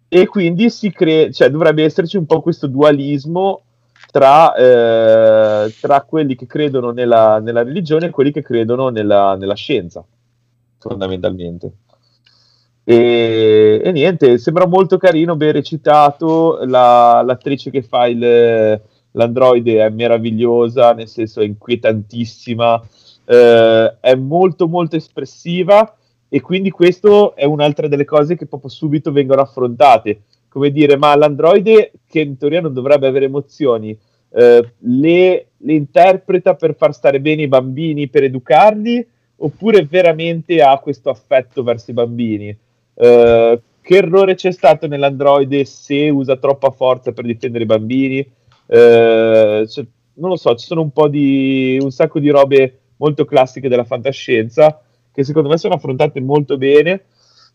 E 0.09 0.27
quindi 0.27 0.71
si 0.71 0.91
crea, 0.91 1.31
cioè 1.31 1.51
dovrebbe 1.51 1.83
esserci 1.85 2.17
un 2.17 2.27
po' 2.27 2.41
questo 2.41 2.69
dualismo 2.69 3.63
tra, 4.11 4.55
eh, 4.55 5.75
tra 5.81 6.03
quelli 6.03 6.37
che 6.37 6.47
credono 6.47 6.93
nella, 6.93 7.39
nella 7.41 7.63
religione 7.63 8.07
e 8.07 8.11
quelli 8.11 8.31
che 8.31 8.43
credono 8.43 8.89
nella, 8.89 9.35
nella 9.37 9.55
scienza, 9.55 10.05
fondamentalmente. 10.79 11.73
E, 12.89 13.81
e 13.83 13.91
niente, 13.91 14.39
sembra 14.39 14.65
molto 14.65 14.97
carino, 14.97 15.35
ben 15.35 15.51
recitato. 15.51 16.61
La, 16.67 17.21
l'attrice 17.27 17.69
che 17.71 17.83
fa 17.83 18.07
il, 18.07 18.81
l'androide 19.11 19.85
è 19.85 19.89
meravigliosa, 19.89 20.93
nel 20.93 21.09
senso 21.09 21.41
è 21.41 21.45
inquietantissima, 21.47 22.81
eh, 23.25 23.97
è 23.99 24.15
molto 24.15 24.69
molto 24.69 24.95
espressiva 24.95 25.97
e 26.29 26.41
quindi 26.41 26.71
questo 26.71 27.35
è 27.35 27.45
un'altra 27.45 27.89
delle 27.89 28.05
cose 28.05 28.37
che 28.37 28.47
proprio 28.47 28.71
subito 28.71 29.11
vengono 29.11 29.41
affrontate. 29.41 30.21
Come 30.49 30.71
dire, 30.71 30.97
ma 30.97 31.17
l'androide 31.17 31.91
che 32.07 32.21
in 32.21 32.37
teoria 32.37 32.61
non 32.61 32.73
dovrebbe 32.73 33.09
avere 33.09 33.25
emozioni, 33.25 33.99
eh, 34.31 34.73
le, 34.79 35.47
le 35.57 35.73
interpreta 35.73 36.55
per 36.55 36.77
far 36.77 36.95
stare 36.95 37.21
bene 37.21 37.43
i 37.43 37.49
bambini, 37.49 38.09
per 38.09 38.23
educarli, 38.23 39.05
oppure 39.39 39.85
veramente 39.85 40.63
ha 40.63 40.79
questo 40.79 41.11
affetto 41.11 41.65
verso 41.65 41.91
i 41.91 41.95
bambini? 41.95 42.57
Eh, 42.97 43.61
che 43.81 43.97
errore 43.97 44.35
c'è 44.35 44.51
stato 44.51 44.87
nell'androide 44.89 45.65
se 45.65 46.09
usa 46.09 46.37
troppa 46.37 46.71
forza 46.71 47.13
per 47.13 47.25
difendere 47.25 47.65
i 47.65 47.67
bambini? 47.67 48.19
Eh, 48.67 49.67
cioè, 49.69 49.87
non 50.15 50.31
lo 50.31 50.37
so, 50.37 50.55
ci 50.57 50.67
sono 50.67 50.81
un 50.81 50.91
po' 50.91 51.09
di 51.09 51.79
un 51.81 51.91
sacco 51.91 52.19
di 52.19 52.31
robe 52.31 52.79
molto 52.97 53.25
classiche 53.25 53.69
della 53.69 53.85
fantascienza 53.85 54.81
che 55.13 55.25
secondo 55.25 55.49
me 55.49 55.57
sono 55.57 55.75
affrontate 55.75 56.21
molto 56.21 56.59
bene. 56.59 57.05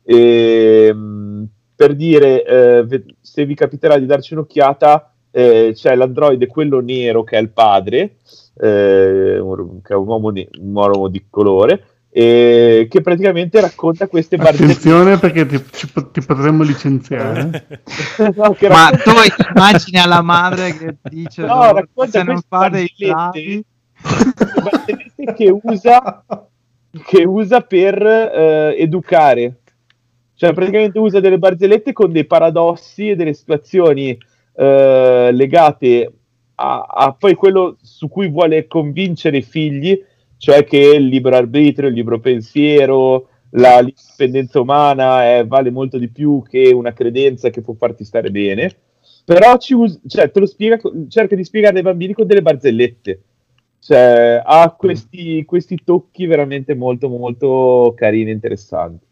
E, 0.03 0.91
mh, 0.93 1.45
per 1.75 1.95
dire, 1.95 2.43
eh, 2.43 3.03
se 3.21 3.45
vi 3.45 3.53
capiterà 3.55 3.97
di 3.97 4.05
darci 4.05 4.33
un'occhiata, 4.33 5.13
eh, 5.31 5.71
c'è 5.73 5.95
l'androide, 5.95 6.47
quello 6.47 6.79
nero 6.79 7.23
che 7.23 7.37
è 7.37 7.41
il 7.41 7.49
padre, 7.49 8.17
eh, 8.59 9.41
che 9.83 9.93
è 9.93 9.95
un 9.95 10.07
uomo, 10.07 10.29
ne- 10.29 10.49
un 10.59 10.75
uomo 10.75 11.07
di 11.07 11.25
colore, 11.29 11.85
e 12.13 12.87
che 12.89 12.99
praticamente 13.01 13.61
racconta 13.61 14.07
queste 14.07 14.35
barzellette. 14.35 14.71
Attenzione 14.73 15.17
perché 15.17 15.45
ti, 15.45 15.63
ci 15.71 15.89
ti 16.11 16.21
potremmo 16.21 16.63
licenziare. 16.63 17.79
No, 18.35 18.55
Ma 18.69 18.89
racconta- 18.89 18.97
tu 18.97 19.11
immagini 19.55 20.01
la 20.05 20.21
madre 20.21 20.77
che 20.77 20.95
dice 21.09 21.41
No, 21.43 21.55
"No, 21.55 21.71
racconta 21.73 22.11
se 22.19 22.23
non 22.23 22.25
queste 22.35 22.47
fate 22.49 22.79
i 22.81 22.93
barzellette, 23.07 23.13
bravi 23.13 23.65
barzellette 24.61 25.33
che 25.35 25.59
usa, 25.63 26.25
che 27.05 27.23
usa 27.23 27.61
per 27.61 28.01
eh, 28.05 28.75
educare. 28.77 29.55
Cioè, 30.35 30.53
praticamente 30.53 30.99
usa 30.99 31.19
delle 31.19 31.37
barzellette 31.37 31.93
con 31.93 32.11
dei 32.11 32.25
paradossi 32.25 33.09
e 33.09 33.15
delle 33.15 33.33
situazioni 33.33 34.17
eh, 34.55 35.29
legate 35.31 36.11
a, 36.55 36.81
a 36.81 37.13
poi 37.13 37.35
quello 37.35 37.77
su 37.81 38.09
cui 38.09 38.27
vuole 38.27 38.67
convincere 38.67 39.37
i 39.37 39.41
figli, 39.43 40.03
cioè 40.41 40.63
che 40.63 40.77
il 40.95 41.05
libero 41.05 41.35
arbitrio, 41.35 41.87
il 41.87 41.93
libero 41.93 42.19
pensiero, 42.19 43.29
la 43.51 43.79
l'indipendenza 43.79 44.59
umana 44.59 45.37
eh, 45.37 45.45
vale 45.45 45.69
molto 45.69 45.99
di 45.99 46.09
più 46.09 46.41
che 46.41 46.71
una 46.73 46.93
credenza 46.93 47.51
che 47.51 47.61
può 47.61 47.75
farti 47.75 48.03
stare 48.03 48.31
bene. 48.31 48.75
Però 49.23 49.55
ci 49.57 49.75
us- 49.75 49.99
cioè, 50.07 50.31
te 50.31 50.39
lo 50.39 50.47
spiega, 50.47 50.79
cerca 51.09 51.35
di 51.35 51.43
spiegare 51.43 51.77
ai 51.77 51.83
bambini 51.83 52.13
con 52.13 52.25
delle 52.25 52.41
barzellette. 52.41 53.21
Cioè, 53.77 54.41
ha 54.43 54.73
questi, 54.75 55.45
questi 55.45 55.77
tocchi 55.83 56.25
veramente 56.25 56.73
molto, 56.73 57.07
molto 57.07 57.93
carini 57.95 58.31
e 58.31 58.33
interessanti. 58.33 59.05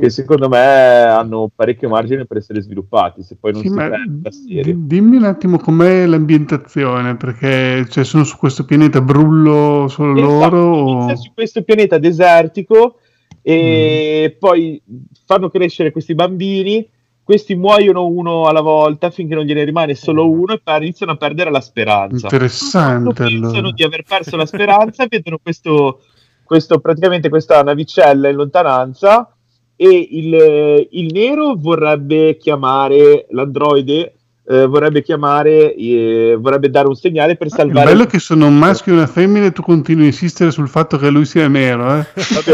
Che 0.00 0.10
secondo 0.10 0.48
me 0.48 0.58
hanno 1.02 1.50
parecchio 1.52 1.88
margine 1.88 2.24
per 2.24 2.36
essere 2.36 2.60
sviluppati. 2.62 3.24
Se 3.24 3.34
poi 3.34 3.50
non 3.50 3.62
Sì, 3.62 3.68
si 3.68 3.74
la 3.74 4.30
serie. 4.30 4.62
di- 4.62 4.86
dimmi 4.86 5.16
un 5.16 5.24
attimo 5.24 5.58
com'è 5.58 6.06
l'ambientazione, 6.06 7.16
perché 7.16 7.84
cioè, 7.88 8.04
sono 8.04 8.22
su 8.22 8.36
questo 8.36 8.64
pianeta 8.64 9.00
brullo 9.00 9.88
solo 9.88 10.12
Esatto, 10.16 10.54
loro 10.54 10.76
o... 11.10 11.16
su 11.16 11.32
questo 11.34 11.62
pianeta 11.64 11.98
desertico 11.98 13.00
e 13.42 14.36
poi 14.38 14.80
fanno 15.26 15.50
crescere 15.50 15.90
questi 15.90 16.14
bambini, 16.14 16.88
questi 17.24 17.56
muoiono 17.56 18.06
uno 18.06 18.44
alla 18.46 18.60
volta 18.60 19.10
finché 19.10 19.34
non 19.34 19.42
gliene 19.46 19.64
rimane 19.64 19.96
solo 19.96 20.30
uno 20.30 20.52
e 20.52 20.60
poi 20.62 20.76
iniziano 20.76 21.10
a 21.10 21.16
perdere 21.16 21.50
la 21.50 21.60
speranza. 21.60 22.28
Interessante 22.30 23.14
Pensano 23.14 23.56
allora. 23.56 23.70
di 23.72 23.82
aver 23.82 24.04
perso 24.04 24.36
la 24.36 24.46
speranza, 24.46 25.06
vedono 25.08 25.38
questo, 25.42 26.02
questo- 26.44 26.78
praticamente 26.78 27.28
questa 27.28 27.60
navicella 27.64 28.28
in 28.28 28.36
lontananza 28.36 29.32
e 29.80 30.08
il, 30.10 30.88
il 30.90 31.12
nero 31.12 31.54
vorrebbe 31.56 32.36
chiamare 32.36 33.26
l'androide, 33.30 34.14
eh, 34.44 34.66
vorrebbe 34.66 35.02
chiamare, 35.02 35.72
eh, 35.72 36.36
vorrebbe 36.36 36.68
dare 36.68 36.88
un 36.88 36.96
segnale 36.96 37.36
per 37.36 37.46
Il 37.46 37.52
salvare 37.52 37.86
bello 37.86 38.02
è 38.02 38.06
che 38.08 38.18
sono 38.18 38.48
un 38.48 38.58
maschio 38.58 38.92
e 38.92 38.96
una 38.96 39.06
femmina 39.06 39.46
e 39.46 39.52
tu 39.52 39.62
continui 39.62 40.02
a 40.02 40.06
insistere 40.06 40.50
sul 40.50 40.68
fatto 40.68 40.98
che 40.98 41.10
lui 41.10 41.24
sia 41.26 41.46
nero. 41.46 41.96
Eh? 41.96 42.06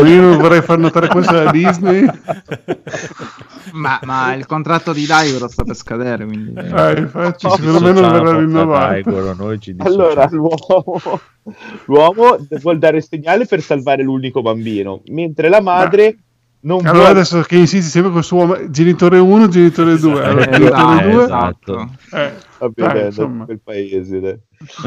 Io 0.05 0.21
non 0.21 0.37
vorrei 0.37 0.61
far 0.61 0.77
notare 0.77 1.09
questo 1.09 1.31
alla 1.31 1.51
Disney. 1.51 2.05
ma, 3.73 3.99
ma 4.03 4.35
il 4.35 4.45
contratto 4.45 4.93
di 4.93 5.07
Daigoro 5.07 5.49
sta 5.49 5.65
per 5.65 5.77
scadere 5.77 6.27
quindi 6.27 6.53
Eh, 6.59 6.99
infatti, 6.99 7.49
secondo 7.49 7.81
me 7.81 7.93
non 7.93 8.13
verrà 8.13 8.39
rinnovato. 8.39 9.35
noi 9.35 9.59
ci 9.61 9.75
Allora, 9.79 10.29
l'uomo, 10.31 11.01
l'uomo 11.87 12.37
vuol 12.61 12.79
dare 12.79 12.99
il 12.99 13.05
segnale 13.05 13.47
per 13.47 13.63
salvare 13.63 14.03
l'unico 14.03 14.43
bambino, 14.43 15.01
mentre 15.07 15.49
la 15.49 15.63
madre 15.63 16.19
non 16.65 16.78
Allora 16.81 16.93
vuole... 16.93 17.09
adesso 17.11 17.41
che 17.43 17.57
insisti 17.57 17.91
sempre 17.91 18.11
con 18.11 18.20
il 18.20 18.24
suo 18.24 18.36
uomo- 18.39 18.70
genitore 18.70 19.19
1, 19.19 19.49
genitore 19.49 19.97
2. 19.99 20.24
Allora, 20.24 20.51
Esatto, 20.51 20.59
genitore 20.59 21.11
2 21.12 21.23
esatto. 21.24 21.91
eh, 22.12 22.32
Vabbè, 22.59 22.82
dai, 22.82 22.93
dai, 22.95 23.05
insomma. 23.07 23.45
quel 23.45 23.61
paese. 23.62 24.20
dai. 24.20 24.39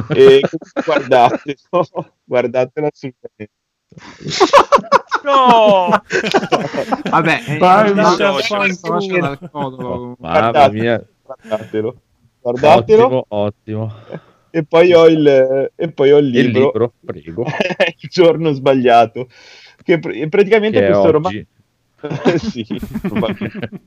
E 0.09 0.41
guardatelo, 0.85 1.55
guardatelo 2.23 2.87
assolutamente. 2.91 3.53
No! 5.23 5.89
Vabbè, 7.09 7.43
eh, 7.47 7.57
Vai, 7.57 7.93
no, 7.93 8.15
no, 8.17 9.37
codolo. 9.51 10.15
Mamma 10.19 10.39
Guardate- 10.39 10.71
mia, 10.73 11.05
Guardatelo. 11.23 11.95
Guardatelo. 12.41 13.03
ottimo, 13.05 13.25
ottimo. 13.29 13.93
E 14.49 14.63
poi 14.63 14.93
ho 14.93 15.07
il, 15.07 15.71
e 15.75 15.91
poi 15.91 16.11
ho 16.11 16.17
il 16.17 16.25
Il 16.33 16.45
libro, 16.45 16.63
libro, 16.65 16.93
prego. 17.05 17.43
il 17.99 18.09
giorno 18.09 18.51
sbagliato. 18.53 19.27
Che 19.83 19.99
pr- 19.99 20.27
praticamente 20.29 20.79
Che 20.79 20.85
è 20.85 20.87
questo 20.89 21.03
oggi. 21.03 21.11
romanzo. 21.11 21.43
sì, 22.37 22.65
probabilmente. 23.01 23.69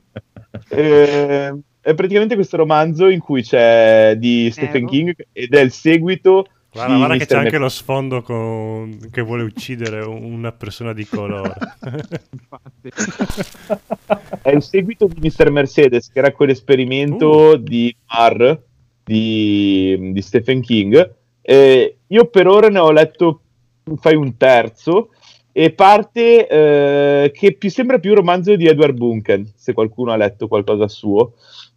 Eh, 0.67 1.57
è 1.79 1.93
praticamente 1.93 2.35
questo 2.35 2.57
romanzo 2.57 3.07
in 3.07 3.19
cui 3.19 3.41
c'è 3.41 4.15
di 4.17 4.49
Stephen 4.51 4.85
King 4.85 5.13
ed 5.31 5.53
è 5.53 5.61
il 5.61 5.71
seguito 5.71 6.45
Guarda, 6.73 6.95
guarda 6.95 7.17
che 7.17 7.25
c'è 7.25 7.35
anche 7.35 7.57
lo 7.57 7.67
sfondo 7.67 8.21
con... 8.21 8.97
che 9.11 9.21
vuole 9.21 9.43
uccidere 9.43 10.01
una 10.01 10.53
persona 10.53 10.93
di 10.93 11.05
colore. 11.05 11.53
è 14.41 14.51
il 14.51 14.63
seguito 14.63 15.07
di 15.07 15.19
Mr. 15.19 15.49
Mercedes 15.51 16.09
che 16.09 16.19
era 16.19 16.31
quell'esperimento 16.31 17.57
di 17.57 17.93
Marr 18.07 18.57
di, 19.03 20.11
di 20.13 20.21
Stephen 20.21 20.61
King 20.61 21.13
Eh, 21.41 21.97
io 22.07 22.25
per 22.25 22.47
ora 22.47 22.69
ne 22.69 22.79
ho 22.79 22.91
letto 22.91 23.41
fai 23.97 24.15
un 24.15 24.37
terzo 24.37 25.09
e 25.51 25.71
parte 25.71 26.47
eh, 26.47 27.31
che 27.33 27.55
più, 27.57 27.69
sembra 27.69 27.99
più 27.99 28.11
un 28.11 28.17
romanzo 28.17 28.55
di 28.55 28.67
Edward 28.67 28.95
Bunken 28.95 29.51
se 29.55 29.73
qualcuno 29.73 30.11
ha 30.11 30.15
letto 30.15 30.47
qualcosa 30.47 30.87
suo 30.87 31.33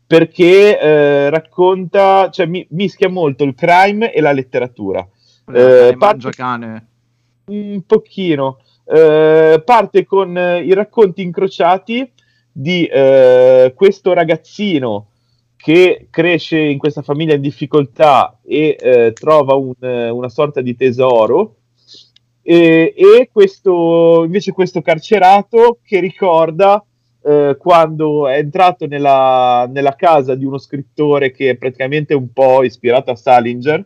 perché 0.06 0.78
eh, 0.78 1.30
racconta 1.30 2.28
cioè 2.30 2.46
mi- 2.46 2.66
mischia 2.70 3.08
molto 3.08 3.42
il 3.44 3.54
crime 3.54 4.12
e 4.12 4.20
la 4.20 4.32
letteratura 4.32 5.06
Eh, 5.52 5.88
Eh, 5.88 5.96
parte- 5.96 6.30
cane. 6.30 6.86
un 7.46 7.82
pochino. 7.86 8.58
Parte 8.86 10.04
con 10.04 10.36
eh, 10.36 10.60
i 10.62 10.72
racconti 10.74 11.22
incrociati 11.22 12.10
di 12.52 12.84
eh, 12.86 13.72
questo 13.74 14.12
ragazzino 14.12 15.08
che 15.56 16.06
cresce 16.10 16.58
in 16.58 16.76
questa 16.78 17.00
famiglia 17.02 17.34
in 17.34 17.40
difficoltà 17.40 18.38
e 18.44 18.76
eh, 18.78 19.12
trova 19.14 19.54
un, 19.54 19.72
una 19.80 20.28
sorta 20.28 20.60
di 20.60 20.76
tesoro. 20.76 21.56
E, 22.46 22.92
e 22.94 23.30
questo 23.32 24.22
invece 24.24 24.52
questo 24.52 24.82
carcerato 24.82 25.78
che 25.82 25.98
ricorda 25.98 26.84
eh, 27.22 27.56
quando 27.58 28.28
è 28.28 28.36
entrato 28.36 28.86
nella, 28.86 29.66
nella 29.72 29.96
casa 29.96 30.34
di 30.34 30.44
uno 30.44 30.58
scrittore 30.58 31.32
che 31.32 31.50
è 31.50 31.56
praticamente 31.56 32.12
un 32.12 32.30
po' 32.34 32.62
ispirato 32.62 33.10
a 33.10 33.16
Salinger 33.16 33.82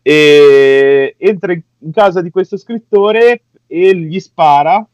e 0.00 1.16
entra 1.18 1.52
in 1.52 1.90
casa 1.92 2.22
di 2.22 2.30
questo 2.30 2.56
scrittore 2.56 3.42
e 3.66 3.96
gli 3.96 4.20
spara 4.20 4.86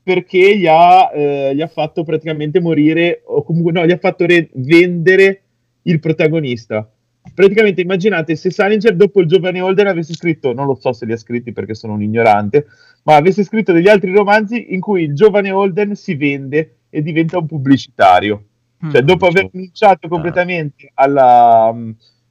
perché 0.00 0.56
gli 0.56 0.68
ha, 0.68 1.10
eh, 1.12 1.52
gli 1.52 1.62
ha 1.62 1.66
fatto 1.66 2.04
praticamente 2.04 2.60
morire 2.60 3.22
o 3.24 3.42
comunque 3.42 3.72
no, 3.72 3.84
gli 3.84 3.90
ha 3.90 3.98
fatto 3.98 4.24
re- 4.24 4.50
vendere 4.52 5.42
il 5.82 5.98
protagonista 5.98 6.88
praticamente 7.34 7.80
immaginate 7.80 8.36
se 8.36 8.50
Salinger 8.50 8.94
dopo 8.94 9.20
il 9.20 9.26
giovane 9.26 9.60
Holden 9.60 9.86
avesse 9.86 10.14
scritto, 10.14 10.52
non 10.52 10.66
lo 10.66 10.74
so 10.74 10.92
se 10.92 11.06
li 11.06 11.12
ha 11.12 11.16
scritti 11.16 11.52
perché 11.52 11.74
sono 11.74 11.94
un 11.94 12.02
ignorante, 12.02 12.66
ma 13.04 13.16
avesse 13.16 13.44
scritto 13.44 13.72
degli 13.72 13.88
altri 13.88 14.12
romanzi 14.12 14.74
in 14.74 14.80
cui 14.80 15.02
il 15.02 15.14
giovane 15.14 15.50
Holden 15.50 15.94
si 15.94 16.14
vende 16.14 16.76
e 16.90 17.02
diventa 17.02 17.38
un 17.38 17.46
pubblicitario. 17.46 18.44
Cioè, 18.90 19.02
dopo 19.02 19.26
aver 19.26 19.48
rinunciato 19.50 20.06
completamente 20.06 20.90
alla, 20.94 21.74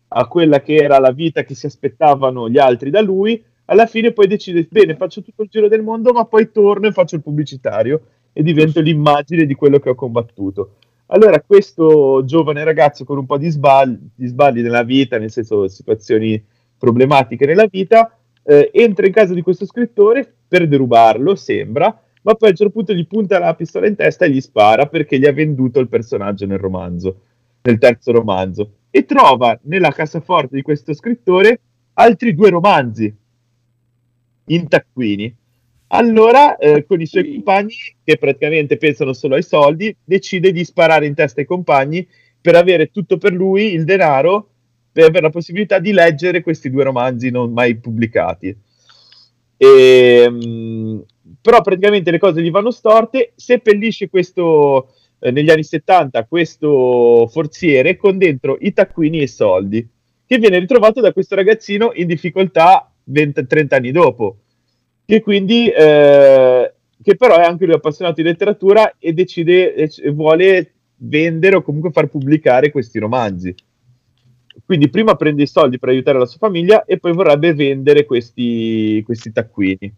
a 0.07 0.27
quella 0.27 0.61
che 0.61 0.75
era 0.75 0.99
la 0.99 1.11
vita 1.11 1.43
che 1.43 1.55
si 1.55 1.65
aspettavano 1.65 2.49
gli 2.49 2.57
altri 2.57 2.89
da 2.89 3.01
lui, 3.01 3.43
alla 3.65 3.87
fine 3.87 4.11
poi 4.11 4.27
decide, 4.27 4.67
bene, 4.69 4.95
faccio 4.95 5.21
tutto 5.23 5.43
il 5.43 5.49
giro 5.49 5.67
del 5.67 5.81
mondo, 5.81 6.13
ma 6.13 6.25
poi 6.25 6.51
torno 6.51 6.87
e 6.87 6.91
faccio 6.91 7.15
il 7.15 7.23
pubblicitario 7.23 8.01
e 8.31 8.43
divento 8.43 8.79
l'immagine 8.79 9.45
di 9.45 9.55
quello 9.55 9.79
che 9.79 9.89
ho 9.89 9.95
combattuto. 9.95 10.75
Allora, 11.07 11.39
questo 11.41 12.23
giovane 12.25 12.63
ragazzo 12.63 13.05
con 13.05 13.19
un 13.19 13.25
po' 13.27 13.37
di 13.37 13.49
sbagli, 13.49 13.97
di 14.15 14.25
sbagli 14.25 14.61
nella 14.61 14.83
vita, 14.83 15.19
nel 15.19 15.29
senso 15.29 15.67
situazioni 15.67 16.43
problematiche 16.77 17.45
nella 17.45 17.67
vita, 17.67 18.17
eh, 18.43 18.71
entra 18.73 19.05
in 19.05 19.13
casa 19.13 19.33
di 19.33 19.41
questo 19.41 19.65
scrittore 19.65 20.31
per 20.47 20.67
derubarlo, 20.67 21.35
sembra, 21.35 21.85
ma 22.23 22.33
poi 22.33 22.49
a 22.49 22.51
un 22.51 22.57
certo 22.57 22.73
punto 22.73 22.93
gli 22.93 23.05
punta 23.05 23.37
la 23.37 23.53
pistola 23.53 23.87
in 23.87 23.95
testa 23.95 24.25
e 24.25 24.31
gli 24.31 24.41
spara 24.41 24.87
perché 24.87 25.19
gli 25.19 25.25
ha 25.25 25.31
venduto 25.31 25.79
il 25.79 25.89
personaggio 25.89 26.47
nel 26.47 26.57
romanzo, 26.57 27.21
nel 27.61 27.77
terzo 27.77 28.11
romanzo. 28.11 28.71
E 28.89 29.05
trova 29.05 29.59
nella 29.63 29.91
cassaforte 29.91 30.55
di 30.55 30.63
questo 30.63 30.93
scrittore 30.93 31.59
altri 31.93 32.33
due 32.33 32.49
romanzi 32.49 33.15
in 34.45 34.67
taccuini. 34.67 35.35
Allora, 35.87 36.57
eh, 36.57 36.83
con 36.85 36.99
i 36.99 37.05
suoi 37.05 37.31
compagni, 37.31 37.75
che 38.03 38.17
praticamente 38.17 38.77
pensano 38.77 39.13
solo 39.13 39.35
ai 39.35 39.43
soldi, 39.43 39.95
decide 40.03 40.51
di 40.51 40.65
sparare 40.65 41.05
in 41.05 41.13
testa 41.13 41.41
ai 41.41 41.45
compagni 41.45 42.07
per 42.41 42.55
avere 42.55 42.89
tutto 42.89 43.17
per 43.17 43.33
lui, 43.33 43.73
il 43.73 43.83
denaro, 43.83 44.49
per 44.91 45.05
avere 45.05 45.21
la 45.21 45.29
possibilità 45.29 45.79
di 45.79 45.91
leggere 45.91 46.41
questi 46.41 46.69
due 46.71 46.83
romanzi 46.83 47.29
non 47.29 47.51
mai 47.53 47.77
pubblicati. 47.77 48.55
E, 49.57 50.29
mh, 50.29 51.03
però 51.41 51.61
praticamente 51.61 52.11
le 52.11 52.19
cose 52.19 52.41
gli 52.41 52.51
vanno 52.51 52.71
storte, 52.71 53.33
seppellisce 53.35 54.09
questo, 54.09 54.93
eh, 55.19 55.31
negli 55.31 55.49
anni 55.51 55.63
70 55.63 56.25
questo 56.25 57.27
forziere 57.31 57.95
con 57.95 58.17
dentro 58.17 58.57
i 58.59 58.73
taccuini 58.73 59.19
e 59.19 59.23
i 59.23 59.27
soldi, 59.27 59.87
che 60.25 60.37
viene 60.39 60.57
ritrovato 60.59 60.99
da 60.99 61.13
questo 61.13 61.35
ragazzino 61.35 61.91
in 61.93 62.07
difficoltà 62.07 62.91
20, 63.03 63.45
30 63.45 63.75
anni 63.75 63.91
dopo 63.91 64.37
che 65.05 65.21
quindi 65.21 65.69
eh, 65.69 66.73
che 67.01 67.15
però 67.15 67.37
è 67.37 67.43
anche 67.43 67.65
lui 67.65 67.75
appassionato 67.75 68.21
di 68.21 68.27
letteratura 68.27 68.95
e 68.97 69.13
decide 69.13 69.75
e 69.75 70.11
vuole 70.11 70.73
vendere 70.97 71.57
o 71.57 71.61
comunque 71.61 71.91
far 71.91 72.07
pubblicare 72.07 72.71
questi 72.71 72.97
romanzi. 72.97 73.53
Quindi 74.65 74.89
prima 74.89 75.15
prende 75.15 75.43
i 75.43 75.47
soldi 75.47 75.77
per 75.77 75.89
aiutare 75.89 76.17
la 76.17 76.25
sua 76.25 76.39
famiglia 76.39 76.85
e 76.85 76.97
poi 76.97 77.13
vorrebbe 77.13 77.53
vendere 77.53 78.05
questi, 78.05 79.03
questi 79.05 79.31
taccuini. 79.31 79.93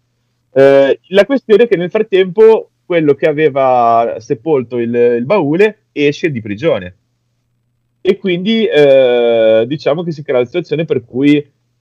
Eh, 0.51 0.99
la 1.07 1.25
questione 1.25 1.63
è 1.63 1.67
che 1.67 1.77
nel 1.77 1.89
frattempo 1.89 2.71
quello 2.85 3.13
che 3.13 3.27
aveva 3.27 4.15
sepolto 4.17 4.77
il, 4.77 4.93
il 4.93 5.25
baule 5.25 5.83
esce 5.93 6.29
di 6.29 6.41
prigione. 6.41 6.95
E 8.01 8.17
quindi 8.17 8.65
eh, 8.65 9.63
diciamo 9.67 10.03
che 10.03 10.11
si 10.11 10.23
crea 10.23 10.39
la 10.39 10.45
situazione 10.45 10.83
per 10.83 11.05
cui 11.05 11.33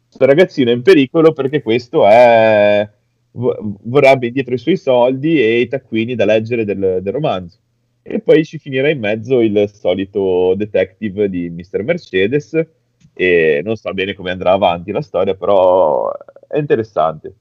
questo 0.06 0.24
ragazzino 0.24 0.70
è 0.70 0.74
in 0.74 0.82
pericolo 0.82 1.32
perché 1.32 1.62
questo 1.62 2.06
è 2.06 2.88
vorrebbe 3.36 4.28
indietro 4.28 4.54
i 4.54 4.58
suoi 4.58 4.76
soldi 4.76 5.40
e 5.40 5.60
i 5.60 5.68
taccuini 5.68 6.14
da 6.14 6.24
leggere 6.24 6.64
del, 6.64 7.00
del, 7.02 7.12
romanzo. 7.12 7.58
E 8.02 8.20
poi 8.20 8.44
ci 8.44 8.58
finirà 8.58 8.88
in 8.88 9.00
mezzo 9.00 9.40
il 9.40 9.70
solito 9.72 10.54
detective 10.54 11.28
di 11.28 11.50
Mr. 11.50 11.82
Mercedes 11.82 12.66
e 13.12 13.60
non 13.64 13.76
so 13.76 13.92
bene 13.92 14.14
come 14.14 14.30
andrà 14.30 14.52
avanti 14.52 14.92
la 14.92 15.02
storia, 15.02 15.34
però 15.34 16.10
è 16.46 16.58
interessante. 16.58 17.34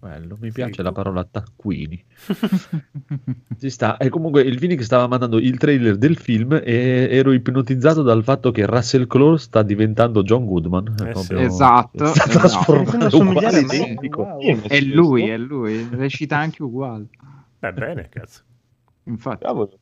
Bello, 0.00 0.38
mi 0.40 0.50
piace 0.50 0.76
sì. 0.76 0.82
la 0.82 0.92
parola 0.92 1.24
taccuini. 1.24 2.02
Ci 3.60 3.68
sta. 3.68 3.98
E 3.98 4.08
comunque 4.08 4.40
il 4.40 4.58
Vini 4.58 4.74
che 4.74 4.82
stava 4.82 5.06
mandando 5.06 5.38
il 5.38 5.58
trailer 5.58 5.98
del 5.98 6.16
film 6.16 6.58
e 6.64 7.06
ero 7.10 7.32
ipnotizzato 7.32 8.00
dal 8.00 8.24
fatto 8.24 8.50
che 8.50 8.64
Russell 8.64 9.06
Crowe 9.06 9.36
sta 9.36 9.62
diventando 9.62 10.22
John 10.22 10.46
Goodman. 10.46 10.94
Eh 11.04 11.14
sì. 11.16 11.34
Esatto. 11.34 12.06
Sta 12.06 12.24
esatto. 12.24 12.38
trasformando 12.38 13.14
uguale 13.18 13.60
identico. 13.60 14.22
Wow. 14.22 14.62
È 14.62 14.80
lui, 14.80 15.28
è 15.28 15.36
lui. 15.36 15.86
Recita 15.90 16.38
anche 16.38 16.62
uguale. 16.62 17.08
Va 17.58 17.72
bene, 17.72 18.08
cazzo. 18.08 18.40
Infatti. 19.04 19.44
Cavolo. 19.44 19.79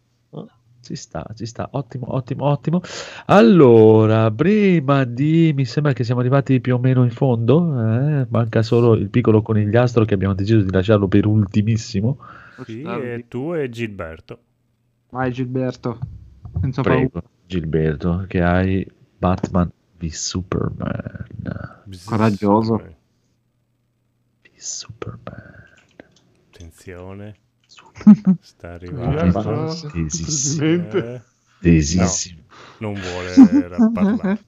Ci 0.80 0.94
sta, 0.94 1.26
ci 1.34 1.44
sta, 1.44 1.68
ottimo, 1.72 2.14
ottimo, 2.14 2.44
ottimo. 2.46 2.80
Allora, 3.26 4.30
prima 4.30 5.04
di... 5.04 5.52
mi 5.54 5.64
sembra 5.64 5.92
che 5.92 6.04
siamo 6.04 6.20
arrivati 6.20 6.60
più 6.60 6.76
o 6.76 6.78
meno 6.78 7.04
in 7.04 7.10
fondo, 7.10 7.78
eh? 7.80 8.26
manca 8.30 8.62
solo 8.62 8.94
il 8.94 9.10
piccolo 9.10 9.42
conigliastro 9.42 10.04
che 10.04 10.14
abbiamo 10.14 10.34
deciso 10.34 10.62
di 10.62 10.70
lasciarlo 10.70 11.08
per 11.08 11.26
ultimissimo. 11.26 12.18
Sì, 12.64 12.82
e 12.82 13.24
tu 13.28 13.54
e 13.54 13.68
Gilberto. 13.68 14.38
Vai 15.10 15.32
Gilberto. 15.32 15.98
Senza 16.60 16.82
Prego, 16.82 17.08
paura. 17.08 17.28
Gilberto, 17.46 18.24
che 18.28 18.42
hai 18.42 18.86
Batman 19.18 19.70
v 19.98 20.06
Superman. 20.06 21.26
Coraggioso. 22.04 22.76
V 24.42 24.48
Superman. 24.54 25.66
Attenzione. 26.50 27.34
Sta 28.40 28.72
arrivando. 28.72 29.74
Tesissimo. 29.92 30.64
Eh, 30.64 31.20
Tesissimo. 31.60 32.40
no, 32.78 32.92
non 32.92 33.00
vuole 33.00 33.90
parlare. 33.92 34.38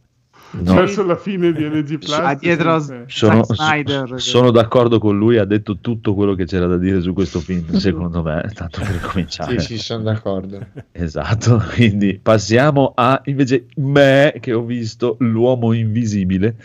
No. 0.53 0.75
Verso 0.75 1.05
la 1.05 1.17
fine 1.17 1.53
di 1.53 1.63
NG 1.63 1.99
Plus. 1.99 2.39
Dietro. 2.41 3.05
Sono, 3.07 3.45
Snyder, 3.45 4.21
sono 4.21 4.51
d'accordo 4.51 4.99
con 4.99 5.17
lui, 5.17 5.39
ha 5.39 5.45
detto 5.45 5.79
tutto 5.79 6.13
quello 6.15 6.35
che 6.35 6.45
c'era 6.45 6.67
da 6.67 6.77
dire 6.77 7.01
su 7.01 7.13
questo 7.13 7.39
film, 7.39 7.77
secondo 7.77 8.21
me, 8.23 8.51
tanto 8.53 8.81
per 8.81 8.99
cominciare. 9.07 9.61
Sì, 9.61 9.77
sì, 9.77 9.79
sono 9.79 10.03
d'accordo. 10.03 10.67
Esatto, 10.91 11.63
quindi 11.73 12.19
passiamo 12.21 12.93
a 12.97 13.21
invece 13.27 13.67
me 13.77 14.35
che 14.41 14.53
ho 14.53 14.65
visto 14.65 15.17
L'uomo 15.21 15.73
invisibile. 15.73 16.57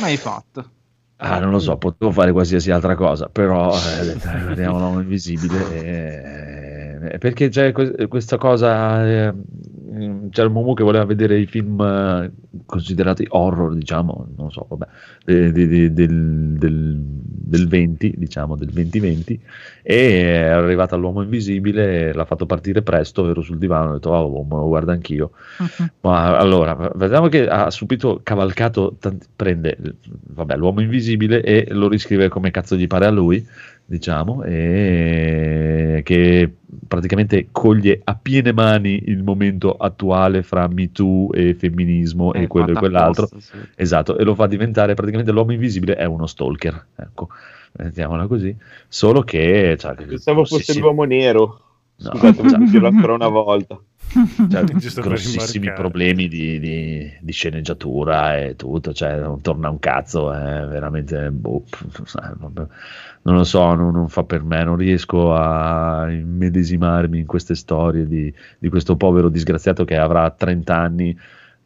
Ma 0.00 0.06
hai 0.06 0.18
fatto. 0.18 0.70
Ah, 1.16 1.38
non 1.38 1.50
lo 1.50 1.58
so, 1.60 1.76
potevo 1.78 2.10
fare 2.10 2.32
qualsiasi 2.32 2.70
altra 2.70 2.94
cosa, 2.96 3.28
però 3.28 3.72
eh, 3.74 4.16
vediamo 4.48 4.78
l'uomo 4.78 5.00
invisibile. 5.00 5.70
eh, 7.12 7.18
perché 7.18 7.48
c'è 7.48 7.72
que- 7.72 8.08
questa 8.08 8.36
cosa, 8.36 9.06
eh, 9.06 9.32
c'era 10.30 10.48
Momo 10.48 10.74
che 10.74 10.82
voleva 10.82 11.04
vedere 11.04 11.38
i 11.38 11.46
film 11.46 11.80
eh, 11.80 12.30
considerati 12.66 13.26
horror, 13.28 13.74
diciamo, 13.74 14.26
non 14.36 14.50
so, 14.50 14.66
vabbè, 14.68 14.86
de- 15.24 15.52
de- 15.52 15.68
de- 15.68 15.92
del, 15.92 16.54
del, 16.58 16.96
del 16.98 17.68
20, 17.68 18.14
diciamo, 18.16 18.56
del 18.56 18.68
2020, 18.70 19.40
e 19.82 20.22
è 20.22 20.48
arrivata 20.48 20.94
all'uomo 20.94 21.22
invisibile, 21.22 22.12
l'ha 22.12 22.24
fatto 22.24 22.46
partire 22.46 22.82
presto, 22.82 23.28
ero 23.28 23.42
sul 23.42 23.58
divano, 23.58 23.90
ho 23.90 23.92
detto, 23.94 24.10
oh, 24.10 24.42
me 24.44 24.56
lo 24.56 24.66
guardo 24.68 24.90
anch'io. 24.92 25.30
Ma 26.00 26.36
allora, 26.36 26.90
vediamo 26.94 27.28
che 27.28 27.46
ha 27.46 27.70
subito 27.70 28.20
cavalcato, 28.22 28.96
tanti- 28.98 29.26
prende 29.34 29.76
vabbè, 30.28 30.56
l'uomo 30.56 30.80
invisibile 30.80 31.42
e 31.42 31.66
lo 31.70 31.88
riscrive 31.88 32.28
come 32.28 32.50
cazzo 32.50 32.76
gli 32.76 32.86
pare 32.86 33.06
a 33.06 33.10
lui, 33.10 33.44
diciamo, 33.86 34.42
e 34.44 36.00
che 36.04 36.52
praticamente 36.88 37.48
coglie 37.52 38.00
a 38.02 38.14
piene 38.16 38.52
mani 38.52 39.04
il 39.06 39.22
momento 39.22 39.72
attuale 39.76 40.42
fra 40.42 40.66
Me 40.68 40.90
Too 40.92 41.32
e 41.32 41.54
femminismo 41.54 42.32
e 42.32 42.42
È 42.42 42.46
quello 42.46 42.72
e 42.72 42.74
quell'altro. 42.74 43.24
apposta, 43.24 43.58
sì. 43.58 43.64
Esatto, 43.76 44.16
e 44.18 44.24
lo 44.24 44.34
fa 44.34 44.46
diventare 44.46 44.94
praticamente 44.94 45.32
l'uomo 45.32 45.52
invisibile 45.52 45.94
è 45.96 46.04
uno 46.04 46.26
stalker, 46.26 46.86
ecco, 46.96 47.28
mettiamola 47.72 48.26
così, 48.26 48.56
solo 48.88 49.22
che... 49.22 49.76
Cioè, 49.78 49.94
Pensavo 49.94 50.44
fosse 50.44 50.78
l'uomo 50.78 51.04
nero. 51.04 51.60
No, 51.96 52.10
Scusate, 52.10 52.68
cioè- 52.70 52.84
ancora 52.86 53.12
una 53.14 53.28
volta. 53.28 53.78
cioè, 54.50 54.64
grossissimi 55.00 55.72
problemi 55.72 56.26
di, 56.28 56.58
di- 56.58 57.12
di 57.20 57.32
sceneggiatura 57.32 58.36
e 58.38 58.56
tutto, 58.56 58.92
cioè 58.92 59.18
non 59.20 59.40
torna 59.40 59.70
un 59.70 59.78
cazzo, 59.78 60.32
è 60.32 60.66
veramente 60.66 61.30
boh, 61.30 61.62
eh. 61.66 62.66
Non 63.24 63.36
lo 63.36 63.44
so, 63.44 63.74
non, 63.74 63.92
non 63.92 64.08
fa 64.08 64.24
per 64.24 64.42
me, 64.42 64.64
non 64.64 64.76
riesco 64.76 65.34
a 65.34 66.10
immedesimarmi 66.10 67.20
in 67.20 67.26
queste 67.26 67.54
storie 67.54 68.06
di, 68.06 68.32
di 68.58 68.68
questo 68.68 68.96
povero 68.96 69.28
disgraziato 69.30 69.84
che 69.84 69.96
avrà 69.96 70.30
30 70.30 70.76
anni, 70.76 71.16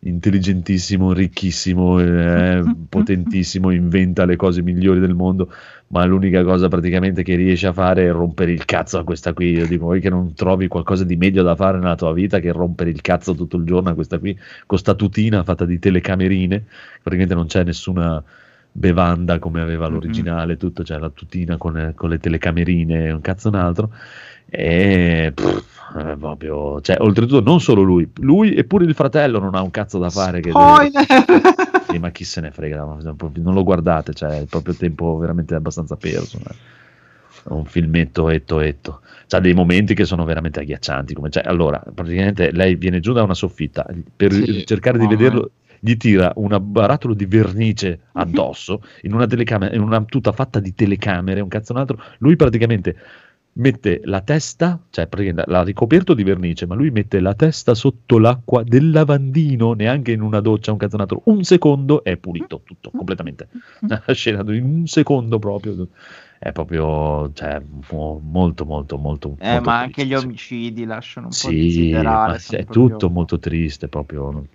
intelligentissimo, 0.01 1.13
ricchissimo, 1.13 1.99
eh, 2.01 2.63
potentissimo, 2.89 3.71
inventa 3.71 4.25
le 4.25 4.37
cose 4.37 4.63
migliori 4.63 5.01
del 5.01 5.15
mondo, 5.15 5.53
ma 5.89 6.05
l'unica 6.05 6.45
cosa 6.45 6.69
praticamente 6.69 7.25
che 7.25 7.35
riesce 7.35 7.67
a 7.67 7.73
fare 7.73 8.07
è 8.07 8.13
rompere 8.13 8.53
il 8.53 8.65
cazzo 8.65 8.99
a 8.99 9.03
questa 9.05 9.33
qui. 9.33 9.51
Io 9.55 9.67
dico, 9.67 9.87
vuoi 9.87 10.01
che 10.01 10.11
non 10.11 10.35
trovi 10.35 10.69
qualcosa 10.69 11.03
di 11.03 11.17
meglio 11.17 11.43
da 11.43 11.57
fare 11.57 11.79
nella 11.79 11.97
tua 11.97 12.13
vita 12.13 12.39
che 12.39 12.53
rompere 12.53 12.91
il 12.91 13.01
cazzo 13.01 13.35
tutto 13.35 13.57
il 13.57 13.65
giorno 13.65 13.91
a 13.91 13.95
questa 13.95 14.19
qui, 14.21 14.39
con 14.65 14.79
sta 14.79 14.95
tutina 14.95 15.43
fatta 15.43 15.65
di 15.65 15.81
telecamerine, 15.81 16.65
praticamente 17.03 17.35
non 17.35 17.47
c'è 17.47 17.65
nessuna 17.65 18.23
bevanda 18.79 19.39
come 19.39 19.61
aveva 19.61 19.89
l'originale, 19.89 20.57
tutto, 20.57 20.85
cioè 20.85 20.99
la 20.99 21.11
tutina 21.11 21.57
con, 21.57 21.93
con 21.95 22.09
le 22.09 22.19
telecamerine, 22.19 23.11
un 23.11 23.21
cazzo 23.21 23.49
un 23.49 23.57
altro. 23.57 23.91
E 24.51 25.33
pff, 25.35 25.97
eh, 25.97 26.17
proprio, 26.17 26.81
cioè, 26.81 26.97
oltretutto, 27.01 27.41
non 27.43 27.61
solo 27.61 27.83
lui, 27.83 28.11
lui 28.21 28.55
e 28.55 28.65
pure 28.65 28.85
il 28.87 28.95
fratello 28.95 29.39
non 29.41 29.55
ha 29.55 29.63
un 29.63 29.71
cazzo 29.71 29.99
da 29.99 30.09
fare. 30.09 30.41
Che 30.41 30.51
Spoiler! 30.51 31.07
Sì, 31.89 31.99
ma 31.99 32.11
chi 32.11 32.25
se 32.25 32.41
ne 32.41 32.51
frega, 32.51 32.83
non 32.83 33.55
lo 33.55 33.65
guardate, 33.65 34.15
cioè, 34.15 34.43
è 34.43 34.45
proprio 34.45 34.75
tempo 34.75 35.17
veramente 35.19 35.55
abbastanza 35.55 35.97
perso. 35.97 36.39
eh. 36.39 36.77
Un 37.55 37.65
filmetto 37.65 38.29
etto 38.29 38.61
etto. 38.61 39.01
C'ha 39.27 39.41
dei 39.41 39.55
momenti 39.55 39.95
che 39.95 40.05
sono 40.05 40.25
veramente 40.25 40.61
agghiaccianti. 40.61 41.15
Come, 41.15 41.31
cioè, 41.31 41.43
allora, 41.47 41.83
praticamente 41.95 42.51
lei 42.53 42.75
viene 42.77 43.01
giù 43.01 43.13
da 43.13 43.23
una 43.23 43.35
soffitta 43.35 43.87
per 44.17 44.33
Sì, 44.33 44.65
cercare 44.67 44.99
di 44.99 45.07
vederlo. 45.07 45.51
Gli 45.81 45.97
tira 45.97 46.33
un 46.37 46.57
barattolo 46.61 47.15
di 47.15 47.27
vernice 47.27 48.01
addosso 48.13 48.83
in 49.03 49.15
una 49.15 49.27
telecamera, 49.27 49.75
in 49.75 49.81
una 49.83 50.03
tuta 50.05 50.33
fatta 50.33 50.61
di 50.61 50.75
telecamere, 50.75 51.41
un 51.41 51.49
cazzo 51.49 51.73
un 51.73 51.79
altro. 51.79 52.01
Lui 52.19 52.37
praticamente 52.37 52.97
mette 53.59 54.01
la 54.05 54.21
testa, 54.21 54.81
cioè 54.91 55.09
l'ha 55.47 55.63
ricoperto 55.63 56.15
di 56.15 56.23
vernice, 56.23 56.67
ma 56.67 56.75
lui 56.77 56.91
mette 56.91 57.19
la 57.19 57.35
testa 57.35 57.75
sotto 57.75 58.19
l'acqua 58.19 58.63
del 58.63 58.91
lavandino, 58.91 59.73
neanche 59.73 60.13
in 60.13 60.21
una 60.21 60.41
doccia, 60.41 60.71
un 60.73 60.79
cazzo 60.79 60.95
un 60.95 61.01
altro. 61.03 61.23
Un 61.25 61.43
secondo 61.43 62.05
è 62.05 62.17
pulito 62.17 62.61
tutto 62.65 62.91
completamente. 62.91 63.49
La 63.87 64.03
scena 64.13 64.43
in 64.53 64.65
un 64.65 64.87
secondo 64.87 65.39
proprio. 65.39 65.89
È 66.41 66.53
proprio, 66.53 67.33
cioè, 67.33 67.61
mo- 67.91 68.21
molto, 68.23 68.65
molto, 68.65 68.97
molto. 68.97 69.37
Eh, 69.41 69.55
molto 69.55 69.69
ma 69.71 69.79
anche 69.81 70.05
triste. 70.05 70.09
gli 70.09 70.15
omicidi 70.15 70.85
lasciano 70.85 71.27
un 71.27 71.33
po' 71.33 71.49
Sì, 71.49 71.57
desiderare. 71.57 72.31
ma 72.33 72.39
sono 72.39 72.59
è 72.61 72.65
proprio- 72.65 72.89
tutto 72.91 73.11
molto 73.11 73.39
triste, 73.41 73.89
proprio 73.89 74.47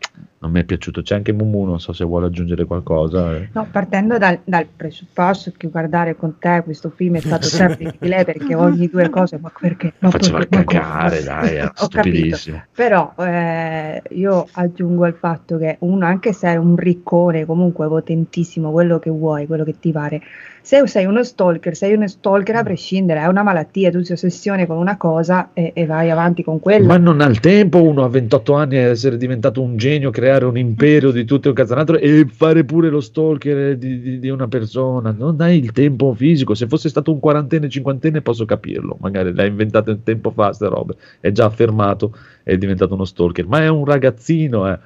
non, 0.43 0.51
mi 0.51 0.59
è 0.59 0.63
piaciuto. 0.65 1.01
C'è 1.01 1.15
anche 1.15 1.31
Mumu, 1.31 1.63
non 1.63 1.79
so 1.79 1.93
se 1.93 2.03
vuole 2.03 2.25
aggiungere 2.27 2.65
qualcosa. 2.65 3.35
eh. 3.35 3.49
No, 3.53 3.65
partendo 3.71 4.17
dal, 4.17 4.39
dal 4.43 4.67
presupposto 4.75 5.51
che 5.55 5.69
guardare 5.69 6.15
con 6.15 6.37
te 6.37 6.61
questo 6.63 6.89
film 6.89 7.15
è 7.15 7.19
stato 7.21 7.47
terribile 7.55 8.25
perché 8.25 8.53
ogni 8.55 8.87
due 8.89 9.09
cose, 9.09 9.37
ma 9.39 9.51
perché? 9.57 9.93
Ma 9.99 10.09
Faceva 10.09 10.39
perché? 10.39 10.55
Ma 10.57 10.63
cagare, 10.65 11.23
dai, 11.23 11.55
era 11.55 11.67
Ho 11.79 11.87
capito. 11.87 12.01
stupidissimo. 12.01 12.63
Però 12.75 13.13
eh, 13.19 14.01
io 14.09 14.47
aggiungo 14.51 15.05
al 15.05 15.13
fatto 15.15 15.57
che 15.57 15.77
uno, 15.79 16.05
anche 16.05 16.33
se 16.33 16.49
è 16.49 16.55
un 16.57 16.75
riccone, 16.75 17.45
comunque 17.45 17.87
potentissimo, 17.87 18.71
quello 18.71 18.99
che 18.99 19.09
vuoi, 19.09 19.47
quello 19.47 19.63
che 19.63 19.79
ti 19.79 19.91
pare, 19.91 20.21
se 20.65 20.87
sei 20.87 21.05
uno 21.05 21.23
stalker, 21.23 21.75
sei 21.75 21.93
uno 21.93 22.07
stalker 22.07 22.55
a 22.55 22.63
prescindere, 22.63 23.19
è 23.19 23.25
una 23.25 23.43
malattia, 23.43 23.91
tu 23.91 24.01
si 24.01 24.13
ossessione 24.13 24.65
con 24.65 24.77
una 24.77 24.95
cosa 24.95 25.49
e, 25.53 25.71
e 25.75 25.85
vai 25.85 26.09
avanti 26.09 26.41
con 26.41 26.61
quella. 26.61 26.87
Ma 26.87 26.97
non 26.97 27.19
ha 27.19 27.25
il 27.27 27.41
tempo 27.41 27.81
uno 27.83 28.03
a 28.05 28.07
28 28.07 28.53
anni 28.53 28.77
a 28.77 28.83
essere 28.83 29.17
diventato 29.17 29.61
un 29.61 29.75
genio, 29.75 30.09
creare 30.33 30.45
un 30.45 30.57
imperio 30.57 31.11
di 31.11 31.25
tutto 31.25 31.49
un 31.49 31.53
cazzanato 31.53 31.97
e 31.97 32.25
fare 32.27 32.63
pure 32.63 32.89
lo 32.89 32.99
stalker 32.99 33.77
di, 33.77 34.01
di- 34.01 34.19
di 34.19 34.29
una 34.29 34.47
persona. 34.47 35.13
Non 35.15 35.39
hai 35.41 35.59
il 35.59 35.71
tempo 35.71 36.13
fisico. 36.13 36.55
Se 36.55 36.67
fosse 36.67 36.89
stato 36.89 37.11
un 37.11 37.19
quarantenne, 37.19 37.69
cinquantenne, 37.69 38.21
posso 38.21 38.45
capirlo. 38.45 38.97
Magari 38.99 39.33
l'ha 39.33 39.45
inventato 39.45 39.91
in 39.91 40.03
tempo 40.03 40.31
fa, 40.31 40.51
ste 40.53 40.67
robe. 40.67 40.95
È 41.19 41.31
già 41.31 41.45
affermato, 41.45 42.15
è 42.43 42.57
diventato 42.57 42.95
uno 42.95 43.05
stalker. 43.05 43.45
Ma 43.47 43.61
è 43.61 43.67
un 43.67 43.85
ragazzino, 43.85 44.69
eh. 44.71 44.79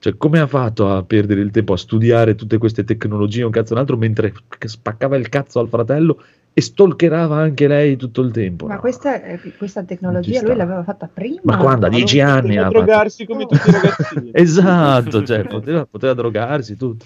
Cioè, 0.00 0.16
come 0.16 0.40
ha 0.40 0.46
fatto 0.46 0.88
a 0.88 1.02
perdere 1.02 1.42
il 1.42 1.50
tempo 1.50 1.74
a 1.74 1.76
studiare 1.76 2.34
tutte 2.34 2.56
queste 2.56 2.84
tecnologie, 2.84 3.42
un 3.42 3.50
cazzo 3.50 3.74
un 3.74 3.80
altro, 3.80 3.98
mentre 3.98 4.32
spaccava 4.58 5.16
il 5.16 5.28
cazzo 5.28 5.60
al 5.60 5.68
fratello 5.68 6.22
e 6.52 6.60
stalkerava 6.60 7.36
anche 7.36 7.66
lei 7.68 7.96
tutto 7.96 8.20
il 8.22 8.32
tempo? 8.32 8.66
Ma 8.66 8.74
no? 8.74 8.80
questa, 8.80 9.20
questa 9.56 9.82
tecnologia 9.84 10.42
lui 10.42 10.56
l'aveva 10.56 10.82
fatta 10.82 11.08
prima. 11.12 11.40
Ma 11.44 11.56
quando? 11.56 11.86
A 11.86 11.88
dieci 11.88 12.20
anni 12.20 12.56
Poteva 12.56 12.62
fatto- 12.64 12.78
drogarsi 12.78 13.26
come 13.26 13.46
tutti 13.46 13.68
i 13.68 13.72
ragazzini. 13.72 14.30
Esatto, 14.32 15.24
cioè, 15.24 15.44
poteva, 15.44 15.86
poteva 15.86 16.14
drogarsi 16.14 16.76
tutto. 16.76 17.04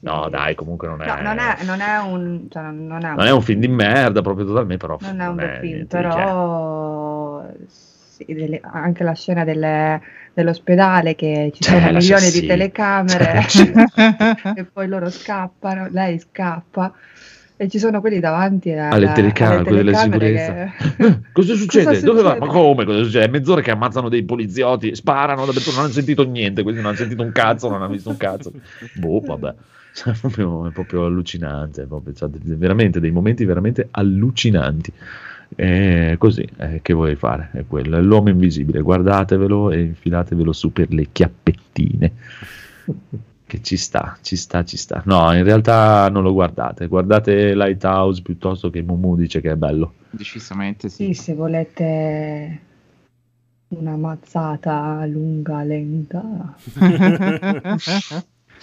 No, 0.00 0.28
dai, 0.28 0.56
comunque 0.56 0.88
non 0.88 1.00
è, 1.00 1.06
No, 1.06 1.22
non 1.22 1.38
è, 1.38 1.56
non 1.62 1.80
è 1.80 1.98
un, 2.00 2.46
cioè, 2.50 2.62
non 2.72 3.04
è 3.04 3.14
non 3.14 3.24
è 3.26 3.30
un 3.30 3.40
film 3.40 3.60
di 3.60 3.68
merda 3.68 4.20
proprio 4.20 4.44
totalmente, 4.46 4.84
però 4.84 4.98
non 5.00 5.20
è 5.20 5.26
un 5.28 5.36
bel 5.36 5.58
film, 5.60 5.86
però 5.86 7.44
sì, 7.68 8.24
delle- 8.26 8.60
anche 8.64 9.04
la 9.04 9.14
scena 9.14 9.44
delle- 9.44 10.00
dell'ospedale 10.34 11.14
che 11.14 11.52
ci 11.54 11.62
Cioè, 11.62 11.78
sono 11.78 11.92
milioni 11.92 12.24
sì. 12.24 12.40
di 12.40 12.46
telecamere 12.48 13.42
Cioè, 13.46 13.72
e 14.56 14.64
poi 14.64 14.88
loro 14.88 15.08
scappano, 15.08 15.86
lei 15.90 16.18
scappa 16.18 16.92
e 17.62 17.68
ci 17.68 17.78
sono 17.78 18.00
quelli 18.00 18.18
davanti 18.18 18.72
alla- 18.72 18.88
alle 18.90 19.12
telecamere, 19.12 19.56
alle 19.60 19.64
quelle 19.68 19.82
della 19.84 19.96
sicurezza. 19.98 20.52
che- 20.96 21.20
Cosa 21.32 21.54
succede? 21.56 21.84
Cosa 21.86 22.06
Dove 22.06 22.22
va? 22.22 22.28
succede? 22.34 22.46
Ma 22.46 22.52
come? 22.52 22.84
Cosa 22.84 23.02
succede? 23.04 23.24
È 23.24 23.28
mezz'ora 23.28 23.60
che 23.60 23.70
ammazzano 23.70 24.08
dei 24.08 24.24
poliziotti, 24.24 24.94
sparano, 24.96 25.44
dappertutto, 25.46 25.74
non 25.76 25.84
hanno 25.84 25.92
sentito 25.92 26.24
niente, 26.24 26.62
quindi 26.62 26.80
non 26.80 26.90
hanno 26.90 26.98
sentito 26.98 27.22
un 27.22 27.30
cazzo, 27.32 27.68
non 27.68 27.82
hanno 27.82 27.92
visto 27.92 28.08
un 28.08 28.16
cazzo. 28.16 28.52
Boh, 28.94 29.20
vabbè. 29.20 29.54
Cioè, 29.94 30.14
è, 30.14 30.16
proprio, 30.18 30.66
è 30.68 30.70
proprio 30.70 31.04
allucinante, 31.04 31.82
è 31.82 31.84
proprio, 31.84 32.14
cioè, 32.14 32.30
veramente 32.30 32.98
dei 32.98 33.10
momenti 33.10 33.44
veramente 33.44 33.88
allucinanti. 33.90 34.90
E 35.54 36.14
così, 36.18 36.48
eh, 36.56 36.80
che 36.80 36.94
vuoi 36.94 37.14
fare? 37.14 37.50
È 37.52 37.64
quello, 37.68 37.98
è 37.98 38.00
l'uomo 38.00 38.30
invisibile, 38.30 38.80
guardatevelo 38.80 39.70
e 39.70 39.80
infilatevelo 39.82 40.50
su 40.54 40.72
per 40.72 40.90
le 40.94 41.08
chiappettine. 41.12 42.12
Che 43.52 43.60
ci 43.60 43.76
sta, 43.76 44.16
ci 44.22 44.34
sta, 44.34 44.64
ci 44.64 44.78
sta. 44.78 45.02
No, 45.04 45.30
in 45.34 45.44
realtà 45.44 46.08
non 46.08 46.22
lo 46.22 46.32
guardate, 46.32 46.86
guardate 46.86 47.54
Lighthouse 47.54 48.22
piuttosto 48.22 48.70
che 48.70 48.80
Mumu 48.80 49.14
dice 49.14 49.42
che 49.42 49.50
è 49.50 49.56
bello. 49.56 49.92
Decisamente 50.08 50.88
sì. 50.88 51.12
sì, 51.12 51.12
se 51.12 51.34
volete 51.34 52.60
una 53.68 53.94
mazzata 53.96 55.04
lunga, 55.04 55.62
lenta. 55.64 56.56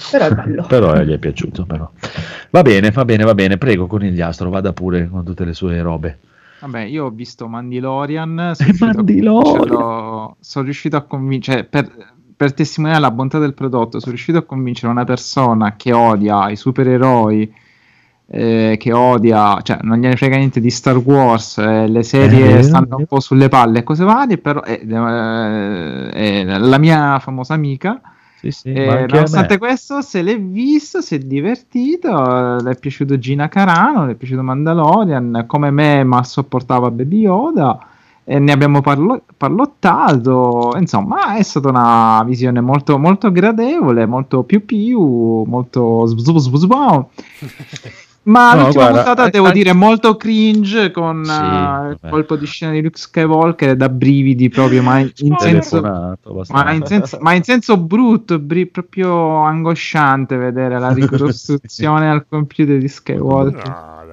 Però 0.10 0.26
è 0.26 0.34
bello. 0.34 0.66
Però 0.66 0.96
eh, 0.96 1.06
gli 1.06 1.12
è 1.12 1.20
piaciuto. 1.20 1.68
Però. 1.68 1.92
Va 2.50 2.62
bene, 2.64 2.90
va 2.90 3.06
bene, 3.06 3.24
va 3.24 3.36
bene. 3.36 3.60
Prego, 3.60 3.86
conigliastro, 3.86 4.50
vada 4.50 4.74
pure 4.74 5.08
con 5.08 5.24
tutte 5.24 5.46
le 5.46 5.54
sue 5.54 5.80
robe. 5.84 6.18
Vabbè, 6.62 6.80
io 6.80 7.06
ho 7.06 7.12
visto 7.12 7.48
Mandalorian, 7.48 8.54
sono 8.56 8.74
Mandalorian! 8.80 10.34
sono 10.40 10.66
riuscito 10.66 10.98
a 10.98 11.04
convincere, 11.04 11.64
per, 11.64 12.18
per 12.40 12.54
testimoniare 12.54 13.02
la 13.02 13.12
bontà 13.12 13.38
del 13.38 13.54
prodotto, 13.54 14.00
sono 14.00 14.14
riuscito 14.14 14.38
a 14.38 14.44
convincere 14.44 14.90
una 14.90 15.04
persona 15.04 15.76
che 15.76 15.92
odia 15.92 16.50
i 16.50 16.56
supereroi, 16.56 17.54
eh, 18.28 18.78
che 18.80 18.94
odia, 18.94 19.60
cioè 19.62 19.80
non 19.82 19.98
gliene 19.98 20.16
frega 20.16 20.38
niente 20.38 20.62
di 20.62 20.70
Star 20.70 20.96
Wars, 20.96 21.58
eh, 21.58 21.90
le 21.90 22.02
serie 22.02 22.60
Eh, 22.60 22.64
stanno 22.64 22.96
un 22.96 23.06
po' 23.08 23.20
sulle 23.20 23.50
palle 23.50 23.80
e 23.80 23.84
cose 23.84 24.06
varie, 24.06 24.38
però 24.38 24.62
è, 24.62 24.80
eh, 24.82 26.10
è 26.12 26.44
la 26.46 26.78
mia 26.78 27.20
famosa 27.20 27.56
amica. 27.56 28.00
Sì, 28.40 28.52
sì, 28.52 28.72
Eh, 28.72 29.06
nonostante 29.10 29.58
questo, 29.58 30.02
se 30.02 30.22
l'è 30.22 30.40
visto, 30.40 31.02
si 31.02 31.16
è 31.16 31.18
divertito, 31.18 32.08
eh, 32.08 32.64
le 32.64 32.72
è 32.72 32.80
piaciuto 32.80 33.18
Gina 33.18 33.50
Carano, 33.50 34.06
le 34.06 34.14
è 34.14 34.16
piaciuto 34.16 34.44
Mandalorian, 34.44 35.44
come 35.46 35.72
me, 35.72 36.06
ma 36.06 36.24
sopportava 36.24 36.90
Baby 36.90 37.20
Yoda, 37.20 37.78
e 38.32 38.38
ne 38.38 38.52
abbiamo 38.52 38.82
parlo- 38.82 39.24
parlottato, 39.36 40.76
insomma, 40.78 41.36
è 41.36 41.42
stata 41.42 41.68
una 41.70 42.24
visione 42.24 42.62
molto, 42.62 43.00
molto 43.00 43.32
gradevole, 43.32 44.06
molto 44.06 44.44
più 44.44 44.66
più, 44.66 45.44
molto 45.48 46.06
sbzub. 46.06 47.08
Ma 48.22 48.54
No, 48.54 48.64
l'ultima 48.64 48.90
guarda, 48.90 49.04
puntata 49.04 49.28
eh, 49.28 49.30
devo 49.32 49.48
eh, 49.48 49.52
dire 49.52 49.74
molto 49.74 50.16
cringe 50.16 50.92
con 50.92 51.24
Sì, 51.24 51.32
eh, 52.06 52.10
colpo 52.10 52.36
di 52.36 52.46
scena 52.46 52.74
di 52.74 52.82
Luke 52.84 53.00
Skywalker 53.00 53.76
da 53.76 53.90
brividi 53.90 54.50
proprio, 54.50 54.84
ma 54.84 55.00
in 55.00 55.10
senso 55.16 55.38
Telefonato, 55.82 56.30
abbastanza. 56.30 56.64
ma 56.64 56.72
in, 56.74 56.86
senso, 56.86 57.18
ma 57.22 57.34
in 57.34 57.44
senso 57.44 57.78
brutto, 57.78 58.38
bri- 58.38 58.68
proprio 58.68 59.38
angosciante 59.42 60.36
vedere 60.38 60.78
la 60.78 60.92
ricostruzione 60.94 62.12
al 62.12 62.28
computer 62.28 62.78
di 62.78 62.88
Skywalker. 62.88 63.68
No. 63.68 64.09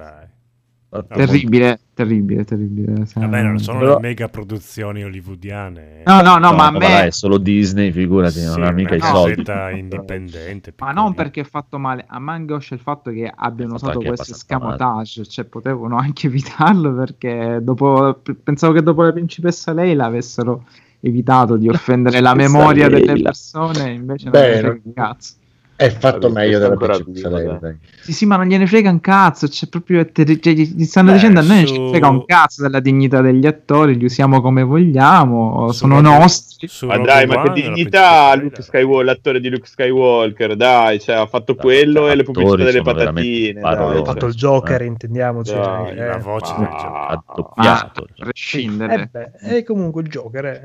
Terribile, 0.89 1.79
terribile, 1.93 2.45
terribile. 2.45 3.05
cioè, 3.07 3.21
Vabbè, 3.21 3.41
non 3.43 3.59
sono 3.59 3.79
Però- 3.79 3.95
le 3.95 3.99
mega 4.01 4.29
produzioni 4.29 5.03
hollywoodiane. 5.03 6.03
No, 6.05 6.21
no, 6.21 6.37
no, 6.37 6.53
ma 6.53 6.67
a 6.67 6.71
me... 6.71 7.05
è 7.07 7.11
solo 7.11 7.37
Disney, 7.37 7.91
figurati, 7.91 8.41
non 8.45 8.63
ha 8.63 8.71
mica 8.71 8.95
i 8.95 9.01
soldi. 9.01 9.43
indipendente. 9.77 10.73
Ma 10.77 10.91
non 10.93 11.13
perché 11.13 11.41
è 11.41 11.43
fatto 11.43 11.77
male, 11.77 12.05
a 12.07 12.19
me 12.19 12.31
angoscia 12.31 12.73
il 12.73 12.79
fatto 12.79 13.11
che 13.11 13.29
abbiano 13.33 13.73
usato 13.73 13.99
questo 13.99 14.33
scamotage, 14.33 15.25
cioè 15.25 15.43
potevano 15.43 15.97
anche 15.97 16.27
evitarlo 16.27 16.93
perché 16.93 17.59
dopo, 17.61 18.21
pensavo 18.41 18.71
che 18.71 18.81
dopo 18.81 19.03
la 19.03 19.11
principessa 19.11 19.73
Leila 19.73 20.05
avessero 20.05 20.63
evitato 21.01 21.57
di 21.57 21.67
offendere 21.69 22.21
la 22.21 22.33
memoria 22.33 22.87
delle 22.87 23.21
persone, 23.21 23.91
invece 23.91 24.29
non 24.29 24.31
Beh, 24.31 24.61
non- 24.61 24.81
un 24.85 24.93
cazzo. 24.93 25.33
È 25.77 25.89
fatto 25.91 26.31
meglio 26.31 26.57
della 26.57 26.73
dai. 26.75 27.77
Sì, 28.01 28.11
sì, 28.11 28.25
ma 28.25 28.35
non 28.35 28.47
gliene 28.47 28.65
frega 28.65 28.89
un 28.89 28.99
cazzo. 28.99 29.47
C'è 29.47 29.67
proprio 29.67 30.03
terri- 30.11 30.41
cioè, 30.41 30.53
gli 30.53 30.83
stanno 30.85 31.09
Beh, 31.09 31.13
dicendo 31.17 31.39
a 31.39 31.43
noi 31.43 31.57
non 31.57 31.67
su- 31.67 31.75
ci 31.75 31.89
frega 31.89 32.07
un 32.09 32.25
cazzo 32.25 32.63
della 32.63 32.79
dignità 32.79 33.21
degli 33.21 33.45
attori, 33.45 33.95
li 33.95 34.05
usiamo 34.05 34.41
come 34.41 34.63
vogliamo, 34.63 35.67
Su 35.67 35.77
sono 35.77 36.01
Rogue- 36.01 36.17
nostri. 36.17 36.67
su 36.67 36.87
Ma 36.87 36.95
Rogue 36.95 37.07
dai, 37.11 37.27
ma 37.27 37.43
che 37.43 37.61
dignità 37.61 38.33
Luke. 38.35 38.61
Skywalker, 38.63 39.05
l'attore 39.05 39.39
di 39.39 39.49
Luke 39.49 39.67
Skywalker, 39.67 40.55
dai, 40.55 40.99
cioè, 40.99 41.15
ha 41.17 41.27
fatto 41.27 41.53
Dai, 41.53 41.61
quello 41.61 41.99
cioè, 42.01 42.11
e 42.11 42.15
le 42.15 42.23
pubblicità 42.23 42.63
delle 42.63 42.81
patatine. 42.81 43.61
dai, 43.61 43.73
Ha 43.73 44.03
fatto 44.03 44.19
cioè. 44.19 44.29
il 44.29 44.35
Joker, 44.35 44.81
intendiamoci. 44.81 45.53
Dai, 45.53 45.91
eh. 45.95 46.05
La 46.07 46.17
voce 46.17 46.55
del 46.57 46.67
gioco. 46.67 46.93
Ha 46.95 47.23
doppiato. 47.35 48.01
a 48.01 48.23
prescindere. 48.23 49.09
Eh 49.43 49.57
e 49.57 49.63
comunque 49.63 50.01
il 50.01 50.07
Joker 50.09 50.43
è... 50.45 50.61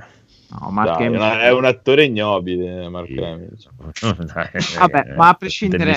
No, 0.60 0.70
Mark 0.70 0.98
Dai, 0.98 1.05
è, 1.05 1.06
Hamill- 1.06 1.39
è 1.40 1.52
un 1.52 1.64
attore 1.64 2.05
ignobile, 2.05 2.89
Mark 2.89 3.10
Hamill. 3.10 3.56
Vabbè, 4.78 5.14
ma 5.16 5.28
a 5.28 5.34
prescindere 5.34 5.97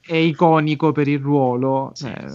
è 0.00 0.14
iconico 0.16 0.92
per 0.92 1.08
il 1.08 1.18
ruolo. 1.20 1.92
eh, 2.04 2.28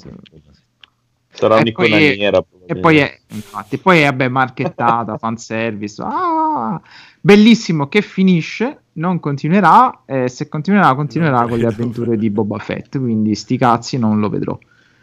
Sarà 1.33 1.57
E 1.57 1.59
un'icona 1.61 1.87
poi- 1.87 2.17
nera. 2.17 2.43
E 2.65 2.75
poi 2.75 2.97
è, 2.97 3.19
infatti, 3.29 3.77
poi 3.77 3.99
è 4.01 4.05
vabbè, 4.05 4.27
marchettata, 4.27 5.17
fanservice. 5.19 6.01
Ah, 6.05 6.79
bellissimo 7.19 7.87
che 7.87 8.01
finisce, 8.01 8.83
non 8.93 9.19
continuerà. 9.19 10.01
E 10.05 10.27
se 10.27 10.49
continuerà, 10.49 10.93
continuerà 10.93 11.47
con 11.47 11.57
le 11.57 11.67
avventure 11.67 12.17
di 12.17 12.29
Boba 12.29 12.57
Fett. 12.57 12.97
Quindi 12.97 13.35
sti 13.35 13.57
cazzi 13.57 13.97
non 13.97 14.19
lo 14.19 14.29
vedrò. 14.29 14.57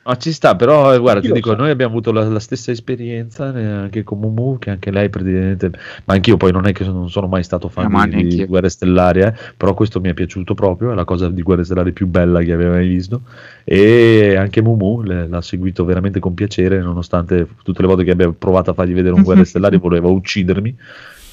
Ma 0.09 0.17
ci 0.17 0.33
sta, 0.33 0.57
però 0.57 0.95
eh, 0.95 0.99
guarda, 0.99 1.21
ti 1.21 1.31
dico, 1.31 1.51
sa? 1.51 1.57
noi 1.57 1.69
abbiamo 1.69 1.93
avuto 1.93 2.13
la, 2.13 2.27
la 2.27 2.39
stessa 2.41 2.71
esperienza 2.71 3.55
eh, 3.55 3.63
anche 3.63 4.05
con 4.05 4.19
Mumu, 4.19 4.59
che 4.59 4.71
anche 4.71 4.91
lei 4.91 5.11
praticamente, 5.11 5.71
ma 6.07 6.15
anch'io 6.15 6.39
poi 6.39 6.51
non 6.51 6.67
è 6.67 6.73
che 6.73 6.83
sono- 6.85 7.01
non 7.01 7.11
sono 7.11 7.27
mai 7.27 7.43
stato 7.43 7.69
fan 7.69 7.85
Eh, 7.85 7.89
ma 7.89 8.07
di, 8.07 8.27
di. 8.27 8.45
Guerre 8.47 8.71
Stellari, 8.71 9.21
eh, 9.21 9.35
però 9.55 9.75
questo 9.75 10.01
mi 10.01 10.09
è 10.09 10.15
piaciuto 10.15 10.55
proprio, 10.55 10.93
è 10.93 10.95
la 10.95 11.05
cosa 11.05 11.29
di 11.29 11.43
Guerre 11.43 11.63
Stellari 11.63 11.93
più 11.93 12.07
bella 12.07 12.41
che 12.41 12.53
avevo 12.55 12.73
mai 12.73 12.89
visto 12.89 13.21
e 13.65 14.35
anche 14.35 14.63
Mumu 14.63 15.03
le- 15.03 15.29
l'ha 15.29 15.43
seguito 15.43 15.85
veramente 15.85 16.21
con 16.21 16.33
piacere, 16.33 16.81
nonostante 16.81 17.47
tutte 17.63 17.83
le 17.83 17.89
volte 17.89 18.05
che 18.05 18.13
abbia 18.13 18.33
provato 18.33 18.71
a 18.71 18.73
fargli 18.75 18.95
vedere 18.95 19.15
un 19.15 19.23
Guerre 19.23 19.45
Stellari 19.45 19.77
voleva 19.77 20.09
uccidermi. 20.09 20.75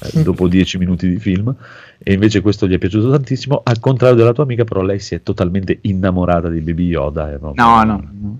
eh, 0.02 0.22
dopo 0.22 0.48
dieci 0.48 0.76
minuti 0.76 1.08
di 1.08 1.18
film 1.18 1.54
e 1.96 2.12
invece 2.12 2.42
questo 2.42 2.66
gli 2.68 2.74
è 2.74 2.78
piaciuto 2.78 3.10
tantissimo 3.10 3.62
al 3.64 3.78
contrario 3.80 4.14
della 4.16 4.34
tua 4.34 4.44
amica 4.44 4.64
però 4.64 4.82
lei 4.82 4.98
si 4.98 5.14
è 5.14 5.22
totalmente 5.22 5.78
innamorata 5.82 6.50
di 6.50 6.60
Baby 6.60 6.88
Yoda 6.88 7.38
No, 7.40 7.54
no. 7.54 7.82
no. 7.84 8.38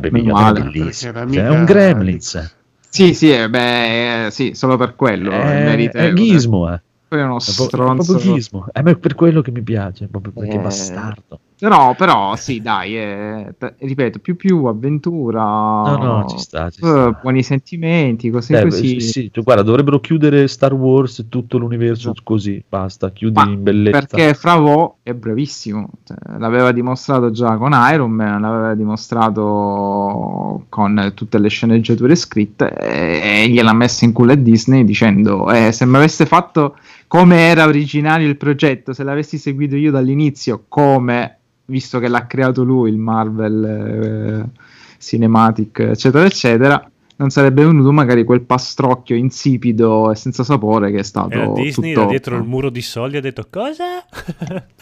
Meno 0.00 0.18
Yoda 0.18 0.40
è 0.40 0.42
male. 0.42 0.60
bellissimo. 0.62 1.12
Cioè, 1.12 1.44
è 1.44 1.48
un 1.50 1.64
Gremlins. 1.64 2.54
Sì, 2.88 3.14
sì, 3.14 3.32
eh, 3.32 3.48
beh, 3.48 4.26
eh, 4.26 4.30
sì, 4.30 4.52
solo 4.54 4.76
per 4.76 4.94
quello. 4.96 5.30
È, 5.30 5.64
è 5.64 5.90
è 5.90 6.12
Gizmo, 6.12 6.72
eh. 6.72 6.80
È 7.08 7.14
uno 7.16 7.38
È 7.38 7.52
pro- 7.54 7.64
è 7.64 7.66
stronzo. 7.66 8.12
proprio 8.12 8.34
Gizmo. 8.34 8.66
È 8.72 8.82
per 8.96 9.14
quello 9.14 9.42
che 9.42 9.50
mi 9.50 9.62
piace, 9.62 10.06
proprio 10.06 10.32
perché 10.32 10.54
Eh, 10.56 10.58
è 10.58 10.62
bastardo. 10.62 11.40
Però, 11.62 11.94
però, 11.94 12.34
sì, 12.34 12.60
dai, 12.60 12.96
eh, 12.98 13.54
t- 13.56 13.74
ripeto, 13.78 14.18
più 14.18 14.34
più 14.34 14.64
avventura, 14.64 15.40
No, 15.42 15.96
no, 15.96 16.26
ci 16.28 16.38
sta, 16.38 16.68
ci 16.70 16.80
eh, 16.80 16.86
sta. 16.88 17.12
buoni 17.12 17.44
sentimenti, 17.44 18.30
cose 18.30 18.58
Eh, 18.58 18.62
così. 18.64 18.98
sì, 18.98 19.00
sì, 19.00 19.30
tu- 19.30 19.44
guarda, 19.44 19.62
dovrebbero 19.62 20.00
chiudere 20.00 20.48
Star 20.48 20.72
Wars 20.74 21.26
tutto 21.28 21.58
l'universo 21.58 22.14
così, 22.24 22.60
basta, 22.68 23.12
chiudi 23.12 23.34
Esatto. 23.36 23.48
Ma 23.48 23.56
in 23.56 23.62
bellezza. 23.62 24.00
Perché 24.00 24.34
Fravo 24.34 24.96
è 25.04 25.14
bravissimo, 25.14 25.88
cioè, 26.02 26.16
l'aveva 26.38 26.72
dimostrato 26.72 27.30
già 27.30 27.56
con 27.56 27.70
Iron 27.92 28.10
Man, 28.10 28.40
l'aveva 28.40 28.74
dimostrato 28.74 30.64
con 30.68 31.12
tutte 31.14 31.38
le 31.38 31.48
sceneggiature 31.48 32.16
scritte 32.16 32.72
e, 32.74 33.42
e 33.44 33.48
gliel'ha 33.48 33.72
messa 33.72 34.04
in 34.04 34.12
culo 34.12 34.32
a 34.32 34.34
Disney 34.34 34.84
dicendo 34.84 35.48
eh, 35.52 35.70
se 35.70 35.86
mi 35.86 35.94
aveste 35.94 36.26
fatto 36.26 36.76
come 37.06 37.36
era 37.38 37.66
originario 37.66 38.26
il 38.26 38.36
progetto, 38.36 38.92
se 38.92 39.04
l'avessi 39.04 39.38
seguito 39.38 39.76
io 39.76 39.90
dall'inizio 39.92 40.64
come, 40.66 41.36
visto 41.66 41.98
che 41.98 42.08
l'ha 42.08 42.26
creato 42.26 42.64
lui, 42.64 42.90
il 42.90 42.98
Marvel 42.98 43.64
eh, 43.64 44.60
Cinematic, 44.98 45.78
eccetera, 45.80 46.24
eccetera, 46.24 46.90
non 47.16 47.30
sarebbe 47.30 47.64
venuto 47.64 47.92
magari 47.92 48.24
quel 48.24 48.42
pastrocchio 48.42 49.14
insipido 49.14 50.10
e 50.10 50.16
senza 50.16 50.42
sapore 50.44 50.90
che 50.90 50.98
è 50.98 51.02
stato 51.04 51.30
Era 51.30 51.52
Disney 51.52 51.92
tutto... 51.92 52.04
da 52.04 52.10
dietro 52.10 52.36
il 52.36 52.42
muro 52.44 52.70
di 52.70 52.82
soldi 52.82 53.16
ha 53.16 53.20
detto 53.20 53.46
cosa? 53.50 54.04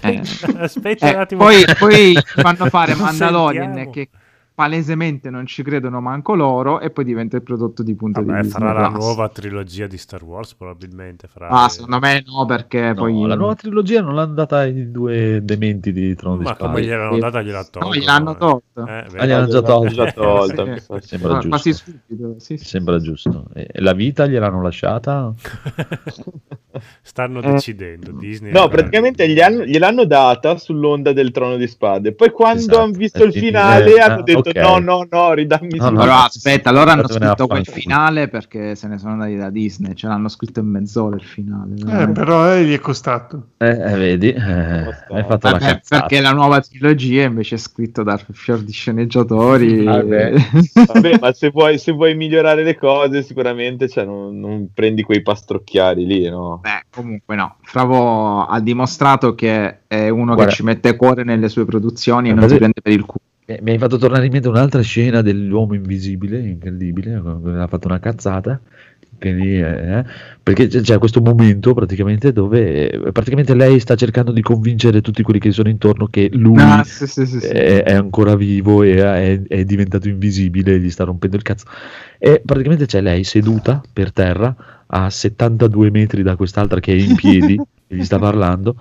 Eh. 0.01 0.21
Aspetta 0.57 1.11
Eh, 1.11 1.15
un 1.15 1.21
attimo. 1.21 1.45
poi, 1.45 1.65
poi 1.79 2.17
fanno 2.25 2.67
fare 2.67 2.95
Mandalorian 2.95 3.91
che 3.91 4.09
palesemente 4.61 5.31
non 5.31 5.47
ci 5.47 5.63
credono 5.63 6.03
manco 6.03 6.35
loro 6.35 6.81
e 6.81 6.91
poi 6.91 7.03
diventa 7.07 7.35
il 7.37 7.43
prodotto 7.43 7.83
di 7.83 7.95
punta 7.95 8.21
Vabbè, 8.21 8.41
di 8.43 8.43
Disney 8.43 8.63
farà 8.67 8.79
la 8.83 8.89
nuova 8.89 9.31
trilogia 9.31 9.87
di 9.87 9.97
Star 9.97 10.23
Wars 10.23 10.55
probabilmente. 10.55 11.29
Farà 11.29 11.49
Ah, 11.49 11.69
secondo 11.71 11.99
me 11.99 12.23
no, 12.27 12.45
perché 12.45 12.89
No, 12.89 12.95
poi 12.95 13.27
la 13.27 13.37
nuova 13.37 13.55
trilogia 13.55 14.03
non 14.03 14.15
l'hanno 14.15 14.35
data 14.35 14.59
ai 14.59 14.91
due 14.91 15.41
dementi 15.43 15.93
di 15.93 16.15
Trono 16.15 16.37
di 16.37 16.45
Ma 16.45 16.53
Spade. 16.55 16.71
come 16.75 16.85
gliel'hanno 16.85 17.15
Sì. 17.15 17.21
data 17.21 17.41
gliela 17.43 17.65
tolta. 17.65 17.79
No, 17.89 17.95
gliel'hanno 17.95 18.37
tolta. 18.37 18.85
Eh, 18.87 18.91
Ah, 19.19 19.25
gliel'hanno 19.25 19.47
già 19.49 19.63
tolta. 19.63 19.93
Già 19.95 20.13
tolta, 20.13 20.75
Sì. 20.75 20.81
sa. 20.81 21.01
Sembra 21.01 21.33
giusto. 21.33 21.49
quasi 21.49 21.73
subito. 21.73 22.35
Sì, 22.39 22.57
sì. 22.59 22.65
Sembra 22.67 22.99
giusto. 22.99 23.47
E 23.55 23.67
la 23.81 23.95
vita 23.95 24.27
gliel'hanno 24.27 24.61
lasciata? 24.61 25.33
Stanno 27.03 27.41
Eh. 27.43 27.53
decidendo. 27.53 28.13
Disney 28.13 28.53
No, 28.53 28.69
praticamente 28.69 29.29
gli 29.29 29.41
hanno- 29.41 29.65
gliel'hanno 29.65 30.05
data 30.05 30.57
sull'onda 30.57 31.13
del 31.13 31.31
trono 31.31 31.57
di 31.57 31.67
spade. 31.67 32.13
Poi 32.13 32.31
quando 32.31 32.61
Esatto. 32.61 32.79
hanno 32.81 32.93
visto 32.93 33.25
il 33.25 33.35
Eh, 33.35 33.39
finale 33.39 33.95
eh, 33.95 34.01
hanno 34.01 34.21
ah, 34.21 34.23
detto 34.23 34.50
ok. 34.51 34.57
no, 34.57 34.79
no, 34.79 35.07
no, 35.11 35.33
ridammi 35.33 35.77
No, 35.77 35.91
no, 35.91 36.05
no, 36.05 36.13
aspetta, 36.13 36.71
allora 36.71 36.93
hanno 36.93 37.09
scritto 37.09 37.47
quel 37.47 37.65
finale 37.67 38.29
perché 38.29 38.75
se 38.75 38.89
ne 38.89 38.99
sono 38.99 39.13
andati 39.13 39.37
da 39.37 39.51
Disney, 39.51 39.95
ce 39.95 40.07
l'hanno 40.07 40.29
scritto 40.29 40.61
in 40.61 40.67
mezz'ora 40.67 41.17
il 41.17 41.23
finale. 41.23 41.75
Eh, 41.77 42.09
però 42.09 42.53
eh, 42.53 42.65
gli 42.65 42.75
è 42.75 42.81
costato. 42.81 43.49
Eh, 43.57 43.69
eh, 43.69 43.97
vedi, 43.97 44.33
eh, 44.33 44.41
hai 44.41 45.25
fatto 45.25 45.49
la 45.49 45.53
Vabbè, 45.53 45.59
cazzata. 45.59 46.01
perché 46.01 46.21
la 46.21 46.33
nuova 46.33 46.61
trilogia 46.61 47.25
invece 47.25 47.55
è 47.55 47.59
scritta 47.59 48.03
da 48.03 48.19
fior 48.33 48.61
di 48.61 48.73
sceneggiatori. 48.73 49.85
Vabbè. 49.85 50.33
Vabbè, 50.93 51.19
ma 51.21 51.33
se 51.33 51.51
vuoi, 51.51 51.79
se 51.79 51.93
vuoi 51.93 52.15
migliorare 52.15 52.63
le 52.63 52.77
cose, 52.77 53.23
sicuramente 53.23 53.89
cioè, 53.89 54.05
non, 54.05 54.39
non 54.39 54.69
prendi 54.73 55.03
quei 55.03 55.23
pastrocchiari 55.23 56.05
lì, 56.05 56.29
no? 56.29 56.61
Beh, 56.63 56.85
comunque 56.91 57.37
no. 57.37 57.57
Fravo 57.63 58.45
ha 58.47 58.61
dimostrato 58.61 59.35
che 59.35 59.81
è 59.87 60.09
uno 60.09 60.35
Guarda. 60.35 60.47
che 60.47 60.57
ci 60.57 60.63
mette 60.63 60.97
cuore 60.97 61.25
nelle 61.25 61.49
sue 61.49 61.65
produzioni 61.65 62.31
e 62.31 62.35
non 62.35 62.49
si 62.49 62.57
prende 62.57 62.81
per 62.83 62.93
il 62.93 63.05
culo. 63.05 63.29
Eh, 63.51 63.59
Mi 63.63 63.73
hai 63.73 63.79
fatto 63.79 63.97
tornare 63.99 64.27
in 64.27 64.33
mente 64.33 64.49
un'altra 64.49 64.81
scena 64.81 65.23
dell'uomo 65.23 65.75
invisibile, 65.75 66.39
incredibile, 66.39 67.15
ha 67.15 67.67
fatto 67.67 67.89
una 67.89 67.99
cazzata. 67.99 68.61
che 69.19 69.33
lì, 69.33 69.61
eh, 69.61 70.05
perché 70.43 70.69
c'è, 70.69 70.99
questo 70.99 71.21
momento 71.21 71.75
praticamente 71.75 72.33
dove 72.33 72.91
eh, 72.91 73.13
praticamente 73.13 73.55
lei 73.55 73.81
sta 73.81 73.97
cercando 73.97 74.31
di 74.33 74.41
convincere 74.41 75.01
tutti 75.01 75.23
quelli 75.23 75.41
che 75.41 75.51
sono 75.53 75.69
intorno 75.69 76.07
che 76.07 76.31
lui 76.33 76.59
Ah, 76.61 76.85
sì, 76.85 77.07
sì, 77.07 77.27
sì, 77.27 77.41
sì. 77.41 77.47
È, 77.49 77.83
è 77.83 77.93
ancora 77.93 78.37
vivo 78.37 78.83
e 78.85 78.95
è, 79.03 79.43
è 79.43 79.65
diventato 79.65 80.09
invisibile, 80.09 80.79
gli 80.79 80.91
sta 80.91 81.05
rompendo 81.05 81.37
il 81.37 81.43
cazzo. 81.43 81.67
E 82.19 82.41
praticamente 82.45 82.87
c'è 82.87 83.01
lei 83.01 83.25
seduta 83.25 83.83
per 83.93 84.13
terra 84.13 84.55
a 84.87 85.11
72 85.11 85.91
metri 85.91 86.23
da 86.23 86.37
quest'altra 86.37 86.79
che 86.81 86.93
è 86.93 86.97
in 86.97 87.15
piedi 87.17 87.55
e 87.89 87.95
gli 87.97 88.05
sta 88.05 88.19
parlando. 88.19 88.77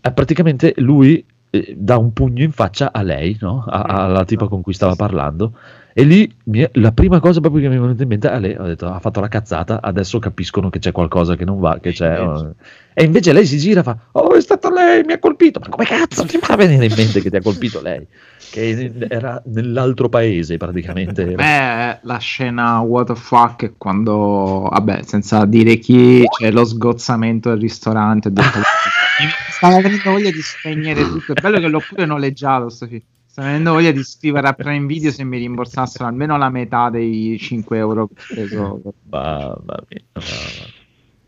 E 0.00 0.12
praticamente 0.12 0.72
lui 0.78 1.24
eh, 1.56 1.74
dà 1.76 1.96
un 1.98 2.12
pugno 2.12 2.42
in 2.42 2.52
faccia 2.52 2.92
a 2.92 3.02
lei, 3.02 3.36
no? 3.40 3.64
A- 3.66 4.04
alla 4.04 4.24
tipa 4.24 4.48
con 4.48 4.62
cui 4.62 4.72
stava 4.72 4.94
parlando. 4.94 5.52
E 5.98 6.02
lì 6.02 6.30
è- 6.52 6.68
la 6.74 6.92
prima 6.92 7.20
cosa 7.20 7.40
proprio 7.40 7.62
che 7.62 7.68
mi 7.70 7.76
è 7.76 7.80
venuta 7.80 8.02
in 8.02 8.08
mente 8.10 8.28
a 8.28 8.36
lei, 8.36 8.54
ho 8.54 8.66
detto, 8.66 8.86
ha 8.86 9.00
fatto 9.00 9.20
la 9.20 9.28
cazzata, 9.28 9.80
adesso 9.80 10.18
capiscono 10.18 10.68
che 10.68 10.78
c'è 10.78 10.92
qualcosa 10.92 11.36
che 11.36 11.46
non 11.46 11.58
va, 11.58 11.78
che 11.80 11.92
c'è... 11.92 12.20
oh. 12.20 12.54
E 12.92 13.04
invece 13.04 13.32
lei 13.32 13.46
si 13.46 13.56
gira 13.56 13.80
e 13.80 13.82
fa, 13.82 13.96
oh 14.12 14.34
è 14.34 14.40
stata 14.42 14.70
lei, 14.70 15.04
mi 15.04 15.14
ha 15.14 15.18
colpito, 15.18 15.58
ma 15.58 15.70
come 15.70 15.86
cazzo 15.86 16.26
ti 16.26 16.36
fa 16.36 16.54
venire 16.54 16.84
in 16.84 16.92
mente 16.94 17.22
che 17.22 17.30
ti 17.30 17.36
ha 17.36 17.40
colpito 17.40 17.80
lei? 17.80 18.06
Che 18.50 18.92
era 19.08 19.42
nell'altro 19.46 20.10
paese 20.10 20.58
praticamente. 20.58 21.24
Beh, 21.34 22.00
la 22.02 22.18
scena 22.18 22.80
what 22.80 23.06
the 23.06 23.14
fuck 23.14 23.64
è 23.64 23.72
quando, 23.78 24.68
vabbè, 24.70 25.00
senza 25.02 25.46
dire 25.46 25.78
chi, 25.78 26.24
c'è 26.28 26.50
lo 26.50 26.66
sgozzamento 26.66 27.48
del 27.48 27.60
ristorante. 27.60 28.30
detto, 28.30 28.58
stava 29.48 29.80
venendo 29.80 30.10
voglia 30.10 30.30
di 30.30 30.42
spegnere 30.42 31.04
tutto. 31.04 31.32
È 31.32 31.40
bello 31.40 31.58
che 31.58 31.68
l'ho 31.68 31.80
pure 31.88 32.04
noleggiato. 32.04 32.68
Sto 32.68 32.86
film. 32.86 33.00
Stava 33.36 33.48
venendo 33.50 33.72
voglia 33.74 33.92
di 33.92 34.02
scrivere 34.02 34.48
a 34.48 34.54
Prime 34.54 34.86
Video 34.86 35.10
se 35.10 35.22
mi 35.22 35.36
rimborsassero 35.36 36.06
almeno 36.06 36.38
la 36.38 36.48
metà 36.48 36.88
dei 36.88 37.36
5 37.38 37.76
euro 37.76 38.08
che 38.08 38.56
ho 38.56 38.80
mia, 38.82 38.94
mamma. 39.10 39.84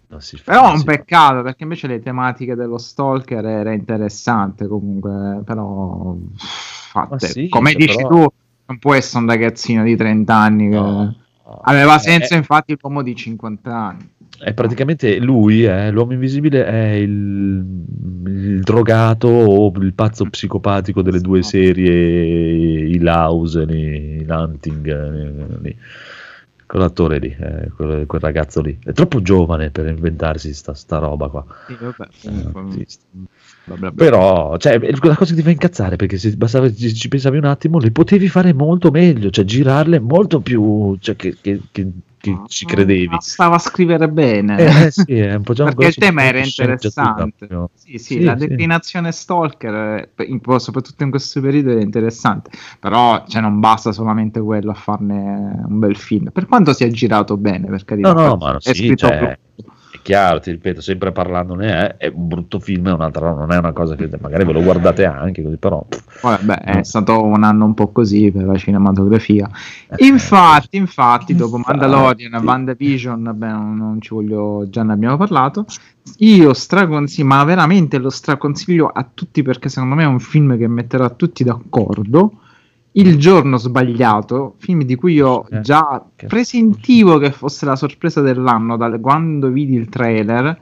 Non 0.07 0.21
si 0.23 0.39
fa, 0.39 0.53
Però 0.53 0.71
è 0.71 0.73
un 0.73 0.79
fa. 0.79 0.85
peccato 0.85 1.43
perché 1.43 1.65
invece 1.65 1.87
le 1.87 2.01
tematiche 2.01 2.55
dello 2.55 2.79
stalker 2.79 3.45
era 3.45 3.75
interessante 3.75 4.67
comunque, 4.67 5.43
però 5.45 6.17
fatte. 6.39 7.29
Sì, 7.29 7.49
come 7.51 7.73
cioè, 7.73 7.79
dici 7.79 7.97
però- 7.97 8.09
tu, 8.09 8.33
non 8.65 8.79
può 8.79 8.95
essere 8.95 9.25
un 9.25 9.29
ragazzino 9.29 9.83
di 9.85 9.95
30 9.95 10.35
anni 10.35 10.71
che 10.71 11.15
aveva 11.63 11.99
senso 11.99 12.35
Eh, 12.35 12.39
infatti 12.39 12.77
l'uomo 12.81 13.03
di 13.03 13.15
50 13.15 13.75
anni. 13.75 14.11
È 14.39 14.53
praticamente 14.53 15.19
lui, 15.19 15.65
eh, 15.65 15.91
l'uomo 15.91 16.13
invisibile, 16.13 16.65
è 16.65 16.93
il, 16.93 17.65
il 18.27 18.61
drogato 18.61 19.27
o 19.27 19.73
il 19.81 19.95
pazzo 19.95 20.25
psicopatico 20.27 21.03
delle 21.03 21.21
due 21.21 21.43
serie, 21.43 22.87
i 22.87 22.99
Laus, 22.99 23.55
i 23.55 24.25
Hunting, 24.29 24.87
eh, 24.87 25.59
lì. 25.63 25.77
Quell'attore 26.69 27.19
lì, 27.19 27.35
eh, 27.39 27.71
quel, 27.75 28.07
quel 28.07 28.21
ragazzo 28.21 28.61
lì. 28.61 28.79
È 28.83 28.93
troppo 28.93 29.21
giovane 29.23 29.71
per 29.71 29.87
inventarsi 29.87 30.53
sta, 30.55 30.75
sta 30.75 30.99
roba 30.99 31.29
qua. 31.29 31.45
Sì, 31.67 31.77
vabbè, 31.77 32.09
Eh, 32.23 32.53
comunque, 32.53 32.85
sì. 32.87 32.99
bla 33.65 33.77
bla 33.77 33.91
bla. 33.91 34.05
Però, 34.05 34.57
cioè, 34.59 34.79
la 34.79 35.17
cosa 35.17 35.31
che 35.31 35.35
ti 35.35 35.43
fa 35.43 35.51
incazzare 35.51 35.97
perché 35.97 36.19
se 36.19 36.37
bastava 36.37 36.73
ci, 36.73 36.95
ci 36.95 37.09
pensavi 37.09 37.39
un 37.39 37.45
attimo, 37.45 37.79
le 37.79 37.91
potevi 37.91 38.29
fare 38.29 38.53
molto 38.53 38.91
meglio, 38.91 39.31
cioè 39.31 39.45
girarle 39.45 39.99
molto 39.99 40.41
più, 40.41 40.97
cioè, 41.01 41.17
che, 41.17 41.37
che- 41.41 41.61
che- 41.73 41.91
che 42.19 42.37
ci 42.47 42.67
credevi. 42.67 43.09
Bastava 43.09 43.59
scrivere 43.59 44.09
bene. 44.09 44.87
Eh, 44.87 44.91
sì, 44.91 45.19
è 45.19 45.35
un 45.35 45.43
po' 45.43 45.55
già 45.55 45.65
un 45.65 45.75
perché 45.75 45.87
il 45.89 45.95
tema 45.97 46.23
era 46.25 46.39
interessante. 46.39 47.47
Sì, 47.75 47.99
sì, 47.99 47.99
Sì, 47.99 48.25
la 48.25 48.37
sì. 48.39 48.47
declinazione 48.47 49.13
stalker, 49.13 50.11
eh, 50.15 50.25
in- 50.25 50.41
soprattutto 50.59 51.03
in 51.05 51.11
questo 51.11 51.41
periodo, 51.41 51.71
era 51.71 51.81
interessante. 51.81 52.51
Però 52.79 53.25
cioè, 53.27 53.41
non 53.41 53.61
basta 53.61 53.93
solamente 53.93 54.41
quello 54.41 54.71
a 54.71 54.75
farne 54.75 55.63
un 55.67 55.79
bel 55.79 55.97
film. 55.97 56.31
Per 56.31 56.47
quanto 56.47 56.73
sia 56.73 56.89
girato 56.89 57.37
bene, 57.37 57.67
per 57.69 57.85
carità. 57.85 58.13
No, 58.13 58.27
no, 58.27 58.37
ma 58.37 58.57
è 58.57 58.61
sì, 58.61 58.75
scritto 58.75 59.07
cioè, 59.07 59.17
proprio- 59.17 59.37
è 59.91 59.99
chiaro, 60.03 60.41
ti 60.41 60.51
ripeto, 60.51 60.81
sempre 60.81 61.13
parlandone 61.13 61.97
è, 61.97 61.97
è 61.97 62.13
un 62.15 62.29
brutto 62.29 62.59
film, 62.61 62.89
è 62.89 62.93
un'altra, 62.93 63.33
non 63.33 63.53
è 63.53 63.57
una 63.57 63.73
cosa 63.73 63.95
che 63.95 64.09
magari 64.21 64.45
ve 64.45 64.53
lo 64.53 64.63
guardate 64.63 65.05
anche 65.07 65.43
così, 65.43 65.57
però 65.57 65.87
Vabbè, 66.21 66.59
è 66.61 66.83
stato 66.83 67.23
un 67.23 67.43
anno 67.43 67.65
un 67.65 67.75
po' 67.75 67.89
così 67.89 68.31
per 68.31 68.45
la 68.45 68.57
cinematografia. 68.57 69.49
Infatti, 69.97 70.77
infatti, 70.77 71.35
dopo 71.35 71.59
Mandalorian, 71.59 72.35
WandaVision, 72.35 73.23
vabbè, 73.23 73.49
non 73.49 73.99
ci 74.01 74.13
voglio, 74.13 74.69
già 74.69 74.83
ne 74.83 74.93
abbiamo 74.93 75.17
parlato. 75.17 75.65
Io 76.19 76.53
straconsiglio, 76.55 77.27
ma 77.27 77.45
veramente 77.45 77.99
lo 77.99 78.11
straconsiglio 78.11 78.89
a 78.89 79.07
tutti 79.13 79.43
perché 79.43 79.69
secondo 79.69 79.95
me 79.95 80.03
è 80.03 80.07
un 80.07 80.21
film 80.21 80.57
che 80.59 80.69
metterà 80.69 81.09
tutti 81.11 81.45
d'accordo. 81.45 82.33
Il 82.93 83.19
giorno 83.19 83.59
sbagliato, 83.59 84.55
film 84.59 84.83
di 84.83 84.95
cui 84.95 85.15
io 85.15 85.47
già 85.63 86.05
presentivo 86.27 87.19
che 87.19 87.31
fosse 87.31 87.65
la 87.65 87.77
sorpresa 87.77 88.21
dell'anno 88.21 88.77
da 88.77 88.91
quando 88.99 89.49
vidi 89.51 89.75
il 89.75 89.89
trailer, 89.89 90.61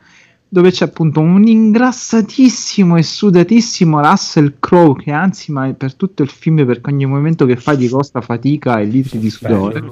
dove 0.49 0.71
c'è 0.71 0.85
appunto 0.85 1.21
un 1.21 1.47
ingrassatissimo 1.47 2.97
e 2.97 3.03
sudatissimo 3.03 4.01
Russell 4.01 4.57
Crowe 4.59 5.03
che 5.03 5.13
anzi 5.13 5.51
ma 5.51 5.73
per 5.73 5.95
tutto 5.95 6.23
il 6.23 6.29
film 6.29 6.65
perché 6.65 6.91
ogni 6.91 7.07
movimento 7.07 7.47
che 7.47 7.57
fa 7.57 7.75
gli 7.75 7.89
costa 7.89 8.21
fatica 8.21 8.79
e 8.79 8.85
litri 8.85 9.19
di 9.19 9.31
sudore 9.31 9.83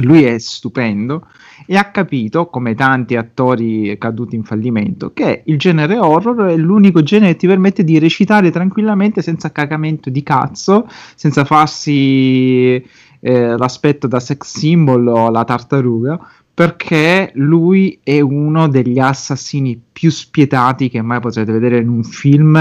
lui 0.00 0.24
è 0.24 0.38
stupendo 0.38 1.26
e 1.66 1.76
ha 1.76 1.90
capito, 1.90 2.46
come 2.46 2.74
tanti 2.74 3.16
attori 3.16 3.96
caduti 3.98 4.34
in 4.34 4.44
fallimento, 4.44 5.12
che 5.12 5.42
il 5.44 5.58
genere 5.58 5.98
horror 5.98 6.48
è 6.48 6.56
l'unico 6.56 7.02
genere 7.02 7.32
che 7.32 7.38
ti 7.38 7.46
permette 7.46 7.84
di 7.84 7.98
recitare 7.98 8.50
tranquillamente 8.50 9.22
senza 9.22 9.52
cagamento 9.52 10.10
di 10.10 10.22
cazzo, 10.22 10.88
senza 11.14 11.44
farsi 11.44 12.82
eh, 13.20 13.56
l'aspetto 13.56 14.06
da 14.06 14.20
sex 14.20 14.58
symbol 14.58 15.06
o 15.06 15.30
la 15.30 15.44
tartaruga, 15.44 16.18
perché 16.52 17.30
lui 17.34 18.00
è 18.02 18.20
uno 18.20 18.68
degli 18.68 18.98
assassini 18.98 19.80
più 19.92 20.10
spietati 20.10 20.90
che 20.90 21.00
mai 21.02 21.20
potrete 21.20 21.52
vedere 21.52 21.78
in 21.78 21.88
un 21.88 22.02
film. 22.02 22.56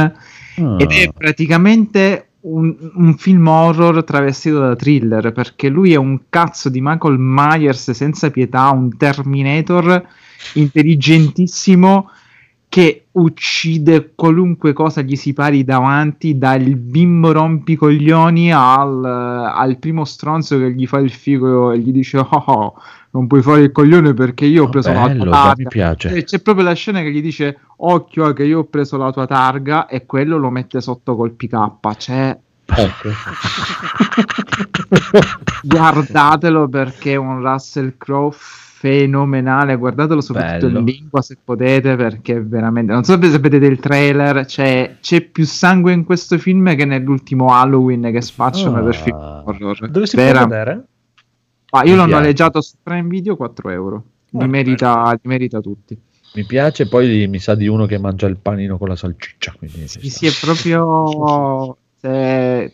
Ed 0.78 0.92
è 0.92 1.10
praticamente 1.18 2.29
un, 2.42 2.76
un 2.94 3.18
film 3.18 3.48
horror 3.48 4.04
travestito 4.04 4.60
da 4.60 4.76
thriller 4.76 5.32
perché 5.32 5.68
lui 5.70 5.94
è 5.94 5.98
un 5.98 6.22
cazzo 6.30 6.70
di 6.70 6.80
Michael 6.82 7.18
Myers 7.18 7.92
senza 7.92 8.32
pietà, 8.32 8.70
un 8.70 8.96
Terminator 8.96 10.06
intelligentissimo 10.54 12.10
che 12.70 13.08
uccide 13.14 14.12
qualunque 14.14 14.74
cosa 14.74 15.02
gli 15.02 15.16
si 15.16 15.34
pari 15.34 15.64
davanti, 15.64 16.38
dal 16.38 16.62
bimbo 16.76 17.32
rompicoglioni 17.32 18.54
al, 18.54 19.04
al 19.04 19.78
primo 19.80 20.06
stronzo 20.06 20.60
che 20.60 20.72
gli 20.74 20.86
fa 20.86 21.00
il 21.00 21.12
figo 21.12 21.72
e 21.72 21.80
gli 21.80 21.92
dice: 21.92 22.20
Oh, 22.20 22.28
oh, 22.30 22.76
non 23.12 23.26
puoi 23.26 23.42
fare 23.42 23.62
il 23.62 23.72
coglione 23.72 24.14
perché 24.14 24.46
io 24.46 24.66
ho 24.66 24.70
preso 24.70 24.94
la 24.94 25.08
bello, 25.08 25.24
tua 25.24 25.32
già 25.32 25.34
targa. 25.38 25.54
mi 25.58 25.68
piace. 25.68 26.14
E 26.14 26.24
c'è 26.24 26.40
proprio 26.42 26.66
la 26.66 26.74
scena 26.74 27.02
che 27.02 27.12
gli 27.12 27.24
dice: 27.24 27.58
Occhio, 27.78 28.34
che 28.34 28.44
io 28.44 28.60
ho 28.60 28.64
preso 28.66 28.98
la 28.98 29.12
tua 29.12 29.26
targa, 29.26 29.88
e 29.88 30.06
quello 30.06 30.38
lo 30.38 30.52
mette 30.52 30.80
sotto 30.80 31.16
col 31.16 31.32
PK. 31.32 31.98
Cioè, 31.98 32.38
Ecco. 32.72 33.10
guardatelo 35.64 36.70
perché 36.70 37.14
è 37.14 37.16
un 37.16 37.42
Russell 37.42 37.96
Crowe 37.98 38.36
fenomenale. 38.80 39.76
Guardatelo 39.76 40.22
soprattutto 40.22 40.68
Bello. 40.68 40.80
in 40.80 40.86
lingua 40.86 41.22
se 41.22 41.38
potete, 41.44 41.96
perché 41.98 42.42
veramente. 42.42 42.94
Non 42.94 43.04
so 43.04 43.22
se 43.22 43.38
vedete 43.40 43.66
il 43.66 43.80
trailer, 43.80 44.46
c'è, 44.46 44.96
c'è 45.02 45.22
più 45.22 45.46
sangue 45.46 45.92
in 45.92 46.06
questo 46.06 46.38
film 46.38 46.74
che 46.76 46.86
nell'ultimo 46.86 47.54
Halloween 47.54 48.10
che 48.12 48.22
spacciano 48.22 48.78
Ah. 48.78 48.82
per 48.84 48.96
film 48.96 49.18
horror. 49.18 49.90
Dove 49.90 50.06
si 50.06 50.16
Vera- 50.16 50.40
può 50.40 50.48
vedere? 50.48 50.84
Ah, 51.72 51.84
io 51.84 51.92
Mi 51.92 51.98
l'ho 51.98 52.06
piace. 52.06 52.20
noleggiato 52.22 52.62
su 52.62 52.76
Prime 52.82 53.08
Video 53.10 53.36
4 53.36 53.70
euro. 53.70 54.04
Li 54.30 54.44
Ah, 54.44 54.48
merita, 54.48 55.12
li 55.12 55.20
merita 55.24 55.60
tutti. 55.60 56.00
Mi 56.36 56.46
piace, 56.46 56.88
poi 56.88 57.28
mi 57.28 57.40
sa 57.40 57.56
di 57.56 57.68
uno 57.68 57.86
che 57.86 57.98
mangia 57.98 58.28
il 58.28 58.38
panino 58.38 58.78
con 58.78 58.88
la 58.88 58.96
salciccia. 58.96 59.54
Quindi 59.58 59.88
Sì, 59.88 60.10
sì, 60.10 60.26
è 60.28 60.32
proprio. 60.40 61.76
se- 62.00 62.74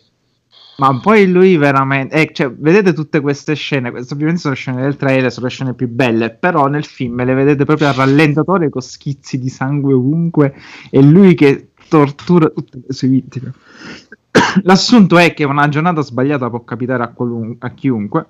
Ma 0.78 1.00
poi 1.00 1.26
lui 1.30 1.56
veramente. 1.56 2.14
eh, 2.14 2.30
cioè, 2.34 2.50
vedete 2.50 2.92
tutte 2.92 3.20
queste 3.20 3.54
scene. 3.54 3.90
Queste 3.90 4.12
ovviamente 4.12 4.42
sono 4.42 4.54
le 4.54 4.60
scene 4.60 4.82
del 4.82 4.96
trailer, 4.96 5.32
sono 5.32 5.46
le 5.46 5.52
scene 5.52 5.74
più 5.74 5.88
belle. 5.88 6.30
Però 6.30 6.66
nel 6.66 6.84
film 6.84 7.24
le 7.24 7.34
vedete 7.34 7.64
proprio 7.64 7.88
a 7.88 7.92
rallentatore 7.92 8.68
con 8.68 8.82
schizzi 8.82 9.38
di 9.38 9.48
sangue 9.48 9.94
ovunque. 9.94 10.54
E 10.90 11.02
lui 11.02 11.34
che 11.34 11.70
tortura 11.88 12.48
tutte 12.50 12.80
le 12.86 12.92
sue 12.92 13.08
vittime. 13.08 13.52
L'assunto 14.64 15.16
è 15.16 15.32
che 15.32 15.44
una 15.44 15.68
giornata 15.68 16.02
sbagliata 16.02 16.50
può 16.50 16.62
capitare 16.64 17.04
a, 17.04 17.08
qualun- 17.08 17.56
a 17.58 17.70
chiunque. 17.70 18.26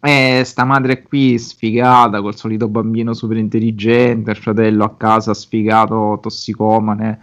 E 0.00 0.42
sta 0.44 0.64
madre 0.64 1.02
qui 1.02 1.36
sfigata 1.38 2.20
col 2.20 2.36
solito 2.36 2.68
bambino 2.68 3.12
super 3.12 3.38
intelligente, 3.38 4.30
il 4.30 4.36
fratello 4.36 4.84
a 4.84 4.94
casa 4.96 5.34
sfigato, 5.34 6.18
tossicomane 6.22 7.18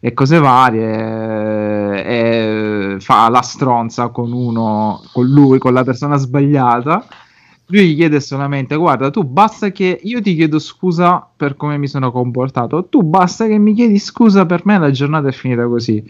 e 0.00 0.12
cose 0.14 0.38
varie. 0.38 2.04
E 2.04 2.96
fa 3.00 3.28
la 3.28 3.42
stronza 3.42 4.08
con 4.08 4.32
uno, 4.32 5.02
con 5.12 5.26
lui, 5.26 5.58
con 5.58 5.72
la 5.72 5.84
persona 5.84 6.16
sbagliata. 6.16 7.06
Lui 7.66 7.88
gli 7.92 7.96
chiede 7.96 8.20
solamente: 8.20 8.76
Guarda, 8.76 9.10
tu 9.10 9.24
basta 9.24 9.70
che 9.70 10.00
io 10.02 10.22
ti 10.22 10.34
chiedo 10.34 10.58
scusa 10.58 11.28
per 11.36 11.56
come 11.56 11.76
mi 11.78 11.86
sono 11.86 12.10
comportato. 12.10 12.86
Tu 12.86 13.02
basta 13.02 13.46
che 13.46 13.58
mi 13.58 13.74
chiedi 13.74 13.98
scusa 13.98 14.46
per 14.46 14.62
me. 14.64 14.78
La 14.78 14.90
giornata 14.90 15.28
è 15.28 15.32
finita 15.32 15.66
così. 15.66 16.02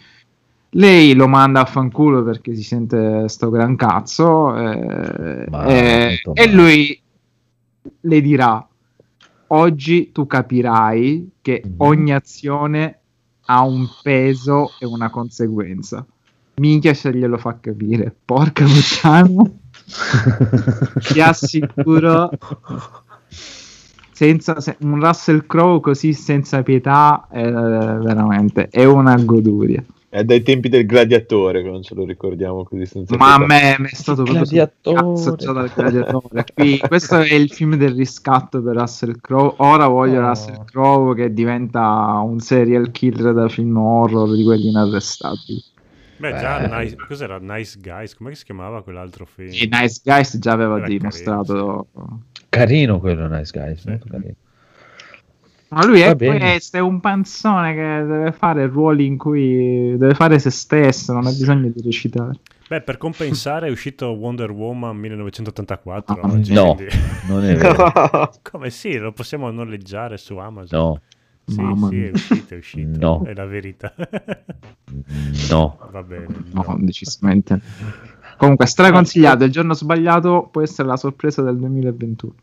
Lei 0.72 1.14
lo 1.14 1.26
manda 1.28 1.62
a 1.62 1.64
fanculo 1.64 2.22
perché 2.22 2.54
si 2.54 2.62
sente 2.62 3.26
sto 3.28 3.48
gran 3.50 3.74
cazzo. 3.74 4.54
eh, 4.56 5.46
eh, 5.66 6.20
e 6.34 6.52
lui 6.52 7.00
le 8.02 8.20
dirà: 8.20 8.64
Oggi 9.48 10.12
tu 10.12 10.26
capirai 10.26 11.30
che 11.40 11.62
Mhm. 11.64 11.74
ogni 11.78 12.14
azione 12.14 12.97
ha 13.50 13.62
un 13.62 13.88
peso 14.02 14.72
e 14.78 14.86
una 14.86 15.10
conseguenza. 15.10 16.04
Minchia 16.56 16.92
se 16.92 17.12
glielo 17.14 17.38
fa 17.38 17.58
capire. 17.60 18.14
Porca 18.24 18.64
puttana. 18.64 19.42
Ti 21.00 21.20
assicuro. 21.20 22.30
Senza, 24.12 24.60
se- 24.60 24.76
un 24.80 25.00
Russell 25.00 25.46
Crowe 25.46 25.80
così 25.80 26.12
senza 26.12 26.62
pietà 26.62 27.28
è 27.30 27.40
veramente 27.50 28.68
è 28.68 28.84
una 28.84 29.16
goduria. 29.16 29.82
È 30.10 30.24
dai 30.24 30.42
tempi 30.42 30.70
del 30.70 30.86
gladiatore 30.86 31.62
che 31.62 31.68
non 31.68 31.82
ce 31.82 31.94
lo 31.94 32.06
ricordiamo 32.06 32.64
così 32.64 32.86
senza 32.86 33.14
Ma 33.18 33.34
a 33.34 33.38
me 33.44 33.76
è 33.76 33.86
stato 33.94 34.24
sul 34.24 34.36
Gladiatore. 34.36 34.96
cazzo 34.96 35.52
dal 35.52 35.70
gladiatore. 35.74 36.44
Qui, 36.54 36.78
questo 36.78 37.16
è 37.20 37.34
il 37.34 37.50
film 37.50 37.74
del 37.76 37.94
riscatto 37.94 38.62
per 38.62 38.76
Russell 38.76 39.20
Crowe. 39.20 39.54
Ora 39.58 39.86
voglio 39.86 40.20
Oh. 40.22 40.28
Russell 40.28 40.64
Crowe 40.64 41.14
che 41.14 41.32
diventa 41.34 42.20
un 42.24 42.38
serial 42.40 42.90
killer 42.90 43.34
da 43.34 43.48
film 43.50 43.76
horror 43.76 44.34
di 44.34 44.44
quelli 44.44 44.68
inarrestabili. 44.68 45.62
Beh, 46.16 46.30
già 46.38 46.66
Beh. 46.66 46.76
nice, 46.84 46.96
cos'era 47.06 47.38
Nice 47.38 47.78
Guys? 47.78 48.14
Come 48.16 48.34
si 48.34 48.44
chiamava 48.44 48.82
quell'altro 48.82 49.26
film? 49.26 49.50
Nice 49.50 50.00
Guys 50.02 50.38
già 50.38 50.52
aveva 50.52 50.78
Era 50.78 50.86
dimostrato. 50.86 51.88
Carino 52.48 52.98
quello, 52.98 53.28
Nice 53.28 53.50
Guys. 53.52 53.84
molto 53.84 54.06
carino. 54.10 54.34
Ma 55.70 55.84
lui 55.84 56.00
è 56.00 56.16
questo, 56.16 56.76
è 56.78 56.80
un 56.80 56.98
panzone 57.00 57.74
che 57.74 57.80
deve 58.06 58.32
fare 58.32 58.66
ruoli 58.66 59.04
in 59.06 59.18
cui 59.18 59.96
deve 59.98 60.14
fare 60.14 60.38
se 60.38 60.50
stesso, 60.50 61.12
non 61.12 61.26
ha 61.26 61.30
bisogno 61.30 61.68
di 61.68 61.82
recitare. 61.82 62.38
Beh, 62.68 62.80
per 62.82 62.96
compensare 62.98 63.68
è 63.68 63.70
uscito 63.70 64.08
Wonder 64.08 64.50
Woman 64.50 64.96
1984 64.96 66.20
Ah, 66.20 66.26
oggi, 66.32 66.52
no. 66.52 66.74
quindi- 66.74 66.94
Non 67.28 67.44
è 67.44 67.54
vero. 67.56 68.30
Come 68.50 68.70
sì, 68.70 68.96
lo 68.96 69.12
possiamo 69.12 69.50
noleggiare 69.50 70.16
su 70.18 70.36
Amazon. 70.36 70.78
No, 70.78 71.00
Sì, 71.46 71.60
Mamma 71.62 71.88
sì, 71.88 72.04
è 72.04 72.10
uscito, 72.12 72.54
è 72.54 72.56
uscito. 72.58 72.98
No. 72.98 73.22
È 73.24 73.32
la 73.34 73.46
verità. 73.46 73.94
no. 75.50 75.78
Va 75.90 76.02
bene. 76.02 76.26
No, 76.52 76.64
no. 76.66 76.76
decisamente. 76.80 77.58
Comunque, 78.36 78.66
straconsigliato. 78.66 79.44
Il 79.44 79.50
giorno 79.50 79.72
sbagliato 79.74 80.48
può 80.50 80.62
essere 80.62 80.88
la 80.88 80.96
sorpresa 80.96 81.42
del 81.42 81.56
2021. 81.58 82.34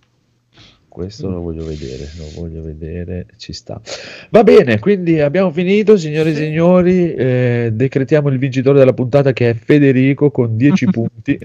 Questo 0.95 1.29
lo 1.29 1.41
voglio 1.41 1.65
vedere, 1.65 2.07
lo 2.15 2.23
voglio 2.39 2.61
vedere, 2.61 3.25
ci 3.35 3.51
sta. 3.51 3.81
Va 4.29 4.43
bene, 4.43 4.79
quindi 4.79 5.19
abbiamo 5.19 5.51
finito, 5.51 5.97
signore 5.97 6.29
e 6.29 6.35
signori. 6.35 7.13
eh, 7.13 7.69
decretiamo 7.73 8.29
il 8.29 8.37
vincitore 8.37 8.79
della 8.79 8.93
puntata 8.93 9.33
che 9.33 9.49
è 9.49 9.53
Federico 9.55 10.31
con 10.31 10.55
10 10.55 10.85
punti. 10.91 11.37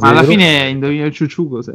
Ma 0.00 0.08
alla 0.08 0.22
fine 0.22 0.70
indovina 0.70 1.04
il 1.04 1.12
ciuciù 1.12 1.50
cos'è? 1.50 1.74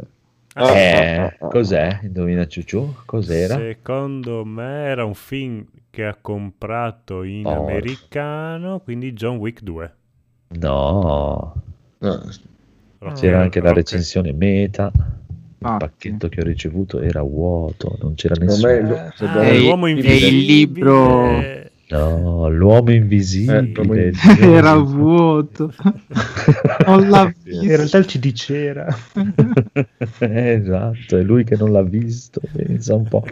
Eh, 0.56 1.36
cos'è? 1.38 2.00
Indovina 2.02 2.44
Ciucciù? 2.48 2.94
Cos'era? 3.04 3.54
Secondo 3.56 4.44
me 4.44 4.86
era 4.86 5.04
un 5.04 5.14
film 5.14 5.64
che 5.88 6.04
ha 6.04 6.16
comprato 6.20 7.22
in 7.22 7.46
Oh. 7.46 7.62
americano, 7.62 8.80
quindi 8.80 9.12
John 9.12 9.36
Wick 9.36 9.62
2. 9.62 9.94
No, 10.58 11.54
No, 12.00 13.12
c'era 13.14 13.40
anche 13.40 13.60
la 13.60 13.72
recensione 13.72 14.32
meta. 14.32 14.90
Il 15.62 15.66
Ah, 15.66 15.76
pacchetto 15.76 16.28
che 16.28 16.40
ho 16.40 16.44
ricevuto 16.44 17.00
era 17.00 17.20
vuoto, 17.22 17.98
non 18.00 18.14
c'era 18.14 18.34
nessuno. 18.38 18.66
Ah, 19.18 19.40
È 19.42 19.50
il- 19.50 19.62
l'uomo 19.64 19.86
è 19.86 19.90
il 19.90 19.96
invisibile. 19.98 20.40
libro- 20.40 21.68
No, 21.90 22.48
l'uomo 22.48 22.92
invisibile. 22.92 23.58
Eh, 23.58 23.72
l'uomo 23.74 23.94
Gesù. 24.10 24.42
Era 24.42 24.74
vuoto. 24.76 25.72
Non 26.86 27.08
l'ha 27.08 27.34
In 27.44 27.66
realtà 27.76 27.98
il 27.98 28.04
CD 28.06 28.32
c'era. 28.32 28.86
esatto, 30.18 31.16
è 31.18 31.22
lui 31.22 31.44
che 31.44 31.56
non 31.56 31.72
l'ha 31.72 31.82
visto. 31.82 32.40
Pensa 32.52 32.94
un 32.94 33.08
po'. 33.08 33.24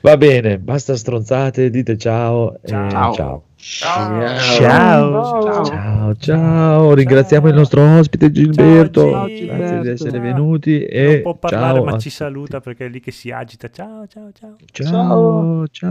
Va 0.00 0.16
bene, 0.16 0.58
basta 0.58 0.96
stronzate, 0.96 1.70
dite 1.70 1.96
ciao. 1.98 2.54
e 2.62 2.68
Ciao. 2.68 3.42
Ciao. 3.64 4.38
Ciao. 4.38 5.42
Ciao. 5.42 5.64
Ciao, 5.64 6.16
ciao, 6.16 6.94
ringraziamo 6.94 7.48
il 7.48 7.54
nostro 7.54 7.82
ospite 7.98 8.30
Gilberto, 8.30 9.10
Ciao, 9.10 9.20
grazie 9.24 9.36
Gilberto. 9.36 9.82
di 9.82 9.88
essere 9.88 10.10
Ciao. 10.10 10.20
venuti 10.20 10.78
Non 10.78 10.88
e 10.90 11.20
può 11.22 11.34
parlare, 11.34 11.78
ciao, 11.78 11.84
ma 11.84 11.98
ci 11.98 12.10
saluta 12.10 12.60
perché 12.60 12.86
è 12.86 12.88
lì 12.88 13.00
che 13.00 13.10
si 13.10 13.30
agita. 13.30 13.70
Ciao, 13.70 14.06
ciao, 14.06 14.30
ciao. 14.32 14.56
ciao, 14.70 15.66
ciao. 15.70 15.88